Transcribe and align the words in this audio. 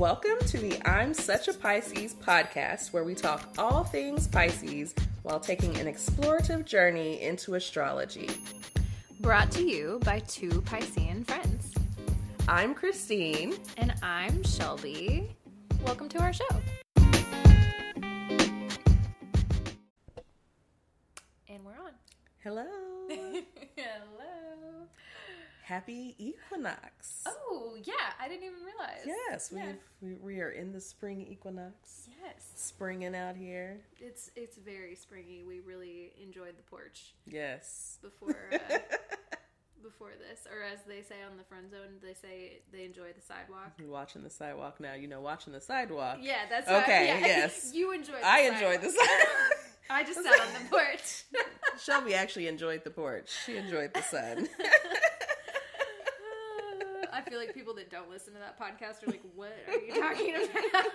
Welcome 0.00 0.38
to 0.46 0.56
the 0.56 0.80
I'm 0.88 1.12
Such 1.12 1.48
a 1.48 1.52
Pisces 1.52 2.14
podcast, 2.14 2.90
where 2.90 3.04
we 3.04 3.14
talk 3.14 3.50
all 3.58 3.84
things 3.84 4.26
Pisces 4.26 4.94
while 5.24 5.38
taking 5.38 5.76
an 5.76 5.86
explorative 5.86 6.64
journey 6.64 7.20
into 7.20 7.54
astrology. 7.54 8.30
Brought 9.20 9.50
to 9.50 9.62
you 9.62 10.00
by 10.02 10.20
two 10.20 10.62
Piscean 10.62 11.26
friends. 11.26 11.74
I'm 12.48 12.72
Christine. 12.72 13.56
And 13.76 13.92
I'm 14.02 14.42
Shelby. 14.42 15.36
Welcome 15.84 16.08
to 16.08 16.18
our 16.20 16.32
show. 16.32 16.48
And 16.96 17.92
we're 21.62 21.72
on. 21.72 21.92
Hello. 22.42 22.64
Happy 25.74 26.16
equinox. 26.18 27.22
Oh, 27.28 27.76
yeah, 27.84 27.94
I 28.20 28.26
didn't 28.28 28.42
even 28.42 28.58
realize. 28.64 29.06
Yes, 29.06 29.52
Yeah. 29.54 29.74
we 30.02 30.14
we 30.14 30.40
are 30.40 30.50
in 30.50 30.72
the 30.72 30.80
spring 30.80 31.24
equinox. 31.30 32.08
Yes. 32.24 32.50
Springing 32.56 33.14
out 33.14 33.36
here. 33.36 33.78
It's 34.00 34.32
it's 34.34 34.56
very 34.56 34.96
springy. 34.96 35.44
We 35.46 35.60
really 35.60 36.10
enjoyed 36.20 36.56
the 36.58 36.64
porch 36.64 37.14
Yes. 37.24 37.98
before 38.02 38.34
uh, 38.52 38.58
before 39.80 40.10
this, 40.18 40.40
or 40.52 40.64
as 40.64 40.80
they 40.88 41.02
say 41.02 41.22
on 41.30 41.36
the 41.36 41.44
friend 41.44 41.70
zone, 41.70 42.00
they 42.02 42.14
say 42.14 42.62
they 42.72 42.84
enjoy 42.84 43.12
the 43.12 43.22
sidewalk. 43.22 43.70
You're 43.78 43.90
watching 43.90 44.24
the 44.24 44.30
sidewalk 44.30 44.80
now. 44.80 44.94
You 44.94 45.06
know, 45.06 45.20
watching 45.20 45.52
the 45.52 45.60
sidewalk. 45.60 46.18
Yeah, 46.20 46.46
that's 46.50 46.68
Okay, 46.68 47.14
Why, 47.14 47.20
yeah. 47.20 47.26
yes. 47.44 47.70
you 47.72 47.92
enjoyed. 47.92 48.22
The 48.22 48.26
I 48.26 48.40
enjoyed 48.40 48.80
the 48.80 48.90
sidewalk. 48.90 49.56
I 49.88 50.02
just 50.02 50.20
sat 50.22 50.40
on 50.40 50.48
the 50.64 50.68
porch. 50.68 51.24
Shelby 51.84 52.14
actually 52.14 52.48
enjoyed 52.48 52.82
the 52.82 52.90
porch. 52.90 53.28
She 53.46 53.56
enjoyed 53.56 53.94
the 53.94 54.02
sun. 54.02 54.48
I 57.12 57.20
feel 57.22 57.38
like 57.38 57.54
people 57.54 57.74
that 57.74 57.90
don't 57.90 58.10
listen 58.10 58.32
to 58.34 58.38
that 58.40 58.58
podcast 58.58 59.06
are 59.06 59.10
like, 59.10 59.22
"What 59.34 59.52
are 59.68 59.78
you 59.78 59.94
talking 59.94 60.34
about?" 60.34 60.84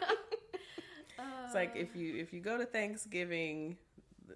It's 1.45 1.53
like 1.53 1.75
if 1.75 1.95
you 1.95 2.15
if 2.17 2.33
you 2.33 2.41
go 2.41 2.57
to 2.57 2.65
Thanksgiving, 2.65 3.77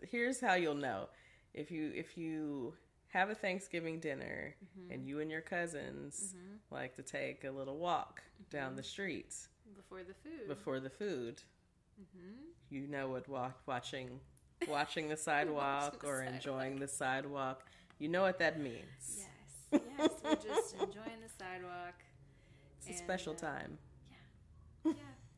here's 0.10 0.40
how 0.40 0.54
you'll 0.54 0.76
know. 0.76 1.10
If 1.54 1.72
you 1.72 1.92
if 1.94 2.18
you 2.18 2.74
have 3.10 3.30
a 3.30 3.36
Thanksgiving 3.36 4.00
dinner 4.00 4.56
mm-hmm. 4.64 4.92
and 4.94 5.06
you 5.06 5.20
and 5.20 5.30
your 5.30 5.42
cousins 5.42 6.36
mm-hmm. 6.36 6.76
like 6.76 6.96
to 6.96 7.02
take 7.02 7.44
a 7.44 7.52
little 7.52 7.78
walk 7.78 8.22
down 8.50 8.76
the 8.76 8.82
mm-hmm. 8.82 8.88
streets 8.88 9.50
before 9.76 10.04
the 10.04 10.14
food. 10.14 10.48
before 10.48 10.80
the 10.80 10.90
food, 10.90 11.42
you 12.70 12.88
know 12.88 13.10
what 13.10 13.28
walk, 13.28 13.60
watching 13.66 14.20
watching 14.68 15.10
the 15.10 15.18
sidewalk 15.30 16.02
the 16.02 16.08
or 16.08 16.18
sidewalk. 16.20 16.36
enjoying 16.36 16.80
the 16.80 16.88
sidewalk, 16.88 17.66
you 17.98 18.08
know 18.08 18.22
what 18.22 18.40
that 18.40 18.60
means. 18.60 19.18
Yes, 19.18 19.28
yes, 19.72 20.12
we're 20.24 20.36
just 20.36 20.74
enjoying 20.76 21.20
the 21.24 21.30
sidewalk. 21.38 21.96
It's 22.86 23.00
a 23.00 23.04
special 23.04 23.34
uh, 23.34 23.38
time. 23.38 23.78
Yeah, 24.86 24.94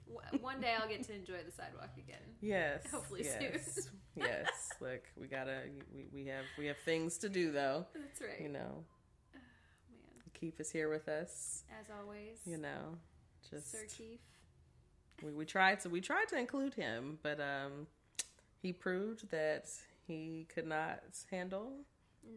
W- 0.08 0.44
one 0.44 0.62
day 0.62 0.76
I'll 0.80 0.88
get 0.88 1.04
to 1.08 1.16
enjoy 1.16 1.40
the 1.46 1.52
sidewalk 1.52 1.90
again. 1.98 2.22
Yes. 2.42 2.84
Hopefully 2.92 3.24
soon. 3.24 3.42
yes. 3.42 3.90
yes. 4.16 4.48
Look, 4.80 5.02
we 5.20 5.28
gotta. 5.28 5.62
We, 5.94 6.06
we 6.14 6.26
have 6.28 6.46
we 6.58 6.68
have 6.68 6.78
things 6.86 7.18
to 7.20 7.30
do 7.30 7.52
though. 7.52 7.86
That's 7.94 8.22
right, 8.22 8.40
You 8.42 8.50
know, 8.50 8.84
man. 9.34 9.42
Keith 10.40 10.60
is 10.60 10.72
here 10.72 10.90
with 10.90 11.08
us. 11.08 11.64
As 11.80 11.88
always, 12.00 12.38
You 12.46 12.58
know, 12.58 12.98
just 13.50 13.72
Sir 13.72 13.86
Keith. 13.98 14.20
we, 15.24 15.32
we 15.32 15.46
tried 15.46 15.80
to 15.82 15.90
we 15.90 16.02
tried 16.02 16.28
to 16.30 16.38
include 16.38 16.74
him, 16.76 17.18
but 17.24 17.40
um, 17.40 17.88
he 18.62 18.72
proved 18.74 19.30
that 19.32 19.66
he 20.08 20.46
could 20.54 20.68
not 20.68 21.00
handle 21.32 21.72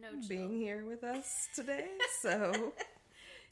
No 0.01 0.09
chill. 0.19 0.27
being 0.29 0.53
here 0.53 0.85
with 0.85 1.03
us 1.03 1.47
today. 1.55 1.87
So 2.21 2.73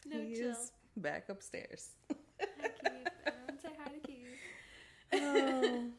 no 0.06 0.20
he 0.22 0.36
chill. 0.36 0.50
is 0.52 0.72
back 0.98 1.30
upstairs. 1.30 1.89
Hi, 2.09 2.16
Keith. 2.39 3.08
Everyone 3.26 3.50
um, 3.50 3.58
say 3.62 3.70
hi 3.81 3.89
to 3.92 4.00
Keith. 4.08 4.28
oh. 5.14 5.83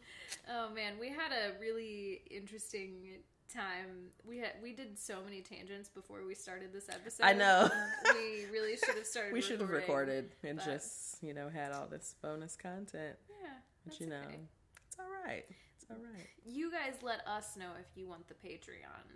Oh 0.51 0.69
man, 0.75 0.95
we 1.01 1.09
had 1.09 1.31
a 1.33 1.59
really 1.61 2.21
interesting 2.31 3.19
time. 3.53 4.11
We 4.29 4.39
had 4.39 4.53
we 4.63 4.73
did 4.73 4.99
so 4.99 5.17
many 5.25 5.41
tangents 5.41 5.89
before 5.89 6.19
we 6.27 6.35
started 6.35 6.73
this 6.73 6.89
episode. 6.91 7.25
I 7.25 7.33
know. 7.33 7.63
Um, 7.65 8.15
we 8.15 8.45
really 8.53 8.77
should 8.77 8.97
have 8.97 9.07
started. 9.07 9.33
we 9.33 9.41
should 9.41 9.61
have 9.61 9.71
recorded 9.71 10.33
and 10.43 10.59
but- 10.59 10.65
just 10.67 11.23
you 11.23 11.33
know 11.33 11.49
had 11.49 11.73
all 11.73 11.87
this 11.87 12.15
bonus 12.23 12.57
content. 12.57 13.17
Yeah, 13.43 13.49
But 13.87 14.01
you 14.01 14.07
know, 14.09 14.21
okay. 14.27 14.39
it's 14.87 14.99
all 14.99 15.07
right. 15.25 15.45
It's 15.77 15.87
all 15.91 15.97
right. 15.97 16.27
You 16.45 16.71
guys 16.71 16.95
let 17.03 17.27
us 17.27 17.57
know 17.57 17.71
if 17.81 17.87
you 17.97 18.07
want 18.07 18.27
the 18.29 18.35
Patreon 18.35 19.07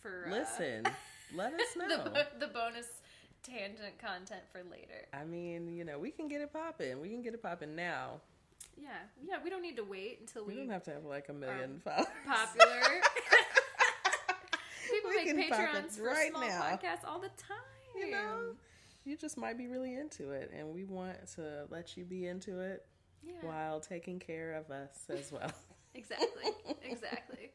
for 0.00 0.24
uh, 0.26 0.30
Listen, 0.30 0.84
let 1.34 1.52
us 1.54 1.60
the 1.76 1.86
know. 1.86 2.04
bo- 2.04 2.38
the 2.40 2.46
bonus 2.48 2.86
tangent 3.42 3.98
content 3.98 4.42
for 4.52 4.62
later. 4.70 5.06
I 5.12 5.24
mean, 5.24 5.68
you 5.68 5.84
know, 5.84 5.98
we 5.98 6.10
can 6.10 6.28
get 6.28 6.40
it 6.40 6.52
popping. 6.52 7.00
We 7.00 7.08
can 7.08 7.22
get 7.22 7.34
it 7.34 7.42
popping 7.42 7.74
now. 7.76 8.20
Yeah, 8.76 8.90
yeah. 9.22 9.36
We 9.42 9.50
don't 9.50 9.62
need 9.62 9.76
to 9.76 9.84
wait 9.84 10.18
until 10.20 10.44
We 10.44 10.54
we, 10.54 10.60
don't 10.60 10.70
have 10.70 10.84
to 10.84 10.92
have 10.92 11.04
like 11.04 11.28
a 11.28 11.32
million 11.32 11.80
followers. 11.84 12.06
popular. 12.26 12.70
People 14.90 15.10
We 15.10 15.16
make 15.16 15.26
can 15.26 15.48
pop 15.50 15.60
it 15.60 15.88
Patreons 15.88 15.96
for 15.98 16.04
right 16.04 16.30
small 16.30 16.42
now. 16.48 16.62
podcasts 16.62 17.04
all 17.06 17.18
the 17.18 17.28
time. 17.28 17.56
You 17.96 18.10
know, 18.12 18.38
you 19.04 19.16
just 19.16 19.36
might 19.36 19.58
be 19.58 19.66
really 19.66 19.94
into 19.96 20.30
it, 20.30 20.50
and 20.56 20.72
we 20.72 20.84
want 20.84 21.16
to 21.34 21.66
let 21.70 21.96
you 21.96 22.04
be 22.04 22.26
into 22.26 22.60
it 22.60 22.86
Yeah. 23.22 23.32
while 23.42 23.80
taking 23.80 24.18
care 24.20 24.54
of 24.54 24.70
us 24.70 25.06
as 25.10 25.32
well. 25.32 25.50
Exactly. 25.94 26.52
Exactly. 26.82 27.50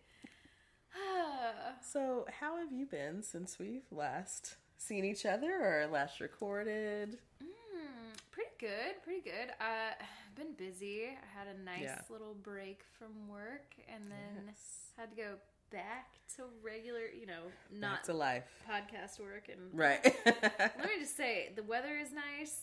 so, 1.82 2.26
how 2.40 2.58
have 2.58 2.72
you 2.72 2.86
been 2.86 3.22
since 3.24 3.58
we've 3.60 3.86
last 3.92 4.56
seen 4.78 5.06
each 5.06 5.26
other 5.26 5.52
or 5.52 5.88
last 5.88 6.20
recorded? 6.20 7.18
Mm, 7.42 8.18
pretty 8.32 8.52
good. 8.60 9.02
Pretty 9.04 9.22
good. 9.22 9.50
Uh, 9.60 9.94
I've 10.00 10.36
been 10.36 10.54
busy. 10.54 11.06
I 11.06 11.38
had 11.40 11.48
a 11.48 11.64
nice 11.64 11.82
Yeah. 11.84 12.02
little 12.10 12.34
break 12.36 12.82
from 13.00 13.28
work, 13.28 13.74
and 13.94 14.12
then 14.12 14.46
Yes. 14.48 14.92
had 14.98 15.10
to 15.12 15.16
go 15.16 15.36
back 15.72 16.14
to 16.36 16.44
regular, 16.62 17.08
you 17.08 17.26
know, 17.26 17.44
Back 17.72 17.80
not 17.80 18.04
to 18.06 18.14
life, 18.14 18.46
podcast 18.70 19.20
work. 19.20 19.50
And 19.50 19.70
right? 19.74 20.04
let 20.26 20.78
me 20.86 20.90
just 21.00 21.18
say, 21.18 21.52
the 21.56 21.64
weather 21.64 21.98
is 21.98 22.10
nice. 22.12 22.62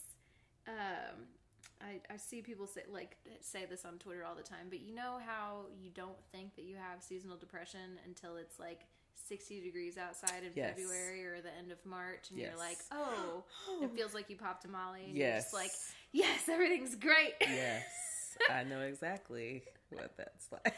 Um, 0.68 1.26
I, 1.82 2.12
I 2.12 2.16
see 2.16 2.42
people 2.42 2.66
say 2.66 2.82
like 2.92 3.16
say 3.40 3.64
this 3.68 3.84
on 3.84 3.98
Twitter 3.98 4.24
all 4.24 4.34
the 4.34 4.42
time, 4.42 4.66
but 4.68 4.80
you 4.80 4.94
know 4.94 5.18
how 5.26 5.66
you 5.80 5.90
don't 5.90 6.18
think 6.32 6.54
that 6.56 6.64
you 6.64 6.76
have 6.76 7.02
seasonal 7.02 7.36
depression 7.36 7.98
until 8.06 8.36
it's 8.36 8.58
like 8.58 8.80
60 9.28 9.60
degrees 9.60 9.96
outside 9.98 10.42
in 10.44 10.52
Yes. 10.54 10.70
February 10.76 11.24
or 11.26 11.40
the 11.40 11.54
end 11.58 11.70
of 11.72 11.78
March, 11.86 12.30
and 12.30 12.38
Yes. 12.38 12.48
you're 12.50 12.58
like, 12.58 12.78
oh, 12.92 13.44
it 13.82 13.90
feels 13.94 14.14
like 14.14 14.28
you 14.30 14.36
popped 14.36 14.64
a 14.64 14.68
Molly. 14.68 15.04
And 15.06 15.14
yes, 15.16 15.26
You're 15.26 15.36
just 15.40 15.54
like, 15.54 15.70
yes, 16.12 16.48
everything's 16.48 16.94
great. 16.94 17.32
yes, 17.40 17.84
I 18.50 18.64
know 18.64 18.80
exactly 18.80 19.62
what 19.90 20.16
that's 20.16 20.48
like. 20.52 20.74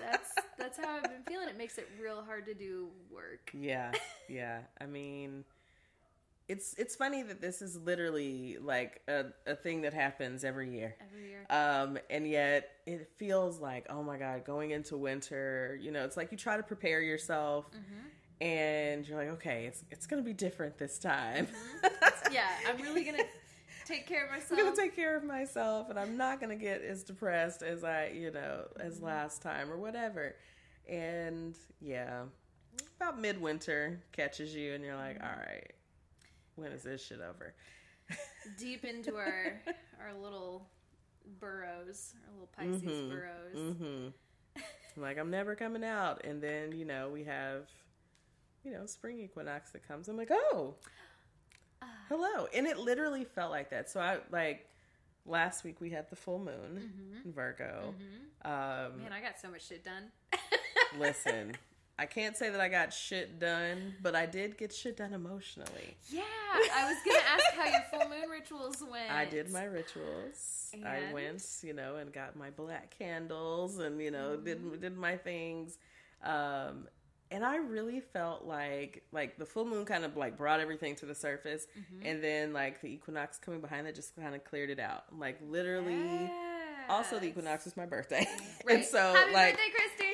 that's 0.00 0.30
that's 0.58 0.78
how 0.78 0.96
I've 0.96 1.02
been 1.04 1.22
feeling. 1.28 1.48
It 1.48 1.58
makes 1.58 1.76
it 1.78 1.88
real 2.00 2.22
hard 2.24 2.46
to 2.46 2.54
do 2.54 2.88
work. 3.10 3.50
Yeah, 3.52 3.92
yeah. 4.28 4.60
I 4.80 4.86
mean, 4.86 5.44
it's 6.48 6.74
it's 6.78 6.96
funny 6.96 7.22
that 7.22 7.40
this 7.40 7.62
is 7.62 7.76
literally 7.76 8.58
like 8.60 9.00
a, 9.08 9.26
a 9.46 9.54
thing 9.54 9.82
that 9.82 9.94
happens 9.94 10.44
every 10.44 10.70
year. 10.70 10.96
Every 11.00 11.28
year. 11.28 11.46
Um, 11.50 11.98
and 12.10 12.26
yet 12.28 12.70
it 12.86 13.10
feels 13.18 13.58
like, 13.60 13.86
oh 13.90 14.02
my 14.02 14.16
God, 14.18 14.44
going 14.44 14.70
into 14.70 14.96
winter, 14.96 15.78
you 15.80 15.90
know, 15.90 16.04
it's 16.04 16.16
like 16.16 16.32
you 16.32 16.38
try 16.38 16.56
to 16.56 16.62
prepare 16.62 17.00
yourself 17.00 17.66
Mm-hmm. 17.70 18.44
and 18.44 19.06
you're 19.08 19.18
like, 19.18 19.28
okay, 19.30 19.66
it's, 19.66 19.84
it's 19.90 20.06
going 20.06 20.22
to 20.22 20.26
be 20.26 20.32
different 20.32 20.78
this 20.78 20.98
time. 20.98 21.46
yeah, 22.32 22.48
I'm 22.68 22.80
really 22.80 23.04
gonna 23.04 23.22
take 23.86 24.06
care 24.06 24.24
of 24.24 24.30
myself. 24.32 24.52
I'm 24.52 24.64
going 24.64 24.74
to 24.74 24.80
take 24.80 24.96
care 24.96 25.16
of 25.16 25.24
myself 25.24 25.90
and 25.90 25.98
I'm 25.98 26.16
not 26.16 26.40
going 26.40 26.56
to 26.56 26.62
get 26.64 26.82
as 26.82 27.02
depressed 27.04 27.62
as 27.62 27.84
I, 27.84 28.12
you 28.14 28.30
know, 28.30 28.64
as 28.80 28.96
Mm-hmm. 28.96 29.06
last 29.06 29.42
time 29.42 29.70
or 29.70 29.76
whatever. 29.78 30.34
And 30.88 31.54
yeah, 31.80 32.22
about 33.00 33.20
midwinter 33.20 34.00
catches 34.12 34.54
you 34.54 34.74
and 34.74 34.82
you're 34.84 34.96
like, 34.96 35.16
Mm-hmm. 35.18 35.26
all 35.26 35.36
right, 35.38 35.70
when 36.56 36.72
is 36.72 36.82
this 36.82 37.04
shit 37.04 37.20
over? 37.20 37.54
deep 38.58 38.84
into 38.84 39.16
our 39.16 39.60
our 40.00 40.12
little 40.20 40.68
burrows, 41.40 42.14
our 42.26 42.32
little 42.32 42.50
Pisces 42.56 42.82
Mhm. 42.82 43.10
burrows. 43.10 43.56
Mm-hmm. 43.76 44.60
like 45.00 45.18
I'm 45.18 45.30
never 45.30 45.54
coming 45.54 45.84
out, 45.84 46.24
and 46.24 46.42
then 46.42 46.72
you 46.72 46.84
know 46.84 47.08
we 47.08 47.24
have, 47.24 47.68
you 48.64 48.72
know, 48.72 48.86
spring 48.86 49.18
equinox 49.20 49.70
that 49.70 49.86
comes. 49.86 50.08
I'm 50.08 50.16
like, 50.16 50.30
oh, 50.30 50.74
Ah. 51.80 51.86
hello, 52.08 52.46
and 52.54 52.66
it 52.66 52.76
literally 52.78 53.24
felt 53.24 53.50
like 53.50 53.70
that. 53.70 53.88
So 53.88 54.00
I 54.00 54.18
like 54.30 54.68
last 55.24 55.64
week 55.64 55.80
we 55.80 55.90
had 55.90 56.10
the 56.10 56.16
full 56.16 56.38
moon 56.38 57.20
in 57.24 57.32
Virgo. 57.32 57.94
Um, 58.44 58.52
Mm-hmm. 58.52 59.02
Man, 59.04 59.12
I 59.12 59.20
got 59.20 59.38
so 59.40 59.48
much 59.50 59.66
shit 59.66 59.84
done. 59.84 60.10
listen, 60.98 61.52
I 61.98 62.06
can't 62.06 62.36
say 62.36 62.50
that 62.50 62.60
I 62.60 62.68
got 62.68 62.92
shit 62.92 63.38
done, 63.38 63.94
but 64.02 64.16
I 64.16 64.26
did 64.26 64.56
get 64.58 64.72
shit 64.72 64.96
done 64.96 65.12
emotionally. 65.12 65.96
yeah, 66.10 66.22
I 66.74 66.88
was 66.88 66.96
gonna 67.06 67.24
ask 67.32 67.44
how 67.54 67.64
your 67.70 67.82
full 67.90 68.08
moon 68.08 68.28
rituals 68.30 68.82
went. 68.90 69.10
I 69.12 69.24
did 69.24 69.50
my 69.50 69.64
rituals. 69.64 70.70
I 70.84 71.12
went, 71.12 71.44
you 71.62 71.74
know, 71.74 71.96
and 71.96 72.12
got 72.12 72.34
my 72.34 72.50
black 72.50 72.94
candles 72.98 73.78
and, 73.78 74.00
you 74.00 74.10
know, 74.10 74.36
Mm-hmm. 74.36 74.44
did 74.70 74.80
did 74.80 74.96
my 74.96 75.16
things. 75.16 75.78
Um 76.24 76.88
and 77.30 77.44
I 77.46 77.56
really 77.56 78.00
felt 78.00 78.44
like 78.46 79.04
like 79.12 79.36
the 79.38 79.46
full 79.46 79.64
moon 79.66 79.84
kind 79.84 80.04
of 80.04 80.16
like 80.16 80.36
brought 80.36 80.60
everything 80.60 80.96
to 80.96 81.06
the 81.06 81.14
surface, 81.14 81.66
Mm-hmm. 81.78 82.06
and 82.06 82.24
then 82.24 82.52
like 82.54 82.80
the 82.80 82.88
equinox 82.88 83.38
coming 83.38 83.60
behind 83.60 83.86
it 83.86 83.94
just 83.94 84.16
kind 84.16 84.34
of 84.34 84.42
cleared 84.44 84.70
it 84.70 84.80
out. 84.80 85.04
Like 85.16 85.38
literally. 85.46 86.30
Also, 86.88 87.20
the 87.20 87.26
equinox 87.26 87.64
is 87.66 87.76
my 87.76 87.86
birthday, 87.86 88.26
Right. 88.66 88.78
and 88.78 88.84
so 88.84 88.98
Happy 89.14 89.32
like, 89.32 89.52
birthday, 89.56 89.70
Christy! 89.72 90.11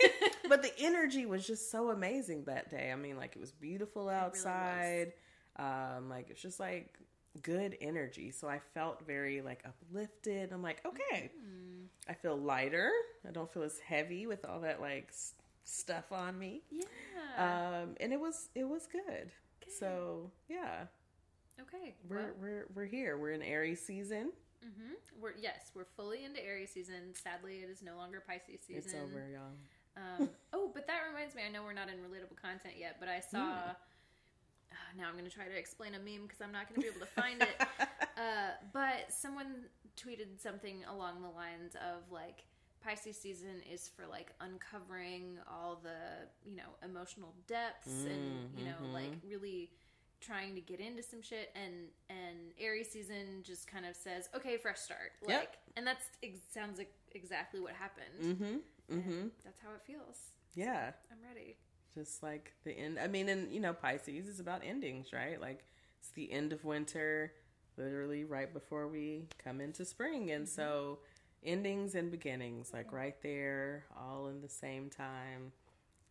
but 0.48 0.62
the 0.62 0.72
energy 0.78 1.26
was 1.26 1.46
just 1.46 1.70
so 1.70 1.90
amazing 1.90 2.44
that 2.44 2.70
day. 2.70 2.90
I 2.92 2.96
mean, 2.96 3.16
like 3.16 3.34
it 3.36 3.40
was 3.40 3.52
beautiful 3.52 4.06
really 4.06 4.14
was. 4.16 4.44
outside. 4.46 5.12
um, 5.56 6.08
like 6.08 6.30
it's 6.30 6.40
just 6.42 6.60
like 6.60 6.98
good 7.42 7.76
energy. 7.80 8.30
So 8.30 8.48
I 8.48 8.60
felt 8.74 9.06
very 9.06 9.40
like 9.42 9.62
uplifted. 9.66 10.52
I'm 10.52 10.62
like, 10.62 10.84
okay, 10.86 11.30
Mm. 11.36 11.86
I 12.08 12.14
feel 12.14 12.36
lighter. 12.36 12.90
I 13.26 13.30
don't 13.32 13.50
feel 13.52 13.62
as 13.62 13.78
heavy 13.78 14.26
with 14.26 14.44
all 14.46 14.60
that 14.60 14.80
like 14.80 15.08
s- 15.10 15.34
stuff 15.64 16.10
on 16.12 16.38
me. 16.38 16.62
yeah. 16.70 16.84
Um, 17.82 17.94
and 18.00 18.12
it 18.12 18.20
was 18.20 18.48
it 18.54 18.64
was 18.68 18.86
good. 18.90 19.30
So 19.78 20.30
yeah, 20.48 20.84
okay. 21.60 21.94
we're 22.08 22.16
well, 22.16 22.26
we're 22.40 22.66
we're 22.74 22.86
here. 22.86 23.18
We're 23.18 23.32
in 23.32 23.42
Aries 23.42 23.84
season. 23.84 24.32
Mm-hmm. 24.64 25.20
we're 25.22 25.34
yes, 25.40 25.70
we're 25.74 25.84
fully 25.96 26.24
into 26.24 26.44
Aries 26.44 26.70
season. 26.72 27.14
Sadly, 27.14 27.58
it 27.58 27.70
is 27.70 27.80
no 27.82 27.96
longer 27.96 28.22
Pisces 28.26 28.60
season. 28.66 28.82
It's 28.84 28.94
over, 28.94 29.28
y'all. 29.30 29.52
Um, 30.20 30.28
oh, 30.52 30.70
but 30.72 30.86
that 30.86 31.00
reminds 31.10 31.34
me. 31.34 31.42
I 31.46 31.50
know 31.50 31.62
we're 31.64 31.72
not 31.72 31.88
in 31.88 31.96
relatable 31.96 32.40
content 32.40 32.74
yet, 32.78 32.96
but 33.00 33.08
I 33.08 33.20
saw. 33.20 33.74
Ah, 34.72 34.76
now 34.96 35.06
I'm 35.08 35.12
going 35.14 35.24
to 35.24 35.30
try 35.30 35.46
to 35.46 35.56
explain 35.58 35.94
a 35.94 35.98
meme 35.98 36.22
because 36.26 36.40
I'm 36.40 36.52
not 36.52 36.68
going 36.68 36.80
to 36.80 36.80
be 36.82 36.88
able 36.94 37.04
to 37.06 37.12
find 37.12 37.42
it. 37.42 37.62
Uh, 38.18 38.50
but 38.72 39.12
someone 39.12 39.46
tweeted 39.96 40.40
something 40.42 40.78
along 40.90 41.22
the 41.22 41.28
lines 41.28 41.76
of 41.76 42.10
like 42.10 42.42
Pisces 42.82 43.16
season 43.16 43.62
is 43.72 43.88
for 43.88 44.08
like 44.10 44.32
uncovering 44.40 45.38
all 45.48 45.78
the 45.80 46.26
you 46.44 46.56
know 46.56 46.64
emotional 46.84 47.32
depths 47.46 47.86
and 47.86 48.50
you 48.58 48.64
know 48.64 48.74
Mhm. 48.82 48.92
like 48.92 49.12
really 49.24 49.70
trying 50.20 50.56
to 50.56 50.60
get 50.60 50.80
into 50.80 51.00
some 51.04 51.22
shit 51.22 51.52
and 51.54 51.90
and 52.10 52.52
Aries 52.58 52.90
season 52.90 53.44
just 53.44 53.68
kind 53.68 53.86
of 53.86 53.94
says 53.94 54.28
okay 54.34 54.56
fresh 54.56 54.78
start 54.80 55.12
like 55.22 55.30
Yep. 55.30 55.56
and 55.76 55.86
that's 55.86 56.06
ex- 56.24 56.40
sounds 56.52 56.78
like 56.78 56.92
exactly 57.12 57.60
what 57.60 57.74
happened 57.74 58.20
mm-hmm. 58.20 58.56
Mm-hmm. 58.90 59.28
that's 59.44 59.60
how 59.62 59.70
it 59.74 59.82
feels 59.86 60.32
Yeah. 60.54 60.92
I'm 61.12 61.18
ready 61.28 61.56
just 61.98 62.22
like 62.22 62.52
the 62.64 62.72
end. 62.72 62.98
I 62.98 63.08
mean, 63.08 63.28
and 63.28 63.52
you 63.52 63.60
know, 63.60 63.72
Pisces 63.72 64.28
is 64.28 64.40
about 64.40 64.62
endings, 64.64 65.12
right? 65.12 65.40
Like 65.40 65.64
it's 65.98 66.10
the 66.10 66.30
end 66.30 66.52
of 66.52 66.64
winter, 66.64 67.32
literally 67.76 68.24
right 68.24 68.52
before 68.52 68.88
we 68.88 69.28
come 69.42 69.60
into 69.60 69.84
spring, 69.84 70.30
and 70.30 70.46
mm-hmm. 70.46 70.54
so 70.54 70.98
endings 71.44 71.94
and 71.94 72.10
beginnings, 72.10 72.70
like 72.72 72.88
mm-hmm. 72.88 72.96
right 72.96 73.22
there, 73.22 73.84
all 73.96 74.28
in 74.28 74.40
the 74.40 74.48
same 74.48 74.90
time. 74.90 75.52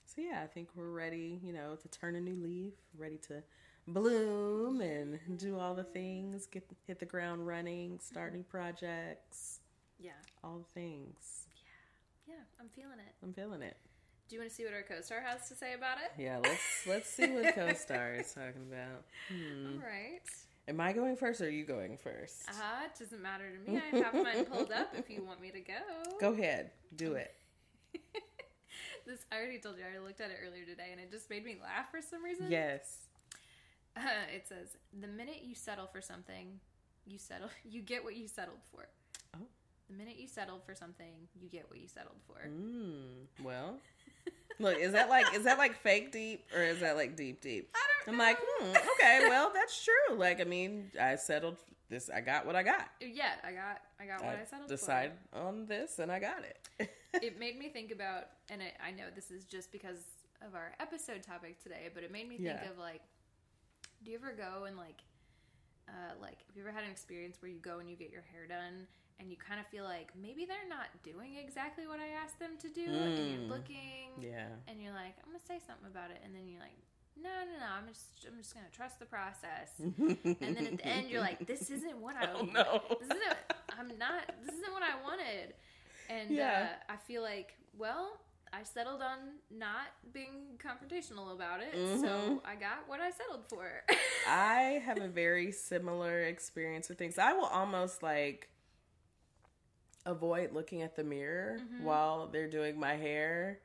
So 0.06 0.22
yeah, 0.22 0.42
I 0.44 0.48
think 0.48 0.70
we're 0.76 0.92
ready, 0.92 1.40
you 1.44 1.54
know, 1.54 1.76
to 1.76 1.88
turn 1.90 2.16
a 2.16 2.22
new 2.22 2.36
leaf, 2.36 2.74
ready 2.98 3.18
to 3.28 3.44
bloom 3.88 4.82
and 4.82 5.20
do 5.38 5.60
all 5.60 5.76
the 5.76 5.84
things, 5.84 6.46
get 6.46 6.70
hit 6.86 7.00
the 7.00 7.06
ground 7.06 7.46
running, 7.46 8.00
start 8.00 8.34
new 8.34 8.40
mm-hmm. 8.40 8.50
projects, 8.50 9.60
yeah 10.00 10.12
all 10.44 10.60
the 10.60 10.80
things. 10.80 11.47
Yeah 12.28 12.36
I'm 12.60 12.70
feeling 12.70 13.00
it 13.00 13.14
I'm 13.24 13.34
feeling 13.34 13.62
it. 13.62 13.78
do 14.30 14.36
you 14.36 14.42
want 14.42 14.50
to 14.52 14.56
see 14.56 14.64
what 14.66 14.74
our 14.74 14.84
co-star 14.84 15.22
has 15.26 15.48
to 15.50 15.56
say 15.56 15.74
about 15.74 15.98
it 15.98 16.12
Yeah, 16.22 16.38
let's 16.44 16.86
let's 16.88 17.10
see 17.10 17.28
what 17.28 17.56
co-star 17.56 18.14
is 18.16 18.34
talking 18.34 18.66
about. 18.72 19.04
Hmm. 19.30 19.74
all 19.80 19.86
right 19.88 20.22
Am 20.70 20.82
I 20.82 20.92
going 20.92 21.16
first 21.16 21.40
or 21.40 21.46
are 21.46 21.50
you 21.50 21.64
going 21.64 21.98
first? 21.98 22.50
uh 22.50 22.86
it 22.86 23.00
doesn't 23.00 23.22
matter 23.22 23.46
to 23.50 23.72
me 23.72 23.80
I 23.80 23.98
have 23.98 24.14
mine 24.14 24.46
pulled 24.46 24.72
up 24.72 24.90
if 24.98 25.10
you 25.10 25.24
want 25.24 25.42
me 25.42 25.52
to 25.52 25.62
go 25.62 25.74
Go 26.20 26.34
ahead. 26.34 26.72
Do 26.96 27.14
it. 27.14 27.34
this 29.06 29.20
I 29.32 29.38
already 29.38 29.60
told 29.60 29.78
you 29.78 29.84
I 29.86 30.04
looked 30.06 30.20
at 30.22 30.30
it 30.32 30.38
earlier 30.46 30.66
today 30.66 30.90
and 30.92 31.00
it 31.00 31.10
just 31.12 31.30
made 31.30 31.46
me 31.46 31.56
laugh 31.62 31.90
for 31.92 32.02
some 32.02 32.24
reason 32.24 32.48
Yes. 32.52 32.98
Uh, 33.96 34.02
it 34.36 34.46
says 34.48 34.76
the 35.00 35.08
minute 35.08 35.42
you 35.44 35.56
settle 35.56 35.88
for 35.88 36.02
something, 36.02 36.60
you 37.08 37.18
settle. 37.18 37.50
You 37.64 37.82
get 37.82 38.04
what 38.04 38.16
you 38.16 38.28
settled 38.28 38.60
for. 38.72 38.86
The 39.90 39.96
minute 39.96 40.16
you 40.18 40.28
settled 40.28 40.64
for 40.66 40.76
something, 40.76 41.14
you 41.40 41.50
get 41.50 41.70
what 41.70 41.80
you 41.80 41.88
settled 41.88 42.18
for. 42.28 42.46
Mm, 42.48 43.44
well, 43.44 43.78
look, 44.60 44.78
is 44.78 44.92
that 44.92 45.10
like 45.10 45.34
is 45.34 45.44
that 45.46 45.58
like 45.58 45.82
fake 45.82 46.12
deep 46.12 46.46
or 46.54 46.62
is 46.62 46.82
that 46.82 46.96
like 46.98 47.16
deep 47.16 47.42
deep? 47.42 47.70
I 47.74 47.80
don't. 48.06 48.14
I'm 48.14 48.20
like, 48.20 48.38
hmm, 48.42 48.76
okay, 48.94 49.28
well, 49.30 49.52
that's 49.54 49.84
true. 49.84 50.18
Like, 50.18 50.42
I 50.42 50.44
mean, 50.44 50.92
I 51.00 51.16
settled 51.16 51.58
this. 51.90 52.10
I 52.10 52.20
got 52.22 52.46
what 52.46 52.56
I 52.56 52.64
got. 52.64 52.90
Yeah, 53.00 53.32
I 53.46 53.52
got. 53.52 53.82
I 54.00 54.06
got 54.06 54.24
what 54.26 54.36
I, 54.36 54.42
I 54.42 54.46
settled 54.46 54.70
decide 54.70 55.12
on 55.34 55.66
this, 55.68 56.00
and 56.00 56.12
I 56.12 56.20
got 56.20 56.44
it. 56.44 56.90
It 57.20 57.40
made 57.40 57.58
me 57.58 57.70
think 57.70 57.92
about, 57.92 58.26
and 58.52 58.62
I, 58.62 58.90
I 58.90 58.92
know 58.92 59.06
this 59.16 59.32
is 59.32 59.46
just 59.46 59.72
because 59.72 59.98
of 60.46 60.54
our 60.54 60.74
episode 60.80 61.24
topic 61.24 61.64
today, 61.64 61.90
but 61.92 62.04
it 62.04 62.12
made 62.12 62.30
me 62.30 62.36
think 62.38 62.60
Yeah. 62.62 62.70
of 62.70 62.78
like, 62.78 63.02
do 64.04 64.12
you 64.12 64.18
ever 64.18 64.34
go 64.34 64.66
and 64.66 64.78
like, 64.78 65.02
uh, 65.90 66.14
like, 66.22 66.38
have 66.46 66.56
you 66.56 66.62
ever 66.62 66.72
had 66.72 66.84
an 66.84 66.92
experience 66.92 67.38
where 67.42 67.50
you 67.50 67.58
go 67.58 67.80
and 67.80 67.90
you 67.90 67.96
get 67.96 68.12
your 68.12 68.22
hair 68.32 68.46
done? 68.46 68.86
And 69.20 69.32
you 69.32 69.38
kind 69.38 69.60
of 69.60 69.66
feel 69.68 69.84
like 69.84 70.12
maybe 70.20 70.46
they're 70.46 70.70
not 70.70 70.88
doing 71.04 71.36
exactly 71.44 71.88
what 71.88 72.00
I 72.00 72.10
asked 72.24 72.40
them 72.40 72.52
to 72.62 72.70
do, 72.70 72.86
and 72.86 73.18
Mm. 73.18 73.32
you're 73.32 73.50
looking, 73.50 74.22
yeah. 74.22 74.50
and 74.68 74.80
you're 74.82 74.94
like, 74.94 75.16
I'm 75.26 75.32
gonna 75.32 75.40
say 75.44 75.60
something 75.66 75.88
about 75.90 76.12
it, 76.12 76.22
and 76.24 76.36
then 76.36 76.48
you're 76.48 76.62
like, 76.62 76.78
no, 77.20 77.30
no, 77.50 77.58
no, 77.60 77.66
I'm 77.76 77.88
just, 77.88 78.28
I'm 78.28 78.38
just 78.38 78.54
gonna 78.54 78.70
trust 78.72 79.00
the 79.00 79.06
process. 79.08 79.72
and 79.80 80.56
then 80.56 80.68
at 80.68 80.78
the 80.78 80.86
end, 80.86 81.10
you're 81.10 81.20
like, 81.22 81.48
this 81.48 81.72
isn't 81.72 81.98
what 81.98 82.16
I, 82.22 82.28
oh 82.36 82.46
no. 82.46 82.82
this 83.00 83.10
isn't, 83.10 83.38
I'm 83.78 83.98
not, 83.98 84.22
this 84.46 84.54
isn't 84.54 84.72
what 84.72 84.84
I 84.84 85.02
wanted. 85.04 85.56
And 86.10 86.32
Yeah. 86.38 86.68
uh, 86.90 86.94
I 86.94 86.98
feel 86.98 87.24
like, 87.24 87.56
well, 87.76 88.20
I 88.54 88.62
settled 88.64 89.02
on 89.02 89.18
not 89.50 89.88
being 90.14 90.58
confrontational 90.60 91.34
about 91.34 91.62
it, 91.62 91.74
Mhm. 91.76 92.02
so 92.02 92.42
I 92.46 92.54
got 92.56 92.88
what 92.88 93.02
I 93.02 93.10
settled 93.10 93.46
for. 93.50 93.68
I 94.28 94.82
have 94.86 95.00
a 95.02 95.08
very 95.24 95.52
similar 95.52 96.22
experience 96.22 96.88
with 96.88 97.00
things. 97.00 97.18
I 97.18 97.34
will 97.34 97.46
almost 97.46 98.04
like 98.04 98.50
avoid 100.08 100.54
looking 100.54 100.82
at 100.82 100.96
the 100.96 101.04
mirror 101.04 101.60
Mhm. 101.60 101.82
while 101.84 102.28
they're 102.28 102.50
doing 102.50 102.80
my 102.80 102.96
hair. 102.96 103.60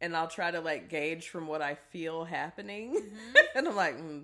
And 0.00 0.16
I'll 0.16 0.28
try 0.28 0.50
to 0.50 0.60
like 0.60 0.88
gauge 0.88 1.28
from 1.28 1.46
what 1.46 1.62
I 1.62 1.76
feel 1.76 2.24
happening. 2.24 2.94
Mhm. 2.96 3.42
and 3.54 3.68
I'm 3.68 3.76
like, 3.76 3.96
hmm, 3.98 4.22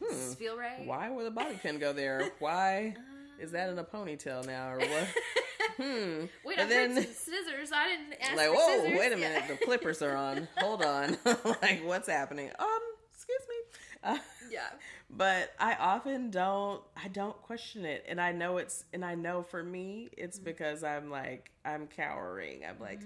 Does 0.00 0.08
hmm, 0.10 0.14
this 0.14 0.34
feel 0.34 0.56
right? 0.56 0.84
why 0.86 1.08
would 1.10 1.26
the 1.26 1.30
bobby 1.30 1.54
pin 1.62 1.78
go 1.78 1.92
there? 1.92 2.30
Why 2.40 2.96
Uh, 3.38 3.42
is 3.42 3.52
that 3.52 3.68
in 3.70 3.78
a 3.78 3.84
ponytail 3.84 4.44
now 4.46 4.72
or 4.72 4.78
what? 4.78 5.08
hmm. 5.76 6.24
Wait, 6.44 6.56
But 6.56 6.58
I 6.60 6.64
then- 6.64 6.94
scissors. 6.96 7.70
I 7.72 7.86
didn't 7.88 8.14
ask 8.20 8.36
Like, 8.36 8.48
whoa, 8.52 8.66
scissors. 8.82 8.98
wait 8.98 9.12
a 9.12 9.18
Yeah. 9.18 9.28
minute. 9.28 9.44
The 9.60 9.64
clippers 9.64 10.02
are 10.02 10.16
on. 10.16 10.48
Hold 10.58 10.82
on. 10.84 11.16
like, 11.62 11.82
what's 11.84 12.08
happening? 12.08 12.50
Um, 12.58 12.80
excuse 13.14 13.40
me. 13.48 13.78
Uh, 14.02 14.18
yeah. 14.50 14.70
But 15.10 15.54
I 15.58 15.74
often 15.74 16.30
don't 16.30 16.82
I 17.02 17.08
don't 17.08 17.40
question 17.42 17.84
it 17.84 18.04
and 18.08 18.20
I 18.20 18.32
know 18.32 18.58
it's 18.58 18.84
and 18.92 19.04
I 19.04 19.14
know 19.14 19.42
for 19.42 19.62
me 19.62 20.08
it's 20.16 20.36
Mm-hmm. 20.38 20.44
because 20.44 20.84
I'm 20.84 21.10
like 21.10 21.50
I'm 21.64 21.86
cowering. 21.86 22.62
I'm 22.68 22.78
like 22.80 23.00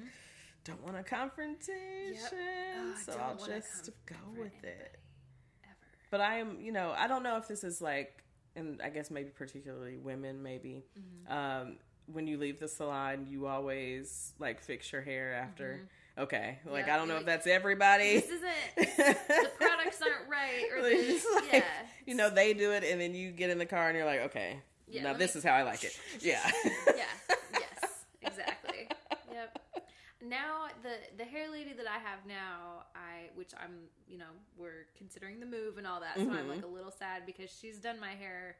don't 0.64 0.82
want 0.85 0.97
a 0.97 1.02
confrontation. 1.02 2.38
Oh, 2.80 2.94
so 3.04 3.12
I'll 3.21 3.37
just 3.37 3.90
go 4.06 4.14
with 4.37 4.62
it. 4.64 4.99
Ever. 5.64 5.75
But 6.11 6.21
I 6.21 6.37
am, 6.38 6.59
you 6.61 6.71
know, 6.73 6.94
I 6.97 7.09
don't 7.09 7.23
know 7.25 7.37
if 7.37 7.49
this 7.49 7.64
is 7.64 7.80
like 7.80 8.23
and 8.54 8.80
I 8.82 8.90
guess 8.90 9.11
maybe 9.11 9.30
particularly 9.30 9.97
women 9.97 10.42
maybe 10.42 10.85
Mm-hmm. 10.99 11.32
um 11.32 11.76
when 12.06 12.26
you 12.26 12.37
leave 12.37 12.59
the 12.59 12.66
salon 12.68 13.26
you 13.30 13.47
always 13.47 14.32
like 14.40 14.61
fix 14.61 14.90
your 14.92 15.02
hair 15.02 15.32
after 15.35 15.80
okay 16.19 16.59
like 16.66 16.83
Mm-hmm. 16.85 16.88
Yeah, 16.88 16.95
i 16.95 16.99
don't 16.99 17.09
know 17.09 17.14
you're 17.14 17.21
if 17.21 17.26
that's 17.26 17.47
everybody 17.47 18.21
This 18.21 18.26
isn't. 18.31 18.97
the 19.28 19.50
products 19.59 20.00
aren't 20.02 20.28
right, 20.31 20.64
or 20.75 20.83
Like, 20.83 20.97
just 21.07 21.26
like, 21.35 21.52
yeah. 21.52 21.64
you 22.07 22.14
know 22.14 22.28
they 22.31 22.52
do 22.54 22.73
it 22.73 22.85
and 22.85 23.00
then 23.00 23.14
you 23.14 23.31
get 23.31 23.50
in 23.50 23.59
the 23.59 23.66
car 23.66 23.88
and 23.88 23.97
you're 23.97 24.07
like 24.07 24.21
okay 24.21 24.59
Yeah, 24.88 25.02
now 25.04 25.12
this 25.14 25.35
me- 25.35 25.38
is 25.38 25.45
how 25.45 25.52
i 25.54 25.62
like 25.62 25.85
it 25.85 25.99
yeah 26.21 26.40
yeah. 26.95 27.04
Yes. 27.52 27.90
Exactly. 28.23 28.88
Yep. 29.33 29.59
Now 30.25 30.66
the 30.83 30.95
the 31.19 31.25
hair 31.25 31.50
lady 31.50 31.73
that 31.73 31.87
I 31.87 31.99
have 31.99 32.25
now, 32.26 32.85
I 32.95 33.31
which 33.35 33.50
I'm 33.62 33.88
you 34.07 34.19
know 34.19 34.33
we're 34.57 34.87
considering 34.97 35.40
the 35.40 35.47
move 35.47 35.78
and 35.78 35.87
all 35.87 36.00
that, 36.00 36.14
so 36.16 36.23
I'm 36.23 36.47
Mhm. 36.47 36.49
like 36.49 36.62
a 36.64 36.66
little 36.69 36.92
sad 36.92 37.26
because 37.26 37.50
she's 37.50 37.78
done 37.78 37.99
my 37.99 38.12
hair 38.14 38.57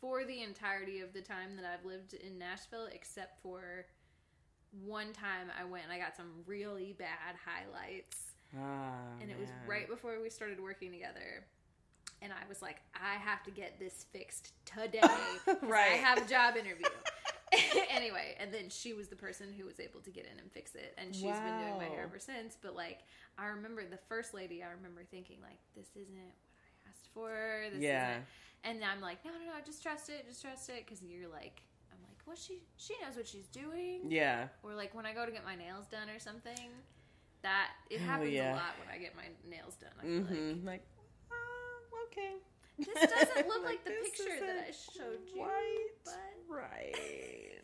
for 0.00 0.24
the 0.24 0.42
entirety 0.42 1.00
of 1.00 1.12
the 1.12 1.20
time 1.22 1.56
that 1.56 1.64
I've 1.64 1.84
lived 1.86 2.14
in 2.14 2.38
Nashville, 2.38 2.88
except 2.92 3.40
for 3.42 3.86
one 4.84 5.12
time 5.12 5.48
I 5.60 5.64
went 5.64 5.84
and 5.84 5.92
I 5.92 5.98
got 5.98 6.16
some 6.16 6.26
really 6.46 6.94
bad 6.98 7.36
highlights 7.44 8.34
Ah, 8.58 8.94
and 9.20 9.30
it 9.30 9.38
was 9.38 9.48
right 9.66 9.88
before 9.88 10.20
we 10.20 10.30
started 10.30 10.60
working 10.60 10.92
together. 10.92 11.44
And 12.22 12.32
I 12.32 12.48
was 12.48 12.62
like, 12.62 12.80
I 12.94 13.14
have 13.18 13.42
to 13.44 13.50
get 13.50 13.78
this 13.78 14.06
fixed 14.12 14.52
today. 14.64 15.00
right. 15.62 15.92
I 15.92 15.96
have 15.96 16.18
a 16.18 16.28
job 16.28 16.56
interview. 16.56 16.86
anyway, 17.90 18.34
and 18.40 18.52
then 18.52 18.68
she 18.68 18.94
was 18.94 19.08
the 19.08 19.16
person 19.16 19.48
who 19.56 19.64
was 19.64 19.78
able 19.78 20.00
to 20.00 20.10
get 20.10 20.24
in 20.24 20.40
and 20.40 20.50
fix 20.50 20.74
it. 20.74 20.94
And 20.98 21.14
she's 21.14 21.22
been 21.22 21.58
doing 21.60 21.78
my 21.78 21.84
hair 21.84 22.04
ever 22.04 22.18
since. 22.18 22.56
But 22.60 22.74
like, 22.74 23.00
I 23.38 23.46
remember 23.46 23.82
the 23.84 23.98
first 24.08 24.34
lady, 24.34 24.62
I 24.62 24.70
remember 24.70 25.02
thinking, 25.08 25.38
like, 25.42 25.58
this 25.76 25.86
isn't 25.94 26.14
what 26.14 26.34
I 26.86 26.90
asked 26.90 27.08
for. 27.12 27.70
This 27.72 27.82
yeah 27.82 28.10
Isn't. 28.10 28.24
And 28.64 28.82
I'm 28.82 29.00
like, 29.00 29.24
no, 29.24 29.30
no, 29.32 29.38
no, 29.38 29.52
just 29.64 29.82
trust 29.82 30.08
it. 30.08 30.26
Just 30.26 30.42
trust 30.42 30.68
it. 30.70 30.84
Because 30.84 31.02
you're 31.02 31.30
like, 31.30 31.62
I'm 32.26 32.30
well, 32.30 32.36
she, 32.36 32.58
she 32.76 32.94
knows 33.04 33.16
what 33.16 33.26
she's 33.28 33.46
doing 33.48 34.02
yeah 34.08 34.48
or 34.62 34.74
like 34.74 34.94
when 34.94 35.06
I 35.06 35.12
go 35.12 35.26
to 35.26 35.32
get 35.32 35.44
my 35.44 35.54
nails 35.56 35.86
done 35.90 36.08
or 36.08 36.18
something, 36.18 36.70
that 37.42 37.68
it 37.90 38.00
happens 38.00 38.30
Oh, 38.30 38.32
yeah. 38.32 38.54
a 38.54 38.56
lot 38.56 38.74
when 38.80 38.94
I 38.94 38.98
get 38.98 39.14
my 39.16 39.24
nails 39.48 39.76
done. 39.76 39.90
I 40.00 40.02
feel 40.04 40.16
like. 40.22 40.30
Mm-hmm. 40.30 40.66
Like, 40.66 40.82
uh, 41.30 42.06
okay. 42.06 42.32
This 42.78 43.10
doesn't 43.10 43.46
look 43.48 43.64
like 43.70 43.84
the 43.84 43.90
picture 43.90 44.40
that 44.46 44.64
I 44.68 44.70
showed 44.72 45.20
you, 45.34 45.42
Quite 45.42 45.88
but- 46.04 46.54
right. 46.56 47.60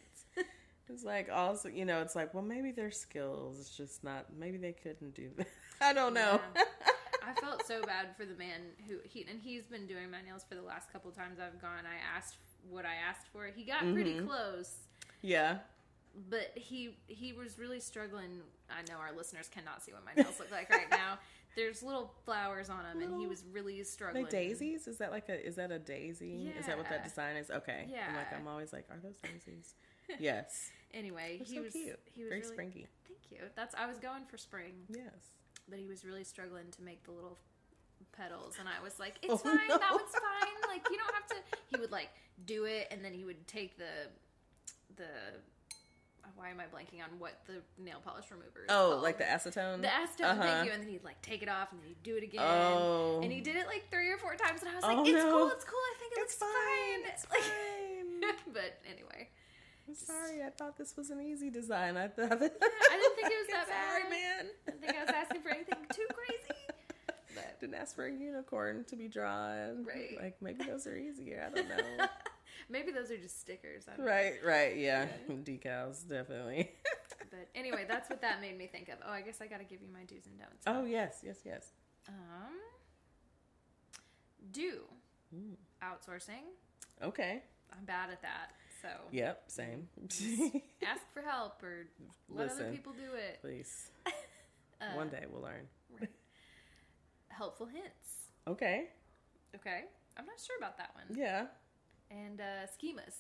it's 0.89 1.05
like 1.05 1.31
also, 1.33 1.69
you 1.69 1.85
know, 1.85 2.01
it's 2.03 2.15
like, 2.15 2.35
well, 2.35 2.43
maybe 2.43 2.71
their 2.73 2.91
skills. 2.91 3.59
It's 3.61 3.77
just 3.77 4.05
not. 4.05 4.27
Maybe 4.39 4.59
they 4.59 4.73
couldn't 4.73 5.15
do 5.15 5.31
that. 5.39 5.47
I 5.81 5.93
don't 5.95 6.15
know. 6.15 6.41
Yeah. 6.55 6.63
I 7.27 7.41
felt 7.41 7.67
so 7.67 7.83
bad 7.83 8.09
for 8.17 8.25
the 8.25 8.35
man 8.35 8.61
who 8.89 8.97
he 9.05 9.25
and 9.31 9.41
he's 9.41 9.65
been 9.65 9.87
doing 9.87 10.11
my 10.11 10.21
nails 10.23 10.45
for 10.49 10.55
the 10.57 10.63
last 10.63 10.93
couple 10.93 11.11
times 11.11 11.39
I've 11.39 11.61
gone. 11.61 11.85
I 11.87 12.17
asked 12.17 12.37
what 12.69 12.85
I 12.85 12.95
asked 13.09 13.29
for. 13.33 13.47
He 13.47 13.65
got 13.65 13.81
pretty 13.93 14.15
Mhm. 14.15 14.27
close, 14.27 14.75
yeah. 15.23 15.59
but 16.29 16.51
he 16.57 16.97
he 17.07 17.33
was 17.33 17.59
really 17.59 17.81
struggling. 17.81 18.43
I 18.69 18.83
know 18.91 18.99
our 18.99 19.13
listeners 19.13 19.49
cannot 19.49 19.83
see 19.83 19.93
what 19.93 20.05
my 20.05 20.13
nails 20.21 20.39
look 20.39 20.51
like 20.51 20.69
right 20.71 20.91
now. 20.91 21.19
There's 21.57 21.83
little 21.83 22.15
flowers 22.25 22.69
on 22.71 22.85
them, 22.85 23.03
and 23.03 23.21
he 23.21 23.27
was 23.27 23.45
really 23.53 23.83
struggling. 23.85 24.23
Like 24.25 24.31
daisies? 24.31 24.87
Is 24.87 24.99
that 24.99 25.11
like 25.11 25.29
a? 25.29 25.45
Is 25.47 25.57
that 25.57 25.73
a 25.73 25.79
daisy? 25.81 26.53
Is 26.59 26.67
that 26.67 26.77
what 26.79 26.89
that 26.89 27.03
design 27.05 27.37
is? 27.37 27.51
Okay. 27.51 27.87
Yeah. 27.91 28.07
I'm 28.09 28.15
like, 28.17 28.33
I'm 28.33 28.47
always 28.47 28.73
like, 28.73 28.87
are 28.91 28.99
those 29.03 29.17
daisies? 29.19 29.75
yes. 30.21 30.71
Anyway, 30.95 31.39
They're 31.39 31.47
he 31.47 31.55
so 31.57 31.63
was 31.63 31.73
cute. 31.73 31.99
he 32.13 32.23
was 32.23 32.29
Very 32.29 32.41
really 32.41 32.53
springy. 32.53 32.87
thank 33.07 33.31
you. 33.31 33.49
That's 33.57 33.75
I 33.75 33.87
was 33.87 33.99
going 33.99 34.25
for 34.27 34.37
spring, 34.39 34.73
Yes. 34.89 35.33
but 35.69 35.79
he 35.79 35.87
was 35.87 36.05
really 36.05 36.25
struggling 36.25 36.71
to 36.73 36.83
make 36.83 37.03
the 37.05 37.13
little 37.13 37.37
petals, 38.13 38.57
and 38.59 38.69
I 38.69 38.83
was 38.83 38.99
like, 38.99 39.19
Oh, 39.29 39.35
"It's 39.35 39.43
fine. 39.43 39.69
no. 39.69 39.79
That 39.79 39.91
one's 39.93 40.13
fine. 40.13 40.71
Like 40.71 40.87
you 40.91 40.97
don't 40.99 41.15
have 41.15 41.27
to." 41.29 41.37
He 41.71 41.77
would 41.81 41.93
like 41.93 42.11
do 42.45 42.65
it, 42.65 42.89
and 42.91 43.05
then 43.05 43.13
he 43.13 43.25
would 43.25 43.47
take 43.47 43.77
the 43.79 44.09
the. 44.97 45.09
Why 46.37 46.49
am 46.51 46.61
I 46.61 46.65
blanking 46.65 47.03
on 47.03 47.19
what 47.19 47.33
the 47.47 47.61
nail 47.83 47.99
polish 48.05 48.25
remover? 48.31 48.61
Is 48.61 48.67
Oh, 48.71 48.91
called? 48.93 49.03
like 49.03 49.19
the 49.19 49.25
acetone. 49.25 49.83
the 49.83 49.89
acetone. 49.89 50.31
Uh-huh. 50.31 50.43
Thank 50.43 50.67
you. 50.67 50.73
And 50.73 50.83
then 50.83 50.89
he'd 50.89 51.05
like 51.05 51.21
take 51.23 51.43
it 51.43 51.49
off, 51.49 51.73
and 51.73 51.81
then 51.81 51.89
he'd 51.89 52.03
do 52.03 52.17
it 52.17 52.23
again. 52.23 52.41
Oh. 52.43 53.21
And 53.23 53.31
he 53.33 53.41
did 53.41 53.57
it 53.57 53.67
like 53.67 53.91
three 53.91 54.09
or 54.11 54.17
four 54.19 54.37
times, 54.37 54.61
and 54.63 54.71
I 54.71 54.75
was 54.75 54.85
like, 54.85 54.97
Oh, 54.97 55.03
"It's 55.05 55.13
no. 55.13 55.31
cool. 55.31 55.49
It's 55.51 55.65
cool. 55.65 55.79
I 55.79 55.95
think 55.99 56.13
it 56.13 56.19
It's 56.23 56.41
looks 56.41 56.55
fine. 56.55 57.03
fine." 57.03 57.13
It's 57.13 57.27
Like- 57.31 58.35
fine. 58.47 58.53
but 58.55 58.73
anyway, 58.91 59.29
I'm 59.89 59.95
sorry. 59.95 60.43
I 60.43 60.51
thought 60.51 60.79
this 60.79 60.97
was 60.97 61.11
an 61.11 61.21
easy 61.21 61.51
design. 61.51 61.97
I 61.97 62.09
thought. 62.09 62.31
I 62.33 62.37
didn't 62.39 63.15
think 63.17 63.31
it 63.31 63.39
was 63.43 63.51
that 63.51 63.67
sorry, 63.69 64.03
bad. 64.05 64.11
man. 64.11 64.47
I 64.67 64.71
didn't 64.71 64.81
think 64.81 64.97
I 64.97 65.01
was 65.05 65.15
asking 65.15 65.43
for 65.43 65.51
anything 65.51 65.79
too 65.93 66.07
crazy. 66.15 66.60
But 67.61 67.71
Didn't 67.71 67.83
ask 67.83 67.95
for 67.95 68.07
a 68.07 68.13
unicorn 68.13 68.85
to 68.89 68.97
be 68.97 69.09
drawn. 69.09 69.85
Right. 69.85 70.17
Like 70.21 70.41
maybe 70.41 70.65
those 70.65 70.87
are 70.87 70.97
easier. 70.97 71.47
I 71.51 71.55
don't 71.55 71.69
know. 71.69 72.07
maybe 72.71 72.91
those 72.93 73.11
are 73.11 73.17
just 73.19 73.39
stickers. 73.41 73.85
I 73.93 73.97
don't 73.97 74.07
right. 74.07 74.35
Right. 74.45 74.77
Yeah. 74.77 75.07
Yeah. 75.29 75.35
Decals 75.45 76.09
definitely. 76.09 76.71
But 77.31 77.47
anyway, 77.55 77.85
that's 77.87 78.11
what 78.11 78.23
that 78.23 78.41
made 78.41 78.59
me 78.59 78.67
think 78.67 78.89
of. 78.89 78.97
Oh, 79.07 79.13
I 79.13 79.21
guess 79.21 79.41
I 79.41 79.47
got 79.47 79.59
to 79.59 79.65
give 79.65 79.81
you 79.83 79.87
my 79.93 80.03
do's 80.03 80.27
and 80.27 80.37
don'ts. 80.37 80.65
oh 80.67 80.85
yes. 80.85 81.21
Yes. 81.25 81.37
Yes. 81.45 81.69
Um, 82.09 82.15
do 84.51 84.81
Mm. 85.33 85.55
outsourcing. 85.81 86.43
Okay. 87.05 87.43
I'm 87.73 87.85
bad 87.85 88.11
at 88.11 88.21
that. 88.23 88.51
So 88.83 88.89
Yep. 89.13 89.45
Same. 89.47 89.89
ask 90.85 91.03
for 91.15 91.23
help 91.23 91.63
or 91.63 91.87
let 92.29 92.47
other 92.51 92.55
Listen. 92.65 92.73
people 92.73 92.95
do 92.95 93.15
it. 93.17 93.39
Please. 93.43 93.91
Uh, 94.81 94.97
One 94.97 95.09
day 95.09 95.25
we'll 95.31 95.43
learn. 95.43 95.69
Helpful 97.31 97.67
hints. 97.67 98.29
Okay. 98.47 98.89
Okay. 99.57 99.85
I'm 100.17 100.27
not 100.27 100.37
sure 100.45 100.57
about 100.59 100.77
that 100.79 100.91
one. 100.95 101.17
Yeah. 101.17 101.47
And 102.11 102.41
uh, 102.41 102.67
schemas. 102.67 103.15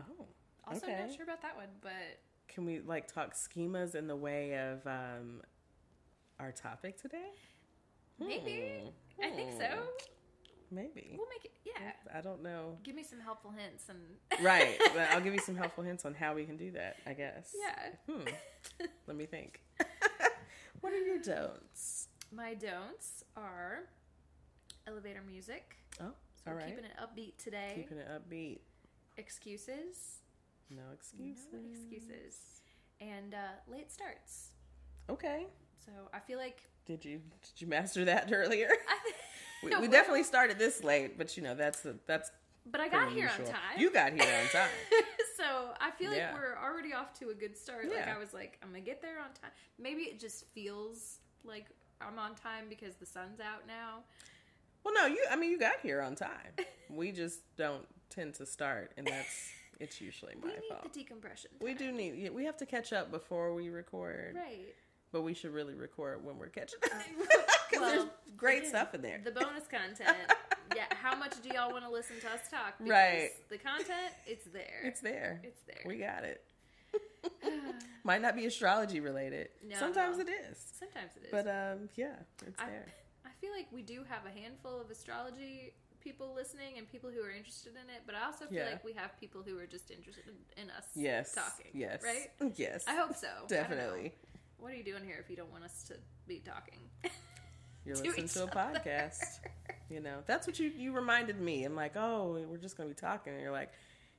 Oh. 0.00 0.26
Also, 0.66 0.86
Okay. 0.86 0.98
not 1.00 1.12
sure 1.14 1.24
about 1.24 1.42
that 1.42 1.56
one, 1.56 1.68
but 1.80 2.20
Can 2.48 2.64
we 2.64 2.80
like 2.80 3.12
talk 3.12 3.34
schemas 3.34 3.94
in 3.94 4.06
the 4.06 4.16
way 4.16 4.54
of 4.54 4.86
um 4.86 5.42
our 6.38 6.52
topic 6.52 7.00
today? 7.00 7.30
Maybe. 8.18 8.82
Hmm. 9.18 9.24
I 9.24 9.30
think 9.30 9.52
so. 9.58 9.66
Maybe. 10.70 11.16
We'll 11.18 11.28
make 11.28 11.44
it. 11.46 11.52
Yeah. 11.64 11.92
I 12.16 12.20
don't 12.20 12.42
know. 12.42 12.78
Give 12.84 12.94
me 12.94 13.02
some 13.02 13.18
helpful 13.20 13.50
hints 13.50 13.84
and. 13.88 13.98
Right. 14.44 14.78
but 14.94 15.08
I'll 15.10 15.20
give 15.20 15.34
you 15.34 15.40
some 15.40 15.56
helpful 15.56 15.82
hints 15.82 16.04
on 16.04 16.14
how 16.14 16.34
we 16.34 16.44
can 16.44 16.56
do 16.56 16.70
that, 16.72 16.96
I 17.06 17.14
guess. 17.14 17.54
Yeah. 17.58 18.14
Hmm. 18.14 18.86
Let 19.06 19.16
me 19.16 19.26
think. 19.26 19.60
what 20.80 20.92
are 20.92 20.98
your 20.98 21.18
don'ts? 21.18 22.08
My 22.32 22.54
don'ts 22.54 23.24
are 23.36 23.80
elevator 24.86 25.22
music. 25.26 25.76
Oh, 26.00 26.12
So 26.44 26.50
all 26.50 26.54
we're 26.56 26.62
keeping 26.66 26.84
it 26.84 26.92
upbeat 27.02 27.36
today. 27.42 27.72
Keeping 27.74 27.98
it 27.98 28.08
upbeat. 28.08 28.58
Excuses. 29.16 30.18
No 30.70 30.82
excuses. 30.94 31.46
No 31.52 31.58
excuses. 31.72 32.36
And 33.00 33.34
uh, 33.34 33.38
late 33.70 33.90
starts. 33.90 34.50
Okay. 35.08 35.46
So 35.84 35.90
I 36.14 36.20
feel 36.20 36.38
like 36.38 36.60
Did 36.86 37.04
you 37.04 37.20
did 37.42 37.60
you 37.60 37.66
master 37.66 38.04
that 38.04 38.30
earlier? 38.32 38.68
I, 38.88 38.98
we, 39.64 39.76
we 39.80 39.88
definitely 39.88 40.22
started 40.22 40.58
this 40.58 40.84
late, 40.84 41.18
but 41.18 41.36
you 41.36 41.42
know 41.42 41.54
that's 41.54 41.80
the, 41.80 41.96
that's 42.06 42.30
but 42.70 42.80
I 42.80 42.88
got 42.88 43.10
here 43.10 43.24
usual. 43.28 43.46
on 43.46 43.52
time. 43.52 43.78
You 43.78 43.90
got 43.90 44.12
here 44.12 44.22
on 44.22 44.48
time. 44.50 44.68
so 45.36 45.70
I 45.80 45.90
feel 45.90 46.10
like 46.10 46.18
Yeah. 46.18 46.34
we're 46.34 46.56
already 46.62 46.92
off 46.92 47.12
to 47.20 47.30
a 47.30 47.34
good 47.34 47.56
start. 47.56 47.88
Like 47.90 48.06
I 48.06 48.18
was 48.18 48.32
like, 48.32 48.58
I'm 48.62 48.68
gonna 48.68 48.80
get 48.80 49.02
there 49.02 49.18
on 49.18 49.32
time. 49.42 49.50
Maybe 49.78 50.02
it 50.02 50.20
just 50.20 50.44
feels 50.54 51.18
like 51.42 51.66
I'm 52.00 52.18
on 52.18 52.34
time 52.34 52.64
because 52.68 52.94
the 52.96 53.06
sun's 53.06 53.40
out 53.40 53.66
now. 53.66 54.00
Well, 54.84 54.94
no, 54.94 55.06
you. 55.06 55.24
I 55.30 55.36
mean, 55.36 55.50
you 55.50 55.58
got 55.58 55.74
here 55.82 56.00
on 56.00 56.14
time. 56.14 56.30
We 56.92 57.12
just 57.12 57.42
don't 57.56 57.86
tend 58.08 58.34
to 58.34 58.46
start, 58.46 58.90
and 58.96 59.06
that's 59.06 59.50
it's 59.78 60.00
usually 60.00 60.34
my 60.34 60.48
we 60.48 60.54
need 60.54 60.60
fault. 60.68 60.82
the 60.82 60.88
decompression. 60.88 61.52
we 61.60 61.72
do 61.72 61.92
need. 61.92 62.34
We 62.34 62.44
have 62.46 62.56
to 62.56 62.66
catch 62.66 62.92
up 62.92 63.12
before 63.12 63.54
we 63.54 63.68
record, 63.68 64.34
right. 64.34 64.74
but 65.12 65.22
we 65.22 65.32
should 65.32 65.54
really 65.54 65.74
record 65.74 66.24
when 66.24 66.36
we're 66.36 66.48
catching 66.48 66.80
up 66.82 66.90
uh, 66.92 67.36
Well, 67.80 67.90
there's 67.90 68.08
great 68.36 68.66
stuff 68.66 68.92
in 68.96 69.02
there. 69.02 69.20
The 69.24 69.30
bonus 69.30 69.68
content. 69.70 70.16
yeah. 70.74 70.86
How 71.00 71.14
much 71.16 71.40
do 71.40 71.48
y'all 71.54 71.70
want 71.70 71.84
to 71.84 71.90
listen 71.90 72.16
to 72.22 72.26
us 72.26 72.40
talk? 72.50 72.74
Because 72.78 72.90
Right. 72.90 73.30
The 73.48 73.58
content, 73.58 74.12
it's 74.26 74.46
there. 74.46 74.80
It's 74.82 75.00
there. 75.00 75.40
It's 75.44 75.62
there. 75.68 75.82
We 75.86 75.98
got 75.98 76.24
it. 76.24 76.42
Might 78.04 78.22
not 78.22 78.34
be 78.36 78.46
astrology 78.46 79.00
related. 79.00 79.48
No. 79.66 79.76
Sometimes 79.76 80.18
it 80.18 80.28
is, 80.28 80.58
Sometimes 80.78 81.12
it 81.16 81.24
is. 81.24 81.30
but 81.30 81.46
um, 81.46 81.88
yeah, 81.96 82.14
it's 82.46 82.60
I, 82.60 82.66
there. 82.66 82.86
I 83.26 83.30
feel 83.40 83.50
like 83.52 83.66
we 83.72 83.82
do 83.82 84.02
have 84.08 84.22
a 84.26 84.38
handful 84.40 84.80
of 84.80 84.90
astrology 84.90 85.74
people 86.00 86.32
listening 86.34 86.78
and 86.78 86.90
people 86.90 87.10
who 87.10 87.22
are 87.22 87.30
interested 87.30 87.72
in 87.72 87.90
it, 87.94 88.02
but 88.06 88.14
I 88.14 88.24
also 88.24 88.46
feel 88.46 88.58
Yeah. 88.64 88.70
like 88.70 88.84
we 88.84 88.94
have 88.94 89.18
people 89.20 89.42
who 89.46 89.58
are 89.58 89.66
just 89.66 89.90
interested 89.90 90.24
in, 90.56 90.62
in 90.64 90.70
us 90.70 90.86
Yes. 90.94 91.34
talking. 91.34 91.70
Yes. 91.74 92.02
Right? 92.02 92.30
Yes. 92.56 92.84
I 92.88 92.94
hope 92.94 93.14
so. 93.14 93.26
I 93.28 93.30
don't 93.40 93.50
know. 93.50 93.56
Definitely. 93.56 94.12
What 94.58 94.72
are 94.72 94.76
you 94.76 94.84
doing 94.84 95.04
here 95.04 95.18
if 95.22 95.28
you 95.28 95.36
don't 95.36 95.50
want 95.52 95.64
us 95.64 95.84
to 95.88 95.94
be 96.26 96.38
talking? 96.38 96.78
You're 97.84 97.96
to 97.96 98.02
listening 98.02 98.28
to 98.28 98.40
a 98.40 98.44
other. 98.44 98.78
podcast. 98.80 99.40
You 99.90 100.00
know, 100.00 100.18
that's 100.26 100.46
what 100.46 100.58
you 100.58 100.68
you 100.76 100.92
reminded 100.92 101.40
me. 101.40 101.64
I'm 101.64 101.74
like, 101.74 101.96
oh, 101.96 102.38
we're 102.48 102.58
just 102.58 102.76
gonna 102.76 102.88
be 102.90 102.94
talking. 102.94 103.32
And 103.32 103.42
you're 103.42 103.52
like, 103.52 103.70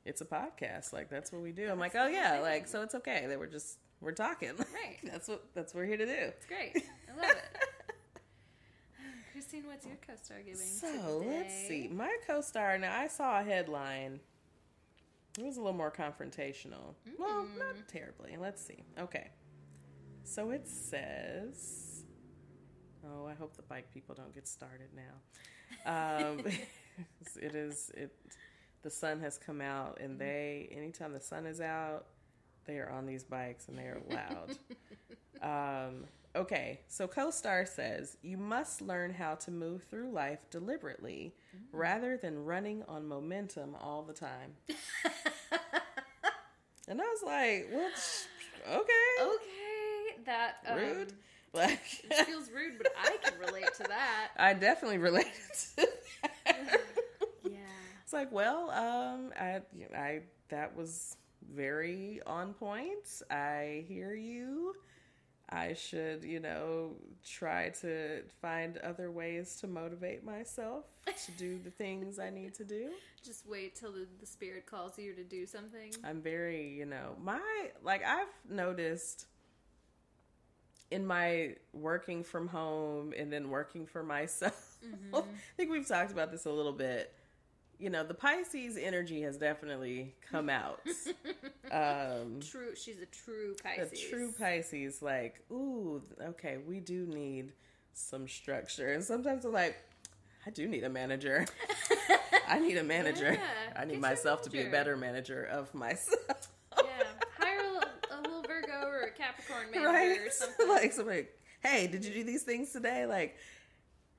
it's 0.05 0.21
a 0.21 0.25
podcast. 0.25 0.93
Like 0.93 1.09
that's 1.09 1.31
what 1.31 1.41
we 1.41 1.51
do. 1.51 1.69
I'm 1.69 1.79
like, 1.79 1.95
oh 1.95 2.07
yeah, 2.07 2.37
the 2.37 2.41
like 2.43 2.67
so 2.67 2.81
it's 2.81 2.95
okay 2.95 3.25
that 3.27 3.37
we're 3.39 3.47
just 3.47 3.77
we're 3.99 4.11
talking. 4.13 4.51
Right. 4.57 4.97
that's 5.03 5.27
what 5.27 5.43
that's 5.53 5.73
what 5.73 5.81
we're 5.81 5.85
here 5.87 5.97
to 5.97 6.05
do. 6.05 6.11
It's 6.13 6.45
great. 6.45 6.71
I 7.11 7.21
love 7.21 7.31
it. 7.31 7.57
Christine, 9.31 9.63
what's 9.65 9.85
your 9.85 9.97
co-star 10.05 10.39
giving? 10.39 10.55
So 10.57 11.23
let's 11.25 11.53
see. 11.67 11.87
My 11.87 12.15
co-star. 12.27 12.77
Now 12.77 12.97
I 12.99 13.07
saw 13.07 13.39
a 13.39 13.43
headline. 13.43 14.19
It 15.39 15.45
was 15.45 15.55
a 15.57 15.61
little 15.61 15.77
more 15.77 15.91
confrontational. 15.91 16.95
Well, 17.17 17.45
Mm. 17.45 17.57
not 17.59 17.75
terribly. 17.87 18.35
Let's 18.37 18.61
see. 18.65 18.83
Okay. 18.99 19.29
So 20.23 20.49
it 20.51 20.67
says. 20.67 22.03
Oh, 23.05 23.25
I 23.25 23.33
hope 23.33 23.55
the 23.55 23.63
bike 23.63 23.91
people 23.93 24.13
don't 24.13 24.33
get 24.35 24.47
started 24.47 24.89
now. 24.95 25.13
Um, 25.85 26.39
it 27.41 27.55
is 27.55 27.89
it. 27.95 28.13
The 28.83 28.89
sun 28.89 29.19
has 29.21 29.37
come 29.37 29.61
out, 29.61 29.99
and 30.01 30.17
they 30.19 30.69
anytime 30.75 31.13
the 31.13 31.19
sun 31.19 31.45
is 31.45 31.61
out, 31.61 32.05
they 32.65 32.77
are 32.79 32.89
on 32.89 33.05
these 33.05 33.23
bikes 33.23 33.67
and 33.67 33.77
they 33.77 33.83
are 33.83 34.01
loud. 34.09 34.57
Um, 35.41 36.05
okay, 36.35 36.81
so 36.87 37.07
co-star 37.07 37.65
says 37.65 38.15
you 38.21 38.37
must 38.37 38.79
learn 38.79 39.11
how 39.11 39.33
to 39.35 39.49
move 39.49 39.81
through 39.89 40.11
life 40.11 40.47
deliberately 40.51 41.33
rather 41.71 42.15
than 42.15 42.45
running 42.45 42.83
on 42.87 43.07
momentum 43.07 43.75
all 43.81 44.03
the 44.03 44.13
time. 44.13 44.53
and 46.87 47.01
I 47.01 47.03
was 47.03 47.23
like, 47.25 47.69
well, 47.73 47.89
okay, 48.81 49.23
Okay, 49.23 50.21
that 50.25 50.57
um, 50.67 50.77
rude. 50.77 51.13
Like, 51.53 51.81
It 52.09 52.27
feels 52.27 52.49
rude, 52.49 52.77
but 52.77 52.93
I 52.97 53.17
can 53.21 53.37
relate 53.37 53.73
to 53.75 53.83
that. 53.83 54.29
I 54.37 54.53
definitely 54.53 54.99
relate 54.99 55.25
to 55.75 55.87
that. 56.45 56.81
It's 58.11 58.13
like, 58.13 58.31
well, 58.33 58.69
um, 58.71 59.31
I, 59.39 59.61
I, 59.95 60.19
that 60.49 60.75
was 60.75 61.15
very 61.55 62.19
on 62.27 62.53
point. 62.53 63.21
I 63.31 63.85
hear 63.87 64.13
you. 64.13 64.75
I 65.49 65.75
should, 65.75 66.25
you 66.25 66.41
know, 66.41 66.97
try 67.25 67.69
to 67.79 68.23
find 68.41 68.77
other 68.79 69.11
ways 69.11 69.55
to 69.61 69.67
motivate 69.67 70.25
myself 70.25 70.83
to 71.05 71.31
do 71.37 71.57
the 71.63 71.69
things 71.77 72.19
I 72.19 72.31
need 72.31 72.53
to 72.55 72.65
do. 72.65 72.89
Just 73.25 73.47
wait 73.47 73.77
till 73.77 73.93
the, 73.93 74.05
the 74.19 74.25
spirit 74.25 74.65
calls 74.65 74.99
you 74.99 75.13
to 75.13 75.23
do 75.23 75.45
something. 75.45 75.93
I'm 76.03 76.21
very, 76.21 76.67
you 76.67 76.85
know, 76.85 77.15
my, 77.23 77.39
like, 77.81 78.03
I've 78.05 78.27
noticed 78.49 79.27
in 80.91 81.07
my 81.07 81.55
working 81.71 82.25
from 82.25 82.49
home 82.49 83.13
and 83.17 83.31
then 83.31 83.49
working 83.49 83.85
for 83.85 84.03
myself, 84.03 84.79
mm-hmm. 84.85 85.15
I 85.15 85.21
think 85.55 85.71
we've 85.71 85.87
talked 85.87 86.11
about 86.11 86.29
this 86.29 86.43
a 86.43 86.51
little 86.51 86.73
bit. 86.73 87.13
You 87.81 87.89
know, 87.89 88.03
the 88.03 88.13
Pisces 88.13 88.77
energy 88.77 89.23
has 89.23 89.37
definitely 89.37 90.13
come 90.31 90.49
out. 90.49 90.81
um, 91.71 92.39
true, 92.39 92.75
she's 92.75 92.99
a 93.01 93.07
true 93.07 93.55
Pisces. 93.63 93.91
A 93.91 94.09
true 94.09 94.31
Pisces, 94.37 95.01
like, 95.01 95.41
ooh, 95.51 95.99
okay, 96.21 96.59
we 96.67 96.79
do 96.79 97.07
need 97.07 97.53
some 97.93 98.27
structure. 98.27 98.93
And 98.93 99.03
sometimes 99.03 99.45
I'm 99.45 99.53
like, 99.53 99.77
I 100.45 100.51
do 100.51 100.67
need 100.67 100.83
a 100.83 100.89
manager. 100.89 101.47
I 102.47 102.59
need 102.59 102.77
a 102.77 102.83
manager. 102.83 103.31
Yeah, 103.41 103.81
I 103.81 103.85
need 103.85 103.99
myself 103.99 104.43
to 104.43 104.51
be 104.51 104.61
a 104.61 104.69
better 104.69 104.95
manager 104.95 105.43
of 105.45 105.73
myself. 105.73 106.49
Yeah, 106.77 106.83
hire 107.39 107.61
a, 107.61 107.73
little, 107.73 107.89
a 108.11 108.17
little 108.21 108.41
Virgo 108.43 108.87
or 108.89 109.01
a 109.07 109.11
Capricorn 109.11 109.83
right? 109.83 110.19
or 110.19 110.29
something. 110.31 110.67
like 110.67 110.93
somebody, 110.93 111.25
hey, 111.63 111.87
did 111.87 112.05
you 112.05 112.13
do 112.13 112.23
these 112.23 112.43
things 112.43 112.71
today? 112.71 113.07
Like, 113.07 113.37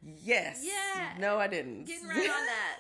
yes. 0.03 0.65
Yeah. 0.65 1.13
No, 1.21 1.39
I 1.39 1.47
didn't. 1.47 1.85
Getting 1.85 2.09
right 2.09 2.17
on 2.19 2.47
that. 2.47 2.79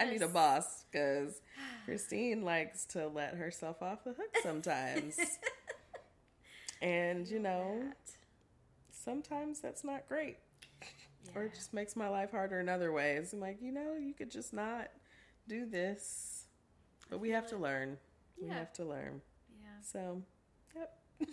I 0.00 0.10
need 0.10 0.22
a 0.22 0.28
boss 0.28 0.84
because 0.90 1.40
Christine 1.84 2.44
likes 2.44 2.84
to 2.86 3.08
let 3.08 3.34
herself 3.34 3.82
off 3.82 4.04
the 4.04 4.12
hook 4.12 4.36
sometimes. 4.42 5.16
and, 6.82 7.28
you 7.28 7.38
know, 7.38 7.82
sometimes 8.90 9.60
that's 9.60 9.84
not 9.84 10.08
great. 10.08 10.38
Yeah. 11.24 11.32
Or 11.34 11.44
it 11.44 11.54
just 11.54 11.74
makes 11.74 11.96
my 11.96 12.08
life 12.08 12.30
harder 12.30 12.60
in 12.60 12.68
other 12.68 12.92
ways. 12.92 13.32
I'm 13.32 13.40
like, 13.40 13.58
you 13.60 13.72
know, 13.72 13.94
you 14.00 14.14
could 14.14 14.30
just 14.30 14.52
not 14.52 14.88
do 15.48 15.66
this. 15.66 16.46
But 17.10 17.20
we 17.20 17.30
have 17.30 17.46
to 17.48 17.56
learn. 17.56 17.98
We 18.40 18.48
have 18.48 18.72
to 18.74 18.84
learn. 18.84 19.20
Yeah. 19.60 19.68
So, 19.82 20.22
yep. 20.74 20.96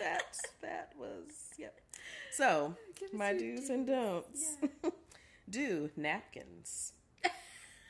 that 0.00 0.36
that 0.62 0.92
was 0.98 1.50
yep. 1.58 1.80
So 2.32 2.74
my 3.12 3.32
do's 3.34 3.68
and 3.68 3.86
don'ts. 3.86 4.56
Yeah. 4.62 4.90
Do 5.50 5.90
napkins. 5.96 6.92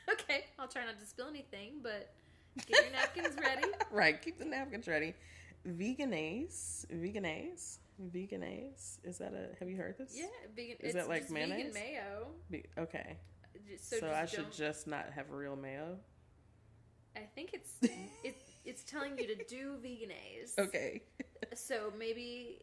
okay, 0.13 0.45
I'll 0.57 0.67
try 0.67 0.85
not 0.85 0.99
to 0.99 1.05
spill 1.05 1.27
anything, 1.27 1.79
but 1.81 2.13
get 2.67 2.83
your 2.83 2.91
napkins 2.91 3.35
ready. 3.41 3.67
right, 3.91 4.21
keep 4.21 4.39
the 4.39 4.45
napkins 4.45 4.87
ready. 4.87 5.13
Vegenaise, 5.65 6.87
vegenaise, 6.89 7.79
vegenaise. 7.99 8.99
Is 9.03 9.17
that 9.17 9.33
a? 9.33 9.57
Have 9.59 9.69
you 9.69 9.77
heard 9.77 9.97
this? 9.97 10.15
Yeah, 10.15 10.25
vegan. 10.55 10.77
Is 10.79 10.93
that 10.93 11.09
like 11.09 11.29
mayonnaise? 11.29 11.73
Vegan 11.73 11.73
mayo. 11.73 12.27
Be, 12.49 12.63
okay. 12.77 13.17
So, 13.81 13.97
so 13.99 14.11
I 14.11 14.25
should 14.25 14.51
just 14.51 14.87
not 14.87 15.07
have 15.13 15.29
real 15.31 15.55
mayo. 15.55 15.97
I 17.15 17.21
think 17.35 17.51
it's 17.53 17.71
it, 18.23 18.35
it's 18.65 18.83
telling 18.83 19.17
you 19.17 19.27
to 19.27 19.43
do 19.45 19.75
vegenaise. 19.81 20.55
Okay. 20.57 21.01
so 21.53 21.91
maybe 21.97 22.61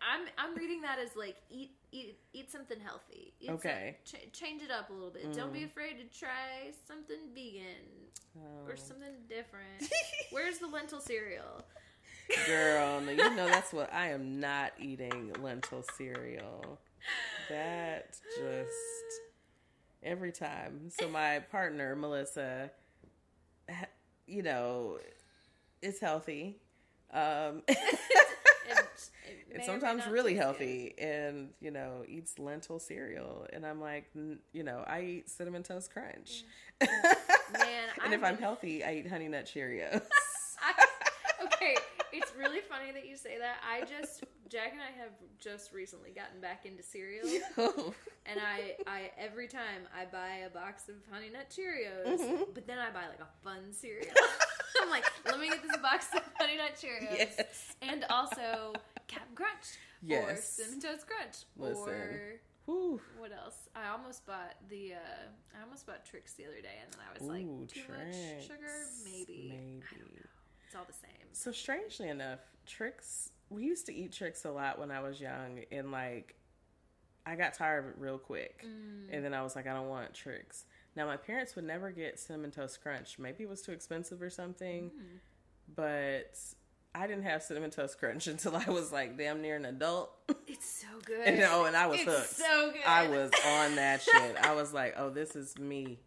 I'm 0.00 0.26
I'm 0.38 0.54
reading 0.54 0.82
that 0.82 0.98
as 0.98 1.16
like 1.16 1.36
eat 1.50 1.72
eat 1.92 2.18
eat 2.32 2.50
something 2.50 2.78
healthy. 2.80 3.32
Eat 3.40 3.50
okay. 3.50 3.96
Some, 4.04 4.20
ch- 4.20 4.32
change 4.32 4.62
it 4.62 4.70
up 4.70 4.90
a 4.90 4.92
little 4.92 5.10
bit. 5.10 5.30
Mm. 5.30 5.36
Don't 5.36 5.52
be 5.52 5.60
mm. 5.60 5.66
afraid 5.66 5.96
to 5.98 6.18
try 6.18 6.72
something 6.86 7.16
vegan 7.34 7.86
oh. 8.36 8.68
or 8.68 8.76
something 8.76 9.14
different. 9.28 9.92
Where's 10.30 10.58
the 10.58 10.66
lentil 10.66 11.00
cereal? 11.00 11.64
Girl, 12.46 13.00
no, 13.00 13.10
you 13.10 13.34
know 13.36 13.46
that's 13.46 13.72
what 13.72 13.92
I 13.94 14.08
am 14.08 14.40
not 14.40 14.72
eating 14.80 15.32
lentil 15.42 15.84
cereal. 15.96 16.78
That 17.48 18.16
just 18.36 18.70
every 20.02 20.32
time. 20.32 20.88
So 20.88 21.08
my 21.08 21.40
partner 21.50 21.94
Melissa 21.94 22.70
you 24.26 24.42
know, 24.42 24.98
is 25.80 25.98
healthy. 26.00 26.56
Um, 27.12 27.62
it's 29.54 29.66
sometimes 29.66 30.06
really 30.06 30.34
healthy 30.34 30.94
and, 30.98 31.50
you 31.60 31.70
know, 31.70 32.04
eats 32.06 32.38
lentil 32.38 32.78
cereal. 32.78 33.46
And 33.52 33.66
I'm 33.66 33.80
like, 33.80 34.10
you 34.52 34.62
know, 34.62 34.84
I 34.86 35.02
eat 35.02 35.30
Cinnamon 35.30 35.62
Toast 35.62 35.92
Crunch. 35.92 36.44
Man, 36.80 36.90
and 38.04 38.06
I'm 38.06 38.12
if 38.12 38.24
I'm 38.24 38.38
healthy, 38.38 38.82
I 38.82 38.94
eat 38.94 39.08
Honey 39.08 39.28
Nut 39.28 39.44
Cheerios. 39.44 40.02
I, 40.62 41.44
okay, 41.44 41.76
it's 42.12 42.32
really 42.36 42.60
funny 42.60 42.92
that 42.92 43.06
you 43.06 43.16
say 43.16 43.38
that. 43.38 43.56
I 43.68 43.80
just 43.80 44.24
Jack 44.48 44.72
and 44.72 44.80
I 44.80 44.92
have 45.00 45.12
just 45.38 45.72
recently 45.72 46.10
gotten 46.10 46.40
back 46.40 46.66
into 46.66 46.82
cereal, 46.82 47.26
and 48.26 48.38
I, 48.38 48.76
I 48.86 49.10
every 49.18 49.48
time 49.48 49.88
I 49.98 50.04
buy 50.04 50.44
a 50.46 50.50
box 50.50 50.88
of 50.88 50.96
Honey 51.10 51.30
Nut 51.30 51.46
Cheerios, 51.50 52.20
mm-hmm. 52.20 52.42
but 52.54 52.66
then 52.66 52.78
I 52.78 52.90
buy 52.90 53.08
like 53.08 53.20
a 53.20 53.44
fun 53.44 53.72
cereal. 53.72 54.12
I'm 54.80 54.90
like, 54.90 55.04
let 55.26 55.40
me 55.40 55.48
get 55.48 55.62
this 55.62 55.76
box 55.78 56.06
of 56.14 56.22
Honey 56.38 56.56
Nut 56.56 56.72
Cheerios, 56.80 57.18
yes. 57.18 57.74
and 57.82 58.04
also 58.08 58.72
Captain 59.08 59.34
Crunch, 59.34 59.78
yes. 60.02 60.24
or 60.24 60.36
Cinnamon 60.40 60.80
Toast 60.80 61.06
Crunch, 61.06 61.36
Listen. 61.56 61.88
or 61.88 62.40
Whew. 62.66 63.00
What 63.18 63.32
else? 63.32 63.68
I 63.74 63.88
almost 63.90 64.24
bought 64.26 64.54
the. 64.68 64.94
uh 64.94 65.58
I 65.58 65.64
almost 65.64 65.86
bought 65.86 66.04
Trix 66.04 66.34
the 66.34 66.44
other 66.44 66.60
day, 66.62 66.78
and 66.82 66.92
then 66.92 67.00
I 67.08 67.12
was 67.12 67.28
Ooh, 67.28 67.32
like, 67.32 67.68
too 67.68 67.80
Trix. 67.80 68.16
much 68.16 68.42
sugar, 68.46 68.86
maybe. 69.04 69.52
Maybe. 69.52 69.82
It's 70.66 70.76
all 70.76 70.84
the 70.86 70.92
same. 70.92 71.28
So 71.32 71.52
strangely 71.52 72.08
enough, 72.08 72.40
Trix. 72.66 73.30
We 73.50 73.64
used 73.64 73.86
to 73.86 73.94
eat 73.94 74.12
Trix 74.12 74.44
a 74.44 74.50
lot 74.50 74.78
when 74.78 74.90
I 74.90 75.00
was 75.00 75.20
young, 75.20 75.60
and 75.70 75.90
like, 75.90 76.36
I 77.26 77.34
got 77.34 77.54
tired 77.54 77.84
of 77.84 77.90
it 77.90 77.96
real 77.98 78.18
quick, 78.18 78.64
mm. 78.64 79.14
and 79.14 79.24
then 79.24 79.34
I 79.34 79.42
was 79.42 79.54
like, 79.56 79.66
I 79.66 79.74
don't 79.74 79.88
want 79.88 80.14
Trix. 80.14 80.64
Now 80.96 81.06
my 81.06 81.16
parents 81.16 81.54
would 81.56 81.64
never 81.64 81.90
get 81.90 82.18
cinnamon 82.18 82.50
toast 82.50 82.82
crunch. 82.82 83.18
Maybe 83.18 83.44
it 83.44 83.48
was 83.50 83.62
too 83.62 83.72
expensive 83.72 84.20
or 84.20 84.30
something, 84.30 84.90
mm. 84.90 85.18
but 85.74 86.36
I 86.94 87.06
didn't 87.06 87.24
have 87.24 87.42
cinnamon 87.42 87.70
toast 87.70 87.98
crunch 87.98 88.26
until 88.28 88.56
I 88.56 88.64
was 88.66 88.92
like 88.92 89.16
damn 89.16 89.40
near 89.42 89.56
an 89.56 89.64
adult. 89.64 90.10
It's 90.46 90.80
so 90.80 90.88
good. 91.04 91.26
and, 91.26 91.42
oh, 91.50 91.64
and 91.64 91.76
I 91.76 91.86
was 91.86 92.00
it's 92.00 92.10
hooked. 92.10 92.30
So 92.30 92.70
good. 92.72 92.86
I 92.86 93.08
was 93.08 93.30
on 93.46 93.76
that 93.76 94.02
shit. 94.02 94.36
I 94.42 94.54
was 94.54 94.72
like, 94.74 94.94
oh, 94.96 95.10
this 95.10 95.34
is 95.34 95.58
me. 95.58 95.98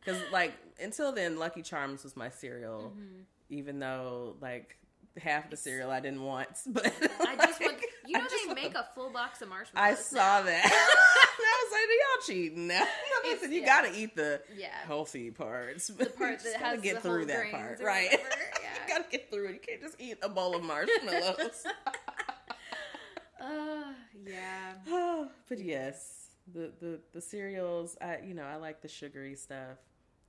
Because 0.00 0.20
like 0.32 0.52
until 0.80 1.12
then, 1.12 1.38
Lucky 1.38 1.62
Charms 1.62 2.04
was 2.04 2.16
my 2.16 2.28
cereal. 2.28 2.92
Mm-hmm 2.94 3.22
even 3.48 3.78
though 3.78 4.36
like 4.40 4.76
half 5.20 5.50
the 5.50 5.56
cereal 5.56 5.90
I 5.90 6.00
didn't 6.00 6.22
want. 6.22 6.48
But 6.66 6.86
I 6.86 7.36
just 7.36 7.60
want 7.60 7.78
you 8.14 8.48
know 8.48 8.54
they 8.54 8.62
make 8.62 8.74
a 8.74 8.86
full 8.94 9.10
box 9.10 9.42
of 9.42 9.48
marshmallows. 9.48 9.98
I 9.98 10.00
saw 10.00 10.16
now. 10.16 10.42
that. 10.42 10.64
I 11.44 11.64
was 11.64 11.72
like, 11.72 11.82
are 11.82 11.92
y'all 11.92 12.26
cheating 12.26 12.66
now. 12.68 12.86
Listen, 13.24 13.52
you 13.52 13.60
yeah. 13.60 13.66
gotta 13.66 13.98
eat 13.98 14.16
the 14.16 14.40
yeah. 14.56 14.68
healthy 14.86 15.30
parts. 15.30 15.88
The 15.88 16.06
part 16.06 16.40
that 16.44 16.56
has 16.56 16.76
to 16.76 16.82
get 16.82 17.02
through 17.02 17.26
that 17.26 17.50
part, 17.50 17.80
right? 17.82 18.08
Yeah. 18.10 18.18
you 18.18 18.88
gotta 18.88 19.04
get 19.10 19.30
through 19.30 19.48
it. 19.48 19.52
You 19.54 19.60
can't 19.66 19.80
just 19.80 20.00
eat 20.00 20.18
a 20.22 20.28
bowl 20.28 20.56
of 20.56 20.62
marshmallows. 20.62 21.64
uh, 23.40 23.92
yeah. 24.26 24.74
Oh, 24.88 25.28
but 25.48 25.60
yes, 25.60 26.30
the 26.52 26.72
the 26.80 27.00
the 27.12 27.20
cereals. 27.20 27.96
I 28.00 28.18
you 28.24 28.34
know 28.34 28.44
I 28.44 28.56
like 28.56 28.82
the 28.82 28.88
sugary 28.88 29.36
stuff. 29.36 29.78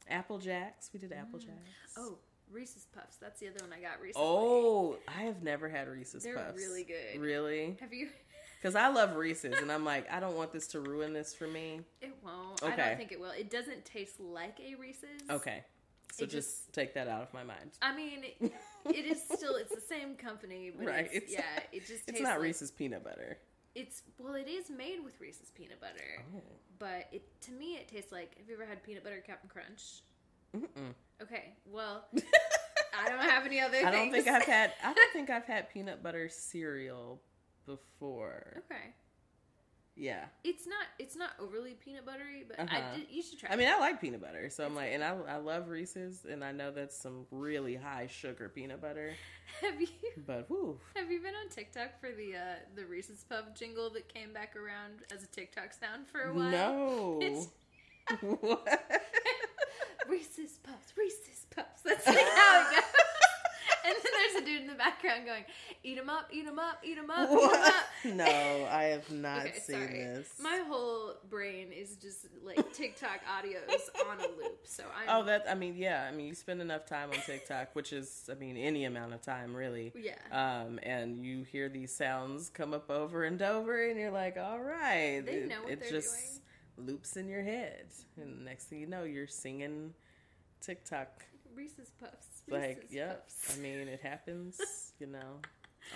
Apple 0.10 0.38
Jacks. 0.38 0.90
We 0.94 1.00
did 1.00 1.12
Apple 1.12 1.40
mm. 1.40 1.44
Jacks. 1.44 1.96
Oh, 1.98 2.18
Reese's 2.52 2.88
Puffs. 2.94 3.18
That's 3.18 3.40
the 3.40 3.48
other 3.48 3.58
one 3.62 3.74
I 3.74 3.82
got 3.82 4.02
recently. 4.02 4.28
Oh, 4.28 4.98
I 5.08 5.24
have 5.24 5.44
never 5.44 5.70
had 5.70 5.88
Reese's 5.88 6.24
They're 6.24 6.36
Puffs. 6.36 6.58
really 6.58 6.84
good. 6.84 7.20
Really? 7.20 7.78
Have 7.80 7.94
you? 7.94 8.10
Because 8.62 8.76
I 8.76 8.88
love 8.88 9.16
Reese's, 9.16 9.60
and 9.62 9.72
I'm 9.72 9.86
like, 9.86 10.12
I 10.12 10.20
don't 10.20 10.36
want 10.36 10.52
this 10.52 10.66
to 10.70 10.80
ruin 10.80 11.14
this 11.14 11.36
for 11.36 11.46
me. 11.46 11.82
It 12.02 12.16
won't. 12.24 12.64
Okay. 12.64 12.74
I 12.74 12.76
don't 12.76 12.98
think 12.98 13.12
it 13.12 13.20
will. 13.20 13.30
It 13.30 13.52
doesn't 13.52 13.86
taste 13.86 14.20
like 14.20 14.60
a 14.60 14.74
Reese's. 14.74 15.22
Okay. 15.30 15.64
So 16.12 16.26
just, 16.26 16.34
just, 16.34 16.74
take 16.74 16.96
that 16.96 17.08
out 17.08 17.22
of 17.22 17.32
my 17.32 17.44
mind. 17.44 17.78
I 17.84 17.96
mean, 17.96 18.24
it, 18.24 18.54
it 18.86 19.06
is 19.06 19.22
still 19.22 19.56
it's 19.56 19.76
the 19.76 19.82
same 19.82 20.16
company, 20.16 20.72
but 20.76 20.88
right? 20.88 21.10
It's, 21.12 21.26
it's 21.26 21.34
yeah, 21.34 21.42
it 21.72 21.86
just 21.86 22.08
it's 22.08 22.22
not 22.22 22.36
like, 22.36 22.42
Reese's 22.42 22.72
peanut 22.72 23.04
butter. 23.04 23.38
It's 23.76 24.02
well, 24.18 24.34
it 24.34 24.48
is 24.48 24.70
made 24.70 25.04
with 25.04 25.20
Reese's 25.20 25.52
peanut 25.52 25.80
butter, 25.80 26.24
oh. 26.36 26.42
but 26.80 27.08
it 27.12 27.24
to 27.42 27.52
me 27.52 27.76
it 27.76 27.88
tastes 27.88 28.12
like. 28.12 28.36
Have 28.38 28.48
you 28.48 28.56
ever 28.56 28.66
had 28.66 28.82
peanut 28.82 29.04
butter 29.04 29.22
Captain 29.26 29.50
Crunch? 29.50 30.02
Mm-mm. 30.56 30.94
Okay, 31.22 31.54
well, 31.66 32.06
I 32.98 33.10
don't 33.10 33.20
have 33.20 33.46
any 33.46 33.60
other. 33.60 33.78
I 33.86 33.92
don't 33.92 34.12
think 34.12 34.28
I've 34.28 34.44
had. 34.44 34.74
I 34.84 34.94
don't 34.94 35.14
think 35.14 35.30
I've 35.30 35.46
had 35.46 35.70
peanut 35.74 36.04
butter 36.04 36.30
cereal 36.30 37.22
before. 37.66 38.64
Okay. 38.66 38.94
Yeah. 39.98 40.26
It's 40.44 40.68
not. 40.68 40.86
It's 41.00 41.16
not 41.16 41.32
overly 41.40 41.74
peanut 41.74 42.06
buttery, 42.06 42.44
but 42.48 42.60
uh-huh. 42.60 42.78
I 42.94 42.98
did, 42.98 43.08
you 43.10 43.24
should 43.24 43.40
try. 43.40 43.50
I 43.52 43.56
mean, 43.56 43.70
I 43.70 43.80
like 43.80 44.02
peanut 44.02 44.22
butter, 44.22 44.50
so 44.50 44.66
I'm 44.66 44.76
like, 44.76 44.92
and 44.92 45.02
I 45.04 45.16
I 45.30 45.38
love 45.38 45.70
Reese's, 45.70 46.26
and 46.30 46.44
I 46.44 46.52
know 46.52 46.72
that's 46.72 46.98
some 46.98 47.26
really 47.32 47.76
high 47.76 48.08
sugar 48.08 48.50
peanut 48.50 48.82
butter. 48.82 49.14
Have 49.62 49.80
you? 49.80 49.88
But 50.28 50.50
whoo. 50.50 50.80
Have 50.96 51.10
you 51.10 51.22
been 51.22 51.36
on 51.36 51.50
TikTok 51.50 52.00
for 52.02 52.12
the 52.12 52.36
uh, 52.36 52.56
the 52.76 52.86
Reese's 52.86 53.24
Puff 53.30 53.54
jingle 53.54 53.90
that 53.92 54.14
came 54.14 54.34
back 54.34 54.56
around 54.58 55.04
as 55.14 55.24
a 55.24 55.28
TikTok 55.28 55.72
sound 55.72 56.08
for 56.08 56.24
a 56.24 56.34
while? 56.34 56.52
No. 56.52 57.48
what? 58.22 59.02
Reese's 60.10 60.58
Puffs, 60.64 60.94
Reese's 60.98 61.46
Puffs. 61.56 61.82
That's 61.84 62.06
like 62.08 62.18
how 62.18 62.62
it 62.70 62.76
goes. 62.76 62.84
and 63.86 63.96
then 63.96 64.12
there's 64.14 64.44
a 64.44 64.46
dude 64.46 64.62
in 64.62 64.68
the 64.68 64.74
background 64.76 65.26
going, 65.26 65.44
"Eat 65.84 65.98
him 65.98 66.10
up, 66.10 66.30
eat 66.32 66.46
him 66.46 66.60
up, 66.60 66.80
eat 66.84 66.98
him 66.98 67.10
up, 67.10 67.30
eat 67.32 67.60
up." 67.60 67.74
no, 68.16 68.68
I 68.72 68.84
have 68.86 69.10
not 69.12 69.42
Okay, 69.42 69.60
seen 69.60 69.76
sorry. 69.76 69.88
this. 70.00 70.30
My 70.42 70.64
whole 70.68 71.14
brain 71.30 71.72
is 71.72 71.96
just 71.98 72.26
like 72.44 72.74
TikTok 72.74 73.22
audios 73.26 73.90
on 74.10 74.20
a 74.20 74.24
loop. 74.24 74.60
So 74.66 74.84
I'm. 74.84 75.10
Oh, 75.10 75.24
that 75.26 75.46
I 75.50 75.56
mean, 75.56 75.76
yeah. 75.78 76.08
I 76.12 76.16
mean, 76.16 76.28
you 76.28 76.36
spend 76.36 76.62
enough 76.62 76.86
time 76.86 77.10
on 77.12 77.18
TikTok, 77.26 77.70
which 77.74 77.94
is, 77.94 78.30
I 78.32 78.36
mean, 78.36 78.58
any 78.58 78.86
amount 78.86 79.14
of 79.14 79.22
time, 79.22 79.56
really. 79.56 79.94
Yeah. 79.96 80.16
Um, 80.32 80.80
and 80.84 81.18
you 81.18 81.44
hear 81.44 81.70
these 81.70 81.94
sounds 81.94 82.50
come 82.50 82.74
up 82.74 82.90
over 82.90 83.24
and 83.24 83.42
over, 83.42 83.88
and 83.88 84.00
you're 84.00 84.12
like, 84.12 84.38
"All 84.38 84.60
right." 84.60 85.22
They 85.26 85.46
know 85.46 85.62
what 85.64 85.80
they're 85.80 85.92
just 85.92 86.42
loops 86.78 87.18
in 87.18 87.28
your 87.28 87.44
head, 87.44 87.86
and 88.18 88.46
next 88.46 88.66
thing 88.66 88.80
you 88.80 88.88
know, 88.88 89.04
you're 89.04 89.28
singing 89.28 89.94
TikTok. 90.62 91.26
Reese's 91.56 91.92
Puffs. 92.00 92.44
Like, 92.50 92.88
yep. 92.90 93.28
Puffs. 93.28 93.58
I 93.58 93.62
mean, 93.62 93.88
it 93.88 94.02
happens, 94.02 94.60
you 95.00 95.08
know, 95.08 95.40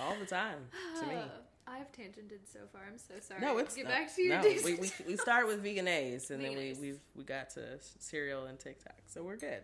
all 0.02 0.16
the 0.20 0.26
time 0.26 0.60
to 1.00 1.08
me. 1.08 1.16
I've 1.68 1.92
tangented 1.92 2.52
so 2.52 2.62
far. 2.72 2.82
I'm 2.90 2.98
so 2.98 3.14
sorry. 3.20 3.42
No, 3.42 3.60
it's 3.60 3.76
get 3.76 3.86
no, 3.86 3.92
back 3.92 4.16
to 4.16 4.22
your 4.24 4.42
no. 4.42 4.50
We, 4.66 4.76
we 4.76 4.92
we 5.08 5.18
start 5.18 5.46
with 5.46 5.60
Vegenaise, 5.64 6.32
and 6.32 6.44
then 6.44 6.52
we 6.52 6.74
Vegan 6.74 6.82
we 6.82 6.94
we 7.16 7.24
got 7.24 7.52
to 7.52 7.78
cereal 8.00 8.46
and 8.46 8.58
TikTok, 8.58 8.98
so 9.06 9.22
we're 9.22 9.38
good. 9.38 9.62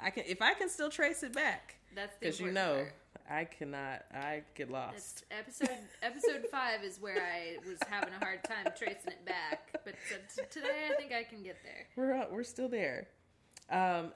I 0.00 0.10
can 0.10 0.24
if 0.26 0.42
I 0.42 0.54
can 0.54 0.68
still 0.68 0.90
trace 0.90 1.22
it 1.22 1.32
back 1.32 1.76
That's 1.94 2.14
the 2.18 2.26
because 2.26 2.40
you 2.40 2.50
know 2.50 2.74
part. 2.74 2.94
I 3.28 3.44
cannot. 3.44 4.04
I 4.14 4.42
get 4.54 4.70
lost. 4.70 5.24
episode 5.30 5.68
episode 6.02 6.46
five 6.50 6.84
is 6.84 7.00
where 7.00 7.20
I 7.20 7.56
was 7.68 7.78
having 7.88 8.14
a 8.14 8.24
hard 8.24 8.44
time 8.44 8.72
tracing 8.78 9.12
it 9.12 9.24
back, 9.26 9.70
but 9.84 9.94
t- 10.08 10.42
today 10.50 10.88
I 10.90 10.94
think 10.96 11.12
I 11.12 11.24
can 11.24 11.42
get 11.42 11.56
there. 11.64 11.86
We're 11.96 12.26
we're 12.30 12.44
still 12.44 12.68
there. 12.68 13.08
Um, 13.70 14.12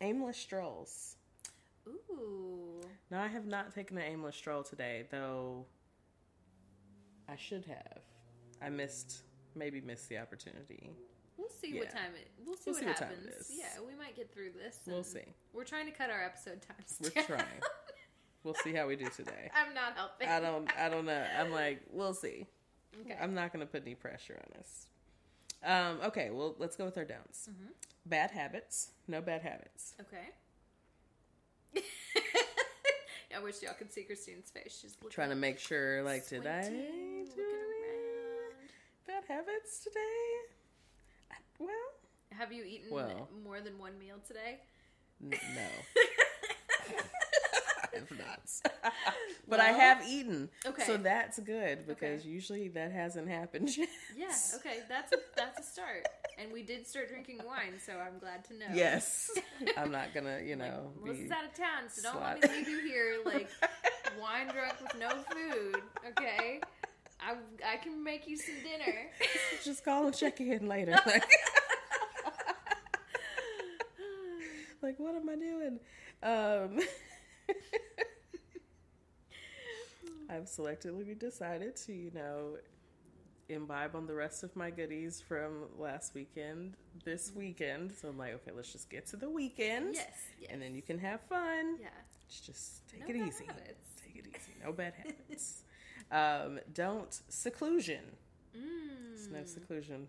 aimless 0.00 0.36
strolls. 0.36 1.16
Ooh, 1.88 2.80
No, 3.10 3.18
I 3.18 3.26
have 3.26 3.46
not 3.46 3.74
taken 3.74 3.98
an 3.98 4.04
aimless 4.04 4.36
stroll 4.36 4.62
today, 4.62 5.06
though. 5.10 5.66
I 7.28 7.34
should 7.36 7.64
have. 7.64 8.02
I 8.62 8.68
missed, 8.68 9.22
maybe 9.56 9.80
missed 9.80 10.08
the 10.08 10.18
opportunity. 10.18 10.90
we'll 11.36 11.48
see 11.60 11.76
what 11.76 11.90
time 11.90 12.12
it. 12.14 12.28
We'll 12.46 12.56
see 12.56 12.70
We'll 12.70 12.74
what 12.84 12.96
see 12.98 13.04
happens. 13.04 13.50
Yeah, 13.50 13.80
we 13.84 13.96
might 13.96 14.14
get 14.14 14.32
through 14.32 14.50
this. 14.52 14.78
We'll 14.86 15.02
see. 15.02 15.24
We're 15.52 15.64
trying 15.64 15.86
to 15.86 15.92
cut 15.92 16.10
our 16.10 16.22
episode 16.22 16.62
times. 16.62 16.98
We're 17.00 17.10
down. 17.10 17.24
trying. 17.24 17.60
We'll 18.44 18.54
see 18.54 18.72
how 18.74 18.86
we 18.88 18.96
do 18.96 19.06
today. 19.14 19.50
I'm 19.54 19.72
not 19.74 19.94
helping. 19.96 20.28
I 20.28 20.40
don't. 20.40 20.68
I 20.78 20.88
don't 20.88 21.06
know. 21.06 21.24
I'm 21.38 21.52
like, 21.52 21.82
we'll 21.90 22.14
see. 22.14 22.46
Okay. 23.02 23.16
I'm 23.20 23.34
not 23.34 23.52
going 23.52 23.64
to 23.64 23.70
put 23.70 23.82
any 23.82 23.94
pressure 23.94 24.38
on 24.52 24.58
us. 24.60 24.86
Um, 25.64 25.98
okay, 26.08 26.30
well, 26.30 26.56
let's 26.58 26.74
go 26.76 26.84
with 26.84 26.98
our 26.98 27.04
don'ts. 27.04 27.48
Mm-hmm. 27.50 27.70
Bad 28.06 28.32
habits. 28.32 28.90
No 29.06 29.20
bad 29.20 29.42
habits. 29.42 29.94
Okay. 30.00 30.28
I 33.34 33.38
wish 33.42 33.62
y'all 33.62 33.72
could 33.78 33.92
see 33.92 34.02
Christine's 34.02 34.50
face. 34.50 34.78
She's 34.82 34.94
looking, 35.00 35.14
Trying 35.14 35.30
to 35.30 35.36
make 35.36 35.58
sure, 35.58 36.02
like, 36.02 36.28
did 36.28 36.46
I 36.46 36.62
do 36.62 36.66
looking 36.68 36.84
any 36.84 37.20
around. 37.22 38.58
bad 39.06 39.24
habits 39.26 39.78
today? 39.84 40.00
I, 41.30 41.36
well, 41.58 41.70
Have 42.32 42.52
you 42.52 42.64
eaten 42.64 42.90
Well. 42.90 43.28
more 43.44 43.60
than 43.60 43.78
one 43.78 43.98
meal 43.98 44.16
today? 44.26 44.58
n- 45.22 45.30
no. 45.54 45.68
Have 47.94 48.10
not. 48.18 48.72
but 49.48 49.60
I 49.60 49.68
have 49.72 50.02
eaten. 50.08 50.48
okay. 50.66 50.84
So 50.84 50.96
that's 50.96 51.38
good 51.40 51.86
because 51.86 52.20
Okay. 52.22 52.28
usually 52.28 52.68
that 52.68 52.92
hasn't 52.92 53.28
happened 53.28 53.76
yet. 53.76 53.88
Yeah. 54.16 54.32
Okay. 54.56 54.78
That's 54.88 55.12
a, 55.12 55.16
that's 55.36 55.60
a 55.60 55.62
start. 55.70 56.06
And 56.38 56.52
we 56.52 56.62
did 56.62 56.86
start 56.86 57.08
drinking 57.10 57.40
wine, 57.46 57.74
so 57.84 57.92
I'm 57.94 58.18
glad 58.18 58.44
to 58.46 58.54
know. 58.54 58.66
Yes. 58.74 59.30
I'm 59.76 59.90
not 59.92 60.14
going 60.14 60.24
to, 60.24 60.42
you 60.44 60.56
know, 60.56 60.92
Like, 61.02 61.12
Melissa's 61.16 61.30
out 61.30 61.44
of 61.44 61.54
town, 61.54 61.88
so 61.88 62.02
don't 62.02 62.16
slut. 62.22 62.42
let 62.42 62.50
me 62.50 62.56
leave 62.58 62.68
you 62.68 62.80
here 62.80 63.16
like 63.24 63.48
wine 64.20 64.48
drunk 64.48 64.74
with 64.80 64.94
no 64.98 65.10
food. 65.30 65.82
Okay. 66.10 66.60
I 67.20 67.36
I 67.64 67.76
can 67.76 68.02
make 68.02 68.26
you 68.26 68.36
some 68.36 68.54
dinner. 68.62 69.10
Just 69.64 69.84
call 69.84 70.06
and 70.06 70.16
check 70.16 70.40
in 70.40 70.66
later. 70.66 70.98
Like, 71.06 71.24
like 74.82 74.98
what 74.98 75.14
am 75.14 75.28
I 75.28 75.36
doing? 75.36 75.78
Um, 76.22 76.80
I've 80.28 80.44
selectively 80.44 81.18
decided 81.18 81.76
to, 81.76 81.92
you 81.92 82.10
know, 82.14 82.56
imbibe 83.48 83.94
on 83.94 84.06
the 84.06 84.14
rest 84.14 84.42
of 84.44 84.54
my 84.56 84.70
goodies 84.70 85.20
from 85.20 85.64
last 85.78 86.14
weekend 86.14 86.74
this 87.04 87.32
weekend. 87.34 87.92
So 88.00 88.08
I'm 88.08 88.16
like, 88.18 88.32
okay, 88.34 88.50
let's 88.54 88.72
just 88.72 88.88
get 88.88 89.06
to 89.08 89.16
the 89.16 89.28
weekend. 89.28 89.94
yes. 89.94 90.06
Yes. 90.40 90.50
And 90.52 90.62
then 90.62 90.74
you 90.74 90.82
can 90.82 90.98
have 90.98 91.20
fun. 91.22 91.76
yeah. 91.80 91.88
Just 92.46 92.88
take 92.88 93.00
No 93.00 93.14
it 93.14 93.28
easy. 93.28 93.44
habits. 93.44 93.88
Take 94.02 94.16
it 94.24 94.26
easy. 94.28 94.52
No 94.64 94.72
bad 94.72 94.94
habits. 94.94 95.64
um, 96.10 96.60
don't 96.72 97.20
seclusion. 97.28 98.00
Mm. 98.56 99.12
It's 99.14 99.28
no 99.28 99.44
seclusion. 99.44 100.06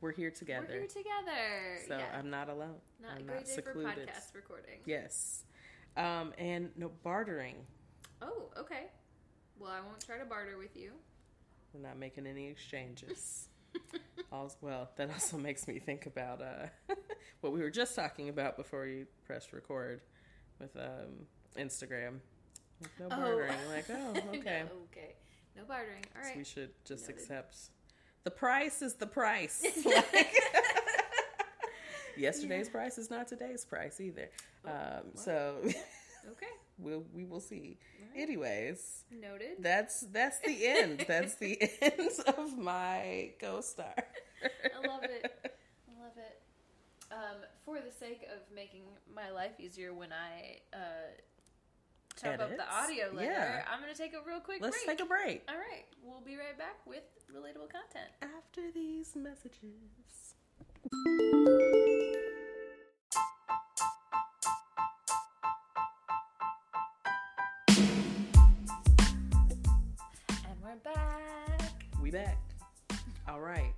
We're 0.00 0.12
here 0.12 0.30
together. 0.30 0.66
We're 0.70 0.78
here 0.80 0.86
together. 0.86 1.78
So 1.86 1.98
yeah. 1.98 2.18
I'm 2.18 2.30
not 2.30 2.48
alone. 2.48 2.76
not 3.02 3.12
I'm 3.16 3.20
a 3.20 3.24
great 3.24 3.36
not 3.40 3.44
day 3.46 3.52
secluded. 3.52 3.92
for 3.94 4.00
podcast 4.00 4.34
recording. 4.34 4.80
Yes. 4.86 5.44
Um, 5.96 6.32
and 6.38 6.70
no 6.76 6.90
bartering. 7.02 7.54
Oh, 8.22 8.50
okay. 8.58 8.86
Well, 9.58 9.70
I 9.70 9.80
won't 9.80 10.04
try 10.04 10.18
to 10.18 10.24
barter 10.24 10.58
with 10.58 10.76
you. 10.76 10.92
We're 11.72 11.80
not 11.86 11.98
making 11.98 12.26
any 12.26 12.48
exchanges. 12.48 13.48
also, 14.32 14.56
well, 14.60 14.90
that 14.96 15.10
also 15.10 15.36
makes 15.36 15.66
me 15.68 15.78
think 15.78 16.06
about 16.06 16.40
uh, 16.42 16.66
what 17.40 17.52
we 17.52 17.60
were 17.60 17.70
just 17.70 17.94
talking 17.94 18.28
about 18.28 18.56
before 18.56 18.86
you 18.86 19.06
pressed 19.26 19.52
record 19.52 20.00
with 20.60 20.76
um, 20.76 21.26
Instagram. 21.56 22.18
Like, 22.80 22.90
no 23.00 23.06
Oh. 23.06 23.08
bartering. 23.20 23.58
Like, 23.70 23.84
oh, 23.90 24.10
okay. 24.36 24.62
no, 24.64 24.76
okay. 24.90 25.14
No 25.56 25.64
bartering. 25.64 26.04
All 26.16 26.22
right. 26.22 26.32
So 26.32 26.38
we 26.38 26.44
should 26.44 26.70
just 26.84 27.08
Noted. 27.08 27.16
accept 27.22 27.56
the 28.24 28.30
price 28.30 28.82
is 28.82 28.94
the 28.94 29.06
price. 29.06 29.64
Like- 29.84 30.26
Yesterday's 32.16 32.68
price 32.68 32.98
is 32.98 33.10
not 33.10 33.28
today's 33.28 33.64
price 33.64 34.00
either. 34.00 34.30
Oh, 34.66 34.70
um, 34.70 34.76
well. 34.76 35.02
so 35.24 35.56
Okay. 36.32 36.46
we'll 36.78 37.04
we 37.14 37.24
will 37.24 37.40
see. 37.40 37.78
Right. 38.14 38.22
Anyways, 38.22 39.04
Noted. 39.10 39.56
that's 39.60 40.00
that's 40.12 40.38
the 40.40 40.66
end. 40.66 41.04
that's 41.06 41.34
the 41.36 41.60
end 41.82 42.10
of 42.38 42.56
my 42.58 43.32
co-star. 43.40 43.94
I 44.42 44.86
love 44.86 45.02
it. 45.04 45.24
I 45.88 46.02
love 46.02 46.12
it. 46.16 46.40
Um, 47.12 47.36
for 47.64 47.76
the 47.80 47.92
sake 48.00 48.22
of 48.34 48.40
making 48.54 48.82
my 49.14 49.30
life 49.30 49.52
easier 49.60 49.92
when 49.92 50.10
I 50.12 50.58
uh, 50.74 51.12
chop 52.20 52.40
up 52.40 52.56
the 52.56 52.74
audio 52.74 53.10
later, 53.12 53.30
Yeah. 53.32 53.62
I'm 53.72 53.80
going 53.80 53.92
to 53.92 53.98
take 53.98 54.14
a 54.14 54.22
real 54.26 54.40
quick 54.40 54.60
Let's 54.62 54.82
break. 54.84 54.98
take 54.98 55.06
a 55.06 55.08
break 55.08 55.42
All 55.48 55.54
right. 55.56 55.84
We'll 56.02 56.20
be 56.22 56.36
right 56.36 56.56
back 56.58 56.78
with 56.86 57.04
relatable 57.30 57.70
content. 57.70 58.10
after 58.22 58.70
these 58.74 59.14
messages. 59.14 60.34
Back. 72.14 72.38
All 73.28 73.40
right, 73.40 73.72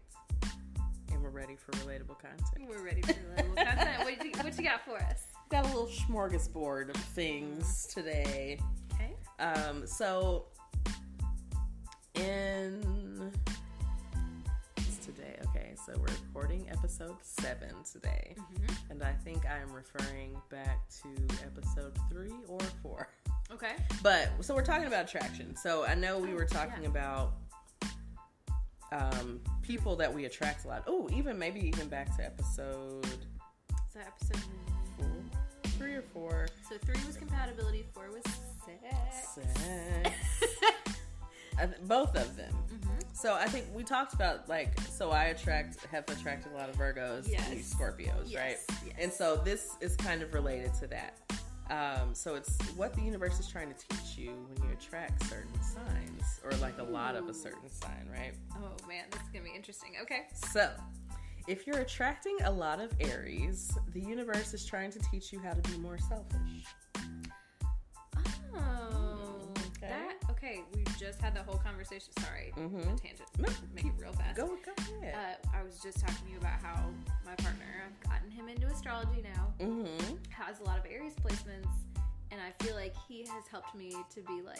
and 1.11 1.23
we're 1.23 1.31
ready 1.31 1.57
for 1.57 1.73
relatable 1.73 2.19
content. 2.19 2.69
We're 2.69 2.85
ready 2.85 3.01
for 3.01 3.15
relatable 3.15 3.57
content. 3.57 4.05
What 4.05 4.23
you, 4.23 4.31
what 4.43 4.59
you 4.59 4.63
got 4.65 4.85
for 4.85 4.99
us? 4.99 5.23
Got 5.51 5.65
a 5.65 5.69
little 5.69 5.87
smorgasbord 5.87 6.91
of 6.91 6.97
things 6.97 7.87
today. 7.87 8.61
Okay. 8.93 9.15
Um, 9.39 9.87
so 9.87 10.49
in 12.15 13.33
it's 14.77 14.99
today, 14.99 15.39
okay, 15.47 15.73
so 15.87 15.95
we're 15.99 16.13
recording 16.27 16.67
episode 16.71 17.17
seven 17.23 17.71
today, 17.91 18.35
Mm-hmm. 18.37 18.93
and 18.93 19.03
I 19.03 19.13
think 19.13 19.45
I'm 19.47 19.73
referring 19.73 20.37
back 20.51 20.87
to 21.03 21.09
episode 21.43 21.97
three 22.11 22.35
or 22.49 22.61
four. 22.83 23.09
Okay. 23.51 23.77
But 24.03 24.31
so 24.41 24.55
we're 24.55 24.65
talking 24.65 24.89
about 24.89 25.07
attraction. 25.07 25.57
So 25.57 25.87
I 25.87 25.95
know 25.95 26.19
we 26.19 26.35
were 26.35 26.45
talking 26.45 26.83
yeah. 26.83 26.89
about 26.91 27.35
um, 28.93 29.41
people 29.63 29.97
that 29.97 30.13
we 30.13 30.25
attract 30.27 30.65
a 30.65 30.69
lot. 30.69 30.85
Oh, 30.87 31.09
even 31.15 31.39
maybe 31.39 31.61
even 31.61 31.89
back 31.89 32.17
to 32.17 32.25
episode 32.25 33.07
So 33.93 34.01
episode 34.01 34.43
four, 34.97 35.07
three 35.79 35.95
or 35.95 36.03
four. 36.03 36.49
So 36.69 36.77
three 36.79 37.03
was 37.07 37.17
compatibility, 37.17 37.87
four 37.95 38.09
was 38.13 38.23
sex. 38.65 39.35
Sex. 39.35 40.11
Both 41.85 42.15
of 42.17 42.37
them. 42.37 42.53
Mhm. 42.69 43.17
So 43.17 43.33
I 43.35 43.47
think 43.47 43.65
we 43.75 43.83
talked 43.83 44.13
about 44.13 44.47
like 44.49 44.79
so 44.81 45.11
I 45.11 45.25
attract 45.27 45.85
have 45.87 46.05
attracted 46.09 46.53
a 46.53 46.55
lot 46.55 46.69
of 46.69 46.77
Virgos, 46.77 47.27
Yes. 47.29 47.51
you 47.51 47.57
Scorpios, 47.61 48.25
Yes, 48.27 48.41
right? 48.41 48.79
yes. 48.87 48.95
And 48.99 49.13
so 49.13 49.37
this 49.37 49.71
is 49.81 49.97
kind 49.97 50.23
of 50.23 50.35
related 50.35 50.75
to 50.81 50.87
that. 50.89 51.15
Um, 51.71 52.15
so 52.15 52.35
it's 52.35 52.57
what 52.77 52.95
the 52.95 53.03
universe 53.03 53.41
is 53.41 53.49
trying 53.49 53.73
to 53.73 53.75
teach 53.89 54.17
you 54.17 54.31
when 54.49 54.69
you 54.69 54.75
attract 54.75 55.25
certain 55.29 55.61
signs, 55.63 56.41
or 56.45 56.53
like 56.59 56.79
a 56.79 56.85
lot 56.85 57.17
of 57.17 57.29
a 57.29 57.35
certain 57.35 57.69
sign, 57.71 58.09
right? 58.13 58.33
Oh 58.57 58.87
man, 58.89 59.05
this 59.11 59.21
is 59.23 59.29
gonna 59.33 59.45
be 59.45 59.55
interesting. 59.55 59.95
Okay. 60.03 60.27
So 60.33 60.71
if 61.49 61.67
you're 61.67 61.79
attracting 61.79 62.37
a 62.45 62.51
lot 62.51 62.81
of 62.81 62.93
Aries, 63.01 63.77
the 63.93 64.01
universe 64.01 64.55
is 64.55 64.65
trying 64.65 64.91
to 64.93 64.99
teach 65.11 65.33
you 65.33 65.41
how 65.41 65.53
to 65.53 65.71
be 65.71 65.79
more 65.79 65.99
selfish. 65.99 66.67
Just 71.07 71.21
had 71.21 71.35
the 71.35 71.43
whole 71.43 71.59
conversation. 71.59 72.13
Sorry, 72.21 72.53
Mhm. 72.57 73.01
tangent. 73.01 73.29
No, 73.39 73.49
Make 73.75 73.87
it 73.87 73.93
real 73.99 74.13
fast. 74.13 74.37
Go, 74.37 74.47
go 74.65 74.73
ahead. 75.01 75.15
Uh, 75.15 75.57
I 75.57 75.63
was 75.63 75.79
just 75.81 76.01
talking 76.01 76.27
to 76.27 76.33
you 76.33 76.39
about 76.39 76.61
how 76.63 76.91
my 77.25 77.35
partner, 77.37 77.65
I've 77.87 78.11
gotten 78.11 78.31
him 78.31 78.49
into 78.49 78.67
astrology 78.67 79.23
now, 79.23 79.53
mm-hmm. 79.61 80.17
has 80.31 80.61
a 80.61 80.65
lot 80.65 80.79
of 80.79 80.87
Aries 80.87 81.15
placements, 81.15 81.69
and 82.31 82.41
I 82.41 82.51
feel 82.65 82.75
like 82.75 82.95
he 83.09 83.21
has 83.27 83.47
helped 83.51 83.75
me 83.75 83.91
to 84.15 84.21
be 84.23 84.43
like, 84.43 84.59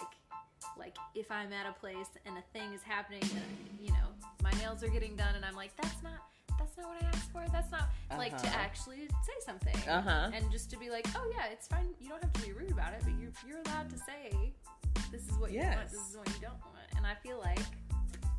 like 0.79 0.97
if 1.15 1.31
I'm 1.31 1.53
at 1.53 1.67
a 1.67 1.73
place 1.73 2.09
and 2.25 2.37
a 2.39 2.43
thing 2.53 2.73
is 2.73 2.83
happening, 2.83 3.23
and 3.23 3.79
you 3.81 3.91
know, 3.93 4.09
my 4.43 4.51
nails 4.53 4.83
are 4.85 4.89
getting 4.89 5.17
done, 5.17 5.35
and 5.35 5.45
I'm 5.45 5.57
like, 5.57 5.75
that's 5.77 6.03
not. 6.03 6.21
That's 6.59 6.75
not 6.79 6.87
what 6.87 7.03
I 7.03 7.07
asked 7.09 7.31
for. 7.33 7.45
That's 7.53 7.71
not 7.71 7.83
like 8.17 8.35
to 8.39 8.47
Uh-huh. 8.49 8.57
actually 8.59 9.09
say 9.09 9.35
something, 9.45 9.77
Uh-huh. 9.89 10.31
and 10.33 10.51
just 10.51 10.71
to 10.71 10.79
be 10.79 10.89
like, 10.89 11.07
oh 11.15 11.31
yeah, 11.37 11.47
it's 11.53 11.67
fine. 11.69 11.95
You 12.01 12.09
don't 12.09 12.23
have 12.23 12.33
to 12.33 12.41
be 12.41 12.53
rude 12.53 12.71
about 12.71 12.95
it, 12.95 13.03
but 13.05 13.13
you're 13.21 13.33
you're 13.47 13.61
allowed 13.67 13.91
to 13.91 13.99
say, 13.99 14.55
this 15.13 15.23
is 15.29 15.39
what 15.39 15.53
you 15.53 15.61
want. 15.61 15.91
This 15.91 16.01
is 16.11 16.17
what 16.17 16.29
you 16.29 16.35
don't 16.41 16.61
want, 16.61 16.87
and 16.97 17.07
I 17.07 17.15
feel 17.15 17.39
like 17.39 17.59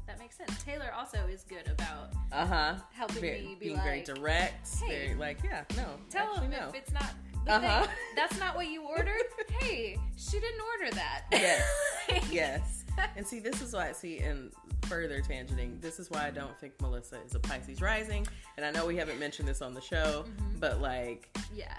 that 0.05 0.19
makes 0.19 0.37
sense. 0.37 0.51
Taylor 0.63 0.91
also 0.97 1.17
is 1.31 1.43
good 1.43 1.67
about 1.67 2.11
Uh-huh. 2.31 2.75
helping 2.93 3.21
Very, 3.21 3.41
me 3.41 3.55
be 3.59 3.65
being 3.65 3.75
like, 3.75 3.83
very 3.83 4.01
direct. 4.03 4.67
"Hey, 4.79 5.05
very 5.07 5.15
like, 5.15 5.39
yeah, 5.43 5.63
no. 5.75 5.85
tell 6.09 6.35
him 6.35 6.49
no. 6.51 6.69
if 6.69 6.75
it's 6.75 6.91
not 6.93 7.11
Uh-huh. 7.47 7.87
That's 8.15 8.37
not 8.39 8.55
what 8.55 8.67
you 8.67 8.83
ordered. 8.87 9.23
hey, 9.61 9.97
she 10.17 10.39
didn't 10.39 10.61
order 10.81 10.95
that. 10.95 11.23
Yes. 11.31 11.63
yes. 12.31 12.83
And 13.15 13.25
see, 13.25 13.39
this 13.39 13.61
is 13.61 13.73
why, 13.73 13.91
see, 13.93 14.19
and 14.19 14.51
further 14.83 15.21
tangenting, 15.21 15.79
this 15.79 15.97
is 15.99 16.09
why 16.11 16.25
I 16.27 16.31
don't 16.31 16.57
think 16.59 16.73
Melissa 16.81 17.17
is 17.25 17.35
a 17.35 17.39
Pisces 17.39 17.81
rising. 17.81 18.27
And 18.57 18.65
I 18.65 18.71
know 18.71 18.85
we 18.85 18.97
haven't 18.97 19.19
mentioned 19.19 19.47
this 19.47 19.61
on 19.61 19.73
the 19.73 19.79
show, 19.81 20.25
Mm-hmm. 20.27 20.59
but 20.59 20.81
like, 20.81 21.29
yeah. 21.55 21.77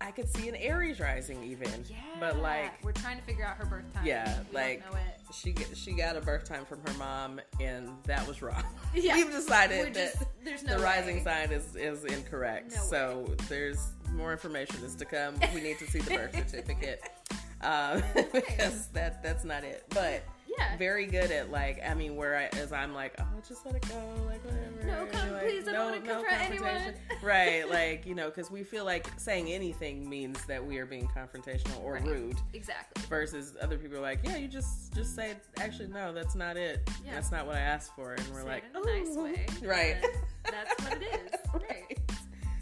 I 0.00 0.10
could 0.10 0.28
see 0.28 0.48
an 0.48 0.56
Aries 0.56 1.00
rising 1.00 1.42
even. 1.42 1.70
Yeah. 1.88 1.96
But 2.20 2.38
like, 2.38 2.84
we're 2.84 2.92
trying 2.92 3.16
to 3.18 3.22
figure 3.24 3.44
out 3.44 3.56
her 3.56 3.64
birth 3.64 3.92
time. 3.94 4.04
Yeah, 4.06 4.40
we 4.50 4.54
like- 4.54 4.82
don't 4.82 4.92
know 4.92 4.98
it. 4.98 5.34
she 5.34 5.54
she 5.74 5.92
got 5.92 6.16
a 6.16 6.20
birth 6.20 6.44
time 6.44 6.64
from 6.66 6.80
her 6.86 6.92
mom, 6.98 7.40
and 7.60 7.88
that 8.04 8.26
was 8.26 8.42
wrong. 8.42 8.62
Yeah. 8.94 9.14
We've 9.16 9.30
decided 9.30 9.94
that 9.94 10.14
there's 10.44 10.64
no 10.64 10.78
the 10.78 10.82
rising 10.84 11.22
sign 11.24 11.50
is 11.50 11.76
is 11.76 12.04
incorrect. 12.04 12.72
No 12.74 12.80
way. 12.82 12.86
so 12.88 13.34
there's 13.48 13.92
more 14.12 14.32
information 14.32 14.82
is 14.84 14.94
to 14.96 15.04
come. 15.04 15.34
We 15.54 15.60
need 15.60 15.78
to 15.80 15.86
see 15.86 15.98
the 16.00 16.14
birth 16.14 16.34
certificate 16.50 17.02
um, 17.62 18.02
because 18.32 18.86
that 18.88 19.22
that's 19.22 19.44
not 19.44 19.64
it. 19.64 19.84
But 19.90 20.22
Yeah. 20.58 20.76
very 20.78 21.06
good 21.06 21.30
at 21.30 21.50
like 21.50 21.80
I 21.86 21.94
mean 21.94 22.16
where 22.16 22.36
I 22.36 22.44
as 22.58 22.72
I'm 22.72 22.94
like 22.94 23.14
oh 23.18 23.24
just 23.46 23.64
let 23.66 23.74
it 23.74 23.86
go 23.88 23.96
like 24.26 24.42
whatever 24.44 24.86
No, 24.86 25.06
come, 25.12 25.32
like, 25.32 25.42
please, 25.42 25.68
I 25.68 25.72
don't 25.72 25.86
wanna 25.86 26.00
confront 26.00 26.42
anyone. 26.50 26.94
right 27.22 27.68
like 27.68 28.06
you 28.06 28.14
know 28.14 28.26
because 28.26 28.50
we 28.50 28.62
feel 28.62 28.84
like 28.84 29.06
saying 29.18 29.48
anything 29.52 30.08
means 30.08 30.44
that 30.46 30.64
we 30.64 30.78
are 30.78 30.86
being 30.86 31.08
confrontational 31.08 31.82
or 31.84 31.94
Right. 31.94 32.04
rude 32.06 32.36
Exactly. 32.54 33.02
versus 33.08 33.54
other 33.60 33.76
people 33.78 33.98
are 33.98 34.02
like 34.02 34.20
yeah 34.22 34.36
you 34.36 34.48
just 34.48 34.94
just 34.94 35.14
say 35.14 35.34
actually 35.58 35.88
no 35.88 36.12
that's 36.12 36.34
not 36.34 36.56
it 36.56 36.88
Yeah. 37.04 37.14
that's 37.14 37.30
not 37.30 37.46
what 37.46 37.56
I 37.56 37.60
asked 37.60 37.94
for 37.94 38.12
and 38.14 38.26
we're 38.32 38.42
Say 38.42 38.48
like 38.48 38.64
in 38.74 38.76
a 38.82 38.84
nice 38.86 39.08
"Oh." 39.16 39.24
way. 39.24 39.46
right 39.62 39.96
That's 40.44 40.82
what 40.84 40.92
it 41.02 41.02
is. 41.02 41.40
Right. 41.54 41.98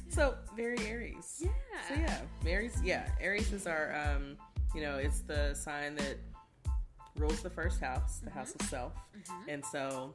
so 0.09 0.35
very 0.57 0.79
Aries 0.87 1.41
Yeah. 1.43 1.49
so 1.89 1.95
yeah 1.95 2.21
Aries 2.47 2.77
yeah 2.85 3.09
Aries 3.21 3.53
is 3.53 3.67
our 3.67 3.95
um 3.95 4.37
you 4.75 4.81
know 4.81 4.97
it's 4.97 5.21
the 5.21 5.55
sign 5.55 5.95
that 5.97 6.17
rules 7.17 7.41
the 7.43 7.51
first 7.51 7.81
house 7.81 8.19
the 8.25 8.31
house 8.31 8.55
of 8.59 8.67
self 8.67 8.93
Mhm. 9.17 9.49
and 9.49 9.65
so 9.65 10.15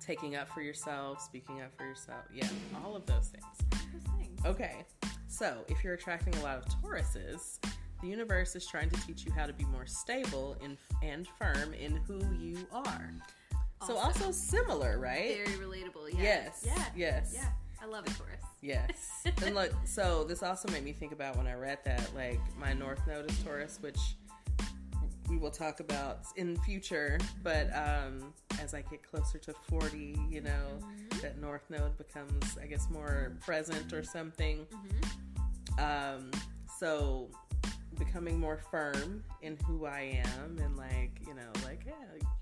taking 0.00 0.36
up 0.36 0.48
for 0.50 0.62
yourself 0.62 1.20
speaking 1.20 1.60
up 1.60 1.74
for 1.76 1.84
yourself 1.84 2.24
yeah 2.32 2.48
all 2.84 2.94
of 2.96 3.04
those 3.06 3.28
things 3.28 3.82
Those 3.92 4.02
things. 4.18 4.44
okay 4.46 4.84
so 5.28 5.64
if 5.68 5.82
you're 5.82 5.94
attracting 5.94 6.34
a 6.36 6.42
lot 6.42 6.56
of 6.58 6.64
tauruses 6.80 7.58
the 8.00 8.08
universe 8.08 8.54
is 8.54 8.66
trying 8.66 8.90
to 8.90 9.06
teach 9.06 9.24
you 9.24 9.32
how 9.32 9.46
to 9.46 9.52
be 9.52 9.64
more 9.66 9.86
stable 9.86 10.56
in, 10.62 10.76
and 11.02 11.26
firm 11.38 11.72
in 11.74 11.96
who 11.96 12.20
you 12.36 12.66
are 12.72 13.12
so 13.86 13.96
also 13.96 14.30
similar 14.30 14.98
right 14.98 15.44
Very 15.44 15.58
relatable. 15.58 16.10
Yeah. 16.12 16.22
yes 16.22 16.62
Yeah. 16.66 16.84
yes 16.94 17.32
Yeah. 17.34 17.48
I 17.82 17.86
love 17.86 18.06
it, 18.06 18.14
Taurus. 18.16 18.40
Yes. 18.62 19.26
and 19.44 19.54
look, 19.54 19.70
so 19.84 20.24
this 20.24 20.42
also 20.42 20.70
made 20.72 20.84
me 20.84 20.94
think 20.94 21.12
about 21.12 21.36
when 21.36 21.46
I 21.46 21.52
read 21.52 21.80
that, 21.84 22.14
like 22.14 22.40
my 22.56 22.72
North 22.72 23.06
Node 23.06 23.30
is 23.30 23.38
Taurus, 23.44 23.76
which 23.82 23.98
we 25.34 25.40
will 25.40 25.50
talk 25.50 25.80
about 25.80 26.20
in 26.36 26.56
future. 26.58 27.18
But 27.42 27.68
um, 27.74 28.32
as 28.60 28.72
I 28.72 28.82
get 28.82 29.02
closer 29.02 29.38
to 29.38 29.54
40, 29.68 30.16
you 30.30 30.40
know, 30.40 30.50
Mm-hmm. 30.50 31.20
that 31.22 31.40
North 31.40 31.62
Node 31.70 31.96
becomes, 31.96 32.58
I 32.60 32.66
guess, 32.66 32.88
more 32.90 33.32
present 33.40 33.92
or 33.92 34.02
something. 34.02 34.66
Mm-hmm. 34.66 36.18
Um, 36.18 36.30
so 36.78 37.28
becoming 37.98 38.38
more 38.38 38.58
firm 38.70 39.22
in 39.42 39.56
who 39.66 39.86
I 39.86 40.22
am 40.24 40.58
and 40.58 40.76
like, 40.76 41.12
you 41.26 41.34
know, 41.34 41.50
like, 41.64 41.82
yeah, 41.86 41.92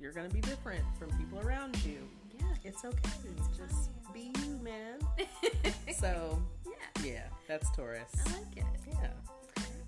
you're 0.00 0.12
going 0.12 0.28
to 0.28 0.34
be 0.34 0.40
different 0.40 0.84
from 0.98 1.10
people 1.18 1.38
around 1.40 1.76
you. 1.84 1.98
Yeah. 2.38 2.46
It's 2.64 2.84
okay. 2.84 3.10
It's 3.36 3.58
Just 3.58 3.90
be 4.12 4.32
you, 4.44 4.58
man. 4.62 4.98
So, 5.98 6.42
yeah. 6.66 7.04
yeah, 7.04 7.22
that's 7.46 7.70
Taurus. 7.76 8.10
I 8.26 8.32
like 8.32 8.56
it. 8.56 8.64
Yeah. 8.88 9.08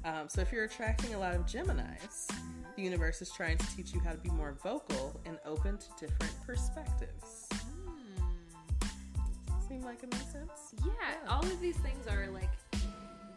Um, 0.05 0.29
so 0.29 0.41
if 0.43 0.53
you're 0.53 0.65
attracting 0.65 1.15
a 1.15 1.19
lot 1.19 1.35
of 1.35 1.47
Geminis, 1.47 2.29
the 2.77 2.83
universe 2.83 3.23
is 3.23 3.31
trying 3.31 3.57
to 3.59 3.77
teach 3.77 3.95
you 3.95 4.01
how 4.01 4.11
to 4.13 4.19
be 4.19 4.29
more 4.31 4.57
vocal 4.63 5.19
and 5.25 5.39
open 5.47 5.79
to 5.79 6.07
different 6.07 6.35
perspectives. 6.47 7.49
Hmm. 7.53 8.89
Seem 9.69 9.83
like 9.83 10.03
it 10.03 10.13
makes 10.13 10.31
sense? 10.31 10.75
Yeah, 10.85 10.93
Yeah. 11.23 11.29
all 11.31 11.43
of 11.45 11.61
these 11.61 11.77
things 11.79 12.07
are 12.07 12.27
like 12.29 12.51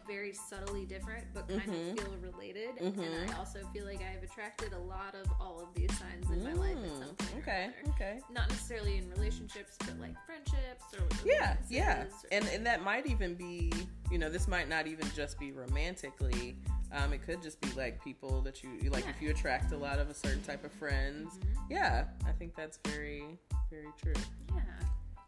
very 0.08 0.32
subtly 0.32 0.84
different, 0.86 1.26
but 1.34 1.46
kind 1.48 1.60
Mhm. 1.62 1.92
of 1.92 1.98
feel 2.00 2.16
related. 2.18 2.76
Mhm. 2.78 2.98
And 3.22 3.30
I 3.30 3.38
also 3.38 3.64
feel 3.72 3.84
like 3.84 4.00
I've 4.02 4.22
attracted 4.22 4.72
a 4.72 4.78
lot 4.78 5.14
of 5.14 5.30
all 5.40 5.60
of 5.60 5.72
these 5.74 5.96
signs 5.98 6.28
in 6.30 6.42
my 6.42 6.54
life 6.54 6.76
at 6.78 6.90
some 6.90 7.02
Mm, 7.14 7.18
point. 7.18 7.34
okay, 7.38 7.70
okay. 7.90 8.20
Not 8.30 8.48
necessarily 8.48 8.96
in 8.96 9.08
relationships, 9.10 9.76
but 9.80 9.98
like 10.00 10.16
friendships 10.24 10.84
or 10.98 11.06
Yeah, 11.24 11.56
yeah. 11.68 12.04
or- 12.04 12.08
And 12.32 12.44
and 12.48 12.66
that 12.66 12.82
might 12.82 13.06
even 13.06 13.34
be, 13.34 13.72
you 14.10 14.18
know, 14.18 14.30
this 14.30 14.48
might 14.48 14.68
not 14.68 14.86
even 14.86 15.08
just 15.14 15.38
be 15.38 15.52
romantically. 15.52 16.56
Um, 16.90 17.12
it 17.12 17.22
could 17.22 17.42
just 17.42 17.60
be 17.60 17.70
like 17.72 18.02
people 18.02 18.40
that 18.42 18.62
you 18.62 18.78
like 18.90 19.04
Yeah. 19.04 19.10
if 19.10 19.20
you 19.22 19.30
attract 19.30 19.72
a 19.72 19.76
lot 19.76 19.98
of 19.98 20.08
a 20.08 20.14
certain 20.14 20.42
type 20.42 20.64
of 20.64 20.72
friends. 20.72 21.38
Mhm. 21.38 21.66
Yeah, 21.68 22.08
I 22.24 22.32
think 22.32 22.54
that's 22.56 22.78
very, 22.84 23.38
very 23.70 23.92
true. 24.02 24.14
yeah. 24.54 24.62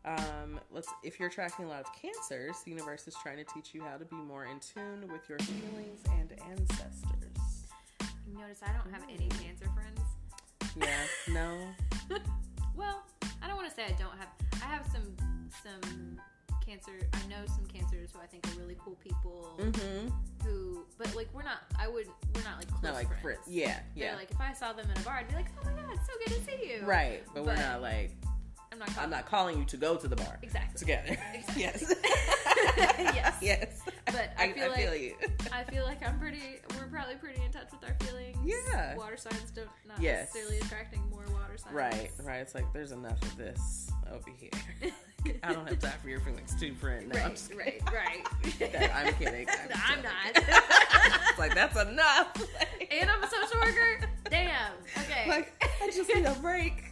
Um, 0.04 0.58
let's 0.70 0.88
if 1.04 1.20
you're 1.20 1.28
attracting 1.28 1.66
a 1.66 1.68
lot 1.68 1.80
of 1.80 1.86
cancers, 2.00 2.56
the 2.64 2.70
universe 2.70 3.06
is 3.06 3.14
trying 3.22 3.36
to 3.36 3.44
teach 3.44 3.74
you 3.74 3.82
how 3.82 3.96
to 3.96 4.04
be 4.04 4.16
more 4.16 4.46
in 4.46 4.58
tune 4.60 5.10
with 5.12 5.28
your 5.28 5.38
feelings 5.40 6.00
and 6.18 6.32
ancestors. 6.50 7.66
You 8.26 8.38
notice 8.38 8.60
I 8.62 8.72
don't 8.72 8.92
have 8.92 9.02
any 9.12 9.28
cancer 9.28 9.66
friends. 9.74 10.00
Yeah, 10.76 11.32
no. 11.32 12.16
Well, 12.76 13.02
I 13.42 13.46
don't 13.46 13.56
want 13.56 13.68
to 13.68 13.74
say 13.74 13.82
I 13.84 13.92
don't 13.98 14.16
have. 14.16 14.28
I 14.54 14.66
have 14.66 14.86
some 14.90 15.14
some 15.62 16.18
cancer. 16.64 16.92
I 17.12 17.26
know 17.28 17.44
some 17.46 17.66
cancers 17.66 18.10
who 18.12 18.20
I 18.20 18.26
think 18.26 18.46
are 18.48 18.58
really 18.58 18.76
cool 18.82 18.96
people. 19.04 19.58
Mm-hmm. 19.60 20.08
Who, 20.46 20.86
but 20.96 21.14
like 21.14 21.28
we're 21.34 21.42
not. 21.42 21.58
I 21.78 21.88
would. 21.88 22.06
We're 22.34 22.42
not 22.42 22.58
like 22.58 22.68
close 22.68 22.82
Not 22.82 22.94
like 22.94 23.08
friends. 23.08 23.22
friends. 23.22 23.40
Yeah, 23.46 23.80
They're 23.94 24.12
yeah. 24.12 24.16
like 24.16 24.30
if 24.30 24.40
I 24.40 24.54
saw 24.54 24.72
them 24.72 24.86
in 24.90 24.98
a 24.98 25.04
bar, 25.04 25.18
I'd 25.18 25.28
be 25.28 25.34
like, 25.34 25.48
oh 25.60 25.66
my 25.66 25.82
god, 25.82 25.90
it's 25.92 26.06
so 26.06 26.12
good 26.24 26.34
to 26.36 26.44
see 26.44 26.72
you. 26.72 26.86
right, 26.86 27.22
but, 27.34 27.44
we're 27.44 27.56
not 27.56 27.82
like 27.82 28.12
I'm 28.72 28.78
not. 28.78 28.88
I'm 28.88 28.94
Calling 28.94 29.10
not 29.10 29.26
calling 29.26 29.58
you 29.58 29.64
to 29.64 29.76
go 29.76 29.96
to 29.96 30.06
the 30.08 30.16
bar 30.16 30.38
exactly. 30.42 30.78
together. 30.78 31.18
Exactly. 31.34 31.40
Yes. 31.62 31.94
yes. 33.14 33.36
yes. 33.42 33.80
But 34.06 34.30
I, 34.38 34.44
I, 34.44 34.52
feel 34.52 34.64
I 34.64 34.68
like 34.68 34.78
feel. 34.78 35.50
I 35.52 35.64
feel 35.64 35.84
like 35.84 36.06
I'm 36.06 36.18
pretty. 36.18 36.60
We're 36.78 36.86
probably 36.86 37.16
pretty 37.16 37.42
in 37.42 37.50
touch 37.50 37.68
with 37.72 37.88
our 37.88 37.96
feelings. 38.06 38.36
Yeah. 38.44 38.94
Water 38.96 39.16
signs 39.16 39.50
don't 39.50 39.68
not 39.86 40.00
Yes. 40.00 40.32
necessarily 40.34 40.58
attracting 40.58 41.02
more 41.10 41.24
water 41.32 41.56
signs. 41.58 41.74
Right, 41.74 42.10
right. 42.22 42.36
It's 42.38 42.54
like 42.54 42.72
there's 42.72 42.92
enough 42.92 43.20
of 43.22 43.36
this 43.36 43.90
over 44.12 44.30
here. 44.38 44.92
I 45.42 45.52
don't 45.52 45.68
have 45.68 45.78
time 45.80 45.92
for 46.02 46.08
your 46.08 46.20
feelings 46.20 46.54
too, 46.58 46.74
friend. 46.74 47.08
No, 47.12 47.20
I'm 47.20 47.34
right. 47.56 47.80
Right. 47.92 48.26
Right. 48.60 48.90
I'm 48.94 49.12
kidding. 49.14 49.46
I'm, 49.48 49.98
I'm 49.98 50.02
not. 50.02 50.14
it's 50.34 51.38
like 51.38 51.54
that's 51.54 51.78
enough. 51.80 52.42
and 52.90 53.10
I'm 53.10 53.22
a 53.22 53.28
social 53.28 53.60
worker. 53.60 54.08
Damn. 54.30 54.72
Okay. 54.98 55.28
like 55.28 55.52
I 55.82 55.90
just 55.90 56.14
need 56.14 56.24
a 56.24 56.34
break. 56.34 56.84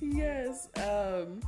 Yes. 0.00 0.68
Um, 0.76 1.40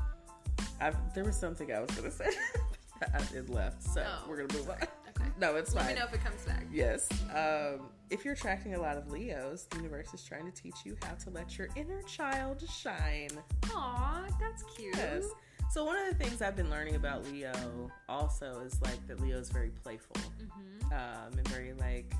I 0.80 0.92
there 1.14 1.24
was 1.24 1.36
something 1.36 1.72
I 1.72 1.80
was 1.80 1.90
gonna 1.92 2.10
say. 2.10 2.30
I- 3.02 3.36
it 3.36 3.48
left, 3.48 3.82
so 3.82 4.04
Oh, 4.06 4.28
we're 4.28 4.44
gonna 4.44 4.58
move 4.58 4.68
on. 4.70 4.76
okay. 4.76 4.86
No, 5.38 5.56
it's 5.56 5.74
Let 5.74 5.84
fine. 5.86 5.94
Let 5.94 5.94
me 5.94 6.00
know 6.00 6.06
if 6.06 6.14
it 6.14 6.24
comes 6.24 6.44
back. 6.44 6.64
Yes. 6.70 7.08
Um, 7.34 7.88
if 8.10 8.24
you're 8.24 8.34
attracting 8.34 8.74
a 8.74 8.80
lot 8.80 8.96
of 8.98 9.10
Leos, 9.10 9.64
the 9.70 9.76
universe 9.76 10.12
is 10.12 10.22
trying 10.22 10.44
to 10.44 10.52
teach 10.52 10.74
you 10.84 10.96
how 11.02 11.14
to 11.14 11.30
let 11.30 11.56
your 11.56 11.68
inner 11.76 12.02
child 12.02 12.62
shine. 12.68 13.30
Aw, 13.72 14.26
that's 14.38 14.62
cute. 14.76 14.94
Yes. 14.96 15.24
So 15.70 15.84
one 15.84 15.96
of 15.96 16.08
the 16.18 16.22
things 16.22 16.42
I've 16.42 16.56
been 16.56 16.68
learning 16.68 16.96
about 16.96 17.24
Leo 17.30 17.90
also 18.08 18.60
is 18.66 18.80
like 18.82 19.06
that 19.08 19.20
Leo 19.20 19.38
is 19.38 19.48
very 19.50 19.70
playful 19.70 20.16
Mm-hmm. 20.16 20.92
um, 20.92 21.38
and 21.38 21.48
very 21.48 21.72
like. 21.74 22.12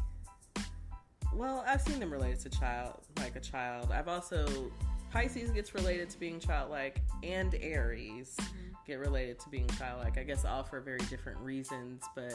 Well, 1.34 1.64
I've 1.66 1.80
seen 1.82 2.00
them 2.00 2.10
related 2.12 2.40
to 2.40 2.50
child, 2.58 3.00
like 3.18 3.36
a 3.36 3.40
child. 3.40 3.90
I've 3.92 4.08
also 4.08 4.46
Pisces 5.10 5.50
gets 5.50 5.74
related 5.74 6.08
to 6.10 6.18
being 6.18 6.38
childlike, 6.38 7.00
and 7.22 7.54
Aries 7.60 8.36
Mm-hmm. 8.38 8.74
get 8.86 8.98
related 8.98 9.38
to 9.40 9.48
being 9.48 9.68
childlike. 9.78 10.18
I 10.18 10.22
guess 10.22 10.44
all 10.44 10.62
for 10.62 10.80
very 10.80 11.00
different 11.10 11.38
reasons, 11.40 12.02
but 12.14 12.34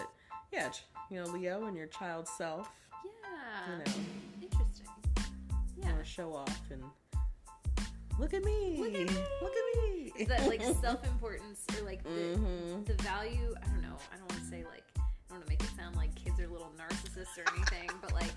yeah, 0.51 0.69
you 1.09 1.21
know, 1.21 1.29
Leo 1.29 1.65
and 1.65 1.75
your 1.75 1.88
child 1.88 2.27
self. 2.27 2.69
Yeah. 3.03 3.71
You 3.71 3.77
know, 3.77 4.01
Interesting. 4.41 4.88
yeah. 5.81 5.95
or 5.95 6.03
show 6.03 6.33
off 6.33 6.61
and 6.71 6.83
look 8.19 8.33
at 8.33 8.43
me, 8.43 8.77
look 8.77 8.93
at 8.93 9.07
me, 9.07 9.21
look 9.41 9.53
at 9.53 9.79
me. 9.83 10.11
Is 10.17 10.27
that 10.27 10.47
like 10.47 10.61
self 10.81 11.05
importance 11.05 11.65
or 11.77 11.85
like 11.85 12.03
the, 12.03 12.09
mm-hmm. 12.09 12.83
the 12.83 13.01
value? 13.03 13.53
I 13.61 13.67
don't 13.67 13.81
know. 13.81 13.97
I 14.13 14.17
don't 14.17 14.31
want 14.31 14.43
to 14.43 14.49
say 14.49 14.63
like 14.63 14.83
I 14.97 15.01
don't 15.29 15.39
want 15.39 15.45
to 15.45 15.49
make 15.49 15.61
it 15.63 15.69
sound 15.77 15.95
like 15.95 16.13
kids 16.15 16.39
are 16.39 16.47
little 16.47 16.71
narcissists 16.77 17.38
or 17.38 17.45
anything, 17.55 17.89
but 18.01 18.13
like 18.13 18.33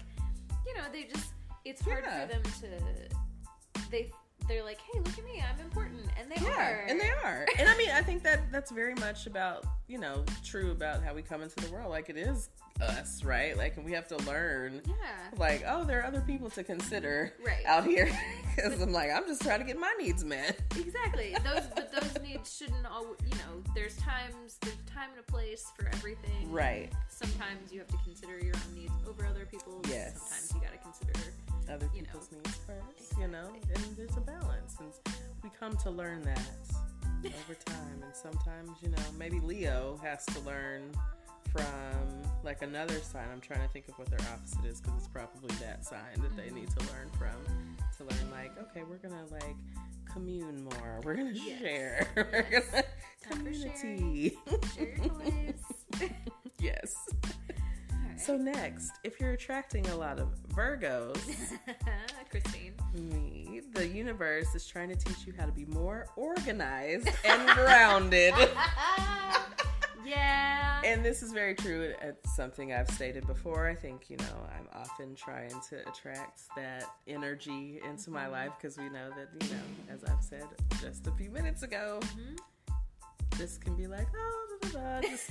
you 0.66 0.74
know 0.76 0.84
they 0.92 1.04
just 1.04 1.32
it's 1.64 1.82
hard 1.82 2.04
yeah. 2.04 2.26
for 2.26 2.32
them 2.32 2.42
to 2.60 3.88
they 3.90 4.10
they're 4.48 4.64
like, 4.64 4.78
hey, 4.80 4.98
look 4.98 5.18
at 5.18 5.24
me, 5.24 5.42
I'm 5.42 5.60
important, 5.60 6.06
and 6.18 6.30
they 6.30 6.42
yeah, 6.42 6.70
are, 6.70 6.84
and 6.88 7.00
they 7.00 7.10
are. 7.10 7.46
and 7.58 7.68
I 7.68 7.76
mean, 7.76 7.90
I 7.90 8.02
think 8.02 8.22
that 8.24 8.50
that's 8.50 8.70
very 8.70 8.94
much 8.94 9.26
about 9.26 9.64
you 9.86 9.98
know 9.98 10.24
true 10.44 10.70
about 10.70 11.02
how 11.02 11.14
we 11.14 11.22
come 11.22 11.42
into 11.42 11.56
the 11.56 11.70
world. 11.70 11.90
Like 11.90 12.08
it 12.08 12.16
is 12.16 12.48
us, 12.80 13.24
right? 13.24 13.56
Like, 13.56 13.76
and 13.76 13.84
we 13.84 13.92
have 13.92 14.08
to 14.08 14.16
learn. 14.18 14.82
Yeah. 14.86 14.94
Like, 15.36 15.64
oh, 15.66 15.84
there 15.84 16.00
are 16.00 16.06
other 16.06 16.20
people 16.20 16.50
to 16.50 16.64
consider 16.64 17.34
right. 17.44 17.64
out 17.66 17.84
here 17.84 18.10
because 18.56 18.80
I'm 18.80 18.92
like, 18.92 19.10
I'm 19.10 19.26
just 19.26 19.42
trying 19.42 19.60
to 19.60 19.66
get 19.66 19.78
my 19.78 19.92
needs 19.98 20.24
met. 20.24 20.60
Exactly. 20.76 21.34
Those, 21.44 21.64
but 21.74 21.92
those 21.92 22.22
needs 22.22 22.56
shouldn't 22.56 22.86
all. 22.86 23.16
You 23.24 23.34
know, 23.34 23.62
there's 23.74 23.96
times, 23.96 24.58
there's 24.62 24.76
time 24.86 25.10
and 25.10 25.20
a 25.20 25.30
place 25.30 25.72
for 25.76 25.88
everything. 25.88 26.50
Right. 26.50 26.92
Sometimes 27.08 27.72
you 27.72 27.78
have 27.80 27.88
to 27.88 27.96
consider 28.04 28.38
your 28.38 28.54
own 28.54 28.74
needs 28.74 28.92
over 29.08 29.26
other 29.26 29.46
people's. 29.46 29.84
Yes. 29.88 30.20
Sometimes 30.20 30.52
you 30.54 30.60
got 30.60 30.72
to 30.72 30.78
consider 30.78 31.32
other 31.70 31.88
people's 31.88 32.30
know. 32.32 32.38
needs 32.38 32.58
first. 32.66 33.18
You 33.18 33.28
know, 33.28 33.50
and 33.74 33.96
there's 33.96 34.16
a 34.16 34.20
balance, 34.20 34.76
and 34.80 34.92
we 35.42 35.50
come 35.58 35.76
to 35.78 35.90
learn 35.90 36.22
that 36.22 36.40
over 37.24 37.54
time. 37.64 38.02
And 38.02 38.14
sometimes, 38.14 38.70
you 38.82 38.88
know, 38.90 39.02
maybe 39.18 39.40
Leo 39.40 39.98
has 40.02 40.24
to 40.26 40.40
learn 40.40 40.92
from 41.50 42.22
like 42.44 42.62
another 42.62 42.98
sign. 43.00 43.26
I'm 43.32 43.40
trying 43.40 43.66
to 43.66 43.68
think 43.68 43.88
of 43.88 43.98
what 43.98 44.08
their 44.08 44.20
opposite 44.32 44.64
is 44.64 44.80
because 44.80 44.98
it's 44.98 45.08
probably 45.08 45.54
that 45.56 45.84
sign 45.84 46.20
that 46.20 46.36
they 46.36 46.50
need 46.50 46.68
to 46.70 46.76
mm-hmm. 46.76 46.96
learn 46.96 47.10
from 47.18 47.78
to 47.96 48.04
learn 48.04 48.30
like, 48.30 48.52
okay, 48.58 48.82
we're 48.88 48.96
gonna 48.96 49.24
like 49.30 49.56
commune 50.12 50.64
more. 50.64 51.00
We're 51.04 51.16
gonna 51.16 51.32
yes. 51.32 51.58
share. 51.58 52.08
Yes. 52.50 52.64
We're 53.30 53.36
gonna 53.36 53.44
community. 53.44 54.38
Share 54.74 54.96
your 54.96 55.08
toys. 55.08 56.10
yes. 56.60 56.94
So 58.18 58.36
next, 58.36 58.92
if 59.04 59.20
you're 59.20 59.32
attracting 59.32 59.86
a 59.88 59.96
lot 59.96 60.18
of 60.18 60.28
Virgos, 60.48 61.18
Christine, 62.30 62.74
me, 62.92 63.60
the 63.72 63.86
universe 63.86 64.54
is 64.56 64.66
trying 64.66 64.88
to 64.88 64.96
teach 64.96 65.24
you 65.24 65.32
how 65.38 65.46
to 65.46 65.52
be 65.52 65.64
more 65.66 66.08
organized 66.16 67.08
and 67.24 67.48
grounded. 67.50 68.34
yeah. 70.04 70.82
And 70.84 71.04
this 71.04 71.22
is 71.22 71.32
very 71.32 71.54
true. 71.54 71.94
It's 72.02 72.34
something 72.34 72.72
I've 72.72 72.90
stated 72.90 73.24
before. 73.26 73.68
I 73.68 73.74
think, 73.76 74.10
you 74.10 74.16
know, 74.16 74.48
I'm 74.52 74.66
often 74.74 75.14
trying 75.14 75.54
to 75.70 75.88
attract 75.88 76.42
that 76.56 76.84
energy 77.06 77.80
into 77.88 78.10
my 78.10 78.24
mm-hmm. 78.24 78.32
life 78.32 78.50
because 78.60 78.76
we 78.76 78.88
know 78.88 79.10
that, 79.10 79.28
you 79.46 79.54
know, 79.54 79.94
as 79.94 80.02
I've 80.02 80.24
said 80.24 80.44
just 80.80 81.06
a 81.06 81.12
few 81.12 81.30
minutes 81.30 81.62
ago, 81.62 82.00
mm-hmm. 82.02 82.34
this 83.38 83.58
can 83.58 83.76
be 83.76 83.86
like, 83.86 84.08
oh, 84.16 84.58
da, 84.60 84.68
da, 84.68 85.00
da, 85.00 85.08
just 85.08 85.30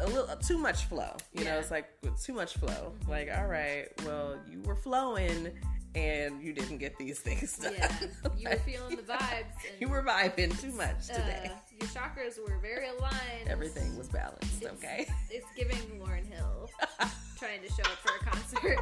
a 0.00 0.06
little 0.06 0.36
too 0.36 0.58
much 0.58 0.84
flow. 0.84 1.16
You 1.34 1.44
yeah. 1.44 1.52
know, 1.52 1.58
it's 1.58 1.70
like 1.70 1.88
too 2.22 2.32
much 2.32 2.54
flow. 2.54 2.92
Mm-hmm. 3.00 3.10
Like, 3.10 3.30
all 3.36 3.46
right, 3.46 3.88
well, 4.04 4.36
you 4.50 4.60
were 4.62 4.76
flowing 4.76 5.52
and 5.94 6.42
you 6.42 6.52
didn't 6.52 6.78
get 6.78 6.96
these 6.98 7.18
things 7.26 7.58
done. 7.58 7.74
Yeah, 7.76 7.92
you 8.38 8.48
were 8.48 8.56
feeling 8.56 8.96
the 8.96 9.02
vibes. 9.02 9.44
you 9.80 9.88
were 9.88 10.02
vibing 10.02 10.58
too 10.60 10.72
much 10.72 11.10
uh, 11.10 11.14
today. 11.14 11.50
Uh, 11.50 11.56
your 11.80 11.88
chakras 11.88 12.38
were 12.38 12.58
very 12.58 12.88
aligned. 12.88 13.48
Everything 13.48 13.96
was 13.96 14.08
balanced. 14.08 14.62
It's, 14.62 14.72
okay. 14.72 15.06
It's 15.30 15.46
giving 15.56 16.00
Lauryn 16.00 16.26
Hill 16.26 16.70
trying 17.38 17.60
to 17.62 17.68
show 17.68 17.82
up 17.82 17.98
for 17.98 18.14
a 18.14 18.30
concert. 18.30 18.78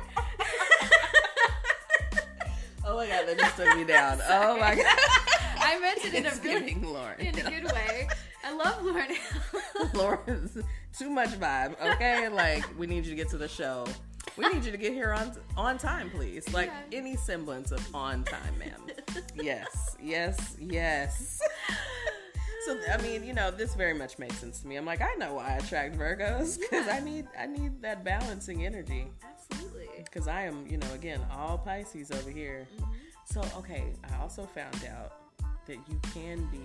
oh 2.84 2.96
my 2.96 3.06
god, 3.06 3.26
that 3.26 3.38
just 3.38 3.56
took 3.56 3.76
me 3.76 3.84
down. 3.84 4.20
Oh 4.28 4.58
my 4.58 4.74
god. 4.74 4.86
I 5.62 5.78
meant 5.80 6.04
it 6.04 6.14
in 6.14 6.26
a 6.26 6.34
really 6.42 6.74
Lauryn. 6.74 7.18
in 7.20 7.46
a 7.46 7.50
good 7.50 7.72
way. 7.72 8.08
I 8.44 8.52
love 8.54 8.82
Lauryn 8.82 9.08
Hill. 9.08 9.60
Lauryn's 9.94 10.58
too 10.96 11.10
much 11.10 11.30
vibe. 11.30 11.80
Okay, 11.80 12.28
like 12.32 12.64
we 12.78 12.86
need 12.86 13.04
you 13.04 13.10
to 13.10 13.16
get 13.16 13.28
to 13.30 13.38
the 13.38 13.48
show. 13.48 13.86
We 14.36 14.48
need 14.48 14.64
you 14.64 14.72
to 14.72 14.78
get 14.78 14.92
here 14.92 15.12
on 15.12 15.32
on 15.56 15.78
time, 15.78 16.10
please. 16.10 16.52
Like 16.52 16.70
yeah. 16.90 16.98
any 16.98 17.16
semblance 17.16 17.72
of 17.72 17.94
on 17.94 18.24
time, 18.24 18.58
ma'am. 18.58 19.24
yes, 19.34 19.96
yes, 20.00 20.56
yes. 20.60 21.40
So 22.66 22.78
I 22.92 22.98
mean, 22.98 23.24
you 23.24 23.32
know, 23.32 23.50
this 23.50 23.74
very 23.74 23.94
much 23.94 24.18
makes 24.18 24.36
sense 24.36 24.60
to 24.60 24.66
me. 24.66 24.76
I'm 24.76 24.84
like, 24.84 25.00
I 25.00 25.14
know 25.14 25.34
why 25.34 25.48
I 25.48 25.56
attract 25.56 25.96
Virgos 25.96 26.58
because 26.58 26.86
yeah. 26.86 26.96
I 26.96 27.00
need 27.00 27.26
I 27.38 27.46
need 27.46 27.80
that 27.82 28.04
balancing 28.04 28.66
energy. 28.66 29.06
Absolutely. 29.24 29.88
Because 29.96 30.28
I 30.28 30.42
am, 30.42 30.66
you 30.68 30.76
know, 30.76 30.92
again, 30.92 31.20
all 31.32 31.58
Pisces 31.58 32.10
over 32.10 32.30
here. 32.30 32.68
Mm-hmm. 32.76 32.92
So 33.24 33.40
okay, 33.58 33.84
I 34.04 34.20
also 34.22 34.44
found 34.44 34.84
out 34.84 35.12
that 35.66 35.78
you 35.88 36.00
can 36.12 36.46
be 36.46 36.60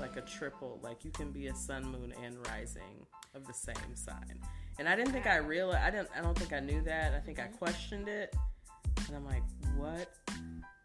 like 0.00 0.16
a 0.16 0.22
triple, 0.22 0.80
like 0.82 1.04
you 1.04 1.10
can 1.10 1.30
be 1.30 1.48
a 1.48 1.54
sun, 1.54 1.84
moon, 1.84 2.14
and 2.22 2.36
rising 2.48 3.06
of 3.34 3.46
the 3.46 3.52
same 3.52 3.94
sign. 3.94 4.40
And 4.78 4.88
I 4.88 4.96
didn't 4.96 5.12
think 5.12 5.26
I 5.26 5.36
realized. 5.36 5.82
I 5.82 5.90
didn't. 5.90 6.08
I 6.16 6.20
don't 6.20 6.38
think 6.38 6.52
I 6.52 6.60
knew 6.60 6.82
that. 6.82 7.14
I 7.14 7.20
think 7.20 7.38
I 7.38 7.44
mm-hmm. 7.44 7.56
questioned 7.56 8.08
it, 8.08 8.34
and 9.06 9.16
I'm 9.16 9.26
like, 9.26 9.42
what? 9.76 10.14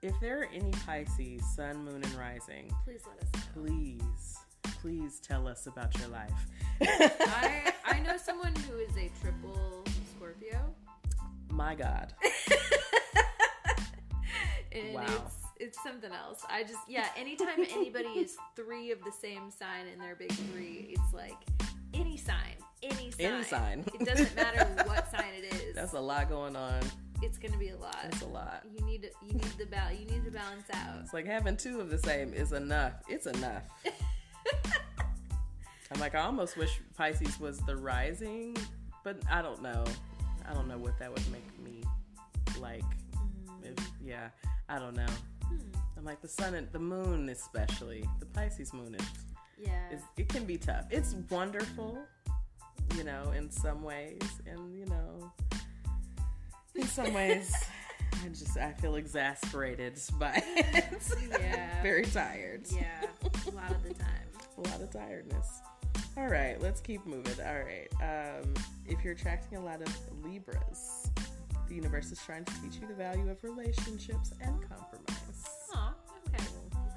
If 0.02 0.14
there 0.20 0.42
are 0.42 0.50
any 0.54 0.72
Pisces, 0.86 1.42
Sun, 1.56 1.84
Moon, 1.84 2.04
and 2.04 2.14
Rising, 2.16 2.72
please 2.84 3.02
let 3.08 3.24
us 3.24 3.30
know. 3.34 3.64
Please, 3.64 4.38
please 4.82 5.20
tell 5.20 5.48
us 5.48 5.68
about 5.68 5.98
your 5.98 6.10
life. 6.10 6.48
I 6.82 7.74
I 7.86 8.00
know 8.00 8.18
someone 8.18 8.54
who 8.68 8.78
is 8.78 8.96
a 8.98 9.10
triple 9.22 9.84
Scorpio. 10.16 10.76
My 11.50 11.76
God. 11.76 12.14
and 14.72 14.94
wow. 14.94 15.32
It's, 15.66 15.82
something 15.82 16.12
else. 16.12 16.44
I 16.50 16.64
just 16.64 16.80
yeah. 16.88 17.08
Anytime 17.18 17.60
anybody 17.72 18.10
is 18.10 18.38
three 18.56 18.92
of 18.92 19.04
the 19.04 19.12
same 19.12 19.50
sign 19.50 19.88
in 19.92 20.00
their 20.00 20.16
big 20.16 20.32
three, 20.32 20.88
it's 20.92 21.14
like 21.14 21.38
any 21.94 22.18
sign, 22.18 22.56
any 22.84 23.12
sign. 23.12 23.26
Any 23.26 23.44
sign. 23.44 23.86
it 24.00 24.06
doesn't 24.06 24.36
matter 24.36 24.66
what 24.86 25.10
sign 25.12 25.34
it 25.38 25.54
is. 25.54 25.76
That's 25.76 25.94
a 25.94 26.00
lot 26.00 26.30
going 26.30 26.56
on. 26.56 26.82
It's 27.22 27.38
gonna 27.38 27.58
be 27.58 27.70
a 27.70 27.78
lot. 27.78 27.98
It's 28.06 28.22
a 28.22 28.28
lot. 28.28 28.64
You 28.72 28.86
need 28.86 29.02
to 29.04 29.10
you 29.26 29.34
need 29.34 29.54
the 29.58 29.66
balance. 29.66 30.00
You 30.00 30.06
need 30.06 30.26
to 30.26 30.32
balance 30.32 30.68
out. 30.74 31.00
It's 31.02 31.14
like 31.14 31.26
having 31.26 31.58
two 31.58 31.80
of 31.80 31.90
the 31.90 31.98
same 31.98 32.34
is 32.34 32.52
enough. 32.52 32.94
It's 33.08 33.26
enough. 33.26 33.64
I'm 35.92 36.00
like 36.00 36.16
I 36.16 36.22
almost 36.22 36.58
wish 36.58 36.80
Pisces 36.96 37.40
was 37.40 37.60
the 37.60 37.76
rising, 37.76 38.56
but 39.04 39.18
I 39.32 39.42
don't 39.42 39.62
know. 39.62 39.84
I 40.48 40.54
don't 40.54 40.68
know 40.68 40.78
what 40.78 41.00
that 41.00 41.12
would 41.12 41.32
make 41.32 41.60
me 41.64 41.82
like. 42.60 42.84
Mm. 42.84 43.72
If 43.72 43.92
yeah, 44.04 44.30
I 44.70 44.80
don't 44.80 44.96
know. 44.96 45.06
Hmm. 45.48 45.58
I'm 45.98 46.06
like 46.06 46.22
the 46.22 46.28
sun 46.28 46.54
and 46.56 46.72
the 46.72 46.80
moon, 46.80 47.30
especially 47.30 48.08
the 48.20 48.26
Pisces 48.28 48.74
moon 48.74 48.96
is 48.96 49.06
yeah, 49.58 49.98
it 50.18 50.28
can 50.28 50.46
be 50.46 50.58
tough. 50.58 50.86
It's 50.90 51.16
wonderful, 51.30 51.98
you 52.98 53.04
know, 53.04 53.32
in 53.36 53.50
some 53.50 53.84
ways, 53.84 54.22
and 54.46 54.78
you 54.78 54.86
know, 54.86 55.32
in 56.76 56.84
some 56.88 57.14
ways, 57.14 57.54
I 58.24 58.28
just 58.30 58.58
I 58.58 58.74
feel 58.74 58.96
exasperated 58.96 60.00
by 60.20 60.42
it. 60.58 61.16
Yeah, 61.40 61.82
very 61.82 62.04
tired. 62.06 62.66
Yeah, 62.70 63.06
a 63.24 63.52
lot 63.52 63.72
of 63.72 63.84
the 63.84 63.94
time. 63.94 64.28
a 64.58 64.62
lot 64.70 64.82
of 64.82 64.92
tiredness. 64.92 65.62
All 66.18 66.28
right, 66.28 66.62
let's 66.62 66.82
keep 66.82 67.06
moving. 67.06 67.34
All 67.46 67.64
right, 67.64 67.88
um, 68.02 68.54
if 68.86 69.04
you're 69.04 69.14
attracting 69.14 69.58
a 69.58 69.62
lot 69.64 69.82
of 69.82 69.88
Libras, 70.24 71.10
the 71.70 71.76
universe 71.76 72.12
is 72.12 72.20
trying 72.26 72.44
to 72.46 72.54
teach 72.62 72.82
you 72.82 72.88
the 72.88 72.94
value 72.94 73.30
of 73.30 73.42
relationships 73.44 74.32
and 74.42 74.54
compromise. 74.70 75.25
Oh, 75.74 75.94
okay, 76.28 76.44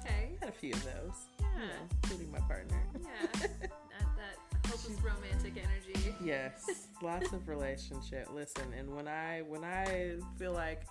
okay. 0.05 0.31
Had 0.39 0.49
a 0.49 0.51
few 0.51 0.73
of 0.73 0.83
those 0.83 1.29
you 1.59 1.67
know, 1.67 1.73
including 2.03 2.31
my 2.31 2.39
partner. 2.39 2.81
Yeah, 2.93 3.39
that, 3.41 3.51
that 3.91 4.67
hopeless 4.67 4.97
romantic 5.01 5.53
energy. 5.57 6.15
Yes, 6.23 6.87
lots 7.01 7.31
of 7.33 7.47
relationship. 7.47 8.27
Listen, 8.33 8.73
and 8.77 8.95
when 8.95 9.07
I 9.07 9.41
when 9.47 9.63
I 9.63 10.15
feel 10.37 10.53
like 10.53 10.83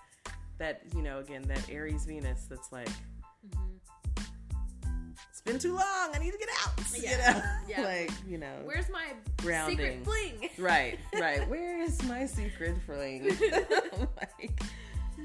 that, 0.59 0.83
you 0.95 1.03
know, 1.03 1.19
again 1.19 1.43
that 1.49 1.69
Aries 1.71 2.05
Venus, 2.05 2.47
that's 2.49 2.73
like. 2.73 2.89
Mm-hmm. 2.89 3.77
It's 5.31 5.41
been 5.41 5.59
too 5.59 5.75
long. 5.75 6.11
I 6.13 6.19
need 6.19 6.33
to 6.33 6.39
get 6.39 6.49
out. 6.67 6.73
Yeah. 7.01 7.11
You 7.11 7.19
know? 7.19 7.43
yeah. 7.69 7.83
Like, 7.83 8.11
you 8.27 8.39
know. 8.39 8.55
Where's 8.65 8.89
my 8.91 9.13
grounding? 9.37 9.77
secret 9.77 10.05
fling? 10.05 10.51
Right, 10.59 10.99
right. 11.15 11.49
Where 11.49 11.81
is 11.81 12.03
my 12.05 12.27
secret 12.27 12.77
fling? 12.85 13.29
like, 14.17 14.61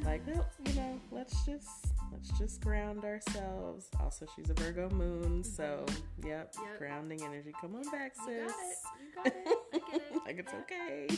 like, 0.05 0.21
well, 0.27 0.45
you 0.65 0.73
know, 0.73 0.99
let's 1.11 1.43
just 1.45 1.92
let's 2.13 2.37
just 2.37 2.61
ground 2.61 3.03
ourselves. 3.03 3.89
Also, 3.99 4.25
she's 4.35 4.49
a 4.49 4.53
Virgo 4.53 4.89
moon, 4.89 5.43
so 5.43 5.83
mm-hmm. 5.85 6.27
yep, 6.27 6.53
yep. 6.57 6.77
grounding 6.77 7.21
energy. 7.23 7.51
Come 7.59 7.75
on 7.75 7.83
back, 7.91 8.15
sis. 8.15 8.27
You 8.27 9.15
got 9.15 9.27
it. 9.27 9.33
You 9.73 9.79
got 9.79 9.87
it. 9.93 9.93
I 9.93 9.95
it. 9.95 10.03
like 10.25 10.37
it's 10.39 10.53
okay. 10.53 11.07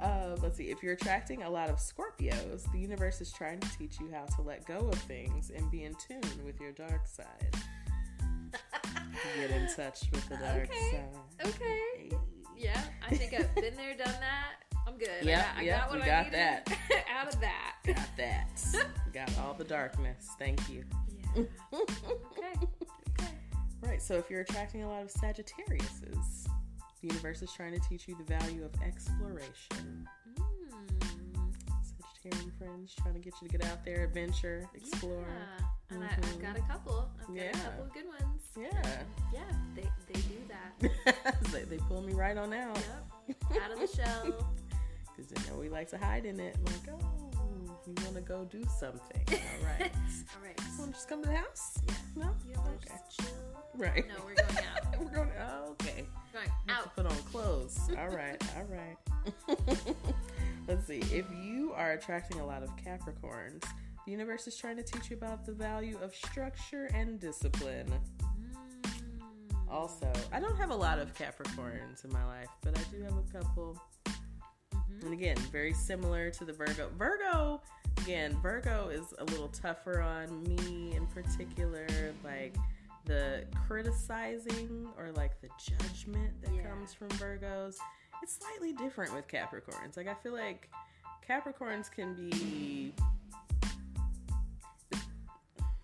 Uh, 0.00 0.36
let's 0.42 0.58
see. 0.58 0.64
If 0.64 0.82
you're 0.82 0.92
attracting 0.92 1.44
a 1.44 1.48
lot 1.50 1.70
of 1.70 1.76
Scorpios, 1.76 2.70
the 2.72 2.78
universe 2.78 3.22
is 3.22 3.32
trying 3.32 3.60
to 3.60 3.78
teach 3.78 3.98
you 4.00 4.10
how 4.12 4.24
to 4.36 4.42
let 4.42 4.66
go 4.66 4.88
of 4.88 4.98
things 4.98 5.50
and 5.54 5.70
be 5.70 5.84
in 5.84 5.94
tune 5.94 6.20
with 6.44 6.60
your 6.60 6.72
dark 6.72 7.06
side. 7.06 7.54
Get 9.40 9.50
in 9.50 9.66
touch 9.74 10.00
with 10.12 10.28
the 10.28 10.36
dark 10.36 10.68
okay. 10.68 10.90
side. 10.90 11.46
Okay. 11.48 11.80
Hey. 11.96 12.10
Yeah, 12.56 12.82
I 13.08 13.14
think 13.14 13.32
I've 13.32 13.54
been 13.54 13.76
there, 13.76 13.96
done 13.96 14.14
that 14.20 14.63
I'm 14.86 14.98
good. 14.98 15.08
Yeah, 15.22 15.46
I 15.56 15.64
got, 15.64 15.74
I 15.74 15.78
got 15.78 15.92
we 15.94 16.02
I 16.02 16.06
got 16.06 16.24
needed 16.26 16.38
that. 16.38 16.78
out 17.16 17.34
of 17.34 17.40
that. 17.40 17.74
Got 17.86 18.16
that. 18.16 18.86
got 19.12 19.30
all 19.38 19.54
the 19.54 19.64
darkness. 19.64 20.28
Thank 20.38 20.68
you. 20.68 20.84
Yeah. 21.36 21.42
Okay. 21.72 22.66
Okay. 23.20 23.30
Right. 23.82 24.00
So 24.02 24.14
if 24.14 24.28
you're 24.30 24.40
attracting 24.42 24.82
a 24.84 24.88
lot 24.88 25.02
of 25.02 25.08
Sagittariuses, 25.12 26.46
the 27.00 27.08
universe 27.08 27.42
is 27.42 27.52
trying 27.52 27.72
to 27.72 27.80
teach 27.88 28.06
you 28.08 28.16
the 28.16 28.24
value 28.24 28.64
of 28.64 28.70
exploration. 28.82 30.06
Mm. 30.38 31.50
Sagittarian 31.82 32.56
friends 32.58 32.94
trying 32.94 33.14
to 33.14 33.20
get 33.20 33.34
you 33.42 33.48
to 33.48 33.58
get 33.58 33.66
out 33.70 33.84
there, 33.84 34.04
adventure, 34.04 34.68
explore. 34.74 35.24
Yeah. 35.26 35.66
And 35.96 36.04
I, 36.04 36.06
I've 36.08 36.24
Mhm. 36.24 36.40
got 36.42 36.56
a 36.56 36.62
couple. 36.62 37.10
I've 37.20 37.26
got 37.26 37.36
Yeah. 37.36 37.50
a 37.50 37.52
couple 37.52 37.84
of 37.84 37.92
good 37.92 38.06
ones. 38.08 38.42
Yeah. 38.58 39.02
Yeah, 39.32 39.40
they, 39.74 39.88
they 40.12 40.20
do 40.20 40.38
that. 40.48 41.36
they, 41.52 41.62
they 41.64 41.78
pull 41.88 42.00
me 42.02 42.12
right 42.14 42.36
on 42.36 42.52
out. 42.52 42.78
Yep. 43.28 43.62
Out 43.62 43.70
of 43.72 43.80
the 43.80 43.86
shell. 43.86 44.54
Because 45.16 45.30
they 45.30 45.50
know 45.50 45.58
we 45.58 45.68
like 45.68 45.88
to 45.90 45.98
hide 45.98 46.24
in 46.26 46.40
it. 46.40 46.56
Like, 46.64 46.94
oh, 46.94 47.30
we 47.86 47.92
want 48.04 48.14
to 48.16 48.20
go 48.22 48.44
do 48.50 48.64
something. 48.78 49.20
All 49.30 49.66
right. 49.66 49.92
All 49.92 50.42
right. 50.42 50.60
Want 50.78 50.90
to 50.90 50.92
just 50.92 51.08
come 51.08 51.22
to 51.22 51.28
the 51.28 51.36
house? 51.36 51.78
Yeah. 51.86 51.94
No? 52.16 52.34
You 52.48 52.54
Okay. 52.76 52.94
just 53.06 53.20
chill? 53.20 53.34
Right. 53.76 54.06
No, 54.08 54.14
we're 54.24 54.34
going 54.34 54.58
out. 54.58 55.00
We're 55.00 55.10
going, 55.10 55.30
oh, 55.40 55.70
okay. 55.72 56.06
Going 56.32 56.48
out. 56.68 56.94
put 56.96 57.06
on 57.06 57.16
clothes. 57.30 57.78
All 57.98 58.08
right, 58.08 58.40
all 58.56 58.64
right. 58.64 58.96
Let's 60.68 60.86
see. 60.86 60.98
If 61.12 61.26
you 61.42 61.72
are 61.76 61.92
attracting 61.92 62.38
a 62.40 62.46
lot 62.46 62.62
of 62.62 62.70
Capricorns, 62.76 63.62
the 64.06 64.12
universe 64.12 64.46
is 64.46 64.56
trying 64.56 64.76
to 64.76 64.82
teach 64.84 65.10
you 65.10 65.16
about 65.16 65.44
the 65.44 65.52
value 65.52 65.98
of 66.02 66.14
structure 66.14 66.88
and 66.94 67.18
discipline. 67.20 67.92
Mm. 68.82 68.92
Also, 69.70 70.10
I 70.32 70.38
don't 70.40 70.56
have 70.56 70.70
a 70.70 70.76
lot 70.76 70.98
of 71.00 71.12
Capricorns 71.14 72.04
in 72.04 72.12
my 72.12 72.24
life, 72.24 72.48
but 72.62 72.78
I 72.78 72.82
do 72.96 73.02
have 73.02 73.14
a 73.16 73.22
couple. 73.42 73.76
Mhm. 74.98 75.02
And 75.04 75.12
again, 75.12 75.36
very 75.52 75.72
similar 75.72 76.30
to 76.30 76.44
the 76.44 76.52
Virgo. 76.52 76.90
Virgo, 76.96 77.60
again, 77.98 78.36
Virgo 78.40 78.88
is 78.88 79.12
a 79.18 79.24
little 79.24 79.48
tougher 79.48 80.00
on 80.00 80.42
me 80.44 80.94
in 80.94 81.06
particular. 81.08 81.86
Like 82.22 82.54
the 83.04 83.44
criticizing 83.66 84.88
or 84.96 85.10
like 85.12 85.40
the 85.40 85.48
judgment 85.58 86.40
that 86.42 86.54
Yeah. 86.54 86.62
comes 86.68 86.94
from 86.94 87.08
Virgos. 87.10 87.76
It's 88.22 88.38
slightly 88.38 88.72
different 88.72 89.12
with 89.14 89.28
Capricorns. 89.28 89.96
Like 89.96 90.08
I 90.08 90.14
feel 90.14 90.32
like 90.32 90.70
Capricorns 91.28 91.90
can 91.90 92.14
be 92.14 92.94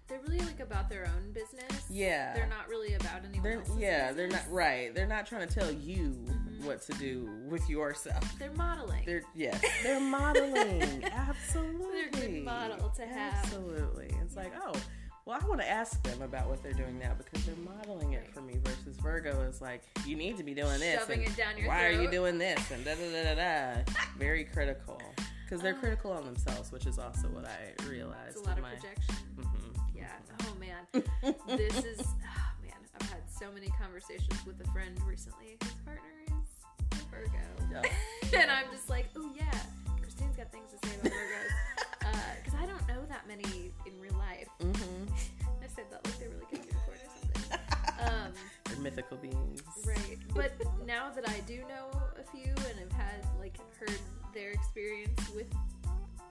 They're 0.09 0.19
really 0.27 0.41
like 0.41 0.59
about 0.59 0.89
their 0.89 1.07
own 1.07 1.31
business. 1.33 1.87
Yeah. 1.89 2.35
They're 2.35 2.49
not 2.49 2.69
really 2.69 2.95
about 2.95 3.25
anyone 3.25 3.43
they're 3.45 3.63
yeah, 3.79 4.13
they're 4.13 4.27
not 4.27 4.43
right. 4.51 4.93
They're 4.93 5.07
not 5.07 5.25
trying 5.25 5.47
to 5.47 5.55
tell 5.55 5.71
you. 5.71 6.17
What 6.65 6.81
to 6.83 6.93
do 6.95 7.29
with 7.49 7.69
yourself. 7.69 8.25
They're 8.39 8.53
modeling. 8.53 9.03
They're 9.07 9.23
yes, 9.35 9.61
they're 9.83 10.01
modeling. 10.01 11.05
Absolutely, 11.05 11.87
They're 11.93 12.09
a 12.09 12.11
good 12.33 12.45
model 12.45 12.89
to 12.97 13.07
have. 13.07 13.35
Absolutely, 13.45 14.11
it's 14.23 14.37
like 14.37 14.53
oh, 14.65 14.73
well, 15.27 15.39
I 15.41 15.47
want 15.47 15.61
to 15.61 15.69
ask 15.69 16.03
them 16.03 16.23
about 16.23 16.49
what 16.49 16.63
they're 16.63 16.73
doing 16.73 16.99
now 16.99 17.13
because 17.17 17.45
they're 17.47 17.55
modeling 17.57 18.15
it 18.15 18.27
for 18.33 18.41
me. 18.41 18.55
Versus 18.65 18.97
Virgo 18.97 19.41
is 19.43 19.61
like 19.61 19.83
you 20.07 20.17
need 20.17 20.37
to 20.39 20.43
be 20.43 20.55
doing 20.55 20.79
this. 20.81 20.99
Shoving 21.01 21.21
and 21.25 21.29
it 21.33 21.37
down 21.37 21.57
your 21.59 21.69
Why 21.69 21.87
are 21.87 21.93
you 21.93 22.11
doing 22.11 22.39
this? 22.39 22.71
And 22.71 22.85
da 22.85 22.95
da 22.95 23.11
da 23.13 23.35
da 23.35 23.75
da. 23.85 23.93
Very 24.19 24.45
critical 24.45 25.01
because 25.45 25.63
they're 25.63 25.75
Uh. 25.75 25.81
critical 25.81 26.13
on 26.13 26.25
themselves, 26.25 26.71
which 26.73 26.87
is 26.87 26.99
also 26.99 27.29
what 27.29 27.45
I 27.45 27.75
realized. 27.89 28.37
It's 28.37 28.41
a 28.47 28.49
lot 28.49 28.57
of 28.59 28.63
my, 28.63 28.71
projection. 28.71 29.15
Mhm. 29.37 29.77
Yeah. 29.95 30.07
Oh 30.43 30.55
man. 30.59 31.05
this 31.59 31.85
is 31.85 32.01
oh, 32.07 32.53
man. 32.63 32.73
I've 33.01 33.11
had 33.11 33.23
so 33.31 33.53
many 33.53 33.69
conversations 33.69 34.35
with 34.47 34.61
a 34.61 34.71
friend 34.73 34.99
recently 35.07 35.57
whose 35.63 35.73
partner 35.85 36.03
is 36.09 36.10
a 36.10 36.10
Virgo, 37.11 37.39
Yeah. 37.71 37.83
and 38.41 38.51
I'm 38.51 38.71
just 38.73 38.89
like, 38.89 39.07
oh 39.17 39.31
yeah, 39.37 39.51
Christine's 40.01 40.37
got 40.37 40.51
things 40.53 40.71
to 40.73 40.89
say 40.89 40.95
about 40.97 41.13
Virgos 41.13 41.53
because 42.45 42.55
I 42.61 42.67
don't 42.67 42.87
know 42.89 43.05
that 43.09 43.27
many 43.29 43.73
in 43.87 44.01
real 44.01 44.15
life. 44.19 44.49
Mhm. 44.61 45.09
I 45.63 45.67
said 45.75 45.85
that 45.91 46.05
like 46.05 46.19
they 46.19 46.29
were 46.29 46.35
like 46.41 46.53
a 46.53 46.57
unicorn 46.57 46.99
or 46.99 47.11
something. 47.21 47.59
Um, 48.09 48.33
They're 48.65 48.79
mythical 48.79 49.17
beings. 49.19 49.63
right. 49.87 50.19
But 50.35 50.53
now 50.87 51.11
that 51.11 51.29
I 51.29 51.41
do 51.47 51.59
know 51.69 51.91
a 52.19 52.25
few 52.35 52.51
and 52.71 52.79
have 52.81 52.93
had 52.93 53.27
like 53.39 53.57
heard 53.79 53.99
their 54.35 54.51
experience 54.53 55.21
with 55.35 55.47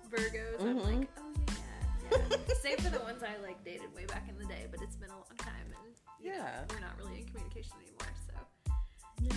Virgos, 0.10 0.60
I'm 0.62 0.80
Mhm. 0.80 1.00
like, 1.00 1.10
oh 1.20 1.34
yeah, 1.38 2.20
yeah. 2.30 2.38
Save 2.62 2.80
for 2.80 2.90
the 2.90 3.00
ones 3.00 3.22
I 3.24 3.38
like 3.46 3.64
dated 3.64 3.94
way 3.94 4.06
back 4.06 4.28
in 4.28 4.38
the 4.40 4.46
day, 4.46 4.66
but 4.72 4.82
it's 4.82 4.96
been 4.96 5.10
a 5.12 5.16
long 5.16 5.36
time 5.38 5.68
and 5.68 5.94
you 6.20 6.32
know, 6.32 6.36
Yeah. 6.38 6.66
we're 6.70 6.80
not 6.80 6.98
really 6.98 7.20
in 7.22 7.26
communication 7.28 7.74
anymore. 7.82 8.14
So 8.26 8.74
Yeah. 9.22 9.34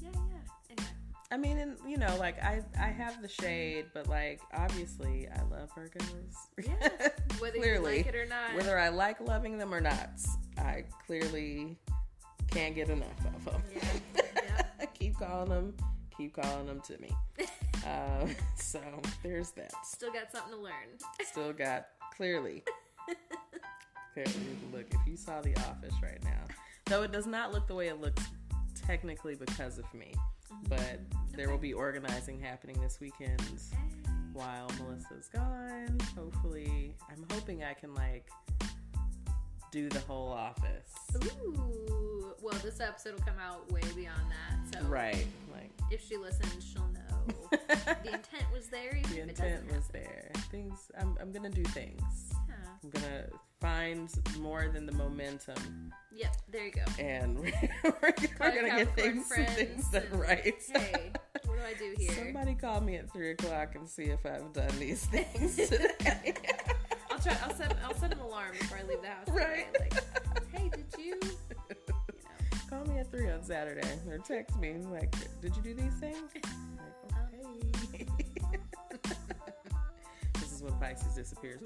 yeah, 0.00 0.10
yeah. 0.12 0.20
I 1.32 1.36
mean, 1.36 1.58
and 1.58 1.76
you 1.86 1.96
know, 1.96 2.14
like 2.18 2.42
I, 2.42 2.62
I 2.80 2.86
have 2.86 3.20
the 3.20 3.28
shade, 3.28 3.86
but 3.92 4.08
like 4.08 4.40
obviously, 4.54 5.28
I 5.28 5.42
love 5.42 5.70
Virgos. 5.76 6.36
Yeah. 6.64 7.08
whether 7.38 7.58
clearly, 7.58 7.98
you 7.98 8.04
like 8.04 8.06
it 8.06 8.16
or 8.16 8.26
not, 8.26 8.54
whether 8.54 8.78
I 8.78 8.88
like 8.90 9.20
loving 9.20 9.58
them 9.58 9.74
or 9.74 9.80
not, 9.80 10.10
I 10.58 10.84
clearly 11.06 11.76
can't 12.50 12.74
get 12.74 12.88
enough 12.88 13.10
of 13.34 13.44
them. 13.44 13.62
Yeah, 13.74 14.86
keep 14.94 15.18
calling 15.18 15.50
them, 15.50 15.74
keep 16.16 16.34
calling 16.36 16.66
them 16.66 16.80
to 16.82 16.98
me. 16.98 17.10
um, 17.84 18.34
so 18.56 18.80
there's 19.22 19.50
that. 19.52 19.72
still 19.84 20.12
got 20.12 20.30
something 20.30 20.52
to 20.52 20.60
learn. 20.60 20.72
Still 21.24 21.52
got 21.52 21.88
clearly, 22.16 22.62
clearly. 24.14 24.32
Look, 24.72 24.86
if 24.92 25.00
you 25.06 25.16
saw 25.16 25.40
The 25.40 25.56
Office 25.56 25.94
right 26.02 26.22
now, 26.22 26.44
though 26.86 27.02
it 27.02 27.10
does 27.12 27.26
not 27.26 27.52
look 27.52 27.66
the 27.66 27.74
way 27.74 27.88
it 27.88 28.00
looks 28.00 28.22
technically 28.86 29.34
because 29.34 29.78
of 29.78 29.92
me, 29.92 30.14
but 30.68 31.00
there 31.34 31.50
will 31.50 31.58
be 31.58 31.72
organizing 31.72 32.40
happening 32.40 32.80
this 32.80 32.98
weekend 33.00 33.42
while 34.32 34.70
Melissa's 34.78 35.28
gone. 35.32 35.98
Hopefully, 36.16 36.94
I'm 37.10 37.24
hoping 37.32 37.62
I 37.64 37.74
can 37.74 37.94
like 37.94 38.28
do 39.70 39.88
the 39.88 40.00
whole 40.00 40.28
office. 40.28 40.92
Ooh. 41.24 42.34
Well, 42.42 42.58
this 42.62 42.80
episode 42.80 43.14
will 43.14 43.24
come 43.24 43.38
out 43.40 43.70
way 43.72 43.80
beyond 43.94 44.20
that. 44.30 44.78
So 44.80 44.86
Right. 44.86 45.26
Like 45.52 45.70
if 45.90 46.06
she 46.06 46.16
listens, 46.16 46.64
she'll 46.64 46.88
know 46.88 47.48
the 47.68 48.12
intent 48.12 48.44
was 48.52 48.68
there. 48.68 48.96
Even 48.96 49.10
the 49.12 49.20
intent 49.22 49.66
was 49.66 49.86
happen. 49.86 50.02
there. 50.04 50.30
Things 50.50 50.90
I'm 51.00 51.16
I'm 51.20 51.32
gonna 51.32 51.50
do 51.50 51.64
things. 51.64 52.02
I'm 52.82 52.90
gonna 52.90 53.26
find 53.60 54.10
more 54.38 54.68
than 54.72 54.86
the 54.86 54.92
momentum 54.92 55.92
Yep. 56.14 56.36
There 56.50 56.64
you 56.64 56.72
go. 56.72 56.82
and 56.98 57.38
we're, 57.38 57.52
we're 57.84 58.54
gonna 58.54 58.84
get 58.84 58.94
things, 58.96 59.28
things 59.34 59.88
done 59.90 60.06
right. 60.12 60.54
Hey, 60.72 61.12
what 61.44 61.56
do 61.58 61.62
I 61.62 61.74
do 61.78 61.94
here? 61.98 62.12
Somebody 62.12 62.54
call 62.54 62.80
me 62.80 62.96
at 62.96 63.10
three 63.12 63.32
o'clock 63.32 63.74
and 63.74 63.86
see 63.88 64.04
if 64.04 64.24
I've 64.24 64.52
done 64.54 64.70
these 64.78 65.04
things 65.06 65.56
today. 65.56 66.34
I'll 67.10 67.18
try. 67.18 67.36
I'll 67.44 67.54
set. 67.54 67.76
I'll 67.84 67.94
set 67.94 68.12
an 68.12 68.20
alarm 68.20 68.52
before 68.58 68.78
I 68.78 68.82
leave 68.84 69.02
the 69.02 69.08
house. 69.08 69.28
Right. 69.28 69.72
Today. 69.74 69.88
Like, 69.92 70.52
hey, 70.52 70.70
did 70.70 70.86
you? 70.98 71.20
Call 72.70 72.84
me 72.86 72.98
at 72.98 73.10
three 73.10 73.30
on 73.30 73.42
Saturday 73.42 73.86
or 74.08 74.18
text 74.18 74.58
me 74.58 74.74
like, 74.90 75.14
did 75.40 75.54
you 75.54 75.62
do 75.62 75.74
these 75.74 75.94
things? 75.94 76.16
Like, 76.34 76.46
okay. 77.12 77.42
Um. 77.44 77.60
this 80.34 80.52
is 80.52 80.62
when 80.62 80.72
Pisces 80.80 81.14
disappears. 81.14 81.60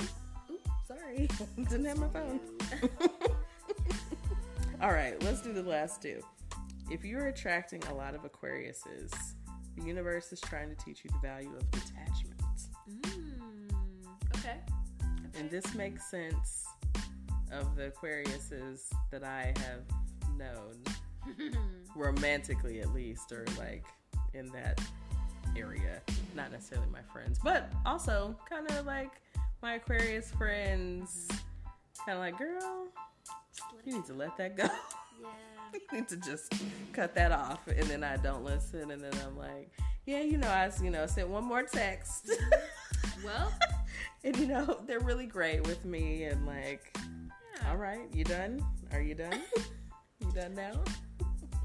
Sorry, 0.91 1.29
didn't 1.69 1.85
have 1.85 1.99
my 1.99 2.09
phone. 2.09 2.41
All 4.83 4.91
right, 4.91 5.23
let's 5.23 5.41
do 5.41 5.53
the 5.53 5.63
last 5.63 6.03
two. 6.03 6.21
If 6.91 7.05
you're 7.05 7.29
attracting 7.29 7.81
a 7.91 7.95
lot 7.95 8.17
of 8.17 8.23
Aquariuses, 8.23 9.13
the 9.77 9.85
universe 9.85 10.33
is 10.33 10.41
trying 10.41 10.69
to 10.69 10.75
teach 10.85 11.05
you 11.05 11.11
the 11.11 11.29
value 11.29 11.53
of 11.55 11.71
detachment. 11.71 12.43
Mm, 12.91 13.73
okay. 14.37 14.57
And 15.39 15.49
this 15.49 15.75
makes 15.77 16.11
sense 16.11 16.67
of 17.53 17.77
the 17.77 17.93
Aquariuses 17.93 18.93
that 19.13 19.23
I 19.23 19.55
have 19.59 19.83
known, 20.37 21.55
romantically 21.95 22.81
at 22.81 22.93
least, 22.93 23.31
or 23.31 23.45
like 23.57 23.85
in 24.35 24.47
that 24.47 24.81
area. 25.57 26.01
Not 26.35 26.51
necessarily 26.51 26.89
my 26.91 27.03
friends, 27.13 27.39
but 27.45 27.71
also 27.87 28.37
kind 28.49 28.69
of 28.73 28.87
like 28.87 29.13
my 29.63 29.75
Aquarius 29.75 30.31
friends. 30.33 31.29
Kind 32.07 32.17
of 32.17 32.19
like, 32.19 32.39
girl, 32.39 32.89
you 33.85 33.95
need 33.95 34.07
to 34.07 34.15
let 34.15 34.37
that 34.39 34.57
go. 34.57 34.65
yeah. 34.65 35.29
you 35.93 35.99
need 35.99 36.09
to 36.09 36.17
just 36.17 36.53
cut 36.93 37.15
that 37.15 37.33
off. 37.33 37.67
And 37.69 37.87
then 37.89 38.03
I 38.03 38.17
don't 38.17 38.45
listen. 38.45 38.91
And 38.91 39.03
then 39.03 39.13
I'm 39.25 39.37
like, 39.37 39.71
yeah, 40.07 40.21
you 40.21 40.39
know, 40.39 40.49
I, 40.49 40.71
you 40.83 40.91
know, 40.91 41.07
sent 41.07 41.29
one 41.29 41.45
more 41.45 41.63
text. 41.63 42.27
Mm-hmm. 42.29 43.25
Well, 43.25 43.53
and 44.25 44.37
you 44.39 44.47
know, 44.47 44.81
they're 44.87 45.01
really 45.01 45.27
great 45.27 45.67
with 45.67 45.85
me. 45.85 46.25
And 46.25 46.47
like, 46.47 46.97
yeah. 46.97 47.71
all 47.71 47.77
right, 47.77 48.09
you 48.15 48.25
done? 48.25 48.65
Are 48.93 49.01
you 49.01 49.15
done? 49.15 49.41
you 50.21 50.33
done 50.33 50.55
now? 50.55 50.73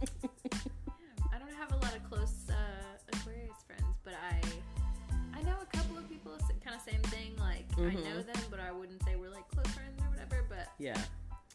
Yeah. 0.01 0.07
I 1.33 1.39
don't 1.39 1.53
have 1.53 1.71
a 1.71 1.77
lot 1.77 1.95
of 1.95 2.03
close 2.09 2.44
Kind 6.75 6.87
of 6.87 6.93
same 6.93 7.11
thing. 7.11 7.35
Like 7.37 7.65
I 7.77 7.95
Mhm. 7.95 8.03
know 8.03 8.21
them, 8.21 8.41
but 8.49 8.59
I 8.59 8.71
wouldn't 8.71 9.03
say 9.03 9.15
we're 9.15 9.29
like 9.29 9.47
close 9.49 9.67
friends 9.73 10.01
or 10.01 10.09
whatever. 10.09 10.43
But 10.49 10.67
Yeah. 10.77 10.99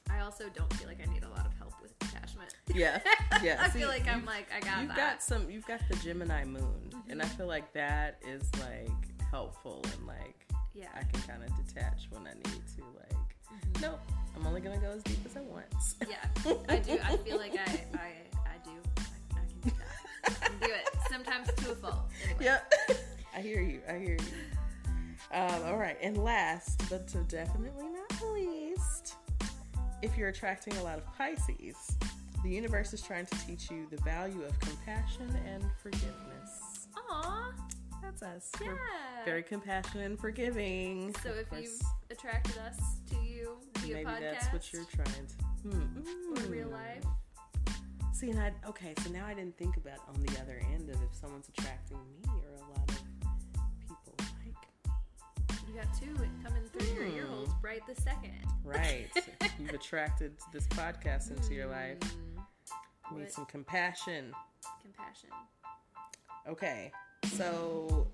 I 0.08 0.20
also 0.20 0.48
don't 0.50 0.72
feel 0.74 0.88
like 0.88 1.00
I 1.06 1.10
need 1.12 1.22
a 1.24 1.28
lot 1.28 1.46
of 1.46 1.52
help 1.58 1.80
with 1.80 1.96
detachment. 1.98 2.54
Yeah, 2.74 3.00
yeah. 3.42 3.58
I 3.62 3.68
See, 3.70 3.78
feel 3.80 3.88
like 3.88 4.06
I'm 4.08 4.24
like 4.24 4.48
I 4.52 4.60
got 4.60 4.64
that. 4.66 4.78
You've 4.80 4.88
that. 4.88 4.96
got 4.96 5.22
some. 5.22 5.50
You've 5.50 5.66
got 5.66 5.80
the 5.88 5.96
Gemini 5.96 6.44
moon, 6.44 6.90
and 7.08 7.22
I 7.22 7.26
feel 7.26 7.46
like 7.46 7.72
that 7.74 8.18
is 8.26 8.50
like 8.60 8.90
helpful 9.30 9.84
and 9.94 10.06
like 10.06 10.46
yeah. 10.74 10.88
I 10.94 11.02
can 11.04 11.20
kind 11.22 11.42
of 11.44 11.50
detach 11.66 12.08
when 12.10 12.26
I 12.26 12.32
need 12.34 12.62
to. 12.76 12.84
Like, 12.96 13.36
Mhm. 13.52 13.82
nope, 13.82 14.00
I'm 14.36 14.46
only 14.46 14.60
gonna 14.60 14.78
go 14.78 14.90
as 14.90 15.02
deep 15.04 15.24
as 15.26 15.36
I 15.36 15.40
want. 15.42 15.66
Yeah, 16.08 16.16
I 16.68 16.76
do. 16.78 16.98
I 17.04 17.16
feel 17.18 17.36
like 17.36 17.52
I, 17.52 17.86
I, 17.94 18.14
I 18.46 18.58
do. 18.64 18.70
I, 18.96 19.38
I 19.40 19.44
can 19.46 19.60
do 19.60 19.70
that. 19.70 20.42
I 20.42 20.48
can 20.48 20.58
do 20.60 20.72
it. 20.74 20.88
Sometimes 21.08 21.48
to 21.54 21.72
a 21.72 21.74
fault. 21.76 22.10
Anyway. 22.24 22.44
Yep. 22.44 22.74
I 23.36 23.40
hear 23.42 23.60
you. 23.60 23.80
I 23.88 23.92
hear 23.98 24.14
you. 24.16 24.34
Um, 25.32 25.62
all 25.66 25.76
right, 25.76 25.96
and 26.02 26.22
last 26.22 26.82
but 26.90 27.06
definitely 27.28 27.86
not 27.88 28.32
least, 28.34 29.14
if 30.02 30.16
you're 30.16 30.28
attracting 30.28 30.76
a 30.78 30.82
lot 30.82 30.98
of 30.98 31.06
Pisces, 31.16 31.96
the 32.42 32.50
universe 32.50 32.92
is 32.92 33.00
trying 33.02 33.26
to 33.26 33.46
teach 33.46 33.70
you 33.70 33.86
the 33.90 33.98
value 33.98 34.42
of 34.42 34.58
compassion 34.60 35.30
and 35.46 35.64
forgiveness. 35.82 36.88
Aw. 36.96 37.52
That's 38.02 38.22
us. 38.22 38.50
Yeah. 38.60 38.68
We're 38.68 39.24
very 39.24 39.42
compassionate 39.42 40.06
and 40.06 40.18
forgiving. 40.18 41.14
So 41.22 41.30
if 41.30 41.48
course, 41.50 41.62
you've 41.62 41.80
attracted 42.10 42.58
us 42.58 42.78
to 43.10 43.16
you 43.16 43.58
via 43.78 43.94
maybe 43.94 44.06
podcast 44.06 44.20
that's 44.20 44.52
what 44.52 44.72
you're 44.72 44.84
trying 44.84 45.26
to. 45.26 45.68
Hmm. 45.68 46.38
or 46.38 46.50
real 46.50 46.68
life, 46.68 47.04
See, 48.20 48.30
and 48.30 48.38
I 48.38 48.52
okay, 48.68 48.92
so 49.02 49.10
now 49.10 49.26
I 49.26 49.32
didn't 49.32 49.56
think 49.56 49.78
about 49.78 49.98
on 50.08 50.20
the 50.22 50.40
other 50.40 50.60
end 50.74 50.90
of 50.90 50.96
if 51.02 51.14
someone's 51.14 51.48
attracting 51.48 51.96
me 51.96 52.28
or 52.28 52.54
a 52.54 52.78
lot 52.78 52.78
of 52.78 52.86
people 52.88 52.88
like 52.88 52.89
you 55.72 55.76
got 55.80 55.86
two 55.98 56.14
coming 56.44 56.62
through 56.72 56.94
your 56.94 57.04
ear 57.06 57.24
Hmm. 57.26 57.32
holes 57.34 57.50
right 57.62 57.80
this 57.86 57.98
second. 58.02 58.32
Right. 58.64 59.08
You've 59.58 59.70
attracted 59.70 60.32
this 60.52 60.66
podcast 60.68 61.30
into 61.30 61.54
your 61.54 61.66
life. 61.66 61.98
Mm, 62.00 63.12
Need 63.16 63.20
What? 63.22 63.32
some 63.32 63.46
compassion. 63.46 64.32
compassion. 64.82 65.30
Okay. 66.48 66.90
So 67.36 68.08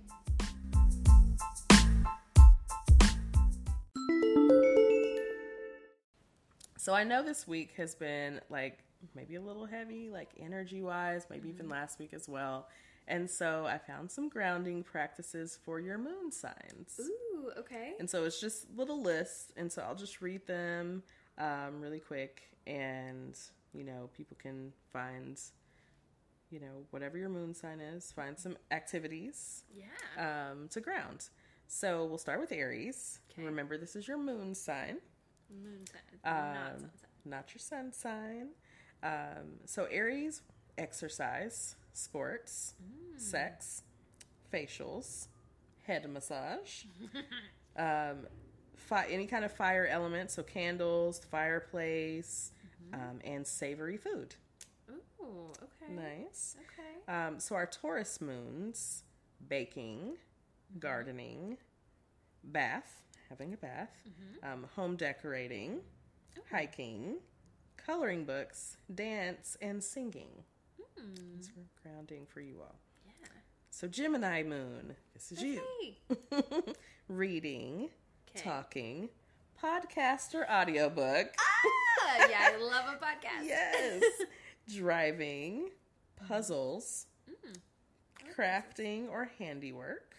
So 6.78 6.94
I 6.94 7.04
know 7.04 7.22
this 7.22 7.48
week 7.48 7.72
has 7.78 7.94
been 7.94 8.40
like 8.48 8.78
maybe 9.14 9.34
a 9.36 9.40
little 9.40 9.66
heavy, 9.66 10.10
like 10.10 10.28
energy 10.40 10.82
wise, 10.82 11.26
maybe 11.30 11.48
even 11.48 11.68
last 11.68 11.98
week 11.98 12.12
as 12.12 12.28
well. 12.28 12.68
And 13.08 13.30
so 13.30 13.66
I 13.66 13.78
found 13.78 14.10
some 14.10 14.28
grounding 14.28 14.82
practices 14.82 15.58
for 15.64 15.78
your 15.78 15.96
moon 15.96 16.32
signs. 16.32 16.98
Ooh, 17.00 17.50
okay. 17.58 17.92
And 18.00 18.10
so 18.10 18.24
it's 18.24 18.40
just 18.40 18.66
little 18.76 19.00
lists, 19.00 19.52
and 19.56 19.70
so 19.70 19.82
I'll 19.82 19.94
just 19.94 20.20
read 20.20 20.46
them 20.46 21.02
um, 21.38 21.80
really 21.80 22.00
quick, 22.00 22.42
and 22.66 23.38
you 23.72 23.84
know, 23.84 24.08
people 24.16 24.36
can 24.40 24.72
find, 24.92 25.38
you 26.50 26.58
know, 26.60 26.86
whatever 26.90 27.18
your 27.18 27.28
moon 27.28 27.54
sign 27.54 27.78
is, 27.78 28.10
find 28.10 28.38
some 28.38 28.56
activities 28.70 29.64
Yeah. 29.72 30.50
um, 30.50 30.68
to 30.70 30.80
ground. 30.80 31.28
So 31.68 32.06
we'll 32.06 32.18
start 32.18 32.40
with 32.40 32.52
Aries. 32.52 33.20
Okay. 33.32 33.42
Remember, 33.44 33.76
this 33.76 33.94
is 33.96 34.08
your 34.08 34.18
moon 34.18 34.54
sign, 34.54 34.96
Moon 35.50 35.84
sign, 35.86 36.20
not 36.24 36.72
um, 36.72 36.80
sun 36.80 36.80
sign. 36.80 37.00
not 37.24 37.54
your 37.54 37.60
sun 37.60 37.92
sign. 37.92 38.48
Um, 39.02 39.60
so 39.66 39.84
Aries, 39.90 40.42
exercise, 40.78 41.76
sports, 41.96 42.74
Mm. 42.82 43.18
sex, 43.20 43.82
facials, 44.52 45.28
head 45.86 46.08
massage, 46.10 46.84
um, 47.76 48.26
fi- 48.74 49.06
any 49.08 49.26
kind 49.26 49.44
of 49.44 49.52
fire 49.52 49.86
element, 49.86 50.30
so 50.30 50.42
candles, 50.42 51.18
fireplace, 51.30 52.52
Mm-hmm. 52.92 52.94
um, 53.10 53.18
and 53.24 53.46
savory 53.46 53.96
food. 53.96 54.36
Ooh, 55.20 55.50
okay. 55.62 55.92
Nice. 55.92 56.56
Okay. 56.60 57.12
Um, 57.12 57.40
so 57.40 57.56
our 57.56 57.66
Taurus 57.66 58.20
moons, 58.20 59.02
baking, 59.48 60.16
gardening, 60.78 61.56
bath, 62.44 63.02
having 63.28 63.54
a 63.54 63.56
bath, 63.56 63.90
um, 64.44 64.66
home 64.76 64.94
decorating, 64.94 65.80
hiking, 66.52 67.16
coloring 67.76 68.24
books, 68.24 68.76
dance, 68.94 69.56
and 69.60 69.82
singing. 69.82 70.44
Hmm. 70.98 71.36
These 71.36 71.48
are 71.50 71.82
grounding 71.82 72.26
for 72.26 72.40
you 72.40 72.56
all. 72.60 72.76
Yeah. 73.06 73.26
So 73.70 73.88
Gemini 73.88 74.42
moon, 74.42 74.94
this 75.14 75.32
is 75.32 75.42
you. 75.42 75.60
Reading, 77.08 77.88
talking, 78.34 79.08
podcast 79.62 80.34
or 80.34 80.50
audiobook. 80.50 81.28
Ah, 81.38 82.26
yeah, 82.30 82.50
I 82.52 82.56
love 82.56 82.84
a 82.88 83.04
podcast. 83.04 83.44
yes. 83.46 84.02
Driving, 84.74 85.70
puzzles, 86.26 87.06
Mm. 87.28 87.56
crafting 88.36 89.08
or 89.10 89.30
handiwork, 89.38 90.14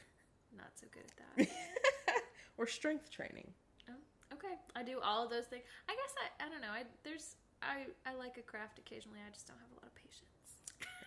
Not 0.55 0.67
so 0.75 0.87
good 0.93 1.03
at 1.37 1.47
that. 1.47 2.21
or 2.57 2.67
strength 2.67 3.09
training. 3.11 3.49
oh, 3.89 3.93
okay. 4.33 4.55
I 4.75 4.83
do 4.83 4.99
all 5.03 5.23
of 5.23 5.29
those 5.29 5.45
things. 5.45 5.63
I 5.89 5.93
guess 5.93 6.13
I, 6.21 6.45
I 6.45 6.49
don't 6.49 6.61
know. 6.61 6.69
I 6.71 6.83
there's 7.03 7.35
I 7.61 7.85
I 8.05 8.13
like 8.15 8.37
a 8.37 8.41
craft 8.41 8.77
occasionally. 8.79 9.19
I 9.25 9.31
just 9.33 9.47
don't 9.47 9.57
have 9.57 9.71
a 9.71 9.75
lot 9.75 9.85
of 9.87 9.95
patience. 9.95 10.36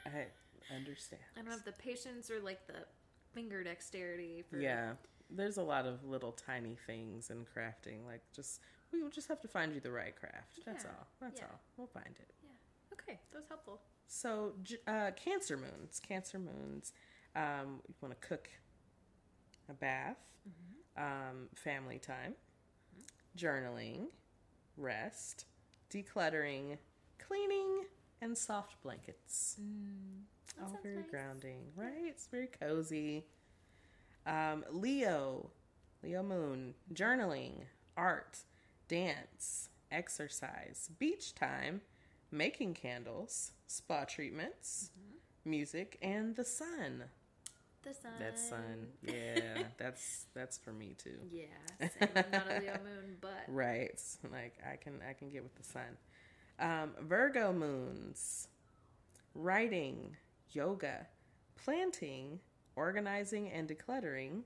I 0.07 0.27
understand. 0.75 1.23
I 1.37 1.43
don't 1.43 1.51
have 1.51 1.65
the 1.65 1.73
patience 1.73 2.31
or 2.31 2.41
like 2.41 2.67
the 2.67 2.85
finger 3.33 3.63
dexterity 3.63 4.43
for 4.49 4.59
Yeah. 4.61 4.93
There's 5.31 5.59
a 5.59 5.63
lot 5.63 5.87
of 5.87 6.05
little 6.05 6.33
tiny 6.33 6.77
things 6.87 7.31
in 7.31 7.45
crafting. 7.45 8.05
Like 8.07 8.23
just 8.35 8.61
we 8.93 9.03
will 9.03 9.11
just 9.11 9.29
have 9.29 9.41
to 9.43 9.49
find 9.49 9.73
you 9.73 9.81
the 9.81 9.93
right 9.93 10.15
craft. 10.17 10.61
That's 10.67 10.85
Yeah. 10.85 10.91
all. 10.91 11.07
That's 11.21 11.41
Yeah. 11.41 11.47
all. 11.47 11.61
We'll 11.77 11.87
find 11.87 12.17
it. 12.19 12.35
Yeah. 12.43 12.51
Okay, 12.93 13.21
that 13.31 13.39
was 13.39 13.49
helpful. 13.49 13.81
So, 14.09 14.55
uh, 14.89 15.13
Cancer 15.13 15.57
moons. 15.57 16.01
Cancer 16.01 16.41
moons. 16.41 16.93
Um, 17.37 17.81
you 17.87 17.95
want 18.01 18.21
to 18.21 18.27
cook 18.27 18.51
a 19.69 19.75
bath, 19.75 20.17
um, 20.97 21.49
family 21.55 22.01
time, 22.01 22.35
journaling, 23.37 24.09
rest, 24.77 25.45
decluttering, 25.91 26.77
cleaning, 27.19 27.85
and 28.21 28.37
soft 28.37 28.83
blankets. 28.83 29.57
That 30.57 30.65
All 30.65 30.79
very 30.83 30.97
nice. 30.97 31.05
grounding, 31.11 31.73
right? 31.77 32.05
It's 32.07 32.27
very 32.27 32.47
cozy. 32.49 33.25
Um, 34.27 34.65
Leo, 34.71 35.51
Leo 36.03 36.23
moon, 36.23 36.75
journaling, 36.93 37.65
art, 37.97 38.39
dance, 38.89 39.71
exercise, 39.91 40.91
beach 40.99 41.35
time, 41.35 41.81
making 42.31 42.75
candles, 42.75 43.53
spa 43.67 44.05
treatments, 44.05 44.91
Mm-hmm. 44.99 45.51
music, 45.51 45.99
and 46.03 46.37
the 46.37 46.45
sun. 46.45 47.05
The 47.83 47.95
sun. 47.95 48.13
That 48.19 48.39
sun, 48.39 48.89
yeah, 49.03 49.65
that's 49.79 50.27
that's 50.35 50.59
for 50.59 50.73
me 50.73 50.95
too. 50.99 51.19
Yeah, 51.31 51.47
same. 51.99 52.09
I'm 52.15 52.31
not 52.31 52.47
a 52.51 52.61
Leo 52.61 52.75
moon, 52.85 53.17
but 53.21 53.45
Right, 53.49 53.99
like 54.31 54.55
I 54.71 54.77
can 54.77 55.01
I 55.09 55.15
can 55.15 55.31
get 55.31 55.43
with 55.43 55.55
the 55.57 55.63
sun. 55.65 55.97
Um, 56.61 56.91
Virgo 57.01 57.53
moons, 57.53 58.49
writing, 59.35 60.17
yoga, 60.53 61.07
planting, 61.57 62.39
organizing 62.77 63.51
and 63.51 63.69
decluttering, 63.69 64.43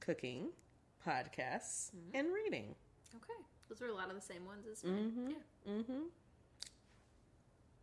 cooking, 0.00 0.50
podcasts, 1.06 1.90
and 2.14 2.28
reading. 2.32 2.74
okay. 3.16 3.42
Those 3.68 3.82
are 3.82 3.88
a 3.88 3.94
lot 3.94 4.10
of 4.10 4.14
the 4.14 4.22
same 4.22 4.44
ones 4.46 4.64
as 4.70 4.84
mine. 4.84 4.94
Mm-hmm. 5.10 5.28
Yeah. 5.30 5.72
Mm-hmm. 5.72 6.02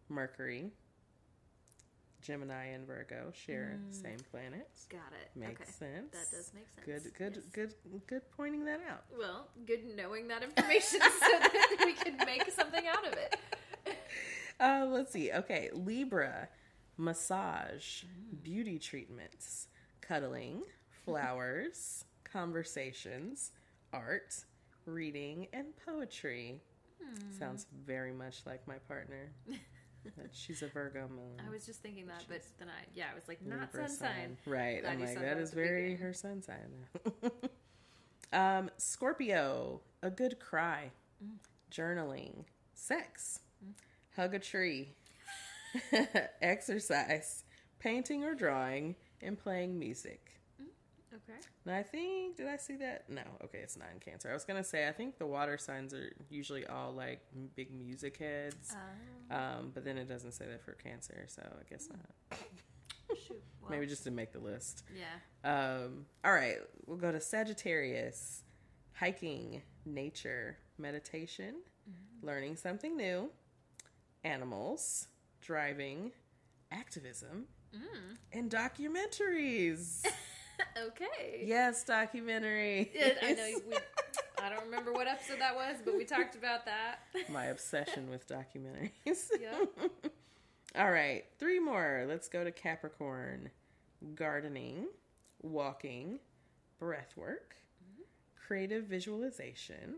Mercury, 0.10 0.72
Gemini, 2.22 2.68
and 2.68 2.88
Virgo 2.88 3.32
share 3.34 3.78
the 3.90 3.96
same 3.96 4.18
planets. 4.32 4.86
Got 4.90 5.12
it. 5.22 5.38
Makes 5.38 5.62
okay. 5.62 5.72
sense. 5.72 6.12
That 6.12 6.32
does 6.38 6.52
make 6.54 6.68
sense. 6.70 6.86
Good, 6.86 7.14
good, 7.18 7.36
Yes. 7.36 7.46
good, 7.52 7.74
good. 8.08 8.22
Pointing 8.38 8.64
that 8.66 8.80
out. 8.90 9.04
Well, 9.18 9.50
good 9.66 9.84
knowing 9.96 10.28
that 10.30 10.42
information 10.44 11.02
so 11.20 11.40
that 11.40 11.82
we 11.86 11.94
can 11.94 12.16
make 12.26 12.50
something 12.52 12.86
out 12.88 13.06
of 13.06 13.14
it. 13.14 13.36
Uh, 14.64 14.86
let's 14.90 15.12
see. 15.12 15.30
Okay, 15.32 15.70
Libra, 15.74 16.48
massage, 16.98 18.04
beauty 18.44 18.80
treatments, 18.80 19.68
cuddling, 20.00 20.62
flowers, 21.04 22.06
conversations, 22.24 23.52
art, 23.92 24.34
reading, 24.86 25.48
and 25.52 25.66
poetry. 25.86 26.62
Sounds 27.38 27.68
very 27.86 28.14
much 28.14 28.38
like 28.46 28.66
my 28.66 28.78
partner. 28.88 29.32
She's 30.32 30.62
a 30.64 30.68
Virgo 30.68 31.10
moon. 31.10 31.42
I 31.46 31.50
was 31.52 31.66
just 31.66 31.82
thinking 31.82 32.08
that, 32.08 32.24
but 32.30 32.42
then 32.60 32.70
I, 32.70 32.86
yeah, 32.94 33.06
I 33.12 33.16
was 33.16 33.28
like, 33.28 33.46
not 33.46 33.74
Libra 33.74 33.90
sun 33.90 33.98
sign. 33.98 34.38
Right. 34.46 34.82
Glad 34.82 34.94
I'm 34.94 35.00
like, 35.02 35.14
that 35.16 35.22
that 35.22 35.38
is 35.40 35.52
very 35.52 35.82
beginning. 35.92 35.98
her 35.98 36.14
sun 36.14 36.42
sign. 36.42 37.42
um, 38.34 38.70
Scorpio, 38.78 39.82
a 40.02 40.10
good 40.10 40.40
cry, 40.40 40.92
Mm. 41.24 41.36
journaling, 41.72 42.46
sex, 42.74 43.40
hug 44.16 44.34
a 44.34 44.40
tree, 44.40 44.96
exercise, 46.42 47.44
painting 47.80 48.24
or 48.24 48.36
drawing, 48.36 48.96
and 49.22 49.38
playing 49.38 49.78
music. 49.80 50.30
Okay. 51.14 51.40
Now 51.66 51.78
I 51.78 51.84
think 51.84 52.38
did 52.38 52.48
I 52.48 52.58
see 52.58 52.76
that? 52.78 53.08
No. 53.08 53.22
Okay, 53.44 53.60
it's 53.60 53.78
not 53.78 53.88
in 53.94 54.00
Cancer. 54.00 54.32
I 54.32 54.34
was 54.34 54.46
gonna 54.46 54.64
say 54.64 54.88
I 54.88 54.92
think 54.92 55.20
the 55.20 55.28
water 55.28 55.58
signs 55.60 55.94
are 55.94 56.12
usually 56.30 56.66
all 56.66 56.92
like 56.92 57.22
big 57.56 57.72
music 57.72 58.18
heads, 58.18 58.76
Oh, 59.32 59.36
um, 59.36 59.72
but 59.74 59.86
then 59.86 59.98
it 59.98 60.10
doesn't 60.10 60.32
say 60.32 60.46
that 60.48 60.64
for 60.66 60.72
Cancer, 60.74 61.26
so 61.28 61.44
I 61.44 61.64
guess 61.70 61.88
not. 61.90 62.40
shoot. 63.28 63.42
Well, 63.62 63.72
Maybe 63.72 63.86
just 63.86 64.04
to 64.04 64.12
make 64.12 64.34
the 64.34 64.40
list. 64.40 64.84
Yeah. 64.94 65.50
Um, 65.50 66.06
all 66.26 66.34
right, 66.34 66.58
we'll 66.86 66.98
go 66.98 67.14
to 67.14 67.22
Sagittarius. 67.22 68.44
Hiking, 68.92 69.62
nature, 69.86 70.58
meditation, 70.78 71.56
learning 72.22 72.58
something 72.58 72.98
new, 72.98 73.30
animals, 74.24 75.08
driving, 75.42 76.12
activism, 76.72 77.46
Mm. 77.76 78.18
and 78.32 78.52
documentaries. 78.52 80.06
okay. 80.78 81.44
yes, 81.44 81.84
documentaries. 81.84 82.90
Yeah, 82.94 83.14
I 83.24 83.34
know. 83.34 83.60
We, 83.68 83.78
I 84.44 84.50
don't 84.50 84.64
remember 84.66 84.94
what 84.94 85.08
episode 85.08 85.40
that 85.40 85.56
was, 85.56 85.78
but 85.84 85.98
we 85.98 86.06
talked 86.06 86.36
about 86.36 86.66
that. 86.66 87.00
My 87.32 87.46
obsession 87.46 88.10
with 88.12 88.28
documentaries. 88.28 88.92
Yep. 89.42 89.70
All 90.76 90.92
right, 90.92 91.26
three 91.40 91.60
more. 91.60 92.06
Let's 92.08 92.30
go 92.30 92.44
to 92.44 92.52
Capricorn. 92.52 93.50
Gardening, 94.16 94.88
walking, 95.42 96.20
breath 96.78 97.14
work, 97.16 97.56
creative 98.36 98.84
visualization, 98.86 99.96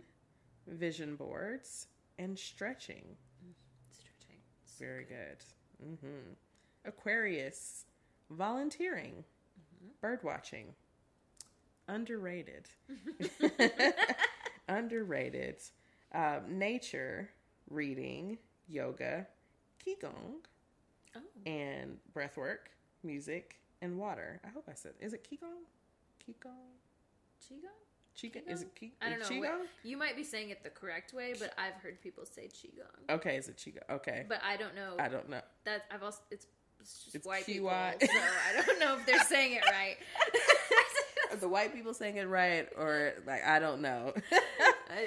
vision 0.67 1.15
boards, 1.17 1.87
and 2.19 2.37
stretching. 2.39 3.17
Very 4.79 5.05
good. 5.05 5.37
hmm 5.99 6.33
Aquarius, 6.85 7.85
volunteering, 8.29 9.23
bird 10.01 10.19
watching, 10.23 10.67
underrated, 11.87 12.67
underrated, 14.69 15.55
um, 16.13 16.41
nature, 16.59 17.29
reading, 17.69 18.37
yoga, 18.67 19.25
qigong, 19.85 20.43
Oh. 21.17 21.21
and 21.45 21.97
breath 22.13 22.35
work, 22.37 22.71
music, 23.03 23.57
and 23.81 23.97
water. 23.97 24.41
I 24.45 24.49
hope 24.49 24.65
I 24.69 24.73
said. 24.73 24.93
Is 24.99 25.13
it 25.13 25.23
qigong? 25.23 25.63
Qigong. 26.21 26.75
Qigong? 27.41 27.84
Qigong. 28.17 28.47
Is 28.47 28.61
it 28.61 28.69
qi- 28.79 28.93
I 29.01 29.09
don't 29.09 29.19
know. 29.19 29.25
Qigong? 29.27 29.65
You 29.83 29.97
might 29.97 30.15
be 30.15 30.23
saying 30.23 30.49
it 30.49 30.63
the 30.63 30.69
correct 30.69 31.13
way, 31.13 31.33
but 31.37 31.53
I've 31.57 31.73
heard 31.83 32.01
people 32.01 32.23
say 32.25 32.47
qigong. 32.47 33.13
Okay, 33.15 33.35
is 33.35 33.49
it 33.49 33.57
qigong? 33.57 33.95
Okay, 33.95 34.25
But 34.29 34.41
I 34.43 34.55
don't 34.55 34.73
know. 34.75 34.93
I 34.99 35.09
don't 35.09 35.27
know. 35.29 35.41
that 35.65 35.83
I've 35.91 36.01
also 36.03 36.19
it's, 36.31 36.47
it's 36.79 37.03
just 37.03 37.15
It's 37.15 37.27
white 37.27 37.45
QI. 37.45 37.99
people, 37.99 38.07
so 38.07 38.19
I 38.59 38.61
don't 38.65 38.79
know 38.79 38.95
if 38.97 39.05
they're 39.05 39.19
saying 39.25 39.53
it 39.53 39.63
right. 39.69 39.97
Are 41.31 41.37
the 41.37 41.49
white 41.49 41.73
people 41.73 41.93
saying 41.93 42.17
it 42.17 42.27
right, 42.29 42.67
or 42.77 43.13
like 43.27 43.43
I 43.45 43.59
don't 43.59 43.81
know. 43.81 44.13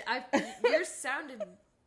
I, 0.07 0.23
I 0.33 0.45
yours 0.65 0.89
sounded 0.89 1.43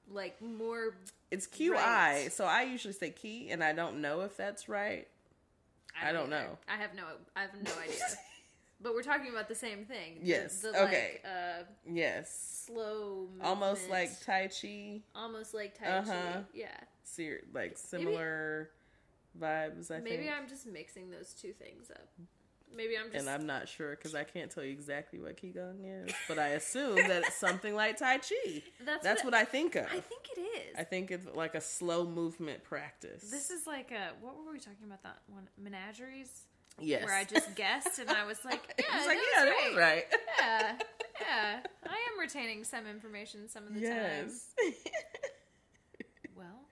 like 0.10 0.42
more. 0.42 0.96
It's 1.30 1.46
QI, 1.48 1.72
Right. 1.74 2.32
so 2.34 2.46
I 2.46 2.64
usually 2.64 2.94
say 2.94 3.10
key, 3.12 3.50
and 3.52 3.64
I 3.64 3.74
don't 3.74 4.02
know 4.02 4.22
if 4.22 4.36
that's 4.38 4.68
right. 4.68 5.08
I 6.02 6.12
don't 6.14 6.32
either. 6.34 6.44
know. 6.46 6.58
I 6.68 6.78
have 6.78 6.96
no. 6.96 7.04
I 7.36 7.42
have 7.42 7.54
no 7.54 7.72
idea. 7.84 8.00
but 8.82 8.94
we're 8.94 9.04
talking 9.04 9.30
about 9.32 9.48
the 9.48 9.56
same 9.56 9.86
thing. 9.86 10.20
The- 10.22 10.28
Yes, 10.28 10.62
The, 10.62 10.70
okay. 10.86 11.22
Like, 11.24 11.26
uh, 11.26 11.64
Yes, 11.86 12.64
slow. 12.66 13.30
almost 13.42 13.90
like 13.90 14.10
Tai 14.26 14.48
Chi, 14.50 15.02
Almost 15.16 15.54
like 15.54 15.78
Tai 15.78 15.86
Chi. 15.86 15.98
Uh-huh. 15.98 16.40
Yeah. 16.54 16.68
ser- 17.04 17.42
like 17.54 17.78
similar 17.78 18.72
vibes. 19.40 19.92
I 19.92 19.96
think. 19.96 20.04
Maybe 20.04 20.24
think, 20.24 20.36
I'm 20.38 20.48
just 20.48 20.66
mixing 20.66 21.10
those 21.12 21.34
two 21.34 21.54
things 21.54 21.90
up. 21.92 22.08
Maybe 22.74 22.98
I'm 22.98 23.12
just. 23.12 23.18
and 23.18 23.30
I'm 23.30 23.46
not 23.46 23.68
sure 23.68 23.92
because 23.98 24.16
I 24.16 24.24
can't 24.24 24.50
tell 24.50 24.64
you 24.64 24.72
exactly 24.72 25.20
what 25.20 25.36
qigong 25.36 26.06
is, 26.06 26.14
but 26.30 26.40
I 26.40 26.50
assume 26.50 26.96
that 26.96 27.24
it's 27.26 27.36
something 27.36 27.76
like 27.76 27.98
Tai 27.98 28.20
Chi. 28.20 28.64
that's 28.86 29.04
That's 29.04 29.24
what 29.26 29.34
I 29.34 29.44
think 29.44 29.76
of. 29.76 29.88
I 29.88 30.00
think 30.00 30.28
it 30.38 30.40
is. 30.40 30.76
I 30.78 30.84
think 30.86 31.12
it's 31.12 31.26
like 31.36 31.54
a 31.56 31.60
slow 31.62 32.06
movement 32.06 32.64
practice. 32.64 33.30
This 33.30 33.52
is 33.52 33.68
like 33.68 33.92
a 33.92 34.12
what 34.22 34.38
were 34.38 34.54
we 34.54 34.60
talking 34.60 34.86
about 34.86 35.04
that 35.04 35.18
one 35.28 35.50
menageries 35.62 36.44
yes, 36.82 37.06
where 37.06 37.16
I 37.16 37.24
just 37.24 37.56
guessed 37.56 38.00
and 38.00 38.10
I 38.10 38.26
was 38.26 38.38
like, 38.46 38.62
yeah, 38.80 38.86
It's 38.98 39.08
like, 39.08 39.18
that 39.18 39.34
yeah, 39.38 39.46
was 39.46 39.54
was 39.70 39.78
right. 39.78 39.94
right. 39.96 40.06
yeah, 40.40 40.74
yeah. 41.22 41.60
I 41.88 41.94
am 42.14 42.20
retaining 42.20 42.64
some 42.64 42.86
information 42.88 43.48
some 43.50 43.64
of 43.68 43.74
the 43.74 43.82
time. 43.82 43.90
yes. 43.90 44.48
Well, 46.36 46.66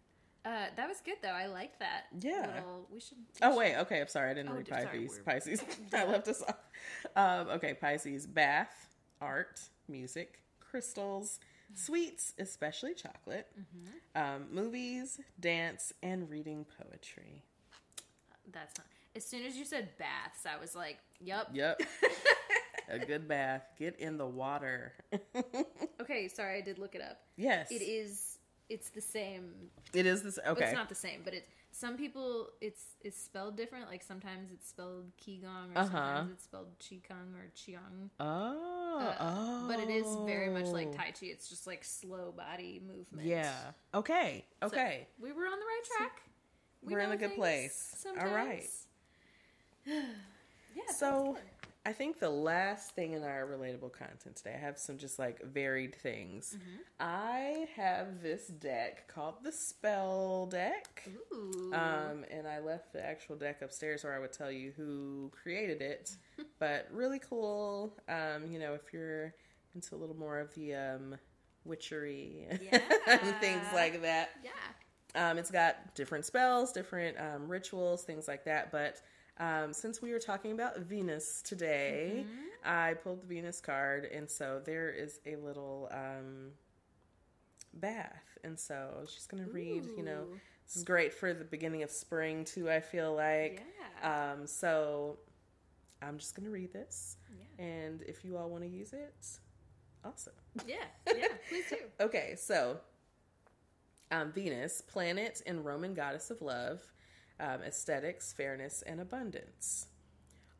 uh, 0.46 0.66
that 0.76 0.88
was 0.88 0.98
good 1.06 1.18
though. 1.22 1.30
I 1.30 1.48
liked 1.48 1.80
that. 1.80 2.06
Yeah. 2.20 2.48
Little, 2.56 2.88
we 2.92 3.00
should. 3.00 3.18
we 3.18 3.26
Oh 3.42 3.52
should- 3.52 3.58
wait, 3.58 3.76
okay. 3.78 4.02
I'm 4.02 4.08
sorry, 4.08 4.32
I 4.32 4.34
didn't 4.34 4.52
Oh, 4.52 4.56
read 4.56 4.68
sorry, 4.68 4.86
Pisces. 4.86 5.20
Pisces, 5.26 5.64
I 5.94 6.06
left 6.06 6.28
us 6.28 6.42
off. 6.42 6.56
Um, 7.16 7.48
okay, 7.58 7.74
Pisces: 7.74 8.26
bath, 8.26 8.88
art, 9.22 9.60
music, 9.88 10.40
crystals, 10.60 11.40
sweets, 11.76 12.34
especially 12.40 12.94
chocolate, 12.94 13.48
Mm-hmm. 13.60 14.22
um, 14.22 14.48
movies, 14.52 15.20
dance, 15.40 15.94
and 16.02 16.30
reading 16.30 16.66
poetry. 16.82 17.44
That's 18.52 18.76
not. 18.78 18.88
As 19.16 19.26
soon 19.26 19.44
as 19.46 19.58
you 19.58 19.66
said 19.66 19.90
baths, 19.98 20.46
I 20.46 20.60
was 20.60 20.76
like, 20.76 20.98
"Yep." 21.20 21.50
Yep, 21.54 21.82
a 22.90 23.00
good 23.00 23.28
bath. 23.28 23.64
Get 23.78 24.00
in 24.00 24.18
the 24.18 24.28
water. 24.28 24.94
Okay, 26.02 26.28
sorry, 26.30 26.58
I 26.58 26.62
did 26.62 26.80
look 26.80 26.96
it 26.96 27.02
up. 27.02 27.20
yes, 27.38 27.70
It 27.72 27.82
is. 27.84 28.38
It's 28.70 28.90
the 28.90 29.02
same. 29.02 29.52
It 29.94 30.06
is 30.06 30.24
this. 30.24 30.40
Okay, 30.48 30.64
It's 30.64 30.74
not 30.74 30.90
the 30.90 30.96
same, 30.96 31.22
but 31.26 31.34
it's 31.34 31.46
some 31.72 31.98
people. 31.98 32.48
It's 32.62 32.82
it's 33.02 33.22
spelled 33.22 33.58
different. 33.58 33.88
Like 33.90 34.02
sometimes 34.02 34.50
it's 34.52 34.70
spelled 34.70 35.12
Qigong, 35.18 35.76
or 35.76 35.78
Uh-huh. 35.78 35.88
sometimes 35.92 36.32
it's 36.32 36.44
spelled 36.46 36.80
Qigong 36.80 37.36
or 37.36 37.52
Qiang. 37.56 38.10
oh, 38.20 38.98
Uh, 39.00 39.16
oh, 39.20 39.66
But 39.68 39.80
it 39.80 39.90
is 39.90 40.08
very 40.26 40.50
much 40.50 40.68
like 40.68 40.92
Tai 40.96 41.12
Chi. 41.12 41.28
It's 41.28 41.50
just 41.50 41.68
like 41.68 41.84
slow 41.84 42.32
body 42.36 42.82
movement. 42.88 43.28
Yeah. 43.28 43.54
Okay. 43.94 44.46
So, 44.62 44.68
Okay. 44.68 45.08
we 45.20 45.32
were 45.32 45.46
on 45.46 45.60
the 45.60 45.66
right 45.66 45.82
track. 45.98 46.22
We 46.82 46.94
we're 46.94 47.02
in 47.02 47.12
a 47.12 47.18
good 47.18 47.32
things 47.32 47.38
place. 47.40 48.06
All 48.20 48.28
right. 48.28 48.70
yeah. 50.76 50.94
So. 50.98 51.38
I 51.86 51.94
think 51.94 52.20
the 52.20 52.30
last 52.30 52.94
thing 52.94 53.14
in 53.14 53.24
our 53.24 53.48
relatable 53.48 53.94
content 53.94 54.36
today, 54.36 54.54
I 54.54 54.60
have 54.60 54.78
some 54.78 54.98
just 54.98 55.18
like 55.18 55.42
varied 55.44 55.96
things. 55.96 56.56
Mm-hmm. 56.56 56.78
I 57.00 57.68
have 57.76 58.22
this 58.22 58.48
deck 58.48 59.08
called 59.08 59.36
the 59.44 59.52
Spell 59.52 60.46
Deck. 60.48 61.10
Ooh. 61.34 61.72
Um, 61.74 62.26
and 62.30 62.46
I 62.48 62.60
left 62.60 62.92
the 62.92 63.04
actual 63.04 63.38
deck 63.38 63.62
upstairs 63.62 64.04
where 64.04 64.14
I 64.14 64.20
would 64.20 64.34
tell 64.34 64.52
you 64.52 64.74
who 64.76 65.32
created 65.32 65.82
it. 65.82 66.12
but 66.60 66.88
really 66.92 67.20
cool. 67.20 67.98
Um, 68.10 68.52
you 68.52 68.60
know, 68.60 68.74
if 68.74 68.94
you're 68.94 69.34
into 69.74 69.96
a 69.96 69.98
little 69.98 70.18
more 70.18 70.38
of 70.38 70.54
the 70.56 70.76
um, 70.76 71.16
witchery 71.64 72.46
and 73.08 73.36
things 73.40 73.66
like 73.74 74.02
that. 74.02 74.32
yeah. 74.44 74.52
Um, 75.16 75.40
it's 75.40 75.50
got 75.50 75.96
different 75.96 76.26
spells, 76.26 76.72
different 76.72 77.18
um, 77.20 77.48
rituals, 77.48 78.04
things 78.04 78.28
like 78.28 78.46
that. 78.46 78.72
But 78.72 79.02
um, 79.40 79.74
since 79.74 80.02
we 80.02 80.12
were 80.12 80.20
talking 80.20 80.52
about 80.52 80.80
Venus 80.80 81.42
today, 81.42 82.26
Mm-hmm. 82.26 82.46
I 82.66 82.96
pulled 82.96 83.22
the 83.22 83.28
Venus 83.28 83.62
card, 83.62 84.04
and 84.06 84.30
so 84.30 84.62
there 84.66 84.90
is 84.92 85.22
a 85.26 85.38
little 85.38 85.88
um, 85.94 86.52
bath. 87.74 88.38
And 88.44 88.60
so 88.60 88.94
I 88.98 89.00
was 89.00 89.14
just 89.14 89.30
going 89.30 89.44
to 89.46 89.50
read, 89.50 89.86
you 89.98 90.04
know, 90.04 90.26
this 90.68 90.76
is 90.76 90.84
great 90.84 91.14
for 91.14 91.34
the 91.34 91.46
beginning 91.46 91.84
of 91.84 91.90
spring, 91.90 92.44
too, 92.44 92.70
I 92.70 92.82
feel 92.82 93.16
like. 93.16 93.64
Yeah. 94.02 94.34
Um, 94.34 94.46
so 94.46 95.20
I'm 96.02 96.18
just 96.18 96.36
going 96.36 96.46
to 96.46 96.52
read 96.52 96.74
this. 96.74 97.16
Yeah. 97.58 97.66
And 97.66 98.02
if 98.04 98.26
you 98.26 98.36
all 98.38 98.50
want 98.50 98.64
to 98.64 98.70
use 98.70 98.92
it, 98.94 99.16
awesome. 100.04 100.34
yeah. 100.68 100.76
Yeah. 101.18 101.28
Please 101.48 101.66
do. 101.70 101.78
Okay, 102.06 102.36
so 102.38 102.78
um, 104.12 104.32
Venus, 104.34 104.82
planet 104.82 105.42
and 105.46 105.64
Roman 105.66 105.94
goddess 105.94 106.30
of 106.30 106.42
love, 106.42 106.82
um, 107.40 107.62
aesthetics, 107.62 108.34
fairness, 108.34 108.84
and 108.86 109.00
abundance. 109.00 109.88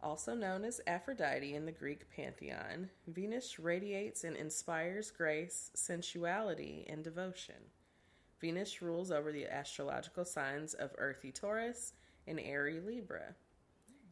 Also 0.02 0.34
known 0.34 0.64
as 0.64 0.80
Aphrodite 0.88 1.54
in 1.54 1.66
the 1.66 1.72
Greek 1.72 2.10
pantheon, 2.16 2.90
Venus 3.08 3.60
radiates 3.60 4.24
and 4.24 4.36
inspires 4.38 5.12
grace, 5.12 5.72
sensuality, 5.74 6.86
and 6.88 7.04
devotion. 7.04 7.56
Venus 8.40 8.82
rules 8.82 9.12
over 9.12 9.32
the 9.32 9.46
astrological 9.46 10.24
signs 10.24 10.74
of 10.74 10.92
earthy 10.98 11.32
Taurus 11.32 11.94
and 12.26 12.40
airy 12.40 12.80
Libra. 12.80 13.36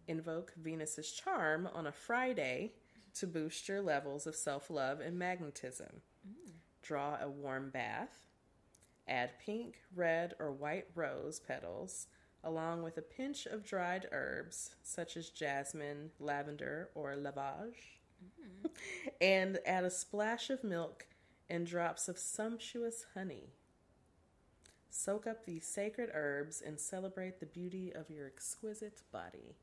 Invoke 0.07 0.53
Venus's 0.57 1.11
charm 1.11 1.69
on 1.73 1.87
a 1.87 1.91
Friday 1.91 2.73
to 3.15 3.27
boost 3.27 3.69
your 3.69 3.81
levels 3.81 4.27
of 4.27 4.35
self 4.35 4.69
love 4.69 4.99
and 4.99 5.17
magnetism. 5.17 6.01
Draw 6.81 7.17
a 7.21 7.29
warm 7.29 7.69
bath. 7.69 8.19
Add 9.07 9.31
pink, 9.39 9.77
red, 9.95 10.33
or 10.37 10.51
white 10.51 10.87
rose 10.93 11.39
petals, 11.39 12.07
along 12.47 12.81
with 12.81 12.97
a 12.97 13.01
pinch 13.01 13.45
of 13.45 13.65
dried 13.65 14.07
herbs 14.11 14.75
such 14.81 15.17
as 15.17 15.29
jasmine, 15.29 16.11
lavender, 16.19 16.89
or 16.95 17.15
lovage. 17.15 17.99
Mm-hmm. 18.23 18.67
and 19.21 19.59
add 19.65 19.83
a 19.83 19.91
splash 19.91 20.49
of 20.49 20.63
milk 20.63 21.05
and 21.49 21.67
drops 21.67 22.07
of 22.07 22.17
sumptuous 22.17 23.05
honey. 23.13 23.53
Soak 24.89 25.27
up 25.27 25.45
these 25.45 25.67
sacred 25.67 26.09
herbs 26.13 26.63
and 26.65 26.79
celebrate 26.79 27.39
the 27.39 27.45
beauty 27.45 27.93
of 27.93 28.09
your 28.09 28.25
exquisite 28.25 29.03
body. 29.11 29.55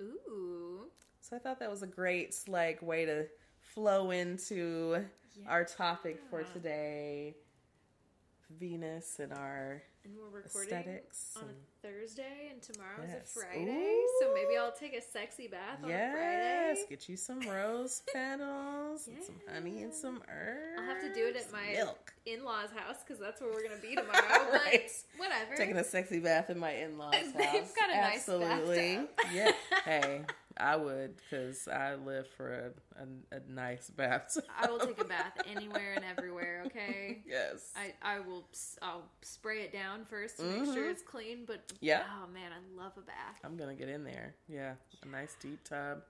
Ooh. 0.00 0.86
So 1.20 1.36
I 1.36 1.38
thought 1.38 1.60
that 1.60 1.70
was 1.70 1.82
a 1.82 1.86
great 1.86 2.34
like 2.48 2.80
way 2.80 3.04
to 3.04 3.26
flow 3.60 4.10
into 4.10 5.04
our 5.46 5.64
topic 5.64 6.20
for 6.30 6.42
today. 6.44 7.36
Venus 8.58 9.18
and 9.18 9.32
our 9.32 9.82
And 10.08 10.16
we're 10.16 10.40
recording 10.40 10.72
aesthetics. 10.72 11.34
on 11.36 11.42
a 11.50 11.86
Thursday, 11.86 12.48
and 12.50 12.62
tomorrow 12.62 13.04
Yes. 13.06 13.36
a 13.36 13.40
Friday, 13.40 14.00
so 14.20 14.32
maybe 14.32 14.56
I'll 14.56 14.72
take 14.72 14.94
a 14.96 15.02
sexy 15.02 15.48
bath 15.48 15.80
on 15.84 15.90
a 15.90 15.92
yes, 15.92 16.12
Friday. 16.78 16.84
get 16.88 17.08
you 17.10 17.16
some 17.18 17.40
rose 17.40 18.02
petals 18.12 19.06
and 19.06 19.22
some 19.22 19.34
honey 19.52 19.82
and 19.82 19.92
some 19.92 20.22
herbs. 20.30 20.78
I'll 20.80 20.86
have 20.86 21.02
to 21.02 21.12
do 21.12 21.26
it 21.26 21.36
at 21.36 21.52
my 21.52 21.72
milk. 21.74 22.14
in-laws' 22.24 22.70
house 22.70 22.96
because 23.06 23.20
that's 23.20 23.42
where 23.42 23.50
we're 23.52 23.62
gonna 23.68 23.82
be 23.82 23.94
tomorrow. 23.96 24.50
Right. 24.50 24.90
But 25.18 25.26
whatever. 25.26 25.56
Taking 25.56 25.76
a 25.76 25.84
sexy 25.84 26.20
bath 26.20 26.48
in 26.48 26.58
my 26.58 26.72
in-laws' 26.72 27.14
house. 27.14 27.32
They've 27.36 27.74
got 27.76 27.90
a 27.90 27.96
nice 27.96 28.14
Absolutely. 28.28 28.96
bathtub. 28.96 29.08
yeah. 29.34 29.52
Hey, 29.84 30.22
I 30.60 30.76
would 30.76 31.16
because 31.16 31.68
I 31.68 31.94
live 31.94 32.26
for 32.36 32.52
a, 32.98 33.02
a, 33.02 33.36
a 33.36 33.40
nice 33.48 33.90
bathtub. 33.90 34.44
I 34.60 34.68
will 34.70 34.78
take 34.78 35.00
a 35.00 35.04
bath 35.16 35.32
anywhere 35.46 35.94
and 35.94 36.04
everywhere. 36.04 36.64
Okay. 36.66 37.22
yes. 37.26 37.72
I, 37.76 37.94
I 38.02 38.20
will 38.20 38.48
I'll 38.82 39.04
spray 39.22 39.60
it 39.62 39.72
down 39.72 40.04
first 40.04 40.38
to 40.38 40.42
make 40.44 40.64
sure 40.66 40.86
Mhm. 40.86 40.90
it's 40.90 41.02
clean. 41.02 41.44
But 41.46 41.72
Yeah. 41.80 42.02
oh 42.22 42.26
man, 42.32 42.50
I 42.52 42.80
love 42.82 42.92
a 42.96 43.02
bath. 43.02 43.38
I'm 43.44 43.56
gonna 43.56 43.74
get 43.74 43.88
in 43.88 44.02
there. 44.04 44.34
Yeah, 44.48 44.74
a 45.02 45.06
nice 45.08 45.36
deep 45.40 45.62
tub. 45.64 46.02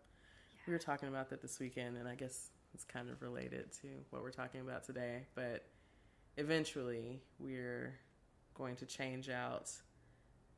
We 0.67 0.73
were 0.73 0.79
talking 0.79 1.09
about 1.09 1.31
that 1.31 1.41
this 1.43 1.59
weekend, 1.59 1.97
and 1.97 2.07
I 2.09 2.15
guess 2.15 2.51
it's 2.75 2.85
kind 2.85 3.09
of 3.11 3.23
related 3.23 3.73
to 3.83 3.89
what 4.11 4.23
we're 4.23 4.31
talking 4.31 4.61
about 4.61 4.85
today. 4.85 5.27
But 5.35 5.65
eventually, 6.37 7.21
we're 7.39 7.95
going 8.55 8.77
to 8.77 8.87
change 8.87 9.29
out 9.29 9.71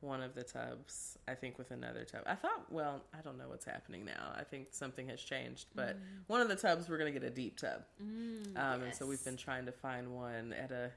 one 0.01 0.21
of 0.21 0.33
the 0.35 0.43
tubs. 0.43 1.17
I 1.27 1.35
think 1.35 1.57
with 1.57 1.71
another 1.71 2.03
tub. 2.05 2.23
I 2.25 2.35
thought, 2.35 2.65
well, 2.71 3.01
I 3.17 3.21
don't 3.21 3.37
know 3.37 3.47
what's 3.47 3.65
happening 3.65 4.03
now. 4.05 4.33
I 4.35 4.43
think 4.43 4.67
something 4.71 5.07
has 5.09 5.21
changed, 5.21 5.67
but 5.75 5.95
one 6.27 6.41
of 6.41 6.49
the 6.49 6.55
tubs 6.55 6.89
we're 6.89 6.97
gonna 6.97 7.11
get 7.11 7.23
a 7.23 7.29
deep 7.29 7.57
tub. 7.57 7.83
Mm, 8.03 8.57
Um, 8.57 8.81
And 8.83 8.93
so 8.95 9.05
we've 9.07 9.23
been 9.23 9.37
trying 9.37 9.65
to 9.67 9.71
find 9.71 10.13
one 10.13 10.53
at 10.53 10.71
a 10.71 10.91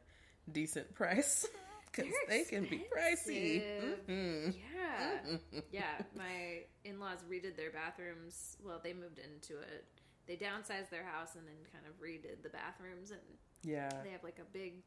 decent 0.51 0.95
price 0.95 1.47
because 1.93 2.13
They're 2.29 2.45
can 2.47 2.65
be 2.65 2.85
pricey. 2.95 3.63
Mhm. 4.09 4.55
Yeah. 4.73 5.37
yeah, 5.73 6.03
my 6.17 6.63
in-laws 6.85 7.19
redid 7.31 7.57
their 7.57 7.71
bathrooms. 7.71 8.57
Well, 8.65 8.81
they 8.83 8.93
moved 8.93 9.19
into 9.19 9.61
it. 9.61 9.85
They 10.27 10.37
downsized 10.37 10.89
their 10.91 11.05
house 11.05 11.35
and 11.35 11.47
then 11.47 11.57
kind 11.73 11.85
of 11.87 12.01
redid 12.01 12.43
the 12.43 12.49
bathrooms 12.49 13.11
and 13.11 13.21
Yeah. 13.63 13.91
they 14.03 14.11
have 14.11 14.25
like 14.25 14.39
a 14.39 14.45
big 14.53 14.83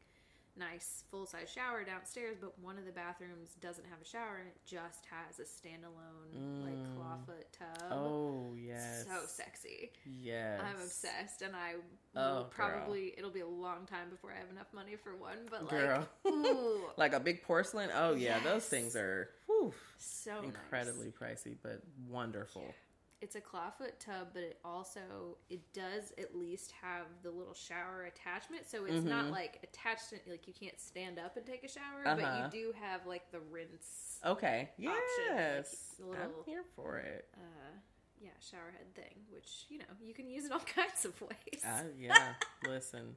nice 0.58 1.04
full-size 1.10 1.50
shower 1.54 1.84
downstairs, 1.84 2.36
but 2.40 2.58
one 2.58 2.76
of 2.78 2.84
the 2.84 2.92
bathrooms 2.92 3.50
doesn't 3.60 3.84
have 3.88 4.00
a 4.02 4.04
shower 4.04 4.38
and 4.38 4.48
it 4.48 4.56
just 4.66 5.06
has 5.10 5.38
a 5.38 5.44
standalone 5.44 6.64
like 6.64 6.74
Mm. 6.74 6.96
clawfoot 6.96 7.44
tub. 7.52 7.92
Oh 7.92 8.54
yes. 8.58 9.06
So 9.06 9.26
sexy. 9.26 9.92
Yes. 10.04 10.60
I'm 10.62 10.80
obsessed 10.82 11.42
and 11.42 11.54
I 11.56 11.74
Oh, 12.16 12.34
will 12.34 12.34
girl. 12.42 12.50
probably 12.50 13.14
it'll 13.16 13.30
be 13.30 13.40
a 13.40 13.46
long 13.46 13.86
time 13.86 14.10
before 14.10 14.32
I 14.32 14.38
have 14.40 14.50
enough 14.50 14.72
money 14.74 14.96
for 14.96 15.14
one, 15.16 15.46
but 15.50 15.62
like 15.62 15.70
Girl. 15.70 16.08
ooh, 16.26 16.84
Like 16.96 17.12
a 17.14 17.20
big 17.20 17.42
porcelain. 17.42 17.90
Oh 17.94 18.14
yeah, 18.14 18.40
those 18.40 18.64
things 18.66 18.96
are 18.96 19.30
whew, 19.46 19.72
so 19.98 20.34
nice. 20.36 20.44
incredibly 20.44 21.08
pricey, 21.10 21.56
but 21.62 21.80
wonderful. 22.08 22.74
It's 23.20 23.34
a 23.34 23.40
clawfoot 23.40 23.98
tub, 23.98 24.28
but 24.32 24.42
it 24.42 24.58
also 24.64 25.36
it 25.50 25.60
does 25.72 26.12
at 26.18 26.36
least 26.36 26.72
have 26.80 27.06
the 27.22 27.30
little 27.30 27.54
shower 27.54 28.04
attachment, 28.04 28.68
so 28.68 28.84
it's 28.84 29.04
not 29.04 29.26
Mhm. 29.26 29.30
like 29.32 29.58
attached. 29.62 30.10
To, 30.10 30.16
like 30.30 30.46
you 30.46 30.54
can't 30.54 30.78
stand 30.80 31.18
up 31.18 31.36
and 31.36 31.44
take 31.46 31.64
a 31.64 31.68
shower, 31.68 32.06
Uh-huh. 32.06 32.16
but 32.20 32.54
you 32.54 32.62
do 32.66 32.72
have 32.80 33.06
like 33.06 33.30
the 33.32 33.40
rinse, 33.40 34.20
Okay. 34.24 34.70
Option, 34.78 34.84
like, 34.88 35.00
Yes. 35.36 35.94
little- 35.98 36.14
I'm 36.38 36.44
here 36.44 36.64
for 36.76 36.98
it. 36.98 37.28
uh, 37.34 37.78
yeah, 38.20 38.30
shower 38.40 38.70
head 38.70 38.94
thing, 38.94 39.26
which 39.30 39.66
you 39.68 39.78
know 39.78 39.84
you 40.00 40.14
can 40.14 40.28
use 40.28 40.44
in 40.44 40.52
all 40.52 40.58
kinds 40.76 41.04
of 41.04 41.20
ways. 41.20 41.62
I, 41.64 41.84
yeah. 41.98 42.34
Listen, 42.66 43.16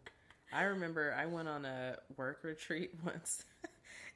I 0.52 0.64
remember 0.64 1.14
I 1.14 1.26
went 1.28 1.48
on 1.48 1.66
a 1.66 1.98
work 2.18 2.44
retreat 2.44 2.92
once, 3.04 3.44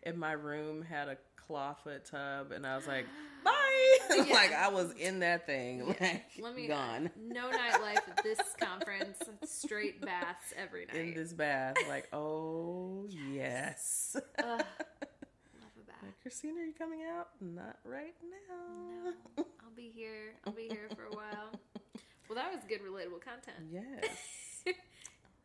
and 0.03 0.17
my 0.17 0.31
room 0.33 0.81
had 0.83 1.09
a 1.09 1.17
clawfoot 1.37 2.05
tub, 2.09 2.51
and 2.51 2.65
I 2.65 2.75
was 2.75 2.87
like, 2.87 3.05
"Bye!" 3.43 3.64
Yeah. 4.27 4.33
like 4.33 4.53
I 4.53 4.69
was 4.69 4.91
in 4.93 5.19
that 5.19 5.45
thing, 5.45 5.85
like 5.99 6.23
Let 6.39 6.55
me 6.55 6.67
gone 6.67 7.09
no 7.29 7.49
nightlife 7.51 7.97
at 7.97 8.23
this 8.23 8.39
conference. 8.59 9.17
Straight 9.43 9.99
baths 10.01 10.53
every 10.55 10.85
night. 10.85 10.95
in 10.95 11.13
this 11.15 11.33
bath. 11.33 11.75
Like, 11.89 12.07
oh 12.13 13.07
yes. 13.31 14.15
Ugh, 14.39 14.45
love 14.47 14.61
a 14.61 15.85
bath. 15.85 15.97
Like, 16.03 16.21
Christina, 16.21 16.61
are 16.61 16.65
you 16.65 16.73
coming 16.77 17.01
out? 17.03 17.29
Not 17.41 17.77
right 17.83 18.13
now. 18.23 19.11
No, 19.37 19.45
I'll 19.63 19.75
be 19.75 19.91
here. 19.93 20.35
I'll 20.45 20.53
be 20.53 20.67
here 20.69 20.87
for 20.95 21.05
a 21.05 21.15
while. 21.15 21.51
Well, 22.29 22.35
that 22.35 22.51
was 22.51 22.61
good, 22.67 22.79
relatable 22.81 23.21
content. 23.21 23.57
Yes. 23.71 24.63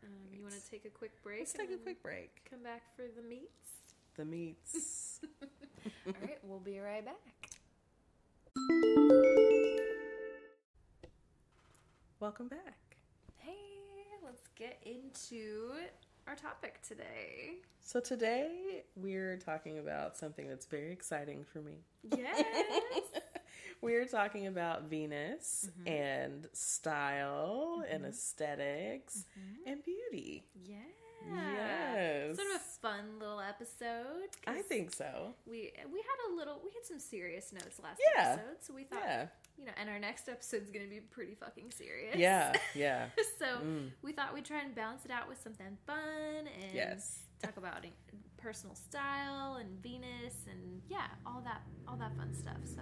Um, 0.02 0.08
you 0.32 0.42
want 0.42 0.54
to 0.54 0.70
take 0.70 0.84
a 0.86 0.88
quick 0.90 1.22
break? 1.22 1.40
Let's 1.40 1.52
take 1.52 1.70
a 1.70 1.76
quick 1.76 2.02
break. 2.02 2.30
Come 2.48 2.62
back 2.62 2.82
for 2.96 3.02
the 3.02 3.26
meats. 3.28 3.50
The 4.16 4.24
meats. 4.24 5.20
All 6.06 6.14
right, 6.22 6.38
we'll 6.42 6.58
be 6.58 6.78
right 6.78 7.04
back. 7.04 7.49
Welcome 12.18 12.48
back. 12.48 12.96
Hey, 13.38 13.52
let's 14.24 14.48
get 14.56 14.80
into 14.84 15.70
our 16.26 16.34
topic 16.34 16.80
today. 16.86 17.58
So 17.80 18.00
today 18.00 18.84
we're 18.96 19.36
talking 19.36 19.78
about 19.78 20.16
something 20.16 20.48
that's 20.48 20.66
very 20.66 20.92
exciting 20.92 21.44
for 21.44 21.60
me. 21.60 21.78
Yes. 22.16 22.44
we're 23.80 24.06
talking 24.06 24.46
about 24.46 24.84
Venus 24.84 25.70
mm-hmm. 25.70 25.88
and 25.88 26.48
style 26.52 27.84
and 27.88 28.02
mm-hmm. 28.02 28.10
aesthetics 28.10 29.24
mm-hmm. 29.38 29.70
and 29.70 29.84
beauty. 29.84 30.44
yeah. 30.54 30.76
Yes. 31.28 32.36
Sort 32.36 32.48
of 32.48 32.56
a 32.56 32.64
fun 32.80 33.18
little 33.18 33.40
episode. 33.40 34.28
I 34.46 34.62
think 34.62 34.92
so. 34.94 35.34
we 35.46 35.72
we 35.92 35.98
had 36.00 36.32
a 36.32 36.36
little 36.36 36.60
we 36.64 36.70
had 36.72 36.84
some 36.84 36.98
serious 36.98 37.52
notes 37.52 37.78
last 37.82 38.00
Yeah. 38.14 38.32
episode, 38.34 38.56
so 38.60 38.74
we 38.74 38.84
thought 38.84 39.02
Yeah. 39.04 39.26
you 39.58 39.64
know, 39.66 39.72
and 39.76 39.88
our 39.90 39.98
next 39.98 40.28
episode's 40.28 40.70
gonna 40.70 40.86
be 40.86 41.00
pretty 41.00 41.34
fucking 41.34 41.70
serious. 41.72 42.16
Yeah. 42.16 42.52
Yeah. 42.74 43.08
so 43.38 43.46
Mm. 43.58 43.90
we 44.02 44.12
thought 44.12 44.32
we'd 44.34 44.44
try 44.44 44.60
and 44.62 44.74
balance 44.74 45.04
it 45.04 45.10
out 45.10 45.28
with 45.28 45.40
something 45.42 45.76
fun 45.86 46.46
and 46.62 46.74
Yes. 46.74 47.22
talk 47.42 47.56
about 47.56 47.84
personal 48.38 48.74
style 48.74 49.56
and 49.56 49.82
Venus 49.82 50.46
and 50.50 50.80
yeah, 50.88 51.08
all 51.26 51.42
that 51.44 51.62
all 51.86 51.96
that 51.96 52.16
fun 52.16 52.32
stuff. 52.34 52.56
So, 52.64 52.80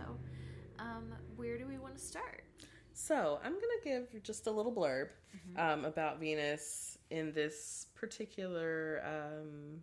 um, 0.78 1.12
where 1.36 1.58
do 1.58 1.66
we 1.66 1.78
want 1.78 1.96
to 1.96 2.00
start? 2.04 2.44
So 2.92 3.38
I'm 3.44 3.52
going 3.52 3.62
to 3.62 3.84
give 3.84 4.22
just 4.22 4.46
a 4.48 4.50
little 4.50 4.72
blurb 4.72 5.08
um, 5.56 5.84
about 5.84 6.18
Venus 6.20 6.97
in 7.10 7.32
this 7.32 7.86
particular 7.94 9.02
um, 9.04 9.80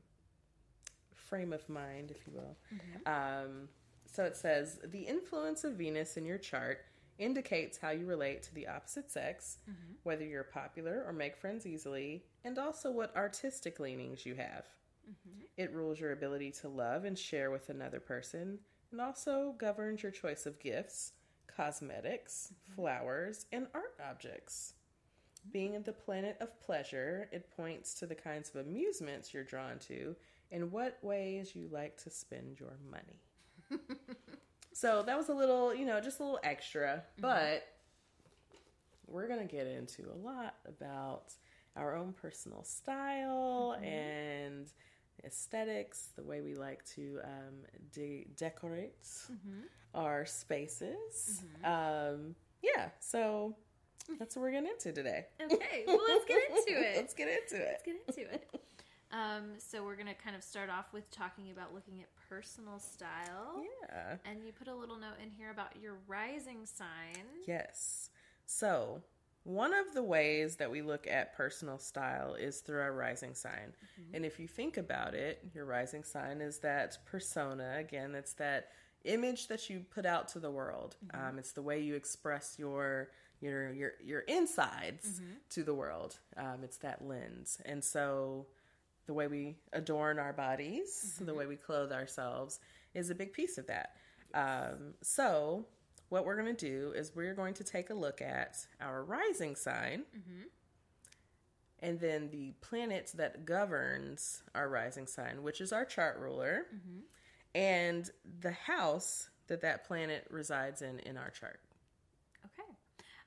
frame 1.13 1.53
of 1.53 1.67
mind, 1.69 2.11
if 2.11 2.25
you 2.27 2.33
will. 2.33 2.55
Um, 3.11 3.69
so 4.11 4.23
it 4.23 4.35
says 4.35 4.79
the 4.85 5.01
influence 5.01 5.63
of 5.63 5.73
Venus 5.73 6.17
in 6.17 6.25
your 6.25 6.37
chart 6.37 6.79
indicates 7.17 7.77
how 7.77 7.91
you 7.91 8.05
relate 8.05 8.43
to 8.43 8.53
the 8.53 8.67
opposite 8.67 9.09
sex, 9.09 9.57
whether 10.03 10.25
you're 10.25 10.43
popular 10.43 11.03
or 11.07 11.13
make 11.13 11.35
friends 11.37 11.65
easily, 11.65 12.23
and 12.43 12.57
also 12.59 12.91
what 12.91 13.15
artistic 13.15 13.79
leanings 13.79 14.25
you 14.25 14.35
have. 14.35 14.65
It 15.57 15.71
rules 15.73 15.99
your 15.99 16.11
ability 16.11 16.51
to 16.61 16.67
love 16.67 17.05
and 17.05 17.17
share 17.17 17.51
with 17.51 17.69
another 17.69 17.99
person, 17.99 18.59
and 18.91 19.01
also 19.01 19.55
governs 19.57 20.03
your 20.03 20.11
choice 20.11 20.45
of 20.45 20.59
gifts, 20.59 21.13
cosmetics, 21.47 22.53
flowers, 22.75 23.45
and 23.51 23.67
art 23.73 23.95
objects. 24.09 24.73
Being 25.51 25.81
the 25.83 25.93
planet 25.93 26.37
of 26.41 26.59
pleasure, 26.61 27.29
it 27.31 27.49
points 27.55 27.93
to 27.95 28.05
the 28.07 28.15
kinds 28.15 28.49
of 28.49 28.65
amusements 28.65 29.33
you're 29.33 29.43
drawn 29.43 29.79
to 29.87 30.15
and 30.51 30.71
what 30.71 30.97
ways 31.01 31.55
you 31.55 31.67
like 31.71 31.97
to 32.03 32.09
spend 32.09 32.59
your 32.59 32.77
money. 32.89 33.81
so 34.73 35.03
that 35.03 35.17
was 35.17 35.29
a 35.29 35.33
little, 35.33 35.73
you 35.73 35.85
know, 35.85 35.99
just 36.01 36.19
a 36.19 36.23
little 36.23 36.39
extra, 36.43 37.03
but 37.19 37.67
we're 39.07 39.27
going 39.27 39.39
to 39.47 39.51
get 39.55 39.67
into 39.67 40.03
a 40.11 40.17
lot 40.25 40.55
about 40.67 41.33
our 41.75 41.95
own 41.95 42.13
personal 42.13 42.63
style 42.63 43.77
and 43.83 44.71
aesthetics, 45.25 46.09
the 46.15 46.23
way 46.23 46.41
we 46.41 46.55
like 46.55 46.83
to 46.85 47.19
um, 47.23 47.55
de- 47.91 48.27
decorate 48.37 48.93
our 49.93 50.25
spaces. 50.25 51.43
Um, 51.63 52.35
yeah, 52.61 52.89
so 52.99 53.55
that's 54.19 54.35
what 54.35 54.43
we're 54.43 54.51
getting 54.51 54.69
into 54.69 54.91
today. 54.91 55.25
Okay, 55.41 55.83
well 55.87 55.99
let's 56.07 56.25
get 56.25 56.37
into 56.49 56.81
it. 56.81 56.95
Let's 56.97 57.13
get 57.13 57.27
into 57.27 57.55
it. 57.63 57.71
Let's 57.71 57.83
get 57.83 57.95
into 58.07 58.33
it. 58.33 58.61
Um, 59.11 59.53
so 59.59 59.83
we're 59.83 59.95
gonna 59.95 60.13
kind 60.13 60.35
of 60.35 60.43
start 60.43 60.69
off 60.69 60.91
with 60.91 61.09
talking 61.11 61.51
about 61.51 61.73
looking 61.73 62.01
at 62.01 62.07
personal 62.29 62.79
style. 62.79 63.63
Yeah. 63.83 64.17
And 64.29 64.43
you 64.43 64.51
put 64.51 64.67
a 64.67 64.75
little 64.75 64.97
note 64.97 65.19
in 65.23 65.29
here 65.31 65.51
about 65.51 65.75
your 65.81 65.93
rising 66.07 66.65
sign. 66.65 67.25
Yes. 67.47 68.09
So, 68.45 69.01
one 69.43 69.73
of 69.73 69.93
the 69.93 70.03
ways 70.03 70.55
that 70.57 70.71
we 70.71 70.81
look 70.81 71.07
at 71.07 71.35
personal 71.37 71.77
style 71.77 72.33
is 72.33 72.61
through 72.61 72.81
our 72.81 72.93
rising 72.93 73.35
sign. 73.35 73.73
And 74.13 74.25
if 74.25 74.39
you 74.39 74.47
think 74.47 74.77
about 74.77 75.13
it, 75.13 75.39
your 75.53 75.65
rising 75.65 76.03
sign 76.03 76.41
is 76.41 76.59
that 76.59 76.97
persona. 77.05 77.75
Again, 77.77 78.15
it's 78.15 78.33
that 78.33 78.69
image 79.03 79.47
that 79.47 79.69
you 79.69 79.85
put 79.93 80.05
out 80.05 80.27
to 80.29 80.39
the 80.39 80.49
world. 80.49 80.95
Um, 81.13 81.37
it's 81.37 81.51
the 81.51 81.61
way 81.61 81.79
you 81.79 81.93
express 81.93 82.55
your 82.57 83.09
your 83.41 83.71
your 83.73 83.91
your 84.03 84.19
insides 84.21 85.19
to 85.51 85.63
the 85.63 85.73
world. 85.73 86.17
Um, 86.37 86.59
it's 86.63 86.77
that 86.77 87.05
lens, 87.05 87.59
and 87.65 87.83
so 87.83 88.47
the 89.07 89.13
way 89.13 89.27
we 89.27 89.55
adorn 89.73 90.17
our 90.17 90.33
bodies, 90.33 91.15
the 91.21 91.33
way 91.33 91.45
we 91.45 91.55
clothe 91.55 91.91
ourselves, 91.91 92.59
is 92.93 93.09
a 93.09 93.15
big 93.15 93.33
piece 93.33 93.57
of 93.57 93.67
that. 93.67 93.91
Um, 94.33 94.95
so, 95.03 95.67
what 96.09 96.25
we're 96.25 96.41
going 96.41 96.55
to 96.55 96.65
do 96.69 96.91
is 96.95 97.15
we're 97.15 97.35
going 97.35 97.53
to 97.55 97.63
take 97.63 97.89
a 97.89 97.93
look 97.93 98.21
at 98.21 98.57
our 98.81 99.03
rising 99.03 99.55
sign, 99.55 100.03
and 101.79 101.99
then 101.99 102.29
the 102.31 102.53
planet 102.61 103.11
that 103.15 103.45
governs 103.45 104.41
our 104.55 104.67
rising 104.69 105.07
sign, 105.07 105.43
which 105.43 105.61
is 105.61 105.71
our 105.71 105.85
chart 105.85 106.17
ruler, 106.19 106.65
and 107.53 108.09
the 108.41 108.51
house 108.51 109.29
that 109.47 109.61
that 109.61 109.85
planet 109.87 110.25
resides 110.31 110.81
in 110.81 110.99
in 110.99 111.17
our 111.17 111.29
chart. 111.29 111.59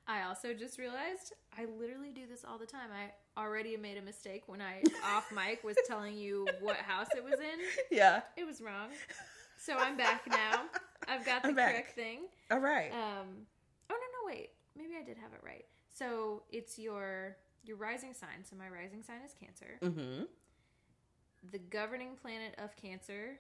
I 0.08 0.22
also 0.22 0.54
just 0.54 0.78
realized 0.78 1.34
I 1.56 1.66
literally 1.78 2.10
do 2.12 2.22
this 2.26 2.42
all 2.42 2.56
the 2.58 2.66
time. 2.66 2.88
I 2.90 3.12
already 3.40 3.76
made 3.76 3.98
a 3.98 4.02
mistake 4.02 4.44
when 4.46 4.62
I 4.62 4.82
off 5.04 5.30
mic 5.30 5.62
was 5.62 5.76
telling 5.86 6.16
you 6.16 6.46
what 6.60 6.76
house 6.76 7.08
it 7.14 7.22
was 7.22 7.34
in. 7.34 7.60
Yeah. 7.96 8.22
It 8.36 8.46
was 8.46 8.60
wrong. 8.62 8.88
So 9.60 9.74
I'm 9.76 9.96
back 9.96 10.22
now. 10.26 10.62
I've 11.06 11.26
got 11.26 11.42
the 11.42 11.48
I'm 11.48 11.54
back. 11.54 11.72
correct 11.72 11.94
thing. 11.94 12.20
All 12.50 12.58
right. 12.58 12.90
Um 12.90 13.26
oh 13.90 13.94
no 13.94 13.96
no 13.96 14.26
wait. 14.34 14.50
Maybe 14.76 14.94
I 14.98 15.04
did 15.04 15.18
have 15.18 15.32
it 15.34 15.40
right. 15.44 15.66
So 15.92 16.42
it's 16.50 16.78
your 16.78 17.36
your 17.64 17.76
rising 17.76 18.14
sign. 18.14 18.44
So 18.48 18.56
my 18.56 18.68
rising 18.68 19.02
sign 19.02 19.18
is 19.26 19.34
Cancer. 19.38 19.78
mm-hmm. 19.82 20.24
The 21.52 21.58
governing 21.58 22.16
planet 22.20 22.54
of 22.58 22.74
Cancer. 22.76 23.38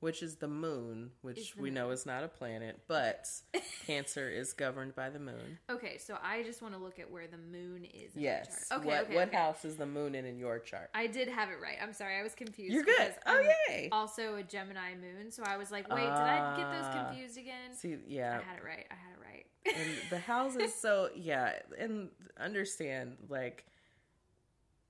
Which 0.00 0.22
is 0.22 0.36
the 0.36 0.48
moon, 0.48 1.10
which 1.20 1.52
the 1.54 1.60
we 1.62 1.68
moon. 1.68 1.74
know 1.74 1.90
is 1.90 2.06
not 2.06 2.24
a 2.24 2.28
planet, 2.28 2.80
but 2.88 3.28
Cancer 3.86 4.28
is 4.30 4.54
governed 4.54 4.94
by 4.94 5.10
the 5.10 5.18
moon. 5.18 5.58
Okay, 5.70 5.98
so 5.98 6.16
I 6.22 6.42
just 6.42 6.62
want 6.62 6.74
to 6.74 6.80
look 6.80 6.98
at 6.98 7.10
where 7.10 7.26
the 7.26 7.36
moon 7.36 7.84
is 7.84 8.16
in 8.16 8.22
Yes. 8.22 8.66
Okay, 8.72 8.86
what 8.86 9.02
okay, 9.04 9.14
what 9.14 9.28
okay. 9.28 9.36
house 9.36 9.64
is 9.66 9.76
the 9.76 9.84
moon 9.86 10.14
in 10.14 10.24
in 10.24 10.38
your 10.38 10.58
chart? 10.58 10.88
I 10.94 11.06
did 11.06 11.28
have 11.28 11.50
it 11.50 11.58
right. 11.62 11.76
I'm 11.82 11.92
sorry, 11.92 12.16
I 12.18 12.22
was 12.22 12.34
confused. 12.34 12.72
You're 12.72 12.84
good. 12.84 13.14
Oh 13.26 13.38
I'm 13.38 13.44
yay. 13.68 13.88
Also 13.92 14.36
a 14.36 14.42
Gemini 14.42 14.94
moon, 14.94 15.30
so 15.30 15.42
I 15.46 15.56
was 15.58 15.70
like, 15.70 15.88
wait, 15.92 16.00
did 16.00 16.08
I 16.10 16.56
get 16.56 16.72
those 16.72 16.86
Ah. 16.94 17.06
confused 17.08 17.36
again? 17.38 17.74
See, 17.74 17.96
yeah, 18.08 18.40
I 18.40 18.48
had 18.48 18.58
it 18.58 18.64
right. 18.64 18.86
I 18.90 18.94
had 18.94 19.12
it 19.12 19.20
right. 19.22 19.76
and 19.76 19.90
the 20.08 20.18
houses 20.18 20.74
so 20.80 21.10
yeah 21.14 21.52
and 21.78 22.08
understand 22.38 23.18
like 23.28 23.66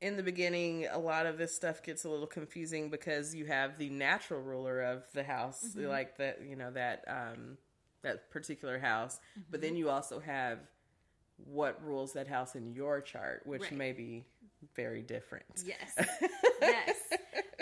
in 0.00 0.16
the 0.16 0.22
beginning 0.22 0.86
a 0.90 0.98
lot 0.98 1.26
of 1.26 1.38
this 1.38 1.54
stuff 1.54 1.82
gets 1.82 2.04
a 2.04 2.10
little 2.10 2.26
confusing 2.26 2.90
because 2.90 3.34
you 3.34 3.46
have 3.46 3.78
the 3.78 3.90
natural 3.90 4.40
ruler 4.40 4.80
of 4.82 5.06
the 5.14 5.24
house 5.24 5.74
Mm-hmm. 5.76 5.94
like 5.94 6.16
that 6.18 6.40
you 6.46 6.56
know 6.56 6.70
that 6.70 7.04
um 7.08 7.56
that 8.02 8.30
particular 8.30 8.78
house 8.78 9.20
but 9.50 9.60
Mm-hmm. 9.60 9.62
then 9.62 9.76
you 9.76 9.90
also 9.90 10.20
have 10.20 10.58
what 11.36 11.82
rules 11.84 12.12
that 12.12 12.28
house 12.28 12.54
in 12.54 12.72
your 12.72 13.00
chart 13.00 13.42
which 13.46 13.70
Right. 13.70 13.72
may 13.72 13.92
be 13.92 14.24
very 14.76 15.02
different 15.02 15.64
yes, 15.64 15.94
yes. 16.60 16.96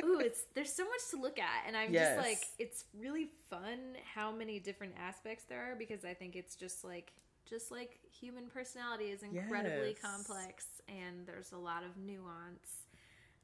Ooh, 0.05 0.21
it's 0.21 0.43
there's 0.55 0.73
so 0.73 0.85
much 0.85 1.01
to 1.11 1.21
look 1.21 1.39
at, 1.39 1.65
and 1.67 1.77
I'm 1.77 1.95
Yes. 1.95 1.97
just 1.97 2.17
like, 2.17 2.49
it's 2.59 2.85
really 2.97 3.29
fun 3.51 3.97
how 4.15 4.31
many 4.31 4.61
different 4.61 4.95
aspects 4.99 5.45
there 5.49 5.73
are 5.73 5.77
because 5.77 6.05
I 6.05 6.15
think 6.15 6.37
it's 6.37 6.57
just 6.57 6.85
like. 6.85 7.13
Just 7.49 7.71
like 7.71 7.99
human 8.21 8.47
personality 8.49 9.07
is 9.07 9.23
incredibly 9.23 9.89
Yes. 9.91 9.99
complex, 10.03 10.67
and 10.89 11.27
there's 11.27 11.53
a 11.53 11.57
lot 11.59 11.83
of 11.85 11.97
nuance. 11.97 12.85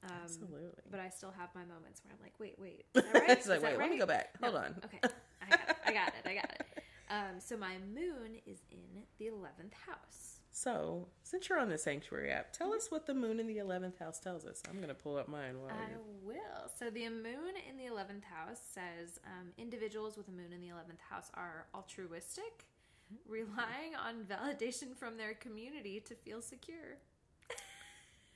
Um, 0.03 0.11
absolutely 0.23 0.83
But 0.91 1.01
I 1.01 1.09
still 1.09 1.31
have 1.39 1.49
my 1.55 1.65
moments 1.65 2.03
where 2.05 2.13
I'm 2.13 2.21
like, 2.23 2.35
wait, 2.39 2.57
wait, 2.59 2.85
is 2.95 3.05
that 3.13 3.15
right? 3.15 3.31
it's 3.31 3.49
like 3.49 3.59
Is 3.59 3.63
wait 3.65 3.79
let 3.79 3.91
me 3.91 3.99
go 3.99 4.05
back 4.07 4.37
hold 4.43 4.55
on 4.57 4.75
Okay, 4.85 5.01
I 5.43 5.49
got 5.51 5.61
it. 5.71 5.77
I 5.87 5.93
got 5.95 6.09
it. 6.09 6.29
I 6.29 6.35
got 6.35 6.45
it. 6.51 6.67
Um, 7.09 7.39
so 7.41 7.57
my 7.57 7.77
moon 7.95 8.37
is 8.47 8.59
in 8.71 9.05
the 9.19 9.27
eleventh 9.29 9.73
house. 9.87 10.41
so 10.51 11.09
since 11.23 11.49
you're 11.49 11.59
on 11.59 11.69
the 11.71 11.79
sanctuary 11.79 12.31
app 12.31 12.53
tell 12.53 12.73
us 12.75 12.91
what 12.91 13.07
the 13.07 13.15
moon 13.15 13.41
in 13.41 13.47
the 13.47 13.57
11th 13.59 13.99
house 13.99 14.21
tells 14.21 14.45
us 14.47 14.63
i'm 14.71 14.81
gonna 14.81 14.95
pull 14.95 15.17
up 15.17 15.27
mine 15.29 15.55
while 15.61 15.71
I 15.71 15.91
you 15.93 15.99
will. 16.23 16.71
So 16.79 16.91
the 16.91 17.09
moon 17.09 17.55
in 17.69 17.77
the 17.79 17.87
eleventh 17.87 18.25
house 18.25 18.59
says 18.75 19.19
um, 19.27 19.49
individuals 19.59 20.17
with 20.19 20.29
a 20.29 20.33
moon 20.33 20.53
in 20.53 20.61
the 20.61 20.69
eleventh 20.69 21.01
house 21.11 21.31
are 21.35 21.67
altruistic, 21.75 22.67
relying 23.29 23.95
on 23.95 24.25
validation 24.25 24.97
from 24.97 25.17
their 25.17 25.35
community 25.35 26.01
to 26.01 26.15
feel 26.15 26.41
secure. 26.43 26.99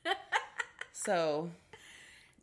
So 0.93 1.51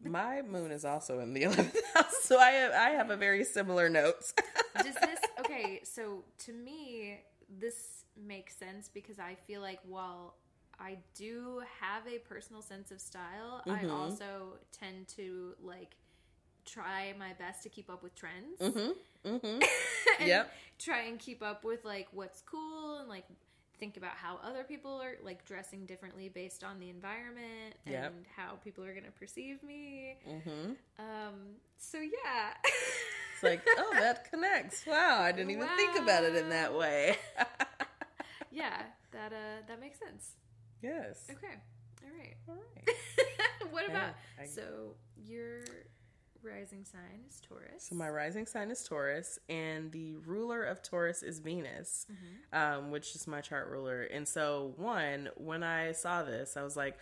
my 0.04 0.42
moon 0.42 0.72
is 0.72 0.86
also 0.86 1.20
in 1.20 1.34
the 1.34 1.44
11th 1.46 1.78
house, 1.94 2.18
so 2.24 2.40
I 2.40 2.52
have 2.52 2.72
I 2.74 2.90
have 2.92 3.10
a 3.10 3.18
very 3.18 3.44
similar 3.44 3.90
note. 3.90 4.34
Does 4.82 4.96
this 4.96 5.20
okay? 5.40 5.82
So 5.84 6.24
to 6.40 6.54
me, 6.54 7.22
this 7.50 8.06
makes 8.18 8.56
sense 8.56 8.90
because 8.94 9.20
I 9.20 9.36
feel 9.48 9.62
like 9.62 9.80
while 9.88 10.36
I 10.80 10.98
do 11.16 11.62
have 11.80 12.06
a 12.08 12.20
personal 12.20 12.62
sense 12.62 12.92
of 12.92 13.00
style, 13.00 13.64
I 13.70 13.84
Mhm. 13.84 13.90
also 13.92 14.58
tend 14.72 15.08
to 15.10 15.56
like 15.62 15.96
try 16.66 17.14
my 17.18 17.34
best 17.34 17.64
to 17.64 17.70
keep 17.70 17.90
up 17.90 18.04
with 18.04 18.16
trends. 18.16 18.60
Mm-hmm. 18.62 19.30
Mm-hmm. 19.30 19.60
and 20.20 20.28
Yep. 20.28 20.52
try 20.80 21.02
and 21.04 21.20
keep 21.20 21.42
up 21.44 21.64
with 21.64 21.84
like 21.86 22.08
what's 22.12 22.42
cool 22.42 23.00
and 23.00 23.10
like 23.10 23.26
think 23.80 23.98
about 23.98 24.12
how 24.16 24.40
other 24.44 24.64
people 24.64 25.02
are 25.02 25.16
like 25.24 25.44
dressing 25.46 25.86
differently 25.86 26.30
based 26.30 26.64
on 26.64 26.80
the 26.80 26.90
environment 26.90 27.76
and 27.86 28.26
how 28.38 28.54
people 28.64 28.84
are 28.86 28.94
going 28.94 29.04
to 29.06 29.12
perceive 29.12 29.62
me. 29.64 30.16
Mm-hmm. 30.30 30.72
Um 31.00 31.34
so 31.78 31.98
yeah. 32.00 32.54
It's 33.34 33.44
like, 33.44 33.62
oh, 33.78 33.92
that 34.00 34.30
connects. 34.32 34.86
Wow, 34.88 35.20
I 35.22 35.32
didn't 35.34 35.52
even 35.52 35.68
think 35.76 35.98
about 36.00 36.24
it 36.24 36.36
in 36.36 36.50
that 36.50 36.74
way. 36.74 37.18
yeah, 38.52 38.84
that 39.12 39.34
uh 39.34 39.62
that 39.68 39.80
makes 39.80 40.00
sense. 40.00 40.32
yes. 40.82 41.26
Okay. 41.30 41.56
All 42.04 42.18
right. 42.18 42.36
All 42.48 42.56
right. 42.56 43.72
what 43.72 43.86
about 43.90 44.14
Yeah, 44.38 44.44
I- 44.44 44.48
so 44.48 44.96
your 45.26 45.62
rising 46.46 46.86
sign 46.86 47.22
is 47.28 47.42
Taurus. 47.42 47.88
So 47.90 47.96
my 47.96 48.10
rising 48.10 48.46
sign 48.46 48.70
is 48.72 48.84
Taurus, 48.84 49.40
and 49.50 49.92
the 49.92 50.16
ruler 50.26 50.64
of 50.64 50.82
Taurus 50.84 51.24
is 51.24 51.40
Venus, 51.40 52.06
Mm-hmm. 52.12 52.58
um, 52.86 52.92
which 52.92 53.16
is 53.16 53.28
my 53.28 53.42
chart 53.42 53.68
ruler. 53.70 54.04
And 54.04 54.28
so, 54.28 54.74
one, 54.78 55.30
when 55.36 55.64
I 55.64 55.92
saw 55.94 56.24
this, 56.24 56.56
I 56.58 56.64
was 56.64 56.78
like, 56.78 56.98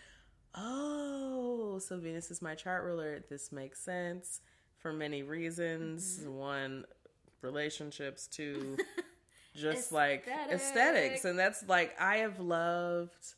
"Oh, 0.56 1.80
so 1.80 1.98
Venus 1.98 2.32
is 2.32 2.42
my 2.42 2.56
chart 2.56 2.84
ruler. 2.84 3.24
This 3.30 3.52
makes 3.52 3.80
sense 3.80 4.42
for 4.78 4.94
many 4.94 5.24
reasons. 5.24 6.20
Mm-hmm. 6.22 6.34
One, 6.34 6.86
relationships. 7.42 8.28
Two, 8.28 8.78
just 9.56 9.92
like 9.92 10.28
aesthetics, 10.52 11.26
and 11.26 11.38
that's 11.38 11.68
like 11.68 11.96
I 12.00 12.18
have 12.18 12.40
loved 12.40 13.36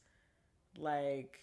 like." 0.77 1.39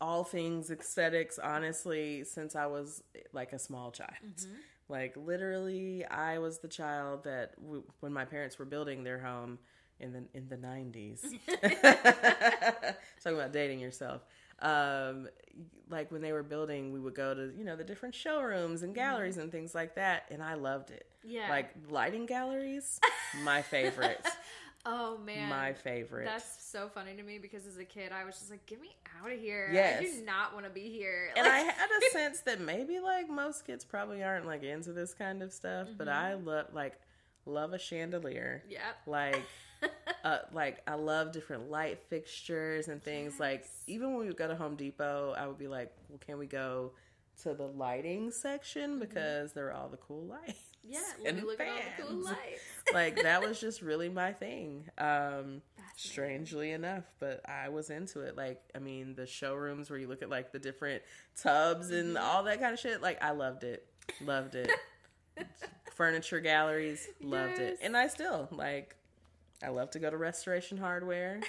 All 0.00 0.24
things 0.24 0.70
aesthetics 0.70 1.38
honestly 1.38 2.22
since 2.24 2.54
i 2.54 2.66
was 2.66 3.02
like 3.32 3.52
a 3.52 3.58
small 3.58 3.90
child 3.90 4.10
Mm-hmm. 4.24 4.52
like 4.88 5.16
literally, 5.16 6.04
I 6.04 6.38
was 6.38 6.58
the 6.58 6.68
child 6.68 7.24
that 7.24 7.54
w- 7.60 7.82
when 8.00 8.12
my 8.12 8.24
parents 8.24 8.58
were 8.58 8.64
building 8.66 9.02
their 9.04 9.18
home 9.18 9.58
in 9.98 10.12
the 10.12 10.22
in 10.34 10.48
the 10.48 10.56
nineties. 10.56 11.24
Talking 13.22 13.38
about 13.38 13.52
dating 13.52 13.80
yourself. 13.80 14.22
Um, 14.60 15.28
like 15.90 16.10
when 16.12 16.22
they 16.22 16.32
were 16.32 16.42
building, 16.42 16.92
we 16.92 17.00
would 17.00 17.14
go 17.14 17.34
to 17.34 17.52
you 17.56 17.64
know 17.64 17.76
the 17.76 17.84
different 17.84 18.14
showrooms 18.14 18.82
and 18.82 18.94
galleries 18.94 19.36
and 19.38 19.50
things 19.50 19.74
like 19.74 19.94
that, 19.96 20.24
and 20.30 20.42
I 20.42 20.54
loved 20.54 20.90
it. 20.90 21.06
Yeah. 21.24 21.48
Like 21.50 21.70
lighting 21.90 22.26
galleries, 22.26 23.00
my 23.44 23.62
favorite. 23.62 24.24
Oh 24.86 25.18
man. 25.18 25.48
my 25.50 25.72
favorite. 25.72 26.26
That's 26.26 26.64
so 26.64 26.88
funny 26.88 27.14
to 27.14 27.22
me 27.22 27.38
because 27.38 27.66
as 27.66 27.78
a 27.78 27.84
kid, 27.84 28.12
I 28.12 28.24
was 28.24 28.38
just 28.38 28.50
like, 28.50 28.64
"Get 28.66 28.80
me 28.80 28.88
out 29.20 29.32
of 29.32 29.38
here! 29.40 29.66
I 29.68 29.72
Yes. 29.74 30.04
do 30.18 30.24
not 30.24 30.54
want 30.54 30.64
to 30.64 30.70
be 30.70 30.88
here." 30.90 31.30
and 31.36 31.46
I 31.46 31.58
had 31.58 31.88
a 31.90 32.10
sense 32.12 32.40
that 32.42 32.60
maybe 32.60 33.00
like 33.00 33.28
most 33.28 33.66
kids 33.66 33.84
probably 33.84 34.22
aren't 34.22 34.46
like 34.46 34.62
into 34.62 34.92
this 34.92 35.12
kind 35.12 35.42
of 35.42 35.52
stuff, 35.52 35.88
but 35.98 36.08
I 36.08 36.32
Mm-hmm. 36.34 36.46
love 36.46 36.66
like 36.72 37.00
love 37.46 37.72
a 37.72 37.78
chandelier. 37.78 38.62
yep. 38.68 38.96
like 39.06 39.42
uh, 40.24 40.38
like 40.52 40.80
I 40.86 40.94
love 40.94 41.32
different 41.32 41.70
light 41.70 41.98
fixtures 42.08 42.88
and 42.88 43.02
things. 43.02 43.38
Like 43.40 43.64
even 43.86 44.10
when 44.10 44.20
we 44.20 44.26
would 44.28 44.36
go 44.36 44.48
to 44.48 44.54
Home 44.56 44.76
Depot, 44.76 45.34
I 45.36 45.46
would 45.46 45.58
be 45.58 45.68
like, 45.68 45.92
"Well, 46.08 46.18
can 46.24 46.38
we 46.38 46.46
go 46.46 46.92
to 47.42 47.54
the 47.54 47.66
lighting 47.66 48.30
section 48.30 48.98
because 48.98 49.52
there 49.52 49.66
are 49.68 49.72
all 49.74 49.88
the 49.88 49.96
cool 49.98 50.24
lights?" 50.26 50.65
Yeah. 50.88 51.00
And 51.26 51.42
look 51.44 51.60
at 51.60 51.68
all 51.68 51.74
the 51.74 52.02
cool 52.02 52.10
fans." 52.12 52.24
lights. 52.24 52.60
like 52.94 53.22
that 53.22 53.42
was 53.42 53.60
just 53.60 53.82
really 53.82 54.08
my 54.08 54.32
thing. 54.32 54.88
Um, 54.98 55.62
strangely 55.96 56.70
enough, 56.72 57.04
but 57.18 57.40
I 57.48 57.68
was 57.70 57.90
into 57.90 58.20
it. 58.20 58.36
Like, 58.36 58.60
I 58.74 58.78
mean, 58.78 59.14
the 59.14 59.26
showrooms 59.26 59.88
where 59.90 59.98
you 59.98 60.06
look 60.08 60.22
at 60.22 60.30
like 60.30 60.52
the 60.52 60.58
different 60.58 61.02
tubs 61.40 61.90
and 61.90 62.16
Mm-hmm. 62.16 62.24
all 62.24 62.44
that 62.44 62.60
kind 62.60 62.72
of 62.74 62.78
shit. 62.78 63.00
Like, 63.02 63.22
I 63.22 63.30
loved 63.32 63.64
it. 63.64 63.86
Loved 64.20 64.54
it. 64.54 64.70
Furniture 65.94 66.40
galleries, 66.40 67.06
loved 67.22 67.58
it, 67.58 67.78
and 67.82 67.96
I 67.96 68.06
still 68.08 68.48
like. 68.50 68.94
I 69.64 69.68
love 69.68 69.90
to 69.92 69.98
go 69.98 70.10
to 70.10 70.16
Restoration 70.18 70.76
Hardware 70.76 71.40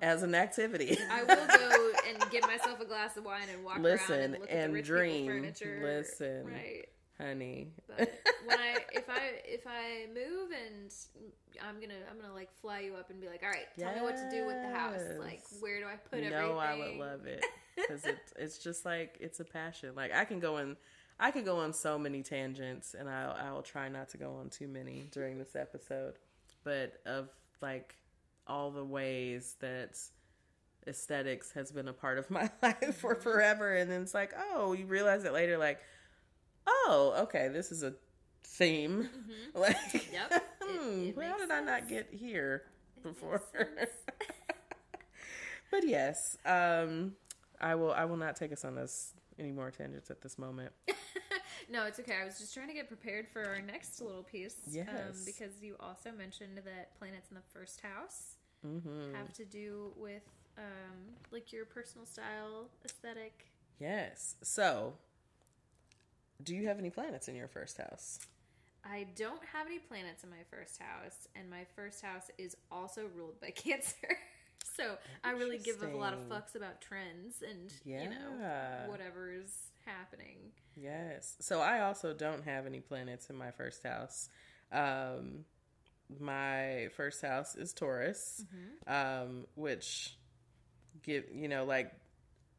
as 0.00 0.22
an 0.22 0.34
activity. 0.34 0.96
I 1.10 1.22
will 1.22 1.46
go 1.46 1.90
and 2.08 2.30
get 2.30 2.42
myself 2.46 2.80
a 2.80 2.86
glass 2.86 3.18
of 3.18 3.24
wine 3.26 3.48
and 3.52 3.62
walk 3.62 3.74
around 3.74 3.82
Listen 3.82 4.20
and 4.20 4.32
look 4.40 4.42
at 4.50 4.56
and 4.56 4.72
rich 4.72 4.86
dream. 4.86 5.26
furniture. 5.26 5.80
Listen. 5.82 6.46
Right. 6.46 6.86
Honey. 7.20 7.68
But 7.86 8.12
when 8.44 8.58
I 8.58 8.76
if 8.92 9.08
I 9.08 9.20
if 9.44 9.66
I 9.66 10.06
move 10.08 10.50
and 10.50 10.92
I'm 11.62 11.80
gonna 11.80 12.00
I'm 12.10 12.20
gonna 12.20 12.34
like 12.34 12.52
fly 12.60 12.80
you 12.80 12.94
up 12.94 13.10
and 13.10 13.20
be 13.20 13.28
like, 13.28 13.42
all 13.42 13.50
right, 13.50 13.66
tell 13.78 13.94
me 13.94 14.00
what 14.00 14.16
to 14.16 14.28
do 14.30 14.46
with 14.46 14.60
the 14.62 14.76
house. 14.76 15.00
Like, 15.18 15.42
where 15.60 15.80
do 15.80 15.86
I 15.86 15.96
put 15.96 16.20
no, 16.20 16.36
everything? 16.36 16.58
I 16.58 16.78
would 16.78 16.96
love 16.96 17.26
it 17.26 17.44
because 17.76 18.04
it's 18.04 18.32
it's 18.36 18.58
just 18.58 18.84
like 18.84 19.16
it's 19.20 19.40
a 19.40 19.44
passion. 19.44 19.94
Like 19.94 20.14
I 20.14 20.24
can 20.24 20.40
go 20.40 20.58
in, 20.58 20.76
I 21.18 21.30
could 21.30 21.44
go 21.44 21.58
on 21.58 21.72
so 21.72 21.98
many 21.98 22.22
tangents, 22.22 22.94
and 22.94 23.08
I 23.08 23.34
I 23.48 23.52
will 23.52 23.62
try 23.62 23.88
not 23.88 24.08
to 24.10 24.18
go 24.18 24.36
on 24.40 24.50
too 24.50 24.68
many 24.68 25.08
during 25.12 25.38
this 25.38 25.56
episode. 25.56 26.14
But 26.64 26.94
of 27.06 27.28
like 27.60 27.96
all 28.46 28.70
the 28.70 28.84
ways 28.84 29.56
that 29.60 29.98
aesthetics 30.86 31.52
has 31.52 31.72
been 31.72 31.88
a 31.88 31.92
part 31.92 32.18
of 32.18 32.30
my 32.30 32.50
life 32.62 32.96
for 32.96 33.14
mm-hmm. 33.14 33.22
forever, 33.22 33.74
and 33.74 33.90
then 33.90 34.02
it's 34.02 34.14
like, 34.14 34.34
oh, 34.52 34.72
you 34.72 34.86
realize 34.86 35.24
it 35.24 35.32
later, 35.32 35.58
like, 35.58 35.80
oh, 36.66 37.14
okay, 37.24 37.48
this 37.48 37.72
is 37.72 37.82
a 37.82 37.94
theme. 38.44 39.08
Like, 39.54 39.76
Yep. 40.12 40.42
Hmm, 40.64 41.04
it 41.04 41.14
how 41.14 41.20
makes 41.20 41.40
did 41.42 41.50
I 41.50 41.60
not 41.60 41.88
get 41.88 42.08
here 42.10 42.62
before? 43.02 43.42
but 45.70 45.86
yes, 45.86 46.38
um, 46.46 47.12
I 47.60 47.74
will. 47.74 47.92
I 47.92 48.06
will 48.06 48.16
not 48.16 48.36
take 48.36 48.52
us 48.52 48.64
on 48.64 48.74
this 48.74 49.12
any 49.38 49.52
more 49.52 49.70
tangents 49.70 50.10
at 50.10 50.22
this 50.22 50.38
moment. 50.38 50.72
no, 51.70 51.84
it's 51.84 52.00
okay. 52.00 52.16
I 52.22 52.24
was 52.24 52.38
just 52.38 52.54
trying 52.54 52.68
to 52.68 52.74
get 52.74 52.88
prepared 52.88 53.28
for 53.28 53.46
our 53.46 53.60
next 53.60 54.00
little 54.00 54.22
piece. 54.22 54.56
Um, 54.66 54.72
Yes. 54.72 55.22
because 55.26 55.62
you 55.62 55.76
also 55.80 56.10
mentioned 56.12 56.58
that 56.64 56.98
planets 56.98 57.30
in 57.30 57.36
the 57.36 57.42
first 57.52 57.80
house 57.80 58.36
hmm 58.64 59.12
have 59.14 59.32
to 59.34 59.44
do 59.44 59.92
with 59.96 60.22
um, 60.56 61.14
like 61.30 61.52
your 61.52 61.66
personal 61.66 62.06
style, 62.06 62.68
aesthetic. 62.84 63.44
Yes. 63.78 64.36
So, 64.42 64.94
do 66.42 66.54
you 66.54 66.66
have 66.68 66.78
any 66.78 66.90
planets 66.90 67.28
in 67.28 67.34
your 67.36 67.48
first 67.48 67.78
house? 67.78 68.18
I 68.84 69.06
don't 69.16 69.40
have 69.52 69.66
any 69.66 69.78
planets 69.78 70.24
in 70.24 70.30
my 70.30 70.42
first 70.50 70.78
house, 70.78 71.26
and 71.34 71.48
my 71.48 71.64
first 71.74 72.02
house 72.02 72.30
is 72.38 72.56
also 72.70 73.02
ruled 73.16 73.40
by 73.40 73.50
Cancer. 73.54 74.18
so 74.76 74.96
I 75.22 75.30
really 75.32 75.58
give 75.58 75.82
a 75.82 75.96
lot 75.96 76.12
of 76.12 76.20
fucks 76.28 76.54
about 76.54 76.80
trends 76.80 77.42
and 77.48 77.72
you 77.84 78.10
know 78.10 78.36
Yeah. 78.40 78.86
whatever's 78.88 79.70
happening. 79.86 80.36
Yes. 80.76 81.36
So 81.40 81.60
I 81.60 81.80
also 81.82 82.12
don't 82.12 82.44
have 82.44 82.66
any 82.66 82.80
planets 82.80 83.30
in 83.30 83.36
my 83.36 83.50
first 83.52 83.82
house. 83.84 84.28
Um, 84.72 85.44
my 86.20 86.88
first 86.96 87.22
house 87.22 87.54
is 87.54 87.72
Taurus, 87.72 88.44
um, 88.86 89.46
which 89.54 90.16
give 91.02 91.24
you 91.32 91.48
know 91.48 91.64
like 91.64 91.92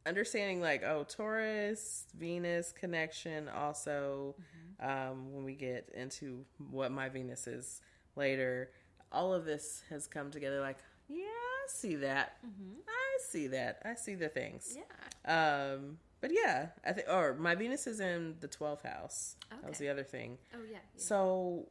understanding 0.06 0.62
like 0.62 0.84
oh 0.84 1.06
Taurus 1.08 2.06
Venus 2.18 2.72
connection. 2.72 3.50
Also, 3.50 4.36
um, 4.80 5.34
when 5.34 5.44
we 5.44 5.54
get 5.54 5.90
into 5.96 6.46
what 6.72 6.92
my 6.92 7.10
Venus 7.10 7.48
is 7.48 7.82
later, 8.16 8.72
all 9.12 9.34
of 9.34 9.46
this 9.46 9.84
has 9.90 10.08
come 10.08 10.32
together. 10.32 10.62
Like 10.62 10.78
yeah, 11.08 11.26
I 11.26 11.68
see 11.68 11.96
that. 11.96 12.38
I 12.44 13.18
see 13.30 13.48
that. 13.48 13.82
I 13.86 13.96
see 13.96 14.16
the 14.16 14.30
things. 14.30 14.76
Yeah. 14.76 15.74
Um, 15.74 15.98
but 16.22 16.32
yeah, 16.34 16.68
I 16.84 16.92
think, 16.94 17.08
or 17.08 17.36
my 17.36 17.56
Venus 17.56 17.86
is 17.86 18.00
in 18.00 18.36
the 18.40 18.48
12th 18.48 18.84
house. 18.84 19.36
That 19.52 19.70
was 19.70 19.78
the 19.78 19.90
other 19.90 20.04
thing. 20.04 20.38
Oh 20.54 20.60
yeah. 20.64 20.78
yeah. 20.78 20.80
So, 20.96 21.68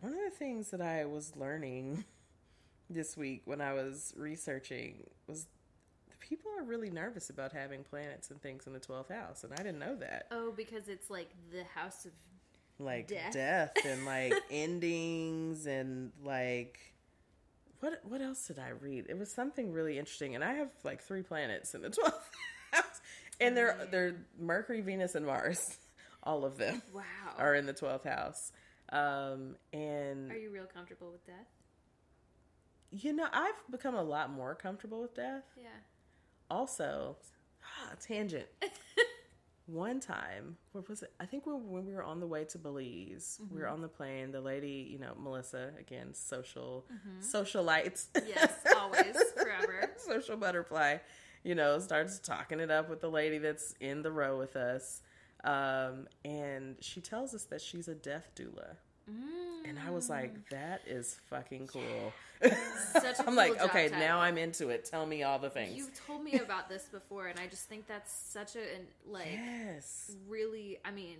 one 0.00 0.12
of 0.12 0.18
the 0.18 0.36
things 0.36 0.70
that 0.70 0.82
I 0.82 1.06
was 1.06 1.34
learning 1.36 2.04
this 2.90 3.16
week 3.16 3.42
when 3.46 3.60
I 3.60 3.72
was 3.72 4.12
researching 4.16 5.04
was 5.26 5.46
people 6.28 6.50
are 6.58 6.64
really 6.64 6.90
nervous 6.90 7.30
about 7.30 7.52
having 7.52 7.84
planets 7.84 8.30
and 8.30 8.40
things 8.40 8.66
in 8.66 8.72
the 8.72 8.80
12th 8.80 9.10
house, 9.10 9.44
and 9.44 9.52
I 9.52 9.56
didn't 9.56 9.78
know 9.78 9.94
that. 9.96 10.26
Oh, 10.30 10.52
because 10.56 10.88
it's 10.88 11.10
like 11.10 11.28
the 11.52 11.64
house 11.74 12.04
of 12.06 12.12
Like 12.78 13.08
Death. 13.08 13.32
death, 13.32 13.72
and 13.84 14.04
like 14.14 14.34
endings 14.50 15.66
and 15.66 16.12
like 16.24 16.78
what 17.80 18.00
what 18.04 18.20
else 18.22 18.46
did 18.46 18.58
I 18.58 18.70
read? 18.70 19.06
It 19.08 19.18
was 19.18 19.32
something 19.34 19.72
really 19.72 19.98
interesting, 19.98 20.34
and 20.34 20.42
I 20.42 20.54
have 20.54 20.68
like 20.84 21.02
three 21.02 21.22
planets 21.22 21.74
in 21.74 21.82
the 21.82 21.90
12th 21.90 22.12
house, 22.72 23.00
and 23.40 23.56
they're 23.56 23.86
they're 23.90 24.16
Mercury, 24.38 24.80
Venus, 24.80 25.14
and 25.14 25.26
Mars. 25.26 25.58
All 26.22 26.44
of 26.44 26.56
them 26.58 26.82
wow. 26.92 27.02
are 27.38 27.54
in 27.54 27.66
the 27.66 27.72
12th 27.74 28.04
house. 28.04 28.50
Um, 28.90 29.54
and 29.72 30.30
Are 30.32 30.36
you 30.36 30.50
real 30.50 30.64
comfortable 30.66 31.10
with 31.12 31.24
death? 31.24 31.46
you 32.90 33.12
know, 33.12 33.26
I've 33.32 33.54
become 33.70 33.94
a 33.94 34.02
lot 34.02 34.30
more 34.32 34.54
comfortable 34.54 35.02
with 35.02 35.14
death. 35.14 35.44
Yeah. 35.56 35.68
Also, 36.50 37.16
ah, 37.62 37.92
tangent. 38.00 38.46
One 39.66 39.98
time, 39.98 40.56
where 40.70 40.84
was 40.88 41.02
it? 41.02 41.12
I 41.18 41.26
think 41.26 41.44
when, 41.44 41.68
when 41.68 41.84
we 41.84 41.92
were 41.92 42.04
on 42.04 42.20
the 42.20 42.26
way 42.26 42.44
to 42.44 42.58
Belize, 42.58 43.40
we 43.52 43.60
were 43.60 43.66
on 43.66 43.82
the 43.82 43.88
plane. 43.88 44.30
The 44.30 44.40
lady, 44.40 44.88
you 44.88 45.00
know, 45.00 45.12
Melissa, 45.20 45.72
again, 45.80 46.14
social, 46.14 46.86
socialites. 47.20 48.06
Yes, 48.28 48.52
always, 48.76 49.16
forever. 49.36 49.90
social 49.96 50.36
butterfly, 50.36 50.98
you 51.42 51.56
know, 51.56 51.80
starts 51.80 52.20
talking 52.20 52.60
it 52.60 52.70
up 52.70 52.88
with 52.88 53.00
the 53.00 53.10
lady 53.10 53.38
that's 53.38 53.74
in 53.80 54.02
the 54.02 54.12
row 54.12 54.38
with 54.38 54.54
us. 54.54 55.02
Um, 55.42 56.06
and 56.24 56.76
she 56.80 57.00
tells 57.00 57.34
us 57.34 57.44
that 57.44 57.60
she's 57.60 57.88
a 57.88 57.94
death 57.94 58.30
doula. 58.36 58.76
And 59.08 59.78
I 59.78 59.90
was 59.90 60.08
like, 60.08 60.48
that 60.50 60.82
is 60.86 61.16
fucking 61.30 61.66
cool. 61.68 62.12
Such 62.92 63.18
a 63.20 63.24
I'm 63.26 63.34
like, 63.34 63.48
cool 63.52 63.56
job 63.60 63.70
okay, 63.70 63.84
title. 63.88 63.98
now 64.00 64.20
I'm 64.20 64.36
into 64.38 64.68
it. 64.70 64.84
Tell 64.84 65.06
me 65.06 65.22
all 65.22 65.38
the 65.38 65.50
things. 65.50 65.76
You've 65.76 65.94
told 66.06 66.22
me 66.24 66.38
about 66.38 66.68
this 66.68 66.84
before, 66.84 67.26
and 67.28 67.38
I 67.38 67.46
just 67.46 67.68
think 67.68 67.86
that's 67.86 68.12
such 68.12 68.56
a 68.56 68.60
an- 68.60 68.86
like 69.08 69.28
yes. 69.32 70.12
really. 70.28 70.78
I 70.84 70.90
mean, 70.90 71.16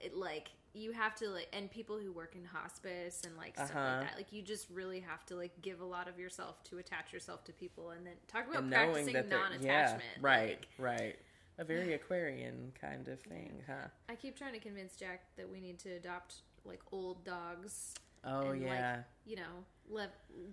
it 0.00 0.16
like 0.16 0.48
you 0.74 0.92
have 0.92 1.14
to 1.16 1.28
like, 1.28 1.48
and 1.52 1.70
people 1.70 1.98
who 1.98 2.12
work 2.12 2.34
in 2.34 2.44
hospice 2.44 3.22
and 3.26 3.36
like 3.36 3.54
stuff 3.54 3.70
Uh-huh. 3.74 3.80
like 3.98 4.00
that. 4.08 4.16
Like 4.16 4.32
you 4.32 4.42
just 4.42 4.68
really 4.70 5.00
have 5.00 5.24
to 5.26 5.34
like 5.36 5.52
give 5.62 5.80
a 5.80 5.84
lot 5.86 6.08
of 6.08 6.18
yourself 6.18 6.62
to 6.64 6.78
attach 6.78 7.12
yourself 7.12 7.44
to 7.44 7.52
people, 7.52 7.90
and 7.90 8.06
then 8.06 8.14
talk 8.26 8.48
about 8.48 8.62
And 8.64 8.72
practicing 8.72 9.14
non-attachment. 9.14 9.62
yeah, 9.64 9.98
right, 10.20 10.48
Like, 10.50 10.68
right. 10.78 11.16
A 11.58 11.64
very 11.64 11.94
Aquarian 11.94 12.72
kind 12.80 13.08
of 13.08 13.20
thing, 13.20 13.62
huh? 13.66 13.88
I 14.08 14.14
keep 14.14 14.36
trying 14.38 14.52
to 14.52 14.60
convince 14.60 14.94
Jack 14.96 15.22
that 15.36 15.50
we 15.50 15.60
need 15.60 15.78
to 15.80 15.90
adopt 15.90 16.36
like 16.64 16.80
old 16.92 17.24
dogs. 17.24 17.94
Oh, 18.24 18.50
and, 18.50 18.62
yeah. 18.62 18.96
Like, 18.96 19.04
you 19.26 19.36
know, 19.36 20.02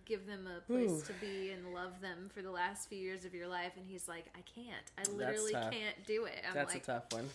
give 0.06 0.26
them 0.26 0.48
a 0.48 0.62
place 0.62 0.90
Ooh. 0.92 1.02
to 1.02 1.14
be 1.22 1.52
and 1.52 1.74
love 1.74 2.00
them 2.02 2.30
for 2.34 2.42
the 2.42 2.52
last 2.52 2.90
few 2.90 2.98
years 2.98 3.26
of 3.26 3.34
your 3.34 3.48
life. 3.48 3.74
And 3.78 3.86
he's 3.88 4.08
like, 4.08 4.26
I 4.36 4.42
can't. 4.42 4.86
I 4.98 5.12
literally 5.16 5.54
can't 5.54 6.06
do 6.08 6.26
it. 6.26 6.42
I'm 6.48 6.54
That's 6.56 6.74
like, 6.74 6.84
a 6.84 6.86
tough 6.86 7.06
one. 7.12 7.30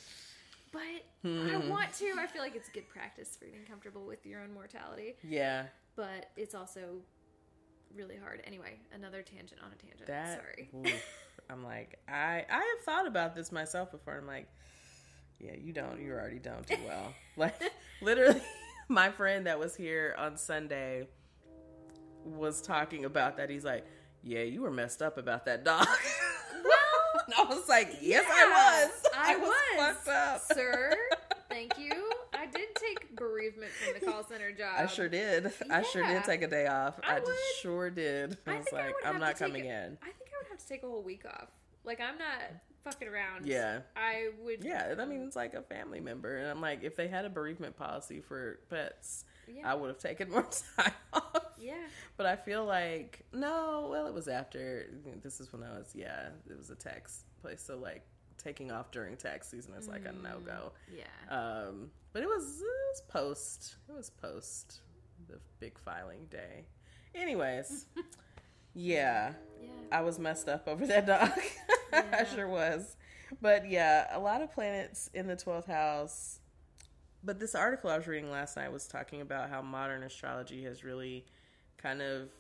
but 0.73 0.81
I 1.25 1.57
want 1.68 1.93
to. 1.95 2.12
I 2.18 2.27
feel 2.27 2.43
like 2.43 2.57
it's 2.57 2.68
good 2.68 2.89
practice 2.89 3.37
for 3.39 3.47
getting 3.47 3.66
comfortable 3.66 4.05
with 4.07 4.25
your 4.27 4.41
own 4.41 4.53
mortality, 4.55 5.14
Yeah. 5.23 5.64
but 5.97 6.31
it's 6.37 6.55
also 6.55 6.81
really 7.95 8.16
hard. 8.16 8.43
Anyway, 8.47 8.78
another 8.95 9.22
tangent 9.22 9.61
on 9.64 9.70
a 9.72 9.76
tangent. 9.76 10.07
That 10.07 10.41
Sorry. 10.41 10.68
oof. 10.74 11.05
I'm 11.51 11.64
like, 11.64 11.99
I 12.09 12.45
I 12.51 12.74
have 12.76 12.84
thought 12.84 13.07
about 13.07 13.34
this 13.34 13.51
myself 13.51 13.91
before. 13.91 14.16
I'm 14.18 14.26
like, 14.26 14.47
yeah, 15.38 15.55
you 15.61 15.72
don't. 15.72 16.01
You're 16.01 16.20
already 16.20 16.38
don't 16.38 16.66
do 16.66 16.76
well. 16.86 17.12
like 17.36 17.55
literally, 18.01 18.41
my 18.88 19.11
friend 19.11 19.47
that 19.47 19.59
was 19.59 19.74
here 19.74 20.14
on 20.18 20.36
Sunday 20.36 21.09
was 22.24 22.61
talking 22.61 23.05
about 23.05 23.36
that. 23.38 23.51
He's 23.51 23.64
like, 23.64 23.84
yeah, 24.22 24.43
you 24.43 24.61
were 24.62 24.70
messed 24.70 25.03
up 25.03 25.18
about 25.18 25.47
that 25.47 25.64
dog. 25.64 25.86
Well, 26.62 27.22
and 27.26 27.34
I 27.38 27.45
was 27.55 27.68
like, 27.68 27.97
yes, 28.03 28.24
Yeah, 28.28 28.34
I 28.34 28.88
was. 28.91 29.07
I 29.16 29.36
was, 29.36 29.49
was. 29.76 29.97
fucked 29.97 30.09
up. 30.09 30.43
sir, 30.53 30.95
thank 31.49 31.78
you. 31.78 32.10
I 33.21 33.25
bereavement 33.29 33.71
from 33.73 34.01
the 34.01 34.07
call 34.07 34.25
center 34.25 34.53
job. 34.59 34.75
I 34.79 34.87
sure 34.87 35.09
did. 35.09 35.53
I 35.71 35.83
sure 35.83 36.07
did 36.07 36.25
take 36.25 36.43
a 36.43 36.47
day 36.49 36.66
off. 36.66 36.99
I 37.03 37.16
I, 37.16 37.21
would. 37.21 37.29
sure 37.61 37.91
did. 37.91 38.39
I, 38.47 38.53
I 38.55 38.59
was 38.59 38.66
I 38.73 38.77
like, 38.77 38.95
would 38.97 39.05
I'm 39.14 39.21
not 39.21 39.37
take 39.37 39.39
coming 39.39 39.64
in. 39.66 39.99
I 40.03 40.07
think 40.07 40.31
I 40.33 40.43
would 40.43 40.49
have 40.51 40.59
to 40.59 40.66
take 40.68 40.83
a 40.83 40.87
whole 40.89 41.03
week 41.03 41.25
off. 41.27 41.49
Like 41.85 42.01
I'm 42.01 42.18
not 42.18 42.41
fucking 42.85 43.09
around. 43.09 43.47
Yeah. 43.47 43.81
I 43.97 44.29
would. 44.43 44.64
Yeah, 44.64 44.95
I 44.99 45.05
mean 45.05 45.23
it's 45.23 45.37
like 45.37 45.55
a 45.55 45.62
family 45.62 46.01
member, 46.01 46.37
and 46.37 46.49
I'm 46.49 46.61
like, 46.61 46.83
if 46.83 46.97
they 46.97 47.09
had 47.09 47.25
a 47.25 47.31
bereavement 47.31 47.77
policy 47.77 48.21
for 48.21 48.61
pets, 48.68 49.25
Yeah. 49.49 49.71
I 49.71 49.75
would 49.75 49.89
have 49.89 49.99
taken 49.99 50.31
more 50.31 50.47
time 50.79 50.93
off. 51.12 51.47
Yeah. 51.59 51.75
But 52.16 52.27
I 52.27 52.37
feel 52.37 52.64
like 52.64 53.25
no. 53.33 53.89
Well, 53.91 54.07
it 54.07 54.14
was 54.14 54.29
after. 54.29 54.87
This 55.23 55.41
is 55.41 55.53
when 55.53 55.62
I 55.62 55.71
was. 55.79 55.93
Yeah, 55.95 56.29
it 56.49 56.57
was 56.57 56.71
a 56.71 56.75
tax 56.75 57.25
place, 57.41 57.62
so 57.62 57.79
like 57.79 58.03
taking 58.43 58.70
off 58.70 58.91
during 58.91 59.16
tax 59.16 59.49
season 59.49 59.74
is 59.74 59.88
like 59.88 60.05
a 60.05 60.12
no 60.12 60.38
go. 60.45 60.72
Yeah. 60.95 61.05
Um, 61.34 61.91
but 62.12 62.22
it 62.22 62.26
was 62.26 62.61
it 62.61 62.64
was 62.93 63.03
post. 63.09 63.76
It 63.88 63.97
was 63.97 64.11
post 64.11 64.80
the 65.28 65.38
big 65.59 65.78
filing 65.78 66.26
day. 66.30 66.66
Anyways, 67.14 67.86
yeah. 68.74 69.32
yeah. 69.61 69.68
I 69.93 70.03
was 70.03 70.18
messed 70.18 70.49
up 70.49 70.68
over 70.68 70.86
that 70.86 71.07
dog. 71.07 71.30
I 71.93 72.24
sure 72.24 72.49
was. 72.49 72.97
But 73.41 73.68
yeah, 73.68 74.07
a 74.16 74.18
lot 74.18 74.43
of 74.43 74.53
planets 74.53 75.11
in 75.14 75.26
the 75.26 75.36
12th 75.36 75.66
house. 75.66 76.41
But 77.22 77.38
this 77.38 77.55
article 77.55 77.91
I 77.91 77.97
was 77.97 78.07
reading 78.07 78.30
last 78.30 78.57
night 78.57 78.72
was 78.72 78.86
talking 78.86 79.20
about 79.20 79.51
how 79.51 79.61
modern 79.62 80.03
astrology 80.03 80.64
has 80.64 80.82
really 80.82 81.26
kind 81.76 82.01
of 82.01 82.30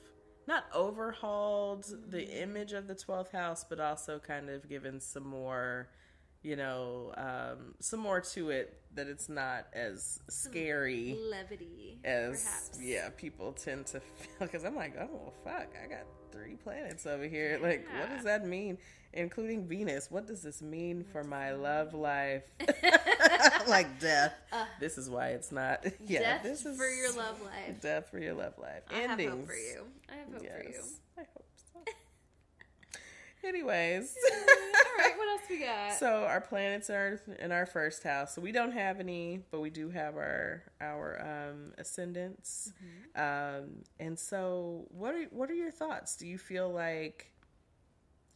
not 0.50 0.64
overhauled 0.74 1.86
the 2.10 2.42
image 2.42 2.72
of 2.72 2.88
the 2.88 2.94
12th 2.94 3.30
house, 3.32 3.64
but 3.68 3.80
also 3.80 4.18
kind 4.18 4.50
of 4.50 4.68
given 4.68 5.00
some 5.00 5.26
more 5.26 5.88
you 6.42 6.56
know, 6.56 7.12
um, 7.16 7.74
some 7.80 8.00
more 8.00 8.20
to 8.20 8.50
it 8.50 8.80
that 8.94 9.06
it's 9.06 9.28
not 9.28 9.66
as 9.72 10.20
scary 10.28 11.16
levity 11.30 11.98
as 12.04 12.42
perhaps. 12.42 12.78
yeah 12.80 13.10
people 13.10 13.52
tend 13.52 13.86
to 13.86 14.00
feel. 14.00 14.30
Because 14.38 14.64
I'm 14.64 14.74
like, 14.74 14.96
oh 14.98 15.32
fuck, 15.44 15.68
I 15.82 15.86
got 15.86 16.06
three 16.32 16.54
planets 16.54 17.06
over 17.06 17.24
here. 17.24 17.58
Like, 17.62 17.86
what 17.98 18.08
does 18.08 18.24
that 18.24 18.46
mean? 18.46 18.78
Including 19.12 19.66
Venus. 19.66 20.10
What 20.10 20.26
does 20.26 20.42
this 20.42 20.62
mean 20.62 21.04
for 21.04 21.24
my 21.24 21.52
love 21.52 21.92
life? 21.92 22.44
like 23.68 24.00
death. 24.00 24.34
this 24.80 24.98
is 24.98 25.08
why 25.10 25.28
it's 25.28 25.52
not. 25.52 25.84
Yeah, 26.06 26.18
Uh, 26.20 26.22
Death 26.22 26.42
this 26.42 26.66
is 26.66 26.76
for 26.78 26.88
your 26.88 27.12
love 27.12 27.40
life. 27.42 27.80
Death 27.80 28.08
for 28.10 28.18
your 28.18 28.34
love 28.34 28.54
life. 28.58 28.82
I 28.90 28.94
have 29.00 29.10
hope 29.20 29.46
for 29.46 29.54
you. 29.54 29.84
I 30.10 30.16
have 30.16 30.32
hope 30.32 30.40
for 30.40 30.62
you. 30.68 30.82
I 31.18 31.20
hope 31.20 31.44
so. 31.56 31.80
Anyways. 33.48 34.14
All 34.32 35.04
right, 35.04 35.16
what 35.16 35.28
else 35.30 35.42
we 35.48 35.58
got? 35.60 35.94
So 35.94 36.24
our 36.24 36.40
planets 36.42 36.90
are 36.90 37.20
in 37.38 37.52
our 37.52 37.64
first 37.66 38.02
house. 38.02 38.34
So 38.34 38.42
we 38.42 38.52
don't 38.52 38.72
have 38.72 39.00
any, 39.00 39.40
but 39.50 39.60
we 39.60 39.70
do 39.70 39.88
have 39.90 40.16
our 40.16 40.62
our 40.80 41.50
um, 41.50 41.72
ascendants. 41.78 42.72
Mm-hmm. 43.16 43.60
Um, 43.64 43.70
and 43.98 44.18
so, 44.18 44.86
what 44.90 45.14
are 45.14 45.24
what 45.30 45.50
are 45.50 45.54
your 45.54 45.70
thoughts? 45.70 46.16
Do 46.16 46.26
you 46.26 46.36
feel 46.36 46.70
like 46.70 47.32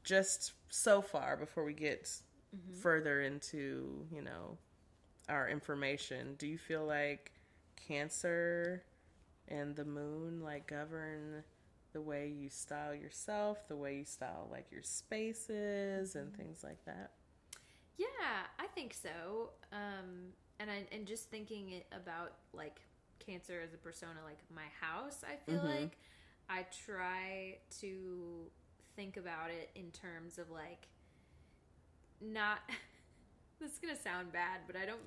just 0.05 0.53
so 0.69 1.03
far 1.03 1.37
before 1.37 1.65
we 1.65 1.73
get 1.75 2.09
Mm-hmm. 2.55 2.79
further 2.83 3.21
into 3.21 4.07
you 4.13 4.23
know 4.23 4.57
our 5.29 5.49
information? 5.49 6.35
Do 6.39 6.47
you 6.47 6.59
feel 6.59 6.85
like 6.87 7.33
Cancer 7.77 8.85
and 9.49 9.77
the 9.77 9.85
Moon 9.85 10.43
like 10.43 10.67
govern 10.69 11.45
the 11.93 12.01
way 12.03 12.29
you 12.29 12.51
style 12.51 12.95
yourself, 12.95 13.69
the 13.69 13.77
way 13.77 13.97
you 13.99 14.05
style 14.05 14.49
like 14.51 14.67
your 14.73 14.83
spaces 14.83 16.17
and 16.17 16.35
things 16.35 16.65
like 16.65 16.85
that? 16.87 17.13
Yeah, 17.97 18.07
I 18.59 18.67
think 18.75 18.95
so. 18.95 19.51
Um, 19.73 20.33
and 20.59 20.71
I, 20.71 20.85
and 20.93 21.07
just 21.07 21.31
thinking 21.31 21.71
it 21.71 21.87
about 21.93 22.35
like 22.53 22.81
cancer 23.25 23.61
as 23.65 23.75
a 23.75 23.79
persona, 23.79 24.21
like 24.25 24.39
my 24.55 24.67
house, 24.81 25.23
I 25.25 25.37
feel 25.37 25.63
Mhm. 25.63 25.63
like 25.63 25.99
I 26.49 26.67
try 26.87 27.59
to 27.81 28.51
think 28.97 29.17
about 29.17 29.51
it 29.51 29.71
in 29.75 29.91
terms 29.91 30.39
of 30.39 30.51
like 30.51 30.89
not. 32.21 32.61
this 33.61 33.73
is 33.73 33.79
gonna 33.79 33.97
sound 34.01 34.33
bad, 34.33 34.61
but 34.67 34.77
I 34.77 34.85
don't. 34.87 35.01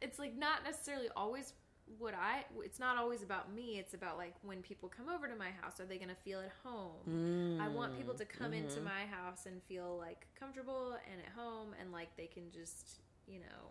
It's 0.00 0.18
like 0.18 0.34
not 0.36 0.64
necessarily 0.64 1.08
always 1.16 1.52
what 1.98 2.14
I. 2.14 2.44
It's 2.64 2.78
not 2.78 2.96
always 2.96 3.22
about 3.22 3.52
me. 3.52 3.78
It's 3.78 3.94
about 3.94 4.16
like 4.18 4.34
when 4.42 4.62
people 4.62 4.88
come 4.88 5.08
over 5.08 5.26
to 5.28 5.36
my 5.36 5.50
house, 5.60 5.78
are 5.80 5.84
they 5.84 5.98
gonna 5.98 6.14
feel 6.24 6.40
at 6.40 6.52
home? 6.64 7.58
I 7.60 7.68
want 7.68 7.96
people 7.96 8.14
to 8.14 8.24
come 8.24 8.52
into 8.52 8.80
Mhm. 8.80 8.84
my 8.84 9.06
house 9.06 9.46
and 9.46 9.62
feel 9.62 9.96
like 9.98 10.26
comfortable 10.38 10.92
and 11.10 11.20
at 11.20 11.32
home 11.32 11.74
and 11.80 11.92
like 11.92 12.16
they 12.16 12.26
can 12.26 12.50
just, 12.50 13.00
you 13.26 13.40
know. 13.40 13.70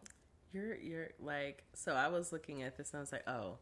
You're 0.54 0.76
you're 0.76 1.10
like 1.20 1.64
so. 1.74 1.94
I 1.94 2.10
was 2.10 2.32
looking 2.32 2.62
at 2.64 2.76
this 2.78 2.92
and 2.92 2.98
I 3.00 3.02
was 3.02 3.12
like, 3.12 3.28
oh, 3.28 3.58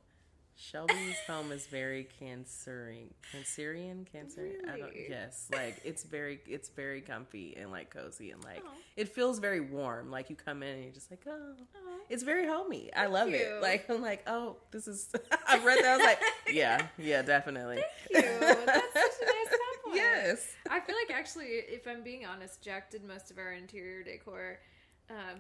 Shelby's 0.62 1.16
home 1.26 1.54
is 1.54 1.68
very 1.68 2.06
cancerian, 2.22 3.08
cancerian, 3.34 4.06
cancer. 4.12 4.46
I 4.68 4.78
don't. 4.78 4.90
Really? 4.90 5.08
Yes, 5.10 5.48
like 5.54 5.80
it's 5.86 6.04
very 6.04 6.42
it's 6.46 6.68
very 6.70 7.00
comfy 7.02 7.56
and 7.58 7.72
like 7.72 7.90
cozy 7.90 8.32
and 8.32 8.44
like 8.44 8.62
Aw. 8.66 8.72
it 8.98 9.08
feels 9.08 9.40
very 9.40 9.62
warm. 9.62 10.12
Like 10.12 10.30
you 10.30 10.36
come 10.36 10.62
in 10.62 10.70
and 10.76 10.84
you're 10.84 10.94
just 10.94 11.10
like, 11.10 11.22
oh, 11.28 11.54
Oh, 11.76 11.98
it's 12.10 12.24
very 12.24 12.46
homey. 12.46 12.90
I 12.94 13.06
love 13.06 13.30
you. 13.30 13.36
it. 13.38 13.62
Like 13.62 13.90
I'm 13.90 14.02
like, 14.02 14.24
oh, 14.28 14.58
this 14.72 14.86
is. 14.88 15.10
I've 15.48 15.64
read 15.64 15.80
that. 15.80 15.86
I 15.94 15.98
was 15.98 16.06
like, 16.06 16.22
yeah, 16.54 16.88
yeah, 16.98 17.22
definitely. 17.22 17.82
Thank 18.12 18.26
you. 18.26 18.40
That's 18.66 18.94
such 18.94 19.12
a 19.22 19.26
nice 19.26 19.58
compliment. 19.84 19.96
yes. 19.96 20.52
I 20.70 20.82
feel 20.82 20.96
like 20.96 21.18
actually, 21.18 21.46
if 21.48 21.88
I'm 21.88 22.04
being 22.04 22.26
honest, 22.26 22.62
Jack 22.62 22.92
did 22.92 23.06
most 23.06 23.32
of 23.32 23.38
our 23.38 23.54
interior 23.54 24.04
decor 24.04 24.60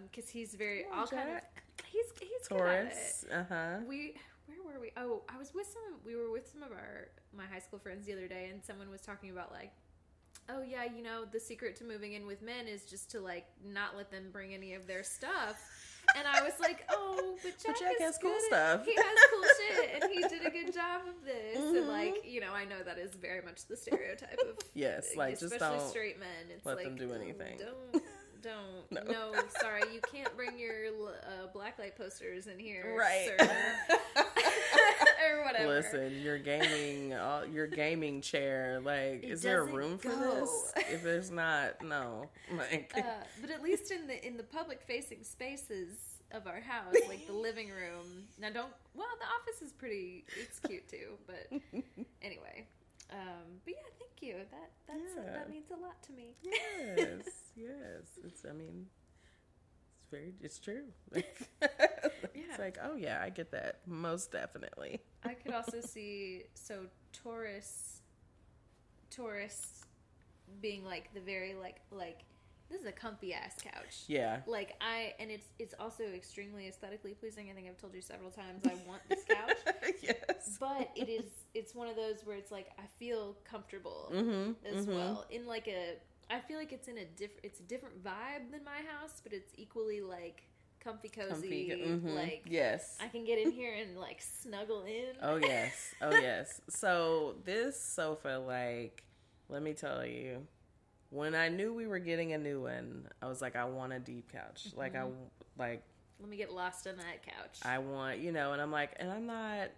because 0.09 0.29
he's 0.29 0.55
very 0.55 0.85
all 0.93 1.05
kind 1.07 1.29
of. 1.29 1.41
He's 1.91 2.05
he's. 2.19 2.47
Taurus. 2.47 3.25
Uh 3.31 3.43
huh. 3.49 3.77
We 3.87 4.15
where 4.49 4.73
were 4.75 4.79
we? 4.81 4.91
Oh, 4.97 5.21
I 5.33 5.37
was 5.37 5.53
with 5.53 5.67
some. 5.67 5.99
We 6.05 6.15
were 6.15 6.31
with 6.31 6.47
some 6.51 6.63
of 6.63 6.71
our 6.71 7.07
my 7.35 7.45
high 7.45 7.59
school 7.59 7.79
friends 7.79 8.05
the 8.05 8.13
other 8.13 8.27
day, 8.27 8.49
and 8.51 8.63
someone 8.63 8.89
was 8.89 9.01
talking 9.01 9.29
about 9.29 9.51
like, 9.51 9.71
oh 10.49 10.61
yeah, 10.61 10.83
you 10.85 11.03
know, 11.03 11.25
the 11.31 11.39
secret 11.39 11.75
to 11.77 11.83
moving 11.83 12.13
in 12.13 12.25
with 12.25 12.41
men 12.41 12.67
is 12.67 12.85
just 12.85 13.11
to 13.11 13.19
like 13.19 13.45
not 13.63 13.95
let 13.95 14.11
them 14.11 14.29
bring 14.31 14.53
any 14.53 14.73
of 14.73 14.87
their 14.87 15.03
stuff. 15.03 15.61
And 16.15 16.27
I 16.27 16.41
was 16.41 16.53
like, 16.59 16.87
oh, 16.89 17.37
but 17.43 17.53
Jack, 17.63 17.77
Jack 17.79 17.91
is 17.99 18.01
has 18.01 18.17
cool 18.19 18.31
at- 18.33 18.41
stuff. 18.41 18.85
He 18.85 18.95
has 18.95 19.05
cool 19.31 19.43
shit, 19.77 20.01
and 20.01 20.11
he 20.11 20.21
did 20.27 20.43
a 20.45 20.49
good 20.49 20.73
job 20.73 21.01
of 21.07 21.23
this. 21.23 21.57
And 21.57 21.75
Mhm. 21.75 21.87
like, 21.87 22.15
you 22.25 22.41
know, 22.41 22.51
I 22.51 22.65
know 22.65 22.81
that 22.83 22.97
is 22.97 23.13
very 23.13 23.41
much 23.43 23.67
the 23.67 23.77
stereotype 23.77 24.39
of 24.39 24.57
Yes, 24.73 25.15
like 25.15 25.39
just 25.39 25.53
especially 25.53 25.77
don't. 25.77 25.89
straight 25.89 26.19
men. 26.19 26.29
It's 26.49 26.65
let 26.65 26.77
like 26.77 26.85
them 26.85 26.95
do 26.95 27.11
"Oh, 27.11 27.15
anything." 27.21 27.59
Don't. 27.59 27.93
Don't 27.93 28.03
No. 28.43 29.01
no. 29.05 29.33
sorry, 29.61 29.81
you 29.93 29.99
can't 30.11 30.35
bring 30.35 30.57
your 30.57 30.87
uh, 31.23 31.47
blacklight 31.55 31.95
posters 31.97 32.47
in 32.47 32.57
here, 32.59 32.95
Right. 32.97 33.29
sir. 33.37 33.49
or 35.31 35.43
whatever. 35.45 35.67
Listen, 35.67 36.21
your 36.21 36.37
gaming, 36.37 37.13
uh, 37.13 37.45
your 37.51 37.67
gaming 37.67 38.21
chair. 38.21 38.79
Like, 38.83 39.23
It 39.23 39.29
is 39.31 39.41
there 39.41 39.61
a 39.61 39.65
room 39.65 39.97
for 39.97 40.09
go. 40.09 40.39
this? 40.39 40.73
If 40.91 41.03
there's 41.03 41.31
not, 41.31 41.81
no. 41.83 42.29
Like, 42.57 42.93
Uh, 42.95 43.01
but 43.41 43.49
at 43.51 43.61
least 43.61 43.91
in 43.91 44.07
the 44.07 44.25
in 44.25 44.37
the 44.37 44.43
public 44.43 44.81
facing 44.81 45.23
spaces 45.23 45.89
of 46.31 46.47
our 46.47 46.61
house, 46.61 46.95
like 47.07 47.25
the 47.27 47.33
living 47.33 47.69
room. 47.69 48.27
Now, 48.39 48.49
don't. 48.51 48.73
Well, 48.95 49.07
the 49.19 49.25
office 49.25 49.61
is 49.61 49.71
pretty. 49.73 50.25
It's 50.39 50.59
cute 50.59 50.87
too. 50.87 51.17
But 51.27 51.47
anyway, 52.21 52.65
um, 53.11 53.59
but 53.65 53.73
yeah, 53.73 53.98
thank 54.19 54.31
you. 54.31 54.35
That 54.51 54.71
that's 54.87 55.17
uh, 55.17 55.21
Yeah. 55.25 55.33
that 55.33 55.49
means 55.49 55.69
a 55.71 55.75
lot 55.81 56.01
to 56.03 56.11
me. 56.13 56.35
yes, 56.41 57.27
yes. 57.55 58.19
It's. 58.23 58.45
I 58.49 58.53
mean, 58.53 58.87
it's 59.99 60.09
very. 60.09 60.33
It's 60.41 60.59
true. 60.59 60.83
Yeah. 61.61 62.43
It's 62.51 62.59
like, 62.59 62.77
oh 62.83 62.95
yeah, 62.95 63.21
I 63.21 63.29
get 63.29 63.51
that 63.51 63.79
most 63.85 64.31
definitely. 64.31 65.01
I 65.23 65.33
could 65.33 65.53
also 65.53 65.81
see 65.85 66.43
so 66.53 66.85
Taurus, 67.13 68.01
Taurus, 69.11 69.81
being 70.61 70.83
like 70.85 71.13
the 71.13 71.19
very 71.21 71.53
like 71.55 71.81
like 71.91 72.21
this 72.69 72.81
is 72.81 72.87
a 72.87 72.91
comfy 72.91 73.33
ass 73.33 73.55
couch. 73.63 74.03
Yeah. 74.07 74.39
Like 74.45 74.75
I 74.81 75.13
and 75.19 75.31
it's 75.31 75.47
it's 75.57 75.73
also 75.79 76.03
extremely 76.03 76.67
aesthetically 76.67 77.13
pleasing. 77.13 77.49
I 77.49 77.53
think 77.53 77.67
I've 77.67 77.77
told 77.77 77.93
you 77.93 78.01
several 78.01 78.31
times 78.31 78.63
I 78.65 78.73
want 78.87 79.01
this 79.09 79.23
couch. 79.27 79.57
yes. 80.01 80.57
but 80.59 80.89
it 80.95 81.09
is 81.09 81.25
it's 81.53 81.73
one 81.73 81.87
of 81.87 81.95
those 81.95 82.21
where 82.25 82.37
it's 82.37 82.51
like 82.51 82.69
I 82.77 82.83
feel 82.99 83.35
comfortable 83.43 84.11
Mm-hmm. 84.13 84.77
as 84.77 84.85
mhm. 84.85 84.95
well 84.95 85.25
in 85.29 85.45
like 85.45 85.67
a 85.67 85.95
I 86.31 86.39
feel 86.39 86.57
like 86.57 86.71
it's 86.71 86.87
in 86.87 86.97
a 86.99 87.05
different 87.05 87.43
it's 87.43 87.59
a 87.59 87.63
different 87.63 88.03
vibe 88.03 88.51
than 88.51 88.63
my 88.63 88.81
house, 88.91 89.19
but 89.23 89.33
it's 89.33 89.51
equally 89.57 90.01
like 90.01 90.43
comfy 90.79 91.09
cozy. 91.09 91.69
Comfy. 91.69 91.83
mhm. 91.87 92.15
Like 92.15 92.43
yes. 92.45 92.97
I 93.01 93.07
can 93.07 93.25
get 93.25 93.39
in 93.39 93.51
here 93.51 93.73
and 93.73 93.97
like 93.97 94.21
snuggle 94.21 94.83
in. 94.83 95.15
Oh 95.21 95.37
yes. 95.37 95.93
Oh 96.01 96.11
yes. 96.21 96.61
So 96.69 97.35
this 97.45 97.81
sofa, 97.81 98.41
like, 98.45 99.03
let 99.49 99.61
me 99.63 99.73
tell 99.73 100.05
you, 100.05 100.45
when 101.11 101.33
I 101.35 101.49
knew 101.49 101.73
we 101.73 101.87
were 101.87 101.99
getting 101.99 102.33
a 102.33 102.37
new 102.37 102.61
one, 102.61 103.07
I 103.21 103.27
was 103.27 103.41
like, 103.41 103.55
I 103.55 103.65
want 103.65 103.93
a 103.93 103.99
deep 103.99 104.31
couch. 104.31 104.67
Like 104.75 104.95
I 104.95 104.99
mm-hmm. 104.99 105.11
like 105.57 105.83
Let 106.19 106.29
me 106.29 106.37
get 106.37 106.53
lost 106.53 106.87
on 106.87 106.97
that 106.97 107.23
couch. 107.25 107.59
I 107.63 107.79
want, 107.79 108.19
you 108.19 108.31
know, 108.31 108.53
and 108.53 108.61
I'm 108.61 108.71
like, 108.71 108.91
and 108.97 109.11
I'm 109.11 109.25
not. 109.25 109.69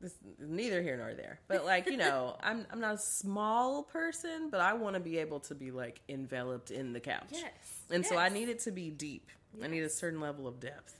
This 0.00 0.14
neither 0.38 0.80
here 0.80 0.96
nor 0.96 1.12
there, 1.12 1.40
but 1.46 1.66
like 1.66 1.86
you 1.86 1.98
know, 1.98 2.36
I'm 2.42 2.66
I'm 2.72 2.80
not 2.80 2.94
a 2.94 2.98
small 2.98 3.82
person, 3.82 4.48
but 4.50 4.60
I 4.60 4.72
want 4.72 4.94
to 4.94 5.00
be 5.00 5.18
able 5.18 5.40
to 5.40 5.54
be 5.54 5.70
like 5.70 6.00
enveloped 6.08 6.70
in 6.70 6.94
the 6.94 7.00
couch. 7.00 7.28
yes. 7.32 7.82
And 7.90 8.06
so 8.06 8.16
I 8.16 8.24
yes. 8.24 8.32
need 8.32 8.48
it 8.48 8.60
to 8.60 8.70
be 8.70 8.88
deep. 8.90 9.28
I 9.62 9.66
need 9.66 9.82
a 9.82 9.90
certain 9.90 10.20
level 10.20 10.46
of 10.46 10.60
depth. 10.60 10.98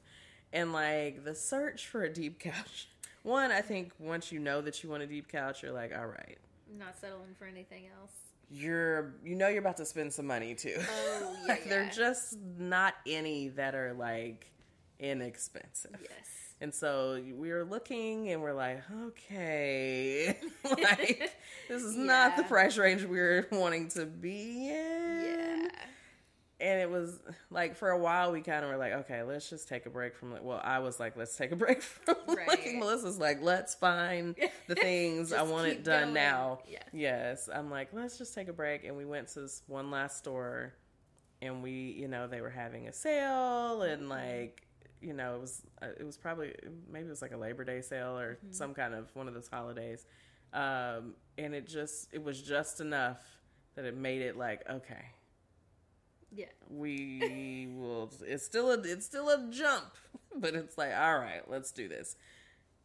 And 0.52 0.72
like 0.72 1.24
the 1.24 1.34
search 1.34 1.86
for 1.86 2.02
a 2.02 2.12
deep 2.12 2.40
couch. 2.40 2.88
One, 3.22 3.52
I 3.52 3.60
think 3.60 3.92
once 3.98 4.32
you 4.32 4.38
know 4.38 4.60
that 4.62 4.82
you 4.82 4.90
want 4.90 5.02
a 5.02 5.06
deep 5.06 5.28
couch, 5.28 5.62
you're 5.62 5.72
like, 5.72 5.96
all 5.96 6.06
right. 6.06 6.38
Not 6.78 6.98
settling 7.00 7.34
for 7.38 7.46
anything 7.46 7.84
else. 8.00 8.12
You're 8.50 9.14
you 9.24 9.36
know 9.36 9.48
you're 9.48 9.60
about 9.60 9.76
to 9.76 9.84
spend 9.84 10.12
some 10.12 10.26
money 10.26 10.54
too. 10.54 10.76
Oh, 10.78 11.36
yeah, 11.46 11.52
like 11.52 11.64
yeah. 11.66 11.74
are 11.74 11.90
just 11.90 12.36
not 12.58 12.94
any 13.06 13.48
that 13.48 13.74
are 13.74 13.92
like 13.94 14.50
inexpensive. 14.98 15.96
Yes. 16.02 16.26
And 16.62 16.74
so 16.74 17.22
we 17.38 17.50
were 17.52 17.64
looking 17.64 18.30
and 18.30 18.42
we're 18.42 18.52
like, 18.52 18.82
okay, 19.06 20.36
like 20.64 21.32
this 21.68 21.82
is 21.82 21.96
not 21.96 22.36
the 22.36 22.42
price 22.48 22.76
range 22.76 23.04
we're 23.04 23.46
wanting 23.50 23.88
to 23.90 24.04
be 24.04 24.68
in 24.68 24.74
Yeah. 24.74 25.19
And 26.60 26.80
it 26.80 26.90
was 26.90 27.18
like 27.50 27.74
for 27.76 27.90
a 27.90 27.98
while 27.98 28.32
we 28.32 28.40
kind 28.40 28.64
of 28.64 28.70
were 28.70 28.76
like 28.76 28.92
okay 28.92 29.22
let's 29.22 29.48
just 29.50 29.68
take 29.68 29.86
a 29.86 29.90
break 29.90 30.14
from 30.14 30.34
well 30.42 30.60
i 30.62 30.78
was 30.78 31.00
like 31.00 31.16
let's 31.16 31.36
take 31.36 31.52
a 31.52 31.56
break 31.56 31.82
from 31.82 32.16
Right. 32.28 32.46
like 32.48 32.74
melissa's 32.78 33.18
like 33.18 33.40
let's 33.42 33.74
find 33.74 34.36
the 34.68 34.74
things 34.74 35.32
i 35.32 35.42
want 35.42 35.66
it 35.68 35.82
done 35.84 36.02
going. 36.02 36.14
now 36.14 36.58
Yeah. 36.68 36.78
yes 36.92 37.48
i'm 37.52 37.70
like 37.70 37.88
let's 37.92 38.18
just 38.18 38.34
take 38.34 38.48
a 38.48 38.52
break 38.52 38.84
and 38.84 38.96
we 38.96 39.04
went 39.04 39.28
to 39.28 39.40
this 39.40 39.62
one 39.66 39.90
last 39.90 40.18
store 40.18 40.74
and 41.42 41.62
we 41.62 41.72
you 41.98 42.08
know 42.08 42.26
they 42.26 42.40
were 42.40 42.50
having 42.50 42.86
a 42.88 42.92
sale 42.92 43.82
and 43.82 44.02
Mm-hmm. 44.02 44.10
like 44.10 44.66
you 45.00 45.14
know 45.14 45.36
it 45.36 45.40
was 45.40 45.62
uh, 45.80 45.86
it 45.98 46.04
was 46.04 46.18
probably 46.18 46.54
maybe 46.92 47.06
it 47.06 47.10
was 47.10 47.22
like 47.22 47.32
a 47.32 47.36
labor 47.38 47.64
day 47.64 47.80
sale 47.80 48.18
or 48.18 48.34
Mm-hmm. 48.44 48.52
some 48.52 48.74
kind 48.74 48.92
of 48.94 49.08
one 49.14 49.28
of 49.28 49.34
those 49.34 49.48
holidays 49.48 50.04
um 50.52 51.14
and 51.38 51.54
it 51.54 51.66
just 51.66 52.08
it 52.12 52.22
was 52.22 52.42
just 52.42 52.80
enough 52.80 53.22
that 53.76 53.84
it 53.86 53.96
made 53.96 54.20
it 54.20 54.36
like 54.36 54.62
okay 54.68 55.04
Yeah. 56.32 56.46
We 56.68 57.68
will. 57.76 58.10
It's 58.26 58.44
still 58.44 58.70
a. 58.70 58.78
It's 58.80 59.04
still 59.06 59.28
a 59.28 59.48
jump, 59.50 59.86
but 60.36 60.54
it's 60.54 60.78
like, 60.78 60.92
all 60.96 61.18
right, 61.18 61.42
let's 61.48 61.72
do 61.72 61.88
this, 61.88 62.16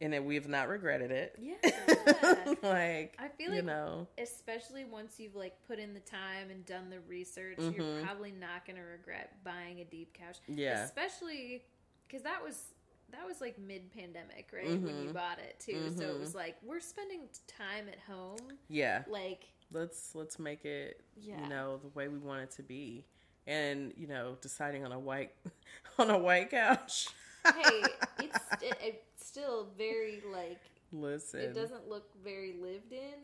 and 0.00 0.12
then 0.12 0.24
we've 0.24 0.48
not 0.48 0.68
regretted 0.68 1.10
it. 1.12 1.36
Yeah. 1.38 1.56
like 2.62 3.16
I 3.18 3.28
feel 3.36 3.50
you 3.50 3.56
like 3.56 3.64
know, 3.64 4.06
especially 4.18 4.84
once 4.84 5.14
you've 5.18 5.36
like 5.36 5.54
put 5.66 5.78
in 5.78 5.94
the 5.94 6.00
time 6.00 6.50
and 6.50 6.64
done 6.66 6.90
the 6.90 7.00
research, 7.08 7.58
Mhm. 7.58 7.76
you're 7.76 8.02
probably 8.04 8.32
not 8.32 8.66
going 8.66 8.76
to 8.76 8.82
regret 8.82 9.36
buying 9.44 9.80
a 9.80 9.84
deep 9.84 10.12
couch. 10.14 10.38
yeah, 10.48 10.84
Especially 10.84 11.64
cuz 12.10 12.22
that 12.22 12.42
was 12.42 12.62
that 13.10 13.24
was 13.24 13.40
like 13.40 13.56
mid-pandemic, 13.58 14.50
right? 14.52 14.66
When 14.66 14.88
you 15.04 15.10
Mhm. 15.10 15.12
bought 15.12 15.38
it 15.38 15.60
too. 15.60 15.94
So 15.96 16.02
it 16.10 16.18
was 16.18 16.34
like 16.34 16.56
we're 16.62 16.80
spending 16.80 17.28
time 17.46 17.88
at 17.88 18.00
home 18.00 18.58
yeah. 18.68 19.04
like 19.08 19.44
Let's 19.72 20.14
let's 20.14 20.38
make 20.38 20.64
it 20.64 21.00
Yeah. 21.16 21.42
you 21.42 21.48
know 21.48 21.78
the 21.78 21.88
way 21.88 22.08
we 22.08 22.18
want 22.18 22.42
it 22.42 22.50
to 22.52 22.62
be, 22.62 23.04
and 23.46 23.92
you 23.96 24.06
know, 24.06 24.36
deciding 24.40 24.84
on 24.84 24.92
a 24.92 24.98
white 24.98 25.32
on 25.98 26.10
a 26.10 26.18
white 26.18 26.50
couch. 26.50 27.08
hey, 27.44 27.82
it's 28.18 28.38
it, 28.62 28.76
it's 28.82 29.26
still 29.26 29.68
very 29.76 30.22
like 30.32 30.60
Listen, 30.92 31.40
it 31.40 31.54
doesn't 31.54 31.88
look 31.88 32.08
very 32.24 32.54
lived 32.60 32.92
in 32.92 33.14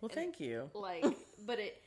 well, 0.00 0.10
thank 0.12 0.38
you. 0.38 0.70
like 0.74 1.04
but 1.46 1.58
it 1.58 1.82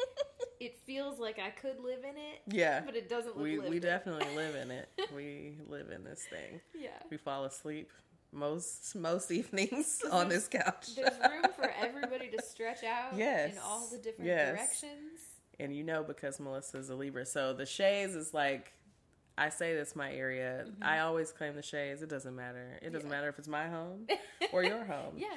it 0.59 0.75
feels 0.85 1.19
like 1.19 1.37
I 1.39 1.51
could 1.51 1.79
live 1.79 1.99
in 2.03 2.17
it, 2.17 2.41
Yeah, 2.47 2.81
but 2.83 2.95
it 2.95 3.07
doesn't 3.09 3.35
look 3.37 3.43
we 3.43 3.57
lived 3.57 3.69
we 3.69 3.75
in. 3.77 3.81
definitely 3.83 4.35
live 4.35 4.55
in 4.55 4.71
it. 4.71 4.89
We 5.15 5.57
live 5.67 5.91
in 5.91 6.03
this 6.03 6.23
thing. 6.29 6.59
Yeah. 6.75 6.89
We 7.11 7.17
fall 7.17 7.45
asleep 7.45 7.91
most 8.31 8.95
most 8.95 9.29
evenings 9.31 10.01
on 10.11 10.29
this 10.29 10.47
couch. 10.47 10.95
There's 10.95 11.11
room 11.19 11.43
for 11.55 11.71
everybody 11.79 12.29
to 12.35 12.41
stretch 12.41 12.83
out 12.83 13.15
Yes. 13.15 13.53
in 13.53 13.59
all 13.59 13.87
the 13.91 13.97
different 13.99 14.27
Yes. 14.29 14.55
directions. 14.55 15.19
And 15.59 15.75
you 15.75 15.83
know 15.83 16.03
because 16.03 16.39
Melissa's 16.39 16.89
a 16.89 16.95
Libra, 16.95 17.25
so 17.25 17.53
the 17.53 17.65
shades 17.65 18.15
is 18.15 18.33
like 18.33 18.73
I 19.37 19.49
say 19.49 19.75
that's 19.75 19.95
my 19.95 20.11
area. 20.11 20.65
I 20.81 20.99
always 20.99 21.31
claim 21.31 21.55
the 21.55 21.61
shades. 21.61 22.01
It 22.01 22.09
doesn't 22.09 22.35
matter. 22.35 22.79
It 22.81 22.91
doesn't 22.91 23.01
Mm-hmm. 23.01 23.07
Yeah. 23.11 23.17
matter 23.17 23.29
if 23.29 23.37
it's 23.39 23.47
my 23.47 23.67
home 23.67 24.07
or 24.51 24.63
your 24.63 24.83
home. 24.85 25.13
Yeah. 25.17 25.27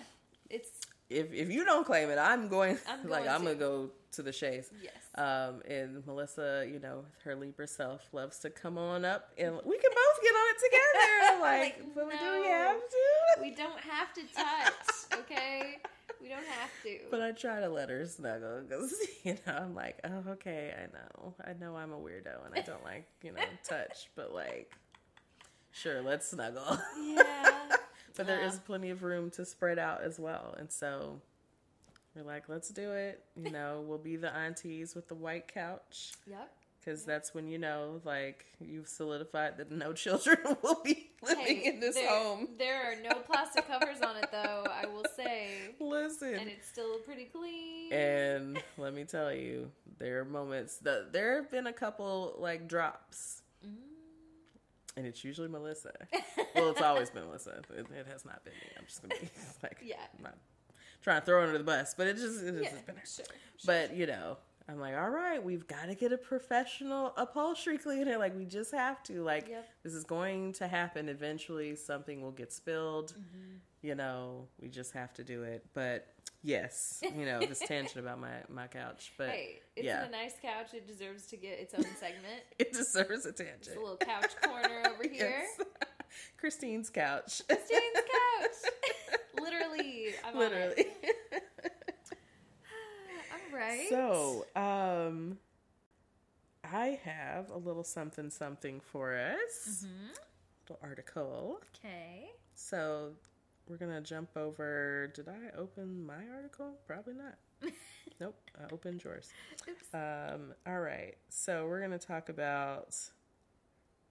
It's 0.48 0.70
If 1.10 1.32
if 1.32 1.50
you 1.50 1.64
don't 1.64 1.84
claim 1.84 2.08
it, 2.10 2.18
I'm 2.18 2.48
going. 2.48 2.78
I'm 2.88 3.08
like 3.08 3.24
going 3.24 3.34
I'm 3.34 3.42
gonna 3.44 3.54
go 3.56 3.90
to 4.12 4.22
the 4.22 4.32
shades. 4.32 4.70
yes. 4.82 4.94
Um, 5.16 5.60
and 5.68 6.04
Melissa, 6.06 6.66
you 6.72 6.78
know, 6.80 7.04
her 7.24 7.34
Libra 7.36 7.66
self 7.66 8.00
loves 8.12 8.38
to 8.40 8.50
come 8.50 8.78
on 8.78 9.04
up, 9.04 9.30
and 9.38 9.54
we 9.64 9.76
can 9.78 9.90
both 9.90 10.22
get 10.22 10.34
on 10.34 10.46
it 10.54 10.58
together. 10.64 11.40
Like, 11.40 11.60
Like, 11.78 11.94
but 11.94 12.06
we 12.06 12.12
do 12.18 12.24
no. 12.24 12.40
we 12.42 12.46
have 12.48 12.76
to? 12.76 13.40
we 13.42 13.50
don't 13.54 13.80
have 13.80 14.12
to 14.14 14.20
touch, 14.34 15.20
okay? 15.20 15.78
We 16.20 16.28
don't 16.28 16.46
have 16.46 16.70
to. 16.84 16.98
But 17.10 17.22
I 17.22 17.32
try 17.32 17.60
to 17.60 17.68
let 17.68 17.88
her 17.90 18.06
snuggle 18.06 18.62
because 18.66 18.94
you 19.24 19.36
know 19.46 19.54
I'm 19.54 19.74
like, 19.74 19.98
oh 20.04 20.30
okay, 20.32 20.74
I 20.76 20.86
know, 20.92 21.34
I 21.44 21.52
know 21.54 21.76
I'm 21.76 21.92
a 21.92 21.98
weirdo 21.98 22.44
and 22.46 22.54
I 22.54 22.62
don't 22.62 22.84
like 22.84 23.06
you 23.22 23.32
know 23.32 23.42
touch, 23.68 24.10
but 24.16 24.34
like, 24.34 24.72
sure, 25.72 26.02
let's 26.02 26.28
snuggle. 26.28 26.78
yeah. 27.02 27.50
but 28.16 28.26
there 28.26 28.40
Yeah. 28.40 28.48
is 28.48 28.58
plenty 28.58 28.90
of 28.90 29.02
room 29.02 29.30
to 29.32 29.44
spread 29.44 29.78
out 29.78 30.02
as 30.02 30.18
well, 30.18 30.54
and 30.58 30.70
so 30.70 31.20
we're 32.14 32.22
like, 32.24 32.48
let's 32.48 32.68
do 32.70 32.90
it. 32.92 33.22
You 33.36 33.50
know, 33.50 33.84
we'll 33.86 33.98
be 33.98 34.16
the 34.16 34.34
aunties 34.34 34.94
with 34.94 35.06
the 35.08 35.14
white 35.14 35.46
couch 35.52 36.12
Yep. 36.26 36.50
Because 36.80 37.04
that's 37.04 37.34
when 37.34 37.46
you 37.46 37.58
know, 37.58 38.00
like, 38.04 38.46
you've 38.60 38.88
solidified 38.88 39.58
that 39.58 39.70
no 39.70 39.92
children 40.04 40.38
will 40.62 40.80
be 40.82 41.10
living 41.22 41.44
Hey, 41.44 41.62
in 41.66 41.80
this 41.80 41.94
there, 41.94 42.08
home. 42.08 42.48
There 42.58 42.92
are 42.92 42.96
no 43.02 43.20
plastic 43.20 43.66
covers 43.68 44.00
on 44.00 44.16
it, 44.16 44.26
though. 44.32 44.64
I 44.72 44.86
will 44.86 45.04
say, 45.16 45.74
Listen, 45.78 46.34
and 46.34 46.48
it's 46.48 46.68
still 46.68 46.98
pretty 46.98 47.24
clean. 47.26 47.92
And 47.92 48.62
let 48.78 48.94
me 48.94 49.04
tell 49.04 49.32
you, 49.32 49.70
there 49.98 50.20
are 50.20 50.24
moments 50.24 50.78
that 50.78 51.12
there 51.12 51.36
have 51.36 51.50
been 51.50 51.66
a 51.66 51.72
couple 51.72 52.34
like 52.38 52.66
drops, 52.68 53.42
Mm. 53.66 53.74
and 54.96 55.06
it's 55.06 55.22
usually 55.22 55.48
Melissa. 55.48 55.92
well, 56.54 56.70
it's 56.70 56.80
always 56.80 57.10
been 57.10 57.24
Melissa. 57.26 57.60
It, 57.76 57.86
it 57.94 58.06
has 58.10 58.24
not 58.24 58.42
been 58.42 58.54
me. 58.54 58.70
I'm 58.78 58.86
just 58.86 59.02
gonna 59.02 59.16
be 59.20 59.28
like, 59.62 59.76
Yeah. 59.84 59.96
I'm 60.16 60.22
not 60.24 60.38
trying 61.02 61.20
to 61.20 61.26
throw 61.26 61.42
under 61.42 61.58
the 61.58 61.64
bus, 61.64 61.94
but 61.94 62.06
it 62.06 62.16
just 62.16 62.42
it 62.42 62.54
yeah, 62.62 62.70
has 62.70 62.80
been 62.80 62.96
her. 62.96 63.02
sure. 63.06 63.26
But 63.66 63.94
you 63.94 64.06
know, 64.06 64.38
I'm 64.68 64.78
like, 64.78 64.94
all 64.94 65.10
right, 65.10 65.42
we've 65.42 65.66
got 65.66 65.86
to 65.86 65.94
get 65.96 66.12
a 66.12 66.18
professional 66.18 67.12
upholstery 67.16 67.76
cleaner. 67.78 68.18
Like, 68.18 68.36
we 68.36 68.44
just 68.44 68.72
have 68.72 69.02
to. 69.04 69.22
Like, 69.24 69.48
Yep. 69.48 69.68
this 69.82 69.94
is 69.94 70.04
going 70.04 70.52
to 70.54 70.68
happen 70.68 71.08
eventually. 71.08 71.74
Something 71.74 72.22
will 72.22 72.30
get 72.30 72.52
spilled. 72.52 73.12
Mm-hmm. 73.12 73.56
You 73.82 73.94
know, 73.96 74.46
we 74.60 74.68
just 74.68 74.92
have 74.92 75.12
to 75.14 75.24
do 75.24 75.42
it. 75.42 75.64
But 75.74 76.06
yes, 76.42 77.02
you 77.16 77.24
know, 77.24 77.40
this 77.40 77.58
tangent 77.60 77.96
about 77.96 78.20
my 78.20 78.34
my 78.48 78.66
couch, 78.66 79.12
but 79.16 79.30
Hey, 79.30 79.60
it's 79.74 79.86
yeah. 79.86 80.04
a 80.04 80.10
nice 80.10 80.34
couch. 80.42 80.74
It 80.74 80.86
deserves 80.86 81.26
to 81.28 81.36
get 81.38 81.58
its 81.58 81.72
own 81.74 81.86
segment. 81.98 82.42
it 82.58 82.72
deserves 82.72 83.24
a 83.26 83.32
tangent. 83.32 83.76
a 83.76 83.80
little 83.80 83.96
couch 83.96 84.30
corner 84.42 84.82
over 84.86 85.02
here. 85.10 85.42
Yes. 85.58 85.66
Christine's 86.36 86.90
couch. 86.90 87.40
Christine's 87.48 87.82
couch. 87.94 88.72
Literally, 89.40 90.08
I'm 90.26 90.36
Literally. 90.36 90.86
On 93.52 93.60
it. 93.60 93.62
All 93.62 93.68
right. 93.68 93.88
So, 93.88 94.46
um, 94.60 95.38
I 96.64 97.00
have 97.04 97.50
a 97.50 97.56
little 97.56 97.84
something 97.84 98.30
something 98.30 98.80
for 98.80 99.14
us. 99.16 99.84
Mhm. 99.86 100.18
Little 100.68 100.78
article. 100.82 101.60
Okay. 101.76 102.30
So 102.54 103.14
we're 103.66 103.76
gonna 103.78 104.00
jump 104.00 104.36
over. 104.36 105.08
Did 105.14 105.28
I 105.28 105.50
open 105.56 106.04
my 106.04 106.28
article? 106.34 106.78
Probably 106.86 107.14
not. 107.14 107.38
nope, 108.20 108.36
I 108.58 108.72
opened 108.72 109.02
yours. 109.04 109.30
Oops. 109.68 109.94
Um, 109.94 110.54
all 110.66 110.80
right, 110.80 111.16
so 111.28 111.66
we're 111.66 111.80
gonna 111.80 111.98
talk 111.98 112.28
about 112.28 112.96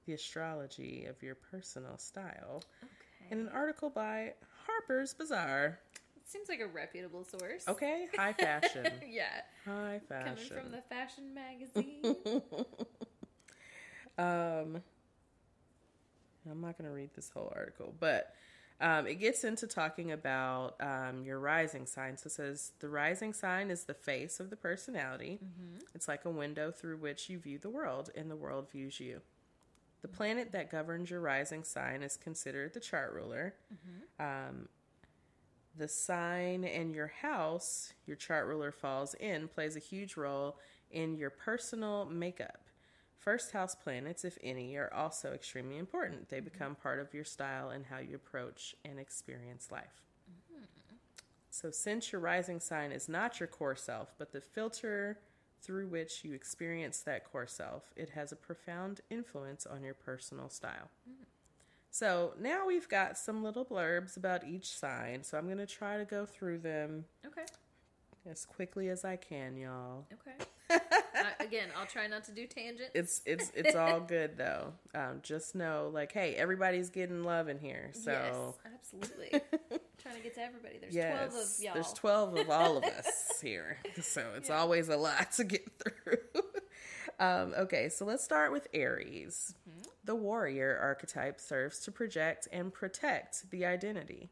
the 0.06 0.14
astrology 0.14 1.06
of 1.06 1.22
your 1.24 1.36
personal 1.36 1.98
style 1.98 2.64
Okay. 2.84 3.32
in 3.32 3.40
an 3.40 3.50
article 3.50 3.90
by 3.90 4.34
Harper's 4.66 5.14
Bazaar. 5.14 5.80
Seems 6.30 6.48
like 6.48 6.60
a 6.60 6.68
reputable 6.68 7.24
source. 7.24 7.68
Okay, 7.68 8.08
high 8.16 8.34
fashion, 8.40 8.86
yeah. 9.10 9.42
high 9.66 10.00
fashion. 10.08 10.36
Coming 10.36 10.64
from 10.64 10.72
the 10.72 10.84
fashion 10.88 11.34
magazine. 11.34 12.16
um, 14.20 14.84
I'm 16.48 16.62
not 16.62 16.78
going 16.78 16.88
to 16.88 16.96
read 16.96 17.10
this 17.16 17.32
whole 17.34 17.52
article, 17.56 17.96
but 18.00 18.36
um, 18.80 19.08
it 19.08 19.16
gets 19.16 19.44
into 19.44 19.66
talking 19.66 20.12
about 20.12 20.76
um, 20.80 21.24
your 21.24 21.40
rising 21.40 21.88
sign. 21.88 22.16
So 22.16 22.28
it 22.28 22.34
says 22.34 22.74
the 22.80 22.90
rising 22.90 23.34
sign 23.34 23.72
is 23.72 23.86
the 23.86 23.96
face 23.96 24.40
of 24.40 24.52
the 24.52 24.56
personality. 24.56 25.40
It's 25.96 26.08
like 26.08 26.26
a 26.26 26.30
window 26.30 26.70
through 26.70 26.98
which 26.98 27.28
you 27.28 27.40
view 27.40 27.58
the 27.58 27.72
world, 27.72 28.12
and 28.16 28.30
the 28.30 28.36
world 28.36 28.70
views 28.70 29.00
you. 29.00 29.22
The 30.04 30.08
planet 30.08 30.52
that 30.52 30.70
governs 30.70 31.10
your 31.10 31.22
rising 31.22 31.64
sign 31.64 32.04
is 32.04 32.18
considered 32.18 32.76
the 32.76 32.80
chart 32.80 33.14
ruler. 33.14 33.56
Um, 34.20 34.70
the 35.80 35.88
sign 35.88 36.66
and 36.66 36.94
your 36.94 37.08
house, 37.08 37.94
your 38.06 38.18
chart 38.18 38.46
ruler 38.46 38.72
falls 38.72 39.16
in, 39.16 39.48
plays 39.48 39.76
a 39.76 39.80
huge 39.80 40.18
role 40.18 40.58
in 40.92 41.16
your 41.16 41.30
personal 41.30 42.06
makeup. 42.06 42.66
First 43.18 43.52
house 43.52 43.76
planets, 43.76 44.24
if 44.24 44.38
any, 44.44 44.76
are 44.76 44.94
also 44.94 45.32
extremely 45.34 45.78
important. 45.78 46.30
They 46.30 46.38
mm-hmm. 46.38 46.46
become 46.46 46.76
part 46.76 47.00
of 47.00 47.14
your 47.14 47.24
style 47.24 47.70
and 47.70 47.86
how 47.86 47.98
you 47.98 48.16
approach 48.16 48.76
and 48.86 49.00
experience 49.00 49.72
life. 49.72 50.04
Mm-hmm. 50.30 50.64
So, 51.50 51.72
since 51.72 52.12
your 52.12 52.22
rising 52.22 52.60
sign 52.60 52.92
is 52.92 53.10
not 53.10 53.40
your 53.40 53.48
core 53.48 53.76
self, 53.76 54.14
but 54.18 54.32
the 54.32 54.42
filter 54.42 55.20
through 55.62 55.88
which 55.88 56.24
you 56.24 56.34
experience 56.34 57.00
that 57.02 57.30
core 57.30 57.48
self, 57.48 57.92
it 57.96 58.12
has 58.12 58.32
a 58.32 58.38
profound 58.38 59.02
influence 59.10 59.66
on 59.66 59.84
your 59.84 59.94
personal 59.94 60.50
style. 60.50 60.90
Mm-hmm. 61.10 61.19
So, 61.92 62.34
now 62.40 62.68
we've 62.68 62.88
got 62.88 63.18
some 63.18 63.44
little 63.44 63.66
blurbs 63.66 64.16
about 64.18 64.46
each 64.46 64.78
sign. 64.78 65.24
So, 65.24 65.38
I'm 65.38 65.46
going 65.46 65.58
to 65.58 65.66
try 65.66 65.98
to 65.98 66.06
go 66.06 66.26
through 66.26 66.60
them 66.60 67.06
okay. 67.26 67.46
as 68.30 68.46
quickly 68.46 68.90
as 68.90 69.04
I 69.04 69.16
can, 69.16 69.58
y'all. 69.58 70.06
Okay. 70.14 70.46
uh, 70.70 70.78
again, 71.40 71.70
I'll 71.78 71.86
try 71.86 72.08
not 72.08 72.24
to 72.26 72.32
do 72.32 72.46
tangents. 72.46 72.92
It's 72.94 73.22
it's 73.26 73.52
it's 73.56 73.76
all 73.76 74.00
good 74.00 74.38
though. 74.38 74.74
Um, 74.94 75.20
just 75.24 75.56
know, 75.56 75.90
like, 75.94 76.12
hey, 76.12 76.36
everybody's 76.36 76.90
getting 76.90 77.24
love 77.24 77.48
in 77.50 77.58
here. 77.60 77.90
So 77.94 78.12
yes, 78.12 78.74
absolutely. 78.76 79.30
trying 80.02 80.16
to 80.16 80.22
get 80.22 80.36
to 80.36 80.42
everybody. 80.42 80.78
There's 80.80 80.94
yes, 80.94 81.16
twelve 81.18 81.34
of 81.34 81.64
y'all. 81.64 81.74
there's 81.74 81.94
twelve 81.94 82.38
of 82.38 82.50
all 82.50 82.78
of 82.78 82.84
us 82.84 83.40
here, 83.42 83.78
so 84.02 84.24
it's 84.36 84.50
Yeah. 84.50 84.60
always 84.60 84.90
a 84.90 84.98
lot 84.98 85.32
to 85.34 85.44
get 85.44 85.68
through. 85.80 86.44
um, 87.20 87.54
okay, 87.58 87.90
so 87.90 88.06
let's 88.06 88.24
start 88.24 88.52
with 88.52 88.68
Aries. 88.74 89.56
The 90.10 90.16
warrior 90.16 90.76
archetype 90.82 91.40
serves 91.40 91.78
to 91.82 91.92
project 91.92 92.48
and 92.52 92.74
protect 92.74 93.52
the 93.52 93.64
identity. 93.64 94.32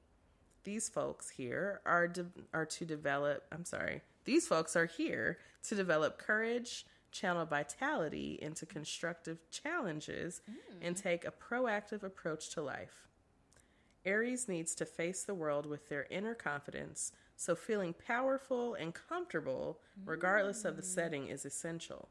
These 0.64 0.90
folks 0.90 1.30
here 1.30 1.82
are 1.86 2.08
de- 2.08 2.26
are 2.52 2.66
to 2.66 2.84
develop. 2.84 3.44
I'm 3.52 3.64
sorry. 3.64 4.02
These 4.26 4.48
folks 4.48 4.76
are 4.76 4.88
here 4.88 5.38
to 5.68 5.76
develop 5.76 6.18
courage, 6.18 6.88
channel 7.12 7.46
vitality 7.46 8.40
into 8.42 8.66
constructive 8.66 9.38
challenges, 9.52 10.42
hmm. 10.48 10.78
and 10.82 10.98
take 10.98 11.24
a 11.26 11.32
proactive 11.32 12.02
approach 12.02 12.50
to 12.56 12.64
life. 12.64 13.08
Aries 14.04 14.48
needs 14.48 14.74
to 14.74 14.84
face 14.84 15.22
the 15.22 15.36
world 15.36 15.68
with 15.68 15.90
their 15.90 16.08
inner 16.10 16.34
confidence, 16.34 17.12
so 17.36 17.56
feeling 17.56 17.94
powerful 17.94 18.74
and 18.74 18.96
comfortable, 18.96 19.80
regardless 20.06 20.66
of 20.66 20.76
the 20.76 20.82
hmm. 20.82 20.88
setting, 20.88 21.28
is 21.28 21.46
essential. 21.46 22.10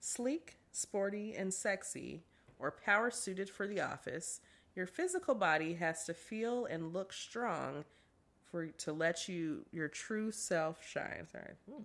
Sleek, 0.00 0.58
sporty, 0.72 1.34
and 1.36 1.54
sexy, 1.54 2.24
or 2.58 2.70
power 2.84 3.10
suited 3.10 3.48
for 3.50 3.66
the 3.66 3.80
office, 3.80 4.40
your 4.74 4.86
physical 4.86 5.34
body 5.34 5.74
has 5.74 6.04
to 6.04 6.14
feel 6.14 6.66
and 6.66 6.92
look 6.92 7.12
strong 7.12 7.84
for 8.50 8.66
to 8.66 8.92
let 8.92 9.28
you 9.28 9.64
your 9.72 9.88
true 9.88 10.30
self 10.30 10.86
shine. 10.86 11.26
Sorry. 11.30 11.54
Mm. 11.70 11.82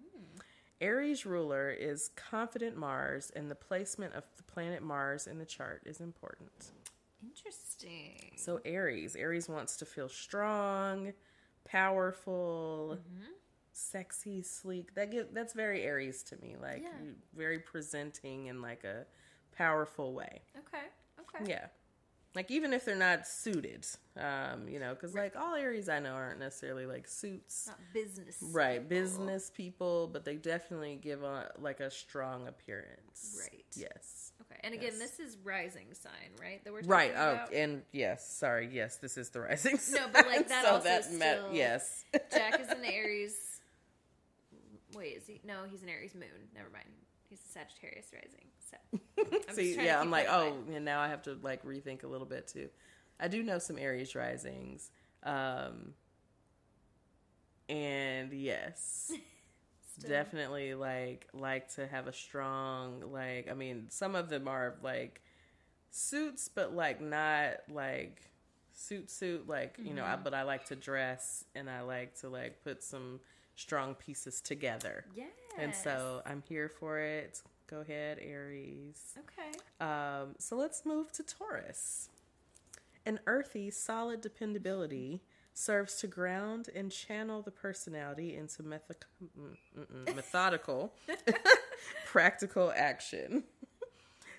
Aries 0.82 1.26
ruler 1.26 1.70
is 1.70 2.10
confident 2.16 2.76
Mars, 2.76 3.32
and 3.36 3.50
the 3.50 3.56
placement 3.56 4.14
of 4.16 4.24
the 4.36 4.44
planet 4.44 4.84
Mars 4.84 5.28
in 5.28 5.40
the 5.40 5.46
chart 5.46 5.82
is 5.86 6.02
important. 6.02 6.72
Interesting. 7.26 8.32
So 8.36 8.60
Aries, 8.66 9.16
Aries 9.16 9.48
wants 9.48 9.78
to 9.78 9.86
feel 9.86 10.10
strong, 10.10 11.14
powerful, 11.64 12.98
mm-hmm. 13.00 13.32
sexy, 13.72 14.42
sleek. 14.42 14.94
That 14.96 15.12
get, 15.12 15.34
that's 15.34 15.54
very 15.54 15.84
Aries 15.84 16.22
to 16.24 16.38
me. 16.42 16.58
Like 16.62 16.84
yeah. 16.84 17.12
very 17.36 17.60
presenting 17.60 18.50
and 18.50 18.62
like 18.62 18.84
a 18.84 19.06
powerful 19.58 20.14
way. 20.14 20.42
Okay. 20.58 20.86
Okay. 21.20 21.50
Yeah 21.50 21.68
like 22.36 22.50
even 22.50 22.74
if 22.74 22.86
they're 22.86 22.96
not 22.96 23.28
suited 23.28 23.86
um 24.18 24.68
you 24.68 24.80
know 24.80 24.94
because 24.94 25.14
like 25.16 25.36
all 25.36 25.56
aries 25.56 25.90
i 25.90 26.00
know 26.00 26.12
aren't 26.14 26.40
necessarily 26.40 26.86
like 26.86 27.08
suits 27.08 27.68
not 27.68 27.78
business 27.94 28.38
right 28.52 28.88
people. 28.88 28.90
business 28.90 29.52
people 29.56 30.10
but 30.12 30.26
they 30.26 30.36
definitely 30.36 30.98
give 31.02 31.24
a 31.24 31.52
like 31.60 31.80
a 31.80 31.90
strong 31.90 32.48
appearance 32.48 33.40
right 33.40 33.66
yes 33.76 34.32
okay 34.42 34.60
and 34.64 34.74
again 34.74 34.94
yes. 34.98 35.18
this 35.18 35.20
is 35.20 35.38
rising 35.44 35.88
sign 35.94 36.12
right 36.42 36.64
that 36.64 36.74
we're 36.74 36.82
right 36.84 37.12
about? 37.12 37.50
oh 37.52 37.56
and 37.56 37.82
yes 37.92 38.28
sorry 38.28 38.70
yes 38.72 38.98
this 38.98 39.18
is 39.18 39.30
the 39.30 39.40
rising 39.40 39.78
sign 39.80 40.02
no 40.02 40.08
but 40.12 40.28
like 40.28 40.48
that 40.48 40.64
so 40.66 40.72
also 40.72 40.84
that 40.84 41.06
still, 41.06 41.20
met, 41.20 41.40
yes 41.52 42.06
jack 42.32 42.60
is 42.60 42.68
an 42.70 42.84
aries 42.86 43.60
wait 44.96 45.18
is 45.18 45.28
he 45.28 45.42
no 45.46 45.64
he's 45.70 45.84
an 45.84 45.90
aries 45.90 46.14
moon 46.14 46.50
never 46.56 46.70
mind 46.72 46.86
he's 47.30 47.40
a 47.40 47.52
sagittarius 47.52 48.08
rising 48.14 48.46
so 49.50 49.54
See, 49.54 49.76
yeah, 49.76 50.00
I'm 50.00 50.12
like, 50.12 50.28
oh, 50.30 50.58
and 50.74 50.86
now 50.86 51.00
I 51.00 51.08
have 51.08 51.22
to 51.24 51.38
like 51.42 51.64
rethink 51.64 52.04
a 52.04 52.08
little 52.08 52.28
bit 52.28 52.48
too. 52.48 52.70
I 53.20 53.28
do 53.28 53.44
know 53.44 53.60
some 53.60 53.78
Aries 53.78 54.16
risings, 54.16 54.92
um, 55.24 55.94
and 57.70 58.34
yes, 58.34 59.12
definitely 60.08 60.74
like 60.74 61.28
like 61.34 61.74
to 61.76 61.88
have 61.88 62.08
a 62.08 62.14
strong 62.14 63.04
like. 63.12 63.50
I 63.50 63.54
mean, 63.54 63.86
some 63.90 64.16
of 64.16 64.30
them 64.30 64.48
are 64.48 64.76
like 64.82 65.22
suits, 65.90 66.50
but 66.50 66.76
like 66.76 67.02
not 67.02 67.58
like 67.70 68.22
suit 68.74 69.10
suit 69.10 69.48
like 69.48 69.76
you 69.78 69.86
mm-hmm. 69.86 69.96
know. 69.98 70.04
I, 70.04 70.10
mm-hmm. 70.10 70.24
but 70.24 70.34
I 70.34 70.44
like 70.44 70.66
to 70.66 70.76
dress 70.76 71.46
and 71.56 71.70
I 71.70 71.82
like 71.82 72.20
to 72.22 72.30
like 72.30 72.64
put 72.64 72.84
some 72.84 73.20
strong 73.56 73.96
pieces 73.96 74.42
together. 74.42 75.06
Yeah. 75.16 75.26
And 75.58 75.76
so 75.76 76.22
I'm 76.26 76.44
here 76.48 76.70
for 76.70 77.00
it. 77.00 77.42
Go 77.68 77.82
ahead, 77.82 78.20
Aries. 78.22 79.18
Okay. 79.18 79.58
Um, 79.80 80.36
so 80.38 80.56
let's 80.56 80.86
move 80.86 81.12
to 81.14 81.24
Taurus. 81.24 82.10
An 83.06 83.20
earthy, 83.28 83.70
solid 83.70 84.22
dependability 84.22 85.22
serves 85.54 85.96
to 85.96 86.08
ground 86.08 86.70
and 86.76 86.92
channel 86.92 87.42
the 87.42 87.52
personality 87.52 88.36
into 88.36 88.64
method- 88.64 89.06
methodical, 90.16 90.94
practical 92.06 92.74
action. 92.76 93.44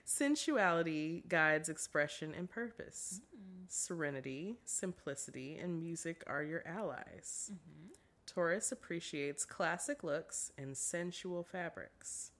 Sensuality 0.06 1.26
guides 1.28 1.68
expression 1.68 2.34
and 2.36 2.50
purpose. 2.50 3.20
Mm. 3.34 3.64
Serenity, 3.68 4.56
simplicity, 4.64 5.56
and 5.56 5.78
music 5.78 6.22
are 6.26 6.42
your 6.42 6.62
allies. 6.66 7.50
Mm-hmm. 7.52 7.92
Taurus 8.26 8.72
appreciates 8.72 9.44
classic 9.44 10.02
looks 10.02 10.52
and 10.58 10.76
sensual 10.76 11.42
fabrics 11.42 12.32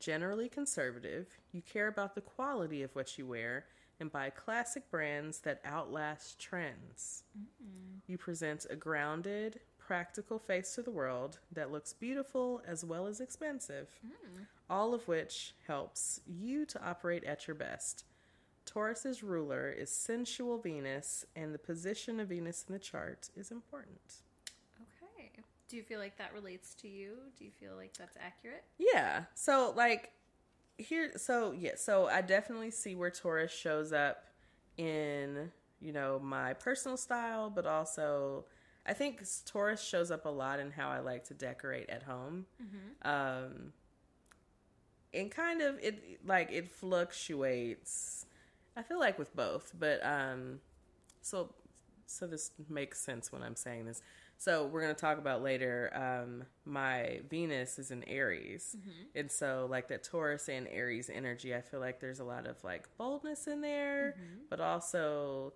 generally 0.00 0.48
conservative, 0.48 1.38
you 1.52 1.62
care 1.62 1.86
about 1.86 2.14
the 2.14 2.20
quality 2.20 2.82
of 2.82 2.94
what 2.94 3.18
you 3.18 3.26
wear 3.26 3.66
and 4.00 4.10
buy 4.10 4.30
classic 4.30 4.90
brands 4.90 5.40
that 5.40 5.60
outlast 5.64 6.38
trends. 6.38 7.24
Mm-hmm. 7.38 7.98
You 8.06 8.18
present 8.18 8.66
a 8.70 8.76
grounded, 8.76 9.60
practical 9.78 10.38
face 10.38 10.74
to 10.74 10.82
the 10.82 10.90
world 10.90 11.38
that 11.52 11.70
looks 11.70 11.92
beautiful 11.92 12.62
as 12.66 12.84
well 12.84 13.06
as 13.06 13.20
expensive, 13.20 13.88
mm. 14.06 14.46
all 14.70 14.94
of 14.94 15.06
which 15.06 15.54
helps 15.66 16.20
you 16.26 16.64
to 16.66 16.82
operate 16.82 17.24
at 17.24 17.46
your 17.46 17.56
best. 17.56 18.04
Taurus's 18.64 19.22
ruler 19.22 19.68
is 19.68 19.90
sensual 19.90 20.58
Venus, 20.58 21.26
and 21.34 21.52
the 21.52 21.58
position 21.58 22.20
of 22.20 22.28
Venus 22.28 22.64
in 22.68 22.72
the 22.72 22.78
chart 22.78 23.30
is 23.36 23.50
important. 23.50 24.22
Do 25.70 25.76
you 25.76 25.84
feel 25.84 26.00
like 26.00 26.18
that 26.18 26.34
relates 26.34 26.74
to 26.76 26.88
you? 26.88 27.12
Do 27.38 27.44
you 27.44 27.52
feel 27.52 27.76
like 27.76 27.96
that's 27.96 28.16
accurate? 28.20 28.64
Yeah. 28.76 29.24
So 29.34 29.72
like 29.76 30.10
here 30.78 31.12
so 31.16 31.52
yeah, 31.52 31.72
so 31.76 32.08
I 32.08 32.22
definitely 32.22 32.72
see 32.72 32.96
where 32.96 33.10
Taurus 33.10 33.52
shows 33.52 33.92
up 33.92 34.24
in, 34.76 35.52
you 35.80 35.92
know, 35.92 36.18
my 36.18 36.54
personal 36.54 36.96
style, 36.96 37.50
but 37.50 37.66
also 37.66 38.46
I 38.84 38.94
think 38.94 39.22
Taurus 39.46 39.80
shows 39.80 40.10
up 40.10 40.24
a 40.24 40.28
lot 40.28 40.58
in 40.58 40.72
how 40.72 40.88
I 40.88 40.98
like 40.98 41.22
to 41.26 41.34
decorate 41.34 41.88
at 41.88 42.02
home. 42.02 42.46
Mm-hmm. 42.60 43.08
Um 43.08 43.72
and 45.14 45.30
kind 45.30 45.62
of 45.62 45.78
it 45.80 46.26
like 46.26 46.50
it 46.50 46.68
fluctuates. 46.68 48.26
I 48.76 48.82
feel 48.82 48.98
like 48.98 49.20
with 49.20 49.36
both, 49.36 49.72
but 49.78 50.04
um 50.04 50.58
so 51.22 51.54
so 52.06 52.26
this 52.26 52.50
makes 52.68 52.98
sense 52.98 53.30
when 53.30 53.44
I'm 53.44 53.54
saying 53.54 53.86
this. 53.86 54.02
So 54.40 54.64
we're 54.64 54.80
gonna 54.80 54.94
talk 54.94 55.18
about 55.18 55.42
later. 55.42 55.90
Um, 55.94 56.44
my 56.64 57.20
Venus 57.28 57.78
is 57.78 57.90
in 57.90 58.02
Aries, 58.04 58.74
mm-hmm. 58.74 58.90
and 59.14 59.30
so 59.30 59.66
like 59.68 59.88
that 59.88 60.02
Taurus 60.02 60.48
and 60.48 60.66
Aries 60.68 61.10
energy, 61.12 61.54
I 61.54 61.60
feel 61.60 61.78
like 61.78 62.00
there's 62.00 62.20
a 62.20 62.24
lot 62.24 62.46
of 62.46 62.56
like 62.64 62.88
boldness 62.96 63.46
in 63.46 63.60
there, 63.60 64.14
mm-hmm. 64.16 64.44
but 64.48 64.58
also 64.58 65.52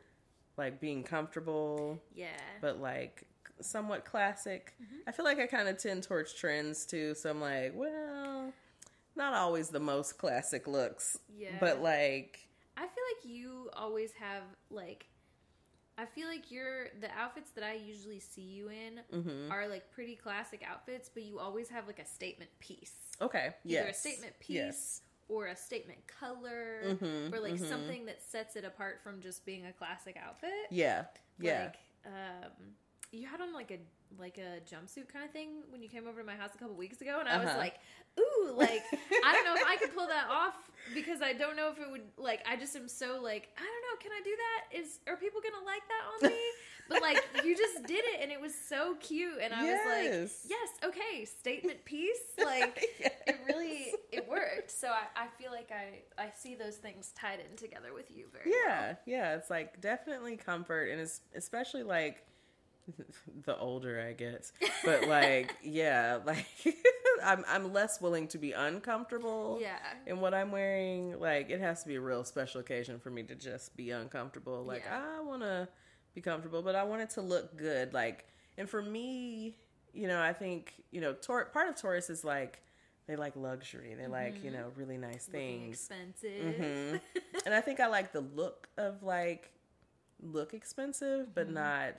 like 0.59 0.83
being 0.83 1.03
comfortable. 1.03 1.99
Yeah. 2.15 2.27
But 2.61 2.79
like 2.79 3.27
somewhat 3.63 4.05
classic. 4.05 4.75
Mm-hmm. 4.83 5.09
I 5.09 5.13
feel 5.13 5.25
like 5.25 5.39
I 5.39 5.47
kind 5.47 5.67
of 5.67 5.79
tend 5.79 6.03
towards 6.03 6.35
trends 6.35 6.85
too. 6.85 7.15
So 7.15 7.31
I'm 7.31 7.41
like, 7.41 7.73
well, 7.75 8.53
not 9.17 9.33
always 9.33 9.71
the 9.71 9.81
most 9.81 10.19
classic 10.19 10.67
looks. 10.67 11.19
Yeah. 11.35 11.57
But 11.59 11.81
like, 11.81 12.49
I 12.77 12.83
feel 12.83 13.05
like 13.17 13.35
you 13.35 13.71
always 13.73 14.13
have 14.21 14.43
like 14.71 15.07
I 15.97 16.07
feel 16.07 16.27
like 16.27 16.51
you're 16.51 16.89
the 17.01 17.09
outfits 17.17 17.51
that 17.53 17.65
I 17.65 17.75
usually 17.75 18.21
see 18.21 18.43
you 18.43 18.69
in 18.69 19.01
mm-hmm. 19.13 19.53
are 19.53 19.69
like 19.69 19.91
pretty 19.93 20.17
classic 20.17 20.63
outfits, 20.69 21.09
but 21.13 21.23
you 21.23 21.39
always 21.39 21.69
have 21.69 21.87
like 21.87 22.01
a 22.01 22.07
statement 22.07 22.51
piece. 22.59 22.95
Okay. 23.23 23.47
Either 23.65 23.87
yes. 23.87 23.97
a 23.97 24.01
statement 24.01 24.33
piece 24.41 24.57
yes. 24.57 25.01
or 25.29 25.47
a 25.47 25.57
statement 25.57 26.01
color 26.07 26.83
mm-hmm. 26.85 27.33
or 27.33 27.39
like 27.39 27.55
mm-hmm. 27.55 27.69
something 27.69 28.07
that 28.07 28.23
sets 28.23 28.57
it 28.57 28.65
apart 28.65 29.01
from 29.05 29.21
just 29.21 29.47
being 29.47 29.67
a 29.67 29.73
classic 29.73 30.17
outfit. 30.25 30.51
Yeah. 30.71 31.05
Yeah. 31.39 31.71
Like, 32.05 32.13
um, 32.13 32.51
you 33.13 33.29
had 33.29 33.41
on 33.41 33.53
like 33.53 33.71
a 33.71 33.79
like 34.19 34.39
a 34.39 34.61
jumpsuit 34.65 35.09
kind 35.09 35.25
of 35.25 35.31
thing 35.31 35.63
when 35.71 35.83
you 35.83 35.89
came 35.89 36.07
over 36.07 36.21
to 36.21 36.27
my 36.27 36.35
house 36.35 36.51
a 36.55 36.59
couple 36.59 36.75
weeks 36.75 37.01
ago, 37.01 37.19
and 37.21 37.29
I 37.29 37.35
uh-huh. 37.35 37.45
was 37.45 37.57
like, 37.57 37.75
"Ooh, 38.19 38.53
like 38.57 38.83
I 39.25 39.33
don't 39.33 39.45
know 39.45 39.55
if 39.55 39.67
I 39.67 39.77
could 39.77 39.95
pull 39.95 40.07
that 40.07 40.29
off 40.31 40.55
because 40.95 41.23
I 41.23 41.33
don't 41.33 41.57
know 41.57 41.71
if 41.71 41.79
it 41.79 41.91
would 41.91 42.03
like. 42.17 42.45
I 42.49 42.57
just 42.57 42.77
am 42.77 42.89
so 42.89 43.21
like 43.23 43.49
I 43.57 43.63
don't 43.63 43.83
know. 43.83 43.97
Can 44.01 44.13
I 44.13 44.23
do 44.25 44.31
that? 44.37 44.79
Is 44.79 45.01
are 45.07 45.17
people 45.17 45.41
gonna 45.41 45.65
like 45.65 45.83
that 45.89 46.27
on 46.27 46.31
me? 46.31 46.41
but 46.89 47.03
like 47.03 47.23
you 47.45 47.57
just 47.57 47.83
did 47.87 48.05
it, 48.05 48.21
and 48.23 48.31
it 48.31 48.41
was 48.41 48.53
so 48.55 48.97
cute, 49.01 49.39
and 49.43 49.55
I 49.55 49.65
yes. 49.65 49.81
was 49.85 50.43
like, 50.45 50.51
"Yes, 50.51 50.69
okay, 50.85 51.25
statement 51.25 51.85
piece." 51.85 52.23
Like 52.43 52.85
yes. 53.01 53.13
it 53.27 53.39
really 53.49 53.93
it 54.13 54.29
worked. 54.29 54.71
So 54.71 54.89
I, 54.89 55.25
I 55.25 55.27
feel 55.39 55.51
like 55.51 55.71
I 55.73 56.23
I 56.23 56.31
see 56.37 56.55
those 56.55 56.77
things 56.77 57.13
tied 57.19 57.41
in 57.41 57.57
together 57.57 57.93
with 57.95 58.11
you 58.11 58.27
very 58.33 58.51
yeah 58.51 58.87
well. 58.87 58.97
yeah. 59.07 59.37
It's 59.37 59.51
like 59.51 59.81
definitely 59.81 60.37
comfort, 60.37 60.91
and 60.91 61.01
it's 61.01 61.21
especially 61.35 61.83
like 61.83 62.25
the 63.45 63.57
older 63.59 64.05
I 64.07 64.13
get. 64.13 64.51
But 64.85 65.09
like, 65.09 65.55
yeah, 65.63 66.19
like 66.25 66.47
I'm 67.25 67.45
I'm 67.49 67.73
less 67.73 68.01
willing 68.01 68.29
to 68.29 68.39
be 68.39 68.53
uncomfortable. 68.53 69.59
Yeah. 69.61 69.79
In 70.07 70.21
what 70.21 70.35
I'm 70.35 70.51
wearing, 70.51 71.19
like 71.19 71.51
it 71.51 71.61
has 71.61 71.83
to 71.83 71.89
be 71.89 71.97
a 71.97 72.01
real 72.01 72.25
special 72.25 72.61
occasion 72.61 72.99
for 72.99 73.11
me 73.11 73.23
to 73.25 73.35
just 73.35 73.77
be 73.77 73.91
uncomfortable. 73.91 74.65
Like 74.65 74.85
yeah. 74.87 75.03
I 75.19 75.23
want 75.23 75.43
to 75.43 75.69
be 76.15 76.21
comfortable, 76.21 76.63
but 76.63 76.75
I 76.75 76.85
want 76.85 77.03
it 77.03 77.11
to 77.11 77.23
look 77.23 77.57
good. 77.57 77.93
Like, 77.93 78.27
and 78.57 78.69
for 78.69 78.83
me, 78.83 79.57
you 79.93 80.09
know, 80.09 80.21
I 80.21 80.33
think 80.33 80.75
you 80.91 81.01
know, 81.01 81.13
Tor- 81.13 81.47
part 81.47 81.69
of 81.69 81.77
Taurus 81.77 82.11
is 82.11 82.25
like 82.25 82.61
they 83.07 83.17
like 83.17 83.37
luxury. 83.37 83.95
They 83.95 84.05
mm-hmm. 84.05 84.13
like 84.13 84.45
you 84.45 84.51
mm-hmm. 84.51 84.61
know 84.61 84.73
really 84.77 84.99
nice 84.99 85.27
things. 85.27 85.89
Looking 85.91 86.05
expensive. 86.13 86.55
Mm-hmm. 86.61 86.97
and 87.47 87.55
I 87.55 87.61
think 87.61 87.81
I 87.81 87.87
like 87.89 88.13
the 88.13 88.23
look 88.23 88.69
of 88.77 89.03
like 89.03 89.51
look 90.23 90.55
expensive, 90.55 91.35
but 91.35 91.47
mm-hmm. 91.47 91.55
not 91.55 91.95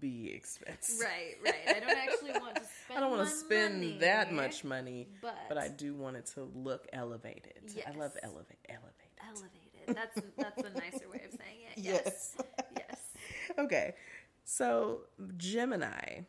be 0.00 0.32
expensive. 0.34 1.00
Right, 1.00 1.36
right. 1.44 1.76
I 1.76 1.80
don't 1.80 1.96
actually 1.96 2.32
want 2.32 2.56
to 2.56 2.62
spend. 2.84 2.98
I 2.98 3.00
don't 3.00 3.10
want 3.10 3.28
to 3.28 3.34
spend 3.34 3.74
money, 3.74 3.98
that 4.00 4.32
much 4.32 4.64
money, 4.64 5.08
but 5.20 5.36
but 5.48 5.58
I 5.58 5.68
do 5.68 5.94
want 5.94 6.16
it 6.16 6.26
to 6.34 6.48
look 6.54 6.86
elevated. 6.92 7.72
Yes. 7.74 7.86
I 7.92 7.98
love 7.98 8.12
elevate, 8.22 8.58
elevated. 8.68 9.12
Elevated. 9.28 9.62
That's 9.88 10.20
that's 10.36 10.62
a 10.62 10.78
nicer 10.78 11.08
way 11.10 11.22
of 11.24 11.32
saying 11.32 11.60
it. 11.76 11.76
Yes. 11.82 12.36
Yes. 12.38 12.76
yes. 12.76 13.00
Okay. 13.58 13.94
So 14.44 15.02
Gemini, 15.36 16.22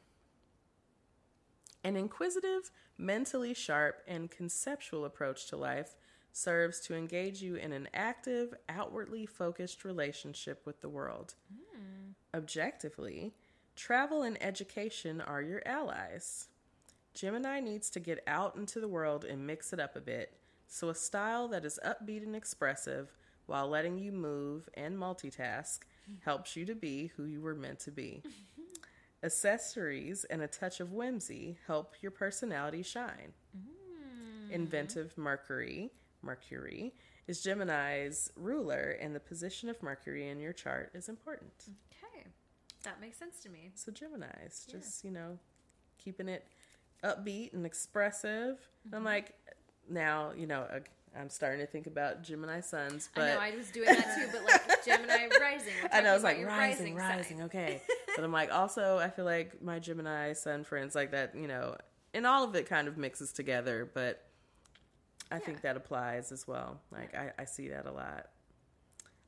an 1.84 1.96
inquisitive, 1.96 2.72
mentally 2.98 3.54
sharp, 3.54 4.02
and 4.08 4.30
conceptual 4.30 5.06
approach 5.06 5.48
to 5.48 5.58
life 5.58 5.96
serves 6.32 6.80
to 6.82 6.96
engage 6.96 7.42
you 7.42 7.56
in 7.56 7.72
an 7.72 7.88
active, 7.94 8.54
outwardly 8.68 9.26
focused 9.26 9.86
relationship 9.86 10.62
with 10.66 10.82
the 10.82 10.90
world. 10.90 11.36
Hmm. 11.52 12.12
Objectively, 12.34 13.34
travel 13.76 14.24
and 14.24 14.42
education 14.42 15.22
are 15.22 15.42
your 15.42 15.62
allies. 15.66 16.48
Gemini 17.14 17.60
needs 17.60 17.90
to 17.92 18.00
get 18.00 18.24
out 18.26 18.56
into 18.56 18.80
the 18.80 18.88
world 18.88 19.24
and 19.24 19.46
mix 19.46 19.74
it 19.74 19.80
up 19.80 19.96
a 19.96 20.02
bit, 20.02 20.38
so 20.68 20.90
a 20.90 20.96
style 20.96 21.48
that 21.50 21.66
is 21.66 21.80
upbeat 21.86 22.24
and 22.24 22.36
expressive 22.36 23.12
while 23.46 23.68
letting 23.68 23.98
you 23.98 24.12
move 24.12 24.68
and 24.74 24.98
multitask 24.98 25.80
helps 26.22 26.56
you 26.56 26.66
to 26.66 26.76
be 26.76 27.12
who 27.16 27.26
you 27.26 27.42
were 27.42 27.56
meant 27.56 27.80
to 27.80 27.92
be. 27.92 28.24
Accessories 29.24 30.26
and 30.26 30.42
a 30.42 30.48
touch 30.48 30.80
of 30.80 30.92
whimsy 30.92 31.58
help 31.68 31.96
your 32.02 32.12
personality 32.12 32.84
shine. 32.84 33.34
Mm-hmm. 33.58 34.54
Inventive 34.54 35.18
Mercury, 35.18 35.92
Mercury 36.22 36.94
is 37.28 37.42
Gemini's 37.42 38.32
ruler, 38.36 38.98
and 39.00 39.16
the 39.16 39.20
position 39.20 39.70
of 39.70 39.82
Mercury 39.82 40.30
in 40.30 40.40
your 40.40 40.54
chart 40.54 40.92
is 40.94 41.08
important. 41.08 41.52
Okay. 41.92 42.13
That 42.84 43.00
makes 43.02 43.18
sense 43.18 43.40
to 43.42 43.50
me. 43.50 43.72
So 43.76 43.92
Gemini's 43.92 44.66
just 44.70 45.04
you 45.04 45.12
know 45.12 45.38
keeping 45.98 46.28
it 46.28 46.46
upbeat 47.04 47.54
and 47.54 47.66
expressive. 47.66 48.58
And 48.86 48.94
I'm 48.94 49.04
like, 49.04 49.34
now 49.90 50.32
you 50.38 50.48
know 50.48 50.66
I'm 51.18 51.30
starting 51.30 51.60
to 51.60 51.68
think 51.68 51.88
about 51.88 52.24
Gemini 52.24 52.62
suns, 52.62 53.10
but 53.14 53.24
I 53.24 53.34
know 53.36 53.40
I 53.40 53.56
was 53.56 53.70
doing 53.70 53.88
that 53.88 54.16
too, 54.16 54.28
but 54.32 54.44
like 54.44 54.84
Gemini 54.86 55.28
rising. 55.40 55.74
I 55.92 56.02
know 56.02 56.04
talking 56.04 56.16
it's 56.16 56.24
like 56.24 56.38
your 56.40 56.48
rising, 56.48 56.96
rising, 56.96 57.42
okay. 57.44 57.82
but 58.16 58.24
I'm 58.24 58.32
like 58.32 58.52
also 58.52 58.98
I 58.98 59.10
feel 59.10 59.26
like 59.26 59.62
my 59.62 59.80
Gemini 59.80 60.34
sun 60.34 60.64
friends 60.64 60.96
like 60.96 61.12
that, 61.12 61.36
you 61.36 61.48
know, 61.48 61.78
and 62.14 62.26
all 62.26 62.44
of 62.44 62.56
it 62.56 62.68
kind 62.68 62.88
of 62.88 62.98
mixes 62.98 63.32
together, 63.32 63.90
but 63.94 64.26
I 65.32 65.40
think 65.40 65.62
that 65.62 65.78
applies 65.78 66.32
as 66.32 66.48
well. 66.48 66.80
Like 66.92 67.16
I, 67.16 67.32
I 67.40 67.46
see 67.46 67.70
that 67.70 67.86
a 67.86 67.92
lot. 67.92 68.28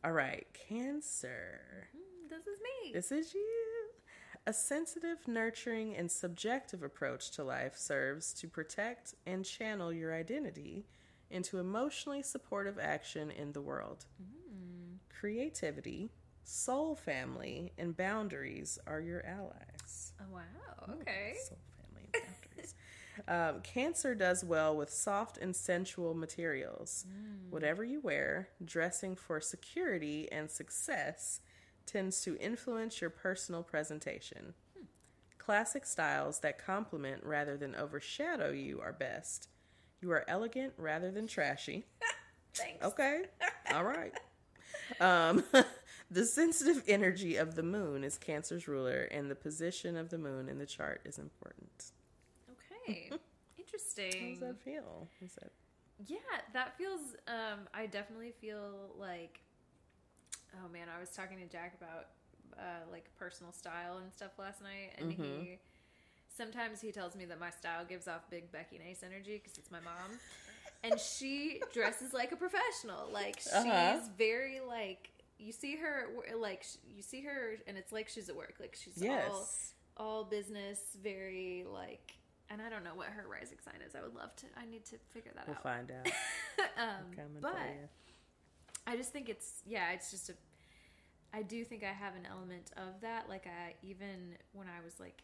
All 0.04 0.12
right, 0.12 0.46
Cancer. 0.54 1.88
Mm, 1.96 2.05
This 2.36 2.48
is 2.48 2.60
me. 2.60 2.92
This 2.92 3.12
is 3.12 3.34
you. 3.34 3.90
A 4.46 4.52
sensitive, 4.52 5.26
nurturing, 5.26 5.96
and 5.96 6.12
subjective 6.12 6.84
approach 6.84 7.32
to 7.32 7.44
life 7.44 7.78
serves 7.78 8.34
to 8.34 8.48
protect 8.48 9.16
and 9.26 9.46
channel 9.46 9.94
your 9.94 10.14
identity 10.14 10.86
into 11.32 11.60
emotionally 11.60 12.22
supportive 12.22 12.78
action 12.78 13.32
in 13.32 13.54
the 13.54 13.62
world. 13.62 14.06
Creativity, 15.10 16.12
soul 16.44 16.94
family, 16.96 17.72
and 17.78 17.96
boundaries 17.96 18.78
are 18.86 19.00
your 19.00 19.26
allies. 19.26 20.14
oh, 20.20 20.34
wow. 20.34 20.96
Okay. 21.02 21.36
Soul 21.48 21.58
family 21.78 22.10
and 22.14 22.24
boundaries. 22.24 22.76
um, 23.56 23.62
cancer 23.62 24.14
does 24.14 24.44
well 24.44 24.76
with 24.76 24.92
soft 24.92 25.38
and 25.38 25.56
sensual 25.56 26.14
materials. 26.14 27.06
Whatever 27.50 27.86
you 27.86 28.02
wear, 28.02 28.50
dressing 28.64 29.16
for 29.16 29.40
security 29.40 30.30
and 30.32 30.52
success 30.52 31.40
tends 31.86 32.22
to 32.24 32.38
influence 32.38 33.02
your 33.02 33.10
personal 33.10 33.64
presentation. 33.64 34.54
Classic 35.38 35.86
styles 35.86 36.40
that 36.40 36.64
complement 36.64 37.24
rather 37.24 37.56
than 37.58 37.76
overshadow 37.76 38.52
you 38.52 38.82
are 38.82 38.94
best. 38.94 39.50
You 40.02 40.12
are 40.12 40.26
elegant 40.28 40.74
rather 40.78 41.12
than 41.12 41.28
trashy. 41.28 41.86
Thanks. 42.56 42.86
Okay. 42.86 43.24
All 43.74 43.84
right. 43.84 44.14
Um, 45.00 45.44
the 46.12 46.26
sensitive 46.26 46.84
energy 46.88 47.36
of 47.36 47.56
the 47.56 47.64
moon 47.64 48.04
is 48.04 48.18
Cancer's 48.18 48.68
ruler, 48.68 49.08
and 49.12 49.30
the 49.30 49.36
position 49.36 49.98
of 49.98 50.10
the 50.10 50.18
moon 50.18 50.48
in 50.48 50.58
the 50.58 50.66
chart 50.66 51.02
is 51.06 51.18
important. 51.18 51.92
Okay. 52.84 53.12
Interesting. 53.58 54.22
How 54.22 54.30
does 54.30 54.40
that 54.40 54.62
feel? 54.64 55.08
Is 55.22 55.34
that 55.36 55.52
Yeah, 56.06 56.18
that 56.54 56.78
feels. 56.78 57.02
Um, 57.28 57.68
I 57.74 57.88
definitely 57.88 58.34
feel 58.40 58.94
like. 58.98 59.40
Oh 60.64 60.70
man, 60.72 60.88
I 60.96 61.00
was 61.00 61.10
talking 61.10 61.38
to 61.40 61.46
Jack 61.46 61.76
about 61.80 62.08
uh, 62.58 62.90
like 62.92 63.06
personal 63.18 63.52
style 63.52 63.98
and 63.98 64.12
stuff 64.14 64.32
last 64.40 64.62
night, 64.62 64.94
and 64.98 65.12
Mm-hmm. 65.12 65.24
he 65.24 65.60
sometimes 66.36 66.82
he 66.82 66.92
tells 66.92 67.16
me 67.16 67.26
that 67.26 67.40
my 67.40 67.50
style 67.50 67.86
gives 67.88 68.08
off 68.08 68.30
big 68.30 68.52
Becky 68.52 68.78
Nace 68.78 69.04
energy 69.04 69.42
because 69.44 69.58
it's 69.58 69.72
my 69.72 69.80
mom, 69.80 70.20
and 70.84 71.00
she 71.00 71.62
dresses 71.74 72.14
like 72.14 72.32
a 72.32 72.36
professional. 72.36 73.10
Like 73.12 73.40
she's 73.40 73.54
Uh-huh. 73.54 74.00
very 74.18 74.60
like 74.62 75.10
you 75.38 75.52
see 75.52 75.76
her 75.76 76.08
like 76.38 76.66
you 76.96 77.02
see 77.02 77.22
her, 77.22 77.56
and 77.68 77.78
it's 77.78 77.92
like 77.92 78.08
she's 78.10 78.30
at 78.30 78.36
work. 78.36 78.56
Like 78.60 78.76
she's 78.82 79.02
all 79.02 79.08
yes? 79.08 79.74
all 79.98 80.24
business, 80.24 80.80
very 81.02 81.66
like. 81.72 82.14
And 82.48 82.62
I 82.62 82.70
don't 82.70 82.84
know 82.84 82.94
what 82.94 83.08
her 83.08 83.26
rising 83.28 83.58
sign 83.66 83.82
is. 83.86 83.96
I 83.96 84.02
would 84.04 84.14
love 84.14 84.36
to. 84.36 84.46
I 84.56 84.66
need 84.70 84.86
to 84.86 84.98
figure 85.12 85.32
that 85.34 85.42
out. 85.42 85.48
We'll 85.48 85.74
find 85.74 85.90
out. 85.92 86.06
um, 86.78 87.06
Okay, 87.12 87.24
I'm 87.24 87.42
gonna 87.42 87.42
but. 87.42 87.90
I 88.88 88.96
just 88.96 89.12
think 89.12 89.30
it's 89.30 89.64
yeah, 89.66 89.92
it's 89.94 90.12
just 90.12 90.30
a. 90.30 90.34
I 91.36 91.42
do 91.42 91.66
think 91.66 91.84
I 91.84 91.92
have 91.92 92.16
an 92.16 92.26
element 92.26 92.72
of 92.78 93.02
that. 93.02 93.28
Like 93.28 93.46
I 93.48 93.74
even 93.84 94.36
when 94.54 94.68
I 94.68 94.84
was 94.84 95.00
like 95.00 95.24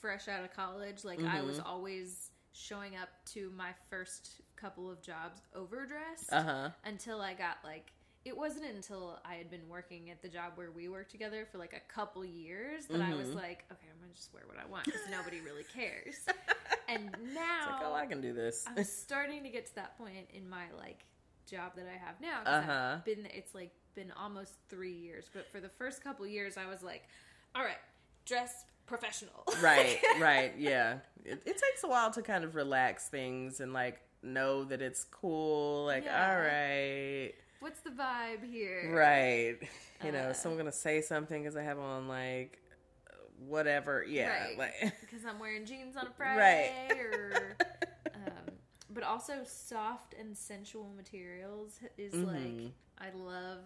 fresh 0.00 0.28
out 0.28 0.44
of 0.44 0.52
college, 0.54 1.04
like 1.04 1.20
I 1.24 1.42
was 1.42 1.58
Mhm. 1.58 1.66
always 1.66 2.30
showing 2.52 2.96
up 2.96 3.08
to 3.24 3.50
my 3.50 3.72
first 3.90 4.42
couple 4.56 4.90
of 4.90 5.00
jobs 5.02 5.40
overdressed 5.54 6.32
Uh 6.32 6.42
huh. 6.42 6.70
until 6.84 7.20
I 7.20 7.34
got 7.34 7.58
like. 7.64 7.92
It 8.24 8.36
wasn't 8.36 8.66
until 8.66 9.18
I 9.24 9.34
had 9.34 9.50
been 9.50 9.68
working 9.68 10.08
at 10.10 10.22
the 10.22 10.28
job 10.28 10.52
where 10.54 10.70
we 10.70 10.88
worked 10.88 11.10
together 11.10 11.44
for 11.50 11.58
like 11.58 11.72
a 11.72 11.92
couple 11.92 12.24
years 12.24 12.86
that 12.86 13.00
I 13.02 13.14
was 13.16 13.30
Mhm. 13.30 13.34
like, 13.34 13.64
okay, 13.72 13.88
I'm 13.90 13.98
gonna 14.00 14.12
just 14.14 14.32
wear 14.32 14.44
what 14.46 14.58
I 14.58 14.64
want 14.66 14.84
because 14.84 15.08
nobody 15.10 15.40
really 15.40 15.64
cares. 15.64 16.14
And 16.88 17.10
now 17.34 17.68
It's 17.70 17.80
like, 17.80 17.90
oh, 17.90 17.94
I 17.94 18.06
can 18.06 18.20
do 18.20 18.32
this. 18.32 18.64
I'm 18.66 18.84
starting 18.84 19.42
to 19.44 19.48
get 19.48 19.66
to 19.66 19.74
that 19.76 19.96
point 19.98 20.28
in 20.30 20.48
my 20.48 20.70
like 20.78 21.04
job 21.46 21.72
that 21.76 21.86
I 21.86 21.96
have 21.96 22.20
now. 22.20 22.42
Uh-huh. 22.44 22.98
Been 23.04 23.26
it's 23.26 23.54
like 23.54 23.72
been 23.94 24.12
almost 24.18 24.52
three 24.68 24.92
years, 24.92 25.26
but 25.32 25.50
for 25.50 25.60
the 25.60 25.68
first 25.68 26.02
couple 26.02 26.26
years, 26.26 26.56
I 26.56 26.66
was 26.66 26.82
like, 26.82 27.04
all 27.54 27.62
right, 27.62 27.80
dress 28.26 28.64
professional. 28.86 29.44
right, 29.62 29.98
right, 30.20 30.52
yeah. 30.58 30.98
It, 31.24 31.40
it 31.46 31.52
takes 31.56 31.84
a 31.84 31.88
while 31.88 32.10
to 32.12 32.20
kind 32.22 32.42
of 32.42 32.56
relax 32.56 33.06
things 33.06 33.60
and 33.60 33.72
like 33.72 34.00
know 34.24 34.64
that 34.64 34.82
it's 34.82 35.04
cool. 35.04 35.84
Like, 35.86 36.04
Yeah. 36.04 36.30
all 36.32 36.40
right, 36.40 37.32
What's 37.60 37.80
the 37.80 37.90
vibe 37.90 38.42
here? 38.44 38.92
right. 38.92 39.56
You 40.04 40.10
know, 40.10 40.30
Uh, 40.30 40.32
someone 40.32 40.58
gonna 40.58 40.72
say 40.72 41.00
something 41.00 41.42
because 41.42 41.56
I 41.56 41.62
have 41.62 41.78
on 41.78 42.08
like 42.08 42.58
whatever. 43.46 44.04
Yeah, 44.08 44.30
Right. 44.48 44.58
like 44.58 44.94
Because 45.00 45.24
I'm 45.24 45.38
wearing 45.38 45.64
jeans 45.64 45.96
on 45.96 46.06
a 46.08 46.10
Friday, 46.10 46.72
Right. 46.90 46.98
or 46.98 47.56
um, 48.16 48.54
but 48.90 49.02
also 49.04 49.42
soft 49.44 50.14
and 50.18 50.36
sensual 50.36 50.90
materials 50.96 51.78
is 51.96 52.12
Mhm. 52.14 52.26
like 52.26 52.72
I 53.02 53.10
love, 53.16 53.58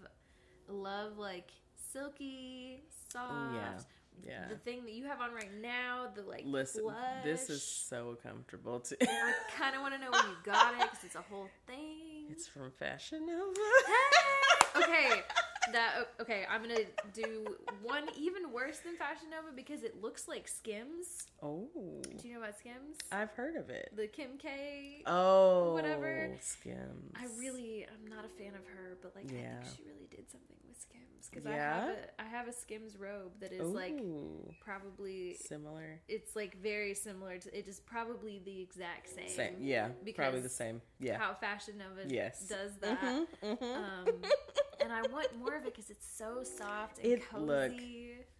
love 0.68 1.18
like 1.18 1.50
silky, 1.92 2.82
soft. 3.12 3.54
yeah, 3.54 4.26
yeah. 4.26 4.48
The 4.48 4.56
thing 4.56 4.84
that 4.84 4.92
you 4.94 5.04
have 5.04 5.20
on 5.20 5.32
right 5.34 5.50
now, 5.60 6.06
the 6.14 6.22
like 6.22 6.42
Listen, 6.46 6.84
this 7.22 7.50
is 7.50 7.62
so 7.62 8.16
comfortable 8.22 8.80
too. 8.80 8.96
I 9.02 9.32
kind 9.58 9.76
of 9.76 9.82
want 9.82 9.94
to 9.94 10.00
know 10.00 10.10
where 10.10 10.22
you 10.22 10.36
got 10.42 10.72
it 10.74 10.80
because 10.90 11.04
it's 11.04 11.14
a 11.16 11.20
whole 11.22 11.48
thing. 11.66 12.26
it's 12.30 12.46
from 12.48 12.70
Fashion 12.78 13.26
Nova. 13.26 14.86
okay, 14.86 15.20
that 15.72 16.08
okay. 16.20 16.44
I'm 16.50 16.62
gonna 16.62 16.80
do 17.12 17.56
one 17.82 18.04
even 18.16 18.52
worse 18.52 18.78
than 18.80 18.96
Fashion 18.96 19.28
Nova 19.30 19.54
because 19.54 19.82
it 19.82 20.00
looks 20.00 20.28
like 20.28 20.48
Skims. 20.48 21.26
Oh, 21.42 21.68
Do 22.18 22.28
you 22.28 22.34
know 22.34 22.40
about 22.40 22.58
Skims? 22.58 22.96
I've 23.12 23.30
heard 23.30 23.56
of 23.56 23.68
it. 23.70 23.92
The 23.94 24.06
Kim 24.06 24.38
K. 24.38 25.02
Oh, 25.06 25.72
whatever. 25.74 26.30
Skims. 26.40 27.12
I 27.16 27.26
really, 27.38 27.86
I'm 27.86 28.08
not 28.08 28.24
a 28.24 28.28
fan 28.28 28.54
of 28.54 28.66
her, 28.74 28.98
but 29.02 29.14
like 29.14 29.26
I 29.26 29.28
think 29.28 29.76
she 29.76 29.82
really 29.84 30.06
did 30.10 30.30
something 30.30 30.56
with 30.66 30.80
Skims 30.80 31.28
because 31.30 31.46
I 31.46 31.52
have 31.52 31.88
a 31.88 32.20
I 32.20 32.24
have 32.24 32.48
a 32.48 32.52
Skims 32.52 32.96
robe 32.96 33.32
that 33.40 33.52
is 33.52 33.68
like 33.68 33.98
probably 34.60 35.34
similar. 35.34 36.00
it's 36.08 36.34
like 36.36 36.60
very 36.62 36.94
similar 36.94 37.38
to 37.38 37.58
it 37.58 37.68
is 37.68 37.80
probably 37.80 38.40
the 38.44 38.60
exact 38.60 39.08
same. 39.14 39.28
Same, 39.28 39.56
yeah, 39.60 39.88
probably 40.14 40.40
the 40.40 40.48
same. 40.48 40.80
Yeah. 40.98 41.18
How 41.18 41.34
Fashion 41.34 41.74
Nova 41.78 42.08
Yes. 42.12 42.40
does 42.48 42.72
that. 42.80 43.00
Mhm, 43.02 43.58
mhm. 43.58 43.76
Um, 43.76 44.22
and 44.86 44.92
I 44.94 45.02
want 45.12 45.36
more 45.36 45.54
of 45.56 45.64
it 45.66 45.74
because 45.74 45.90
it's 45.90 46.06
so 46.16 46.42
soft 46.44 46.98
and 46.98 47.12
It- 47.14 47.28
cozy. 47.28 47.44
look, 47.44 47.72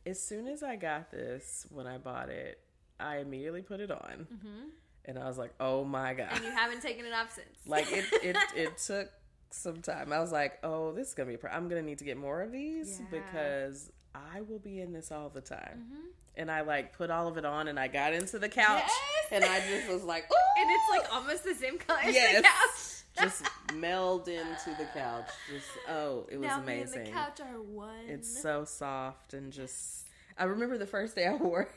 as 0.07 0.23
soon 0.23 0.47
as 0.47 0.63
I 0.63 0.77
got 0.77 1.11
this 1.11 1.67
when 1.71 1.87
I 1.89 1.99
bought 1.99 2.29
it, 2.29 2.61
I 3.01 3.17
immediately 3.19 3.63
put 3.63 3.81
it 3.81 3.91
on, 3.91 4.27
hmm 4.43 4.69
and 5.09 5.19
I 5.19 5.27
was 5.29 5.39
like, 5.39 5.53
"Oh 5.61 5.85
my 5.85 6.15
god!" 6.15 6.29
And 6.33 6.45
you 6.45 6.51
haven't 6.51 6.83
taken 6.83 7.05
it 7.05 7.13
off 7.13 7.33
since. 7.33 7.49
like 7.67 7.91
it, 7.93 8.05
it, 8.23 8.37
it 8.57 8.79
took 8.79 9.09
some 9.51 9.81
time. 9.83 10.13
I 10.13 10.21
was 10.21 10.33
like, 10.33 10.59
"Oh, 10.65 10.93
this 10.93 11.09
is 11.09 11.15
gonna 11.15 11.29
be. 11.29 11.35
A 11.35 11.39
pro- 11.39 11.51
I'm 11.51 11.69
gonna 11.69 11.83
need 11.83 11.99
to 11.99 12.05
get 12.05 12.17
more 12.17 12.43
of 12.43 12.51
these 12.53 13.01
Yeah. 13.01 13.07
because 13.21 13.91
I 14.15 14.41
will 14.43 14.59
be 14.59 14.81
in 14.81 14.93
this 14.93 15.11
all 15.13 15.29
the 15.29 15.41
time." 15.41 15.87
Mhm. 15.93 16.11
And 16.39 16.51
I 16.51 16.61
like 16.63 16.93
put 16.97 17.11
all 17.11 17.29
of 17.29 17.37
it 17.39 17.45
on, 17.45 17.67
and 17.69 17.79
I 17.81 17.89
got 17.89 18.13
into 18.15 18.39
the 18.39 18.49
couch, 18.49 18.83
Yes! 18.87 19.29
and 19.33 19.45
I 19.45 19.61
just 19.69 19.89
was 19.89 20.03
like, 20.05 20.25
And 20.59 20.71
it's 20.71 20.91
like 21.03 21.15
almost 21.15 21.45
the 21.45 21.55
same 21.55 21.79
color 21.79 21.99
as 22.01 22.07
the 22.07 22.13
Yes. 22.13 22.43
couch. 22.43 22.96
Just 23.21 23.45
meld 23.75 24.29
into 24.29 24.71
the 24.79 24.87
couch. 24.95 25.29
Just 25.53 25.67
oh, 25.89 26.27
it 26.31 26.39
was 26.39 26.49
now 26.49 26.61
amazing. 26.61 27.03
me 27.03 27.07
and 27.07 27.07
the 27.07 27.11
couch 27.19 27.41
are 27.41 27.61
one. 27.63 28.05
It's 28.09 28.41
so 28.43 28.65
soft 28.65 29.35
and 29.35 29.53
just. 29.53 30.07
I 30.39 30.45
remember 30.45 30.77
the 30.79 30.87
first 30.87 31.15
day 31.15 31.27
I 31.27 31.35
wore 31.35 31.63
it, 31.63 31.71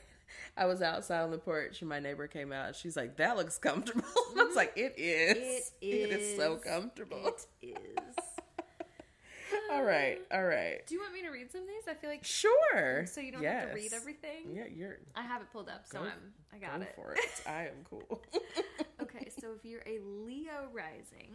I 0.58 0.66
was 0.66 0.82
outside 0.82 1.22
on 1.22 1.32
the 1.32 1.38
porch 1.38 1.82
and 1.82 1.90
my 1.90 2.00
neighbor 2.00 2.28
came 2.28 2.52
out 2.52 2.68
and 2.68 2.76
she's 2.76 2.96
like, 2.98 3.18
That 3.18 3.38
looks 3.38 3.58
comfortable. 3.58 4.04
I 4.38 4.44
was 4.44 4.56
like, 4.56 4.74
It 4.76 4.96
is. 4.98 5.38
It 5.38 5.42
is. 5.42 5.72
It 5.82 6.12
is 6.20 6.38
so 6.38 6.58
comfortable. 6.58 7.36
It 7.62 7.78
is. 7.78 8.24
all 9.72 9.84
right. 9.84 10.20
Uh, 10.32 10.36
all 10.36 10.44
right. 10.44 10.86
Do 10.86 10.94
you 10.96 11.02
want 11.02 11.14
me 11.14 11.22
to 11.22 11.30
read 11.30 11.52
some 11.52 11.62
of 11.62 11.68
these? 11.68 11.84
I 11.88 11.94
feel 11.94 12.10
like 12.10 12.26
Sure. 12.26 13.06
so 13.08 13.22
you 13.22 13.32
don't 13.32 13.42
yes. 13.42 13.62
have 13.62 13.70
to 13.70 13.76
read 13.76 13.94
everything. 13.94 14.52
Yeah, 14.54 14.64
you're 14.74 14.98
I 15.16 15.22
have 15.24 15.42
it 15.42 15.48
pulled 15.52 15.70
up, 15.70 15.86
so 15.86 16.00
Go- 16.00 16.06
I'm 16.06 16.34
I 16.54 16.58
got 16.58 16.78
go 16.80 16.84
it. 16.84 16.96
for 16.96 17.14
it. 17.14 17.48
I 17.48 17.64
am 17.68 17.86
cool. 17.90 18.22
Okay, 19.10 19.30
so 19.40 19.50
if 19.56 19.66
you're 19.66 19.84
a 19.86 20.00
Leo 20.00 20.70
rising, 20.72 21.34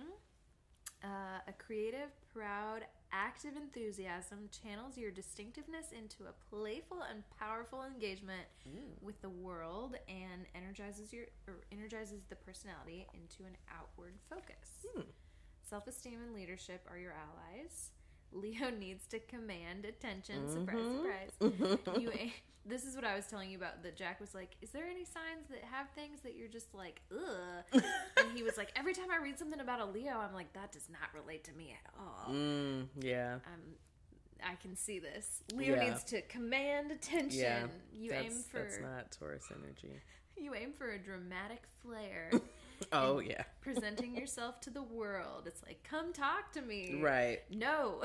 uh, 1.03 1.41
a 1.47 1.53
creative, 1.53 2.11
proud, 2.33 2.83
active 3.13 3.57
enthusiasm 3.57 4.49
channels 4.51 4.97
your 4.97 5.11
distinctiveness 5.11 5.93
into 5.93 6.25
a 6.25 6.55
playful 6.55 7.03
and 7.11 7.23
powerful 7.39 7.85
engagement 7.85 8.47
with 9.01 9.21
the 9.23 9.29
world 9.29 9.97
and 10.09 10.47
energizes 10.55 11.13
your 11.13 11.27
or 11.47 11.61
energizes 11.71 12.23
the 12.29 12.37
personality 12.37 13.07
into 13.15 13.45
an 13.47 13.57
outward 13.71 14.15
focus. 14.29 14.87
Hmm. 14.95 15.03
Self-esteem 15.69 16.19
and 16.27 16.35
leadership 16.35 16.87
are 16.91 16.99
your 16.99 17.13
allies. 17.13 17.91
Leo 18.35 18.71
needs 18.71 19.07
to 19.09 19.19
command 19.21 19.85
attention. 19.85 20.43
Mm-hmm. 20.43 20.53
Surprise, 20.53 21.31
surprise. 21.41 22.01
you 22.01 22.11
this 22.67 22.85
is 22.85 22.95
what 22.95 23.05
I 23.05 23.15
was 23.15 23.27
telling 23.27 23.51
you 23.51 23.59
about 23.59 23.83
that 23.83 23.97
Jack 23.97 24.21
was 24.21 24.35
like, 24.35 24.57
Is 24.63 24.71
there 24.71 24.85
any 24.85 25.05
signs 25.05 25.49
that 25.51 25.63
have 25.71 25.89
things 25.91 26.21
that 26.23 26.37
you're 26.37 26.49
just 26.49 26.75
like, 26.75 27.01
ugh? 27.13 27.83
and 28.17 28.33
he 28.35 28.43
was 28.43 28.57
like, 28.57 28.71
Every 28.77 28.95
time 28.95 29.11
I 29.11 29.23
read 29.23 29.39
something 29.39 29.61
about 29.61 29.81
a 29.81 29.85
Leo, 29.85 30.19
I'm 30.19 30.35
like, 30.35 30.53
That 30.55 30.73
does 30.73 30.89
not 30.91 31.11
relate 31.15 31.45
to 31.45 31.53
me 31.53 31.77
at 31.85 31.93
all. 31.99 32.35
Mm, 32.35 32.89
yeah. 33.01 33.35
Um, 33.47 33.61
I 34.43 34.57
can 34.57 34.77
see 34.77 34.99
this. 34.99 35.43
Leo 35.55 35.77
Yeah. 35.77 35.91
needs 35.91 36.05
to 36.05 36.23
command 36.23 36.91
attention. 36.91 37.41
Yeah. 37.41 37.67
You 37.93 38.13
aim 38.13 38.33
for 38.33 38.61
that's 38.61 38.81
not 38.81 39.11
Taurus 39.13 39.49
energy. 39.51 40.01
you 40.37 40.55
aim 40.55 40.73
for 40.73 40.91
a 40.91 40.99
dramatic 40.99 41.63
flair, 41.83 42.31
Oh 42.93 43.19
yeah. 43.19 43.43
presenting 43.61 44.17
yourself 44.17 44.61
to 44.63 44.71
the 44.71 44.83
world. 44.83 45.45
It's 45.47 45.63
like, 45.65 45.83
come 45.89 46.13
talk 46.13 46.53
to 46.53 46.63
me. 46.63 47.01
Right. 47.03 47.41
No. 47.51 48.03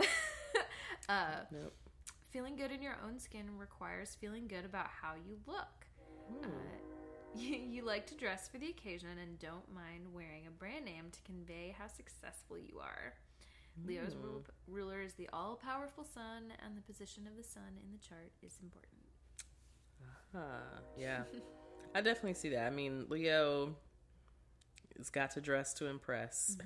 uh, 1.10 1.42
Nope. 1.52 1.74
Feeling 2.32 2.56
good 2.56 2.72
in 2.72 2.82
your 2.82 2.98
own 3.06 3.20
skin 3.20 3.46
requires 3.58 4.16
feeling 4.20 4.48
good 4.48 4.66
about 4.66 4.88
how 5.02 5.14
you 5.16 5.38
look. 5.48 5.86
Uh, 6.44 6.48
you, 7.36 7.56
you 7.56 7.86
like 7.86 8.06
to 8.08 8.16
dress 8.16 8.48
for 8.48 8.58
the 8.60 8.70
occasion 8.70 9.10
and 9.22 9.40
don't 9.40 9.74
mind 9.74 10.06
wearing 10.14 10.46
a 10.48 10.52
brand 10.52 10.86
name 10.86 11.06
to 11.12 11.20
convey 11.24 11.76
how 11.78 11.88
successful 11.88 12.58
you 12.58 12.80
are. 12.80 13.14
Leo's 13.88 14.16
rule, 14.22 14.44
ruler 14.68 15.02
is 15.02 15.14
the 15.14 15.30
all 15.32 15.56
powerful 15.56 16.04
sun, 16.04 16.52
and 16.66 16.76
the 16.78 16.82
position 16.82 17.26
of 17.28 17.38
the 17.38 17.44
sun 17.44 17.78
in 17.82 17.92
the 17.92 17.98
chart 17.98 18.32
is 18.42 18.58
important. 18.62 19.00
Uh-huh. 20.36 20.82
Yeah. 20.98 21.24
I 21.96 22.02
definitely 22.02 22.34
see 22.34 22.50
that. 22.50 22.66
I 22.68 22.70
mean, 22.70 23.06
Leo 23.10 23.76
has 25.00 25.10
got 25.10 25.32
to 25.32 25.42
dress 25.42 25.74
to 25.76 25.88
impress. 25.88 26.58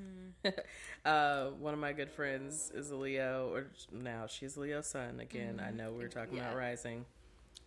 uh, 1.06 1.46
one 1.60 1.74
of 1.74 1.80
my 1.80 1.94
good 1.94 2.12
friends 2.12 2.72
is 2.76 2.92
a 2.92 2.96
Leo, 2.96 3.50
or 3.54 3.68
now 3.92 4.28
she's 4.28 4.58
Leo 4.58 4.82
sun. 4.82 5.20
Again, 5.22 5.62
I 5.66 5.72
know 5.72 5.92
we 5.92 6.04
were 6.04 6.10
talking 6.10 6.38
about 6.38 6.56
rising, 6.56 7.06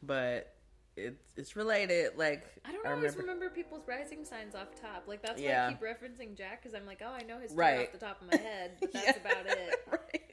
but 0.02 0.52
it, 0.96 1.16
it's 1.36 1.56
related. 1.56 2.12
Like 2.16 2.44
I 2.64 2.72
don't 2.72 2.86
always 2.86 3.16
remember 3.16 3.48
people's 3.50 3.86
rising 3.86 4.24
signs 4.24 4.54
off 4.54 4.68
top. 4.80 5.04
Like 5.06 5.22
that's 5.22 5.40
why 5.40 5.48
Yeah. 5.48 5.66
I 5.66 5.70
keep 5.72 5.80
referencing 5.80 6.36
Jack 6.36 6.62
because 6.62 6.74
I'm 6.74 6.86
like, 6.86 7.02
oh, 7.04 7.12
I 7.12 7.22
know 7.22 7.38
his 7.38 7.52
Right. 7.52 7.86
off 7.86 7.92
the 7.92 7.98
top 8.04 8.20
of 8.20 8.28
my 8.28 8.36
head, 8.36 8.72
but 8.80 8.92
that's 8.92 9.06
Yeah, 9.06 9.16
about 9.16 9.46
it. 9.46 9.74
right. 9.90 10.32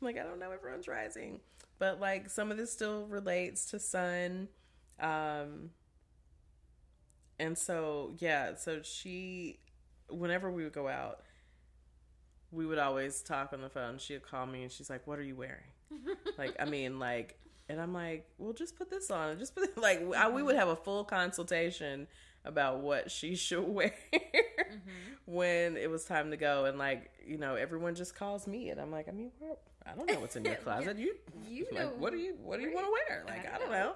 I'm 0.00 0.06
like, 0.06 0.18
I 0.18 0.22
don't 0.22 0.38
know 0.38 0.50
everyone's 0.50 0.88
rising. 0.88 1.40
But 1.78 1.98
like 2.00 2.28
some 2.30 2.50
of 2.50 2.56
this 2.56 2.70
still 2.72 3.06
relates 3.06 3.66
to 3.70 3.78
sun. 3.78 4.48
Um 5.00 5.70
and 7.40 7.58
so 7.58 8.12
yeah, 8.18 8.54
so 8.54 8.82
she 8.82 9.58
whenever 10.08 10.50
we 10.50 10.64
would 10.64 10.72
go 10.72 10.88
out, 10.88 11.20
we 12.50 12.66
would 12.66 12.78
always 12.78 13.22
talk 13.22 13.52
on 13.52 13.60
the 13.60 13.68
phone. 13.68 13.98
She'd 13.98 14.22
call 14.22 14.46
me 14.46 14.62
and 14.62 14.72
she's 14.72 14.90
like, 14.90 15.06
What 15.06 15.18
are 15.18 15.24
you 15.24 15.36
wearing? 15.36 15.72
like 16.38 16.54
I 16.60 16.66
mean 16.66 16.98
like 16.98 17.36
and 17.70 17.80
I'm 17.80 17.94
like, 17.94 18.26
well, 18.38 18.52
just 18.52 18.76
put 18.76 18.90
this 18.90 19.10
on. 19.10 19.38
Just 19.38 19.54
put 19.54 19.78
like 19.80 20.02
I, 20.16 20.28
we 20.28 20.42
would 20.42 20.56
have 20.56 20.68
a 20.68 20.76
full 20.76 21.04
consultation 21.04 22.08
about 22.44 22.80
what 22.80 23.10
she 23.10 23.36
should 23.36 23.66
wear 23.66 23.94
mm-hmm. 24.12 24.78
when 25.26 25.76
it 25.76 25.88
was 25.88 26.04
time 26.04 26.30
to 26.32 26.36
go. 26.36 26.64
And 26.64 26.78
like, 26.78 27.10
you 27.24 27.38
know, 27.38 27.54
everyone 27.54 27.94
just 27.94 28.14
calls 28.14 28.46
me, 28.46 28.70
and 28.70 28.80
I'm 28.80 28.90
like, 28.90 29.08
I 29.08 29.12
mean, 29.12 29.30
well, 29.38 29.58
I 29.86 29.94
don't 29.94 30.10
know 30.10 30.20
what's 30.20 30.36
in 30.36 30.44
your 30.44 30.56
closet. 30.56 30.98
You, 30.98 31.14
You 31.48 31.66
like, 31.70 31.80
know, 31.80 31.92
what 31.98 32.12
do 32.12 32.18
you, 32.18 32.34
what 32.42 32.58
do 32.58 32.66
you 32.66 32.74
want 32.74 32.86
to 32.86 32.92
wear? 32.92 33.24
Like, 33.26 33.46
I 33.46 33.58
don't 33.58 33.60
don't 33.60 33.70
know. 33.70 33.78
know. 33.78 33.92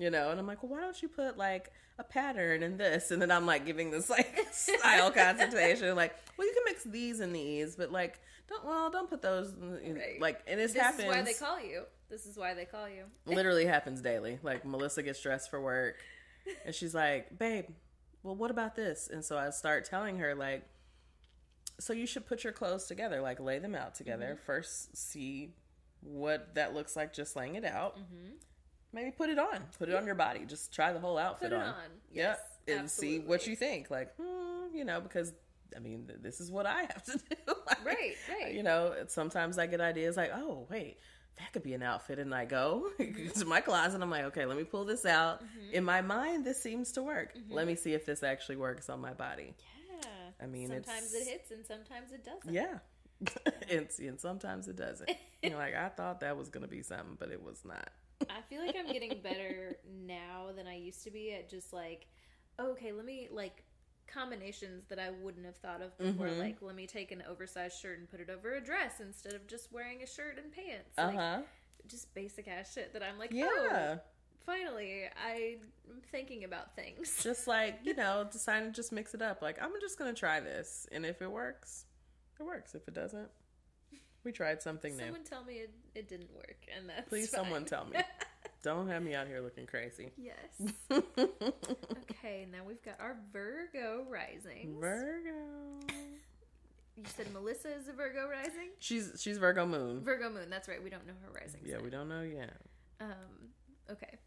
You 0.00 0.08
know, 0.10 0.30
and 0.30 0.40
I'm 0.40 0.46
like, 0.46 0.62
well, 0.62 0.72
why 0.72 0.80
don't 0.80 1.00
you 1.02 1.08
put 1.08 1.36
like 1.36 1.70
a 1.98 2.04
pattern 2.04 2.62
in 2.62 2.78
this? 2.78 3.10
And 3.10 3.20
then 3.20 3.30
I'm 3.30 3.44
like 3.44 3.66
giving 3.66 3.90
this 3.90 4.08
like 4.08 4.34
style 4.52 5.10
consultation, 5.12 5.94
like, 5.94 6.14
well, 6.38 6.46
you 6.46 6.54
can 6.54 6.62
mix 6.64 6.84
these 6.84 7.20
and 7.20 7.34
these, 7.36 7.76
but 7.76 7.92
like, 7.92 8.18
don't, 8.48 8.64
well, 8.64 8.90
don't 8.90 9.10
put 9.10 9.20
those, 9.20 9.52
in, 9.52 9.96
Right. 9.96 10.18
like, 10.18 10.40
and 10.46 10.58
this, 10.58 10.72
happens. 10.74 10.96
This 11.04 11.04
happens 11.06 11.28
is 11.28 11.40
why 11.40 11.48
they 11.54 11.60
call 11.60 11.70
you. 11.70 11.82
This 12.08 12.24
is 12.26 12.36
why 12.38 12.54
they 12.54 12.64
call 12.64 12.88
you. 12.88 13.04
literally 13.26 13.66
happens 13.66 14.00
daily. 14.00 14.38
Like 14.42 14.64
Melissa 14.64 15.02
gets 15.02 15.22
dressed 15.22 15.50
for 15.50 15.60
work 15.60 15.96
and 16.64 16.74
she's 16.74 16.94
like, 16.94 17.38
"Babe, 17.38 17.66
well 18.22 18.34
what 18.34 18.50
about 18.50 18.74
this?" 18.74 19.08
And 19.12 19.24
so 19.24 19.38
I 19.38 19.50
start 19.50 19.84
telling 19.84 20.16
her 20.18 20.34
like 20.34 20.64
so 21.78 21.92
you 21.92 22.06
should 22.06 22.26
put 22.26 22.42
your 22.42 22.52
clothes 22.52 22.86
together, 22.86 23.20
like 23.20 23.38
lay 23.38 23.58
them 23.58 23.74
out 23.74 23.94
together. 23.94 24.34
Mm-hmm. 24.34 24.44
First 24.44 24.96
see 24.96 25.54
what 26.00 26.54
that 26.54 26.74
looks 26.74 26.96
like 26.96 27.12
just 27.12 27.36
laying 27.36 27.54
it 27.54 27.64
out. 27.64 27.96
Mm-hmm. 27.98 28.32
Maybe 28.92 29.10
put 29.10 29.30
it 29.30 29.38
on. 29.38 29.60
Put 29.78 29.88
it 29.88 29.94
on 29.94 30.04
your 30.06 30.14
body. 30.14 30.44
Just 30.46 30.72
try 30.74 30.92
the 30.92 30.98
whole 31.00 31.16
outfit 31.18 31.50
Put 31.50 31.56
it 31.56 31.60
on. 31.62 31.68
on. 31.68 31.74
Yep. 32.12 32.40
Yes, 32.66 32.78
and 32.78 32.90
see 32.90 33.18
what 33.20 33.46
you 33.46 33.54
think. 33.56 33.90
Like, 33.90 34.14
hmm, 34.16 34.74
you 34.74 34.84
know, 34.84 35.00
because 35.00 35.32
I 35.76 35.78
mean, 35.78 36.06
th- 36.06 36.18
this 36.22 36.40
is 36.40 36.50
what 36.50 36.66
I 36.66 36.80
have 36.92 37.04
to 37.04 37.18
do. 37.18 37.36
Like, 37.66 37.84
Right, 37.84 38.14
right. 38.28 38.52
You 38.54 38.62
know, 38.64 38.94
sometimes 39.06 39.58
I 39.58 39.66
get 39.66 39.80
ideas 39.80 40.16
like, 40.16 40.32
oh, 40.34 40.66
wait, 40.70 40.98
that 41.38 41.52
could 41.52 41.62
be 41.62 41.72
an 41.74 41.82
outfit. 41.84 42.18
And 42.18 42.34
I 42.34 42.44
go 42.44 42.90
to 43.34 43.44
my 43.44 43.60
closet. 43.60 44.02
I'm 44.02 44.10
like, 44.10 44.24
okay, 44.24 44.44
let 44.44 44.56
me 44.56 44.64
pull 44.64 44.84
this 44.84 45.06
out. 45.06 45.42
Mm-hmm. 45.42 45.74
In 45.74 45.84
my 45.84 46.00
mind, 46.02 46.44
this 46.44 46.60
seems 46.60 46.90
to 46.92 47.02
work. 47.02 47.32
Let 47.48 47.66
me 47.68 47.76
see 47.76 47.94
if 47.94 48.04
this 48.04 48.22
actually 48.24 48.56
works 48.56 48.90
on 48.90 49.00
my 49.00 49.12
body. 49.12 49.54
Yeah. 50.02 50.08
I 50.42 50.46
mean, 50.46 50.68
sometimes 50.68 51.14
it 51.14 51.28
hits 51.28 51.50
and 51.52 51.64
sometimes 51.64 52.12
it 52.12 52.24
doesn't. 52.24 52.52
Yeah. 52.52 52.78
and, 53.70 53.86
and 53.98 54.20
sometimes 54.20 54.66
it 54.66 54.76
doesn't. 54.76 55.10
You're 55.42 55.56
like, 55.56 55.74
I 55.74 55.88
thought 55.90 56.20
that 56.20 56.36
was 56.36 56.48
going 56.48 56.62
to 56.64 56.68
be 56.70 56.82
something, 56.82 57.16
but 57.18 57.30
it 57.30 57.42
was 57.42 57.62
not. 57.64 57.88
I 58.28 58.40
feel 58.48 58.64
like 58.64 58.76
I'm 58.78 58.92
getting 58.92 59.20
better 59.22 59.76
now 60.06 60.48
than 60.54 60.66
I 60.66 60.76
used 60.76 61.04
to 61.04 61.10
be 61.10 61.32
at 61.32 61.48
just 61.48 61.72
like, 61.72 62.06
okay, 62.58 62.92
let 62.92 63.04
me 63.04 63.28
like 63.32 63.64
combinations 64.06 64.84
that 64.88 64.98
I 64.98 65.10
wouldn't 65.10 65.46
have 65.46 65.56
thought 65.56 65.80
of 65.82 65.96
before. 65.96 66.26
Mhm. 66.26 66.38
Like, 66.38 66.56
let 66.62 66.74
me 66.74 66.86
take 66.86 67.12
an 67.12 67.22
oversized 67.28 67.78
shirt 67.80 67.98
and 67.98 68.10
put 68.10 68.20
it 68.20 68.28
over 68.28 68.54
a 68.54 68.60
dress 68.60 69.00
instead 69.00 69.34
of 69.34 69.46
just 69.46 69.72
wearing 69.72 70.02
a 70.02 70.06
shirt 70.06 70.38
and 70.38 70.52
pants. 70.52 70.98
Uh 70.98 71.06
Like, 71.06 71.16
huh. 71.16 71.42
just 71.86 72.12
basic 72.14 72.48
ass 72.48 72.72
shit 72.74 72.92
that 72.92 73.02
I'm 73.02 73.18
like, 73.18 73.32
Yeah. 73.32 73.48
oh, 73.96 74.00
finally, 74.44 75.04
I'm 75.24 75.60
thinking 76.10 76.42
about 76.44 76.74
things. 76.74 77.18
just 77.22 77.46
like 77.46 77.78
you 77.84 77.94
know 77.94 78.26
deciding 78.30 78.70
to 78.70 78.74
just 78.74 78.90
mix 78.92 79.14
it 79.14 79.22
up 79.22 79.42
like 79.42 79.60
i'm 79.62 79.70
just 79.80 79.98
gonna 79.98 80.12
try 80.12 80.40
this 80.40 80.86
and 80.92 81.04
if 81.06 81.20
it 81.22 81.30
works 81.30 81.84
it 82.38 82.42
works 82.42 82.74
if 82.74 82.86
it 82.88 82.94
doesn't 82.94 83.28
we 84.24 84.32
tried 84.32 84.62
something 84.62 84.96
new 84.96 85.04
Someone 85.04 85.24
tell 85.24 85.44
me 85.44 85.54
it, 85.54 85.70
it 85.94 86.08
didn't 86.08 86.32
work, 86.34 86.56
and 86.76 86.88
that's 86.88 87.08
please 87.08 87.30
someone 87.30 87.64
tell 87.64 87.86
me 87.86 87.98
don't 88.62 88.88
have 88.88 89.02
me 89.02 89.14
out 89.14 89.26
here 89.26 89.40
looking 89.40 89.66
crazy 89.66 90.10
yes. 90.18 90.72
Okay, 92.10 92.46
now 92.52 92.58
we've 92.66 92.82
got 92.82 93.00
our 93.00 93.16
Virgo 93.32 94.04
rising. 94.08 94.76
virgo 94.78 95.32
you 96.96 97.04
said 97.16 97.32
Melissa 97.32 97.68
is 97.74 97.88
a 97.88 97.92
Virgo 97.92 98.28
rising? 98.28 98.70
she's 98.78 99.12
she's 99.18 99.38
virgo 99.38 99.64
moon 99.66 100.02
Virgo 100.04 100.28
moon, 100.28 100.50
that's 100.50 100.68
right. 100.68 100.82
We 100.82 100.90
don't 100.90 101.06
know 101.06 101.14
her 101.24 101.32
rising. 101.32 101.60
yeah 101.64 101.76
sign. 101.76 101.84
we 101.84 101.90
don't 101.90 102.08
know 102.08 102.22
yet 102.22 102.56
Um, 103.00 103.48
okay. 103.90 104.18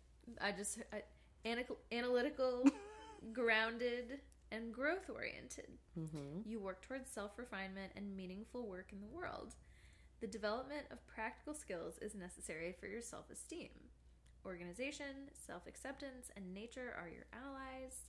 I 0.42 0.52
just 0.54 0.80
I, 0.92 1.04
ana- 1.46 1.64
analytical, 1.92 2.64
grounded, 3.34 4.20
and 4.52 4.74
growth 4.74 5.10
oriented. 5.14 5.68
hmm 5.96 6.40
You 6.46 6.60
work 6.60 6.82
towards 6.82 7.12
self 7.12 7.38
refinement 7.38 7.92
and 7.96 8.16
meaningful 8.16 8.66
work 8.68 8.88
in 8.94 9.02
the 9.02 9.08
world. 9.08 9.54
The 10.24 10.28
development 10.28 10.86
of 10.90 11.06
practical 11.06 11.54
skills 11.54 11.98
is 12.02 12.16
necessary 12.16 12.74
for 12.80 12.88
your 12.88 13.02
self 13.02 13.30
esteem. 13.30 13.72
Organization, 14.46 15.28
self 15.34 15.68
acceptance, 15.68 16.32
and 16.38 16.54
nature 16.54 16.96
are 16.98 17.10
your 17.10 17.26
allies. 17.34 18.08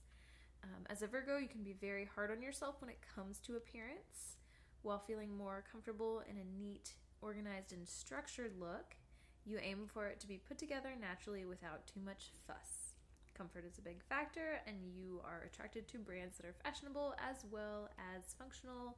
Um, 0.63 0.85
as 0.89 1.01
a 1.01 1.07
Virgo, 1.07 1.35
you 1.35 1.49
can 1.49 1.61
be 1.61 1.73
very 1.73 2.07
hard 2.15 2.31
on 2.31 2.41
yourself 2.41 2.75
when 2.79 2.89
it 2.89 3.03
comes 3.13 3.39
to 3.39 3.57
appearance. 3.57 4.37
While 4.81 5.03
feeling 5.05 5.35
more 5.35 5.65
comfortable 5.69 6.23
in 6.29 6.37
a 6.37 6.57
neat, 6.57 6.93
organized, 7.21 7.73
and 7.73 7.85
structured 7.85 8.53
look, 8.57 8.95
you 9.43 9.59
aim 9.61 9.79
for 9.85 10.07
it 10.07 10.21
to 10.21 10.27
be 10.27 10.37
put 10.37 10.57
together 10.57 10.91
naturally 10.97 11.43
without 11.43 11.85
too 11.85 11.99
much 11.99 12.31
fuss. 12.47 12.95
Comfort 13.37 13.65
is 13.69 13.77
a 13.77 13.81
big 13.81 14.01
factor, 14.01 14.61
and 14.65 14.77
you 14.95 15.19
are 15.25 15.43
attracted 15.45 15.89
to 15.89 15.97
brands 15.97 16.37
that 16.37 16.45
are 16.45 16.55
fashionable 16.63 17.13
as 17.19 17.43
well 17.51 17.89
as 18.15 18.33
functional. 18.39 18.95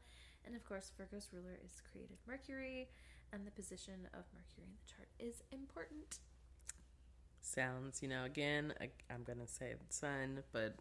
And 0.47 0.55
of 0.55 0.63
course, 0.65 0.91
Virgo's 0.97 1.29
ruler 1.33 1.59
is 1.63 1.81
creative 1.91 2.17
Mercury, 2.25 2.87
and 3.33 3.45
the 3.45 3.51
position 3.51 4.07
of 4.13 4.23
Mercury 4.33 4.63
in 4.63 4.71
the 4.71 4.91
chart 4.91 5.09
is 5.19 5.43
important. 5.51 6.19
sounds, 7.41 8.01
you 8.01 8.07
know, 8.09 8.23
again, 8.25 8.73
I, 8.81 8.89
I'm 9.13 9.23
going 9.23 9.39
to 9.39 9.47
say 9.47 9.73
sun, 9.89 10.43
but 10.53 10.75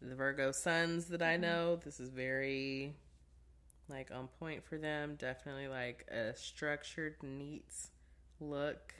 the 0.00 0.14
Virgo 0.16 0.50
suns 0.52 1.06
that 1.06 1.22
I 1.22 1.36
know, 1.36 1.76
this 1.76 2.00
is 2.00 2.10
very 2.10 2.94
like 3.88 4.10
on 4.12 4.28
point 4.40 4.64
for 4.64 4.78
them. 4.78 5.14
Definitely 5.16 5.68
like 5.68 6.06
a 6.10 6.34
structured, 6.36 7.16
neat 7.22 7.66
look. 8.40 8.94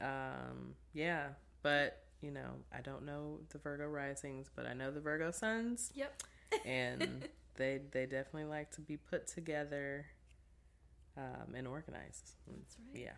Um, 0.00 0.74
yeah, 0.92 1.28
but 1.62 2.02
you 2.20 2.30
know, 2.32 2.50
I 2.76 2.80
don't 2.80 3.04
know 3.04 3.38
the 3.50 3.58
Virgo 3.58 3.86
risings, 3.86 4.50
but 4.54 4.66
I 4.66 4.72
know 4.72 4.90
the 4.90 5.00
Virgo 5.00 5.30
suns, 5.30 5.90
Yep. 5.94 6.22
and 6.64 7.28
they 7.56 7.80
they 7.90 8.06
definitely 8.06 8.44
like 8.44 8.70
to 8.72 8.80
be 8.80 8.96
put 8.96 9.26
together 9.26 10.06
um, 11.16 11.54
and 11.54 11.66
organized. 11.66 12.32
That's 12.46 12.76
right. 12.92 13.02
Yeah, 13.02 13.12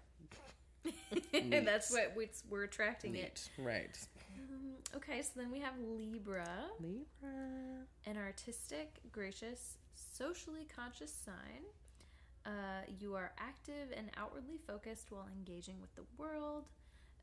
That's 1.65 1.91
what 1.91 2.13
we, 2.17 2.29
we're 2.49 2.65
attracting 2.65 3.17
it. 3.17 3.49
Right. 3.59 3.99
Um, 4.39 4.75
okay, 4.95 5.23
so 5.23 5.31
then 5.37 5.51
we 5.51 5.61
have 5.61 5.75
Libra, 5.79 6.49
Libra. 6.81 7.85
an 8.07 8.17
artistic, 8.17 9.01
gracious, 9.13 9.77
socially 9.95 10.67
conscious 10.75 11.13
sign. 11.13 11.65
Uh, 12.45 12.85
you 13.01 13.15
are 13.15 13.33
active 13.39 13.93
and 13.97 14.11
outwardly 14.17 14.59
focused 14.67 15.11
while 15.11 15.27
engaging 15.37 15.81
with 15.81 15.95
the 15.97 16.05
world. 16.17 16.69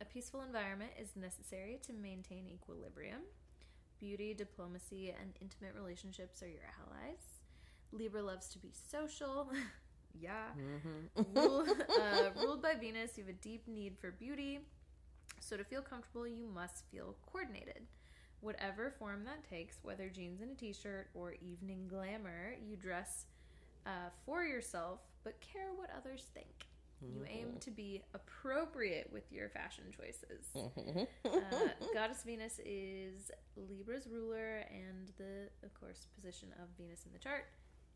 A 0.02 0.06
peaceful 0.06 0.42
environment 0.42 0.92
is 1.00 1.16
necessary 1.16 1.80
to 1.86 1.94
maintain 1.94 2.46
equilibrium. 2.54 3.22
Beauty, 4.04 4.34
diplomacy, 4.34 5.16
and 5.18 5.32
intimate 5.40 5.74
relationships 5.74 6.44
are 6.44 6.48
your 6.50 6.68
allies. 6.82 7.22
Libra 7.94 8.22
loves 8.22 8.50
to 8.50 8.60
be 8.60 8.70
social. 8.92 9.50
yeah. 10.20 10.48
Mm-hmm. 10.60 11.40
Rule, 11.40 11.66
uh, 12.02 12.42
ruled 12.42 12.62
by 12.62 12.74
Venus, 12.74 13.18
you 13.18 13.24
have 13.24 13.34
a 13.34 13.38
deep 13.38 13.66
need 13.66 13.96
for 13.98 14.12
beauty. 14.12 14.60
So, 15.40 15.56
to 15.56 15.64
feel 15.64 15.82
comfortable, 15.82 16.28
you 16.28 16.50
must 16.54 16.84
feel 16.92 17.16
coordinated. 17.32 17.84
Whatever 18.42 18.94
form 19.00 19.24
that 19.24 19.50
takes, 19.50 19.78
whether 19.84 20.10
jeans 20.10 20.42
and 20.42 20.52
a 20.52 20.56
t 20.56 20.74
shirt 20.74 21.08
or 21.14 21.36
evening 21.40 21.88
glamour, 21.88 22.56
you 22.62 22.76
dress 22.76 23.24
uh, 23.86 24.10
for 24.26 24.44
yourself, 24.44 25.00
but 25.24 25.40
care 25.40 25.70
what 25.78 25.90
others 25.98 26.26
think. 26.34 26.66
You 27.12 27.26
aim 27.30 27.58
to 27.62 27.72
be 27.72 28.02
appropriate 28.14 29.10
with 29.12 29.32
your 29.32 29.50
fashion 29.50 29.86
choices. 29.96 30.46
Uh, 30.56 31.30
Goddess 31.94 32.24
Venus 32.26 32.60
is 32.66 33.32
Libra's 33.56 34.08
ruler, 34.08 34.64
and 34.72 35.12
the, 35.18 35.50
of 35.66 35.74
course, 35.80 36.08
position 36.16 36.50
of 36.62 36.70
Venus 36.78 37.04
in 37.06 37.12
the 37.12 37.20
chart 37.20 37.46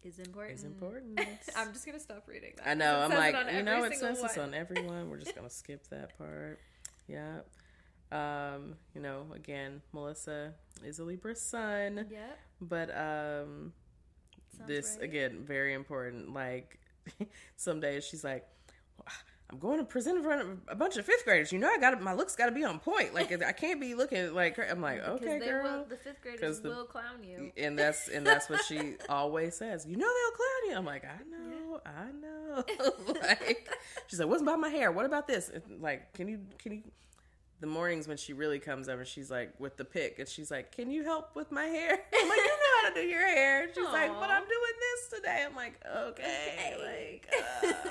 is 0.03 0.19
important. 0.19 0.57
Is 0.59 0.63
important. 0.65 1.19
I'm 1.55 1.73
just 1.73 1.85
gonna 1.85 1.99
stop 1.99 2.27
reading 2.27 2.53
that. 2.57 2.67
I 2.69 2.73
know. 2.73 2.99
I'm 2.99 3.09
like, 3.11 3.35
you 3.53 3.63
know, 3.63 3.84
it 3.84 3.95
says 3.95 4.21
this 4.21 4.38
on 4.38 4.53
everyone. 4.53 5.09
We're 5.09 5.17
just 5.19 5.35
gonna 5.35 5.49
skip 5.49 5.88
that 5.89 6.17
part. 6.17 6.59
Yeah. 7.07 7.39
Um, 8.11 8.75
you 8.95 9.01
know, 9.01 9.25
again, 9.35 9.81
Melissa 9.93 10.53
is 10.85 10.99
a 10.99 11.03
Libra 11.03 11.35
sun, 11.35 12.05
Yep. 12.09 12.39
but 12.61 12.89
um, 12.91 13.73
Sounds 14.57 14.67
this 14.67 14.95
right. 14.99 15.03
again 15.09 15.43
very 15.45 15.73
important. 15.73 16.34
Like, 16.34 16.79
some 17.55 17.79
days 17.79 18.05
she's 18.05 18.23
like. 18.23 18.45
I'm 19.49 19.60
going 19.60 19.78
to 19.80 19.86
present 19.86 20.18
in 20.18 20.24
front 20.24 20.41
of 20.41 20.48
a 20.68 20.76
bunch 20.76 20.98
of 20.98 21.06
fifth 21.06 21.24
graders. 21.24 21.53
You 21.53 21.60
know, 21.60 21.69
I 21.69 21.78
got 21.78 22.02
my 22.02 22.11
looks 22.14 22.36
got 22.36 22.48
to 22.48 22.52
be 22.52 22.65
on 22.65 22.80
point. 22.80 23.14
Like, 23.14 23.32
I 23.41 23.53
can't 23.53 23.80
be 23.80 23.95
looking 23.95 24.34
like. 24.34 24.60
I'm 24.60 24.82
like, 24.82 24.99
okay, 25.07 25.40
they 25.40 25.48
girl. 25.48 25.64
will, 25.64 25.86
the 25.86 25.95
fifth 25.95 26.22
graders 26.22 26.60
the- 26.60 26.68
will 26.69 26.84
clown 26.84 27.24
you. 27.24 27.52
and 27.56 27.80
that's 27.80 28.10
and 28.10 28.28
that's 28.28 28.49
what 28.49 28.61
she 28.65 28.95
always 29.10 29.56
says. 29.56 29.86
You 29.88 29.95
know 29.95 30.06
they'll 30.06 30.36
clown 30.36 30.69
you. 30.69 30.76
I'm 30.78 30.86
like, 30.86 31.06
I 31.06 31.24
know, 31.30 31.82
I 31.86 32.11
know. 32.11 33.14
like 33.22 33.69
she's 34.07 34.19
like, 34.19 34.28
what's 34.28 34.41
about 34.41 34.60
my 34.60 34.69
hair? 34.69 34.91
What 34.91 35.06
about 35.06 35.28
this? 35.30 35.49
And, 35.49 35.82
like, 35.82 36.11
can 36.14 36.28
you 36.28 36.40
can 36.60 36.74
you? 36.74 36.84
The 37.60 37.68
mornings 37.68 38.07
when 38.07 38.18
she 38.18 38.34
really 38.34 38.60
comes 38.60 38.88
over, 38.90 39.03
she's 39.06 39.32
like 39.32 39.53
with 39.60 39.78
the 39.78 39.86
pick, 39.86 40.19
and 40.19 40.28
she's 40.28 40.52
like, 40.52 40.72
"Can 40.76 40.91
you 40.91 41.03
help 41.03 41.36
with 41.36 41.52
my 41.52 41.64
hair?" 41.64 41.91
I'm 42.14 42.30
like, 42.30 42.38
"You 42.38 42.45
know 42.45 42.84
how 42.84 42.90
to 42.90 42.94
do 42.95 43.02
your 43.07 43.26
hair." 43.26 43.64
And 43.64 43.72
she's 43.74 43.84
like, 43.86 44.11
"But 44.19 44.30
I'm 44.30 44.44
doing 44.44 44.76
this 44.80 45.19
today." 45.19 45.44
I'm 45.49 45.56
like, 45.56 45.80
"Okay." 45.84 46.76
Okay. 46.80 47.19
Like, 47.24 47.74
uh. 47.86 47.90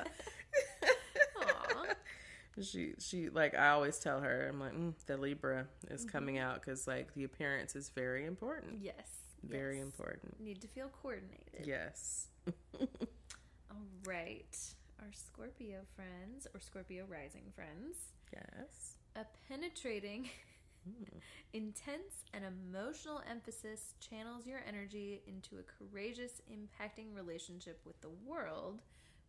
She 2.63 2.95
she 2.99 3.29
like 3.29 3.55
I 3.55 3.69
always 3.71 3.99
tell 3.99 4.21
her, 4.21 4.49
I'm 4.49 4.59
like, 4.59 4.73
mm, 4.73 4.95
the 5.07 5.19
Libra 5.19 5.67
is 5.91 6.07
coming 6.07 6.39
out 6.39 6.55
because 6.63 6.87
like 6.87 7.13
the 7.13 7.25
appearance 7.25 7.77
is 7.77 7.91
very 7.91 8.25
important, 8.25 8.79
Yes. 8.81 9.11
very 9.43 9.77
yes. 9.77 9.85
important. 9.85 10.41
Need 10.41 10.63
to 10.63 10.69
feel 10.69 10.89
coordinated. 11.03 11.67
Yes. 11.67 12.29
All 12.81 13.85
right. 14.07 14.57
Our 15.01 15.13
Scorpio 15.13 15.81
friends, 15.95 16.47
or 16.55 16.61
Scorpio 16.61 17.05
rising 17.07 17.53
friends, 17.55 17.99
Yes. 18.33 18.97
a 19.17 19.27
penetrating, 19.51 20.31
intense, 21.53 22.25
and 22.33 22.43
emotional 22.43 23.21
emphasis 23.31 23.93
channels 24.01 24.47
your 24.47 24.61
energy 24.67 25.21
into 25.27 25.57
a 25.59 25.63
courageous, 25.63 26.41
impacting 26.51 27.15
relationship 27.15 27.81
with 27.85 28.01
the 28.01 28.09
world, 28.27 28.81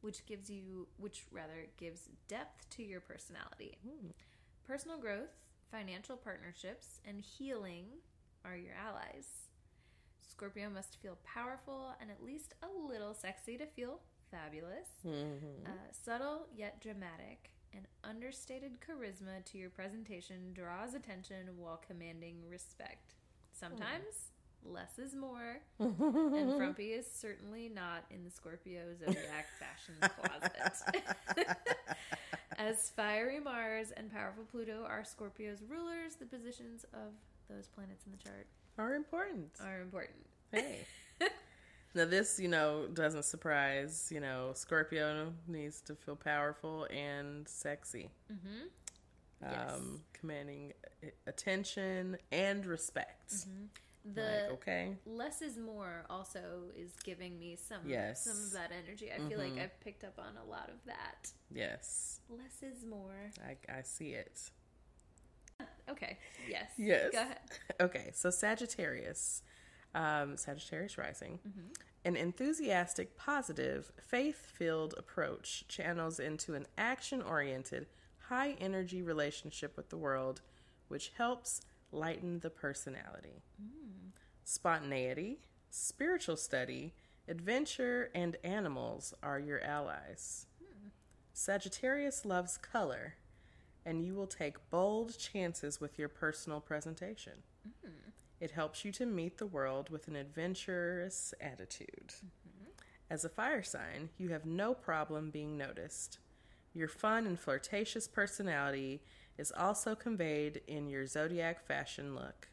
which 0.02 0.26
gives 0.26 0.49
you, 0.49 0.88
which 0.98 1.24
rather 1.32 1.68
gives 1.78 2.10
depth 2.28 2.69
to 2.72 2.84
your 2.84 3.02
personality. 3.02 3.78
Personal 4.65 4.99
growth, 4.99 5.30
financial 5.72 6.18
partnerships, 6.18 6.99
and 7.07 7.22
healing 7.22 7.86
are 8.45 8.56
your 8.56 8.74
allies. 8.74 9.48
Scorpio 10.22 10.69
must 10.69 11.02
feel 11.02 11.18
powerful 11.24 11.95
and 11.99 12.11
at 12.11 12.24
least 12.24 12.53
a 12.61 12.88
little 12.88 13.14
sexy 13.14 13.57
to 13.57 13.65
feel 13.65 14.02
fabulous. 14.30 14.88
Mm-hmm. 15.06 15.65
Uh, 15.65 15.69
subtle 15.91 16.48
yet 16.56 16.82
dramatic, 16.82 17.52
an 17.74 17.88
understated 18.03 18.78
charisma 18.82 19.44
to 19.45 19.57
your 19.57 19.69
presentation 19.69 20.53
draws 20.53 20.94
attention 20.94 21.49
while 21.57 21.82
commanding 21.86 22.38
respect. 22.49 23.15
Sometimes 23.52 24.32
less 24.66 24.98
is 25.00 25.16
more, 25.16 25.60
and 25.80 26.56
frumpy 26.58 26.88
is 26.92 27.06
certainly 27.12 27.70
not 27.74 28.04
in 28.12 28.24
the 28.24 28.30
Scorpio 28.32 28.82
zodiac 29.00 29.48
fashion 29.60 29.96
closet. 30.02 31.48
As 32.58 32.90
fiery 32.96 33.40
Mars 33.40 33.92
and 33.96 34.12
powerful 34.12 34.44
Pluto 34.50 34.84
are 34.88 35.04
Scorpio's 35.04 35.62
rulers, 35.68 36.16
the 36.20 36.26
positions 36.26 36.86
of 36.94 37.14
those 37.50 37.68
planets 37.68 38.06
in 38.06 38.12
the 38.12 38.18
chart 38.18 38.48
Are 38.78 38.96
important. 38.96 39.52
are 39.64 39.82
important. 39.82 40.18
Hey. 40.52 40.80
now 41.94 42.06
this, 42.06 42.40
you 42.40 42.48
know, 42.48 42.88
doesn't 42.94 43.26
surprise. 43.26 44.10
You 44.14 44.20
know, 44.22 44.52
Scorpio 44.54 45.34
needs 45.48 45.82
to 45.82 45.96
feel 45.96 46.16
powerful 46.16 46.88
and 46.92 47.48
sexy. 47.48 48.10
Mm-hmm. 48.32 48.68
Um, 49.44 49.52
Yes. 49.52 49.80
commanding 50.14 50.74
attention 51.28 52.18
and 52.32 52.66
respect. 52.66 53.46
The 54.14 54.22
like, 54.22 54.52
okay. 54.54 54.96
less 55.06 55.42
is 55.42 55.58
more 55.58 56.06
also 56.10 56.40
is 56.76 56.92
giving 57.04 57.38
me 57.40 57.56
some 57.58 57.82
Yes. 57.86 58.24
some 58.24 58.38
of 58.38 58.52
that 58.54 58.72
energy. 58.72 59.12
I 59.12 59.18
feel 59.28 59.38
like 59.40 59.58
I've 59.58 59.80
picked 59.82 60.04
up 60.04 60.18
on 60.18 60.38
a 60.38 60.50
lot 60.50 60.70
of 60.70 60.76
that. 60.86 61.32
Yes. 61.54 62.22
Less 62.30 62.62
is 62.64 62.86
more. 62.86 63.32
I, 63.46 63.58
I 63.72 63.82
see 63.82 64.12
it. 64.12 64.50
Okay. 65.90 66.18
Yes. 66.50 66.72
Yes. 66.78 67.12
Go 67.12 67.22
ahead. 67.22 67.40
Okay, 67.82 68.10
so 68.14 68.30
Sagittarius, 68.32 69.44
um, 69.94 70.36
Sagittarius 70.36 70.98
rising, 70.98 71.40
an 72.06 72.16
enthusiastic, 72.16 73.16
positive, 73.18 73.92
faith 74.02 74.52
filled 74.58 74.96
approach 74.98 75.66
channels 75.68 76.20
into 76.20 76.56
an 76.56 76.66
action 76.78 77.22
oriented, 77.22 77.86
high 78.30 78.56
energy 78.60 79.02
relationship 79.04 79.78
with 79.78 79.90
the 79.90 79.98
world, 79.98 80.42
which 80.88 81.12
helps 81.18 81.62
lighten 81.91 82.39
the 82.39 82.49
personality. 82.49 83.43
Spontaneity, 84.43 85.39
spiritual 85.69 86.38
study, 86.38 86.93
adventure, 87.27 88.09
and 88.15 88.38
animals 88.43 89.14
are 89.22 89.39
your 89.39 89.61
allies. 89.61 90.45
Sagittarius 91.34 92.26
loves 92.26 92.57
color, 92.57 93.15
and 93.85 94.03
you 94.03 94.15
will 94.15 94.27
take 94.27 94.69
bold 94.69 95.18
chances 95.18 95.80
with 95.80 95.99
your 95.99 96.09
personal 96.09 96.59
presentation. 96.59 97.43
It 98.39 98.51
helps 98.51 98.85
you 98.85 98.91
to 98.93 99.05
meet 99.05 99.38
the 99.38 99.47
world 99.47 99.89
with 99.89 100.07
an 100.07 100.15
adventurous 100.15 101.34
attitude. 101.41 102.14
As 103.09 103.23
a 103.23 103.30
fire 103.30 103.64
sign, 103.64 104.09
you 104.18 104.30
have 104.30 104.45
no 104.45 104.73
problem 104.73 105.30
being 105.30 105.57
noticed. 105.57 106.19
Your 106.73 106.88
fun 106.88 107.26
and 107.26 107.39
flirtatious 107.39 108.07
personality 108.07 109.01
is 109.38 109.51
also 109.55 109.95
conveyed 109.95 110.61
in 110.68 110.88
your 110.88 111.05
zodiac 111.05 111.65
fashion 111.65 112.15
look. 112.15 112.47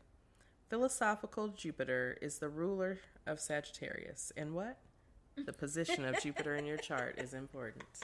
Philosophical 0.69 1.49
Jupiter 1.49 2.17
is 2.21 2.39
the 2.39 2.49
ruler 2.49 2.99
of 3.27 3.41
Sagittarius, 3.41 4.33
and 4.37 4.55
what? 4.55 4.79
The 5.37 5.53
position 5.53 6.05
of 6.05 6.21
Jupiter 6.23 6.55
in 6.57 6.67
your 6.67 6.79
chart 6.79 7.19
is 7.19 7.35
important. 7.35 7.85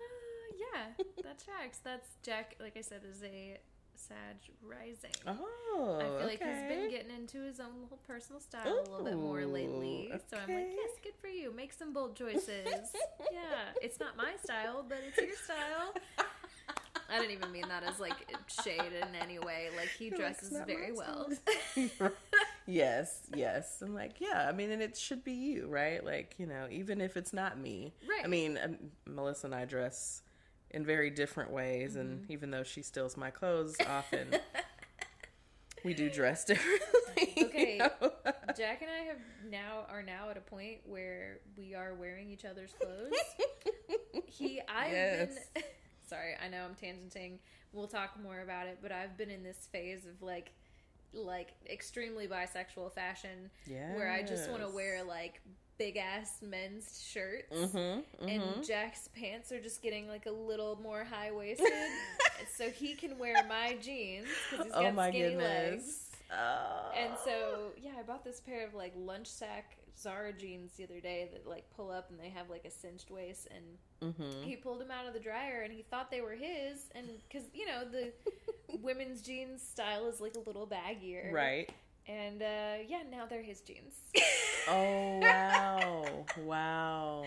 Uh, 0.00 0.56
yeah, 0.58 1.04
that 1.22 1.42
tracks. 1.44 1.78
That's 1.82 2.08
Jack. 2.22 2.56
Like 2.60 2.76
I 2.76 2.80
said, 2.80 3.02
is 3.08 3.22
a 3.22 3.58
Sag 4.00 4.36
rising. 4.62 5.12
Oh, 5.26 5.98
I 6.00 6.04
feel 6.18 6.26
like 6.26 6.38
he's 6.42 6.68
been 6.68 6.90
getting 6.90 7.14
into 7.14 7.42
his 7.42 7.60
own 7.60 7.82
little 7.82 7.98
personal 8.06 8.40
style 8.40 8.66
a 8.66 8.90
little 8.90 9.04
bit 9.04 9.16
more 9.16 9.44
lately. 9.44 10.10
Ooh, 10.14 10.18
So 10.30 10.38
I'm 10.38 10.54
like, 10.54 10.68
yes, 10.72 10.90
good 11.02 11.12
for 11.20 11.28
you. 11.28 11.52
Make 11.54 11.72
some 11.72 11.92
bold 11.92 12.16
choices. 12.16 12.48
yeah, 13.32 13.74
it's 13.82 14.00
not 14.00 14.16
my 14.16 14.32
style, 14.42 14.84
but 14.88 14.98
it's 15.06 15.18
your 15.18 15.36
style. 15.36 15.94
I 17.12 17.18
didn't 17.18 17.32
even 17.32 17.52
mean 17.52 17.68
that 17.68 17.82
as 17.82 17.98
like 18.00 18.14
shade 18.62 18.92
in 18.92 19.14
any 19.20 19.38
way. 19.38 19.68
Like 19.76 19.88
he 19.98 20.06
You're 20.06 20.18
like, 20.18 20.38
dresses 20.40 20.60
very 20.66 20.92
well. 20.92 21.28
yes, 22.66 23.20
yes. 23.34 23.82
I'm 23.82 23.94
like, 23.94 24.20
yeah. 24.20 24.46
I 24.48 24.52
mean, 24.52 24.70
and 24.70 24.82
it 24.82 24.96
should 24.96 25.24
be 25.24 25.32
you, 25.32 25.66
right? 25.68 26.04
Like, 26.04 26.34
you 26.38 26.46
know, 26.46 26.66
even 26.70 27.00
if 27.00 27.16
it's 27.16 27.32
not 27.32 27.58
me. 27.58 27.94
Right. 28.08 28.24
I 28.24 28.28
mean, 28.28 28.58
um, 28.62 28.76
Melissa 29.06 29.46
and 29.48 29.54
I 29.54 29.64
dress 29.64 30.22
in 30.70 30.84
very 30.84 31.10
different 31.10 31.50
ways, 31.50 31.96
and 31.96 32.20
Mm-hmm. 32.22 32.32
even 32.32 32.50
though 32.50 32.62
she 32.62 32.82
steals 32.82 33.16
my 33.16 33.30
clothes 33.30 33.76
often, 33.88 34.28
we 35.84 35.94
do 35.94 36.08
dress 36.10 36.44
differently. 36.44 37.32
you 37.36 37.46
Okay. 37.46 37.78
know? 37.78 38.12
Jack 38.56 38.82
and 38.82 38.90
I 38.90 39.04
have 39.08 39.18
now 39.50 39.86
are 39.90 40.02
now 40.02 40.30
at 40.30 40.36
a 40.36 40.40
point 40.40 40.78
where 40.84 41.40
we 41.56 41.74
are 41.74 41.94
wearing 41.94 42.30
each 42.30 42.44
other's 42.44 42.72
clothes. 42.80 43.12
he 44.26 44.60
I've 44.68 44.92
Yes. 44.92 45.28
been 45.54 45.62
sorry, 46.10 46.32
I 46.44 46.48
know 46.48 46.64
I'm 46.64 46.74
tangenting. 46.74 47.38
We'll 47.72 47.86
talk 47.86 48.20
more 48.22 48.40
about 48.40 48.66
it, 48.66 48.78
but 48.82 48.92
I've 48.92 49.16
been 49.16 49.30
in 49.30 49.42
this 49.42 49.68
phase 49.72 50.06
of 50.06 50.20
like 50.22 50.52
like 51.12 51.48
extremely 51.68 52.28
bisexual 52.28 52.92
fashion 52.94 53.50
where 53.94 54.10
I 54.10 54.22
just 54.22 54.48
want 54.50 54.62
to 54.62 54.68
wear 54.68 55.02
like 55.02 55.40
big 55.78 55.96
ass 55.96 56.38
men's 56.42 57.02
shirts. 57.10 57.56
Mhm, 57.56 58.02
And 58.20 58.42
mhm. 58.42 58.66
Jack's 58.66 59.08
pants 59.08 59.50
are 59.50 59.60
just 59.60 59.82
getting 59.82 60.06
like 60.08 60.26
a 60.26 60.30
little 60.30 60.78
more 60.82 61.04
high 61.04 61.32
waisted, 61.32 61.66
so 62.56 62.68
he 62.70 62.94
can 62.94 63.18
wear 63.18 63.34
my 63.48 63.76
jeans 63.80 64.26
because 64.50 64.66
he's 64.66 64.74
got 64.74 64.84
oh 64.84 64.92
my 64.92 65.08
skinny 65.08 65.30
goodness. 65.30 65.48
legs. 65.70 66.06
Oh. 66.32 66.92
And 66.96 67.12
so, 67.24 67.72
yeah, 67.82 67.92
I 67.98 68.02
bought 68.02 68.24
this 68.24 68.40
pair 68.40 68.64
of 68.66 68.74
like 68.74 68.92
lunch 68.96 69.26
sack 69.26 69.76
Zara 69.98 70.32
jeans 70.32 70.72
the 70.76 70.84
other 70.84 71.00
day 71.00 71.28
that 71.32 71.46
like 71.48 71.64
pull 71.76 71.90
up 71.90 72.10
and 72.10 72.18
they 72.18 72.28
have 72.30 72.48
like 72.50 72.64
a 72.64 72.70
cinched 72.70 73.10
waist. 73.10 73.48
And 73.54 74.14
Mhm. 74.14 74.44
he 74.44 74.56
pulled 74.56 74.80
them 74.80 74.90
out 74.90 75.06
of 75.06 75.12
the 75.14 75.20
dryer 75.20 75.62
and 75.62 75.72
he 75.72 75.82
thought 75.82 76.10
they 76.10 76.20
were 76.20 76.32
his. 76.34 76.84
And 76.94 77.06
because, 77.28 77.46
you 77.54 77.66
know, 77.66 77.84
the 77.84 78.12
women's 78.80 79.22
jeans 79.22 79.62
style 79.62 80.06
is 80.08 80.20
like 80.20 80.34
a 80.36 80.40
little 80.40 80.66
baggier. 80.66 81.32
right. 81.32 81.70
And 82.08 82.42
uh, 82.42 82.74
yeah, 82.88 83.02
now 83.10 83.26
they're 83.26 83.42
his 83.42 83.60
jeans. 83.60 83.94
Oh 84.68 85.20
wow, 85.20 86.04
wow. 86.44 87.24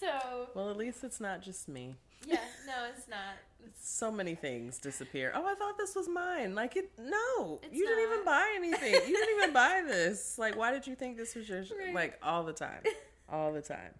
so, 0.00 0.48
Well, 0.54 0.70
at 0.70 0.76
least 0.76 1.04
it's 1.04 1.20
not 1.20 1.42
just 1.42 1.68
me. 1.68 1.94
yeah, 2.26 2.40
no, 2.66 2.72
it's 2.94 3.06
not. 3.08 3.34
So 3.80 4.10
many 4.10 4.34
things 4.34 4.78
disappear. 4.78 5.32
Oh, 5.34 5.46
I 5.46 5.54
thought 5.54 5.76
this 5.78 5.94
was 5.94 6.08
mine. 6.08 6.54
Like 6.54 6.76
it 6.76 6.90
no. 6.98 7.60
It's 7.62 7.74
you 7.74 7.86
didn't 7.86 8.04
even 8.12 8.24
buy 8.24 8.52
anything. 8.56 8.94
You 8.94 9.16
didn't 9.16 9.38
even 9.38 9.52
buy 9.52 9.82
this. 9.86 10.38
Like 10.38 10.56
why 10.56 10.72
did 10.72 10.86
you 10.86 10.94
think 10.94 11.16
this 11.16 11.34
was 11.34 11.48
yours? 11.48 11.72
Right. 11.78 11.94
Like 11.94 12.18
all 12.22 12.42
the 12.44 12.52
time. 12.52 12.82
All 13.28 13.52
the 13.52 13.60
time. 13.60 13.90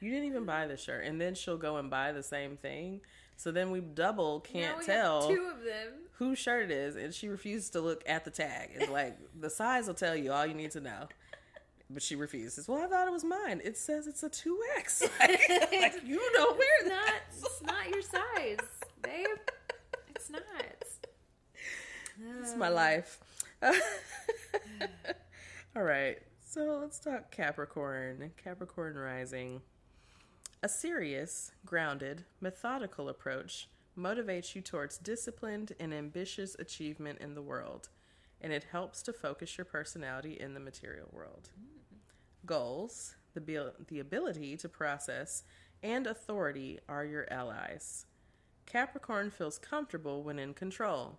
You 0.00 0.10
didn't 0.10 0.26
even 0.26 0.44
buy 0.44 0.66
the 0.66 0.76
shirt. 0.76 1.04
And 1.04 1.20
then 1.20 1.36
she'll 1.36 1.56
go 1.56 1.76
and 1.76 1.88
buy 1.88 2.10
the 2.10 2.22
same 2.24 2.56
thing. 2.56 3.00
So 3.36 3.52
then 3.52 3.70
we 3.70 3.78
double 3.80 4.40
can't 4.40 4.78
we 4.78 4.84
tell 4.84 5.28
two 5.28 5.52
of 5.56 5.62
them. 5.64 5.92
whose 6.14 6.38
shirt 6.40 6.64
it 6.64 6.70
is 6.72 6.96
and 6.96 7.14
she 7.14 7.28
refuses 7.28 7.70
to 7.70 7.80
look 7.80 8.02
at 8.06 8.24
the 8.24 8.32
tag. 8.32 8.70
It's 8.74 8.90
like 8.90 9.16
the 9.40 9.48
size 9.50 9.86
will 9.86 9.94
tell 9.94 10.16
you 10.16 10.32
all 10.32 10.44
you 10.44 10.54
need 10.54 10.72
to 10.72 10.80
know. 10.80 11.06
But 11.90 12.02
she 12.02 12.16
refuses. 12.16 12.66
Well, 12.66 12.82
I 12.82 12.86
thought 12.88 13.06
it 13.06 13.12
was 13.12 13.22
mine. 13.22 13.60
It 13.62 13.76
says 13.76 14.06
it's 14.06 14.22
a 14.22 14.30
2X. 14.30 15.02
Like, 15.20 15.30
like, 15.72 16.00
you 16.06 16.20
don't 16.32 16.56
wear 16.58 16.68
It's 16.80 16.88
not, 16.88 17.04
that. 17.06 17.20
it's 17.30 17.62
not 17.62 17.88
your 17.90 18.02
size, 18.02 18.58
babe. 19.02 19.38
It's 20.14 20.30
not. 20.30 20.42
It's 22.40 22.56
my 22.56 22.68
life. 22.68 23.20
All 25.76 25.82
right. 25.82 26.18
So 26.44 26.78
let's 26.80 26.98
talk 26.98 27.30
Capricorn. 27.30 28.32
Capricorn 28.42 28.96
rising. 28.96 29.62
A 30.62 30.68
serious, 30.68 31.52
grounded, 31.64 32.24
methodical 32.40 33.08
approach 33.08 33.68
motivates 33.98 34.54
you 34.54 34.62
towards 34.62 34.98
disciplined 34.98 35.72
and 35.80 35.92
ambitious 35.92 36.54
achievement 36.58 37.18
in 37.20 37.34
the 37.34 37.42
world, 37.42 37.88
and 38.40 38.52
it 38.52 38.66
helps 38.70 39.02
to 39.02 39.12
focus 39.12 39.58
your 39.58 39.64
personality 39.64 40.36
in 40.38 40.54
the 40.54 40.60
material 40.60 41.08
world. 41.12 41.50
Goals, 42.46 43.16
the, 43.34 43.40
abil- 43.40 43.72
the 43.88 44.00
ability 44.00 44.56
to 44.58 44.68
process, 44.68 45.42
and 45.82 46.06
authority 46.06 46.78
are 46.88 47.04
your 47.04 47.26
allies. 47.32 48.06
Capricorn 48.72 49.30
feels 49.30 49.58
comfortable 49.58 50.22
when 50.22 50.38
in 50.38 50.54
control. 50.54 51.18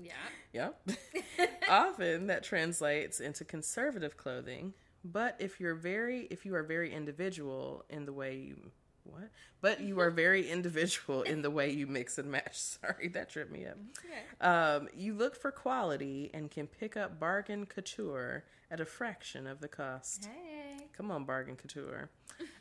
Yeah. 0.00 0.12
Yep. 0.54 0.88
Often 1.68 2.28
that 2.28 2.44
translates 2.44 3.18
into 3.18 3.44
conservative 3.44 4.16
clothing, 4.16 4.72
but 5.04 5.34
if 5.40 5.58
you're 5.58 5.74
very 5.74 6.28
if 6.30 6.46
you 6.46 6.54
are 6.54 6.62
very 6.62 6.94
individual 6.94 7.84
in 7.90 8.06
the 8.06 8.12
way 8.12 8.36
you 8.36 8.70
what? 9.02 9.30
But 9.60 9.80
you 9.80 9.98
are 9.98 10.12
very 10.12 10.48
individual 10.52 11.22
in 11.22 11.42
the 11.42 11.50
way 11.50 11.72
you 11.72 11.88
mix 11.88 12.18
and 12.18 12.30
match. 12.30 12.56
Sorry, 12.56 13.08
that 13.08 13.30
tripped 13.30 13.50
me 13.50 13.66
up. 13.66 13.76
Okay. 13.98 14.48
Um, 14.48 14.88
you 14.96 15.14
look 15.14 15.34
for 15.34 15.50
quality 15.50 16.30
and 16.32 16.52
can 16.52 16.68
pick 16.68 16.96
up 16.96 17.18
bargain 17.18 17.66
couture 17.66 18.44
at 18.70 18.78
a 18.78 18.84
fraction 18.84 19.48
of 19.48 19.60
the 19.60 19.68
cost. 19.68 20.26
Hey. 20.26 20.86
Come 20.96 21.10
on, 21.10 21.24
bargain 21.24 21.56
couture. 21.56 22.10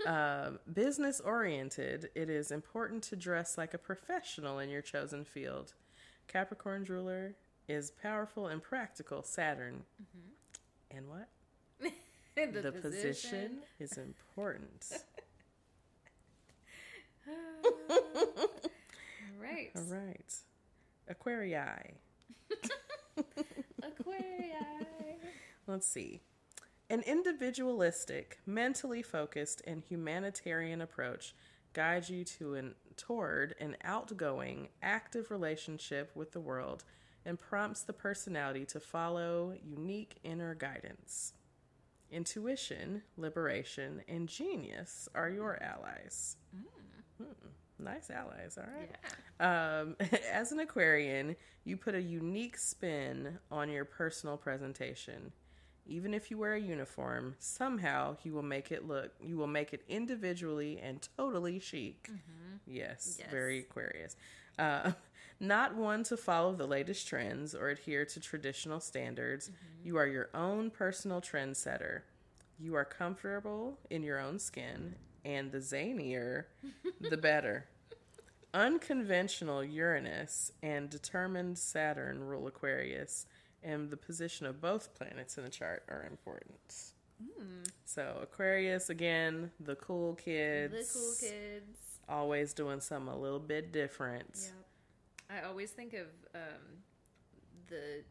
Um, 0.06 0.60
business 0.74 1.20
oriented, 1.20 2.10
it 2.16 2.30
is 2.30 2.52
important 2.52 3.04
to 3.04 3.16
dress 3.16 3.58
like 3.58 3.74
a 3.74 3.78
professional 3.78 4.60
in 4.60 4.70
your 4.70 4.82
chosen 4.82 5.24
field. 5.26 5.74
Capricorn 6.28 6.86
jeweler 6.86 7.36
is 7.68 7.91
powerful 7.91 8.48
and 8.48 8.62
practical. 8.62 9.24
Saturn. 9.24 9.84
And 10.91 11.08
what? 11.10 11.30
the, 12.36 12.62
The, 12.62 12.72
position. 12.72 13.60
is 13.80 13.98
important. 13.98 14.86
right. 19.40 19.72
All 19.76 19.84
right. 19.84 20.36
Aquarii. 21.10 21.94
Aquarii. 23.82 24.54
Let's 25.68 25.88
see. 25.88 26.22
An 26.94 27.02
individualistic, 27.07 28.38
mentally 28.45 29.02
focused, 29.02 29.64
and 29.65 29.82
humanitarian 29.82 30.80
approach 30.80 31.34
guides 31.74 32.07
you 32.11 32.24
to 32.24 32.53
an 32.53 32.76
toward 32.98 33.56
an 33.60 33.76
outgoing, 33.84 34.68
active 34.84 35.32
relationship 35.32 36.11
with 36.14 36.34
the 36.34 36.40
world 36.40 36.84
and 37.26 37.40
prompts 37.40 37.82
the 37.82 37.94
personality 37.94 38.64
to 38.65 38.80
follow 38.80 39.56
unique 39.64 40.18
inner 40.24 40.53
guidance. 40.53 41.34
Intuition, 42.11 43.02
liberation, 43.18 44.03
and 44.07 44.30
genius 44.30 45.10
are 45.15 45.32
your 45.32 45.57
allies. 45.64 46.38
Hmm, 47.18 47.84
nice 47.84 48.11
allies, 48.11 48.56
all 48.60 48.72
right. 48.72 48.91
Yeah. 49.40 49.80
Um, 49.82 49.95
as 50.32 50.52
an 50.52 50.60
Aquarian, 50.60 51.38
you 51.64 51.76
put 51.76 51.95
a 51.95 52.02
unique 52.03 52.60
spin 52.60 53.40
on 53.49 53.72
your 53.72 53.84
personal 53.84 54.38
presentation. 54.38 55.32
Even 55.86 56.14
if 56.14 56.32
you 56.32 56.38
wear 56.38 56.54
a 56.54 56.60
uniform, 56.62 57.36
somehow 57.40 58.16
you 58.24 58.34
will 58.34 58.42
make 58.42 58.72
it 58.72 58.88
look, 58.88 59.12
you 59.22 59.36
will 59.38 59.48
make 59.48 59.74
it 59.74 59.84
individually 59.90 60.80
and 60.82 61.08
totally 61.18 61.60
chic. 61.60 62.10
Yes, 62.66 63.18
Yes. 63.20 63.30
very 63.30 63.60
Aquarius. 63.60 64.16
Uh, 64.58 64.94
not 65.40 65.76
one 65.76 66.04
to 66.04 66.16
follow 66.16 66.54
the 66.56 66.66
latest 66.68 67.08
trends 67.08 67.54
or 67.54 67.70
adhere 67.70 68.06
to 68.06 68.20
traditional 68.22 68.80
standards. 68.80 69.52
You 69.84 69.98
are 69.98 70.08
your 70.08 70.30
own 70.34 70.70
personal 70.72 71.20
trendsetter. 71.20 72.02
You 72.58 72.76
are 72.76 72.86
comfortable 72.86 73.78
in 73.90 74.04
your 74.04 74.20
own 74.20 74.40
skin, 74.40 74.96
and 75.26 75.52
the 75.52 75.58
zanier, 75.58 76.46
the 77.02 77.18
better. 77.18 77.66
Unconventional 78.54 79.64
Uranus 79.64 80.52
and 80.62 80.90
determined 80.90 81.58
Saturn 81.58 82.24
rule 82.24 82.48
Aquarius, 82.48 83.26
and 83.64 83.90
the 83.90 83.98
position 83.98 84.45
of 84.45 84.60
both 84.61 84.94
planets 84.95 85.38
in 85.38 85.44
the 85.44 85.49
chart 85.49 85.84
are 85.90 86.06
important. 86.10 86.91
So, 87.85 88.18
Aquarius, 88.22 88.90
again, 88.90 89.52
the 89.60 89.76
cool 89.76 90.15
kids. 90.15 90.73
The 90.73 90.99
cool 90.99 91.14
kids. 91.30 91.80
Always 92.10 92.53
doing 92.53 92.81
something 92.81 93.14
a 93.14 93.18
little 93.18 93.40
bit 93.40 93.72
different. 93.72 94.49
Yep. 95.30 95.41
I 95.44 95.48
always 95.48 95.72
think 95.72 95.94
of 95.94 96.07
um, 96.35 96.81
the. 97.69 98.03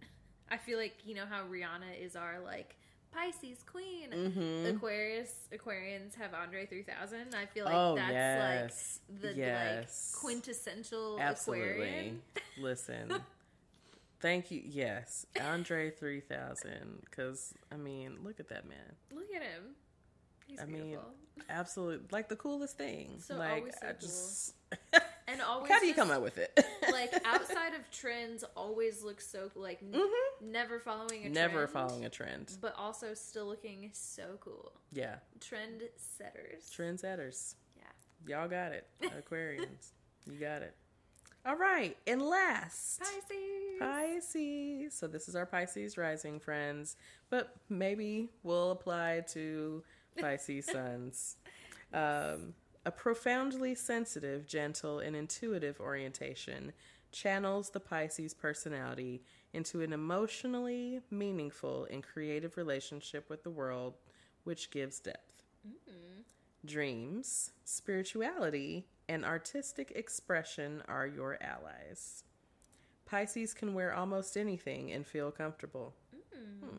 I 0.51 0.57
feel 0.57 0.79
like 0.79 0.95
you 1.05 1.15
know 1.15 1.27
how 1.29 1.43
Rihanna 1.45 2.01
is 2.01 2.17
our 2.17 2.41
like 2.43 2.77
Pisces 3.13 3.63
queen. 3.71 4.11
Mhm. 4.11 4.77
Aquarius 4.77 5.33
Aquarians 5.53 6.15
have 6.17 6.33
Andre 6.33 6.65
3000. 6.65 7.35
I 7.35 7.45
feel 7.47 7.67
like 7.67 7.75
Oh, 7.75 7.95
that's 7.97 8.13
yes. 8.13 9.01
like 9.11 9.21
the 9.21 9.35
Yes. 9.35 10.13
like 10.15 10.21
quintessential 10.23 11.19
Absolutely. 11.21 11.71
Aquarian. 11.71 12.23
Listen. 12.59 13.13
Thank 14.23 14.51
you. 14.51 14.63
Yes. 14.65 15.27
Andre 15.41 15.91
3000. 15.91 17.03
Because, 17.05 17.53
I 17.71 17.77
mean, 17.77 18.19
look 18.25 18.41
at 18.41 18.49
that 18.49 18.67
man. 18.69 18.79
Look 19.13 19.27
at 19.35 19.43
him. 19.43 19.75
He's 20.47 20.61
I 20.61 20.65
mean, 20.65 20.85
beautiful. 20.85 21.11
Absolutely. 21.51 22.07
Like 22.11 22.29
the 22.29 22.37
coolest 22.37 22.79
thing. 22.79 23.17
So 23.19 23.37
like, 23.37 23.51
always 23.59 23.75
so 23.81 23.87
I 23.89 23.93
cool. 24.95 25.01
and 25.29 25.41
always 25.43 25.71
How 25.73 25.81
do 25.81 25.87
you 25.87 25.93
just, 25.95 25.99
come 26.09 26.17
up 26.17 26.23
with 26.23 26.39
it? 26.39 26.59
like 26.93 27.13
outside 27.27 27.75
of 27.75 27.91
trends 27.91 28.45
always 28.57 29.03
looks 29.03 29.27
so 29.27 29.51
like 29.55 29.83
Mhm. 29.83 30.07
never 30.43 30.79
following 30.79 31.25
a 31.27 31.29
Never 31.31 31.67
trend, 31.67 31.71
following 31.71 32.05
a 32.05 32.11
trend. 32.11 32.57
but 32.61 32.75
also 32.77 33.15
still 33.15 33.47
looking 33.47 33.91
so 33.93 34.37
cool. 34.41 34.73
Yeah. 34.93 35.17
Trend 35.41 35.83
setters. 35.97 36.71
Trendsetters. 36.75 37.55
Yeah. 37.77 37.83
Y'all 38.39 38.49
got 38.49 38.73
it. 38.73 38.87
Aquarians. 39.03 39.93
you 40.31 40.39
got 40.39 40.63
it. 40.63 40.75
All 41.45 41.57
right, 41.57 41.97
and 42.07 42.23
last, 42.23 43.01
Pisces. 43.01 43.81
Pisces. 43.81 44.95
So 44.95 45.09
this 45.09 45.29
is 45.29 45.35
our 45.35 45.47
Pisces 45.47 45.99
rising 45.99 46.39
friends, 46.39 46.97
but 47.31 47.57
maybe 47.69 48.29
we'll 48.45 48.71
apply 48.71 49.25
to 49.31 49.83
Pisces 50.21 50.67
suns. 50.73 51.37
Um, 51.93 52.55
a 52.85 52.93
profoundly 52.93 53.75
sensitive, 53.75 54.47
gentle, 54.47 55.01
and 55.01 55.17
intuitive 55.17 55.81
orientation 55.81 56.73
channels 57.11 57.71
the 57.71 57.81
Pisces 57.81 58.35
personality 58.35 59.23
into 59.53 59.83
an 59.83 59.93
emotionally 59.93 61.01
meaningful 61.11 61.87
and 61.91 62.03
creative 62.03 62.57
relationship 62.57 63.29
with 63.29 63.43
the 63.43 63.51
world, 63.51 63.95
which 64.45 64.71
gives 64.71 65.01
depth. 65.01 65.43
Dreams, 66.65 67.51
spirituality, 67.65 68.87
and 69.13 69.27
artistic 69.27 69.93
expression 69.95 70.83
are 70.89 71.07
your 71.07 71.37
allies. 71.43 72.25
Pisces 73.05 73.53
can 73.53 73.75
wear 73.75 73.95
almost 73.95 74.39
anything 74.39 74.91
and 74.91 75.07
feel 75.07 75.31
comfortable. 75.31 75.95
Hmm. 76.35 76.79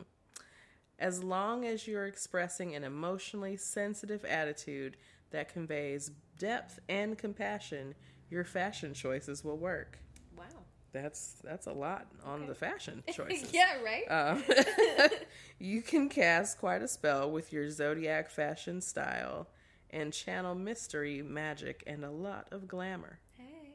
As 0.98 1.22
long 1.22 1.64
as 1.64 1.86
you're 1.86 2.06
expressing 2.06 2.74
an 2.74 2.82
emotionally 2.82 3.56
sensitive 3.56 4.24
attitude 4.24 4.96
that 5.30 5.52
conveys 5.52 6.10
depth 6.38 6.80
and 6.88 7.16
compassion, 7.16 7.94
your 8.30 8.44
fashion 8.44 8.94
choices 8.94 9.44
will 9.44 9.58
work. 9.58 9.98
Wow. 10.36 10.44
That's 10.92 11.36
that's 11.44 11.66
a 11.68 11.72
lot 11.72 12.06
on 12.24 12.40
Okay. 12.40 12.46
the 12.48 12.54
fashion 12.56 13.04
choices. 13.12 13.52
yeah, 13.52 13.80
right? 13.84 14.06
Um, 14.10 14.42
you 15.60 15.82
can 15.82 16.08
cast 16.08 16.58
quite 16.58 16.82
a 16.82 16.88
spell 16.88 17.30
with 17.30 17.52
your 17.52 17.70
zodiac 17.70 18.28
fashion 18.28 18.80
style 18.80 19.48
and 19.94 20.12
channel 20.12 20.54
mystery, 20.54 21.22
magic, 21.22 21.82
and 21.86 22.04
a 22.04 22.10
lot 22.10 22.48
of 22.52 22.68
glamour. 22.68 23.20
hey. 23.38 23.72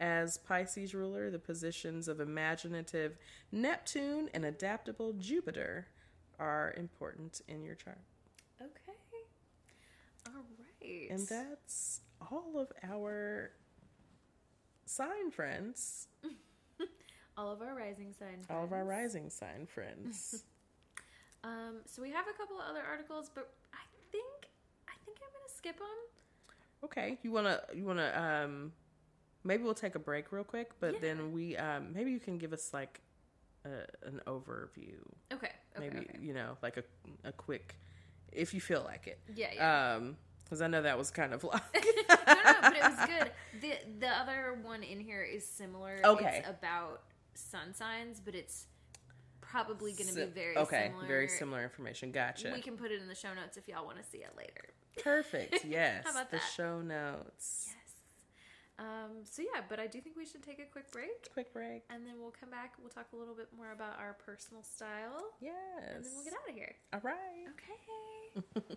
As 0.00 0.36
Pisces 0.36 0.94
ruler, 0.94 1.30
the 1.30 1.38
positions 1.38 2.08
of 2.08 2.18
imaginative 2.20 3.16
Neptune 3.52 4.28
and 4.34 4.44
adaptable 4.44 5.12
Jupiter 5.14 5.86
are 6.38 6.74
important 6.76 7.40
in 7.46 7.62
your 7.62 7.76
chart. 7.76 8.00
Okay. 8.60 8.98
All 10.26 10.42
right. 10.82 11.10
And 11.10 11.26
that's 11.28 12.00
all 12.20 12.58
of 12.58 12.72
our 12.90 13.52
sign 14.86 15.30
friends, 15.30 16.08
all 17.36 17.50
of 17.52 17.60
our 17.62 17.74
rising 17.74 18.12
sign. 18.18 18.38
all 18.50 18.64
of 18.64 18.72
our 18.72 18.84
friends. 18.84 19.14
rising 19.14 19.30
sign 19.30 19.66
friends. 19.66 20.42
Um, 21.44 21.82
so 21.86 22.00
we 22.00 22.10
have 22.12 22.26
a 22.32 22.38
couple 22.38 22.54
of 22.60 22.62
other 22.70 22.84
articles, 22.88 23.28
but 23.34 23.50
I 23.74 23.82
think 24.12 24.46
I 24.86 24.94
think 25.04 25.18
I'm 25.18 25.32
gonna 25.34 25.51
skip 25.62 25.78
them. 25.78 25.86
Okay, 26.84 27.18
you 27.22 27.30
wanna 27.30 27.60
you 27.74 27.84
wanna 27.84 28.12
um 28.44 28.72
maybe 29.44 29.62
we'll 29.62 29.74
take 29.74 29.94
a 29.94 30.00
break 30.00 30.32
real 30.32 30.44
quick, 30.44 30.72
but 30.80 30.94
Yeah. 30.94 30.98
then 31.00 31.32
we 31.32 31.56
um 31.56 31.92
maybe 31.92 32.10
you 32.10 32.18
can 32.20 32.38
give 32.38 32.52
us 32.52 32.72
like 32.74 33.00
a, 33.64 33.86
an 34.06 34.20
overview, 34.26 34.98
Okay. 35.32 35.52
Okay. 35.76 35.78
maybe 35.78 35.98
okay. 35.98 36.18
you 36.20 36.34
know 36.34 36.56
like 36.62 36.76
a 36.76 36.84
a 37.24 37.32
quick 37.32 37.76
if 38.32 38.52
you 38.54 38.60
feel 38.60 38.82
like 38.82 39.06
it. 39.06 39.20
Yeah. 39.34 39.50
Yeah. 39.54 39.94
Um, 39.96 40.16
because 40.44 40.60
I 40.60 40.66
know 40.66 40.82
that 40.82 40.98
was 40.98 41.10
kind 41.10 41.32
of 41.32 41.44
long. 41.50 41.60
no, 42.08 42.14
no, 42.26 42.54
but 42.60 42.76
it 42.76 42.82
was 42.82 43.06
good. 43.06 43.30
The 43.60 43.72
the 44.00 44.08
other 44.08 44.58
one 44.62 44.82
in 44.82 45.00
here 45.00 45.22
is 45.22 45.46
similar. 45.46 46.00
Okay. 46.04 46.38
It's 46.40 46.48
about 46.48 47.02
sun 47.34 47.72
signs, 47.74 48.20
but 48.20 48.34
it's 48.34 48.66
probably 49.40 49.92
going 49.92 50.08
to 50.08 50.14
be 50.14 50.24
very 50.24 50.56
okay, 50.56 50.86
similar. 50.88 51.06
very 51.06 51.28
similar 51.28 51.62
information. 51.62 52.10
Gotcha. 52.10 52.50
We 52.54 52.60
can 52.60 52.76
put 52.76 52.90
it 52.90 53.00
in 53.00 53.08
the 53.08 53.14
show 53.14 53.32
notes 53.34 53.56
if 53.56 53.68
y'all 53.68 53.84
want 53.84 53.98
to 53.98 54.04
see 54.04 54.18
it 54.18 54.32
later. 54.36 54.68
Perfect. 55.02 55.64
Yes. 55.68 56.04
How 56.04 56.10
about 56.12 56.30
the 56.30 56.36
that? 56.38 56.52
show 56.56 56.80
notes. 56.80 57.68
Yes. 57.68 57.76
Um, 58.78 59.24
so 59.24 59.42
yeah, 59.42 59.60
but 59.68 59.78
I 59.78 59.86
do 59.86 60.00
think 60.00 60.16
we 60.16 60.24
should 60.26 60.42
take 60.42 60.58
a 60.58 60.64
quick 60.64 60.90
break, 60.90 61.32
Quick 61.32 61.52
break. 61.52 61.82
and 61.90 62.04
then 62.06 62.14
we'll 62.20 62.32
come 62.38 62.50
back. 62.50 62.74
We'll 62.80 62.88
talk 62.90 63.06
a 63.12 63.16
little 63.16 63.34
bit 63.34 63.48
more 63.56 63.72
about 63.72 63.98
our 64.00 64.16
personal 64.26 64.62
style, 64.64 65.22
Yes. 65.40 65.52
and 65.94 66.04
then 66.04 66.12
we'll 66.14 66.24
get 66.24 66.32
out 66.34 66.48
of 66.48 66.54
here. 66.54 66.74
All 66.92 67.00
right. 67.04 67.46
Okay. 68.64 68.76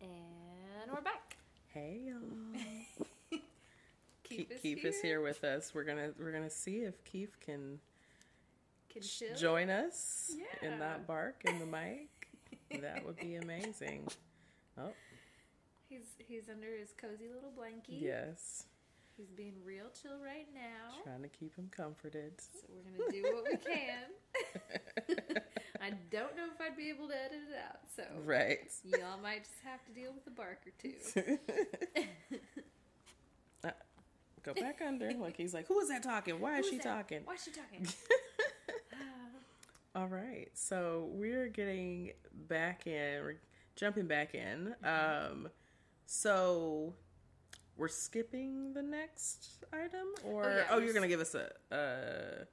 and 0.00 0.90
we're 0.92 1.00
back. 1.00 1.36
Hey 1.72 2.00
y'all. 2.06 2.60
Keith, 4.24 4.48
Keith, 4.48 4.58
Keith 4.62 4.84
is 4.84 5.00
here 5.00 5.20
with 5.20 5.44
us. 5.44 5.72
We're 5.74 5.84
gonna 5.84 6.10
we're 6.18 6.32
gonna 6.32 6.50
see 6.50 6.78
if 6.78 7.02
Keith 7.04 7.36
can 7.40 7.80
Can 8.94 9.02
chill. 9.02 9.34
join 9.36 9.68
us 9.70 10.32
Yeah. 10.34 10.68
and 10.70 10.78
not 10.78 11.06
bark 11.06 11.42
in 11.44 11.58
the 11.58 11.66
mic. 11.66 12.08
that 12.80 13.04
would 13.04 13.16
be 13.16 13.34
amazing. 13.36 14.08
Oh 14.78 14.92
He's 15.88 16.06
he's 16.18 16.48
under 16.48 16.68
his 16.76 16.92
cozy 17.00 17.28
little 17.32 17.50
blankie. 17.50 18.00
yes, 18.00 18.64
He's 19.16 19.30
being 19.30 19.54
real 19.64 19.86
chill 20.00 20.18
right 20.24 20.46
now. 20.54 21.02
trying 21.04 21.22
to 21.22 21.28
keep 21.28 21.54
him 21.56 21.68
comforted. 21.76 22.32
So 22.40 22.66
we're 22.68 22.98
gonna 22.98 23.12
do 23.12 23.22
what 23.34 23.44
we 23.48 23.56
can. 23.58 25.38
I 25.80 25.90
don't 26.10 26.34
know 26.36 26.46
if 26.52 26.60
I'd 26.60 26.76
be 26.76 26.88
able 26.88 27.08
to 27.08 27.14
edit 27.14 27.42
it 27.50 27.56
out, 27.68 27.80
so 27.94 28.02
right. 28.24 28.70
y'all 28.84 29.20
might 29.22 29.44
just 29.44 29.60
have 29.64 29.84
to 29.86 29.92
deal 29.92 30.12
with 30.14 30.26
a 30.26 30.30
bark 30.30 30.60
or 30.66 30.72
two. 30.80 30.94
Uh, 33.62 33.70
Go 34.42 34.52
back 34.54 34.80
under. 34.86 35.10
Like 35.14 35.36
he's 35.36 35.54
like, 35.54 35.66
who 35.68 35.78
is 35.80 35.88
that 35.88 36.02
talking? 36.02 36.38
Why 36.40 36.58
is 36.58 36.66
she 36.68 36.76
that? 36.76 36.82
talking? 36.84 37.20
Why 37.24 37.34
is 37.34 37.44
she 37.44 37.50
talking? 37.50 37.86
All 39.94 40.08
right, 40.08 40.48
so 40.54 41.08
we're 41.12 41.46
getting 41.48 42.10
back 42.48 42.86
in, 42.88 43.22
we're 43.22 43.36
jumping 43.76 44.06
back 44.08 44.34
in. 44.34 44.74
Um, 44.82 45.48
so 46.04 46.94
we're 47.76 47.86
skipping 47.88 48.72
the 48.72 48.82
next 48.82 49.64
item, 49.72 50.08
or 50.24 50.44
Oh, 50.44 50.48
oh, 50.48 50.50
yeah, 50.50 50.76
we're 50.76 50.82
you're 50.84 50.94
gonna 50.94 51.06
give 51.08 51.20
us 51.20 51.36
a. 51.36 51.46
Uh, 51.72 52.44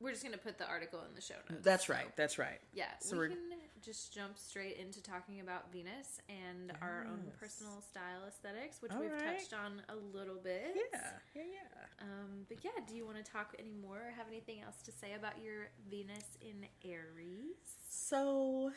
We're 0.00 0.12
just 0.12 0.24
gonna 0.24 0.38
put 0.38 0.56
the 0.56 0.66
article 0.66 1.00
in 1.06 1.14
the 1.14 1.20
show 1.20 1.34
notes. 1.50 1.62
that's 1.62 1.86
so- 1.86 1.92
right. 1.94 2.16
That's 2.16 2.38
right. 2.38 2.60
Yeah, 2.72 2.86
So 2.98 3.12
we 3.12 3.18
we're- 3.18 3.34
can 3.34 3.50
just 3.84 4.14
jump 4.14 4.38
straight 4.38 4.78
into 4.78 5.02
talking 5.02 5.40
about 5.40 5.70
Venus 5.72 6.20
and 6.28 6.72
our 6.80 7.06
own 7.10 7.30
personal 7.38 7.80
style 7.82 8.26
aesthetics, 8.26 8.80
which 8.80 8.92
All 8.92 9.00
we've 9.00 9.12
right. 9.12 9.38
touched 9.38 9.52
on 9.52 9.82
a 9.88 10.16
little 10.16 10.36
bit. 10.42 10.74
Yeah, 10.74 11.00
yeah, 11.34 11.42
yeah. 11.42 12.04
Um, 12.04 12.46
but 12.48 12.58
yeah, 12.62 12.70
do 12.88 12.94
you 12.94 13.04
want 13.04 13.22
to 13.22 13.30
talk 13.30 13.54
any 13.58 13.74
more 13.74 13.96
or 13.96 14.10
have 14.16 14.26
anything 14.28 14.62
else 14.62 14.82
to 14.84 14.92
say 14.92 15.14
about 15.14 15.34
your 15.42 15.68
Venus 15.90 16.38
in 16.40 16.66
Aries? 16.84 17.56
So, 17.88 18.72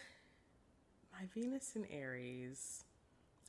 my 1.13 1.25
Venus 1.33 1.75
in 1.75 1.85
Aries, 1.91 2.83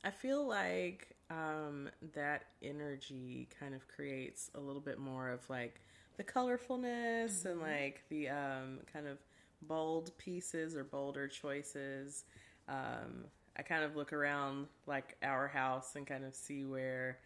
I 0.03 0.11
feel 0.11 0.47
like 0.47 1.15
um, 1.29 1.89
that 2.13 2.43
energy 2.63 3.47
kind 3.59 3.75
of 3.75 3.87
creates 3.87 4.49
a 4.55 4.59
little 4.59 4.81
bit 4.81 4.99
more 4.99 5.29
of 5.29 5.47
like 5.49 5.81
the 6.17 6.23
colorfulness 6.23 7.45
and 7.45 7.61
like 7.61 8.03
the 8.09 8.29
um, 8.29 8.79
kind 8.91 9.07
of 9.07 9.17
bold 9.61 10.17
pieces 10.17 10.75
or 10.75 10.83
bolder 10.83 11.27
choices. 11.27 12.23
Um, 12.67 13.25
I 13.57 13.61
kind 13.61 13.83
of 13.83 13.95
look 13.95 14.13
around 14.13 14.67
like 14.87 15.17
our 15.23 15.47
house 15.47 15.95
and 15.95 16.07
kind 16.07 16.23
of 16.23 16.33
see 16.33 16.65
where 16.65 17.19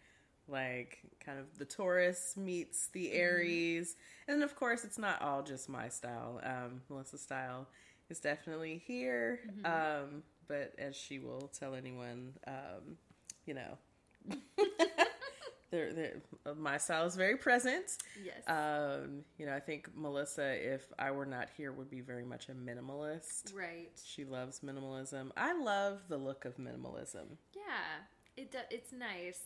like 0.48 0.98
kind 1.24 1.38
of 1.38 1.46
the 1.58 1.64
Taurus 1.64 2.36
meets 2.36 2.88
the 2.88 3.12
Aries. 3.12 3.96
And 4.28 4.42
of 4.42 4.56
course, 4.56 4.84
it's 4.84 4.98
not 4.98 5.22
all 5.22 5.42
just 5.42 5.68
my 5.68 5.88
style. 5.88 6.40
Um, 6.42 6.82
Melissa's 6.90 7.22
style 7.22 7.68
is 8.10 8.20
definitely 8.20 8.82
here. 8.86 9.40
Um, 9.64 10.22
but 10.46 10.74
as 10.78 10.94
she 10.96 11.18
will 11.18 11.50
tell 11.58 11.74
anyone, 11.74 12.34
um, 12.46 12.98
you 13.46 13.54
know, 13.54 13.78
they're, 15.74 15.92
they're, 15.92 16.22
uh, 16.46 16.54
my 16.54 16.78
style 16.78 17.04
is 17.06 17.16
very 17.16 17.36
present. 17.36 17.98
Yes. 18.24 18.42
Um, 18.46 19.22
you 19.38 19.46
know, 19.46 19.54
I 19.54 19.60
think 19.60 19.88
Melissa, 19.96 20.54
if 20.74 20.92
I 20.98 21.10
were 21.10 21.26
not 21.26 21.48
here, 21.56 21.72
would 21.72 21.90
be 21.90 22.00
very 22.00 22.24
much 22.24 22.48
a 22.48 22.52
minimalist. 22.52 23.54
right. 23.54 23.90
She 24.04 24.24
loves 24.24 24.60
minimalism. 24.60 25.30
I 25.36 25.52
love 25.60 26.02
the 26.08 26.16
look 26.16 26.44
of 26.44 26.56
minimalism. 26.58 27.36
Yeah. 27.54 28.02
It 28.36 28.52
do, 28.52 28.58
it's 28.70 28.92
nice. 28.92 29.40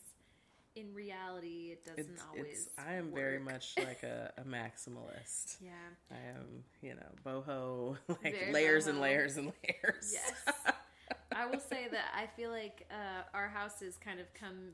In 0.76 0.94
reality, 0.94 1.70
it 1.72 1.84
doesn't 1.84 2.12
It's, 2.12 2.22
always. 2.30 2.46
it's 2.46 2.68
I 2.78 2.94
am 2.94 3.10
very 3.12 3.38
much 3.40 3.74
like 3.78 4.02
a, 4.02 4.32
a 4.38 4.42
maximalist. 4.42 5.56
Yeah. 5.60 5.70
I 6.10 6.16
am, 6.36 6.62
you 6.82 6.94
know, 6.94 7.10
boho, 7.26 7.96
like 8.22 8.34
Very 8.38 8.52
layers 8.52 8.86
and 8.86 9.00
layers 9.00 9.38
and 9.38 9.46
layers. 9.64 10.12
Yes. 10.12 10.54
I 11.34 11.46
will 11.46 11.60
say 11.60 11.88
that 11.90 12.06
I 12.16 12.26
feel 12.36 12.50
like 12.50 12.86
uh, 12.90 13.22
our 13.34 13.48
house 13.48 13.80
has 13.80 13.96
kind 13.96 14.20
of 14.20 14.26
come 14.34 14.70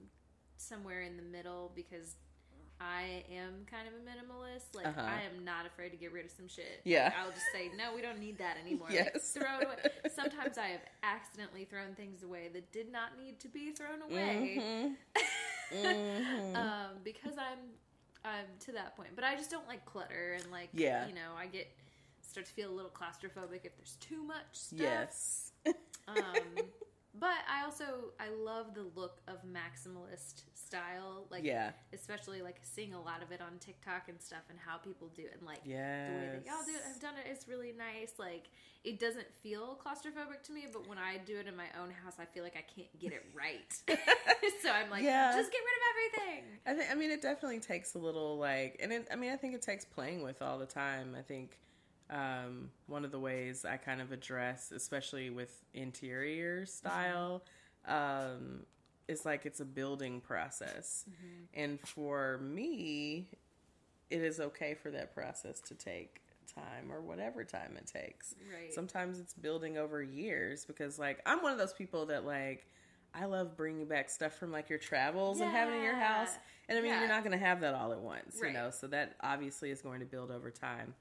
somewhere 0.56 1.02
in 1.02 1.16
the 1.16 1.22
middle 1.22 1.72
because 1.74 2.16
I 2.80 3.24
am 3.32 3.64
kind 3.70 3.86
of 3.86 3.94
a 3.94 4.02
minimalist. 4.04 4.74
Like 4.74 4.86
Uh-huh. 4.86 5.00
I 5.00 5.22
am 5.22 5.44
not 5.44 5.64
afraid 5.66 5.90
to 5.90 5.96
get 5.96 6.12
rid 6.12 6.24
of 6.24 6.30
some 6.30 6.48
shit. 6.48 6.80
Yeah. 6.84 7.04
Like, 7.04 7.14
I'll 7.18 7.30
just 7.30 7.46
say 7.52 7.70
no, 7.76 7.94
we 7.94 8.02
don't 8.02 8.18
need 8.18 8.38
that 8.38 8.56
anymore. 8.60 8.88
Like, 8.90 9.10
Yes. 9.14 9.30
throw 9.32 9.60
it 9.60 9.64
away. 9.66 9.76
Sometimes 10.14 10.58
I 10.58 10.68
have 10.68 10.80
accidentally 11.02 11.64
thrown 11.64 11.94
things 11.94 12.22
away 12.22 12.50
that 12.52 12.72
did 12.72 12.90
not 12.90 13.16
need 13.18 13.38
to 13.40 13.48
be 13.48 13.70
thrown 13.72 14.02
away 14.02 14.58
Mhm. 14.60 14.96
Mhm. 15.72 16.56
um, 16.56 16.90
because 17.04 17.38
I'm 17.38 17.58
I'm 18.24 18.46
to 18.60 18.72
that 18.72 18.96
point. 18.96 19.10
But 19.14 19.24
I 19.24 19.34
just 19.36 19.50
don't 19.50 19.66
like 19.68 19.84
clutter 19.84 20.36
and 20.40 20.50
like 20.50 20.70
Yeah. 20.72 21.06
you 21.06 21.14
know 21.14 21.32
I 21.36 21.46
get 21.46 21.68
start 22.22 22.46
to 22.46 22.52
feel 22.52 22.70
a 22.70 22.74
little 22.74 22.90
claustrophobic 22.90 23.60
if 23.64 23.76
there's 23.76 23.96
too 24.00 24.22
much 24.24 24.46
stuff. 24.52 24.80
yes. 24.80 25.52
Um, 26.08 26.16
but 27.18 27.36
I 27.48 27.64
also 27.64 28.12
I 28.20 28.28
love 28.30 28.74
the 28.74 28.86
look 28.94 29.20
of 29.28 29.38
maximalist 29.44 30.42
style, 30.54 31.26
like 31.30 31.44
Yeah. 31.44 31.72
especially 31.92 32.42
like 32.42 32.56
seeing 32.62 32.94
a 32.94 33.00
lot 33.00 33.22
of 33.22 33.30
it 33.32 33.40
on 33.40 33.58
TikTok 33.58 34.08
and 34.08 34.20
stuff, 34.20 34.42
and 34.50 34.58
how 34.58 34.76
people 34.78 35.08
do 35.14 35.22
it, 35.22 35.34
and 35.38 35.46
like 35.46 35.60
Yes. 35.64 36.10
the 36.10 36.16
way 36.16 36.28
that 36.32 36.46
y'all 36.46 36.64
do 36.66 36.72
it, 36.74 36.82
I've 36.88 37.00
done 37.00 37.14
it. 37.16 37.30
It's 37.30 37.46
really 37.48 37.72
nice. 37.72 38.12
Like 38.18 38.48
it 38.82 38.98
doesn't 38.98 39.32
feel 39.42 39.78
claustrophobic 39.84 40.42
to 40.44 40.52
me, 40.52 40.66
but 40.72 40.86
when 40.88 40.98
I 40.98 41.16
do 41.18 41.38
it 41.38 41.46
in 41.46 41.56
my 41.56 41.68
own 41.80 41.90
house, 41.90 42.14
I 42.18 42.24
feel 42.26 42.42
like 42.44 42.56
I 42.56 42.64
can't 42.76 42.98
get 42.98 43.12
it 43.12 43.24
right. 43.34 43.72
so 44.62 44.70
I'm 44.70 44.90
like, 44.90 45.02
Yeah. 45.04 45.32
just 45.36 45.50
get 45.52 45.60
rid 45.60 45.76
of 45.76 46.26
everything. 46.28 46.44
I 46.66 46.74
think. 46.74 46.90
I 46.90 46.94
mean, 46.94 47.10
it 47.10 47.22
definitely 47.22 47.60
takes 47.60 47.94
a 47.94 47.98
little 47.98 48.36
like, 48.38 48.78
and 48.82 48.92
it, 48.92 49.08
I 49.12 49.16
mean, 49.16 49.32
I 49.32 49.36
think 49.36 49.54
it 49.54 49.62
takes 49.62 49.84
playing 49.84 50.22
with 50.22 50.42
all 50.42 50.58
the 50.58 50.66
time. 50.66 51.14
I 51.18 51.22
think 51.22 51.58
um, 52.10 52.70
one 52.86 53.04
of 53.04 53.10
the 53.10 53.18
ways 53.18 53.64
I 53.64 53.76
kind 53.76 54.00
of 54.00 54.12
address, 54.12 54.72
especially 54.72 55.30
with 55.30 55.64
interior 55.72 56.66
style, 56.66 57.42
um, 57.86 58.64
is 59.08 59.24
like 59.24 59.46
it's 59.46 59.60
a 59.60 59.64
building 59.64 60.20
process, 60.20 61.04
and 61.54 61.80
for 61.80 62.38
me, 62.38 63.28
it 64.10 64.20
is 64.22 64.40
okay 64.40 64.74
for 64.74 64.90
that 64.90 65.14
process 65.14 65.60
to 65.60 65.74
take 65.74 66.20
time 66.54 66.92
or 66.92 67.00
whatever 67.00 67.42
time 67.44 67.76
it 67.78 67.86
takes. 67.86 68.34
Right. 68.52 68.72
Sometimes 68.72 69.18
it's 69.18 69.34
building 69.34 69.76
over 69.78 70.02
years 70.02 70.64
because, 70.64 70.98
like, 70.98 71.20
I'm 71.26 71.42
one 71.42 71.52
of 71.52 71.58
those 71.58 71.72
people 71.72 72.06
that 72.06 72.24
like. 72.26 72.66
I 73.16 73.26
love 73.26 73.56
bringing 73.56 73.86
back 73.86 74.10
stuff 74.10 74.32
from 74.32 74.50
like 74.50 74.68
your 74.68 74.80
travels 74.80 75.38
and 75.40 75.48
having 75.48 75.74
it 75.74 75.78
in 75.78 75.84
your 75.84 75.94
house. 75.94 76.30
And 76.68 76.76
I 76.76 76.80
mean, 76.80 76.90
Yeah. 76.90 76.98
you're 76.98 77.08
not 77.08 77.22
going 77.22 77.38
to 77.38 77.44
have 77.46 77.60
that 77.60 77.72
all 77.72 77.92
at 77.92 78.00
once, 78.00 78.40
Right. 78.42 78.48
you 78.48 78.54
know. 78.54 78.70
So 78.70 78.88
that 78.88 79.14
obviously 79.20 79.70
is 79.70 79.80
going 79.82 80.00
to 80.00 80.04
build 80.04 80.32
over 80.32 80.50
time. 80.50 80.94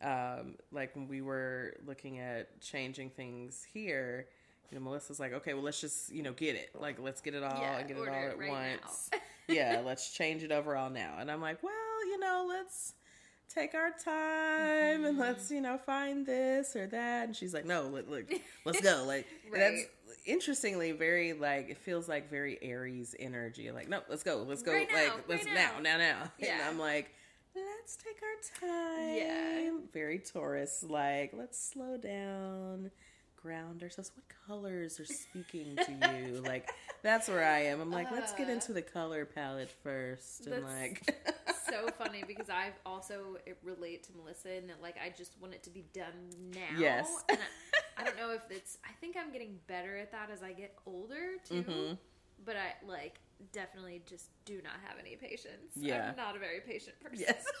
Um, 0.00 0.54
like 0.70 0.94
when 0.94 1.08
we 1.08 1.20
were 1.20 1.74
looking 1.86 2.18
at 2.18 2.60
changing 2.60 3.10
things 3.10 3.66
here, 3.72 4.26
you 4.70 4.78
know, 4.78 4.84
Melissa's 4.84 5.18
like, 5.18 5.32
"Okay, 5.32 5.54
well, 5.54 5.62
let's 5.64 5.80
just 5.80 6.12
you 6.12 6.22
know 6.22 6.32
get 6.32 6.54
it. 6.54 6.70
Like, 6.78 6.98
let's 7.00 7.20
get 7.20 7.34
it 7.34 7.42
all 7.42 7.60
Yeah, 7.62 7.78
and 7.78 7.88
get 7.88 7.96
it 7.96 8.08
all 8.08 8.14
at 8.14 8.38
right 8.38 8.48
once. 8.48 9.10
yeah, 9.48 9.82
let's 9.84 10.12
change 10.12 10.42
it 10.44 10.52
overall 10.52 10.90
now." 10.90 11.16
And 11.18 11.30
I'm 11.30 11.40
like, 11.40 11.62
"Well, 11.62 12.06
you 12.06 12.18
know, 12.18 12.46
let's." 12.48 12.94
Take 13.54 13.74
our 13.74 13.90
time 13.92 15.06
and 15.06 15.16
Mhm. 15.16 15.20
let's 15.20 15.50
you 15.50 15.62
know 15.62 15.78
find 15.78 16.26
this 16.26 16.76
or 16.76 16.86
that. 16.88 17.24
And 17.28 17.34
she's 17.34 17.54
like, 17.54 17.64
"No, 17.64 17.84
look, 17.84 18.06
look 18.06 18.26
let's 18.66 18.82
go." 18.82 19.04
Like 19.06 19.26
Right. 19.50 19.58
that's 19.58 19.86
interestingly 20.26 20.92
very 20.92 21.32
like 21.32 21.70
it 21.70 21.78
feels 21.78 22.10
like 22.10 22.28
very 22.28 22.58
Aries 22.60 23.14
energy. 23.18 23.70
Like, 23.70 23.88
no, 23.88 24.02
let's 24.10 24.22
go, 24.22 24.42
let's 24.42 24.62
go, 24.62 24.72
Right 24.72 24.86
like 24.92 25.14
right 25.16 25.28
let's 25.30 25.46
now. 25.46 25.54
now, 25.54 25.80
now, 25.80 25.96
now. 25.96 26.32
And 26.46 26.60
I'm 26.62 26.78
like, 26.78 27.14
let's 27.76 27.96
take 27.96 28.20
our 28.22 28.68
time. 28.68 29.14
Yeah. 29.16 29.70
very 29.92 30.18
Taurus. 30.18 30.84
Like, 30.88 31.32
let's 31.36 31.58
slow 31.58 31.96
down, 31.96 32.90
ground 33.36 33.82
ourselves. 33.82 34.10
What 34.14 34.24
colors 34.46 34.98
are 35.00 35.04
speaking 35.04 35.76
to 35.76 35.92
you? 36.26 36.40
like, 36.46 36.70
that's 37.02 37.28
where 37.28 37.44
I 37.44 37.64
am. 37.64 37.80
I'm 37.80 37.90
like, 37.90 38.10
let's 38.10 38.32
get 38.32 38.48
Uh, 38.48 38.52
into 38.52 38.72
the 38.72 38.82
color 38.82 39.24
palette 39.24 39.70
first, 39.82 40.46
and 40.46 40.64
like, 40.64 41.02
so 41.70 41.88
funny 41.98 42.24
because 42.26 42.48
I've 42.50 42.78
also 42.84 43.36
relate 43.62 44.02
to 44.04 44.10
Melissa 44.16 44.50
and 44.52 44.68
that 44.70 44.82
like 44.82 44.96
I 45.02 45.10
just 45.16 45.32
want 45.40 45.54
it 45.54 45.62
to 45.64 45.70
be 45.70 45.84
done 45.92 46.30
now. 46.54 46.78
Yes. 46.78 47.24
And 47.28 47.38
I, 47.98 48.02
I 48.02 48.04
don't 48.04 48.16
know 48.16 48.32
if 48.32 48.42
it's 48.50 48.78
I 48.84 48.92
think 49.00 49.16
I'm 49.16 49.32
getting 49.32 49.58
better 49.66 49.96
at 49.96 50.12
that 50.12 50.30
as 50.32 50.42
I 50.42 50.52
get 50.52 50.74
older 50.86 51.36
too. 51.48 51.62
Mhm. 51.62 51.98
But 52.44 52.56
I 52.56 52.74
like 52.86 53.20
definitely 53.52 54.02
just 54.06 54.30
do 54.44 54.60
not 54.62 54.74
have 54.86 54.98
any 54.98 55.16
patience. 55.16 55.72
Yeah. 55.76 56.10
I'm 56.10 56.16
not 56.16 56.36
a 56.36 56.38
very 56.38 56.60
patient 56.60 56.96
person. 57.00 57.24
yes. 57.28 57.44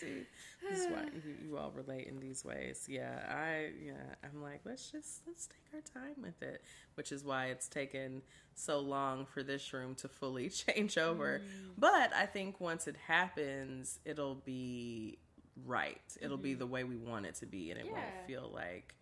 See, 0.00 0.22
this 0.66 0.80
is 0.80 0.86
why 0.86 1.04
you, 1.26 1.34
you 1.50 1.58
all 1.58 1.72
relate 1.72 2.06
in 2.06 2.20
these 2.20 2.42
ways. 2.42 2.86
Yeah, 2.88 3.18
I 3.28 3.68
yeah, 3.84 3.92
I'm 4.24 4.42
like, 4.42 4.60
let's 4.64 4.90
just 4.90 5.20
let's 5.26 5.46
take 5.46 5.74
our 5.74 6.02
time 6.02 6.14
with 6.22 6.40
it, 6.42 6.62
which 6.94 7.12
is 7.12 7.22
why 7.22 7.46
it's 7.48 7.68
taken 7.68 8.22
so 8.54 8.78
long 8.78 9.26
for 9.26 9.42
this 9.42 9.74
room 9.74 9.94
to 9.96 10.08
fully 10.08 10.48
change 10.48 10.96
over. 10.96 11.40
Mm. 11.44 11.72
But 11.76 12.14
I 12.14 12.24
think 12.24 12.60
once 12.62 12.86
it 12.86 12.96
happens, 13.08 13.98
it'll 14.06 14.36
be 14.36 15.18
right. 15.66 16.00
It'll 16.22 16.38
be 16.38 16.52
mm-hmm. 16.52 16.60
the 16.60 16.66
way 16.66 16.84
we 16.84 16.96
want 16.96 17.26
it 17.26 17.34
to 17.36 17.46
be, 17.46 17.70
and 17.70 17.78
it 17.78 17.84
Yeah. 17.84 17.92
won't 17.92 18.26
feel 18.26 18.50
like 18.54 18.94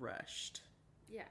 rushed. 0.00 0.62
yeah. 1.08 1.22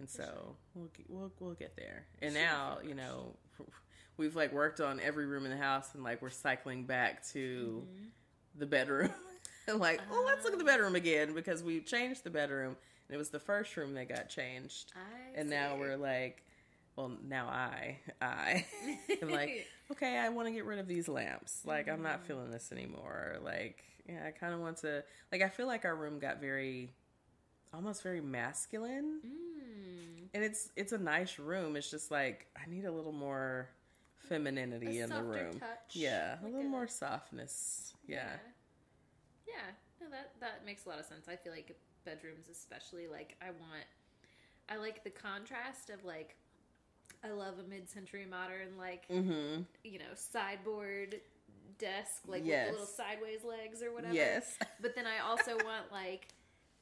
And 0.00 0.08
For 0.08 0.16
so 0.22 0.24
sure. 0.24 0.56
we'll 0.74 0.86
get, 0.96 1.06
we'll 1.08 1.32
we'll 1.38 1.54
get 1.54 1.76
there. 1.76 2.06
And 2.22 2.32
Sure, 2.32 2.42
now 2.42 2.78
you 2.82 2.94
know 2.94 3.36
we've 4.16 4.34
like 4.34 4.52
worked 4.52 4.80
on 4.80 4.98
every 5.00 5.26
room 5.26 5.44
in 5.44 5.50
the 5.52 5.56
house, 5.56 5.94
and 5.94 6.02
like 6.02 6.20
we're 6.22 6.30
cycling 6.30 6.84
back 6.86 7.24
to 7.28 7.82
Mm-hmm. 7.86 8.08
the 8.58 8.66
bedroom. 8.66 9.10
and 9.68 9.78
like, 9.86 10.00
oh, 10.10 10.24
let's 10.26 10.42
look 10.44 10.54
at 10.54 10.58
the 10.58 10.64
bedroom 10.64 10.96
again 10.96 11.34
because 11.34 11.62
we 11.62 11.80
changed 11.80 12.24
the 12.24 12.30
bedroom, 12.30 12.76
and 13.08 13.14
it 13.14 13.18
was 13.18 13.28
the 13.30 13.38
first 13.38 13.76
room 13.76 13.94
that 13.94 14.08
got 14.08 14.28
changed. 14.30 14.92
I 14.96 15.38
And 15.38 15.48
now 15.50 15.76
we're 15.76 15.96
like, 15.96 16.42
well, 16.96 17.12
now 17.28 17.46
I 17.48 17.98
I 18.22 18.64
am 19.22 19.30
like, 19.32 19.66
okay, 19.92 20.16
I 20.18 20.30
want 20.30 20.48
to 20.48 20.52
get 20.52 20.64
rid 20.64 20.78
of 20.78 20.88
these 20.88 21.08
lamps. 21.08 21.60
Like, 21.66 21.88
I'm 21.88 21.94
Mm-hmm. 21.96 22.02
not 22.04 22.24
feeling 22.26 22.50
this 22.50 22.72
anymore. 22.72 23.36
Like, 23.44 23.84
yeah, 24.08 24.24
I 24.26 24.30
kind 24.30 24.54
of 24.54 24.60
want 24.60 24.78
to. 24.78 25.04
Like, 25.30 25.42
I 25.42 25.48
feel 25.50 25.66
like 25.66 25.84
our 25.84 25.94
room 25.94 26.18
got 26.18 26.40
very, 26.40 26.94
almost 27.72 28.02
very 28.02 28.20
masculine 28.20 29.20
Mm. 29.24 30.28
and 30.34 30.44
it's 30.44 30.70
it's 30.76 30.92
a 30.92 30.98
nice 30.98 31.38
room. 31.38 31.76
It's 31.76 31.90
just 31.90 32.10
like 32.10 32.46
I 32.56 32.68
need 32.68 32.84
a 32.84 32.92
little 32.92 33.12
more 33.12 33.68
femininity 34.28 35.00
A 35.00 35.04
in 35.04 35.10
the 35.10 35.22
room. 35.22 35.58
touch, 35.58 35.94
yeah, 35.94 36.38
a 36.40 36.44
little 36.44 36.60
a- 36.60 36.64
more 36.64 36.86
softness. 36.86 37.94
Yeah. 38.06 38.36
Yeah. 39.46 39.54
No, 40.00 40.08
that 40.10 40.32
that 40.40 40.64
makes 40.64 40.86
a 40.86 40.88
lot 40.88 40.98
of 40.98 41.04
sense. 41.06 41.28
I 41.28 41.36
feel 41.36 41.52
like 41.52 41.76
bedrooms 42.04 42.48
especially 42.50 43.06
like 43.08 43.36
I 43.42 43.50
want 43.50 43.84
I 44.68 44.76
like 44.76 45.04
the 45.04 45.10
contrast 45.10 45.90
of 45.90 46.04
like 46.04 46.36
I 47.22 47.30
love 47.30 47.58
a 47.58 47.68
mid-century 47.68 48.24
modern 48.28 48.76
like 48.78 49.06
Mm-hmm. 49.08 49.62
you 49.84 49.98
know 49.98 50.14
sideboard 50.14 51.20
desk 51.78 52.22
like 52.26 52.42
Yes. 52.44 52.66
with 52.70 52.76
the 52.76 52.80
little 52.80 52.94
sideways 52.94 53.44
legs 53.44 53.82
or 53.82 53.92
whatever. 53.92 54.14
Yes. 54.14 54.56
But 54.80 54.94
then 54.94 55.06
I 55.06 55.18
also 55.28 55.52
want 55.64 55.92
like 55.92 56.28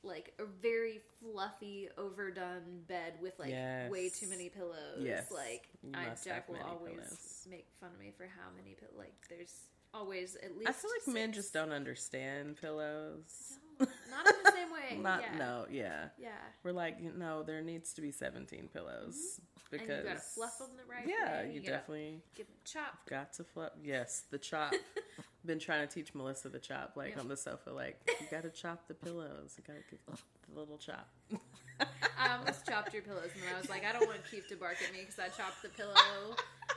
like 0.03 0.33
a 0.39 0.45
very 0.45 1.01
fluffy 1.21 1.89
overdone 1.99 2.83
bed 2.87 3.15
with 3.21 3.39
like 3.39 3.51
Yes. 3.51 3.91
way 3.91 4.09
too 4.09 4.29
many 4.29 4.49
pillows. 4.49 5.01
Yes. 5.01 5.31
Like 5.31 5.69
I 5.95 6.07
Jack 6.25 6.49
will 6.49 6.57
always 6.67 6.95
pillows. 6.97 7.47
make 7.51 7.67
fun 7.81 7.91
of 7.95 7.99
me 8.01 8.13
for 8.17 8.25
how 8.25 8.49
many 8.57 8.75
pillows. 8.75 8.95
Like 8.97 9.15
there's 9.29 9.55
always 9.95 10.37
at 10.37 10.57
least 10.57 10.69
I 10.69 10.73
feel 10.73 10.91
like 11.07 11.15
men 11.15 11.33
just 11.33 11.53
don't 11.53 11.73
understand 11.73 12.57
pillows. 12.61 13.59
No, 13.81 13.87
not 14.11 14.27
in 14.27 14.35
the 14.45 14.51
same 14.53 14.73
way. 14.73 14.99
Not 15.03 15.21
yeah. 15.23 15.39
no, 15.39 15.67
yeah. 15.71 16.09
Yeah. 16.19 16.31
We're 16.65 16.73
like, 16.73 17.01
no, 17.17 17.45
there 17.45 17.63
needs 17.63 17.93
to 17.95 18.01
be 18.01 18.11
17 18.11 18.69
pillows 18.73 19.41
because 19.71 19.87
Mm-hmm. 19.87 19.93
and 19.93 20.03
you 20.03 20.09
gotta 20.09 20.21
fluff 20.21 20.59
them 20.59 20.71
the 20.77 20.91
right 20.93 21.07
Yeah, 21.07 21.43
way. 21.43 21.53
you 21.55 21.61
gotta 21.61 21.73
definitely 21.73 22.23
give 22.35 22.47
them 22.47 22.57
chop. 22.65 22.99
got 23.09 23.33
to 23.35 23.45
fluff. 23.45 23.73
Yes, 23.85 24.25
the 24.31 24.39
chop. 24.39 24.73
Been 25.49 25.59
trying 25.59 25.89
to 25.89 25.93
teach 25.93 26.15
Melissa 26.15 26.51
the 26.51 26.59
chop, 26.59 26.93
like 26.95 27.15
Yeah. 27.15 27.21
on 27.21 27.29
the 27.29 27.37
sofa. 27.37 27.71
Like 27.71 27.97
you 28.21 28.27
got 28.31 28.43
to 28.43 28.51
chop 28.51 28.87
the 28.87 28.93
pillows. 28.93 29.57
You 29.57 29.65
got 29.67 29.81
to 29.81 29.85
give 29.91 29.99
the, 30.05 30.13
the 30.53 30.61
little 30.61 30.77
chop. 30.77 31.09
I 32.21 32.37
almost 32.37 32.67
chopped 32.67 32.93
your 32.93 33.01
pillows, 33.03 33.31
and 33.33 33.43
then 33.43 33.55
I 33.57 33.59
was 33.59 33.71
like, 33.71 33.83
I 33.87 33.93
don't 33.93 34.07
want 34.07 34.21
Keith 34.31 34.47
to 34.49 34.57
bark 34.57 34.77
at 34.87 34.93
me 34.93 35.01
because 35.01 35.19
I 35.19 35.29
chopped 35.29 35.63
the 35.63 35.71
pillow. 35.71 35.95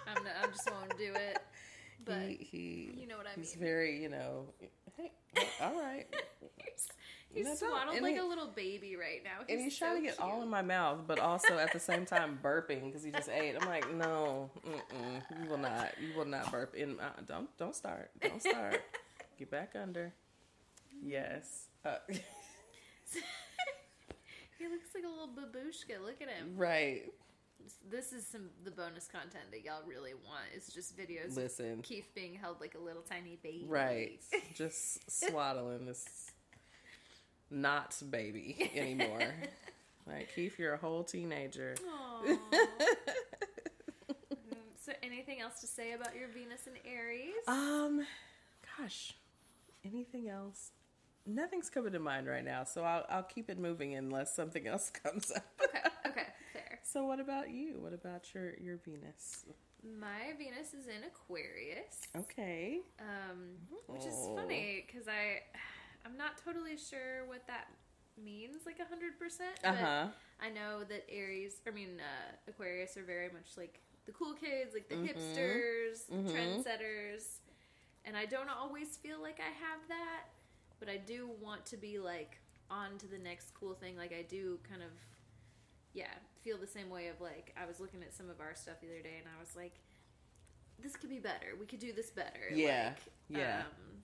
I'm 0.08 0.24
not, 0.24 0.34
I 0.42 0.48
just 0.48 0.72
won't 0.72 0.98
do 0.98 1.12
it. 1.14 1.40
But 2.06 2.20
he, 2.30 2.48
he 2.52 2.92
you 3.02 3.08
know 3.08 3.18
what 3.18 3.28
I 3.28 3.32
he's 3.36 3.56
mean. 3.56 3.64
very, 3.64 4.02
you 4.02 4.10
know, 4.10 4.46
hey, 4.98 5.12
all 5.62 5.80
right. 5.80 6.06
he's 6.66 6.88
he's 7.34 7.60
swaddled 7.60 8.02
like 8.02 8.14
he- 8.14 8.20
a 8.20 8.26
little 8.26 8.48
baby 8.48 8.96
right 8.96 9.24
now. 9.24 9.46
and 9.48 9.60
he's 9.62 9.78
so 9.78 9.86
trying 9.86 10.02
to 10.02 10.08
get 10.10 10.20
all 10.20 10.42
in 10.42 10.50
my 10.50 10.62
mouth, 10.62 11.00
but 11.08 11.20
also 11.20 11.58
at 11.58 11.72
the 11.74 11.80
same 11.80 12.06
time 12.16 12.40
burping 12.44 12.86
because 12.88 13.04
he 13.04 13.12
just 13.12 13.30
ate. 13.30 13.56
I'm 13.60 13.68
like, 13.68 13.94
no, 13.94 14.50
mm-mm, 14.68 15.22
you 15.44 15.50
will 15.50 15.58
not, 15.58 15.92
you 16.02 16.18
will 16.18 16.26
not 16.26 16.52
burp 16.52 16.76
in. 16.76 17.00
Uh, 17.00 17.10
don't, 17.28 17.56
don't 17.58 17.76
start, 17.76 18.10
don't 18.22 18.42
start. 18.42 18.82
Get 19.40 19.50
back 19.52 19.74
under. 19.82 20.14
Yes. 21.04 21.68
Uh, 21.86 21.96
He 24.60 24.68
looks 24.68 24.90
like 24.94 25.04
a 25.04 25.08
little 25.08 25.28
babushka. 25.30 26.00
Look 26.06 26.22
at 26.22 26.30
him. 26.30 26.54
right. 26.56 27.04
This 27.90 28.14
is 28.14 28.26
some 28.26 28.50
the 28.64 28.72
bonus 28.72 29.08
content 29.08 29.46
that 29.52 29.64
y'all 29.64 29.84
really 29.88 30.14
want. 30.14 30.46
It's 30.56 30.74
just 30.74 30.98
videos 30.98 31.36
Listen. 31.36 31.80
of 31.80 31.82
Keith 31.84 32.10
being 32.16 32.36
held 32.36 32.62
like 32.62 32.76
a 32.76 32.84
little 32.84 33.02
tiny 33.02 33.38
baby. 33.42 33.66
Right. 33.68 34.22
Just 34.54 35.10
swaddling 35.10 35.86
this 35.86 36.06
not 37.50 38.02
baby 38.10 38.72
anymore. 38.76 39.34
Like 40.08 40.34
Keith, 40.34 40.58
you're 40.58 40.74
a 40.74 40.78
whole 40.78 41.04
teenager. 41.04 41.76
Um, 41.88 42.40
so, 44.84 44.92
anything 45.04 45.42
else 45.42 45.62
to 45.62 45.68
say 45.68 45.94
about 45.94 46.16
your 46.16 46.28
Venus 46.28 46.66
and 46.66 46.76
Aries? 46.92 47.36
Um, 47.48 48.06
gosh, 48.78 49.14
anything 49.86 50.28
else? 50.28 50.72
Nothing's 51.28 51.70
coming 51.70 51.94
to 51.94 52.00
mind 52.00 52.28
right 52.28 52.44
now, 52.44 52.64
so 52.64 52.84
I'll 52.84 53.06
I'll 53.10 53.24
keep 53.24 53.50
it 53.50 53.60
moving 53.60 53.94
unless 53.94 54.36
something 54.36 54.66
else 54.66 54.90
comes 54.90 55.32
up. 55.32 55.46
okay, 55.64 55.88
okay. 56.08 56.28
So 56.84 57.06
what 57.06 57.20
about 57.20 57.50
you? 57.52 57.80
What 57.80 57.94
about 57.94 58.34
your 58.34 58.54
your 58.60 58.78
Venus? 58.78 59.46
My 59.84 60.34
Venus 60.38 60.74
is 60.74 60.88
in 60.88 61.04
Aquarius, 61.04 62.08
Okay. 62.16 62.82
um, 63.00 63.58
which 63.88 64.06
is 64.06 64.14
Oh. 64.16 64.36
funny 64.36 64.86
because 64.86 65.08
I, 65.08 65.42
I'm 66.06 66.16
not 66.18 66.38
totally 66.44 66.78
sure 66.78 67.26
what 67.26 67.48
that 67.48 67.68
means, 68.18 68.66
like 68.66 68.80
hundred 68.88 69.18
percent. 69.18 69.58
Uh 69.64 69.74
huh. 69.74 70.08
I 70.40 70.50
know 70.50 70.84
that 70.84 71.06
Aries, 71.10 71.62
I 71.68 71.72
mean 71.72 72.00
uh, 72.00 72.36
Aquarius, 72.48 72.98
are 72.98 73.04
very 73.04 73.30
much 73.30 73.58
like 73.58 73.80
the 74.06 74.12
cool 74.12 74.34
kids, 74.34 74.74
like 74.74 74.90
the 74.90 74.96
mm-hmm. 74.96 75.06
hipsters, 75.06 76.10
mm-hmm. 76.12 76.28
trendsetters, 76.28 77.40
and 78.06 78.18
I 78.18 78.26
don't 78.26 78.50
always 78.50 78.98
feel 78.98 79.22
like 79.22 79.40
I 79.40 79.52
have 79.66 79.80
that, 79.88 80.26
but 80.80 80.90
I 80.90 80.98
do 80.98 81.30
want 81.40 81.66
to 81.68 81.78
be 81.78 82.00
like 82.00 82.40
on 82.70 82.98
to 83.00 83.08
the 83.08 83.20
next 83.20 83.54
cool 83.54 83.74
thing. 83.74 83.96
Like 83.98 84.14
I 84.14 84.24
do 84.24 84.60
kind 84.68 84.82
of, 84.82 84.92
yeah, 85.94 86.14
feel 86.44 86.58
the 86.58 86.68
same 86.68 86.90
way 86.90 87.08
of 87.08 87.20
like 87.22 87.56
I 87.62 87.66
was 87.66 87.80
looking 87.80 88.02
at 88.04 88.14
some 88.14 88.30
of 88.30 88.40
our 88.40 88.56
stuff 88.56 88.82
the 88.82 88.88
other 88.88 89.02
day, 89.02 89.18
and 89.20 89.28
I 89.28 89.40
was 89.40 89.56
like, 89.56 89.74
this 90.82 90.96
could 90.96 91.10
be 91.10 91.20
better. 91.20 91.56
We 91.60 91.66
could 91.66 91.80
do 91.80 91.94
this 91.94 92.10
better. 92.10 92.50
Yeah, 92.54 92.94
like, 93.30 93.40
yeah, 93.40 93.60
um, 93.60 94.02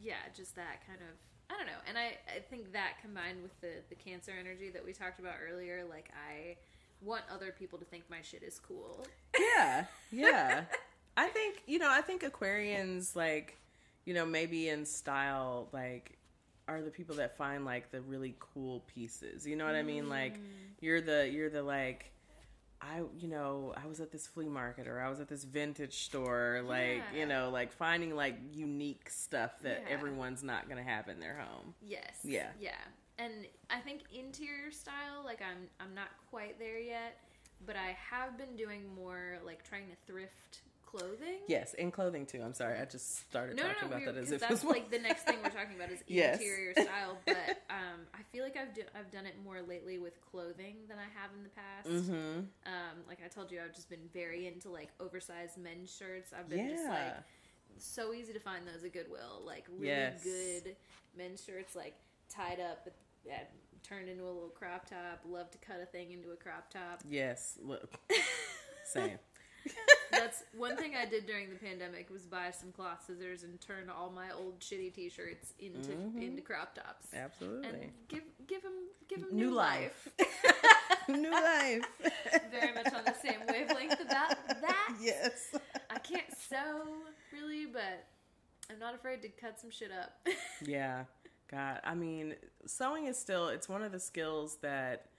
yeah. 0.00 0.22
Just 0.34 0.56
that 0.56 0.86
kind 0.86 1.00
of 1.00 1.16
I 1.50 1.56
don't 1.56 1.66
know. 1.66 1.80
And 1.88 1.98
I, 1.98 2.16
I 2.34 2.40
think 2.40 2.72
that 2.72 2.94
combined 3.02 3.42
with 3.42 3.60
the, 3.60 3.82
the 3.88 3.94
cancer 3.94 4.32
energy 4.38 4.70
that 4.70 4.84
we 4.84 4.92
talked 4.92 5.20
about 5.20 5.34
earlier, 5.46 5.84
like 5.88 6.10
I 6.14 6.56
want 7.02 7.22
other 7.32 7.54
people 7.56 7.78
to 7.78 7.84
think 7.84 8.04
my 8.08 8.22
shit 8.22 8.42
is 8.42 8.58
cool. 8.58 9.06
Yeah. 9.38 9.84
Yeah. 10.10 10.64
I 11.16 11.26
think, 11.26 11.62
you 11.66 11.80
know, 11.80 11.90
I 11.90 12.00
think 12.00 12.22
Aquarians 12.22 13.16
like, 13.16 13.58
you 14.04 14.14
know, 14.14 14.24
maybe 14.24 14.68
in 14.68 14.86
style 14.86 15.68
like 15.72 16.16
are 16.66 16.82
the 16.82 16.90
people 16.90 17.16
that 17.16 17.36
find 17.36 17.64
like 17.64 17.90
the 17.90 18.00
really 18.00 18.34
cool 18.38 18.82
pieces. 18.94 19.46
You 19.46 19.56
know 19.56 19.64
what 19.64 19.74
mm. 19.74 19.80
I 19.80 19.82
mean? 19.82 20.08
Like 20.08 20.38
mm. 20.38 20.46
you're 20.80 21.00
the 21.00 21.28
you're 21.28 21.50
the 21.50 21.62
like 21.62 22.10
I, 22.80 23.02
you 23.18 23.28
know, 23.28 23.72
I 23.82 23.86
was 23.86 24.00
at 24.00 24.10
this 24.10 24.26
flea 24.26 24.48
market 24.48 24.86
or 24.86 25.00
I 25.00 25.08
was 25.08 25.18
at 25.20 25.28
this 25.28 25.44
vintage 25.44 26.04
store, 26.04 26.60
like, 26.66 27.02
yeah. 27.14 27.20
you 27.20 27.26
know, 27.26 27.48
like 27.50 27.72
finding 27.72 28.14
like 28.14 28.36
unique 28.52 29.08
stuff 29.08 29.52
that 29.62 29.84
yeah. 29.86 29.94
everyone's 29.94 30.42
not 30.42 30.68
going 30.68 30.84
to 30.84 30.90
have 30.90 31.08
in 31.08 31.18
their 31.18 31.38
home. 31.38 31.74
Yes. 31.80 32.18
Yeah. 32.22 32.48
Yeah. 32.60 32.72
And 33.18 33.46
I 33.70 33.78
think 33.78 34.02
interior 34.12 34.70
style, 34.70 35.22
like 35.24 35.40
I'm 35.40 35.68
I'm 35.80 35.94
not 35.94 36.08
quite 36.30 36.58
there 36.58 36.78
yet, 36.78 37.18
but 37.64 37.76
I 37.76 37.96
have 38.10 38.36
been 38.36 38.56
doing 38.56 38.82
more 38.94 39.38
like 39.46 39.62
trying 39.62 39.86
to 39.86 40.12
thrift 40.12 40.62
clothing. 40.96 41.38
Yes, 41.48 41.74
in 41.74 41.90
clothing 41.90 42.26
too. 42.26 42.40
I'm 42.42 42.54
sorry, 42.54 42.78
I 42.78 42.84
just 42.84 43.20
started 43.28 43.56
no, 43.56 43.62
talking 43.62 43.90
no, 43.90 43.96
about 43.96 44.04
that 44.06 44.16
as 44.16 44.30
if 44.30 44.40
that's 44.40 44.64
like 44.64 44.90
the 44.90 44.98
next 44.98 45.22
thing 45.22 45.36
we're 45.42 45.50
talking 45.50 45.76
about 45.76 45.90
is 45.90 46.00
yes. 46.06 46.38
interior 46.38 46.72
style. 46.72 47.18
But 47.26 47.62
um, 47.70 48.06
I 48.14 48.22
feel 48.32 48.44
like 48.44 48.56
I've 48.56 48.74
do, 48.74 48.82
I've 48.98 49.10
done 49.10 49.26
it 49.26 49.34
more 49.44 49.60
lately 49.62 49.98
with 49.98 50.20
clothing 50.30 50.76
than 50.88 50.98
I 50.98 51.20
have 51.20 51.30
in 51.36 51.42
the 51.42 51.50
past. 51.50 51.88
Mm-hmm. 51.88 52.38
Um, 52.66 52.96
like 53.08 53.18
I 53.24 53.28
told 53.28 53.50
you, 53.50 53.60
I've 53.64 53.74
just 53.74 53.90
been 53.90 54.08
very 54.12 54.46
into 54.46 54.70
like 54.70 54.88
oversized 55.00 55.58
men's 55.58 55.94
shirts. 55.94 56.32
I've 56.38 56.48
been 56.48 56.66
yeah. 56.66 56.70
just 56.70 56.88
like 56.88 57.14
so 57.78 58.12
easy 58.12 58.32
to 58.32 58.40
find 58.40 58.66
those 58.66 58.84
at 58.84 58.92
Goodwill. 58.92 59.42
Like 59.44 59.64
really 59.68 59.88
yes. 59.88 60.22
good 60.22 60.76
men's 61.16 61.44
shirts, 61.44 61.74
like 61.74 61.94
tied 62.28 62.60
up, 62.60 62.88
yeah, 63.26 63.40
turned 63.82 64.08
into 64.08 64.24
a 64.24 64.26
little 64.26 64.52
crop 64.56 64.88
top. 64.88 65.20
Love 65.28 65.50
to 65.50 65.58
cut 65.58 65.80
a 65.82 65.86
thing 65.86 66.12
into 66.12 66.30
a 66.30 66.36
crop 66.36 66.70
top. 66.70 67.02
Yes, 67.08 67.58
look, 67.62 67.92
same. 68.84 69.18
That's 70.24 70.42
one 70.56 70.74
thing 70.78 70.92
I 70.96 71.04
did 71.04 71.26
during 71.26 71.50
the 71.50 71.56
pandemic 71.56 72.08
was 72.08 72.22
buy 72.22 72.50
some 72.50 72.72
cloth 72.72 73.04
scissors 73.06 73.42
and 73.42 73.60
turn 73.60 73.90
all 73.90 74.10
my 74.10 74.30
old 74.30 74.58
shitty 74.58 74.94
T-shirts 74.94 75.52
into 75.58 75.90
mm-hmm. 75.90 76.22
into 76.22 76.40
crop 76.40 76.74
tops. 76.74 77.08
Absolutely. 77.14 77.68
And 77.68 77.90
give 78.08 78.22
give 78.46 78.62
them 78.62 78.72
give 79.06 79.20
them 79.20 79.36
new, 79.36 79.48
new 79.48 79.54
life. 79.54 80.08
life. 80.18 81.08
new 81.10 81.30
life. 81.30 81.82
Very 82.50 82.72
much 82.72 82.86
on 82.94 83.04
the 83.04 83.14
same 83.22 83.40
wavelength 83.46 84.00
about 84.00 84.34
that. 84.62 84.94
Yes. 84.98 85.54
I 85.90 85.98
can't 85.98 86.32
sew 86.48 86.86
really, 87.30 87.66
but 87.66 88.06
I'm 88.70 88.78
not 88.78 88.94
afraid 88.94 89.20
to 89.22 89.28
cut 89.28 89.60
some 89.60 89.70
shit 89.70 89.90
up. 89.92 90.26
yeah. 90.66 91.04
God, 91.50 91.80
I 91.84 91.94
mean, 91.94 92.34
sewing 92.64 93.08
is 93.08 93.18
still 93.18 93.48
it's 93.48 93.68
one 93.68 93.82
of 93.82 93.92
the 93.92 94.00
skills 94.00 94.56
that 94.62 95.10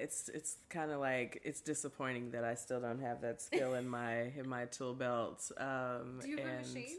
it's 0.00 0.28
it's 0.32 0.56
kind 0.68 0.90
of 0.90 1.00
like 1.00 1.40
it's 1.44 1.60
disappointing 1.60 2.30
that 2.32 2.44
I 2.44 2.54
still 2.54 2.80
don't 2.80 3.00
have 3.00 3.20
that 3.22 3.40
skill 3.40 3.74
in 3.74 3.88
my 3.88 4.32
in 4.36 4.48
my 4.48 4.66
tool 4.66 4.94
belt. 4.94 5.50
Um, 5.56 6.20
Do 6.20 6.28
you 6.28 6.38
have 6.38 6.46
a 6.46 6.58
machine? 6.58 6.98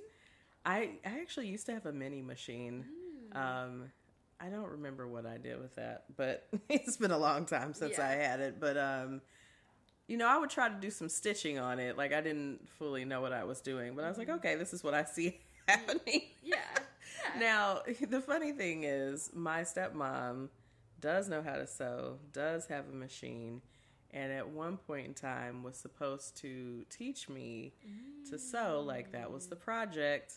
I 0.66 0.92
I 1.06 1.20
actually 1.22 1.48
used 1.48 1.66
to 1.68 1.74
have 1.74 1.86
a 1.86 1.94
mini 1.94 2.22
machine. 2.22 2.86
Mm. 3.34 3.38
Um, 3.38 3.92
I 4.40 4.48
don't 4.48 4.70
remember 4.70 5.08
what 5.08 5.26
I 5.26 5.38
did 5.38 5.60
with 5.60 5.76
that, 5.76 6.06
but 6.16 6.48
it's 6.70 6.98
been 6.98 7.12
a 7.12 7.18
long 7.18 7.46
time 7.46 7.74
since 7.74 7.98
yeah. 7.98 8.08
I 8.08 8.12
had 8.12 8.40
it. 8.40 8.60
But 8.60 8.78
um, 8.78 9.22
you 10.08 10.18
know, 10.18 10.28
I 10.28 10.38
would 10.38 10.50
try 10.50 10.70
to 10.70 10.76
do 10.76 10.90
some 10.90 11.10
stitching 11.10 11.60
on 11.60 11.80
it. 11.80 11.98
Like 11.98 12.14
I 12.14 12.22
didn't 12.22 12.68
fully 12.78 13.06
know 13.06 13.22
what 13.22 13.34
I 13.34 13.44
was 13.44 13.62
doing, 13.62 13.96
but 13.96 14.04
I 14.04 14.10
was 14.10 14.18
like, 14.18 14.28
mm-hmm. 14.28 14.38
okay, 14.38 14.56
this 14.56 14.74
is 14.74 14.84
what 14.84 14.94
I 14.94 15.04
see 15.04 15.40
happening. 15.68 16.24
Yeah. 16.44 16.56
yeah. 16.76 16.84
Now 17.38 17.82
the 18.10 18.22
funny 18.22 18.54
thing 18.54 18.84
is, 18.84 19.30
my 19.34 19.62
stepmom 19.62 20.48
does 21.00 21.30
know 21.30 21.42
how 21.42 21.56
to 21.56 21.68
sew, 21.68 22.18
does 22.34 22.68
have 22.68 22.86
a 22.92 22.96
machine, 22.96 23.62
and 24.12 24.32
at 24.32 24.50
one 24.50 24.78
point 24.78 25.08
in 25.08 25.14
time 25.14 25.64
was 25.64 25.78
supposed 25.78 26.38
to 26.38 26.86
teach 26.90 27.30
me 27.30 27.74
mm. 27.88 28.30
to 28.30 28.40
sew. 28.40 28.84
Like 28.86 29.12
that 29.12 29.32
was 29.32 29.48
the 29.48 29.56
project. 29.56 30.34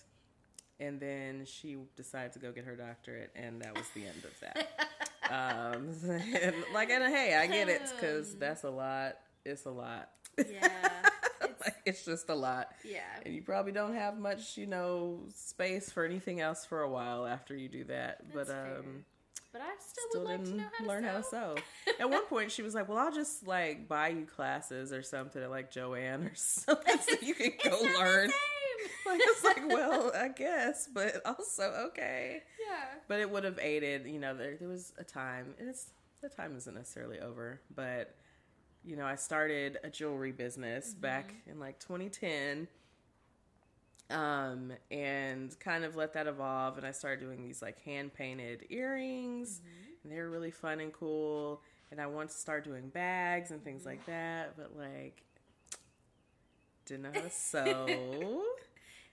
And 0.81 0.99
then 0.99 1.45
she 1.45 1.77
decided 1.97 2.33
to 2.33 2.39
go 2.41 2.51
get 2.51 2.65
her 2.65 2.75
doctorate, 2.75 3.31
and 3.37 3.61
that 3.63 3.75
was 3.77 3.87
the 3.95 4.05
end 4.05 4.25
of 4.25 4.41
that. 4.41 4.99
um, 5.31 5.95
and 6.11 6.57
like, 6.75 6.91
and 6.91 7.15
hey, 7.15 7.37
I 7.37 7.47
get 7.47 7.69
it 7.69 7.83
because 7.95 8.35
that's 8.39 8.65
a 8.65 8.71
lot. 8.71 9.17
It's 9.45 9.65
a 9.67 9.71
lot. 9.71 10.11
Yeah. 10.39 10.69
It's, 11.85 12.05
just 12.05 12.29
a 12.31 12.35
lot. 12.35 12.73
Yeah. 12.85 13.01
And 13.25 13.35
you 13.35 13.43
probably 13.43 13.73
don't 13.73 13.95
have 13.95 14.19
much, 14.19 14.57
you 14.57 14.67
know, 14.67 15.21
space 15.35 15.91
for 15.91 16.05
anything 16.05 16.41
else 16.41 16.65
for 16.65 16.83
a 16.83 16.89
while 16.89 17.27
after 17.27 17.57
you 17.57 17.69
do 17.69 17.85
that. 17.85 18.23
That's 18.35 18.49
but 18.49 18.57
um 18.57 19.05
but 19.53 19.61
I 19.61 19.71
still, 19.79 20.05
still 20.11 20.27
didn't 20.27 20.57
like 20.57 20.67
how 20.79 20.87
learn 20.87 21.03
sew. 21.03 21.09
how 21.11 21.17
to 21.17 21.23
sew. 21.23 21.57
At 22.01 22.11
one 22.11 22.25
point, 22.27 22.51
she 22.51 22.63
was 22.63 22.75
like, 22.75 22.89
"Well, 22.89 22.99
I'll 22.99 23.13
just 23.13 23.47
like 23.47 23.89
buy 23.89 24.09
you 24.09 24.25
classes 24.25 24.93
or 24.93 25.03
something 25.03 25.49
like 25.51 25.71
Jo-Ann 25.71 26.25
or 26.25 26.33
something, 26.35 26.99
so 26.99 27.17
you 27.21 27.35
can 27.35 27.53
go 27.65 27.79
learn." 27.99 28.31
like 29.07 29.21
it's 29.23 29.45
like, 29.45 29.69
well, 29.69 30.11
I 30.15 30.29
guess, 30.29 30.89
but 30.93 31.21
also 31.25 31.63
okay. 31.89 32.43
Yeah. 32.61 32.85
But 33.09 33.21
it 33.21 33.31
would 33.31 33.45
have 33.45 33.59
aided. 33.61 34.07
You 34.07 34.19
know, 34.19 34.35
there 34.35 34.57
there 34.57 34.69
was 34.69 34.93
a 34.99 35.05
time, 35.05 35.55
and 35.59 35.69
it's 35.69 35.91
the 36.23 36.29
time 36.29 36.57
isn't 36.57 36.75
necessarily 36.75 37.21
over, 37.21 37.61
but 37.75 38.15
you 38.85 38.97
know, 38.97 39.07
I 39.07 39.15
started 39.15 39.79
a 39.85 39.91
jewelry 39.91 40.33
business 40.33 40.93
mm-hmm. 40.93 41.01
back 41.01 41.35
in 41.47 41.61
like 41.61 41.79
2010 41.79 42.69
um, 44.11 44.73
and 44.91 45.59
kind 45.61 45.85
of 45.85 45.97
let 45.97 46.15
that 46.15 46.27
evolve. 46.27 46.79
And 46.79 46.87
I 46.87 46.93
started 46.93 47.21
doing 47.21 47.43
these 47.43 47.63
like 47.63 47.83
hand 47.83 48.15
painted 48.15 48.67
earrings, 48.71 49.61
mm-hmm. 49.61 49.93
and 50.03 50.13
they 50.13 50.17
were 50.17 50.31
really 50.31 50.51
fun 50.51 50.81
and 50.81 50.93
cool. 50.93 51.63
And 51.91 52.01
I 52.01 52.07
wanted 52.07 52.31
to 52.31 52.37
start 52.37 52.65
doing 52.65 52.89
bags 52.89 53.51
and 53.51 53.63
things 53.63 53.85
like 53.85 54.05
that, 54.07 54.57
but 54.57 54.77
like 54.77 55.23
didn't 56.87 57.03
know 57.03 57.11
how 57.15 57.21
to 57.21 57.31
sew. 57.31 57.87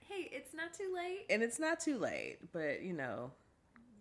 hey, 0.08 0.30
it's 0.32 0.54
not 0.54 0.74
too 0.74 0.94
late. 0.96 1.26
And 1.30 1.44
it's 1.44 1.60
not 1.60 1.80
too 1.80 1.98
late, 1.98 2.38
but 2.52 2.82
you 2.82 2.94
know, 2.94 3.32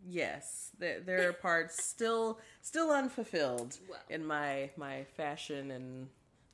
yes, 0.06 0.70
there, 0.78 1.01
there 1.01 1.28
are 1.28 1.32
parts 1.32 1.82
still 1.85 2.39
still 2.62 2.90
unfulfilled 2.90 3.78
well. 3.89 4.01
in 4.09 4.24
my 4.24 4.70
my 4.77 5.05
fashion 5.16 5.70
and 5.70 6.09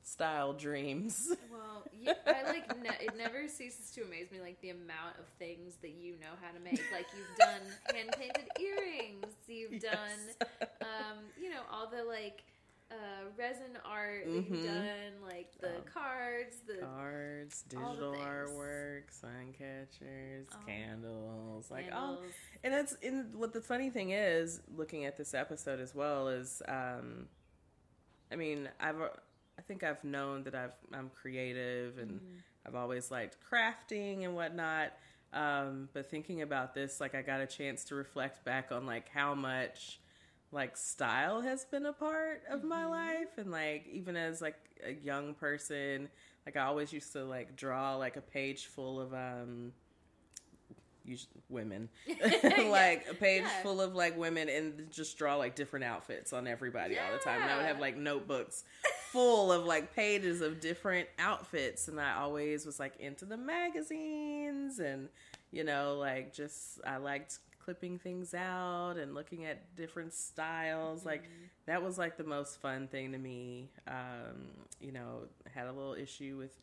style 0.05 0.53
dreams. 0.53 1.29
Well, 1.51 1.83
you, 1.93 2.11
I 2.27 2.49
like 2.49 2.67
ne- 2.81 3.05
it 3.05 3.17
never 3.17 3.47
ceases 3.47 3.89
to 3.91 4.03
amaze 4.03 4.29
me 4.29 4.39
like 4.41 4.59
the 4.61 4.69
amount 4.69 5.17
of 5.17 5.25
things 5.39 5.75
that 5.81 5.91
you 5.91 6.13
know 6.19 6.35
how 6.41 6.51
to 6.51 6.59
make. 6.59 6.81
Like 6.91 7.07
you've 7.15 7.37
done 7.37 7.61
hand 7.95 8.09
painted 8.17 8.49
earrings, 8.59 9.33
you've 9.47 9.81
yes. 9.81 9.83
done, 9.83 10.67
um, 10.81 11.17
you 11.41 11.49
know, 11.49 11.61
all 11.71 11.89
the 11.89 12.03
like 12.03 12.43
uh, 12.91 13.29
resin 13.37 13.77
art 13.85 14.27
mm-hmm. 14.27 14.53
you've 14.53 14.65
done, 14.65 15.13
like 15.25 15.51
the 15.61 15.69
um, 15.69 15.83
cards, 15.91 16.57
the 16.67 16.85
cards, 16.85 17.63
digital 17.69 18.15
artwork, 18.19 19.03
sun 19.09 19.53
catchers, 19.57 20.47
oh. 20.53 20.65
candles, 20.65 21.71
like 21.71 21.85
all. 21.93 22.19
And 22.63 22.73
it's 22.73 22.93
in 23.01 23.29
what 23.33 23.53
the 23.53 23.61
funny 23.61 23.89
thing 23.89 24.11
is, 24.11 24.61
looking 24.75 25.05
at 25.05 25.17
this 25.17 25.33
episode 25.33 25.79
as 25.79 25.95
well 25.95 26.27
is, 26.27 26.61
um, 26.67 27.27
I 28.31 28.35
mean, 28.35 28.69
I've 28.79 28.97
I 29.57 29.61
think 29.61 29.83
I've 29.83 30.03
known 30.03 30.43
that 30.43 30.55
I've 30.55 30.73
I'm 30.93 31.09
creative 31.09 31.97
and 31.97 32.11
mm-hmm. 32.11 32.37
I've 32.67 32.75
always 32.75 33.11
liked 33.11 33.37
crafting 33.49 34.25
and 34.25 34.35
whatnot. 34.35 34.93
Um, 35.33 35.89
but 35.93 36.09
thinking 36.09 36.41
about 36.41 36.73
this, 36.73 37.01
like 37.01 37.15
I 37.15 37.21
got 37.21 37.41
a 37.41 37.47
chance 37.47 37.83
to 37.85 37.95
reflect 37.95 38.45
back 38.45 38.71
on 38.71 38.85
like 38.85 39.09
how 39.09 39.35
much 39.35 39.99
like 40.51 40.77
style 40.77 41.41
has 41.41 41.65
been 41.65 41.85
a 41.85 41.93
part 41.93 42.43
of 42.49 42.59
mm-hmm. 42.59 42.69
my 42.69 42.85
life 42.85 43.37
and 43.37 43.51
like 43.51 43.85
even 43.91 44.15
as 44.15 44.41
like 44.41 44.55
a 44.85 44.91
young 44.91 45.33
person 45.33 46.07
like 46.45 46.55
i 46.55 46.61
always 46.61 46.93
used 46.93 47.11
to 47.11 47.23
like 47.25 47.55
draw 47.55 47.95
like 47.95 48.15
a 48.15 48.21
page 48.21 48.67
full 48.67 48.99
of 48.99 49.13
um 49.13 49.73
women 51.49 51.89
like 52.69 53.05
a 53.09 53.13
page 53.13 53.43
yeah. 53.43 53.63
full 53.63 53.81
of 53.81 53.95
like 53.95 54.17
women 54.17 54.49
and 54.49 54.91
just 54.91 55.17
draw 55.17 55.35
like 55.35 55.55
different 55.55 55.85
outfits 55.85 56.33
on 56.33 56.47
everybody 56.47 56.95
yeah. 56.95 57.05
all 57.05 57.13
the 57.13 57.19
time 57.19 57.41
and 57.41 57.51
i 57.51 57.57
would 57.57 57.65
have 57.65 57.79
like 57.79 57.97
notebooks 57.97 58.63
full 59.11 59.51
of 59.51 59.65
like 59.65 59.95
pages 59.95 60.41
of 60.41 60.59
different 60.59 61.07
outfits 61.19 61.87
and 61.87 61.99
i 61.99 62.13
always 62.15 62.65
was 62.65 62.79
like 62.79 62.95
into 62.99 63.25
the 63.25 63.37
magazines 63.37 64.79
and 64.79 65.09
you 65.51 65.63
know 65.63 65.97
like 65.99 66.33
just 66.33 66.79
i 66.85 66.97
liked 66.97 67.39
clipping 67.65 67.97
things 67.97 68.35
out 68.35 68.95
and 68.97 69.15
looking 69.15 69.43
at 69.45 69.75
different 69.75 70.13
styles. 70.13 70.99
Mm-hmm. 70.99 71.09
Like 71.09 71.23
that 71.65 71.81
was 71.81 71.97
like 71.97 72.15
the 72.15 72.23
most 72.23 72.61
fun 72.61 72.87
thing 72.87 73.11
to 73.11 73.17
me. 73.17 73.69
Um, 73.87 74.51
you 74.79 74.91
know, 74.91 75.23
had 75.51 75.65
a 75.65 75.71
little 75.71 75.95
issue 75.95 76.37
with 76.37 76.55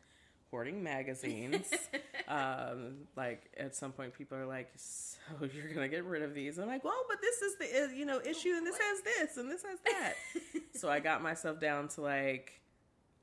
magazines. 0.61 1.67
um, 2.27 2.95
like 3.15 3.49
at 3.57 3.75
some 3.75 3.91
point, 3.91 4.13
people 4.13 4.37
are 4.37 4.45
like, 4.45 4.71
"So 4.75 5.45
you're 5.53 5.73
gonna 5.73 5.87
get 5.87 6.05
rid 6.05 6.21
of 6.21 6.33
these?" 6.33 6.57
I'm 6.59 6.67
like, 6.67 6.83
"Well, 6.83 7.03
but 7.09 7.17
this 7.21 7.41
is 7.41 7.55
the 7.57 7.83
uh, 7.83 7.87
you 7.87 8.05
know 8.05 8.19
issue, 8.21 8.49
and 8.55 8.65
this 8.65 8.77
has 8.77 9.01
this, 9.01 9.37
and 9.37 9.49
this 9.51 9.63
has 9.63 9.79
that." 9.85 10.13
so 10.79 10.89
I 10.89 10.99
got 10.99 11.21
myself 11.23 11.59
down 11.59 11.87
to 11.89 12.01
like 12.01 12.59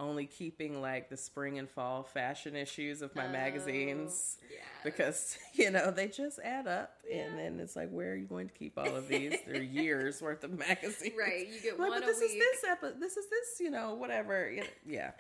only 0.00 0.24
keeping 0.24 0.80
like 0.80 1.10
the 1.10 1.16
spring 1.16 1.58
and 1.58 1.68
fall 1.68 2.02
fashion 2.02 2.56
issues 2.56 3.02
of 3.02 3.14
my 3.14 3.26
Oh, 3.26 3.32
magazines 3.32 4.38
yeah. 4.50 4.56
because 4.82 5.36
you 5.52 5.70
know 5.70 5.90
they 5.90 6.08
just 6.08 6.38
add 6.38 6.66
up 6.66 6.94
and 7.12 7.38
then 7.38 7.60
it's 7.60 7.76
like 7.76 7.90
where 7.90 8.12
are 8.12 8.16
you 8.16 8.24
going 8.24 8.48
to 8.48 8.54
keep 8.54 8.78
all 8.78 8.96
of 8.96 9.08
these 9.08 9.34
they're 9.46 9.62
years 9.62 10.22
worth 10.22 10.42
of 10.42 10.58
magazines 10.58 11.12
Right, 11.18 11.46
you 11.46 11.60
get 11.60 11.78
one 11.78 11.90
but 11.90 12.06
this 12.06 12.18
is 12.22 12.32
this 12.32 12.64
epi- 12.66 12.98
this 12.98 13.18
is 13.18 13.26
this 13.28 13.60
you 13.60 13.70
know 13.70 13.92
whatever 13.92 14.50
yeah, 14.50 14.62
yeah. 14.86 15.10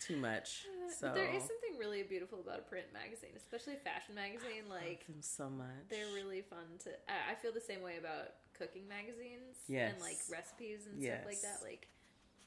too 0.00 0.18
much 0.18 0.66
so 0.90 1.12
There 1.14 1.28
is 1.28 1.42
something 1.42 1.78
really 1.78 2.02
beautiful 2.02 2.40
about 2.40 2.58
a 2.60 2.62
print 2.62 2.86
magazine, 2.92 3.30
especially 3.36 3.74
a 3.74 3.82
fashion 3.84 4.14
magazine. 4.14 4.64
I 4.70 4.74
Like 4.92 5.06
them 5.06 5.20
so 5.20 5.48
much 5.50 5.88
they're 5.88 6.12
really 6.14 6.42
fun 6.42 6.66
to. 6.84 6.90
I 7.08 7.32
I 7.32 7.34
feel 7.36 7.52
the 7.52 7.60
same 7.60 7.82
way 7.82 7.96
about 7.98 8.34
cooking 8.56 8.88
magazines 8.88 9.56
Yes. 9.68 9.92
and 9.94 10.02
like 10.02 10.18
recipes 10.30 10.86
and 10.86 11.00
stuff 11.02 11.24
like 11.26 11.40
that. 11.42 11.60
Like 11.62 11.88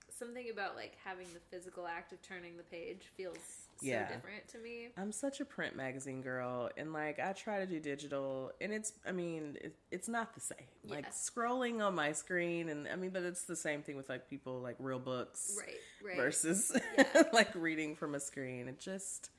something 0.10 0.50
about 0.52 0.76
like 0.76 0.96
having 1.04 1.28
the 1.34 1.40
physical 1.50 1.88
act 1.88 2.12
of 2.14 2.22
turning 2.22 2.58
the 2.58 2.64
page 2.68 3.10
feels 3.16 3.68
so 3.82 3.88
Yeah. 3.88 4.08
different 4.08 4.48
to 4.50 4.58
me. 4.60 4.90
I'm 4.98 5.12
such 5.12 5.40
a 5.40 5.46
print 5.46 5.76
magazine 5.76 6.22
girl, 6.22 6.70
and 6.78 6.94
like 6.94 7.20
I 7.20 7.34
try 7.34 7.60
to 7.60 7.66
do 7.66 7.80
digital, 7.80 8.52
and 8.62 8.72
it's 8.72 8.94
I 9.06 9.12
mean 9.12 9.58
it, 9.62 9.76
it's 9.92 10.08
not 10.08 10.34
the 10.34 10.40
same. 10.42 10.58
Like 10.88 11.12
scrolling 11.12 11.86
on 11.86 11.96
my 11.96 12.12
screen, 12.12 12.70
and 12.70 12.88
I 12.88 12.96
mean, 12.96 13.12
but 13.12 13.24
it's 13.24 13.44
the 13.44 13.56
same 13.56 13.82
thing 13.84 13.98
with 13.98 14.10
like 14.10 14.30
people 14.30 14.60
like 14.62 14.76
real 14.80 15.00
books 15.00 15.58
Right, 15.60 15.76
right. 16.04 16.18
versus 16.18 16.72
Yeah. 16.98 17.24
like 17.34 17.54
reading 17.56 17.96
from 17.96 18.16
a 18.16 18.20
screen. 18.20 18.68
It 18.68 18.80
just 18.80 19.32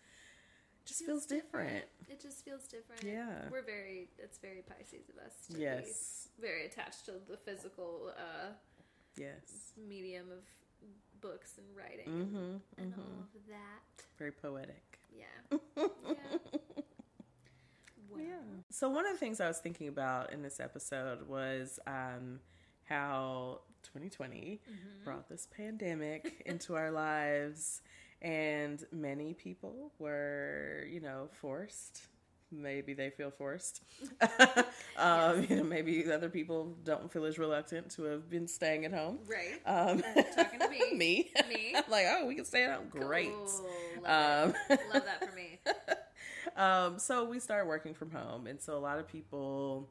just 0.85 1.05
feels 1.05 1.27
different. 1.27 1.85
It 2.09 2.21
just 2.21 2.45
feels 2.45 2.67
different. 2.67 3.05
Yeah. 3.05 3.49
we're 3.51 3.63
very. 3.63 4.09
It's 4.19 4.39
very 4.39 4.63
Pisces 4.63 5.09
of 5.09 5.17
us. 5.25 5.33
To 5.53 5.59
Yes, 5.59 6.29
be 6.41 6.47
very 6.49 6.67
attached 6.67 7.05
to 7.07 7.13
the 7.29 7.37
physical 7.37 8.13
uh, 8.17 8.51
yes, 9.17 9.73
medium 9.89 10.27
of 10.33 10.43
books 11.21 11.57
and 11.59 11.67
writing 11.77 12.07
mm-hmm, 12.09 12.57
and 12.83 12.93
mm-hmm. 12.93 13.01
all 13.01 13.21
of 13.35 13.47
that. 13.49 14.02
Very 14.19 14.33
poetic. 14.33 14.99
Yeah. 15.15 15.59
Yeah. 15.77 16.39
Wow. 18.11 18.19
Yeah. 18.21 18.35
So 18.71 18.89
one 18.89 19.07
of 19.07 19.13
the 19.13 19.19
things 19.19 19.41
I 19.41 19.49
was 19.49 19.59
thinking 19.59 19.89
about 19.89 20.33
in 20.33 20.43
this 20.43 20.61
episode 20.61 21.27
was 21.29 21.79
um, 21.87 22.41
how 22.85 23.61
2020 23.85 24.61
Mm-hmm. 24.71 25.05
brought 25.05 25.29
this 25.29 25.47
pandemic 25.57 26.43
into 26.47 26.75
our 26.75 26.91
lives, 26.91 27.81
and 28.21 28.85
many 28.93 29.35
people 29.35 29.93
were, 29.99 30.87
you 30.91 31.01
know, 31.01 31.29
forced. 31.33 32.03
Maybe 32.53 32.93
they 32.95 33.11
feel 33.11 33.31
forced. 33.31 33.83
um, 34.99 35.47
You 35.49 35.57
know, 35.57 35.63
maybe 35.65 36.11
other 36.13 36.29
people 36.29 36.77
don't 36.85 37.11
feel 37.11 37.25
as 37.25 37.39
reluctant 37.39 37.91
to 37.93 38.05
have 38.05 38.29
been 38.29 38.47
staying 38.47 38.85
at 38.85 38.93
home. 38.93 39.19
Right. 39.27 39.61
Um, 39.67 40.03
Talking 40.37 40.61
to 40.61 40.69
me. 40.69 40.81
me, 40.95 41.31
Me. 41.49 41.75
I'm 41.77 41.91
like, 41.91 42.07
oh, 42.09 42.27
we 42.27 42.35
can 42.35 42.45
stay 42.45 42.65
at 42.65 42.75
home. 42.77 42.89
Great. 42.91 43.31
Cool. 43.33 43.67
Love, 44.03 44.49
Um, 44.49 44.55
that. 44.69 44.81
Love 44.93 45.05
that 45.05 45.29
for 45.29 45.35
me. 45.35 45.59
um, 46.57 46.99
so 46.99 47.25
we 47.25 47.39
started 47.41 47.67
working 47.67 47.95
from 47.95 48.11
home, 48.11 48.47
and 48.47 48.61
so 48.61 48.77
a 48.77 48.81
lot 48.81 48.99
of 48.99 49.09
people 49.09 49.89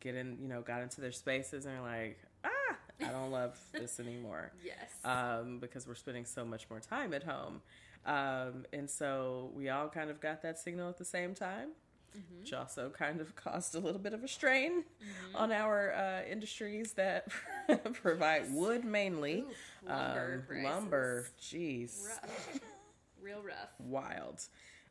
get 0.00 0.14
in, 0.14 0.38
you 0.40 0.48
know, 0.48 0.62
got 0.62 0.82
into 0.82 1.00
their 1.00 1.12
spaces 1.12 1.66
and 1.66 1.78
are 1.78 1.82
like, 1.82 2.18
ah, 2.44 2.76
I 3.00 3.10
don't 3.10 3.30
love 3.30 3.58
this 3.72 4.00
anymore, 4.00 4.52
Yes. 4.64 4.90
um, 5.04 5.58
because 5.60 5.86
we're 5.86 5.94
spending 5.94 6.24
so 6.24 6.44
much 6.44 6.68
more 6.70 6.80
time 6.80 7.12
at 7.14 7.22
home, 7.22 7.60
um, 8.06 8.64
and 8.72 8.88
so 8.90 9.50
we 9.54 9.68
all 9.68 9.88
kind 9.88 10.10
of 10.10 10.20
got 10.20 10.42
that 10.42 10.58
signal 10.58 10.88
at 10.88 10.96
the 10.98 11.04
same 11.04 11.34
time. 11.34 11.70
Mm-hmm. 12.16 12.40
Which 12.40 12.52
also 12.52 12.90
kind 12.90 13.20
of 13.20 13.34
caused 13.44 13.74
a 13.74 13.78
little 13.78 14.00
bit 14.00 14.12
of 14.14 14.24
a 14.24 14.28
strain 14.28 14.84
on 15.34 15.52
our 15.52 15.92
uh, 15.92 16.22
industries 16.30 16.92
that 16.94 17.28
provide 17.94 18.52
wood 18.52 18.84
mainly. 18.84 19.44
Lumber 19.86 20.44
um, 20.50 20.62
lumber, 20.64 21.26
jeez 21.40 22.06
Rough. 22.08 22.60
Real 23.22 23.42
rough. 23.42 23.68
wild. 23.78 24.40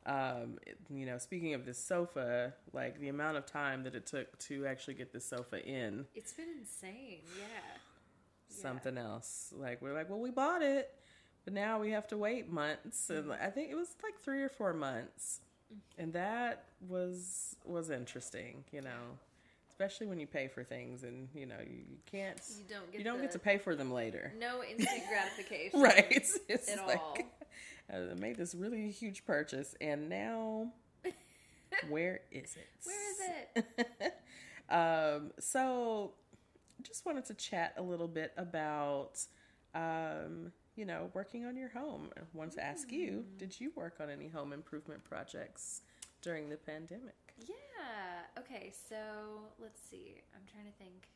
Um, 0.05 0.59
it- 0.65 0.77
you 0.89 1.05
know, 1.05 1.17
speaking 1.17 1.53
of 1.55 1.65
this 1.65 1.77
sofa, 1.77 2.53
like 2.73 2.99
the 2.99 3.09
amount 3.09 3.37
of 3.37 3.45
time 3.45 3.83
that 3.83 3.95
it 3.95 4.05
took 4.05 4.37
to 4.39 4.65
actually 4.65 4.93
get 4.93 5.11
this 5.11 5.25
sofa 5.25 5.63
in, 5.65 6.05
It's 6.15 6.31
been 6.33 6.47
insane. 6.59 7.19
Yeah. 7.37 7.43
Yeah. 8.49 8.61
something 8.63 8.97
else. 8.97 9.53
Like 9.55 9.81
we're 9.81 9.93
like, 9.93 10.09
well, 10.09 10.19
we 10.19 10.31
bought 10.31 10.61
it, 10.61 10.89
but 11.43 11.53
now 11.53 11.79
we 11.79 11.91
have 11.91 12.07
to 12.07 12.17
wait 12.17 12.49
months, 12.51 13.09
and 13.09 13.31
I 13.33 13.47
think 13.49 13.69
it 13.71 13.75
was 13.75 13.89
like 14.03 14.17
three 14.19 14.41
or 14.41 14.49
four 14.49 14.73
months, 14.73 15.41
and 15.97 16.13
that 16.13 16.63
was 16.87 17.55
was 17.65 17.89
interesting. 17.89 18.63
You 18.71 18.81
know, 18.81 19.17
especially 19.69 20.07
when 20.07 20.19
you 20.19 20.27
pay 20.27 20.47
for 20.47 20.63
things 20.63 21.03
and 21.03 21.27
you 21.33 21.45
know 21.45 21.55
you, 21.63 21.77
you 21.89 21.97
can't 22.09 22.39
You 22.57 22.63
don't 22.69 22.91
get 22.91 22.99
you 22.99 23.03
don't 23.05 23.17
the, 23.17 23.23
get 23.23 23.31
to 23.33 23.39
pay 23.39 23.57
for 23.57 23.75
them 23.75 23.91
later. 23.91 24.33
no 24.39 24.63
instant 24.63 25.03
gratification. 25.09 25.81
right 25.81 26.07
it's, 26.11 26.37
it's 26.47 26.69
At 26.71 26.85
like 26.87 26.99
all. 26.99 27.17
I 27.93 27.97
made 28.15 28.37
this 28.37 28.53
really 28.53 28.91
huge 28.91 29.25
purchase 29.25 29.75
and 29.81 30.09
now 30.09 30.71
where 31.89 32.21
is 32.31 32.55
it 32.55 32.67
Where 32.83 33.11
is 33.11 33.65
it? 33.99 34.13
um 34.69 35.31
so 35.39 36.13
just 36.83 37.05
wanted 37.05 37.25
to 37.25 37.33
chat 37.33 37.73
a 37.77 37.81
little 37.81 38.07
bit 38.07 38.31
about 38.37 39.19
um 39.73 40.51
you 40.79 40.85
know 40.85 41.09
working 41.13 41.45
on 41.45 41.57
your 41.57 41.67
home 41.69 42.09
i 42.17 42.21
wanted 42.33 42.53
to 42.53 42.63
ask 42.63 42.89
you 42.91 43.25
Mm. 43.35 43.37
did 43.37 43.59
you 43.59 43.71
work 43.75 43.95
on 43.99 44.09
any 44.09 44.29
home 44.29 44.53
improvement 44.53 45.03
projects 45.03 45.81
during 46.21 46.49
the 46.49 46.55
pandemic 46.57 47.15
Yeah. 47.47 48.41
Okay. 48.41 48.73
So 48.89 48.97
let's 49.59 49.79
see. 49.89 50.07
I'm 50.35 50.41
trying 50.51 50.65
to 50.71 50.77
think. 50.77 51.07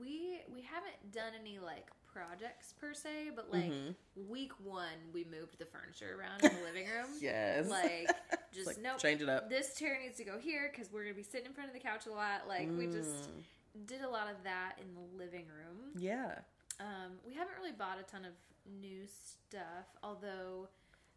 We 0.00 0.40
we 0.52 0.62
haven't 0.62 0.98
done 1.12 1.32
any 1.40 1.58
like 1.60 1.86
projects 2.12 2.72
per 2.80 2.92
se, 2.94 3.30
but 3.36 3.52
like 3.52 3.70
Mhm. 3.70 3.94
week 4.28 4.52
one 4.64 4.98
we 5.12 5.22
moved 5.24 5.58
the 5.58 5.64
furniture 5.66 6.18
around 6.18 6.42
in 6.44 6.52
the 6.58 6.62
living 6.64 6.88
room. 6.88 7.10
yes 7.20 7.68
Like 7.68 8.10
just 8.52 8.66
like, 8.66 8.78
nope. 8.78 8.98
change 8.98 9.22
it 9.22 9.28
up 9.28 9.48
This 9.48 9.74
chair 9.78 9.96
needs 10.02 10.16
to 10.18 10.24
go 10.24 10.38
here 10.38 10.68
because 10.72 10.90
we're 10.92 11.04
gonna 11.04 11.14
be 11.14 11.22
sitting 11.22 11.46
in 11.46 11.52
front 11.52 11.68
of 11.70 11.74
the 11.74 11.80
couch 11.90 12.06
a 12.06 12.10
lot. 12.12 12.48
Like 12.48 12.68
we 12.76 12.86
just 12.86 13.30
Mm. 13.30 13.86
did 13.86 14.02
a 14.02 14.08
lot 14.08 14.28
of 14.28 14.42
that 14.42 14.78
in 14.82 14.88
the 14.94 15.06
living 15.22 15.46
room. 15.58 15.92
yeah 15.96 16.40
Um, 16.80 17.10
we 17.24 17.32
haven't 17.34 17.56
really 17.56 17.72
bought 17.82 17.98
a 18.00 18.02
ton 18.02 18.24
of 18.24 18.34
new 18.80 19.06
stuff, 19.06 19.86
although 20.02 20.68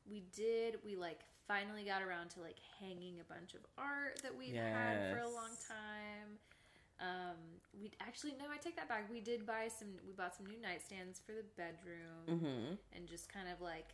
we 0.09 0.23
did. 0.35 0.77
We 0.83 0.95
like 0.95 1.21
finally 1.47 1.83
got 1.83 2.01
around 2.01 2.29
to 2.31 2.41
like 2.41 2.57
hanging 2.79 3.19
a 3.19 3.23
bunch 3.23 3.53
of 3.53 3.61
art 3.77 4.19
that 4.23 4.35
we've 4.37 4.55
had 4.55 5.11
for 5.11 5.19
a 5.19 5.29
long 5.29 5.51
time. 5.67 6.37
Um, 6.99 7.37
we 7.81 7.91
actually 8.01 8.33
no, 8.37 8.45
I 8.53 8.57
take 8.57 8.75
that 8.75 8.89
back. 8.89 9.09
We 9.11 9.21
did 9.21 9.45
buy 9.45 9.67
some. 9.69 9.87
We 10.05 10.11
bought 10.13 10.35
some 10.35 10.45
new 10.45 10.57
nightstands 10.57 11.21
for 11.25 11.31
the 11.31 11.45
bedroom 11.57 12.25
mm-hmm 12.27 12.73
and 12.95 13.07
just 13.07 13.31
kind 13.31 13.47
of 13.47 13.61
like, 13.61 13.87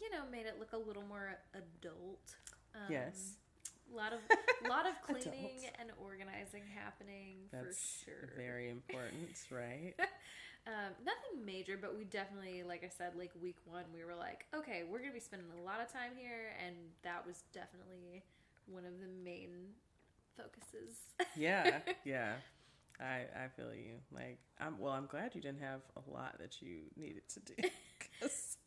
you 0.00 0.10
know, 0.10 0.22
made 0.30 0.46
it 0.46 0.56
look 0.58 0.72
a 0.72 0.78
little 0.78 1.02
more 1.08 1.36
adult. 1.54 2.36
Um, 2.74 2.90
Yes. 2.90 3.34
A 3.92 3.96
lot 3.96 4.12
of 4.12 4.20
lot 4.70 4.86
of 4.86 4.94
cleaning 5.02 5.60
and 5.78 5.90
organizing 6.02 6.62
happening 6.74 7.36
that's 7.52 8.02
for 8.04 8.10
sure. 8.10 8.30
very 8.36 8.70
important 8.70 9.36
right 9.50 9.92
Um, 10.66 10.92
nothing 11.04 11.44
major, 11.44 11.76
but 11.80 11.94
we 11.96 12.04
definitely, 12.04 12.62
like 12.62 12.84
I 12.84 12.88
said, 12.88 13.12
like 13.18 13.30
week 13.42 13.58
one, 13.66 13.84
we 13.94 14.02
were 14.04 14.14
like, 14.18 14.46
okay, 14.54 14.82
we're 14.90 14.98
gonna 15.00 15.12
be 15.12 15.20
spending 15.20 15.48
a 15.60 15.62
lot 15.62 15.80
of 15.80 15.92
time 15.92 16.12
here, 16.16 16.56
and 16.64 16.74
that 17.02 17.26
was 17.26 17.44
definitely 17.52 18.22
one 18.66 18.84
of 18.86 18.92
the 18.98 19.08
main 19.22 19.74
focuses. 20.36 20.96
yeah 21.36 21.78
yeah 22.04 22.32
i 23.00 23.22
i 23.36 23.48
feel 23.56 23.74
you 23.74 23.94
like 24.12 24.38
i'm 24.60 24.78
well 24.78 24.92
i'm 24.92 25.06
glad 25.06 25.34
you 25.34 25.40
didn't 25.40 25.60
have 25.60 25.80
a 25.96 26.10
lot 26.12 26.36
that 26.38 26.60
you 26.62 26.78
needed 26.96 27.22
to 27.28 27.40
do 27.40 27.54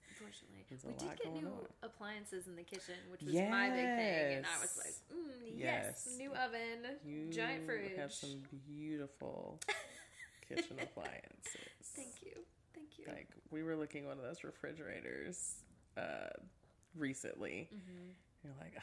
Unfortunately, 0.09 0.65
we 0.83 0.93
did 0.93 1.21
get 1.21 1.33
new 1.33 1.45
on. 1.47 1.67
appliances 1.83 2.47
in 2.47 2.55
the 2.55 2.63
kitchen, 2.63 2.95
which 3.11 3.21
was 3.21 3.35
my 3.51 3.69
big 3.69 3.95
thing, 3.95 4.37
and 4.37 4.45
I 4.45 4.59
was 4.59 4.75
like, 4.77 4.95
mm, 5.13 5.45
yes, 5.55 6.07
Yes. 6.07 6.07
new 6.17 6.31
oven, 6.31 6.97
you 7.05 7.31
giant 7.31 7.65
fridge. 7.65 7.91
We 7.95 8.01
have 8.01 8.11
some 8.11 8.41
beautiful 8.67 9.59
kitchen 10.49 10.77
appliances 10.81 11.76
Thank 11.97 12.21
you, 12.21 12.31
thank 12.73 12.97
you. 12.97 13.05
like 13.07 13.27
we 13.51 13.63
were 13.63 13.75
looking 13.75 14.03
at 14.03 14.09
one 14.09 14.17
of 14.17 14.23
those 14.23 14.43
refrigerators 14.43 15.63
uh 15.97 16.29
recently 16.95 17.69
Mhm. 17.73 18.13
you're 18.43 18.53
like 18.59 18.73
ah. 18.77 18.81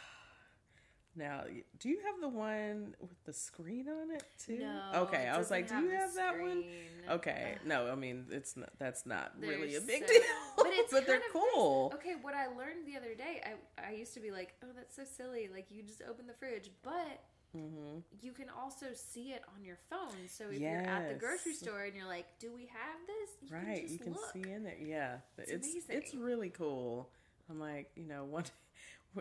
now 1.16 1.44
do 1.78 1.88
you 1.88 1.98
have 2.06 2.20
the 2.20 2.28
one 2.28 2.94
with 3.00 3.22
the 3.24 3.32
screen 3.32 3.88
on 3.88 4.10
it 4.10 4.24
too 4.38 4.58
No, 4.58 5.02
okay 5.04 5.28
i 5.28 5.38
was 5.38 5.50
like 5.50 5.68
do 5.68 5.76
you 5.80 5.90
have 5.90 6.14
that 6.14 6.38
one. 6.38 6.64
Okay, 7.10 7.56
no, 7.66 7.90
I 7.92 7.94
mean 7.96 8.26
it's 8.30 8.56
not. 8.56 8.70
That's 8.78 9.04
not 9.04 9.32
really 9.38 9.72
They're 9.72 9.80
a 9.80 9.82
big 9.94 10.06
so- 10.08 10.12
deal, 10.14 10.22
but 10.56 10.66
it's 10.70 10.90
they're 10.96 11.02
kind 11.02 11.16
of 11.18 11.34
nice. 11.34 11.52
cool. 11.52 11.92
Okay, 11.94 12.14
what 12.22 12.32
I 12.34 12.46
learned 12.46 12.86
the 12.86 12.96
other 12.96 13.14
day, 13.14 13.42
I 13.44 13.88
I 13.88 13.92
used 13.92 14.14
to 14.14 14.20
be 14.20 14.30
like, 14.30 14.54
oh, 14.64 14.68
that's 14.74 14.96
so 14.96 15.02
silly. 15.04 15.50
Like 15.52 15.66
you 15.70 15.82
just 15.82 16.00
open 16.08 16.26
the 16.26 16.32
fridge, 16.32 16.70
but 16.82 17.20
mm-hmm. 17.56 17.98
you 18.20 18.32
can 18.32 18.46
also 18.48 18.86
see 18.94 19.32
it 19.32 19.42
on 19.56 19.64
your 19.64 19.78
phone. 19.90 20.28
So 20.28 20.44
if 20.50 20.60
yes. 20.60 20.60
you're 20.60 20.90
at 20.90 21.08
the 21.08 21.14
grocery 21.14 21.54
store 21.54 21.84
and 21.84 21.94
you're 21.94 22.06
like, 22.06 22.26
"Do 22.38 22.52
we 22.54 22.62
have 22.62 22.98
this?" 23.06 23.30
You 23.42 23.56
right, 23.56 23.82
can 23.82 23.92
you 23.92 23.98
can 23.98 24.12
look. 24.12 24.32
see 24.32 24.50
in 24.50 24.64
there. 24.64 24.76
Yeah, 24.80 25.16
it's 25.38 25.50
it's, 25.74 25.88
it's 25.88 26.14
really 26.14 26.50
cool. 26.50 27.10
I'm 27.50 27.60
like, 27.60 27.90
you 27.96 28.06
know, 28.06 28.24
one 28.30 28.44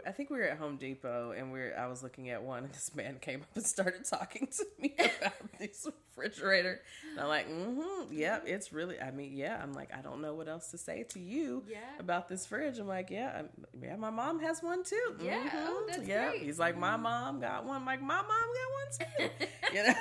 I 0.06 0.12
think 0.12 0.30
we 0.30 0.38
were 0.38 0.44
at 0.44 0.58
Home 0.58 0.78
Depot 0.78 1.34
and 1.38 1.52
we 1.52 1.60
are 1.60 1.76
I 1.78 1.88
was 1.88 2.04
looking 2.04 2.30
at 2.30 2.44
one 2.44 2.64
and 2.64 2.74
this 2.74 2.96
man 2.96 3.18
came 3.20 3.42
up 3.42 3.48
and 3.56 3.66
started 3.66 4.06
talking 4.06 4.48
to 4.48 4.66
me 4.80 4.96
about 5.00 5.34
this 5.60 5.88
refrigerator. 6.16 6.82
And 7.12 7.22
I'm 7.22 7.28
like, 7.28 7.50
mm-hmm, 7.50 8.12
yeah, 8.12 8.40
it's 8.46 8.74
really 8.74 9.00
I 9.00 9.12
mean, 9.12 9.34
yeah, 9.34 9.60
I'm 9.62 9.74
like, 9.74 9.94
I 9.96 10.02
don't 10.02 10.22
know 10.22 10.34
what 10.34 10.48
else 10.48 10.72
to 10.72 10.78
say 10.78 11.04
to 11.10 11.20
you 11.20 11.64
yeah. 11.68 11.80
about 12.00 12.28
this 12.30 12.46
fridge. 12.46 12.80
I'm 12.80 12.88
like, 12.88 13.10
yeah, 13.10 13.40
I'm, 13.40 13.50
yeah, 13.82 13.96
my 13.96 14.10
mom 14.10 14.40
has 14.40 14.64
one 14.64 14.84
too. 14.84 15.16
Yeah, 15.22 15.40
mm-hmm. 15.40 15.58
oh, 15.60 15.86
that's 15.88 16.08
yeah. 16.08 16.30
Great. 16.30 16.44
He's 16.44 16.60
like, 16.60 16.78
my 16.78 16.98
mom 16.98 17.40
got 17.40 17.66
one. 17.66 17.78
I'm 17.78 17.86
like, 17.86 18.02
my 18.02 18.22
mom 18.22 18.28
got 18.28 18.72
one 18.72 19.30
too. 19.40 19.48
you 19.74 19.88
know? 19.88 19.94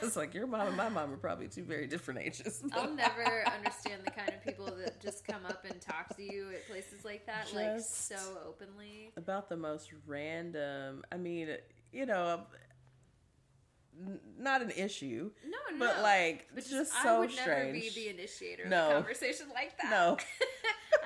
it's 0.06 0.16
like 0.16 0.34
your 0.34 0.46
mom 0.46 0.68
and 0.68 0.76
my 0.76 0.88
mom 0.88 1.12
are 1.12 1.16
probably 1.16 1.48
two 1.48 1.64
very 1.64 1.86
different 1.86 2.20
ages. 2.20 2.62
I'll 2.72 2.92
never 2.92 3.44
understand 3.54 4.02
the 4.04 4.10
kind 4.10 4.28
of 4.28 4.42
people 4.44 4.66
that 4.66 5.00
just 5.00 5.26
come 5.26 5.44
up 5.46 5.64
and 5.68 5.80
talk 5.80 6.16
to 6.16 6.22
you 6.22 6.48
at 6.54 6.68
places 6.68 7.04
like 7.04 7.26
that, 7.26 7.44
just 7.44 7.54
like 7.54 7.80
so 7.80 8.38
openly. 8.46 9.12
About 9.16 9.48
the 9.48 9.56
most 9.56 9.90
random. 10.06 11.02
I 11.12 11.16
mean, 11.16 11.48
you 11.92 12.06
know, 12.06 12.26
um, 12.26 14.18
not 14.38 14.62
an 14.62 14.70
issue. 14.70 15.30
No, 15.44 15.76
no. 15.76 15.78
But 15.78 16.02
like, 16.02 16.48
but 16.54 16.64
just, 16.64 16.72
just 16.72 17.02
so 17.02 17.16
I 17.16 17.18
would 17.18 17.30
strange. 17.30 17.48
never 17.48 17.72
be 17.72 17.90
the 17.90 18.08
initiator 18.08 18.68
no. 18.68 18.86
of 18.86 18.90
a 18.90 18.94
conversation 18.94 19.46
like 19.54 19.76
that. 19.78 19.90
No. 19.90 20.16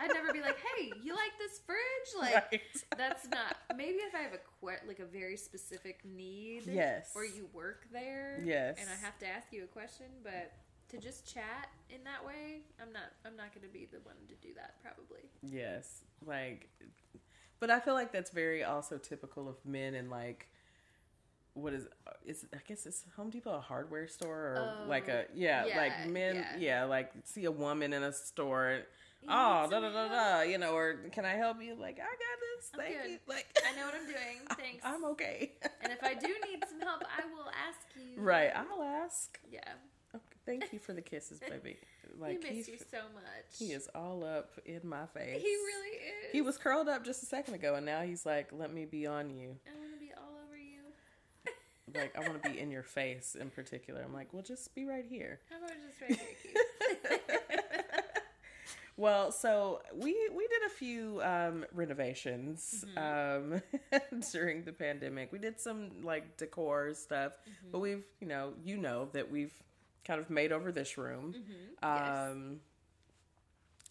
I'd 0.00 0.12
never 0.12 0.32
be 0.32 0.40
like, 0.40 0.58
"Hey, 0.58 0.92
you 1.02 1.14
like 1.14 1.32
this 1.38 1.60
fridge?" 1.64 1.80
Like, 2.20 2.34
right. 2.34 2.60
that's 2.96 3.28
not. 3.28 3.56
Maybe 3.76 3.98
if 3.98 4.14
I 4.14 4.18
have 4.18 4.32
a 4.32 4.38
que- 4.38 4.86
like 4.86 4.98
a 4.98 5.04
very 5.04 5.36
specific 5.36 6.00
need, 6.04 6.66
yes, 6.66 7.10
or 7.14 7.24
you 7.24 7.48
work 7.52 7.86
there, 7.92 8.40
yes, 8.44 8.76
and 8.80 8.88
I 8.88 9.04
have 9.04 9.18
to 9.20 9.26
ask 9.26 9.52
you 9.52 9.64
a 9.64 9.66
question, 9.66 10.06
but 10.22 10.52
to 10.88 10.98
just 10.98 11.32
chat 11.32 11.70
in 11.90 12.04
that 12.04 12.24
way, 12.24 12.62
I'm 12.80 12.92
not. 12.92 13.12
I'm 13.24 13.36
not 13.36 13.54
going 13.54 13.66
to 13.66 13.72
be 13.72 13.86
the 13.90 14.00
one 14.04 14.16
to 14.28 14.34
do 14.46 14.54
that. 14.54 14.76
Probably. 14.82 15.28
Yes, 15.42 16.04
like, 16.24 16.68
but 17.60 17.70
I 17.70 17.80
feel 17.80 17.94
like 17.94 18.12
that's 18.12 18.30
very 18.30 18.64
also 18.64 18.98
typical 18.98 19.48
of 19.48 19.56
men 19.64 19.94
and 19.94 20.10
like 20.10 20.48
what 21.54 21.72
is 21.72 21.86
is 22.26 22.44
I 22.52 22.58
guess 22.66 22.84
it's 22.84 23.04
Home 23.16 23.30
Depot 23.30 23.54
a 23.54 23.60
hardware 23.60 24.08
store 24.08 24.34
or 24.34 24.76
oh, 24.84 24.88
like 24.88 25.08
a 25.08 25.26
yeah, 25.34 25.64
yeah 25.64 25.76
like 25.76 26.08
men 26.08 26.36
yeah. 26.36 26.56
yeah. 26.58 26.84
like 26.84 27.12
see 27.24 27.44
a 27.44 27.50
woman 27.50 27.92
in 27.92 28.02
a 28.02 28.12
store 28.12 28.80
oh 29.28 29.68
da 29.70 29.80
da 29.80 29.90
da 29.90 30.08
da. 30.08 30.40
you 30.42 30.58
know 30.58 30.74
or 30.74 30.94
can 31.12 31.24
I 31.24 31.32
help 31.34 31.62
you? 31.62 31.74
Like 31.74 31.98
I 31.98 32.02
got 32.02 32.38
this. 32.40 32.70
I'm 32.74 32.80
thank 32.80 33.02
good. 33.02 33.10
you. 33.10 33.18
Like 33.28 33.46
I 33.66 33.76
know 33.76 33.86
what 33.86 33.94
I'm 33.94 34.06
doing. 34.06 34.38
Thanks. 34.58 34.82
I'm 34.84 35.04
okay. 35.06 35.52
And 35.82 35.92
if 35.92 36.02
I 36.02 36.14
do 36.14 36.28
need 36.28 36.64
some 36.68 36.80
help 36.80 37.02
I 37.04 37.24
will 37.26 37.50
ask 37.68 37.80
you. 37.96 38.22
Right. 38.22 38.50
I'll 38.54 38.82
ask. 38.82 39.38
Yeah. 39.50 39.60
Okay, 40.14 40.24
thank 40.46 40.72
you 40.72 40.78
for 40.78 40.92
the 40.92 41.02
kisses 41.02 41.40
baby. 41.48 41.76
Like 42.18 42.44
he 42.44 42.56
missed 42.58 42.68
you 42.68 42.78
so 42.78 42.98
much. 43.14 43.58
he 43.58 43.72
is 43.72 43.88
all 43.94 44.22
up 44.24 44.50
in 44.64 44.80
my 44.84 45.06
face. 45.06 45.42
He 45.42 45.48
really 45.48 45.96
is. 45.96 46.32
He 46.32 46.40
was 46.42 46.56
curled 46.56 46.88
up 46.88 47.04
just 47.04 47.22
a 47.22 47.26
second 47.26 47.54
ago 47.54 47.74
and 47.74 47.84
now 47.84 48.02
he's 48.02 48.24
like 48.24 48.50
let 48.52 48.72
me 48.72 48.84
be 48.84 49.06
on 49.06 49.30
you." 49.30 49.56
I 49.66 49.78
want 49.78 49.92
to 49.94 49.98
be 50.00 50.12
all 50.16 50.32
over 50.46 50.56
you. 50.56 50.80
Like 51.94 52.16
I 52.16 52.20
want 52.28 52.42
to 52.42 52.50
be 52.50 52.58
in 52.58 52.70
your 52.70 52.82
face 52.82 53.36
in 53.38 53.50
particular. 53.50 54.02
I'm 54.02 54.12
like, 54.12 54.32
well, 54.32 54.42
just 54.42 54.74
be 54.74 54.84
right 54.84 55.04
here. 55.08 55.40
How 55.50 55.58
about 55.58 55.70
just 55.70 56.00
right 56.00 56.18
here? 56.42 57.60
Well, 58.96 59.32
so 59.32 59.82
we 59.94 60.16
we 60.34 60.46
did 60.46 60.62
a 60.66 60.70
few 60.70 61.20
um, 61.22 61.64
renovations 61.72 62.84
mm-hmm. 62.96 63.54
um, 63.54 64.22
during 64.32 64.64
the 64.64 64.72
pandemic. 64.72 65.32
We 65.32 65.38
did 65.38 65.60
some 65.60 66.02
like 66.02 66.36
decor 66.36 66.94
stuff, 66.94 67.32
mm-hmm. 67.32 67.70
but 67.72 67.80
we've 67.80 68.04
you 68.20 68.28
know 68.28 68.52
you 68.64 68.76
know 68.76 69.08
that 69.12 69.30
we've 69.30 69.54
kind 70.04 70.20
of 70.20 70.30
made 70.30 70.52
over 70.52 70.70
this 70.70 70.96
room. 70.96 71.34
Mm-hmm. 71.36 72.30
Um, 72.30 72.50
yes. 72.50 72.60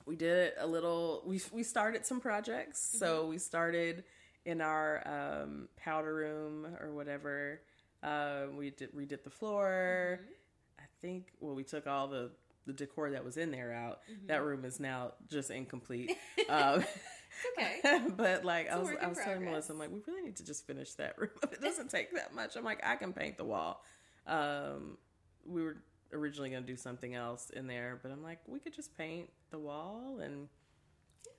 We 0.05 0.15
did 0.15 0.53
a 0.59 0.67
little. 0.67 1.23
We 1.25 1.41
we 1.51 1.63
started 1.63 2.05
some 2.05 2.19
projects. 2.19 2.79
So 2.97 3.21
mm-hmm. 3.21 3.29
we 3.29 3.37
started 3.37 4.03
in 4.45 4.61
our 4.61 5.01
um, 5.07 5.69
powder 5.77 6.13
room 6.13 6.67
or 6.81 6.93
whatever 6.93 7.61
uh, 8.03 8.43
we 8.55 8.69
did 8.69 8.93
redid 8.93 9.23
the 9.23 9.29
floor. 9.29 10.19
Mm-hmm. 10.21 10.31
I 10.79 10.83
think 11.01 11.27
well, 11.39 11.55
we 11.55 11.63
took 11.63 11.87
all 11.87 12.07
the 12.07 12.31
the 12.65 12.73
decor 12.73 13.11
that 13.11 13.25
was 13.25 13.37
in 13.37 13.51
there 13.51 13.73
out. 13.73 13.99
Mm-hmm. 14.11 14.27
That 14.27 14.43
room 14.43 14.65
is 14.65 14.79
now 14.79 15.13
just 15.29 15.51
incomplete. 15.51 16.15
um, 16.49 16.83
okay, 17.57 18.01
but 18.17 18.45
like 18.45 18.65
it's 18.67 18.75
I 18.75 18.77
was, 18.77 18.89
I 19.01 19.07
was 19.07 19.17
telling 19.17 19.45
Melissa, 19.45 19.73
I'm 19.73 19.79
like, 19.79 19.91
we 19.91 19.99
really 20.07 20.23
need 20.23 20.37
to 20.37 20.45
just 20.45 20.65
finish 20.65 20.93
that 20.93 21.17
room. 21.17 21.31
it 21.51 21.61
doesn't 21.61 21.89
take 21.89 22.13
that 22.15 22.33
much. 22.33 22.55
I'm 22.55 22.63
like, 22.63 22.85
I 22.85 22.95
can 22.95 23.13
paint 23.13 23.37
the 23.37 23.45
wall. 23.45 23.83
Um, 24.27 24.97
we 25.45 25.63
were 25.63 25.77
originally 26.13 26.49
going 26.49 26.63
to 26.63 26.67
do 26.67 26.77
something 26.77 27.15
else 27.15 27.49
in 27.49 27.67
there, 27.67 27.99
but 28.01 28.11
I'm 28.11 28.23
like, 28.23 28.39
we 28.47 28.59
could 28.59 28.73
just 28.73 28.97
paint 28.97 29.29
the 29.51 29.59
wall 29.59 30.19
and 30.21 30.47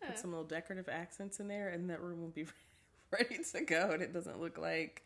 yeah. 0.02 0.08
put 0.08 0.18
some 0.18 0.30
little 0.30 0.46
decorative 0.46 0.88
accents 0.88 1.40
in 1.40 1.48
there, 1.48 1.68
and 1.68 1.88
that 1.90 2.02
room 2.02 2.20
will 2.20 2.28
be 2.28 2.46
ready 3.10 3.38
to 3.52 3.60
go. 3.62 3.90
And 3.92 4.02
it 4.02 4.12
doesn't 4.12 4.40
look 4.40 4.58
like 4.58 5.02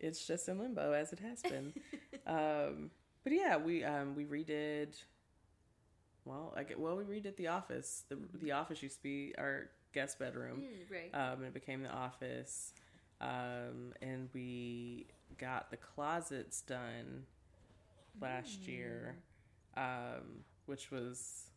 it's 0.00 0.26
just 0.26 0.48
in 0.48 0.58
limbo 0.58 0.92
as 0.92 1.12
it 1.12 1.20
has 1.20 1.42
been. 1.42 1.72
um, 2.26 2.90
but 3.24 3.32
yeah, 3.32 3.56
we 3.56 3.84
um, 3.84 4.14
we 4.14 4.24
redid. 4.24 4.94
Well, 6.28 6.52
I 6.56 6.62
get 6.62 6.78
well, 6.78 6.96
we 6.96 7.04
redid 7.04 7.36
the 7.36 7.48
office. 7.48 8.04
The 8.08 8.18
the 8.42 8.52
office 8.52 8.82
used 8.82 8.96
to 8.96 9.02
be 9.02 9.34
our 9.38 9.70
guest 9.94 10.18
bedroom, 10.18 10.62
mm, 10.62 10.90
right? 10.90 11.10
Um, 11.14 11.38
and 11.38 11.46
it 11.46 11.54
became 11.54 11.82
the 11.82 11.90
office. 11.90 12.74
Um, 13.20 13.94
and 14.02 14.28
we 14.34 15.06
got 15.38 15.70
the 15.70 15.76
closets 15.78 16.60
done 16.60 17.24
last 18.20 18.62
mm. 18.62 18.68
year, 18.68 19.16
um, 19.76 20.44
which 20.66 20.90
was 20.90 21.50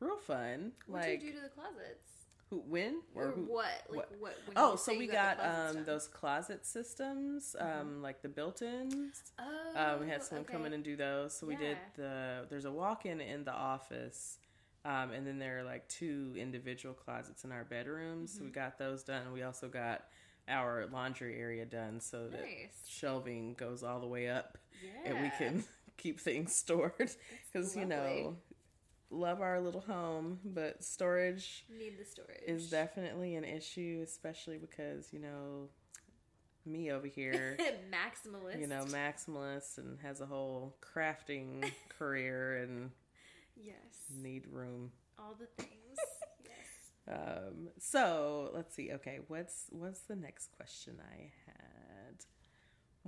real 0.00 0.16
fun. 0.16 0.72
What 0.86 1.02
like, 1.02 1.20
did 1.20 1.22
you 1.22 1.32
do 1.32 1.38
to 1.38 1.42
the 1.42 1.48
closets? 1.48 2.15
Who 2.50 2.62
when 2.68 3.02
or, 3.14 3.24
or 3.24 3.30
who, 3.32 3.40
what? 3.42 3.66
Like 3.88 3.98
what? 3.98 4.10
what 4.20 4.36
oh, 4.54 4.76
so 4.76 4.96
we 4.96 5.08
got, 5.08 5.38
got 5.38 5.76
um, 5.76 5.84
those 5.84 6.06
closet 6.06 6.64
systems, 6.64 7.56
mm-hmm. 7.60 7.80
um, 7.80 8.02
like 8.02 8.22
the 8.22 8.28
built-ins. 8.28 9.22
Oh, 9.38 9.94
um, 9.94 10.00
we 10.00 10.08
had 10.08 10.22
someone 10.22 10.44
okay. 10.44 10.52
come 10.52 10.64
in 10.64 10.72
and 10.72 10.84
do 10.84 10.94
those. 10.94 11.36
So 11.36 11.48
yeah. 11.48 11.58
we 11.58 11.64
did 11.64 11.76
the. 11.96 12.46
There's 12.48 12.64
a 12.64 12.70
walk-in 12.70 13.20
in 13.20 13.44
the 13.44 13.52
office, 13.52 14.38
um, 14.84 15.10
and 15.10 15.26
then 15.26 15.40
there 15.40 15.58
are 15.58 15.64
like 15.64 15.88
two 15.88 16.34
individual 16.38 16.94
closets 16.94 17.42
in 17.42 17.50
our 17.50 17.64
bedrooms. 17.64 18.30
Mm-hmm. 18.30 18.38
So 18.38 18.44
we 18.44 18.50
mm-hmm. 18.50 18.60
got 18.60 18.78
those 18.78 19.02
done. 19.02 19.32
We 19.32 19.42
also 19.42 19.66
got 19.66 20.04
our 20.48 20.86
laundry 20.92 21.40
area 21.40 21.64
done 21.64 22.00
so 22.00 22.28
that 22.28 22.40
nice. 22.40 22.84
shelving 22.88 23.54
goes 23.54 23.82
all 23.82 23.98
the 23.98 24.06
way 24.06 24.28
up, 24.28 24.56
yeah. 24.84 25.10
and 25.10 25.20
we 25.20 25.30
can 25.36 25.64
keep 25.96 26.20
things 26.20 26.54
stored 26.54 27.10
because 27.52 27.74
you 27.76 27.86
know 27.86 28.36
love 29.10 29.40
our 29.40 29.60
little 29.60 29.80
home, 29.80 30.40
but 30.44 30.82
storage 30.82 31.64
need 31.70 31.98
the 31.98 32.04
storage 32.04 32.38
is 32.46 32.70
definitely 32.70 33.34
an 33.36 33.44
issue, 33.44 34.00
especially 34.02 34.58
because 34.58 35.12
you 35.12 35.20
know 35.20 35.68
me 36.64 36.90
over 36.90 37.06
here, 37.06 37.56
maximalist, 37.92 38.60
you 38.60 38.66
know, 38.66 38.84
maximalist, 38.86 39.78
and 39.78 39.98
has 40.02 40.20
a 40.20 40.26
whole 40.26 40.76
crafting 40.82 41.70
career 41.98 42.62
and 42.62 42.90
yes, 43.56 43.74
need 44.14 44.46
room. 44.50 44.90
All 45.18 45.36
the 45.38 45.46
things. 45.62 45.98
yes. 46.44 47.16
Um. 47.16 47.68
So 47.78 48.50
let's 48.54 48.74
see. 48.74 48.92
Okay, 48.92 49.20
what's 49.28 49.66
what's 49.70 50.00
the 50.00 50.16
next 50.16 50.48
question 50.56 51.00
I? 51.00 51.32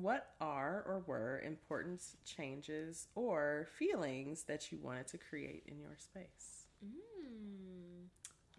What 0.01 0.29
are 0.41 0.85
or 0.87 1.03
were 1.07 1.41
important 1.41 2.03
changes 2.25 3.09
or 3.15 3.66
feelings 3.79 4.45
that 4.45 4.70
you 4.70 4.79
wanted 4.81 5.09
to 5.09 5.19
create 5.19 5.65
in 5.66 5.81
your 5.81 5.97
space? 5.99 6.66
Mm, 6.85 8.07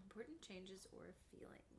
important 0.04 0.42
changes 0.42 0.88
or 0.92 1.14
feelings. 1.32 1.70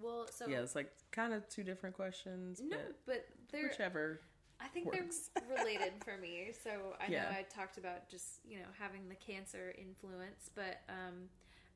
Well, 0.00 0.26
so 0.32 0.46
yeah, 0.48 0.60
it's 0.60 0.74
like 0.74 0.90
kind 1.10 1.34
of 1.34 1.48
two 1.48 1.62
different 1.62 1.94
questions. 1.94 2.60
No, 2.64 2.76
but, 2.76 2.96
but 3.06 3.26
they're 3.52 3.68
whichever. 3.68 4.20
I 4.62 4.68
think 4.68 4.86
works. 4.86 5.30
they're 5.34 5.58
related 5.58 5.92
for 6.04 6.16
me. 6.20 6.52
So 6.64 6.70
I 7.00 7.10
yeah. 7.10 7.22
know 7.24 7.28
I 7.30 7.44
talked 7.54 7.76
about 7.76 8.08
just 8.08 8.40
you 8.48 8.58
know 8.58 8.66
having 8.78 9.08
the 9.08 9.14
cancer 9.14 9.74
influence, 9.78 10.50
but 10.54 10.80
um, 10.88 11.28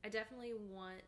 I 0.05 0.09
definitely 0.09 0.52
want 0.70 1.02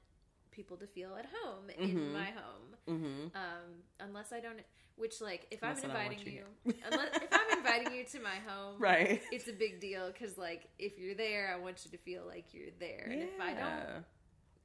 people 0.57 0.77
to 0.79 0.87
feel 0.87 1.11
at 1.17 1.27
home 1.27 1.65
mm-hmm. 1.71 1.99
in 1.99 2.13
my 2.13 2.25
home. 2.25 2.67
Mm-hmm. 2.89 3.37
Um, 3.37 3.83
unless 4.01 4.33
I 4.33 4.41
don't, 4.41 4.59
which 4.97 5.21
like 5.21 5.47
if 5.51 5.63
unless 5.63 5.85
I'm 5.85 5.91
inviting 5.91 6.21
you, 6.21 6.45
you 6.65 6.75
unless 6.91 7.15
if 7.15 7.29
I'm 7.31 7.59
inviting 7.59 7.93
you 7.95 8.05
to 8.05 8.21
my 8.21 8.37
home, 8.47 8.77
right? 8.79 9.21
It's 9.31 9.49
a 9.49 9.53
big 9.53 9.81
deal 9.81 10.11
because 10.11 10.39
like 10.39 10.69
if 10.79 10.99
you're 10.99 11.15
there, 11.15 11.55
I 11.55 11.63
want 11.63 11.85
you 11.85 11.91
to 11.91 11.99
feel 11.99 12.23
like 12.27 12.47
you're 12.53 12.73
there, 12.81 13.07
yeah. 13.07 13.13
and 13.13 13.23
if 13.23 13.41
I 13.41 13.53
don't. 13.53 14.05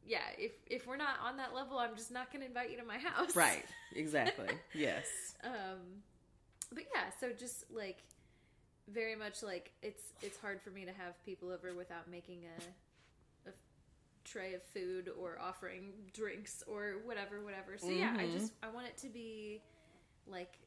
Yeah, 0.03 0.19
if 0.39 0.53
if 0.65 0.87
we're 0.87 0.97
not 0.97 1.17
on 1.23 1.37
that 1.37 1.53
level, 1.53 1.77
I'm 1.77 1.95
just 1.95 2.11
not 2.11 2.31
going 2.31 2.41
to 2.41 2.47
invite 2.47 2.71
you 2.71 2.77
to 2.77 2.85
my 2.85 2.97
house. 2.97 3.35
Right. 3.35 3.63
Exactly. 3.95 4.47
yes. 4.73 5.05
Um, 5.43 6.01
but 6.73 6.85
yeah, 6.95 7.11
so 7.19 7.31
just 7.37 7.65
like 7.71 7.97
very 8.87 9.15
much 9.15 9.43
like 9.43 9.71
it's 9.81 10.01
it's 10.21 10.37
hard 10.39 10.61
for 10.61 10.71
me 10.71 10.85
to 10.85 10.91
have 10.91 11.23
people 11.23 11.51
over 11.51 11.73
without 11.75 12.09
making 12.09 12.43
a 12.45 12.61
tray 14.31 14.53
of 14.53 14.63
food 14.63 15.09
or 15.19 15.37
offering 15.41 15.91
drinks 16.13 16.63
or 16.67 16.95
whatever, 17.05 17.43
whatever. 17.43 17.77
So 17.77 17.87
mm-hmm. 17.87 17.99
yeah, 17.99 18.13
I 18.17 18.23
mm-hmm. 18.23 18.37
just 18.37 18.53
I 18.63 18.69
want 18.69 18.87
it 18.87 18.97
to 18.97 19.09
be 19.09 19.61
like 20.27 20.57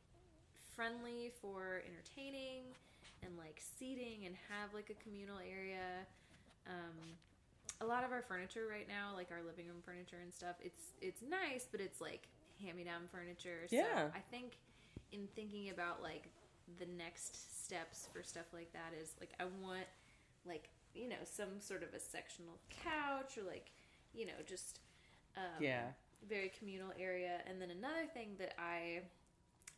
friendly 0.74 1.32
for 1.40 1.82
entertaining 1.86 2.62
and 3.22 3.32
like 3.38 3.60
seating 3.78 4.26
and 4.26 4.34
have 4.50 4.74
like 4.74 4.90
a 4.90 5.02
communal 5.02 5.38
area. 5.38 6.04
Um, 6.66 7.16
a 7.80 7.86
lot 7.86 8.04
of 8.04 8.12
our 8.12 8.22
furniture 8.22 8.66
right 8.70 8.86
now, 8.88 9.14
like 9.14 9.28
our 9.30 9.42
living 9.44 9.66
room 9.66 9.82
furniture 9.84 10.18
and 10.22 10.32
stuff, 10.32 10.56
it's 10.60 10.92
it's 11.00 11.22
nice, 11.22 11.66
but 11.70 11.80
it's 11.80 12.00
like 12.00 12.28
hand 12.60 12.76
me 12.76 12.84
down 12.84 13.02
furniture. 13.10 13.66
So 13.68 13.76
Yeah. 13.76 14.08
I 14.14 14.20
think 14.30 14.58
in 15.12 15.28
thinking 15.34 15.70
about 15.70 16.02
like 16.02 16.28
the 16.78 16.86
next 16.96 17.64
steps 17.64 18.08
for 18.12 18.22
stuff 18.22 18.46
like 18.52 18.72
that 18.72 18.92
is 19.00 19.14
like 19.20 19.32
I 19.40 19.44
want 19.62 19.86
like 20.46 20.68
you 20.94 21.08
know 21.08 21.22
some 21.24 21.60
sort 21.60 21.82
of 21.82 21.92
a 21.94 22.00
sectional 22.00 22.58
couch 22.70 23.36
or 23.38 23.42
like 23.42 23.70
you 24.12 24.26
know 24.26 24.40
just 24.46 24.80
um, 25.36 25.62
Yeah. 25.62 25.86
very 26.28 26.50
communal 26.58 26.92
area. 26.98 27.40
And 27.46 27.60
then 27.60 27.70
another 27.70 28.06
thing 28.12 28.36
that 28.38 28.54
I 28.58 29.02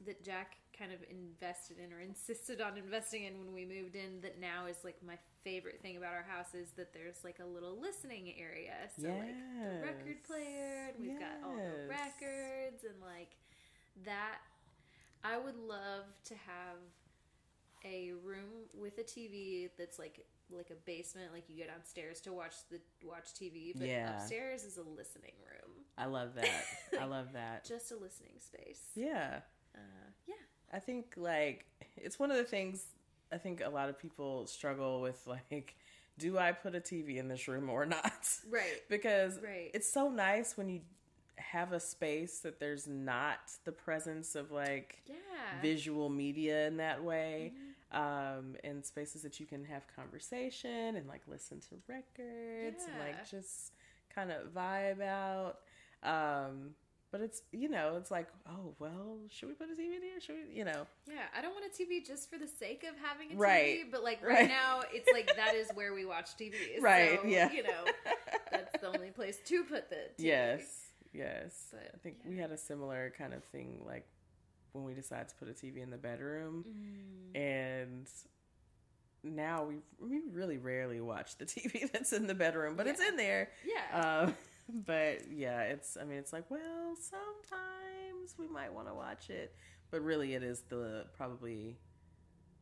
that 0.04 0.22
Jack 0.22 0.56
kind 0.78 0.92
of 0.92 0.98
invested 1.10 1.78
in 1.78 1.90
or 1.92 2.00
insisted 2.12 2.60
on 2.60 2.76
investing 2.76 3.24
in 3.24 3.38
when 3.38 3.54
we 3.54 3.64
moved 3.64 3.96
in 3.96 4.20
that 4.20 4.38
now 4.38 4.66
is 4.66 4.76
like 4.84 4.96
my 5.06 5.16
favorite 5.42 5.80
thing 5.80 5.96
about 5.96 6.12
our 6.12 6.26
house 6.28 6.54
is 6.54 6.70
that 6.76 6.92
there's 6.92 7.24
like 7.24 7.38
a 7.40 7.46
little 7.46 7.80
listening 7.80 8.34
area. 8.38 8.74
So 9.00 9.08
like 9.08 9.34
the 9.62 9.86
record 9.86 10.22
player 10.24 10.90
and 10.92 11.00
we've 11.00 11.18
got 11.18 11.38
all 11.42 11.56
the 11.56 11.88
records 11.88 12.84
and 12.84 13.00
like 13.00 13.36
that 14.04 14.38
I 15.24 15.38
would 15.38 15.56
love 15.56 16.04
to 16.26 16.34
have 16.34 16.76
a 17.84 18.12
room 18.24 18.68
with 18.74 18.98
a 18.98 19.02
TV 19.04 19.70
that's 19.78 19.98
like 19.98 20.26
like 20.50 20.70
a 20.70 20.74
basement, 20.86 21.32
like 21.32 21.44
you 21.48 21.64
go 21.64 21.70
downstairs 21.70 22.20
to 22.22 22.32
watch 22.32 22.54
the 22.70 22.80
watch 23.04 23.32
TV, 23.34 23.72
but 23.76 23.88
Yeah. 23.88 24.14
upstairs 24.14 24.64
is 24.64 24.76
a 24.78 24.82
listening 24.82 25.34
room, 25.50 25.84
I 25.98 26.06
love 26.06 26.34
that. 26.34 26.64
I 27.00 27.04
love 27.16 27.32
that. 27.32 27.64
just 27.64 27.90
a 27.92 27.96
listening 27.96 28.38
space. 28.38 28.80
Yeah. 28.94 29.40
Uh, 29.74 29.78
yeah, 30.26 30.34
I 30.72 30.78
think 30.78 31.14
like 31.16 31.66
it's 31.96 32.18
one 32.18 32.30
of 32.30 32.36
the 32.36 32.44
things 32.44 32.84
I 33.32 33.38
think 33.38 33.60
a 33.64 33.68
lot 33.68 33.88
of 33.88 33.98
people 33.98 34.46
struggle 34.46 35.00
with 35.00 35.20
like 35.26 35.74
do 36.18 36.38
I 36.38 36.52
put 36.52 36.74
a 36.74 36.80
TV 36.80 37.16
in 37.18 37.28
this 37.28 37.46
room 37.48 37.68
or 37.68 37.84
not? 37.84 38.28
right, 38.50 38.82
because 38.88 39.38
Right. 39.42 39.70
it's 39.74 39.90
so 39.92 40.08
nice 40.08 40.56
when 40.56 40.68
you 40.68 40.80
have 41.38 41.72
a 41.72 41.80
space 41.80 42.38
that 42.38 42.58
there's 42.58 42.86
not 42.86 43.38
the 43.66 43.72
presence 43.72 44.34
of 44.34 44.50
like 44.50 45.02
yeah, 45.06 45.14
visual 45.60 46.08
media 46.08 46.66
in 46.66 46.78
that 46.78 47.04
way 47.04 47.52
um 47.92 48.56
and 48.64 48.84
spaces 48.84 49.22
that 49.22 49.38
you 49.38 49.46
can 49.46 49.64
have 49.64 49.84
conversation 49.94 50.96
and 50.96 51.06
like 51.06 51.22
listen 51.28 51.60
to 51.60 51.76
records 51.88 52.84
and 52.84 52.98
like 53.00 53.28
just 53.30 53.72
kind 54.14 54.30
of 54.32 54.48
vibe 54.52 55.00
out 55.00 55.58
um 56.02 56.70
but 57.12 57.20
it's 57.20 57.42
you 57.52 57.68
know 57.68 57.94
it's 57.96 58.10
like 58.10 58.26
oh 58.48 58.74
well 58.80 59.18
should 59.30 59.48
we 59.48 59.54
put 59.54 59.68
a 59.68 59.72
tv 59.80 59.94
in 59.96 60.02
here 60.02 60.20
should 60.20 60.34
we 60.34 60.56
you 60.58 60.64
know 60.64 60.86
yeah. 61.08 61.22
I 61.36 61.40
don't 61.40 61.52
want 61.52 61.64
a 61.66 61.82
TV 61.82 62.04
just 62.04 62.28
for 62.28 62.36
the 62.38 62.48
sake 62.48 62.82
of 62.82 62.94
having 63.00 63.30
a 63.30 63.34
TV, 63.34 63.38
Right. 63.38 63.78
but 63.92 64.02
like 64.02 64.22
right, 64.24 64.34
Right. 64.40 64.48
now, 64.48 64.80
it's 64.92 65.08
like 65.12 65.34
that 65.36 65.54
is 65.54 65.68
where 65.74 65.94
we 65.94 66.04
watch 66.04 66.30
TV. 66.36 66.54
Right, 66.80 67.20
So, 67.22 67.28
yeah. 67.28 67.52
you 67.52 67.62
know, 67.62 67.84
that's 68.50 68.76
the 68.80 68.88
only 68.88 69.10
place 69.12 69.38
to 69.46 69.62
put 69.64 69.88
the 69.88 69.96
TV. 69.96 70.26
yes 70.26 70.62
yes 71.14 71.68
But, 71.70 71.90
i 71.94 71.98
think 71.98 72.16
yeah. 72.24 72.30
we 72.30 72.36
had 72.38 72.50
a 72.50 72.56
similar 72.58 73.12
kind 73.16 73.32
of 73.32 73.44
thing 73.44 73.78
like 73.86 74.06
when 74.76 74.84
we 74.84 74.94
decided 74.94 75.28
to 75.30 75.34
put 75.36 75.48
a 75.48 75.52
tv 75.52 75.82
in 75.82 75.90
the 75.90 75.96
bedroom 75.96 76.64
Mm. 76.68 77.36
and 77.40 78.08
now 79.24 79.64
we 79.64 79.78
we 79.98 80.20
really 80.30 80.58
rarely 80.58 81.00
watch 81.00 81.36
the 81.38 81.44
TV 81.52 81.90
that's 81.90 82.12
in 82.12 82.28
the 82.28 82.34
bedroom, 82.34 82.76
but 82.76 82.86
it's 82.86 83.00
in 83.00 83.16
there. 83.16 83.48
Yeah. 83.64 84.00
Um, 84.20 84.34
but 84.86 85.28
yeah, 85.32 85.62
it's 85.62 85.96
I 86.00 86.04
mean 86.04 86.18
it's 86.18 86.32
like 86.32 86.48
well 86.48 86.94
sometimes 86.96 88.36
we 88.38 88.46
might 88.46 88.72
want 88.72 88.86
to 88.88 88.94
watch 88.94 89.30
it, 89.30 89.54
but 89.90 90.02
really 90.02 90.34
it 90.34 90.42
is 90.44 90.62
the 90.68 91.06
probably 91.16 91.76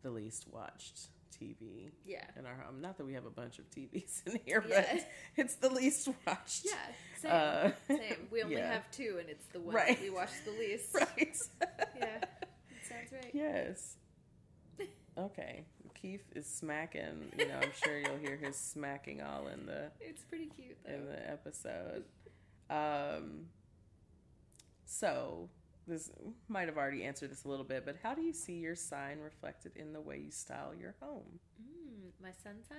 the 0.03 0.11
least 0.11 0.47
watched 0.51 1.09
TV 1.40 1.90
yeah. 2.05 2.24
in 2.39 2.47
our 2.47 2.55
home. 2.55 2.81
Not 2.81 2.97
that 2.98 3.06
we 3.06 3.15
have 3.15 3.27
a 3.27 3.31
bunch 3.31 3.59
of 3.59 3.70
TVs 3.70 4.27
in 4.27 4.39
here, 4.44 4.65
Yeah. 4.69 4.85
but 4.93 5.06
it's 5.36 5.56
the 5.56 5.69
least 5.70 6.09
watched. 6.27 6.66
Yeah. 6.66 6.73
Same. 7.20 7.31
Uh, 7.32 7.70
Same. 7.89 8.28
We 8.31 8.43
only 8.43 8.56
yeah. 8.56 8.73
have 8.73 8.90
two, 8.90 9.16
and 9.20 9.28
it's 9.28 9.47
the 9.47 9.61
one 9.61 9.74
Right. 9.74 10.01
we 10.01 10.11
watch 10.11 10.31
the 10.44 10.52
least. 10.52 10.94
right. 10.94 11.36
Yeah. 11.97 12.19
That 12.20 12.28
sounds 12.89 13.12
right. 13.12 13.31
Yes. 13.32 13.97
Okay. 15.16 15.65
Keith 15.94 16.24
is 16.35 16.44
smacking. 16.44 17.31
You 17.39 17.47
know, 17.47 17.61
I'm 17.62 17.70
sure 17.85 17.98
you'll 18.01 18.19
hear 18.19 18.36
his 18.36 18.56
smacking 18.56 19.23
all 19.23 19.47
in 19.47 19.65
the 19.65 19.93
It's 20.01 20.23
pretty 20.24 20.47
cute 20.47 20.77
though. 20.85 20.93
in 20.93 21.06
the 21.06 21.31
episode. 21.31 22.02
Um. 22.69 23.47
So 24.85 25.48
this 25.86 26.11
might 26.48 26.69
have 26.69 26.77
already 26.77 27.05
answered 27.05 27.31
this 27.31 27.44
a 27.44 27.48
little 27.48 27.65
bit, 27.65 27.85
but 27.85 27.97
how 28.02 28.15
do 28.15 28.23
you 28.23 28.32
see 28.32 28.55
your 28.55 28.74
sign 28.77 29.19
reflected 29.20 29.73
in 29.77 29.93
the 29.93 30.01
way 30.01 30.19
you 30.19 30.31
style 30.31 30.73
your 30.78 30.94
home? 31.01 31.39
Mm, 31.61 32.11
my 32.23 32.31
sun 32.43 32.56
sign, 32.69 32.78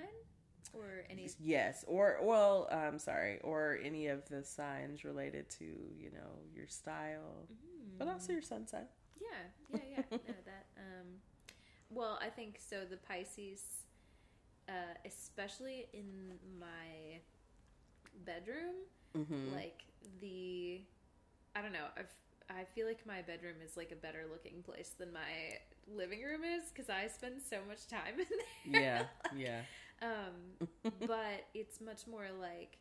or 0.74 1.04
any? 1.10 1.28
Yes, 1.40 1.84
or 1.86 2.18
well, 2.22 2.68
I'm 2.70 2.98
sorry, 2.98 3.38
or 3.42 3.78
any 3.82 4.08
of 4.08 4.28
the 4.28 4.42
signs 4.44 5.04
related 5.04 5.48
to 5.58 5.64
you 5.64 6.10
know 6.12 6.40
your 6.54 6.66
style, 6.66 7.46
but 7.98 8.08
also 8.08 8.32
your 8.32 8.42
sun 8.42 8.66
sign. 8.66 8.86
Yeah, 9.20 9.78
yeah, 9.78 9.84
yeah. 9.96 10.02
no, 10.10 10.18
that. 10.44 10.66
Um, 10.76 11.06
well, 11.90 12.18
I 12.20 12.28
think 12.28 12.58
so. 12.58 12.84
The 12.88 12.96
Pisces, 12.96 13.62
uh, 14.68 14.72
especially 15.04 15.86
in 15.92 16.32
my 16.60 17.20
bedroom, 18.24 18.74
Mm-hmm. 19.16 19.54
like 19.54 19.82
the, 20.20 20.82
I 21.54 21.62
don't 21.62 21.72
know. 21.72 21.86
I've 21.96 22.12
I 22.48 22.64
feel 22.74 22.86
like 22.86 23.06
my 23.06 23.22
bedroom 23.22 23.56
is 23.64 23.76
like 23.76 23.92
a 23.92 23.96
better 23.96 24.24
looking 24.30 24.62
place 24.62 24.90
than 24.98 25.12
my 25.12 25.58
living 25.92 26.22
room 26.22 26.42
is 26.44 26.70
because 26.72 26.88
I 26.90 27.08
spend 27.08 27.42
so 27.48 27.58
much 27.68 27.86
time 27.88 28.14
in 28.20 28.72
there. 28.72 28.82
yeah, 28.82 29.02
yeah, 29.36 29.60
Um, 30.02 30.66
but 31.06 31.46
it's 31.54 31.80
much 31.80 32.06
more 32.06 32.26
like 32.40 32.78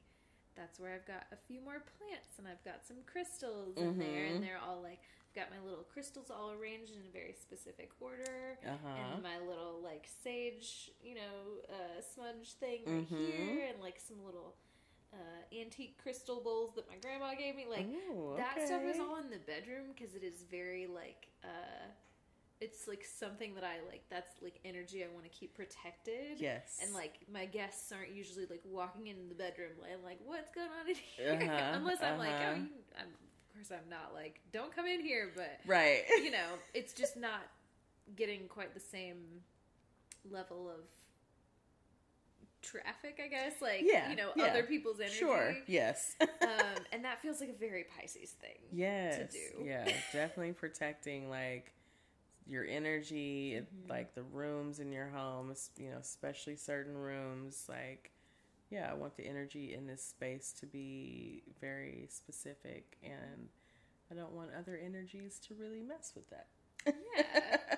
that's 0.56 0.80
where 0.80 0.94
I've 0.94 1.06
got 1.08 1.26
a 1.32 1.36
few 1.48 1.60
more 1.62 1.84
plants 1.98 2.38
and 2.38 2.48
I've 2.48 2.64
got 2.64 2.86
some 2.88 2.98
crystals 3.06 3.76
in 3.78 3.98
there, 3.98 4.26
and 4.26 4.42
they're 4.44 4.60
all 4.66 4.82
like 4.82 5.00
I've 5.02 5.36
got 5.36 5.52
my 5.52 5.60
little 5.68 5.84
crystals 5.84 6.30
all 6.32 6.52
arranged 6.52 6.94
in 6.94 7.02
a 7.10 7.12
very 7.12 7.34
specific 7.34 7.92
order, 8.00 8.58
uh 8.66 8.70
huh. 8.84 9.14
and 9.16 9.24
my 9.24 9.38
little 9.40 9.82
like 9.84 10.08
sage, 10.24 10.92
you 11.04 11.16
know, 11.16 11.60
uh, 11.70 12.00
smudge 12.14 12.54
thing 12.60 12.82
right 12.86 13.12
Mhm. 13.12 13.18
here, 13.18 13.66
and 13.74 13.82
like 13.82 14.00
some 14.00 14.24
little 14.24 14.56
uh, 15.16 15.60
antique 15.62 15.98
crystal 16.02 16.42
bowls 16.44 16.72
that 16.76 16.88
my 16.90 16.96
grandma 17.02 17.34
gave 17.36 17.56
me. 17.56 17.66
Like 17.70 17.88
Ooh, 17.88 18.36
that 18.38 18.66
stuff 18.66 18.82
is 18.84 19.00
all 19.00 19.18
in 19.18 19.30
the 19.30 19.40
bedroom 19.48 19.88
because 19.96 20.16
it 20.16 20.24
is 20.24 20.44
very 20.52 20.88
like 20.88 21.28
uh 21.44 21.88
it's 22.62 22.88
like 22.88 23.04
something 23.04 23.54
that 23.56 23.64
I 23.64 23.86
like 23.90 24.04
that's 24.10 24.42
like 24.42 24.60
energy 24.64 25.04
I 25.04 25.08
want 25.14 25.26
to 25.26 25.30
keep 25.30 25.54
protected. 25.56 26.40
Yes, 26.40 26.80
And 26.82 26.94
like 26.94 27.20
my 27.32 27.46
guests 27.46 27.92
aren't 27.92 28.12
usually 28.16 28.46
like 28.50 28.62
walking 28.66 29.08
in 29.08 29.28
the 29.30 29.36
bedroom 29.36 29.72
and 29.92 30.04
like 30.04 30.20
what's 30.26 30.50
going 30.54 30.70
on 30.82 30.90
in 30.90 30.96
here 30.96 31.40
Uh-huh, 31.52 31.72
unless 31.74 32.02
I'm 32.02 32.18
like 32.18 32.30
uh-huh. 32.30 32.52
oh 32.52 32.56
you, 32.56 32.70
I'm, 32.98 33.08
of 33.08 33.54
course 33.54 33.72
I'm 33.72 33.90
not 33.90 34.14
like 34.14 34.40
don't 34.52 34.74
come 34.76 34.86
in 34.86 35.02
here 35.02 35.32
but 35.36 35.60
right. 35.66 36.04
you 36.10 36.32
know 36.32 36.56
it's 36.74 36.94
just 36.94 37.18
not 37.18 37.42
getting 38.16 38.48
quite 38.48 38.74
the 38.74 38.80
same 38.80 39.18
level 40.30 40.70
of 40.70 40.82
traffic 42.66 43.20
I 43.24 43.28
guess 43.28 43.54
like 43.62 43.82
Yeah, 43.84 44.10
you 44.10 44.16
know 44.16 44.32
yeah. 44.36 44.46
other 44.46 44.64
people's 44.64 45.00
energy 45.00 45.16
Sure. 45.16 45.56
Yes. 45.68 46.16
um, 46.22 46.28
and 46.92 47.06
that 47.06 47.22
feels 47.22 47.40
like 47.40 47.50
a 47.50 47.60
very 47.60 47.86
Pisces 47.98 48.32
thing 48.32 48.58
yes. 48.72 49.18
To 49.18 49.26
do. 49.38 49.64
Yeah. 49.66 49.86
Definitely 50.12 50.54
protecting 50.54 51.30
like 51.30 51.72
your 52.48 52.66
energy, 52.66 53.60
Mhm. 53.60 53.90
like 53.90 54.14
the 54.14 54.22
rooms 54.24 54.80
in 54.80 54.92
your 54.92 55.08
home. 55.10 55.54
You 55.78 55.92
know, 55.92 55.98
especially 55.98 56.56
certain 56.56 56.96
rooms. 56.98 57.66
Like, 57.68 58.12
yeah, 58.70 58.90
I 58.92 58.94
want 58.94 59.16
the 59.18 59.26
energy 59.28 59.74
in 59.74 59.88
this 59.88 60.04
space 60.04 60.54
to 60.60 60.66
be 60.68 61.42
very 61.60 62.08
specific, 62.10 62.98
and 63.04 63.50
I 64.12 64.16
don't 64.16 64.34
want 64.34 64.52
other 64.58 64.78
energies 64.78 65.40
to 65.48 65.56
really 65.56 65.82
mess 65.82 66.14
with 66.16 66.30
that. 66.30 66.48
Yeah. 66.86 67.58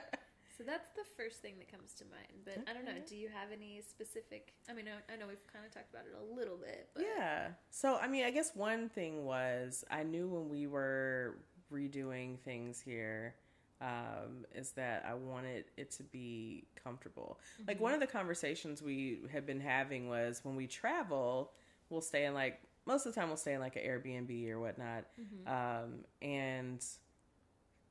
So 0.58 0.64
that's 0.64 0.90
the 0.96 1.04
first 1.16 1.42
thing 1.42 1.54
that 1.60 1.72
comes 1.72 1.94
to 1.96 2.06
mind. 2.06 2.44
But 2.44 2.70
I 2.70 2.74
don't 2.74 2.86
know. 2.86 3.00
Do 3.08 3.16
you 3.16 3.30
have 3.30 3.50
any 3.54 3.82
specific? 3.88 4.54
I 4.68 4.74
mean, 4.74 4.86
I, 4.88 5.14
I 5.14 5.18
know 5.18 5.28
we've 5.28 5.46
kind 5.52 5.66
of 5.66 5.72
talked 5.72 5.92
about 5.92 6.06
it 6.06 6.16
a 6.20 6.36
little 6.36 6.58
bit, 6.58 6.90
but 6.96 7.06
Yeah. 7.16 7.50
So, 7.70 7.98
I 7.98 8.08
mean, 8.08 8.26
I 8.26 8.32
guess 8.32 8.56
one 8.56 8.90
thing 8.90 9.24
was 9.24 9.84
I 9.92 10.04
knew 10.04 10.28
when 10.28 10.50
we 10.50 10.66
were 10.66 11.38
redoing 11.72 12.40
things 12.40 12.82
here 12.82 13.36
um, 13.82 14.46
is 14.56 14.72
that 14.72 15.06
I 15.08 15.14
wanted 15.14 15.66
it 15.78 15.92
to 15.92 16.04
be 16.04 16.66
comfortable. 16.84 17.40
Like, 17.68 17.80
one 17.80 17.94
of 17.94 18.00
the 18.00 18.08
conversations 18.08 18.82
we 18.82 19.20
had 19.32 19.46
been 19.46 19.60
having 19.62 20.10
was 20.10 20.40
when 20.44 20.56
we 20.56 20.66
travel, 20.66 21.52
we'll 21.92 22.02
stay 22.02 22.26
in 22.26 22.34
like, 22.34 22.60
most 22.88 23.06
of 23.06 23.14
the 23.14 23.20
time, 23.20 23.28
we'll 23.28 23.38
stay 23.38 23.54
in 23.54 23.60
like 23.60 23.76
an 23.76 23.84
Airbnb 23.84 24.50
or 24.50 24.60
whatnot. 24.60 25.04
Mm-hmm. 25.22 25.84
Um, 25.86 25.94
and 26.22 26.84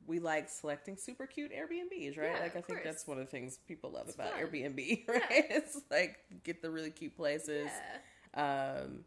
we 0.06 0.18
like 0.18 0.48
selecting 0.48 0.96
super 0.96 1.26
cute 1.26 1.52
Airbnbs, 1.52 2.16
right? 2.18 2.30
Yeah, 2.34 2.40
like, 2.42 2.56
I 2.56 2.60
think 2.60 2.66
course. 2.66 2.80
that's 2.84 3.06
one 3.06 3.18
of 3.18 3.24
the 3.26 3.30
things 3.30 3.58
people 3.66 3.90
love 3.90 4.06
It's 4.06 4.14
about 4.14 4.32
fun. 4.32 4.40
Airbnb, 4.42 5.08
right? 5.08 5.22
It's 5.50 5.80
like 5.90 6.18
get 6.44 6.62
the 6.62 6.70
really 6.70 6.90
cute 6.90 7.16
places. 7.16 7.68
yeah. 8.34 8.80
Um, 8.82 9.04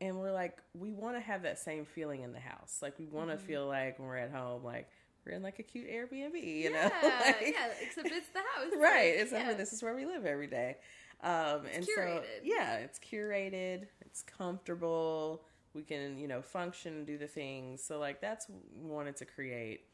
and 0.00 0.18
we're 0.18 0.32
like, 0.32 0.58
we 0.78 0.90
want 0.92 1.16
to 1.16 1.20
have 1.20 1.42
that 1.42 1.58
same 1.58 1.84
feeling 1.84 2.22
in 2.22 2.32
the 2.32 2.40
house. 2.40 2.78
Like, 2.82 2.98
we 2.98 3.06
want 3.06 3.30
to 3.30 3.36
Mhm. 3.36 3.40
feel 3.46 3.66
like 3.66 3.98
when 3.98 4.08
we're 4.08 4.16
at 4.18 4.30
home, 4.32 4.64
like 4.64 4.88
we're 5.24 5.32
in 5.32 5.42
like 5.42 5.58
a 5.58 5.62
cute 5.62 5.88
Airbnb, 5.88 6.34
you 6.34 6.70
yeah, 6.70 6.70
know? 6.70 7.08
like, 7.24 7.36
yeah. 7.40 7.68
Except 7.80 8.08
it's 8.08 8.28
the 8.28 8.40
house, 8.40 8.72
right. 8.78 9.14
Like, 9.14 9.22
Except 9.22 9.42
yeah. 9.44 9.48
for 9.50 9.54
this 9.54 9.72
is 9.72 9.82
where 9.82 9.94
we 9.94 10.04
live 10.04 10.26
every 10.26 10.48
day. 10.48 10.76
Um, 11.22 11.62
and 11.72 11.84
so, 11.86 12.22
yeah, 12.42 12.74
it's 12.78 12.98
curated. 12.98 13.86
It's 14.02 14.22
comfortable. 14.22 15.42
We 15.72 15.82
can, 15.82 16.18
you 16.18 16.28
know, 16.28 16.42
function 16.42 16.94
and 16.94 17.06
do 17.06 17.16
the 17.16 17.26
things. 17.28 17.82
So, 17.82 17.98
like, 17.98 18.20
that's 18.20 18.46
wanted 18.76 19.16
to 19.16 19.24
create. 19.24 19.86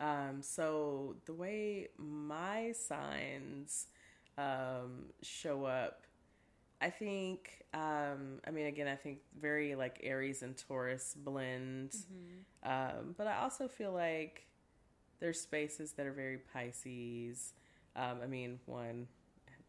Um, 0.00 0.42
so 0.42 1.16
the 1.24 1.32
way 1.32 1.88
my 1.96 2.72
signs 2.72 3.86
um, 4.38 5.06
show 5.22 5.64
up, 5.64 6.02
I 6.80 6.90
think. 6.90 7.62
Um, 7.72 8.40
I 8.46 8.50
mean, 8.50 8.66
again, 8.66 8.88
I 8.88 8.96
think 8.96 9.18
very 9.40 9.74
like 9.74 10.00
Aries 10.02 10.42
and 10.42 10.56
Taurus 10.56 11.14
blend. 11.16 11.90
Mm-hmm. 11.90 12.70
Um, 12.70 13.14
but 13.16 13.26
I 13.26 13.38
also 13.38 13.68
feel 13.68 13.92
like 13.92 14.46
there's 15.20 15.40
spaces 15.40 15.92
that 15.92 16.06
are 16.06 16.12
very 16.12 16.38
Pisces. 16.52 17.52
Um, 17.94 18.18
I 18.22 18.26
mean, 18.26 18.60
one, 18.66 19.06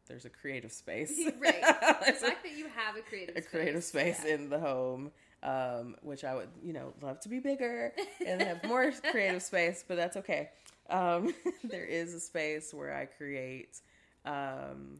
there's 0.08 0.26
a 0.26 0.30
creative 0.30 0.72
space. 0.72 1.20
right. 1.40 1.64
The 2.08 2.14
fact 2.14 2.44
that 2.44 2.58
you 2.58 2.68
have 2.74 2.95
a 2.95 3.02
creative 3.02 3.36
a 3.36 3.41
creative 3.41 3.84
space 3.84 4.22
yeah. 4.26 4.36
in 4.36 4.49
the 4.49 4.60
home, 4.60 5.12
um, 5.43 5.95
which 6.01 6.23
I 6.23 6.35
would, 6.35 6.49
you 6.64 6.73
know, 6.73 6.93
love 7.01 7.19
to 7.22 7.30
be 7.30 7.39
bigger 7.39 7.93
and 8.26 8.41
have 8.41 8.64
more 8.64 8.91
creative 9.11 9.41
space, 9.41 9.84
but 9.88 9.97
that's 9.97 10.18
okay. 10.18 10.49
Um, 10.89 11.34
there 11.64 11.85
is 11.85 12.14
a 12.14 12.19
space 12.19 12.73
where 12.73 12.95
I 12.95 13.05
create, 13.05 13.80
um, 14.26 14.99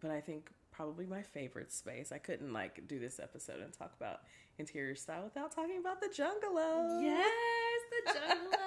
but 0.00 0.10
I 0.10 0.20
think 0.20 0.50
probably 0.70 1.06
my 1.06 1.22
favorite 1.22 1.72
space. 1.72 2.12
I 2.12 2.18
couldn't 2.18 2.52
like 2.52 2.86
do 2.86 2.98
this 2.98 3.18
episode 3.18 3.60
and 3.60 3.72
talk 3.72 3.94
about 3.98 4.20
interior 4.58 4.94
style 4.94 5.24
without 5.24 5.54
talking 5.54 5.78
about 5.78 6.00
the 6.00 6.08
Jungalow. 6.08 7.00
Yes, 7.02 7.30
the 8.04 8.12
jungalow. 8.12 8.52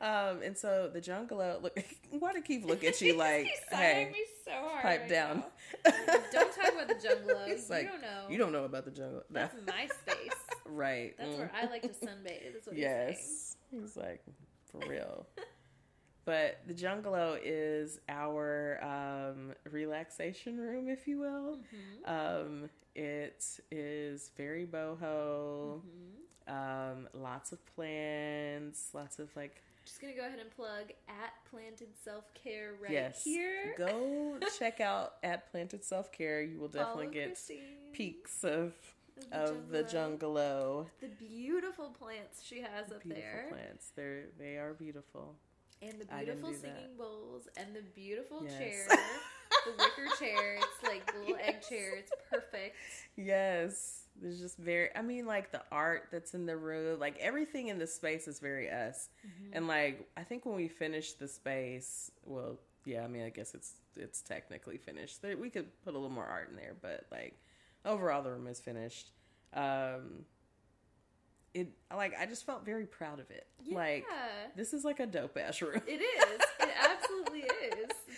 Um, 0.00 0.42
and 0.42 0.58
so 0.58 0.90
the 0.92 1.00
Jungalow. 1.00 1.60
Look, 1.62 1.78
why 2.10 2.32
do 2.32 2.42
Keith 2.42 2.64
look 2.64 2.82
at 2.82 3.00
you 3.00 3.16
like, 3.16 3.46
hey, 3.70 4.08
me 4.12 4.18
so 4.44 4.50
hard 4.52 4.82
pipe 4.82 5.00
right 5.00 5.08
down? 5.08 5.44
Don't 6.32 6.52
talk 6.54 6.72
about 6.74 6.88
the 6.88 6.94
jungalow. 7.02 7.46
He's 7.46 7.66
you 7.68 7.74
like, 7.74 7.90
don't 7.90 8.00
know. 8.02 8.26
You 8.30 8.38
don't 8.38 8.52
know 8.52 8.64
about 8.64 8.84
the 8.84 8.90
jungle. 8.90 9.22
No. 9.30 9.40
That's 9.40 9.54
my 9.66 9.88
space. 9.88 10.32
right. 10.66 11.14
That's 11.18 11.30
Mm. 11.30 11.38
where 11.38 11.52
I 11.54 11.66
like 11.66 11.82
to 11.82 11.88
sunbathe. 11.88 12.52
That's 12.52 12.66
what 12.66 12.76
he's 12.76 12.84
saying. 12.84 13.06
Yes. 13.08 13.56
He's 13.70 13.96
like, 13.96 14.22
for 14.70 14.80
real. 14.88 15.26
but 16.24 16.60
the 16.66 16.74
Jungalow 16.74 17.38
is 17.42 17.98
our 18.08 18.78
um, 18.82 19.52
relaxation 19.70 20.58
room, 20.58 20.88
if 20.88 21.06
you 21.08 21.18
will. 21.20 21.58
Mm-hmm. 22.06 22.12
Um, 22.62 22.70
it 22.94 23.44
is 23.70 24.30
very 24.36 24.66
boho. 24.66 25.80
Mm-hmm. 25.80 26.18
Um, 26.48 27.08
lots 27.14 27.52
of 27.52 27.64
plants, 27.74 28.88
lots 28.94 29.18
of 29.18 29.34
like 29.36 29.62
Just 29.84 30.00
gonna 30.00 30.14
go 30.14 30.24
ahead 30.26 30.38
and 30.38 30.50
plug 30.50 30.90
at 31.08 31.32
Planted 31.50 31.88
Self 32.04 32.32
Care 32.34 32.74
right 32.80 32.92
yes. 32.92 33.22
here. 33.24 33.74
Go 33.76 34.38
check 34.58 34.80
out 34.80 35.14
at 35.22 35.50
Planted 35.50 35.84
Self 35.84 36.12
Care. 36.12 36.42
You 36.42 36.58
will 36.60 36.68
definitely 36.68 37.06
Follow 37.06 37.14
get 37.14 37.26
Christine 37.28 37.58
peaks 37.92 38.44
of 38.44 38.72
the 39.30 39.36
of 39.36 39.68
the 39.70 39.82
jungalow. 39.82 40.86
The 41.00 41.08
beautiful 41.08 41.90
plants 41.90 42.42
she 42.44 42.60
has 42.60 42.90
up 42.92 43.02
Beautiful 43.02 43.22
there, 43.22 43.46
plants. 43.50 43.90
They're 43.96 44.24
they 44.38 44.56
are 44.56 44.72
beautiful. 44.74 45.34
and 45.82 45.94
the 46.00 46.04
beautiful 46.06 46.50
do 46.50 46.56
that. 46.58 46.60
singing 46.62 46.96
bowls, 46.96 47.48
and 47.56 47.74
the 47.74 47.82
beautiful 47.94 48.44
Yes. 48.44 48.58
chair, 48.58 48.86
the 49.66 49.72
wicker 49.72 50.16
chair. 50.18 50.56
It's 50.56 50.82
like 50.88 51.12
the 51.12 51.18
little 51.20 51.36
egg 51.42 51.60
chair. 51.68 51.96
It's 51.96 52.12
perfect. 52.30 52.76
Yes. 53.16 54.01
There's 54.20 54.40
just 54.40 54.58
very 54.58 54.88
I 54.94 55.02
mean 55.02 55.26
like 55.26 55.50
the 55.52 55.62
art 55.72 56.08
that's 56.12 56.34
in 56.34 56.46
the 56.46 56.56
room, 56.56 56.98
like 57.00 57.16
everything 57.18 57.68
in 57.68 57.78
the 57.78 57.86
space 57.86 58.28
is 58.28 58.38
very 58.40 58.70
us. 58.70 59.08
Mm-hmm. 59.26 59.56
And 59.56 59.68
like 59.68 60.08
I 60.16 60.22
think 60.22 60.44
when 60.46 60.54
we 60.56 60.68
finish 60.68 61.14
the 61.14 61.26
space, 61.28 62.10
well, 62.24 62.58
yeah, 62.84 63.02
I 63.04 63.08
mean 63.08 63.24
I 63.24 63.30
guess 63.30 63.54
it's 63.54 63.74
it's 63.96 64.22
technically 64.22 64.76
finished. 64.76 65.20
We 65.40 65.50
could 65.50 65.66
put 65.84 65.94
a 65.94 65.98
little 65.98 66.10
more 66.14 66.26
art 66.26 66.50
in 66.50 66.56
there, 66.56 66.74
but 66.80 67.06
like 67.10 67.38
overall 67.84 68.22
the 68.22 68.30
room 68.30 68.46
is 68.46 68.60
finished. 68.60 69.10
Um 69.54 70.24
it 71.54 71.68
like 71.94 72.14
I 72.18 72.26
just 72.26 72.46
felt 72.46 72.64
very 72.64 72.86
proud 72.86 73.20
of 73.20 73.30
it. 73.30 73.46
Yeah, 73.64 73.76
Like 73.76 74.06
this 74.56 74.72
is 74.72 74.84
like 74.84 75.00
a 75.00 75.06
dope 75.06 75.36
ass 75.36 75.60
room. 75.62 75.82
it 75.86 76.00
is. 76.00 76.40
It 76.60 76.68
absolutely 76.82 77.40
is. 77.40 77.48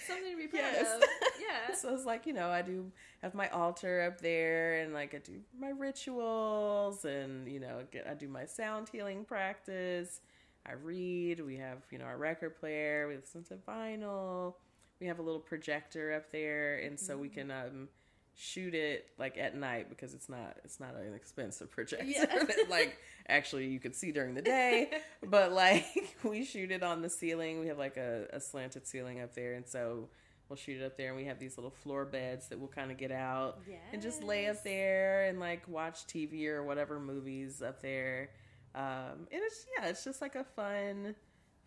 Something 0.06 0.32
to 0.32 0.36
be 0.36 0.46
proud 0.48 0.60
Yes. 0.72 0.96
of. 0.96 1.02
Yeah. 1.40 1.74
so 1.74 1.94
it's 1.94 2.04
like 2.06 2.26
you 2.26 2.32
know 2.32 2.48
i 2.48 2.62
do 2.62 2.90
have 3.22 3.34
my 3.34 3.48
altar 3.50 4.02
up 4.02 4.20
there 4.20 4.80
and 4.80 4.94
like 4.94 5.14
i 5.14 5.18
do 5.18 5.34
my 5.58 5.68
rituals 5.70 7.04
and 7.04 7.46
you 7.48 7.60
know 7.60 7.82
get 7.90 8.06
i 8.08 8.14
do 8.14 8.28
my 8.28 8.44
sound 8.46 8.88
healing 8.88 9.24
practice 9.24 10.20
i 10.66 10.72
read 10.72 11.40
we 11.40 11.56
have 11.56 11.78
you 11.90 11.98
know 11.98 12.04
our 12.06 12.16
record 12.16 12.56
player 12.58 13.06
we 13.08 13.16
listen 13.16 13.42
to 13.44 13.54
vinyl 13.68 14.54
we 15.00 15.06
have 15.06 15.18
a 15.18 15.22
little 15.22 15.40
projector 15.40 16.12
up 16.14 16.30
there 16.32 16.76
and 16.76 16.98
so 16.98 17.16
we 17.16 17.28
can 17.28 17.50
um 17.50 17.88
shoot 18.36 18.74
it 18.74 19.06
like 19.18 19.38
at 19.38 19.56
night 19.56 19.88
because 19.88 20.12
it's 20.12 20.28
not 20.28 20.56
it's 20.64 20.80
not 20.80 20.96
an 20.96 21.14
expensive 21.14 21.70
projector. 21.70 22.04
Yeah. 22.04 22.44
like 22.68 22.98
actually 23.28 23.66
you 23.68 23.78
could 23.78 23.94
see 23.94 24.12
during 24.12 24.34
the 24.34 24.42
day. 24.42 24.90
But 25.26 25.52
like 25.52 25.86
we 26.22 26.44
shoot 26.44 26.70
it 26.70 26.82
on 26.82 27.00
the 27.00 27.08
ceiling. 27.08 27.60
We 27.60 27.68
have 27.68 27.78
like 27.78 27.96
a, 27.96 28.26
a 28.32 28.40
slanted 28.40 28.86
ceiling 28.86 29.20
up 29.20 29.34
there. 29.34 29.54
And 29.54 29.66
so 29.66 30.08
we'll 30.48 30.56
shoot 30.56 30.80
it 30.80 30.84
up 30.84 30.98
there 30.98 31.08
and 31.08 31.16
we 31.16 31.24
have 31.24 31.38
these 31.38 31.56
little 31.56 31.70
floor 31.70 32.04
beds 32.04 32.48
that 32.48 32.58
we'll 32.58 32.68
kind 32.68 32.90
of 32.90 32.98
get 32.98 33.10
out 33.10 33.60
and 33.92 34.02
just 34.02 34.22
lay 34.22 34.46
up 34.48 34.62
there 34.62 35.24
and 35.24 35.40
like 35.40 35.66
watch 35.66 36.06
tv 36.06 36.46
or 36.48 36.62
whatever 36.62 37.00
movies 37.00 37.62
up 37.62 37.80
there. 37.80 38.30
Um 38.74 39.26
and 39.32 39.40
it's 39.42 39.66
yeah 39.78 39.86
it's 39.88 40.04
just 40.04 40.20
like 40.20 40.34
a 40.34 40.44
fun 40.44 41.14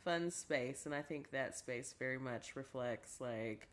fun 0.04 0.30
space. 0.30 0.86
And 0.86 0.94
i 0.94 1.02
think 1.02 1.32
that 1.32 1.58
space 1.58 1.96
very 1.98 2.20
much 2.20 2.56
reflects 2.56 3.20
like 3.20 3.70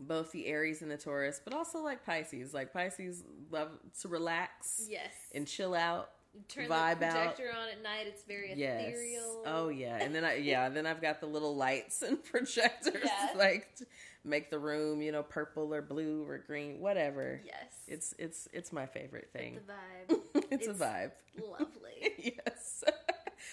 both 0.00 0.32
the 0.32 0.46
aries 0.46 0.80
and 0.82 0.90
the 0.90 0.96
taurus 0.96 1.40
but 1.44 1.52
also 1.52 1.80
like 1.82 2.04
pisces 2.06 2.54
like 2.54 2.72
pisces 2.72 3.22
love 3.50 3.68
to 4.00 4.08
relax 4.08 4.86
Yes. 4.88 5.12
and 5.34 5.46
chill 5.46 5.74
out 5.74 6.10
turn 6.48 6.68
vibe 6.68 7.00
the 7.00 7.06
out. 7.06 7.12
projector 7.36 7.50
on 7.50 7.68
at 7.70 7.82
night. 7.82 8.06
It's 8.06 8.22
very 8.22 8.54
Yes. 8.54 8.82
ethereal. 8.86 9.42
Oh 9.46 9.68
yeah, 9.68 9.96
and 9.96 10.14
then 10.14 10.24
I 10.24 10.36
yeah, 10.36 10.68
then 10.68 10.86
I've 10.86 11.02
got 11.02 11.20
the 11.20 11.26
little 11.26 11.56
lights 11.56 12.02
and 12.02 12.22
projectors 12.32 13.02
Yeah. 13.04 13.30
like 13.36 13.74
to 13.76 13.86
make 14.24 14.48
the 14.48 14.58
room, 14.60 15.02
you 15.02 15.10
know, 15.12 15.22
purple 15.24 15.74
or 15.74 15.82
blue 15.82 16.24
or 16.28 16.38
green, 16.38 16.78
whatever. 16.80 17.40
Yes. 17.44 17.72
It's 17.88 18.14
it's 18.18 18.48
it's 18.52 18.72
my 18.72 18.86
favorite 18.86 19.30
thing. 19.32 19.58
the 19.66 20.14
vibe. 20.14 20.44
it's, 20.52 20.68
a 20.68 20.72
vibe. 20.74 21.10
Lovely. 21.36 22.12
yes. 22.46 22.84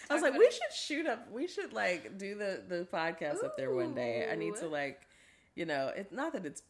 I 0.10 0.14
was 0.14 0.22
like, 0.22 0.34
we 0.38 0.46
it. 0.46 0.54
should 0.54 0.74
shoot 0.74 1.08
up. 1.08 1.32
We 1.32 1.48
should 1.48 1.74
like 1.74 2.18
do 2.20 2.36
the 2.36 2.62
the 2.68 2.88
podcast 2.94 3.44
up 3.44 3.58
there 3.58 3.74
one 3.74 3.96
day. 3.96 4.28
I 4.32 4.36
need 4.36 4.56
to 4.58 4.68
like, 4.68 5.02
you 5.58 5.66
know, 5.66 5.92
it's 5.96 6.12
not 6.12 6.34
that 6.34 6.46
it's 6.46 6.62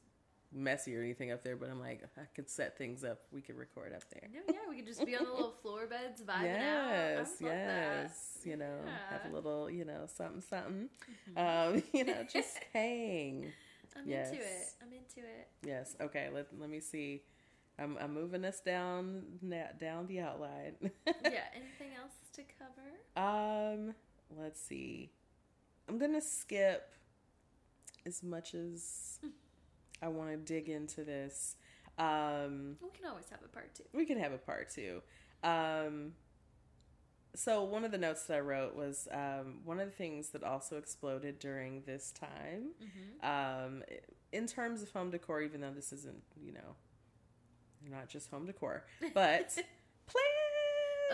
messy 0.54 0.96
or 0.96 1.02
anything 1.02 1.30
up 1.32 1.44
there, 1.44 1.58
but 1.58 1.70
I'm 1.70 1.80
like, 1.80 2.04
I 2.18 2.22
could 2.34 2.50
set 2.50 2.78
things 2.78 3.04
up. 3.04 3.20
We 3.34 3.42
could 3.42 3.58
record 3.58 3.94
up 3.94 4.04
there. 4.12 4.30
No, 4.34 4.40
yeah, 4.48 4.62
we 4.70 4.78
could 4.78 4.86
just 4.86 5.06
be 5.06 5.16
on 5.18 5.26
the 5.26 5.32
little 5.32 5.56
floor 5.62 5.88
beds 5.88 6.22
vibing 6.22 6.44
yes, 6.44 7.28
out. 7.28 7.42
Would 7.42 7.52
yes. 7.52 8.38
You 8.46 8.56
know, 8.56 8.80
have 9.10 9.30
a 9.30 9.36
little, 9.36 9.70
you 9.70 9.84
know, 9.84 10.06
something, 10.06 10.42
something. 10.42 10.90
Mhm. 11.36 11.76
Um, 11.76 11.84
you 11.94 12.06
know, 12.06 12.26
just 12.32 12.58
hang. 12.74 13.52
I'm 13.98 14.08
yes. 14.08 14.30
into 14.30 14.42
it. 14.42 14.74
I'm 14.82 14.94
into 14.94 15.28
it. 15.28 15.48
Yes. 15.66 15.98
Okay. 16.00 16.30
Let 16.34 16.48
Let 16.58 16.70
me 16.70 16.80
see. 16.80 17.24
I'm 17.78 17.98
I'm 18.00 18.14
moving 18.14 18.46
us 18.46 18.62
down 18.62 19.24
down 19.80 20.08
the 20.08 20.22
outline. 20.22 20.76
yeah. 21.06 21.44
Anything 21.54 21.94
else 22.00 22.14
to 22.34 22.44
cover? 22.58 22.96
Um. 23.18 23.96
Let's 24.40 24.62
see. 24.62 25.12
I'm 25.90 25.98
gonna 25.98 26.22
skip 26.22 26.92
as 28.08 28.24
much 28.24 28.56
as 28.56 29.20
I 30.02 30.08
want 30.08 30.32
to 30.32 30.38
dig 30.38 30.70
into 30.70 31.04
this. 31.04 31.56
Um. 32.00 32.78
We 32.82 32.90
can 32.90 33.06
always 33.10 33.30
have 33.30 33.40
a 33.44 33.48
part 33.50 33.76
two. 33.76 33.84
we 33.94 34.06
can 34.06 34.20
have 34.20 34.32
a 34.32 34.38
part 34.38 34.70
two. 34.74 35.02
Um, 35.44 36.14
so 37.36 37.64
one 37.64 37.86
of 37.86 37.92
the 37.92 37.98
notes 38.00 38.24
that 38.24 38.38
I 38.38 38.40
wrote 38.40 38.76
was 38.76 39.08
um, 39.12 39.60
one 39.64 39.80
of 39.80 39.86
the 39.88 39.96
things 39.96 40.30
that 40.30 40.44
also 40.44 40.78
exploded 40.78 41.38
during 41.40 41.84
this 41.86 42.12
time, 42.12 42.72
Mm-hmm. 42.82 43.66
um, 43.68 43.84
in 44.32 44.48
terms 44.48 44.82
of 44.82 44.92
home 44.92 45.12
decor. 45.12 45.42
Even 45.42 45.62
though 45.62 45.74
this 45.74 45.92
isn't, 45.94 46.24
you 46.42 46.54
know, 46.54 46.76
not 47.90 48.10
just 48.10 48.30
home 48.30 48.46
decor, 48.46 48.86
but 49.14 49.50
plants. 50.08 50.36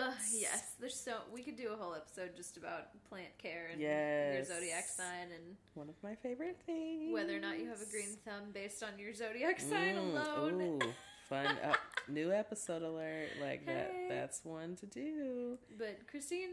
Ugh, 0.01 0.13
yes, 0.33 0.73
there's 0.79 0.99
so 0.99 1.17
we 1.33 1.41
could 1.43 1.55
do 1.55 1.69
a 1.71 1.75
whole 1.75 1.93
episode 1.93 2.35
just 2.35 2.57
about 2.57 2.87
plant 3.09 3.37
care 3.37 3.67
and 3.71 3.79
your 3.79 4.43
zodiac 4.43 4.85
sign 4.87 5.31
and 5.33 5.55
one 5.75 5.89
of 5.89 5.95
my 6.03 6.15
favorite 6.15 6.57
things. 6.65 7.13
whether 7.13 7.35
or 7.35 7.39
not 7.39 7.59
you 7.59 7.67
have 7.67 7.81
a 7.81 7.89
green 7.91 8.17
thumb 8.25 8.51
based 8.53 8.81
on 8.83 8.97
your 8.97 9.13
zodiac 9.13 9.59
sign 9.59 9.95
Mm, 9.95 10.25
alone. 10.35 10.61
Ooh, 10.81 10.93
fun! 11.29 11.45
uh, 11.63 11.73
new 12.07 12.31
episode 12.31 12.81
alert! 12.81 13.29
Like 13.41 13.65
that, 13.67 13.93
that's 14.09 14.43
one 14.43 14.75
to 14.77 14.85
do. 14.85 15.57
But 15.77 16.07
Christine, 16.09 16.49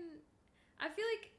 I 0.80 0.88
feel 0.88 1.04
like 1.18 1.30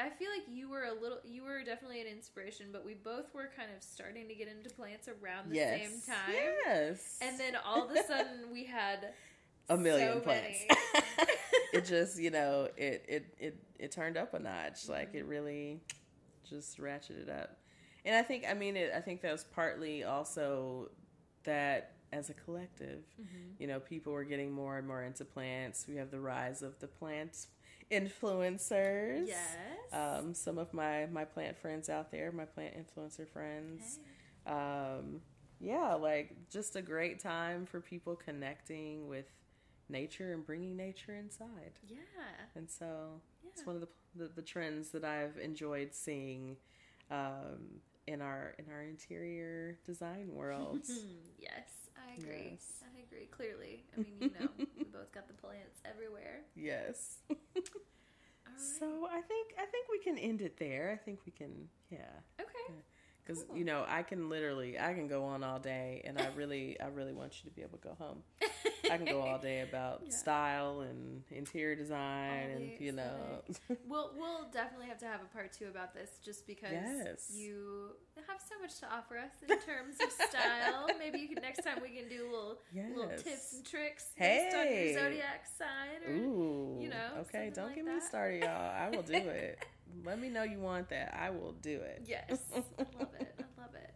I 0.00 0.08
feel 0.08 0.28
like 0.36 0.48
you 0.50 0.68
were 0.70 0.84
a 0.84 0.94
little 0.94 1.18
you 1.24 1.44
were 1.44 1.62
definitely 1.62 2.00
an 2.00 2.06
inspiration, 2.08 2.66
but 2.72 2.84
we 2.84 2.94
both 2.94 3.32
were 3.34 3.50
kind 3.56 3.68
of 3.76 3.82
starting 3.82 4.26
to 4.28 4.34
get 4.34 4.48
into 4.48 4.70
plants 4.70 5.06
around 5.08 5.50
the 5.50 5.56
yes. 5.56 5.80
same 5.80 6.14
time. 6.14 6.32
Yes. 6.66 7.18
And 7.20 7.38
then 7.38 7.54
all 7.64 7.84
of 7.88 7.90
a 7.94 8.02
sudden 8.02 8.50
we 8.52 8.64
had 8.64 9.10
a 9.68 9.76
million 9.76 10.14
so 10.14 10.20
plants. 10.20 10.58
it 11.72 11.84
just 11.84 12.18
you 12.20 12.30
know 12.30 12.68
it 12.76 13.04
it 13.08 13.34
it 13.38 13.56
it 13.78 13.92
turned 13.92 14.16
up 14.16 14.34
a 14.34 14.38
notch. 14.38 14.88
Like 14.88 15.14
it 15.14 15.24
really 15.26 15.80
just 16.48 16.78
ratcheted 16.78 17.30
up. 17.30 17.56
And 18.04 18.14
I 18.16 18.22
think 18.22 18.44
I 18.48 18.54
mean 18.54 18.76
it. 18.76 18.92
I 18.94 19.00
think 19.00 19.22
that 19.22 19.32
was 19.32 19.44
partly 19.44 20.04
also 20.04 20.90
that 21.44 21.92
as 22.12 22.28
a 22.28 22.34
collective, 22.34 23.04
Mm-hmm. 23.20 23.38
you 23.58 23.66
know, 23.66 23.80
people 23.80 24.12
were 24.12 24.24
getting 24.24 24.52
more 24.52 24.76
and 24.76 24.86
more 24.86 25.02
into 25.02 25.24
plants. 25.24 25.86
We 25.88 25.96
have 25.96 26.10
the 26.10 26.20
rise 26.20 26.62
of 26.62 26.78
the 26.78 26.86
plant 26.86 27.46
influencers. 27.90 29.28
Yes. 29.28 29.56
Um, 29.92 30.34
some 30.34 30.58
of 30.58 30.72
my 30.74 31.06
my 31.06 31.24
plant 31.24 31.56
friends 31.58 31.88
out 31.88 32.10
there, 32.10 32.32
my 32.32 32.44
plant 32.44 32.74
influencer 32.76 33.28
friends. 33.28 33.98
Um, 34.46 35.20
yeah, 35.60 35.94
like 35.94 36.34
just 36.50 36.76
a 36.76 36.82
great 36.82 37.20
time 37.20 37.66
for 37.66 37.80
people 37.80 38.16
connecting 38.16 39.08
with 39.08 39.26
nature 39.92 40.32
and 40.32 40.44
bringing 40.44 40.76
nature 40.76 41.14
inside. 41.14 41.78
Yeah. 41.86 41.98
And 42.56 42.68
so 42.68 43.20
it's 43.52 43.64
one 43.66 43.76
of 43.76 43.82
the, 43.82 43.88
the 44.16 44.30
the 44.36 44.42
trends 44.42 44.90
that 44.90 45.04
I've 45.04 45.36
enjoyed 45.38 45.94
seeing 45.94 46.56
um, 47.10 47.80
in 48.06 48.20
our 48.20 48.54
in 48.58 48.72
our 48.72 48.82
interior 48.82 49.78
design 49.84 50.34
world. 50.34 50.80
yes, 51.38 51.90
I 51.96 52.20
agree. 52.20 52.50
Yes. 52.52 52.82
I 52.82 53.02
agree. 53.02 53.26
Clearly, 53.26 53.84
I 53.96 54.00
mean, 54.00 54.14
you 54.20 54.32
know, 54.40 54.48
we 54.78 54.84
both 54.84 55.12
got 55.12 55.28
the 55.28 55.34
plants 55.34 55.80
everywhere. 55.84 56.40
yes. 56.56 57.18
Right. 57.28 57.68
So 58.78 59.08
I 59.10 59.20
think 59.22 59.54
I 59.58 59.64
think 59.64 59.86
we 59.90 59.98
can 59.98 60.18
end 60.18 60.42
it 60.42 60.58
there. 60.58 60.90
I 60.92 61.02
think 61.02 61.20
we 61.24 61.32
can 61.32 61.68
yeah. 61.90 62.10
okay. 62.40 62.74
Because 63.24 63.44
you 63.54 63.64
know 63.64 63.84
I 63.88 64.02
can 64.02 64.28
literally 64.28 64.78
I 64.78 64.94
can 64.94 65.06
go 65.06 65.24
on 65.24 65.44
all 65.44 65.58
day, 65.60 66.02
and 66.04 66.18
I 66.18 66.28
really 66.34 66.78
I 66.80 66.86
really 66.88 67.12
want 67.12 67.42
you 67.42 67.50
to 67.50 67.54
be 67.54 67.62
able 67.62 67.78
to 67.78 67.88
go 67.88 67.94
home. 67.98 68.22
I 68.90 68.96
can 68.96 69.06
go 69.06 69.20
all 69.20 69.38
day 69.38 69.60
about 69.68 70.02
Yeah. 70.04 70.10
style 70.16 70.80
and 70.80 71.22
interior 71.30 71.76
design, 71.76 72.50
and 72.50 72.70
you 72.80 72.92
know, 72.92 73.42
We'll 73.86 74.10
we'll 74.16 74.50
definitely 74.52 74.86
have 74.86 74.98
to 74.98 75.06
have 75.06 75.20
a 75.22 75.32
part 75.32 75.52
two 75.52 75.66
about 75.68 75.94
this, 75.94 76.10
just 76.24 76.46
because 76.46 76.72
Yes. 76.72 77.30
you 77.32 77.90
have 78.28 78.40
so 78.40 78.60
much 78.60 78.78
to 78.80 78.86
offer 78.92 79.16
us 79.18 79.30
in 79.42 79.56
terms 79.60 79.96
of 80.02 80.10
style. 80.28 80.88
Maybe 80.98 81.18
you 81.20 81.28
could 81.28 81.42
next 81.42 81.62
time 81.62 81.78
we 81.80 81.90
can 81.90 82.08
do 82.08 82.24
little 82.24 82.58
little 82.94 83.10
Yes. 83.10 83.22
tips 83.22 83.52
and 83.54 83.64
tricks 83.64 84.06
hey. 84.16 84.48
based 84.50 84.56
on 84.56 84.74
your 84.74 84.94
zodiac 84.94 85.46
sign. 85.46 86.02
Or, 86.08 86.12
ooh, 86.12 86.78
you 86.80 86.88
know, 86.88 87.20
okay, 87.20 87.50
don't 87.54 87.66
like 87.66 87.76
get 87.76 87.84
me 87.84 88.00
started, 88.00 88.42
y'all. 88.42 88.70
I 88.76 88.88
will 88.90 89.02
do 89.02 89.14
it. 89.14 89.64
Let 90.04 90.20
me 90.20 90.28
know 90.28 90.42
you 90.42 90.58
want 90.58 90.88
that. 90.90 91.16
I 91.18 91.30
will 91.30 91.52
do 91.60 91.80
it. 91.80 92.02
Yes, 92.06 92.38
I 92.52 92.56
love 92.98 93.08
it. 93.20 93.34
I 93.38 93.60
love 93.60 93.74
it. 93.74 93.94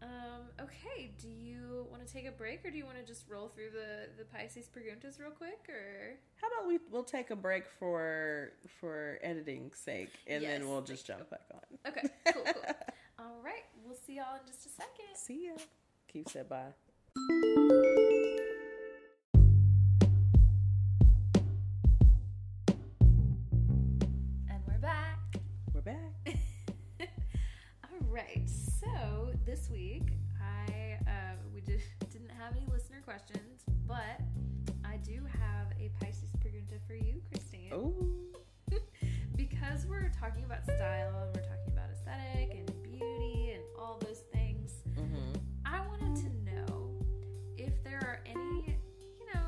Um, 0.00 0.42
okay, 0.60 1.10
do 1.20 1.28
you 1.28 1.86
want 1.90 2.06
to 2.06 2.12
take 2.12 2.26
a 2.26 2.30
break, 2.30 2.64
or 2.64 2.70
do 2.70 2.78
you 2.78 2.84
want 2.84 2.96
to 2.98 3.02
just 3.04 3.28
roll 3.28 3.48
through 3.48 3.70
the 3.70 4.08
the 4.16 4.24
Pisces 4.24 4.68
Preguntas 4.68 5.18
real 5.20 5.30
quick, 5.30 5.58
or 5.68 6.14
How 6.40 6.46
about 6.48 6.68
we 6.68 6.78
we'll 6.90 7.02
take 7.04 7.30
a 7.30 7.36
break 7.36 7.64
for 7.78 8.52
for 8.80 9.18
editing's 9.22 9.76
sake, 9.78 10.10
and 10.26 10.42
Yes, 10.42 10.58
then 10.60 10.68
we'll 10.68 10.82
just 10.82 11.06
jump 11.06 11.28
back 11.30 11.42
on. 11.52 11.92
okay, 11.92 12.08
cool, 12.32 12.42
cool. 12.44 12.62
All 13.18 13.40
right, 13.44 13.64
we'll 13.84 13.96
see 14.06 14.16
y'all 14.16 14.36
in 14.40 14.46
just 14.46 14.66
a 14.66 14.68
second. 14.70 15.14
See 15.16 15.46
ya. 15.46 15.56
Keith 16.06 16.30
said 16.30 16.48
bye. 16.48 18.14
This 29.48 29.70
week, 29.70 30.02
I 30.42 30.98
uh, 31.06 31.36
we 31.54 31.62
did, 31.62 31.80
didn't 32.12 32.30
have 32.38 32.54
any 32.54 32.66
listener 32.70 33.00
questions, 33.02 33.62
but 33.86 34.20
I 34.84 34.98
do 34.98 35.22
have 35.40 35.68
a 35.80 35.90
Pisces 36.04 36.30
pregunta 36.38 36.78
for 36.86 36.92
you, 36.94 37.22
Christine. 37.30 37.72
Ooh. 37.72 38.14
because 39.36 39.86
we're 39.86 40.10
talking 40.20 40.44
about 40.44 40.64
style 40.64 41.14
and 41.24 41.34
we're 41.34 41.48
talking 41.48 41.72
about 41.72 41.88
aesthetic 41.90 42.50
and 42.58 42.82
beauty 42.82 43.52
and 43.54 43.62
all 43.80 43.98
those 44.04 44.20
things. 44.34 44.72
Mm-hmm. 44.98 45.38
I 45.64 45.80
wanted 45.86 46.16
to 46.24 46.50
know 46.52 46.90
if 47.56 47.82
there 47.84 48.00
are 48.02 48.20
any, 48.26 48.76
you 49.18 49.26
know, 49.34 49.46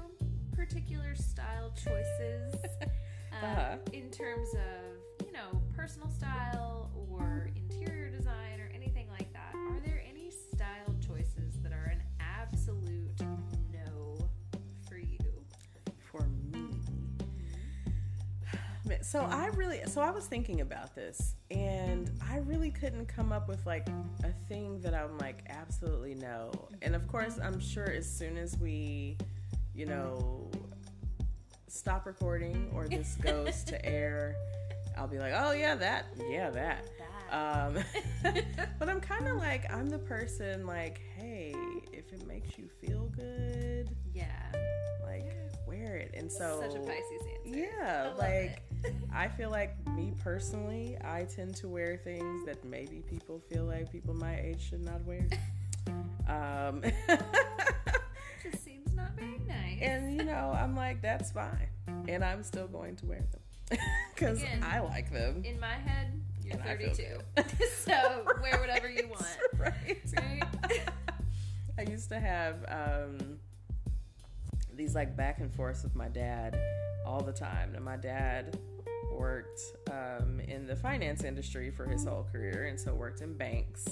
particular 0.57 1.15
style 1.15 1.75
choices 1.77 2.55
um, 2.83 2.89
Uh-huh. 3.43 3.77
in 3.93 4.09
terms 4.11 4.49
of, 4.55 5.27
you 5.27 5.33
know, 5.33 5.61
personal 5.77 6.09
style 6.09 6.91
or 7.11 7.51
So 19.11 19.27
I 19.29 19.47
really, 19.57 19.81
so 19.87 20.03
I 20.03 20.13
was 20.13 20.27
thinking 20.27 20.61
about 20.61 20.95
this, 20.95 21.35
and 21.51 22.09
I 22.31 22.37
really 22.37 22.71
couldn't 22.71 23.07
come 23.07 23.33
up 23.33 23.49
with 23.49 23.67
like 23.67 23.89
a 24.23 24.31
thing 24.49 24.81
that 24.83 24.95
I'm 24.95 25.19
like 25.19 25.43
absolutely 25.49 26.15
no. 26.15 26.53
And 26.81 26.95
of 26.95 27.09
course, 27.09 27.37
I'm 27.43 27.59
sure 27.59 27.91
as 27.91 28.09
soon 28.09 28.37
as 28.37 28.57
we, 28.57 29.19
you 29.75 29.87
know, 29.87 30.49
stop 31.67 32.07
recording 32.07 32.71
or 32.73 32.87
this 32.87 33.17
goes 33.21 33.65
to 33.65 33.85
air, 33.85 34.37
I'll 34.97 35.09
be 35.09 35.19
like, 35.19 35.33
oh 35.35 35.51
yeah, 35.51 35.75
that, 35.75 36.05
yeah, 36.29 36.51
that. 36.51 36.85
Um, 37.33 37.83
but 38.79 38.89
I'm 38.89 39.01
kind 39.01 39.27
of 39.27 39.39
like 39.39 39.69
I'm 39.73 39.89
the 39.89 39.99
person 39.99 40.69
like, 40.69 41.01
hey, 41.17 41.53
if 41.93 42.13
it 42.13 42.29
makes 42.29 42.57
you 42.57 42.69
feel 42.81 43.07
good, 43.17 43.91
yeah. 44.15 44.53
like 45.05 45.50
wear 45.71 45.97
it. 45.97 46.11
And 46.15 46.31
so 46.31 46.61
Such 46.61 46.75
a 46.75 46.81
Pisces 46.81 47.23
answer. 47.47 47.59
yeah, 47.59 48.11
like. 48.19 48.63
I 49.15 49.29
feel 49.37 49.51
like 49.51 49.77
me 49.95 50.13
personally, 50.25 50.97
I 51.05 51.25
tend 51.25 51.55
to 51.57 51.69
wear 51.69 51.99
things 52.03 52.47
that 52.47 52.65
maybe 52.65 53.03
people 53.09 53.39
feel 53.53 53.65
like 53.65 53.93
people 53.93 54.15
my 54.15 54.39
age 54.41 54.61
should 54.71 54.85
not 54.85 55.05
wear. 55.05 55.27
Um, 56.29 56.83
just 58.43 58.65
seems 58.65 58.93
not 58.95 59.11
very 59.17 59.39
nice. 59.49 59.79
and 59.83 60.17
you 60.17 60.23
know, 60.25 60.55
I'm 60.57 60.77
like, 60.77 61.03
that's 61.03 61.33
fine, 61.33 61.67
and 62.07 62.25
I'm 62.25 62.45
still 62.45 62.69
going 62.69 62.95
to 62.97 63.07
wear 63.07 63.25
them 63.33 63.79
because 64.15 64.41
I 64.63 64.79
like 64.79 65.13
them. 65.13 65.43
in 65.45 65.59
my 65.59 65.75
head, 65.75 66.13
you're 66.45 66.55
And 66.55 66.63
32. 66.63 67.19
so 67.79 68.25
wear 68.41 68.61
whatever 68.61 68.89
you 68.89 69.09
want. 69.09 69.27
right? 69.59 69.99
Right? 70.17 70.83
I 71.77 71.83
used 71.91 72.09
to 72.11 72.21
have 72.21 72.57
um, 72.69 73.30
these 74.81 74.95
like 74.95 75.15
back 75.15 75.41
and 75.41 75.55
forths 75.55 75.83
with 75.83 75.95
my 75.95 76.09
dad 76.09 76.59
all 77.05 77.21
the 77.21 77.33
time. 77.33 77.75
And 77.75 77.85
my 77.85 77.97
dad 77.99 78.59
worked 79.13 79.61
um, 79.91 80.41
in 80.41 80.67
the 80.67 80.75
finance 80.75 81.23
industry 81.23 81.71
for 81.71 81.85
his 81.87 82.05
whole 82.07 82.27
career, 82.33 82.65
and 82.65 82.81
so 82.81 82.95
worked 82.95 83.21
in 83.21 83.37
banks, 83.37 83.87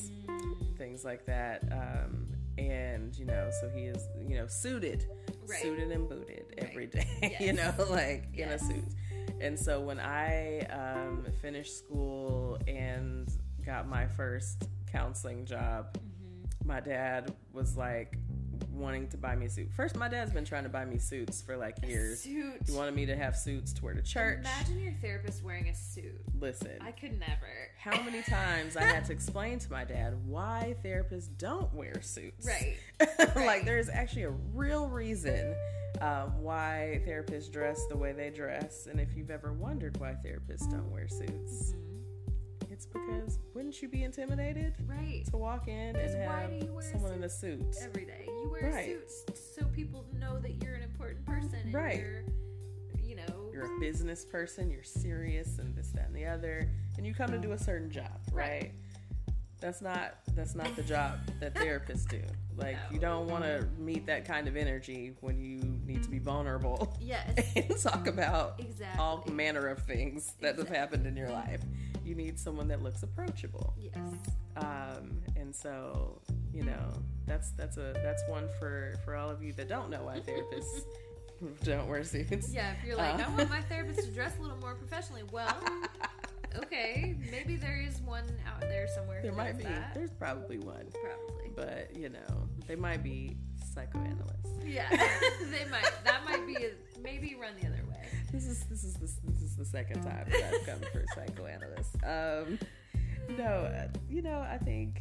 things 0.79 1.05
like 1.05 1.27
that. 1.27 1.63
Um, 1.71 2.29
and 2.57 3.15
you 3.19 3.27
know, 3.27 3.51
so 3.61 3.69
he 3.69 3.83
is 3.83 4.03
you 4.27 4.37
know 4.37 4.47
suited, 4.47 5.05
Right. 5.47 5.61
suited 5.61 5.91
and 5.93 6.09
booted 6.09 6.55
every 6.57 6.87
Right. 6.87 6.91
day. 7.21 7.37
you 7.41 7.53
know, 7.53 7.73
like 7.91 8.31
in 8.35 8.49
a 8.49 8.59
suit. 8.59 8.85
And 9.43 9.59
so 9.59 9.81
when 9.83 10.01
I 10.01 10.61
um, 10.71 11.27
finished 11.43 11.77
school 11.79 12.59
and 12.67 13.31
got 13.65 13.87
my 13.89 14.07
first 14.07 14.69
counseling 14.91 15.45
job, 15.45 15.99
Mm-hmm. 15.99 16.69
my 16.69 16.81
dad 16.81 17.35
was 17.53 17.77
like 17.77 18.17
wanting 18.73 19.09
to 19.09 19.17
buy 19.17 19.35
me 19.37 19.47
a 19.47 19.51
suit. 19.51 19.69
First, 19.75 19.97
my 19.97 20.09
dad's 20.09 20.33
been 20.33 20.45
trying 20.45 20.65
to 20.65 20.69
buy 20.69 20.85
me 20.85 20.99
suits 20.99 21.43
for 21.43 21.57
like 21.57 21.77
years. 21.87 22.21
Suit. 22.21 22.63
He 22.67 22.73
wanted 22.73 22.95
me 22.95 23.07
to 23.07 23.17
have 23.17 23.37
suits 23.37 23.73
to 23.75 23.85
wear 23.85 23.95
to 23.95 24.03
church. 24.03 24.41
Imagine 24.41 24.81
your 24.81 24.93
therapist 25.01 25.43
wearing 25.43 25.69
a 25.69 25.75
suit. 25.75 26.21
Listen, 26.41 26.79
I 26.81 26.93
could 26.93 27.19
never. 27.19 27.49
how 27.79 28.01
many 28.03 28.23
times 28.23 28.77
I 28.77 28.85
had 28.85 29.05
to 29.07 29.13
explain 29.19 29.59
to 29.61 29.73
my 29.73 29.85
dad 29.85 30.15
why 30.27 30.77
therapists 30.85 31.29
don't 31.39 31.73
wear 31.75 32.01
suits. 32.03 32.47
Right. 32.47 32.77
like 33.37 33.65
there's 33.65 33.89
actually 33.89 34.25
a 34.25 34.31
real 34.55 34.89
reason 34.89 35.55
um, 36.01 36.43
why 36.43 37.03
therapists 37.07 37.51
dress 37.51 37.85
the 37.89 37.97
way 37.97 38.13
they 38.13 38.31
dress, 38.31 38.87
and 38.87 39.01
if 39.01 39.17
you've 39.17 39.31
ever 39.31 39.53
wondered 39.53 39.97
why 39.99 40.17
therapists 40.25 40.71
don't 40.71 40.91
wear 40.91 41.09
suits, 41.09 41.73
Mm-hmm. 41.73 41.88
It's 42.79 42.87
because 42.87 43.41
wouldn't 43.55 43.83
you 43.83 43.89
be 43.89 44.05
intimidated 44.05 44.73
Right. 44.87 45.25
to 45.31 45.37
walk 45.37 45.67
in 45.67 45.95
Because 45.95 46.15
and 46.15 46.23
have 46.23 46.51
wear 46.71 46.79
a 46.79 46.83
someone 46.85 47.13
in 47.13 47.25
a 47.25 47.29
suit? 47.29 47.77
Every 47.83 48.05
day. 48.05 48.25
You 48.29 48.51
wear 48.53 48.71
Right. 48.71 48.97
suits 49.01 49.25
so 49.57 49.65
people 49.67 50.07
know 50.17 50.39
that 50.39 50.63
you're 50.63 50.75
an 50.77 50.83
important 50.83 51.27
person 51.27 51.59
and 51.65 51.75
Right. 51.75 51.99
you're, 51.99 52.23
you 53.03 53.17
know, 53.17 53.51
You're 53.53 53.65
a 53.77 53.81
business 53.81 54.25
person, 54.25 54.71
you're 54.71 54.85
serious, 54.85 55.59
and 55.59 55.75
this, 55.75 55.89
that, 55.91 56.07
and 56.07 56.15
the 56.15 56.27
other, 56.27 56.71
and 56.97 57.05
you 57.05 57.13
come 57.15 57.33
to 57.33 57.39
do 57.39 57.51
a 57.51 57.59
certain 57.59 57.91
job, 57.91 58.21
right? 58.31 58.63
Right. 58.63 58.73
That's 59.61 59.83
not 59.83 60.15
that's 60.37 60.55
not 60.55 60.75
the 60.77 60.83
job 60.83 61.19
that 61.41 61.55
therapists 61.55 62.09
do. 62.09 62.21
Like 62.57 62.77
you 62.93 62.99
don't 62.99 63.27
want 63.29 63.45
to 63.45 63.67
meet 63.79 64.07
that 64.07 64.25
kind 64.25 64.47
of 64.49 64.57
energy 64.57 65.15
when 65.21 65.41
you 65.41 65.61
need 65.85 66.03
to 66.05 66.09
be 66.11 66.19
vulnerable 66.19 66.97
yes. 67.01 67.29
and 67.57 67.77
talk 67.81 68.07
about 68.07 68.55
Exactly. 68.59 69.01
all 69.01 69.25
manner 69.33 69.67
of 69.69 69.81
things 69.83 70.35
that 70.41 70.57
have 70.59 70.69
happened 70.69 71.07
in 71.07 71.17
your 71.17 71.31
life. 71.31 71.61
You 72.05 72.15
need 72.15 72.39
someone 72.39 72.69
that 72.69 72.83
looks 72.83 73.03
approachable. 73.03 73.75
Yes. 73.79 73.97
Um, 74.57 75.21
and 75.37 75.55
so, 75.55 76.21
you 76.55 76.63
know, 76.65 76.93
that's 77.27 77.51
that's 77.51 77.77
a 77.77 77.93
that's 78.03 78.23
one 78.29 78.49
for 78.59 78.95
for 79.05 79.15
all 79.17 79.29
of 79.29 79.43
you 79.43 79.53
that 79.55 79.69
don't 79.69 79.91
know 79.91 80.03
why 80.05 80.21
therapists 80.21 80.83
don't 81.65 81.87
wear 81.89 82.03
suits. 82.05 82.53
Yeah, 82.53 82.73
if 82.79 82.85
you're 82.87 82.97
like, 82.97 83.17
Uh. 83.17 83.25
I 83.27 83.37
want 83.37 83.51
my 83.51 83.61
therapist 83.63 84.05
to 84.07 84.11
dress 84.15 84.37
a 84.39 84.43
little 84.43 84.57
more 84.59 84.75
professionally. 84.75 85.23
Well, 85.33 85.55
okay, 86.57 87.17
maybe 87.31 87.57
there 87.57 87.81
is 87.81 88.01
one 88.01 88.25
out 88.47 88.61
there 88.61 88.87
somewhere. 88.95 89.23
There 89.23 89.33
might 89.33 89.57
be. 89.59 89.65
That. 89.65 89.95
There's 89.95 90.13
probably 90.13 90.59
one, 90.59 90.87
Probably. 90.93 91.51
but 91.55 91.95
you 91.95 92.09
know, 92.09 92.49
they 92.67 92.77
might 92.77 93.03
be 93.03 93.37
psychoanalysts. 93.75 94.65
Yeah, 94.65 94.89
they 95.51 95.65
might. 95.71 95.91
That 96.05 96.25
might 96.25 96.47
be. 96.47 96.57
A, 96.57 96.71
maybe 97.03 97.37
run 97.41 97.53
the 97.61 97.67
other 97.69 97.85
way. 97.89 98.07
This 98.33 98.47
is 98.47 98.65
this 98.65 98.85
is 98.85 98.95
this, 98.95 99.17
this 99.25 99.43
is 99.43 99.57
the 99.57 99.65
second 99.65 100.03
time 100.03 100.27
that 100.31 100.55
I've 100.55 100.67
come 100.67 100.81
for 100.93 101.05
psychoanalysts. 101.15 101.97
Um, 102.05 102.59
no, 103.37 103.45
uh, 103.45 103.89
you 104.09 104.23
know, 104.23 104.41
I 104.41 104.59
think 104.59 105.01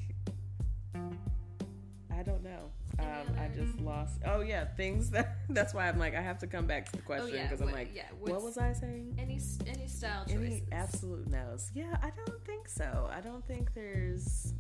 I 0.96 2.24
don't 2.24 2.44
know. 2.44 2.72
Um, 3.00 3.36
I 3.40 3.48
just 3.56 3.80
lost. 3.80 4.20
Oh 4.26 4.42
yeah, 4.42 4.66
things 4.66 5.10
that. 5.12 5.38
That's 5.50 5.74
why 5.74 5.88
I'm 5.88 6.00
like 6.00 6.16
I 6.16 6.22
have 6.22 6.40
to 6.40 6.48
come 6.48 6.66
back 6.66 6.86
to 6.88 6.92
the 6.94 7.02
question 7.02 7.36
yeah, 7.36 7.44
because 7.44 7.62
I'm 7.62 7.72
like, 7.72 7.90
yeah, 7.94 8.04
what 8.20 8.42
was 8.42 8.58
I 8.58 8.74
saying? 8.74 9.16
Any 9.18 9.40
any 9.66 9.88
style 9.88 10.24
choices? 10.26 10.42
Any 10.42 10.64
absolute 10.72 11.28
no's. 11.30 11.72
Yeah, 11.74 11.96
I 12.02 12.12
don't 12.12 12.44
think 12.46 12.68
so. 12.68 13.10
I 13.12 13.22
don't 13.22 13.46
think 13.46 13.74
there's 13.74 14.54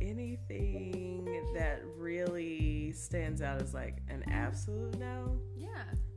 anything 0.00 1.26
that 1.54 1.82
really 1.96 2.92
stands 2.92 3.42
out 3.42 3.60
as 3.60 3.74
like 3.74 3.98
an 4.08 4.24
absolute 4.30 4.98
no. 4.98 5.38
Yeah. 5.56 5.68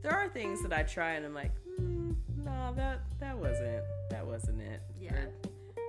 There 0.02 0.12
are 0.12 0.28
things 0.28 0.62
that 0.62 0.72
I 0.72 0.82
try 0.82 1.14
and 1.14 1.26
I'm 1.26 1.34
like, 1.34 1.52
hmm, 1.76 2.12
no, 2.44 2.72
that 2.76 3.00
that 3.20 3.36
wasn't 3.36 3.82
that 4.10 4.26
wasn't 4.26 4.60
it. 4.60 4.82
Yeah. 4.98 5.14
Or 5.14 5.32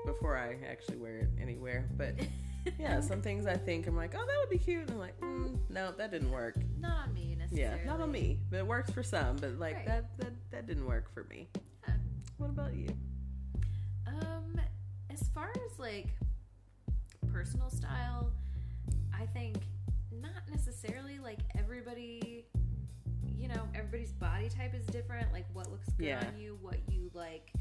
before 0.06 0.38
I 0.38 0.58
actually 0.70 0.98
wear 0.98 1.18
it 1.18 1.30
anywhere, 1.42 1.90
but 1.98 2.16
yeah, 2.80 3.00
some 3.02 3.22
things 3.22 3.46
I 3.46 3.56
think 3.58 3.88
I'm 3.88 3.96
like, 3.96 4.14
oh, 4.16 4.26
that 4.26 4.36
would 4.40 4.50
be 4.50 4.58
cute, 4.58 4.82
and 4.82 4.92
I'm 4.92 5.00
like, 5.00 5.20
mm, 5.20 5.58
no, 5.70 5.92
that 5.98 6.12
didn't 6.12 6.32
work. 6.32 6.56
Not 6.80 7.08
on 7.08 7.14
me 7.14 7.38
Yeah, 7.52 7.76
not 7.86 8.02
on 8.02 8.12
me, 8.12 8.40
but 8.50 8.58
it 8.58 8.68
works 8.68 8.92
for 8.92 9.04
some. 9.04 9.36
But 9.38 9.60
like 9.60 9.76
Right. 9.78 9.86
that 9.88 10.18
that 10.18 10.34
that 10.52 10.68
didn't 10.68 10.86
work 10.86 11.14
for 11.14 11.24
me. 11.26 11.48
Yeah. 11.88 11.94
What 12.38 12.50
about 12.50 12.74
you? 12.76 12.90
Um, 14.08 14.60
as 15.10 15.28
far 15.30 15.52
as 15.66 15.80
like 15.80 16.08
personal 17.32 17.70
style, 17.70 18.32
I 19.14 19.26
think 19.28 19.58
not 20.12 20.44
necessarily 20.52 21.20
like 21.20 21.40
everybody. 21.58 22.46
You 23.38 23.48
know, 23.50 23.68
everybody's 23.76 24.14
body 24.14 24.50
type 24.50 24.74
is 24.74 24.86
different. 24.88 25.32
Like 25.32 25.46
what 25.54 25.70
looks 25.70 25.90
good 25.98 26.08
Yeah. 26.08 26.26
on 26.28 26.40
you, 26.40 26.58
what 26.62 26.78
you 26.90 27.12
like, 27.14 27.52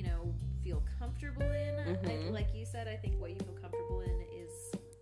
you 0.00 0.06
know, 0.06 0.34
feel 0.64 0.82
comfortable 0.98 1.42
in. 1.42 1.74
Mhm. 1.76 2.06
Like, 2.06 2.32
like 2.32 2.54
you 2.54 2.64
said, 2.64 2.88
I 2.88 2.96
think 2.96 3.20
what 3.20 3.30
you 3.32 3.38
feel 3.40 3.52
comfortable 3.60 4.00
in 4.00 4.22
is 4.32 4.50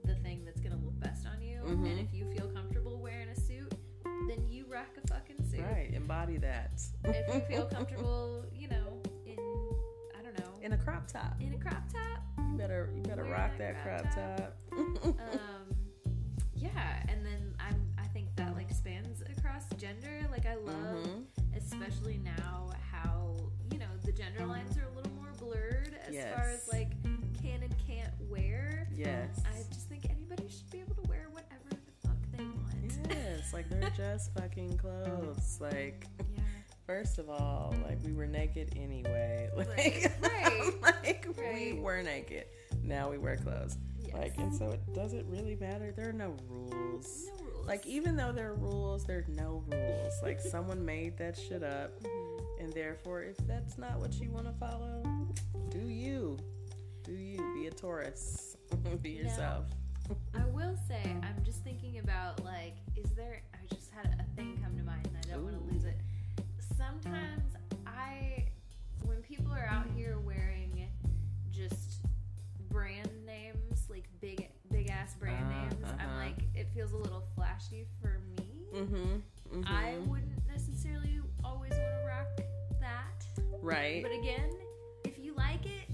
the 0.04 0.16
thing 0.16 0.44
that's 0.44 0.60
gonna 0.60 0.76
look 0.76 0.98
best 0.98 1.24
on 1.26 1.40
you. 1.40 1.60
Mhm. 1.62 1.86
And 1.90 2.00
if 2.00 2.12
you 2.12 2.24
feel 2.32 2.48
comfortable 2.50 2.98
wearing 3.00 3.28
a 3.28 3.36
suit, 3.36 3.72
then 4.28 4.44
you 4.48 4.64
rock 4.66 4.88
a 5.02 5.06
fucking 5.06 5.44
suit. 5.44 5.60
Right, 5.60 5.92
embody 5.94 6.38
that. 6.38 6.80
If 7.04 7.32
you 7.34 7.40
feel 7.42 7.66
comfortable, 7.76 8.44
you 8.52 8.66
know, 8.68 9.00
in 9.24 9.38
I 10.18 10.22
don't 10.22 10.36
know, 10.38 10.52
in 10.62 10.72
a 10.72 10.78
crop 10.78 11.06
top, 11.06 11.40
in 11.40 11.54
a 11.54 11.58
crop 11.58 11.84
top, 11.92 12.22
you 12.50 12.56
better 12.56 12.90
you 12.96 13.02
better 13.02 13.22
rock 13.24 13.52
that 13.58 13.80
crop 13.84 14.02
crop 14.02 14.14
top. 14.14 14.56
um 15.04 15.76
yeah 16.54 17.04
and 17.08 17.24
then 17.24 17.54
i'm 17.60 17.80
i 17.98 18.06
think 18.08 18.34
that 18.36 18.52
like 18.56 18.68
spans 18.72 19.22
across 19.22 19.64
gender 19.76 20.26
like 20.30 20.44
i 20.46 20.54
love 20.56 21.06
Mhm. 21.06 21.24
especially 21.56 22.18
now 22.18 22.67
gender 24.36 24.46
lines 24.46 24.76
are 24.76 24.84
a 24.92 24.96
little 24.96 25.12
more 25.12 25.32
blurred 25.38 25.94
as 26.06 26.14
far 26.34 26.48
as 26.50 26.68
like 26.72 26.90
can 27.42 27.62
and 27.62 27.74
can't 27.86 28.12
wear 28.28 28.88
Yes. 28.94 29.40
i 29.46 29.58
just 29.72 29.88
think 29.88 30.04
anybody 30.10 30.48
should 30.48 30.68
be 30.70 30.80
able 30.80 30.94
to 30.96 31.08
wear 31.08 31.28
whatever 31.30 31.68
the 31.70 32.08
fuck 32.08 32.16
they 32.36 32.44
want 32.44 33.08
Yes, 33.10 33.52
like 33.52 33.68
they're 33.70 33.90
just 33.96 34.34
fucking 34.34 34.76
clothes. 34.78 35.58
Like, 35.60 36.06
yeah 36.34 36.42
first 36.86 37.18
of 37.18 37.28
all, 37.28 37.74
like 37.86 37.98
we 38.04 38.12
were 38.14 38.26
naked 38.26 38.72
anyway. 38.76 39.50
Like, 39.56 39.68
Right, 39.68 40.08
right, 40.22 40.72
like 40.82 41.26
we 41.38 41.74
were 41.74 42.02
naked. 42.02 42.44
Now 42.82 43.10
we 43.10 43.18
wear 43.18 43.36
clothes. 43.36 43.76
yes. 44.00 44.14
Like, 44.14 44.38
and 44.38 44.54
so 44.54 44.70
it 44.70 44.80
doesn't 44.94 45.26
really 45.28 45.56
matter. 45.56 45.92
There 45.94 46.08
are 46.08 46.12
no 46.14 46.34
rules. 46.48 47.26
no 47.38 47.44
rules 47.44 47.66
Like, 47.66 47.86
even 47.86 48.16
though 48.16 48.32
there 48.32 48.50
are 48.50 48.54
rules, 48.54 49.04
there's 49.04 49.28
no 49.28 49.62
rules. 49.70 50.12
Like, 50.22 50.40
someone 50.40 50.82
made 50.84 51.18
that 51.18 51.36
shit 51.38 51.62
up, 51.62 52.02
Mhm. 52.02 52.37
And 52.60 52.72
therefore, 52.72 53.22
if 53.22 53.36
that's 53.46 53.78
not 53.78 53.98
what 53.98 54.14
you 54.14 54.30
want 54.30 54.46
to 54.46 54.52
follow, 54.52 55.02
do 55.70 55.88
you. 55.88 56.38
Do 57.04 57.12
you. 57.12 57.54
Be 57.54 57.66
a 57.66 57.70
Taurus. 57.70 58.56
be 59.02 59.14
Now, 59.14 59.22
yourself. 59.22 59.64
I 60.34 60.44
will 60.46 60.76
say, 60.88 61.02
I'm 61.22 61.42
just 61.44 61.62
thinking 61.64 61.98
about 61.98 62.44
like, 62.44 62.74
is 62.96 63.10
there? 63.10 63.42
I 63.54 63.74
just 63.74 63.90
had 63.92 64.14
a 64.18 64.36
thing 64.36 64.58
come 64.62 64.76
to 64.76 64.82
mind, 64.82 65.06
and 65.06 65.16
I 65.24 65.34
don't 65.34 65.44
want 65.44 65.56
to 65.56 65.74
lose 65.74 65.84
it. 65.84 65.98
Sometimes 66.76 67.54
I, 67.86 68.44
when 69.04 69.18
people 69.22 69.52
are 69.52 69.68
out 69.70 69.86
here 69.96 70.18
wearing 70.18 70.88
just 71.50 72.06
brand 72.70 73.10
names, 73.26 73.86
like 73.90 74.04
big, 74.20 74.48
big 74.70 74.90
ass 74.90 75.14
brand 75.14 75.44
Uh, 75.46 75.60
names, 75.62 75.84
I'm 75.98 76.08
uh-huh. 76.08 76.18
like, 76.18 76.38
it 76.54 76.68
feels 76.74 76.92
a 76.92 76.96
little 76.96 77.24
flashy 77.34 77.86
for 78.00 78.20
me. 78.36 78.44
Mm-hmm. 78.74 79.62
I 79.66 79.94
wouldn't 80.06 80.46
necessarily 80.46 81.20
always 81.44 81.72
want 81.72 81.82
to 81.82 82.04
rock 82.06 82.47
Right. 83.68 84.02
but 84.02 84.12
again, 84.12 84.50
if 85.04 85.18
you 85.18 85.34
like 85.34 85.64
it, 85.66 85.88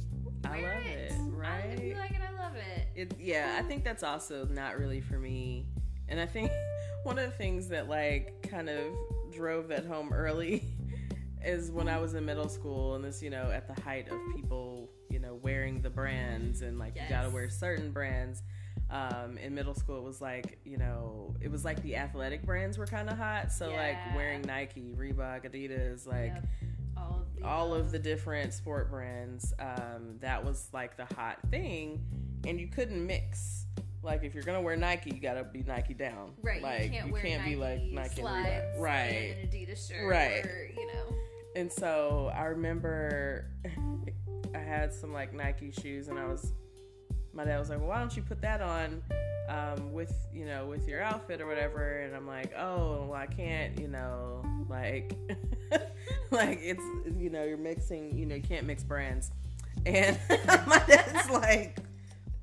I 0.44 0.60
love 0.62 0.86
it, 0.86 1.12
I- 1.44 1.58
if 1.74 1.80
you 1.84 1.94
like 1.96 2.10
it, 2.12 2.20
I 2.26 2.32
love 2.42 2.54
it. 2.56 2.88
It, 2.94 3.14
yeah, 3.18 3.56
I 3.58 3.62
think 3.62 3.84
that's 3.84 4.02
also 4.02 4.46
not 4.46 4.78
really 4.78 5.00
for 5.00 5.18
me. 5.18 5.66
And 6.08 6.20
I 6.20 6.26
think 6.26 6.50
one 7.04 7.18
of 7.18 7.24
the 7.30 7.36
things 7.36 7.68
that 7.68 7.88
like 7.88 8.48
kind 8.50 8.68
of 8.68 8.92
drove 9.32 9.68
that 9.68 9.84
home 9.86 10.12
early 10.12 10.64
is 11.44 11.70
when 11.70 11.88
I 11.88 11.98
was 11.98 12.14
in 12.14 12.24
middle 12.24 12.48
school 12.48 12.94
and 12.94 13.04
this, 13.04 13.22
you 13.22 13.30
know, 13.30 13.50
at 13.50 13.66
the 13.74 13.80
height 13.82 14.08
of 14.10 14.18
people, 14.34 14.90
you 15.10 15.18
know, 15.18 15.34
wearing 15.42 15.80
the 15.82 15.90
brands 15.90 16.62
and 16.62 16.78
like 16.78 16.94
you 16.96 17.02
gotta 17.08 17.30
wear 17.30 17.48
certain 17.50 17.90
brands. 17.90 18.42
Um, 18.90 19.38
in 19.38 19.54
middle 19.54 19.74
school, 19.74 19.96
it 19.98 20.04
was 20.04 20.20
like, 20.20 20.58
you 20.64 20.76
know, 20.78 21.34
it 21.40 21.50
was 21.50 21.64
like 21.64 21.82
the 21.82 21.96
athletic 21.96 22.44
brands 22.44 22.78
were 22.78 22.86
kind 22.86 23.08
of 23.10 23.16
hot. 23.16 23.50
So 23.50 23.70
like 23.70 23.96
wearing 24.14 24.42
Nike, 24.42 24.94
Reebok, 24.96 25.50
Adidas, 25.50 26.06
like 26.06 26.34
Yep. 26.34 26.44
All 26.96 27.20
of 27.20 27.36
the 27.36 27.46
all 27.46 27.74
of 27.74 27.92
the 27.92 27.98
different 27.98 28.52
sport 28.54 28.90
brands 28.90 29.52
um, 29.58 30.16
that 30.20 30.44
was 30.44 30.68
like 30.72 30.96
the 30.96 31.06
hot 31.14 31.38
thing. 31.50 32.00
And 32.46 32.60
you 32.60 32.68
couldn't 32.68 33.04
mix. 33.06 33.66
Like 34.02 34.22
if 34.22 34.34
you're 34.34 34.42
gonna 34.44 34.60
wear 34.60 34.76
nike 34.76 35.10
you 35.14 35.20
gotta 35.20 35.44
be 35.44 35.62
nike 35.62 35.94
down. 35.94 36.32
Right, 36.42 36.62
like 36.62 36.84
you 36.84 36.90
can't 36.90 37.10
wear 37.10 37.22
Nike 37.22 37.50
be 37.50 37.56
like 37.56 37.80
nike 37.82 38.08
and 38.08 38.12
slides 38.16 38.64
Reebok. 38.76 38.80
right. 38.80 39.36
and 39.38 39.40
an 39.40 39.48
Adidas 39.48 39.88
shirt, 39.88 40.06
Right. 40.10 40.44
Or, 40.44 40.70
you 40.76 40.86
know, 40.88 41.16
and 41.56 41.72
so 41.72 42.30
i 42.36 42.44
remember 42.44 43.46
i 44.54 44.58
had 44.58 44.92
some 44.92 45.12
like 45.12 45.32
nike 45.32 45.70
shoes 45.70 46.08
and 46.08 46.18
i 46.18 46.26
was 46.26 46.52
my 47.32 47.44
dad 47.44 47.58
was 47.58 47.70
like 47.70 47.78
well 47.78 47.88
why 47.88 47.98
don't 47.98 48.14
you 48.16 48.22
put 48.22 48.40
that 48.42 48.60
on 48.60 49.02
um, 49.48 49.92
with 49.92 50.12
you 50.32 50.44
know 50.46 50.66
with 50.66 50.88
your 50.88 51.00
outfit 51.02 51.40
or 51.40 51.46
whatever? 51.46 52.00
And 52.00 52.14
i'm 52.16 52.26
like 52.26 52.52
oh 52.58 53.06
well 53.08 53.14
i 53.14 53.26
can't 53.26 53.78
you 53.80 53.88
know 53.88 54.42
like 54.68 55.14
like 56.30 56.58
it's 56.62 56.82
you 57.18 57.30
know 57.30 57.44
you're 57.44 57.56
mixing 57.58 58.16
you 58.16 58.26
know 58.26 58.34
you 58.34 58.42
can't 58.42 58.66
mix 58.66 58.82
brands 58.82 59.30
and 59.86 60.18
my 60.66 60.82
dad's 60.86 61.28
like 61.30 61.78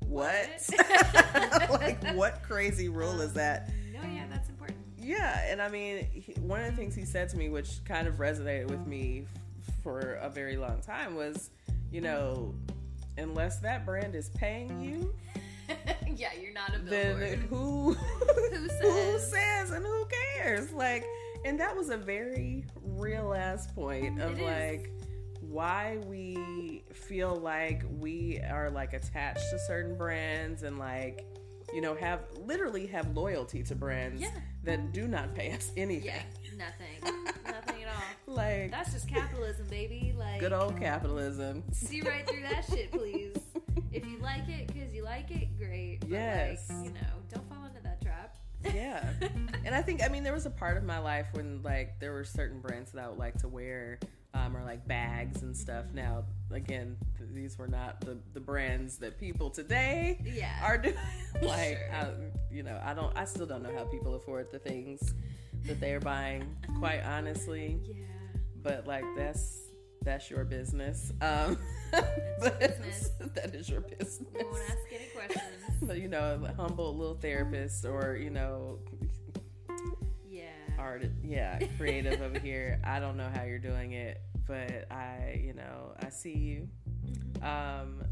what 0.06 0.70
like 1.70 2.02
what 2.14 2.42
crazy 2.42 2.88
rule 2.88 3.20
is 3.20 3.30
um, 3.30 3.34
that 3.34 3.70
no, 3.92 4.00
yeah, 4.08 4.24
that's 4.30 4.48
important. 4.48 4.78
yeah, 4.98 5.44
and 5.50 5.62
I 5.62 5.68
mean, 5.68 6.06
he, 6.12 6.32
one 6.40 6.60
of 6.60 6.70
the 6.70 6.76
things 6.76 6.94
he 6.94 7.04
said 7.04 7.28
to 7.30 7.36
me, 7.36 7.48
which 7.48 7.82
kind 7.84 8.06
of 8.08 8.16
resonated 8.16 8.68
with 8.68 8.86
me 8.86 9.24
f- 9.68 9.74
for 9.82 10.14
a 10.20 10.28
very 10.28 10.56
long 10.56 10.80
time, 10.80 11.14
was, 11.14 11.50
you 11.90 12.00
know, 12.00 12.54
unless 13.16 13.58
that 13.60 13.86
brand 13.86 14.14
is 14.14 14.28
paying 14.30 14.82
you, 14.82 15.14
yeah, 16.16 16.30
you're 16.40 16.52
not 16.52 16.74
a 16.74 16.78
then 16.80 17.18
billboard. 17.18 17.38
who 17.48 17.92
Who 17.92 18.56
who 18.80 19.18
says? 19.18 19.30
says 19.30 19.70
and 19.70 19.84
who 19.86 20.06
cares? 20.36 20.72
Like, 20.72 21.04
and 21.44 21.58
that 21.60 21.74
was 21.76 21.90
a 21.90 21.96
very 21.96 22.64
real 23.02 23.34
ass 23.34 23.66
point 23.72 24.20
of 24.20 24.38
It 24.38 24.42
is. 24.42 24.44
like 24.44 24.90
why 25.40 25.98
we 26.06 26.84
feel 26.94 27.34
like 27.36 27.82
we 27.98 28.40
are 28.48 28.70
like 28.70 28.92
attached 28.94 29.50
to 29.50 29.58
certain 29.58 29.96
brands 29.98 30.62
and 30.62 30.78
like 30.78 31.26
you 31.74 31.80
know 31.80 31.94
have 31.94 32.20
literally 32.38 32.86
have 32.86 33.14
loyalty 33.16 33.62
to 33.64 33.74
brands 33.74 34.22
Yeah. 34.22 34.28
that 34.64 34.92
do 34.92 35.08
not 35.08 35.34
pay 35.34 35.50
us 35.52 35.72
anything 35.76 36.06
Yeah, 36.06 36.22
nothing, 36.56 37.24
nothing 37.44 37.82
at 37.82 37.88
all. 37.88 38.02
like 38.34 38.70
That's 38.70 38.92
just 38.92 39.08
capitalism, 39.08 39.66
baby. 39.68 40.14
Like, 40.16 40.40
good 40.40 40.52
old 40.52 40.78
capitalism 40.80 41.64
see 41.72 42.00
right 42.02 42.26
through 42.28 42.42
that 42.42 42.64
shit, 42.64 42.92
please. 42.92 43.36
If 43.90 44.06
you 44.06 44.18
like 44.18 44.48
it 44.48 44.68
because 44.68 44.92
you 44.94 45.02
like 45.04 45.30
it, 45.30 45.48
great. 45.58 46.00
But 46.00 46.10
Yes. 46.10 46.70
like, 46.70 46.84
you 46.86 46.92
know, 46.92 47.00
don't 47.30 47.46
fall 47.48 47.58
into 47.58 47.60
that 47.60 47.60
trap. 47.60 47.61
Yeah 48.74 49.08
and 49.64 49.74
i 49.74 49.82
think 49.82 50.02
i 50.02 50.08
mean 50.08 50.22
there 50.22 50.32
was 50.32 50.46
a 50.46 50.50
part 50.50 50.76
of 50.76 50.84
my 50.84 50.98
life 50.98 51.26
when 51.32 51.62
like 51.62 51.98
there 52.00 52.12
were 52.12 52.24
certain 52.24 52.60
brands 52.60 52.92
that 52.92 53.04
i 53.04 53.08
would 53.08 53.18
like 53.18 53.36
to 53.38 53.48
wear 53.48 53.98
um, 54.34 54.56
or 54.56 54.62
like 54.64 54.86
bags 54.88 55.42
and 55.42 55.54
stuff 55.56 55.84
now 55.92 56.24
again 56.50 56.96
th- 57.18 57.28
these 57.34 57.58
were 57.58 57.68
not 57.68 58.00
the, 58.00 58.16
the 58.32 58.40
brands 58.40 58.96
that 58.96 59.18
people 59.20 59.50
today 59.50 60.18
yeah. 60.24 60.58
are 60.64 60.78
doing 60.78 60.94
like 61.42 61.78
Sure. 61.78 61.92
I, 61.92 62.06
you 62.50 62.62
know 62.62 62.80
i 62.84 62.94
don't 62.94 63.14
i 63.16 63.24
still 63.26 63.46
don't 63.46 63.62
know 63.62 63.74
how 63.76 63.84
people 63.84 64.14
afford 64.14 64.50
the 64.50 64.58
things 64.58 65.12
that 65.66 65.78
they 65.78 65.92
are 65.92 66.00
buying. 66.00 66.56
Quite 66.80 67.02
honestly, 67.04 67.78
Yeah. 67.86 67.94
but 68.64 68.84
like 68.88 69.04
that's 69.16 69.60
that's 70.04 70.30
your 70.30 70.44
business. 70.44 71.12
Um, 71.20 71.58
but 72.40 72.58
business. 72.60 73.10
that 73.34 73.54
is 73.54 73.68
your 73.68 73.80
business. 73.82 74.20
We 74.34 74.44
won't 74.44 74.62
ask 74.68 74.78
any 74.92 75.06
questions. 75.14 75.42
But 75.82 75.98
you 75.98 76.08
know, 76.08 76.40
a 76.48 76.52
humble 76.54 76.96
little 76.96 77.16
therapist 77.16 77.84
or 77.84 78.16
you 78.16 78.30
know, 78.30 78.78
Yeah. 80.28 80.44
art, 80.78 81.04
yeah, 81.24 81.58
creative 81.76 82.22
over 82.22 82.38
here. 82.38 82.80
I 82.84 83.00
don't 83.00 83.16
know 83.16 83.28
how 83.34 83.42
you're 83.42 83.58
doing 83.58 83.92
it, 83.92 84.20
but 84.46 84.86
I, 84.92 85.40
you 85.42 85.54
know, 85.54 85.94
I 86.00 86.08
see 86.10 86.36
you. 86.36 86.68
Um, 87.44 88.04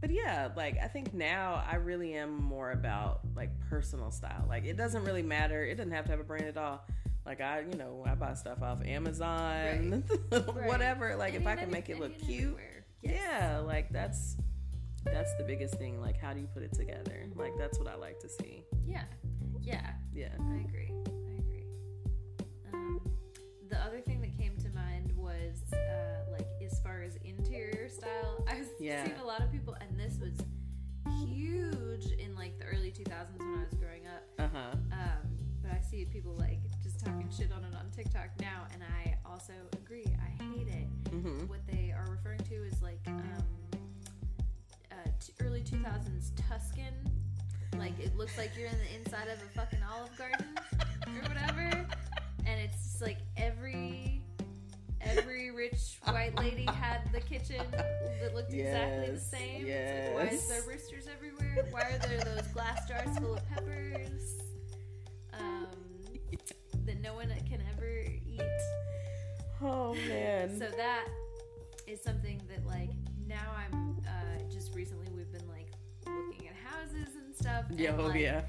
but 0.00 0.10
yeah, 0.10 0.50
like 0.56 0.76
I 0.80 0.86
think 0.86 1.12
now 1.12 1.64
I 1.68 1.76
really 1.76 2.14
am 2.14 2.40
more 2.40 2.70
about 2.70 3.20
like 3.34 3.50
personal 3.68 4.12
style. 4.12 4.44
Like 4.48 4.64
it 4.64 4.76
doesn't 4.76 5.04
really 5.04 5.22
matter. 5.22 5.64
It 5.64 5.74
doesn't 5.76 5.92
have 5.92 6.04
to 6.04 6.12
have 6.12 6.20
a 6.20 6.24
brand 6.24 6.46
at 6.46 6.56
all. 6.56 6.86
Like 7.26 7.40
I, 7.40 7.60
you 7.70 7.76
know, 7.76 8.04
I 8.06 8.14
buy 8.14 8.34
stuff 8.34 8.62
off 8.62 8.78
Amazon, 8.84 10.04
Right. 10.30 10.42
whatever. 10.66 11.16
Like 11.16 11.34
And 11.34 11.42
if 11.42 11.48
I 11.48 11.56
can 11.56 11.70
make 11.70 11.88
it 11.88 11.98
look 11.98 12.16
cute. 12.18 12.56
Yes. 13.02 13.14
yeah, 13.20 13.58
like 13.58 13.90
that's 13.92 14.36
that's 15.04 15.34
the 15.36 15.44
biggest 15.44 15.74
thing. 15.74 16.00
Like 16.00 16.16
how 16.20 16.32
do 16.32 16.40
you 16.40 16.46
put 16.46 16.62
it 16.62 16.72
together? 16.72 17.26
Like 17.34 17.52
that's 17.58 17.78
what 17.78 17.88
I 17.88 17.96
like 17.96 18.20
to 18.20 18.28
see. 18.28 18.62
Yeah. 18.84 19.02
Yeah. 19.60 19.90
Yeah. 20.14 20.28
I 20.40 20.54
agree. 20.68 20.92
I 21.08 21.38
agree. 21.38 21.64
Um, 22.72 23.00
the 23.68 23.78
other 23.78 24.00
thing 24.00 24.20
that 24.20 24.36
came 24.38 24.56
to 24.58 24.68
mind 24.70 25.12
was 25.16 25.62
uh, 25.72 26.30
like 26.30 26.46
as 26.64 26.78
far 26.80 27.02
as 27.02 27.16
interior 27.24 27.88
style, 27.88 28.44
I've 28.48 28.68
Yeah. 28.78 29.04
seen 29.04 29.14
a 29.20 29.24
lot 29.26 29.40
of 29.42 29.50
people, 29.50 29.76
and 29.80 29.98
this 29.98 30.18
was 30.20 30.34
huge 31.26 32.06
in 32.18 32.34
like 32.36 32.58
the 32.58 32.64
early 32.66 32.90
2000s 32.92 33.38
when 33.38 33.58
I 33.58 33.64
was 33.64 33.74
growing 33.74 34.06
up. 34.06 34.22
Uh 34.38 34.48
huh. 34.52 34.76
Um, 34.92 35.28
but 35.62 35.72
I 35.72 35.80
see 35.80 36.04
people 36.04 36.36
like 36.36 36.60
talking 37.06 37.30
shit 37.30 37.52
on 37.52 37.62
it 37.62 37.72
on 37.76 37.88
TikTok 37.94 38.30
now, 38.40 38.66
and 38.74 38.82
I 38.82 39.16
also 39.24 39.52
agree. 39.74 40.06
I 40.20 40.42
hate 40.42 40.66
it. 40.66 41.04
Mm-hmm. 41.04 41.46
What 41.46 41.60
they 41.70 41.94
are 41.96 42.10
referring 42.10 42.40
to 42.40 42.54
is 42.64 42.82
like 42.82 42.98
um, 43.06 43.44
uh, 44.90 44.94
t- 45.20 45.32
early 45.40 45.60
2000s 45.60 46.32
Tuscan. 46.48 46.92
Like 47.78 47.98
it 48.00 48.16
looks 48.16 48.36
like 48.36 48.50
you're 48.58 48.68
in 48.68 48.78
the 48.78 48.98
inside 48.98 49.28
of 49.28 49.38
a 49.40 49.58
fucking 49.58 49.78
Olive 49.88 50.16
Garden 50.18 50.46
or 51.06 51.28
whatever, 51.28 51.86
and 52.44 52.60
it's 52.60 52.82
just 52.82 53.02
like 53.02 53.18
every 53.36 54.20
every 55.00 55.52
rich 55.52 55.98
white 56.04 56.36
lady 56.36 56.64
had 56.64 57.08
the 57.12 57.20
kitchen 57.20 57.64
that 57.70 58.34
looked 58.34 58.52
exactly 58.52 59.14
the 59.14 59.20
same. 59.20 59.64
It's 59.66 60.16
like, 60.16 60.24
why 60.24 60.34
is 60.34 60.48
there 60.48 60.62
roosters 60.66 61.06
everywhere? 61.06 61.68
Why 61.70 61.82
are 61.82 61.98
there 61.98 62.18
those 62.18 62.48
glass 62.48 62.88
jars 62.88 63.16
full 63.18 63.34
of 63.34 63.48
peppers? 63.48 64.40
Um, 65.34 65.66
that 66.86 67.00
no 67.00 67.14
one 67.14 67.28
can 67.48 67.62
ever 67.72 68.00
eat. 68.00 68.40
Oh 69.62 69.94
man. 70.08 70.58
So 70.58 70.68
that 70.76 71.06
is 71.86 72.02
something 72.02 72.40
that 72.48 72.66
like 72.66 72.90
now 73.26 73.52
I'm 73.56 73.96
uh, 74.06 74.42
just 74.52 74.74
recently 74.74 75.06
we've 75.16 75.30
been 75.32 75.48
like 75.48 75.70
looking 76.06 76.48
at 76.48 76.54
houses 76.56 77.14
and 77.16 77.34
stuff. 77.34 77.64
And, 77.70 77.78
yeah, 77.78 77.94
oh 77.98 78.04
like, 78.06 78.20
yeah. 78.20 78.42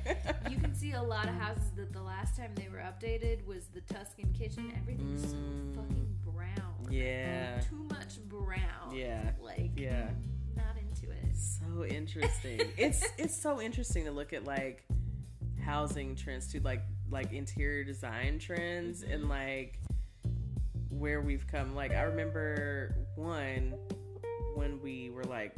You 0.49 0.57
can 0.57 0.75
see 0.75 0.91
a 0.93 1.01
lot 1.01 1.27
of 1.27 1.35
houses 1.35 1.71
that 1.77 1.93
the 1.93 2.01
last 2.01 2.35
time 2.37 2.51
they 2.55 2.67
were 2.69 2.79
updated 2.79 3.45
was 3.45 3.67
the 3.73 3.81
Tuscan 3.81 4.33
kitchen. 4.33 4.71
Everything's 4.77 5.25
Mm. 5.33 5.75
so 5.75 5.81
fucking 5.81 6.15
brown. 6.25 6.87
Yeah. 6.91 7.55
Like, 7.55 7.69
too 7.69 7.87
much 7.89 8.19
brown. 8.27 8.93
Yeah. 8.95 9.31
Like 9.41 9.71
Yeah. 9.77 10.09
not 10.55 10.75
into 10.77 11.09
it. 11.11 11.35
So 11.35 11.85
interesting. 11.85 12.61
it's 12.77 13.03
it's 13.17 13.39
so 13.41 13.61
interesting 13.61 14.05
to 14.05 14.11
look 14.11 14.33
at 14.33 14.43
like 14.43 14.83
housing 15.63 16.15
trends 16.15 16.51
too, 16.51 16.59
like 16.61 16.81
like 17.09 17.31
interior 17.33 17.83
design 17.83 18.39
trends 18.39 19.03
Mm-hmm. 19.03 19.13
and 19.13 19.29
like 19.29 19.79
where 20.89 21.21
we've 21.21 21.45
come. 21.47 21.75
Like 21.75 21.91
I 21.91 22.01
remember 22.03 22.95
one 23.15 23.75
when 24.55 24.81
we 24.81 25.09
were 25.09 25.23
like 25.23 25.53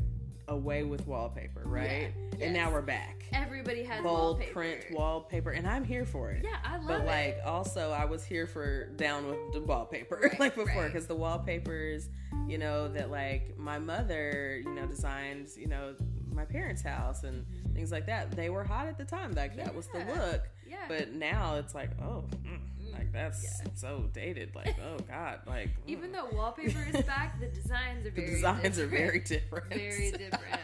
away 0.49 0.83
with 0.83 1.07
wallpaper, 1.07 1.63
right? 1.65 2.11
Yeah, 2.37 2.45
And 2.45 2.53
now 2.53 2.71
we're 2.71 2.81
back. 2.81 3.23
Everybody 3.31 3.83
has 3.83 4.01
Bold 4.03 4.19
wallpaper. 4.39 4.51
print 4.53 4.85
wallpaper, 4.91 5.51
and 5.51 5.67
I'm 5.67 5.83
here 5.85 6.05
for 6.05 6.31
it. 6.31 6.43
Yeah, 6.43 6.57
I 6.65 6.77
love 6.77 6.87
but 6.87 7.01
it. 7.01 7.05
like 7.05 7.37
also 7.45 7.91
I 7.91 8.05
was 8.05 8.23
here 8.25 8.47
for 8.47 8.87
down 8.95 9.27
with 9.27 9.37
the 9.53 9.61
wallpaper 9.61 10.19
Right, 10.23 10.39
like 10.39 10.55
before 10.55 10.81
right. 10.83 10.91
because 10.91 11.07
the 11.07 11.15
wallpapers 11.15 12.09
you 12.47 12.57
know 12.57 12.87
that 12.89 13.11
like 13.11 13.57
my 13.57 13.77
mother 13.79 14.59
you 14.63 14.71
know 14.73 14.85
designed 14.87 15.47
you 15.55 15.67
know 15.67 15.95
my 16.33 16.45
parents 16.45 16.81
house 16.81 17.23
and 17.23 17.45
things 17.73 17.91
like 17.91 18.05
that 18.07 18.31
they 18.31 18.49
were 18.49 18.63
hot 18.63 18.87
at 18.87 18.97
the 18.97 19.05
time 19.05 19.31
like 19.33 19.55
that 19.57 19.73
was 19.75 19.87
the 19.87 19.99
Mm-hmm. 19.99 20.19
Look 20.19 20.49
yeah. 20.67 20.77
but 20.87 21.13
now 21.13 21.55
it's 21.55 21.75
like 21.75 21.91
oh 22.01 22.23
mm, 22.43 22.59
like 22.93 23.11
that's 23.11 23.43
Yeah. 23.43 23.71
so 23.75 24.09
dated 24.13 24.53
like 24.55 24.75
oh 24.79 24.97
god 25.07 25.39
like 25.47 25.69
mm. 25.69 25.87
even 25.87 26.11
though 26.11 26.27
wallpaper 26.31 26.85
is 26.93 27.03
back, 27.05 27.39
the 27.39 27.47
designs 27.47 28.05
are 28.05 28.09
the 28.11 28.21
very 28.21 28.29
designs 28.35 28.79
are 28.79 28.87
different. 28.87 28.91
very 28.91 29.19
different 29.19 29.69
very 29.73 30.11
different. 30.11 30.61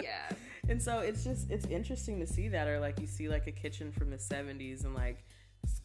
Yeah. 0.00 0.30
and 0.68 0.82
so 0.82 0.98
it's 1.00 1.24
just 1.24 1.50
it's 1.50 1.66
interesting 1.66 2.20
to 2.20 2.26
see 2.26 2.48
that 2.48 2.68
or 2.68 2.78
like 2.80 3.00
you 3.00 3.06
see 3.06 3.28
like 3.28 3.46
a 3.46 3.52
kitchen 3.52 3.92
from 3.92 4.10
the 4.10 4.16
70s 4.16 4.84
and 4.84 4.94
like 4.94 5.24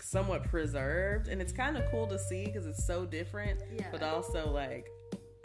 somewhat 0.01 0.43
preserved 0.45 1.27
and 1.27 1.41
it's 1.41 1.53
kind 1.53 1.77
of 1.77 1.83
cool 1.91 2.07
to 2.07 2.19
see 2.19 2.45
because 2.45 2.65
it's 2.65 2.85
so 2.85 3.05
different 3.05 3.59
Yeah. 3.77 3.87
but 3.91 4.03
also 4.03 4.49
like 4.51 4.87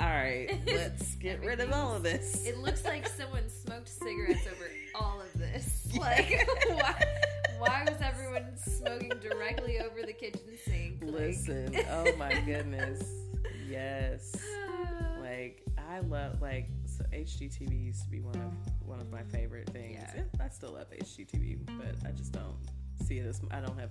all 0.01 0.09
right 0.09 0.61
let's 0.67 1.15
get 1.17 1.41
rid 1.45 1.61
of 1.61 1.71
all 1.73 1.95
of 1.95 2.03
this 2.03 2.45
It 2.47 2.59
looks 2.59 2.85
like 2.85 3.07
someone 3.09 3.49
smoked 3.49 3.89
cigarettes 3.89 4.47
over 4.47 4.69
all 4.97 5.21
of 5.21 5.33
this. 5.39 5.87
Like, 5.99 6.49
why, 6.69 6.95
why 7.67 7.85
was 7.89 8.01
everyone 8.01 8.57
smoking 8.57 9.13
directly 9.21 9.79
over 9.81 10.03
the 10.05 10.13
kitchen 10.13 10.41
sink? 10.65 10.99
Like- 11.03 11.13
listen 11.13 11.77
oh 11.91 12.15
my 12.17 12.33
goodness. 12.47 13.03
Yes. 13.69 14.35
Like 15.21 15.63
i 15.91 16.01
love 16.01 16.41
like 16.43 16.69
so 16.85 17.03
hgtv 17.13 17.85
used 17.87 18.05
to 18.05 18.11
be 18.11 18.21
one 18.21 18.37
of 18.37 18.53
one 18.87 19.01
of 19.01 19.11
my 19.11 19.23
favorite 19.25 19.69
things. 19.71 19.99
Yeah. 20.15 20.23
I 20.41 20.49
still 20.49 20.73
love 20.75 20.87
hgtv 20.91 21.59
but 21.79 21.97
i 22.09 22.13
just 22.13 22.33
don't 22.33 22.55
see 23.07 23.19
it 23.19 23.27
as 23.27 23.41
i 23.51 23.61
don't 23.61 23.79
have 23.81 23.91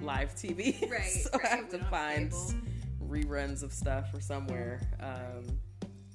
live 0.00 0.34
tv 0.34 0.80
Right, 0.90 1.02
so 1.04 1.28
i 1.44 1.46
have 1.48 1.70
we 1.70 1.78
to 1.78 1.84
find 1.84 2.32
reruns 3.06 3.62
of 3.62 3.72
stuff 3.72 4.06
or 4.14 4.20
somewhere. 4.20 4.80
Um 4.98 5.58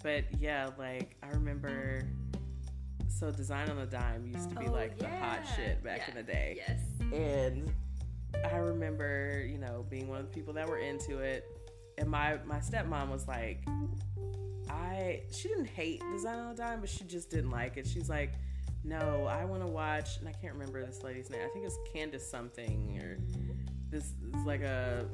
but 0.04 0.26
yeah 0.40 0.70
like 0.78 1.16
i 1.24 1.28
remember 1.30 2.02
so 3.10 3.32
design 3.32 3.70
on 3.70 3.78
a 3.80 3.86
dime 3.86 4.26
used 4.28 4.50
to 4.50 4.56
be 4.56 4.68
Oh, 4.68 4.72
like 4.72 4.98
the 4.98 5.08
hot 5.08 5.40
shit 5.56 5.84
back 5.84 6.00
yeah, 6.00 6.10
in 6.10 6.16
the 6.16 6.24
day 6.32 6.58
Yes. 6.68 6.80
and 7.14 7.72
I 8.52 8.58
remember, 8.58 9.44
you 9.50 9.58
know, 9.58 9.86
being 9.90 10.08
one 10.08 10.20
of 10.20 10.28
the 10.28 10.34
people 10.34 10.54
that 10.54 10.68
were 10.68 10.78
into 10.80 11.20
it. 11.20 11.46
And 11.98 12.10
my 12.10 12.38
my 12.46 12.58
stepmom 12.60 13.10
was 13.10 13.28
like, 13.28 13.64
I 14.70 15.22
she 15.32 15.48
didn't 15.48 15.68
hate 15.68 16.02
Design 16.14 16.38
on 16.40 16.52
a 16.52 16.56
Dime, 16.56 16.80
but 16.82 16.90
she 16.90 17.04
just 17.06 17.30
didn't 17.30 17.52
like 17.52 17.78
it. 17.78 17.88
She's 17.88 18.10
like, 18.10 18.34
No, 18.84 19.26
I 19.26 19.46
want 19.46 19.62
to 19.62 19.68
watch, 19.68 20.18
and 20.20 20.28
I 20.28 20.34
can't 20.34 20.54
remember 20.54 20.86
this 20.86 21.04
lady's 21.04 21.30
name. 21.30 21.42
I 21.44 21.50
think 21.54 21.66
it's 21.66 21.78
Candace 21.94 22.30
something, 22.30 23.00
or 23.02 23.18
this 23.90 24.04
is 24.36 24.46
like 24.46 24.62
a 24.62 25.06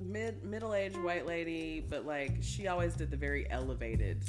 mid 0.00 0.44
middle 0.44 0.74
aged 0.74 0.96
white 0.96 1.26
lady, 1.26 1.84
but 1.88 2.06
like 2.06 2.36
she 2.40 2.68
always 2.68 2.94
did 2.94 3.10
the 3.10 3.16
very 3.16 3.50
elevated 3.50 4.24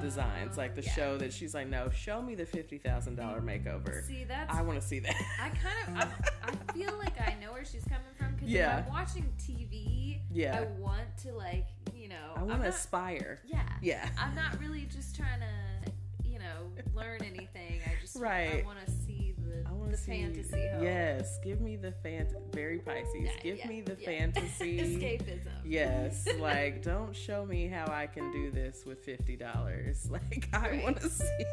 designs, 0.00 0.56
like 0.56 0.74
the 0.74 0.82
yeah. 0.82 0.92
show 0.92 1.18
that 1.18 1.32
she's 1.32 1.54
like, 1.54 1.68
No, 1.68 1.88
show 1.90 2.20
me 2.22 2.34
the 2.34 2.46
fifty 2.46 2.78
thousand 2.78 3.16
dollar 3.16 3.40
makeover. 3.40 4.06
See, 4.06 4.24
that? 4.24 4.46
I 4.50 4.62
want 4.62 4.80
to 4.80 4.86
see 4.86 4.98
that. 5.00 5.14
I 5.40 5.48
kind 5.50 6.02
of. 6.02 6.08
I, 6.44 6.50
I 6.70 6.72
feel 6.72 6.96
like 6.98 7.20
I 7.20 7.36
know 7.40 7.52
where 7.52 7.64
she's 7.64 7.84
coming 7.84 8.00
from 8.18 8.34
because 8.34 8.48
Yeah. 8.48 8.78
if 8.80 8.86
I'm 8.86 8.92
watching 8.92 9.32
TV, 9.38 10.20
Yeah. 10.32 10.60
I 10.60 10.80
want 10.80 11.16
to, 11.24 11.32
like, 11.32 11.66
you 11.94 12.08
know. 12.08 12.32
I 12.36 12.42
want 12.42 12.62
to 12.62 12.68
aspire. 12.68 13.40
Yeah. 13.46 13.62
Yeah. 13.82 14.08
I'm 14.18 14.34
not 14.34 14.58
really 14.60 14.86
just 14.86 15.16
trying 15.16 15.40
to, 15.40 15.92
you 16.28 16.38
know, 16.38 16.72
learn 16.94 17.22
anything. 17.22 17.80
I 17.86 18.00
just 18.00 18.16
Right. 18.16 18.62
I 18.62 18.66
want 18.66 18.78
to 18.84 18.90
see 18.90 19.09
the, 19.50 19.68
I 19.68 19.72
want 19.72 19.90
to 19.90 19.96
see. 19.96 20.12
fantasy. 20.22 20.56
Yes, 20.80 21.38
give 21.42 21.60
me 21.60 21.76
the 21.76 21.92
fan. 21.92 22.28
Very 22.52 22.78
Pisces. 22.78 23.14
Yeah, 23.20 23.30
give 23.42 23.58
yeah, 23.58 23.68
me 23.68 23.80
the 23.82 23.96
yeah. 24.00 24.06
fantasy. 24.08 24.78
Escapism. 24.80 25.48
Yes, 25.64 26.26
like 26.38 26.82
don't 26.82 27.14
show 27.14 27.44
me 27.44 27.66
how 27.68 27.86
I 27.92 28.06
can 28.06 28.30
do 28.32 28.50
this 28.50 28.84
with 28.86 29.04
fifty 29.04 29.36
dollars. 29.36 30.08
Like 30.10 30.48
I 30.52 30.70
Right. 30.70 30.82
want 30.82 31.00
to 31.00 31.08
see 31.10 31.44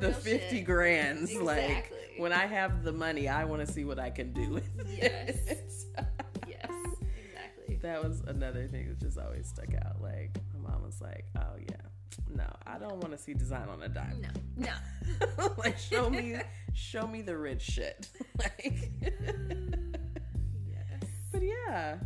the 0.00 0.08
the, 0.08 0.12
fifty 0.14 0.56
shit. 0.58 0.64
grands. 0.66 1.34
Like 1.34 1.92
when 2.18 2.32
I 2.32 2.46
have 2.46 2.82
the 2.84 2.92
money, 2.92 3.28
I 3.28 3.44
want 3.44 3.66
to 3.66 3.72
see 3.72 3.84
what 3.84 3.98
I 3.98 4.10
can 4.10 4.32
do 4.32 4.50
with 4.50 4.68
Yes. 4.88 5.36
it. 5.46 5.74
Yes, 6.48 6.70
exactly. 6.70 7.76
that 7.82 8.02
was 8.02 8.20
another 8.26 8.66
thing 8.68 8.88
that 8.88 9.00
just 9.00 9.18
always 9.18 9.46
stuck 9.48 9.74
out. 9.84 10.00
Like 10.00 10.36
my 10.54 10.70
mom 10.70 10.82
was 10.82 11.00
like, 11.00 11.24
"Oh 11.36 11.56
yeah, 11.58 11.76
no, 12.34 12.44
I 12.66 12.78
don't 12.78 12.98
want 12.98 13.12
to 13.12 13.18
see 13.18 13.34
design 13.34 13.68
on 13.68 13.82
a 13.82 13.88
dime. 13.88 14.24
No, 14.56 14.68
no. 15.38 15.54
like 15.58 15.78
show 15.78 16.08
me, 16.10 16.36
show 16.74 17.06
me 17.06 17.22
the 17.22 17.36
rich 17.36 17.62
shit. 17.62 18.08
like." 18.38 18.90
Yes. 20.68 21.10
But 21.32 21.42
yeah, 21.42 21.98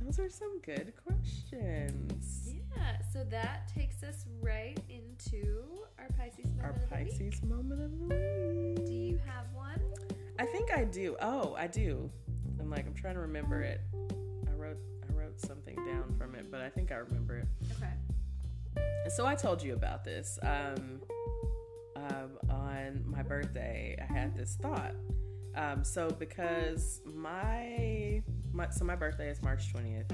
those 0.00 0.18
are 0.18 0.28
some 0.28 0.60
good 0.60 0.92
questions. 1.06 2.48
Yeah, 2.76 2.96
so 3.12 3.24
that 3.30 3.70
takes 3.74 4.02
us 4.02 4.24
right 4.40 4.78
into 4.88 5.64
our 5.98 6.08
Pisces 6.18 6.46
moment 6.46 6.64
Our 6.64 6.70
of 6.70 6.88
the 6.88 6.96
week. 6.96 7.10
Pisces 7.10 7.42
moment 7.42 7.82
of 7.82 7.98
the 7.98 8.04
week. 8.14 8.86
Do 8.86 8.92
you 8.92 9.18
have 9.26 9.46
one? 9.54 9.80
I 10.38 10.46
think 10.46 10.72
I 10.72 10.84
do. 10.84 11.16
Oh, 11.20 11.54
I 11.58 11.66
do. 11.66 12.10
I'm 12.58 12.70
I'm 12.70 12.76
like 12.76 12.86
I'm 12.86 12.94
trying 12.94 13.14
to 13.14 13.20
remember 13.20 13.60
it. 13.62 13.80
I 14.48 14.52
wrote 14.52 14.78
I 15.08 15.12
wrote 15.12 15.40
something 15.40 15.74
down 15.86 16.14
from 16.16 16.34
it, 16.36 16.50
but 16.50 16.60
I 16.60 16.68
think 16.68 16.92
I 16.92 16.96
remember 16.96 17.36
it. 17.38 17.46
Okay. 17.72 17.90
So 19.08 19.26
I 19.26 19.34
told 19.34 19.62
you 19.62 19.74
about 19.74 20.04
this. 20.04 20.38
Um, 20.42 21.00
um, 21.96 22.38
on 22.48 23.04
my 23.06 23.22
birthday, 23.22 23.96
I 24.00 24.12
had 24.12 24.36
this 24.36 24.56
thought. 24.60 24.94
Um, 25.56 25.84
so 25.84 26.08
because 26.10 27.00
my, 27.04 28.22
my 28.52 28.70
so 28.70 28.84
my 28.84 28.94
birthday 28.94 29.28
is 29.28 29.42
March 29.42 29.70
twentieth. 29.70 30.10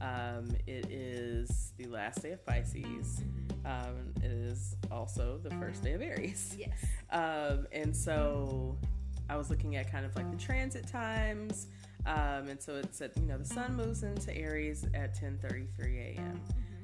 Um, 0.00 0.48
it 0.66 0.90
is 0.90 1.72
the 1.76 1.86
last 1.86 2.22
day 2.22 2.32
of 2.32 2.44
Pisces. 2.44 3.22
Um, 3.64 4.12
it 4.22 4.30
is 4.30 4.74
also 4.90 5.38
the 5.42 5.50
first 5.50 5.84
day 5.84 5.92
of 5.92 6.02
Aries. 6.02 6.56
Yes. 6.58 6.84
Um, 7.10 7.66
and 7.72 7.96
so 7.96 8.78
I 9.28 9.36
was 9.36 9.50
looking 9.50 9.76
at 9.76 9.90
kind 9.90 10.04
of 10.04 10.16
like 10.16 10.30
the 10.30 10.36
transit 10.36 10.88
times. 10.88 11.68
Um, 12.06 12.48
and 12.48 12.60
so 12.60 12.76
it 12.76 12.94
said, 12.94 13.12
you 13.16 13.26
know, 13.26 13.38
the 13.38 13.44
sun 13.44 13.76
moves 13.76 14.02
into 14.02 14.36
Aries 14.36 14.84
at 14.94 15.14
10:33 15.20 16.16
a.m. 16.16 16.40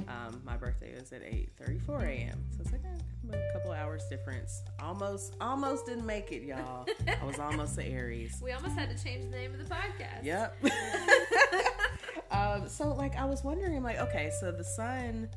Um, 0.08 0.40
my 0.44 0.56
birthday 0.56 0.90
is 0.90 1.12
at 1.12 1.22
8:34 1.22 2.02
a.m. 2.08 2.44
So 2.50 2.58
it's 2.60 2.72
like 2.72 2.82
eh, 2.84 3.36
a 3.36 3.52
couple 3.52 3.72
hours 3.72 4.04
difference. 4.08 4.62
Almost, 4.80 5.34
almost 5.40 5.86
didn't 5.86 6.06
make 6.06 6.30
it, 6.32 6.42
y'all. 6.42 6.86
I 7.20 7.24
was 7.24 7.38
almost 7.38 7.74
to 7.76 7.84
Aries. 7.84 8.38
We 8.42 8.52
almost 8.52 8.76
had 8.76 8.96
to 8.96 9.02
change 9.02 9.24
the 9.24 9.36
name 9.36 9.52
of 9.52 9.58
the 9.58 9.74
podcast. 9.74 10.22
Yep. 10.24 10.56
um, 12.30 12.68
so 12.68 12.94
like 12.94 13.16
I 13.16 13.24
was 13.24 13.42
wondering, 13.42 13.82
like, 13.82 13.98
okay, 13.98 14.30
so 14.40 14.52
the 14.52 14.64
sun 14.64 15.28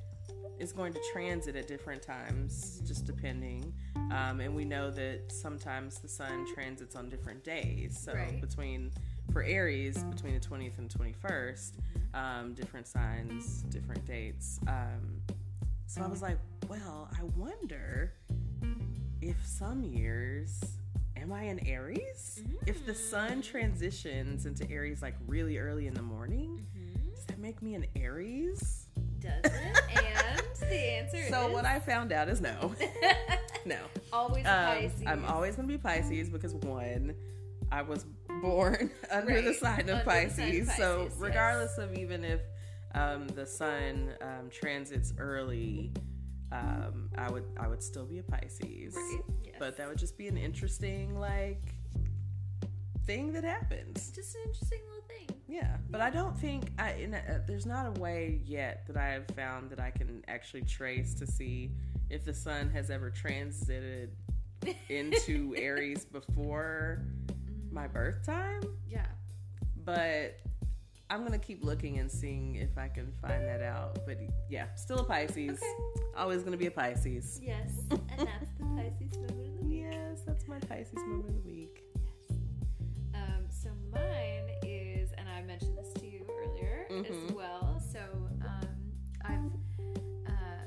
is 0.59 0.71
going 0.73 0.91
to 0.93 0.99
transit 1.13 1.55
at 1.55 1.67
different 1.67 2.01
times, 2.01 2.81
just 2.85 3.05
depending. 3.05 3.73
Um, 4.11 4.41
and 4.41 4.53
we 4.53 4.65
know 4.65 4.91
that 4.91 5.31
sometimes 5.31 5.99
the 5.99 6.07
sun 6.09 6.45
transits 6.53 6.95
on 6.95 7.09
different 7.09 7.43
days. 7.43 7.97
So 7.97 8.13
Right. 8.13 8.41
between 8.41 8.91
for 9.31 9.43
Aries, 9.43 10.03
between 10.03 10.33
the 10.33 10.39
twentieth 10.39 10.77
and 10.77 10.89
twenty 10.89 11.13
first, 11.13 11.75
um, 12.13 12.53
different 12.53 12.87
signs, 12.87 13.63
different 13.69 14.05
dates. 14.05 14.59
Um, 14.67 15.21
so 15.87 16.01
I 16.01 16.07
was 16.07 16.21
like, 16.21 16.37
well, 16.67 17.09
I 17.17 17.23
wonder 17.35 18.13
if 19.21 19.35
some 19.45 19.83
years 19.83 20.61
am 21.17 21.31
I 21.33 21.43
an 21.43 21.59
Aries? 21.67 22.41
If 22.65 22.85
the 22.85 22.93
sun 22.95 23.41
transitions 23.41 24.45
into 24.45 24.69
Aries 24.69 25.01
like 25.01 25.15
really 25.27 25.57
early 25.57 25.87
in 25.87 25.93
the 25.93 26.01
morning, 26.01 26.65
does 27.13 27.25
that 27.25 27.39
make 27.39 27.61
me 27.61 27.75
an 27.75 27.85
Aries? 27.95 28.85
Does 29.19 29.31
it? 29.43 29.51
and 29.95 30.41
the 30.61 30.75
answer 30.75 31.23
So 31.29 31.47
is 31.47 31.53
what 31.53 31.65
I 31.65 31.79
found 31.79 32.11
out 32.11 32.29
is 32.29 32.39
no. 32.39 32.73
no. 33.65 33.77
always 34.13 34.45
Um, 34.45 34.65
Pisces. 34.65 35.03
I'm 35.05 35.25
always 35.25 35.55
gonna 35.55 35.67
be 35.67 35.77
Pisces 35.77 36.29
because 36.29 36.53
one, 36.53 37.13
I 37.71 37.81
was 37.81 38.05
born 38.41 38.91
under 39.11 39.41
the 39.41 39.53
sign 39.53 39.89
of 39.89 40.03
Pisces. 40.05 40.69
of 40.69 40.75
so 40.75 41.03
yes. 41.03 41.15
regardless 41.17 41.77
of 41.77 41.93
even 41.95 42.23
if 42.23 42.41
um, 42.95 43.27
the 43.27 43.45
sun 43.45 44.13
um, 44.21 44.49
transits 44.49 45.13
early, 45.17 45.91
um, 46.51 47.09
I 47.17 47.29
would 47.29 47.45
I 47.59 47.67
would 47.67 47.83
still 47.83 48.05
be 48.05 48.19
a 48.19 48.23
Pisces. 48.23 48.95
Right, 48.95 49.21
yes. 49.43 49.55
But 49.59 49.77
that 49.77 49.87
would 49.87 49.99
just 49.99 50.17
be 50.17 50.27
an 50.27 50.37
interesting 50.37 51.19
like 51.19 51.75
thing 53.05 53.33
that 53.33 53.43
happens. 53.43 54.11
just 54.11 54.35
an 54.35 54.41
interesting 54.45 54.79
little 54.87 55.03
thing. 55.07 55.27
Yeah, 55.47 55.77
but 55.89 56.01
I 56.01 56.09
don't 56.09 56.37
think 56.37 56.71
I 56.77 56.93
in 56.93 57.13
a, 57.13 57.41
there's 57.47 57.65
not 57.65 57.85
a 57.85 57.99
way 57.99 58.41
yet 58.45 58.85
that 58.87 58.97
I 58.97 59.07
have 59.09 59.27
found 59.35 59.69
that 59.71 59.79
I 59.79 59.91
can 59.91 60.23
actually 60.27 60.63
trace 60.63 61.13
to 61.15 61.27
see 61.27 61.71
if 62.09 62.25
the 62.25 62.33
sun 62.33 62.69
has 62.71 62.89
ever 62.89 63.09
transited 63.09 64.11
into 64.89 65.55
Aries 65.57 66.05
before 66.05 67.03
my 67.71 67.87
birth 67.87 68.25
time. 68.25 68.61
Yeah. 68.87 69.05
But 69.85 70.39
I'm 71.09 71.23
gonna 71.23 71.39
keep 71.39 71.63
looking 71.63 71.97
and 71.99 72.11
seeing 72.11 72.55
if 72.55 72.77
I 72.77 72.87
can 72.87 73.11
find 73.21 73.43
that 73.47 73.61
out. 73.61 73.99
But 74.05 74.19
yeah, 74.49 74.73
still 74.75 74.99
a 74.99 75.03
Pisces. 75.03 75.59
Okay. 75.61 76.03
Always 76.17 76.43
gonna 76.43 76.57
be 76.57 76.67
a 76.67 76.71
Pisces. 76.71 77.39
Yes. 77.41 77.71
And 77.91 78.27
that's 78.27 78.51
the 78.59 78.65
Pisces 78.75 79.17
moment 79.17 79.47
of 79.47 79.55
the 79.59 79.63
week. 79.65 79.85
Yes, 79.91 80.19
that's 80.27 80.47
my 80.47 80.59
Pisces 80.59 80.95
moment 80.95 81.29
of 81.29 81.43
the 81.43 81.49
week. 81.49 81.83
Yes. 81.95 82.37
Um, 83.15 83.45
so 83.49 83.69
mine 83.93 84.49
is, 84.63 85.11
and 85.17 85.27
I 85.29 85.41
mentioned 85.43 85.77
this 85.77 85.93
to 86.01 86.05
you 86.05 86.25
earlier 86.29 86.85
as 86.89 87.05
Mhm. 87.15 87.33
well. 87.33 87.81
So 87.93 87.99
um, 88.45 88.67
I've 89.23 90.27
uh, 90.27 90.63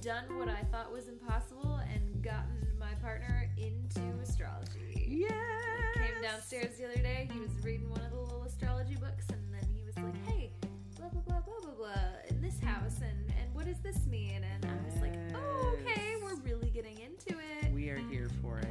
done 0.00 0.38
what 0.38 0.48
I 0.48 0.62
thought 0.70 0.92
was 0.92 1.08
impossible 1.08 1.80
and 1.92 2.22
gotten 2.22 2.68
my 2.78 2.94
partner 3.02 3.50
into 3.58 4.00
astrology. 4.22 5.04
Yeah. 5.28 5.75
Downstairs 6.22 6.76
the 6.76 6.84
other 6.86 7.02
day. 7.02 7.28
He 7.32 7.38
was 7.38 7.50
reading 7.62 7.88
one 7.90 8.00
of 8.00 8.10
the 8.10 8.18
little 8.18 8.42
astrology 8.44 8.94
books, 8.96 9.26
and 9.30 9.40
then 9.52 9.68
he 9.74 9.82
was 9.84 9.96
like, 9.96 10.16
"Hey, 10.26 10.50
blah 10.98 11.08
blah 11.08 11.20
blah 11.22 11.40
blah 11.40 11.60
blah 11.62 11.74
blah 11.74 12.02
in 12.28 12.40
this 12.42 12.58
house, 12.60 12.96
and 13.00 13.30
and 13.40 13.54
what 13.54 13.66
does 13.66 13.78
this 13.80 14.04
mean?" 14.06 14.42
And 14.42 14.64
I 14.64 14.74
was 14.90 15.00
like, 15.00 15.14
"Oh, 15.34 15.76
okay, 15.82 16.14
we're 16.22 16.34
really 16.36 16.70
getting 16.70 16.98
into 16.98 17.38
it." 17.38 17.72
We 17.72 17.90
are 17.90 17.98
here 18.10 18.28
for 18.42 18.58
it. 18.58 18.66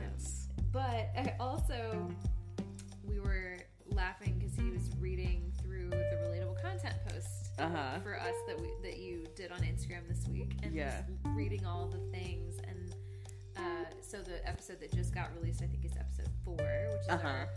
But 0.72 1.10
I 1.16 1.34
also, 1.40 2.12
we 3.08 3.20
were 3.22 3.58
laughing 3.94 4.36
because 4.38 4.56
he 4.58 4.70
was 4.72 4.90
reading 5.00 5.54
through 5.62 5.90
the 5.92 6.20
relatable 6.28 6.62
content 6.62 6.96
post 7.08 7.52
Uh-huh. 7.60 8.00
for 8.04 8.20
us 8.20 8.36
that 8.48 8.60
we 8.60 8.70
that 8.84 8.98
you 8.98 9.26
did 9.36 9.52
on 9.54 9.60
Instagram 9.62 10.08
this 10.10 10.28
week, 10.28 10.56
and 10.64 10.76
Yeah. 10.76 11.04
reading 11.36 11.66
all 11.66 11.88
the 11.88 12.00
things. 12.12 12.58
Uh, 13.58 13.62
so 14.02 14.18
the 14.22 14.46
episode 14.48 14.80
that 14.82 14.92
just 14.94 15.14
got 15.14 15.30
released, 15.40 15.62
I 15.62 15.68
think, 15.68 15.86
is 15.86 15.94
episode 15.98 16.30
four, 16.44 16.56
which 16.56 17.02
is 17.02 17.08
Uh-huh. 17.10 17.28
our 17.28 17.50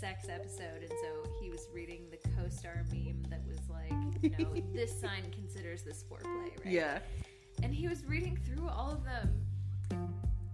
sex 0.00 0.28
episode. 0.28 0.82
And 0.82 0.90
so 0.90 1.30
he 1.40 1.50
was 1.50 1.68
reading 1.72 2.06
the 2.10 2.18
co-star 2.36 2.84
meme 2.92 3.22
that 3.30 3.40
was 3.46 3.58
like, 3.70 3.92
you 4.22 4.30
know, 4.30 4.62
this 4.74 4.98
sign 5.00 5.22
considers 5.32 5.82
this 5.82 6.02
foreplay, 6.10 6.50
right? 6.64 6.66
Yeah. 6.66 6.98
and 7.62 7.72
he 7.74 7.86
was 7.88 8.04
reading 8.06 8.36
through 8.44 8.68
all 8.68 8.90
of 8.90 9.04
them 9.04 9.44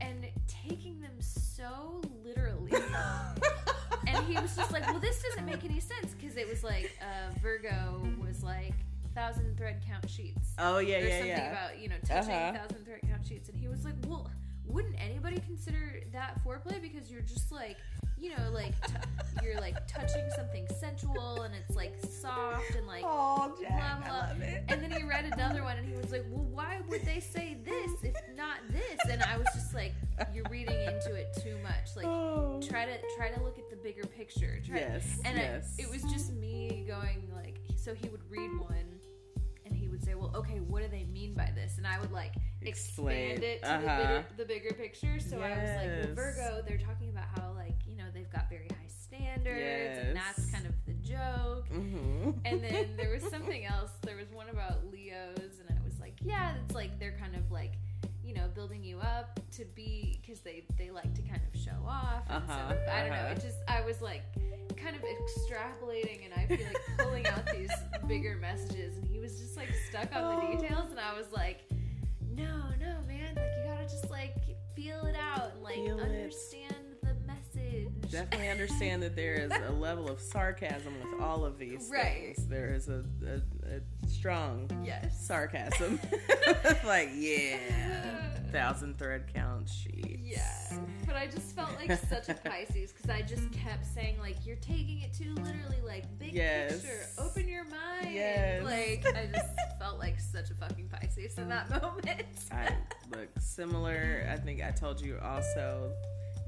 and 0.02 0.26
taking 0.46 1.00
them 1.00 1.12
so 1.20 2.00
literally 2.24 2.72
and 4.06 4.24
he 4.26 4.34
was 4.40 4.54
just 4.56 4.70
like 4.72 4.86
well 4.86 4.98
this 4.98 5.22
doesn't 5.22 5.44
make 5.46 5.64
any 5.64 5.80
sense 5.80 6.14
because 6.18 6.36
it 6.36 6.48
was 6.48 6.62
like 6.64 6.90
uh, 7.02 7.30
virgo 7.42 8.00
was 8.22 8.42
like 8.42 8.72
thousand 9.14 9.56
thread 9.58 9.82
count 9.86 10.08
sheets 10.08 10.52
Oh 10.58 10.78
yeah, 10.78 10.96
or 10.96 10.98
yeah, 10.98 11.00
there's 11.00 11.12
something 11.18 11.28
yeah. 11.28 11.50
about 11.52 11.78
you 11.82 11.88
know 11.88 11.96
touching 12.06 12.32
Uh-huh. 12.34 12.52
thousand 12.58 12.84
thread 12.84 13.00
count 13.08 13.26
sheets 13.26 13.48
and 13.48 13.58
he 13.58 13.68
was 13.68 13.84
like 13.84 13.99
wouldn't 14.80 15.00
anybody 15.02 15.40
consider 15.46 16.00
that 16.10 16.42
foreplay 16.42 16.80
because 16.80 17.10
you're 17.10 17.20
just 17.20 17.52
like 17.52 17.76
you 18.18 18.30
know 18.30 18.50
like 18.50 18.72
t- 18.86 18.94
you're 19.42 19.60
like 19.60 19.86
touching 19.86 20.24
something 20.34 20.66
sensual 20.78 21.42
and 21.42 21.54
it's 21.54 21.76
like 21.76 21.94
soft 22.08 22.74
and 22.74 22.86
like 22.86 23.02
oh, 23.04 23.54
Jack, 23.60 23.70
blah, 23.70 24.08
blah. 24.08 24.16
I 24.16 24.28
love 24.28 24.40
it. 24.40 24.64
and 24.68 24.82
then 24.82 24.90
he 24.90 25.02
read 25.02 25.26
another 25.32 25.62
one 25.62 25.76
and 25.76 25.86
he 25.86 25.94
was 25.96 26.10
like, 26.10 26.24
Well, 26.30 26.44
why 26.44 26.80
would 26.88 27.04
they 27.04 27.20
say 27.20 27.58
this 27.64 27.92
if 28.02 28.14
not 28.36 28.58
this? 28.70 29.00
And 29.10 29.22
I 29.22 29.36
was 29.36 29.46
just 29.54 29.74
like, 29.74 29.92
You're 30.34 30.44
reading 30.50 30.80
into 30.80 31.14
it 31.14 31.36
too 31.42 31.56
much. 31.62 31.96
Like 31.96 32.06
oh. 32.06 32.60
try 32.62 32.86
to 32.86 32.98
try 33.16 33.30
to 33.30 33.42
look 33.42 33.58
at 33.58 33.68
the 33.70 33.76
bigger 33.76 34.06
picture. 34.06 34.60
Try 34.66 34.78
Yes, 34.78 35.20
and 35.24 35.36
yes. 35.36 35.76
I, 35.78 35.82
it 35.82 35.90
was 35.90 36.02
just 36.10 36.32
me 36.34 36.84
going 36.86 37.28
like 37.34 37.58
so 37.76 37.94
he 37.94 38.08
would 38.08 38.22
read 38.30 38.50
one 38.58 38.99
would 40.00 40.06
say, 40.06 40.14
Well, 40.14 40.32
okay, 40.34 40.60
what 40.60 40.82
do 40.82 40.88
they 40.88 41.04
mean 41.04 41.34
by 41.34 41.50
this? 41.54 41.76
And 41.78 41.86
I 41.86 41.98
would 42.00 42.12
like 42.12 42.32
Explain. 42.62 43.32
expand 43.32 43.44
it 43.44 43.62
to 43.62 43.68
Uh-huh. 43.68 43.80
the, 43.80 44.02
bigger, 44.02 44.24
the 44.38 44.44
bigger 44.44 44.74
picture. 44.74 45.20
So 45.20 45.40
I 45.40 45.50
was 45.50 45.70
like, 45.76 46.06
Well, 46.06 46.14
Virgo, 46.14 46.62
they're 46.66 46.78
talking 46.78 47.10
about 47.10 47.24
how 47.36 47.52
like, 47.54 47.76
you 47.86 47.96
know, 47.96 48.04
they've 48.12 48.30
got 48.30 48.48
very 48.48 48.68
high 48.68 48.86
standards 48.88 49.98
and 49.98 50.16
that's 50.16 50.50
kind 50.50 50.66
of 50.66 50.72
the 50.86 50.94
joke. 50.94 51.68
Mm-hmm. 51.70 52.30
And 52.44 52.62
then 52.62 52.96
there 52.96 53.10
was 53.10 53.22
something 53.30 53.64
else. 53.66 53.90
There 54.02 54.16
was 54.16 54.30
one 54.32 54.48
about 54.48 54.90
Leos, 54.90 55.36
and 55.38 55.68
I 55.68 55.84
was 55.84 55.98
like, 56.00 56.14
yeah, 56.22 56.54
it's 56.64 56.74
like 56.74 56.98
they're 56.98 57.16
kind 57.18 57.34
of 57.34 57.50
like, 57.50 57.72
you 58.30 58.36
know, 58.36 58.46
building 58.54 58.84
you 58.84 58.98
up 59.00 59.40
to 59.56 59.64
be 59.74 60.20
because 60.22 60.40
they 60.40 60.62
they 60.78 60.90
like 60.90 61.12
to 61.14 61.22
kind 61.22 61.40
of 61.52 61.60
show 61.60 61.72
off. 61.86 62.22
And 62.28 62.44
Uh-huh, 62.44 62.68
so 62.70 62.92
I 62.92 63.00
don't 63.00 63.10
know. 63.10 63.16
uh-huh. 63.16 63.32
It 63.36 63.40
just 63.42 63.58
I 63.66 63.80
was 63.84 64.00
like 64.00 64.22
kind 64.76 64.94
of 64.94 65.02
extrapolating, 65.02 66.20
and 66.24 66.32
I 66.36 66.46
feel 66.46 66.64
like 66.66 66.78
pulling 66.98 67.26
out 67.26 67.44
these 67.56 67.70
bigger 68.06 68.36
messages, 68.36 68.96
and 68.98 69.06
he 69.06 69.18
was 69.18 69.38
just 69.40 69.56
like 69.56 69.68
stuck 69.88 70.14
on 70.14 70.36
the 70.36 70.46
Oh. 70.46 70.52
details, 70.60 70.90
and 70.92 71.00
I 71.00 71.12
was 71.18 71.26
like, 71.32 71.62
no, 72.34 72.68
no, 72.78 72.98
man, 73.08 73.34
like 73.34 73.50
you 73.58 73.64
gotta 73.66 73.82
just 73.84 74.08
like 74.10 74.36
feel 74.76 75.04
it 75.06 75.16
out 75.16 75.52
and 75.54 75.62
like 75.64 75.74
Feel 75.74 75.98
understand 76.00 76.74
the 76.74 76.79
Definitely 78.10 78.48
understand 78.48 79.02
that 79.02 79.14
there 79.16 79.34
is 79.34 79.52
a 79.68 79.72
level 79.72 80.08
of 80.08 80.20
sarcasm 80.20 80.94
with 81.00 81.20
all 81.20 81.44
of 81.44 81.58
these 81.58 81.88
Right. 81.92 82.34
things. 82.36 82.48
There 82.48 82.72
is 82.74 82.88
a, 82.88 83.04
a, 83.26 83.76
a 83.76 84.08
strong 84.08 84.68
Yes. 84.84 85.24
sarcasm. 85.26 86.00
like, 86.84 87.10
yeah, 87.14 87.58
thousand 88.50 88.98
thread 88.98 89.32
count 89.32 89.68
sheets. 89.68 90.18
Yeah, 90.22 90.78
but 91.06 91.14
I 91.16 91.26
just 91.26 91.54
felt 91.54 91.70
like 91.76 91.92
such 92.08 92.28
a 92.28 92.34
Pisces 92.44 92.92
because 92.92 93.10
I 93.10 93.22
just 93.22 93.50
kept 93.52 93.86
saying 93.86 94.18
like 94.18 94.44
you're 94.44 94.56
taking 94.56 95.02
it 95.02 95.12
too 95.14 95.34
literally, 95.34 95.80
like 95.86 96.04
big 96.18 96.34
Yes. 96.34 96.80
picture, 96.80 97.06
open 97.18 97.48
your 97.48 97.64
mind. 97.64 98.12
Yes. 98.12 98.64
Like 98.64 99.06
I 99.16 99.26
just 99.32 99.48
felt 99.78 99.98
like 99.98 100.18
such 100.20 100.50
a 100.50 100.54
fucking 100.54 100.88
Pisces 100.88 101.38
in 101.38 101.48
that 101.48 101.70
moment. 101.82 102.26
I 102.50 102.74
look 103.16 103.28
similar. 103.38 104.28
I 104.30 104.36
think 104.36 104.62
I 104.62 104.70
told 104.72 105.00
you 105.00 105.18
also. 105.22 105.92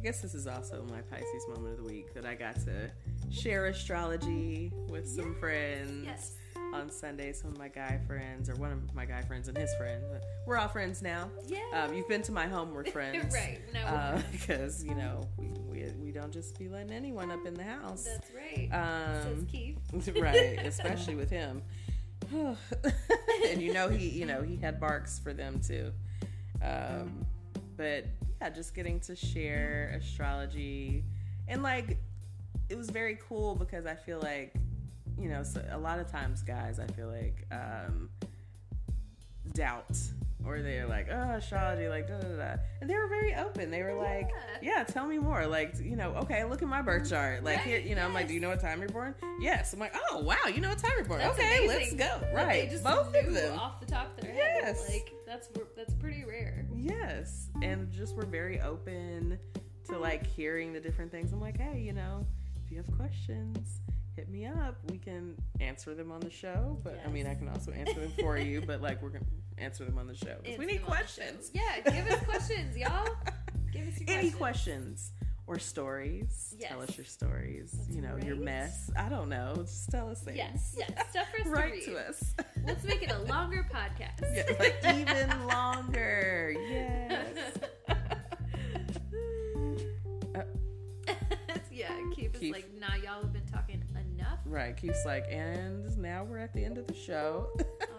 I 0.03 0.05
guess 0.05 0.21
this 0.21 0.35
is 0.35 0.49
also 0.49 0.85
my 0.91 1.01
Pisces 1.03 1.47
moment 1.49 1.79
of 1.79 1.85
the 1.85 1.89
week 1.89 2.13
that 2.15 2.27
I 2.27 2.35
got 2.35 2.57
to 2.65 2.91
share 3.31 3.67
astrology 3.67 4.73
with 4.89 5.07
some 5.09 5.31
Yes, 5.31 5.39
friends. 5.39 6.05
yes. 6.05 6.33
On 6.75 6.91
Sunday, 6.91 7.33
some 7.33 7.53
of 7.53 7.59
my 7.59 7.69
guy 7.69 8.01
friends, 8.09 8.49
or 8.51 8.55
one 8.57 8.73
of 8.73 8.93
my 8.97 9.05
guy 9.05 9.23
friends 9.23 9.47
and 9.47 9.57
his 9.57 9.73
friend. 9.77 10.03
We're 10.45 10.57
all 10.59 10.67
friends 10.67 11.03
now. 11.03 11.31
Yeah. 11.47 11.61
Um, 11.73 11.95
you've 11.95 12.09
been 12.09 12.23
to 12.23 12.33
my 12.33 12.49
home, 12.49 12.75
we're 12.75 12.85
friends. 12.91 13.33
right. 13.33 13.61
No, 13.73 13.81
we're 13.85 13.89
Uh, 13.97 14.23
because, 14.33 14.83
you 14.89 14.97
know, 14.97 15.29
we, 15.39 15.51
we, 15.71 15.89
we 16.03 16.11
don't 16.11 16.33
just 16.33 16.59
be 16.59 16.69
letting 16.69 16.91
anyone 16.93 17.31
up 17.31 17.47
in 17.47 17.55
the 17.55 17.63
house. 17.63 18.03
that's 18.03 18.29
right. 18.35 18.69
Says 19.23 19.39
Um, 19.39 19.47
Keith. 19.47 19.79
right, 20.21 20.59
especially 20.67 21.15
with 21.15 21.31
him. 21.31 21.63
and 22.33 23.63
you 23.63 23.73
know 23.73 23.89
he, 23.89 24.09
you 24.09 24.27
know, 24.27 24.43
he 24.43 24.57
had 24.57 24.81
barks 24.81 25.21
for 25.21 25.33
them 25.33 25.61
too. 25.61 25.93
Um, 26.61 27.25
but 27.77 28.05
yeah, 28.43 28.51
just 28.51 28.75
getting 28.75 28.99
to 29.01 29.15
share 29.15 29.95
astrology. 30.01 31.05
And 31.49 31.63
like 31.63 31.99
it 32.69 32.77
was 32.77 32.91
very 32.91 33.19
cool 33.29 33.55
because 33.55 33.87
I 33.87 33.95
feel 33.95 34.21
like 34.21 34.55
you 35.19 35.29
know 35.29 35.43
so 35.45 35.65
a 35.71 35.79
lot 35.79 35.99
of 36.01 36.11
times 36.11 36.43
guys 36.43 36.81
I 36.81 36.87
feel 36.87 37.09
like 37.09 37.47
um, 37.53 38.09
doubt 39.53 39.97
or 40.45 40.61
they're 40.61 40.87
like 40.89 41.07
oh 41.09 41.35
astrology 41.35 41.87
like 41.87 42.09
da 42.09 42.19
da 42.19 42.29
da 42.37 42.55
and 42.81 42.91
they 42.91 42.97
were 42.97 43.07
very 43.07 43.33
open. 43.35 43.71
They 43.71 43.83
were 43.83 43.95
like 43.95 44.29
Yeah. 44.61 44.79
yeah 44.79 44.85
tell 44.85 45.07
me 45.07 45.19
more. 45.19 45.47
Like 45.47 45.75
you 45.81 45.95
know 45.95 46.11
okay 46.23 46.45
look 46.45 46.63
at 46.63 46.69
my 46.69 46.83
birth 46.83 47.09
chart. 47.09 47.45
Like 47.45 47.61
here 47.63 47.79
you 47.79 47.95
know 47.95 48.05
I'm 48.05 48.15
like 48.15 48.27
do 48.27 48.35
you 48.35 48.41
know 48.41 48.49
what 48.49 48.61
time 48.61 48.81
you're 48.81 48.89
born? 48.89 49.15
Yes. 49.41 49.73
I'm 49.73 49.79
like 49.79 49.95
oh 50.11 50.19
wow 50.21 50.47
you 50.53 50.61
know 50.61 50.69
what 50.71 50.79
time 50.79 50.93
you're 50.97 51.05
born. 51.05 51.21
That's 51.21 51.39
okay 51.39 51.69
let's 51.69 51.95
go. 51.95 52.21
Right 52.35 52.65
They 52.65 52.69
just 52.75 52.83
both 52.83 53.15
of 53.15 53.33
them. 53.35 53.59
off 53.59 53.79
the 53.79 53.87
top 53.87 54.17
of 54.19 54.25
their 54.25 54.33
head. 54.33 54.61
Yes. 54.65 54.89
Like 54.89 55.13
that's 55.33 55.49
that's 55.75 55.95
pretty 55.95 56.25
rare. 56.25 56.67
Yes, 56.77 57.49
and 57.63 57.91
just 57.91 58.15
we're 58.15 58.27
very 58.27 58.61
open 58.61 59.39
to 59.87 59.99
like 59.99 60.27
hearing 60.27 60.75
the 60.75 60.81
different 60.81 61.11
things. 61.11 61.33
I'm 61.33 61.41
like, 61.41 61.59
hey, 61.59 61.81
you 61.81 61.95
know, 61.95 62.27
if 62.63 62.71
you 62.71 62.77
have 62.77 62.91
questions, 62.99 63.81
hit 64.15 64.29
me 64.29 64.45
up. 64.45 64.77
We 64.91 64.99
can 64.99 65.35
answer 65.61 65.95
them 65.95 66.13
on 66.13 66.21
the 66.21 66.31
show. 66.31 66.79
But 66.85 67.01
I 67.07 67.09
mean, 67.09 67.27
I 67.27 67.35
can 67.35 67.49
also 67.49 67.73
answer 67.73 67.99
them 67.99 68.13
for 68.21 68.37
you. 68.37 68.61
But 68.67 68.83
like, 68.83 69.03
we're 69.03 69.09
gonna 69.09 69.25
answer 69.57 69.87
them 69.87 69.97
on 69.99 70.07
the 70.07 70.15
show. 70.15 70.37
we 70.45 70.51
need 70.51 70.81
them 70.81 70.85
on 70.85 70.91
the 70.91 70.97
questions. 70.97 71.51
Yeah, 71.55 71.81
give 71.81 72.07
us 72.09 72.23
questions, 72.25 72.77
y'all. 72.77 73.09
Give 73.73 73.89
us 73.89 74.01
your 74.01 74.09
Any 74.19 74.31
questions. 74.31 74.37
questions 74.37 75.13
or 75.53 75.59
stories? 75.59 76.57
Tell 76.61 76.81
us 76.81 76.97
your 76.97 77.05
stories. 77.05 77.73
That's 77.73 77.91
you 77.91 78.01
know, 78.01 78.17
your 78.25 78.37
mess. 78.37 78.91
I 78.97 79.09
don't 79.09 79.29
know. 79.29 79.55
Just 79.57 79.91
tell 79.91 80.09
us 80.09 80.23
things. 80.23 80.39
Yes, 80.39 80.75
yes. 80.79 80.91
Stuff 81.11 81.27
for 81.43 81.51
Write 81.51 81.83
to 81.85 81.99
us. 81.99 82.35
Let's 82.67 82.85
make 82.85 83.03
it 83.03 83.11
a 83.13 83.19
longer 83.25 83.67
podcast. 83.73 84.23
Yeah, 84.35 84.45
like 84.59 84.77
even 84.97 85.47
longer. 85.47 86.55
Yes. 86.59 87.37
yeah, 91.71 91.89
Keith 92.15 92.35
is 92.41 92.51
like, 92.51 92.71
nah, 92.79 92.95
y'all 92.95 93.23
have 93.23 93.33
been 93.33 93.47
talking 93.47 93.83
enough. 94.15 94.39
Right. 94.47 94.75
Keith's 94.77 95.05
like, 95.05 95.27
and 95.31 95.95
now 95.99 96.25
we're 96.25 96.39
at 96.39 96.55
the 96.55 96.65
end 96.65 96.79
of 96.79 96.87
the 96.87 96.95
show. 96.95 97.49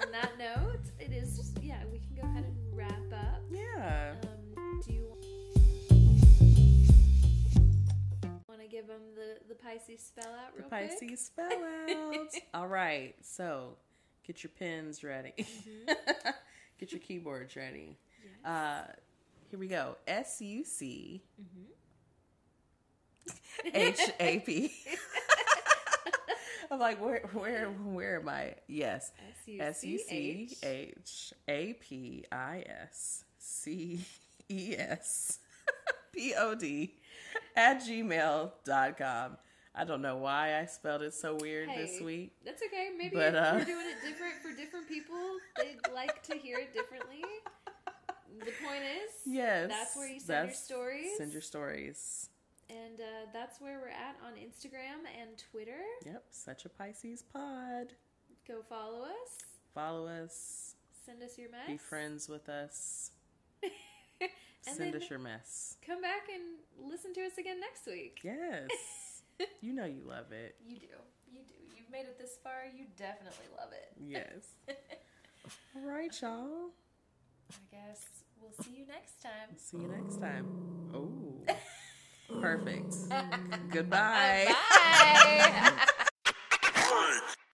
On 0.01 0.11
that 0.11 0.32
note, 0.40 0.82
it 0.99 1.11
is 1.11 1.38
just, 1.38 1.61
yeah, 1.61 1.83
we 1.91 1.99
can 1.99 2.15
go 2.15 2.23
ahead 2.23 2.45
and 2.45 2.56
wrap 2.75 3.14
up. 3.14 3.41
yeah. 3.51 4.15
Um, 4.57 4.82
do 4.85 4.93
you 4.93 5.12
give 8.85 8.87
them 8.95 9.01
the, 9.15 9.37
the 9.47 9.55
Pisces 9.55 10.01
spell 10.05 10.31
out 10.33 10.55
The 10.55 10.61
real 10.61 10.69
quick? 10.69 10.99
Pisces 10.99 11.25
spell 11.25 11.49
out. 11.51 12.27
All 12.61 12.67
right. 12.67 13.15
So 13.21 13.77
get 14.25 14.43
your 14.43 14.51
pens 14.57 15.03
ready. 15.03 15.33
get 16.79 16.91
your 16.91 16.99
keyboards 16.99 17.55
ready. 17.55 17.97
Yes. 18.43 18.51
Uh, 18.51 18.91
here 19.49 19.59
we 19.59 19.67
go. 19.67 19.95
S 20.07 20.41
U 20.41 20.63
C 20.63 21.23
Mhm. 21.41 21.65
H 23.73 23.99
A 24.19 24.39
P. 24.39 24.71
I'm 26.71 26.79
like, 26.79 26.99
where, 27.01 27.21
where, 27.33 27.67
where 27.69 28.19
am 28.19 28.27
I? 28.29 28.55
Yes. 28.67 29.11
S 29.59 29.83
U 29.83 29.99
C 29.99 30.57
H 30.63 31.33
A 31.47 31.73
P 31.73 32.25
I 32.31 32.63
S 32.89 33.23
C 33.37 34.03
E 34.49 34.75
S 34.77 35.39
P 36.11 36.33
O 36.35 36.55
D 36.55 36.95
at 37.55 37.79
gmail.com. 37.81 39.37
I 39.75 39.85
don't 39.85 40.01
know 40.03 40.17
why 40.17 40.59
I 40.59 40.65
spelled 40.65 41.01
it 41.01 41.13
so 41.15 41.35
weird 41.41 41.69
this 41.69 41.99
week. 41.99 42.33
That's 42.45 42.61
okay. 42.63 42.89
Maybe 42.95 43.15
But, 43.15 43.35
uh, 43.35 43.55
we're 43.57 43.65
doing 43.65 43.87
it 43.87 44.07
different 44.07 44.35
for 44.43 44.55
different 44.55 44.87
people. 44.87 45.15
They'd 45.57 45.79
like 45.93 46.21
to 46.23 46.35
hear 46.35 46.59
it 46.59 46.73
differently. 46.73 47.21
The 48.39 48.51
point 48.65 48.83
is, 48.83 49.11
Yes. 49.25 49.69
that's 49.69 49.95
where 49.95 50.07
you 50.07 50.19
send 50.19 50.49
your 50.49 50.55
stories. 50.55 51.17
Send 51.17 51.31
your 51.33 51.41
stories. 51.41 52.29
and 52.69 52.99
uh, 52.99 53.29
that's 53.33 53.59
where 53.61 53.79
we're 53.79 53.87
at 53.89 54.15
on 54.25 54.33
Instagram 54.33 55.05
and 55.19 55.31
Twitter. 55.51 55.79
Yep. 56.05 56.23
Such 56.31 56.65
a 56.65 56.69
Pisces 56.69 57.23
pod. 57.23 57.93
Go 58.47 58.61
follow 58.67 59.01
us. 59.03 59.45
Follow 59.73 60.07
us. 60.07 60.75
Send 61.05 61.21
us 61.23 61.37
your 61.37 61.49
mess. 61.51 61.67
Be 61.67 61.77
friends 61.77 62.29
with 62.29 62.47
us. 62.49 63.11
and 64.67 64.75
Send 64.75 64.95
us 64.95 65.09
your 65.09 65.19
mess. 65.19 65.77
come 65.85 66.01
back 66.01 66.27
and 66.33 66.90
listen 66.92 67.14
to 67.14 67.22
us 67.25 67.38
again 67.38 67.59
next 67.59 67.85
week. 67.88 68.19
Yes. 68.24 68.69
you 69.61 69.74
know 69.74 69.85
you 69.85 70.01
love 70.08 70.32
it. 70.32 70.56
You 70.66 70.77
do. 70.77 70.85
You 71.32 71.40
do. 71.42 71.75
You've 71.77 71.92
made 71.92 72.06
it 72.06 72.17
this 72.19 72.38
far. 72.43 72.64
You 72.75 72.85
definitely 72.98 73.45
love 73.58 73.69
it. 73.74 73.92
Yes. 74.00 74.56
All 75.75 75.82
right, 75.90 76.11
y'all. 76.22 76.69
I 77.51 77.56
guess 77.72 78.01
we'll 78.42 78.51
see 78.66 78.72
you 78.77 78.85
next 78.88 79.22
time. 79.22 79.56
See 79.58 79.77
you 79.77 79.88
next 79.88 80.19
time. 80.22 80.48
Oh, 80.93 81.11
perfect. 82.40 82.95
Goodbye. 83.69 84.53
Bye. 84.69 85.88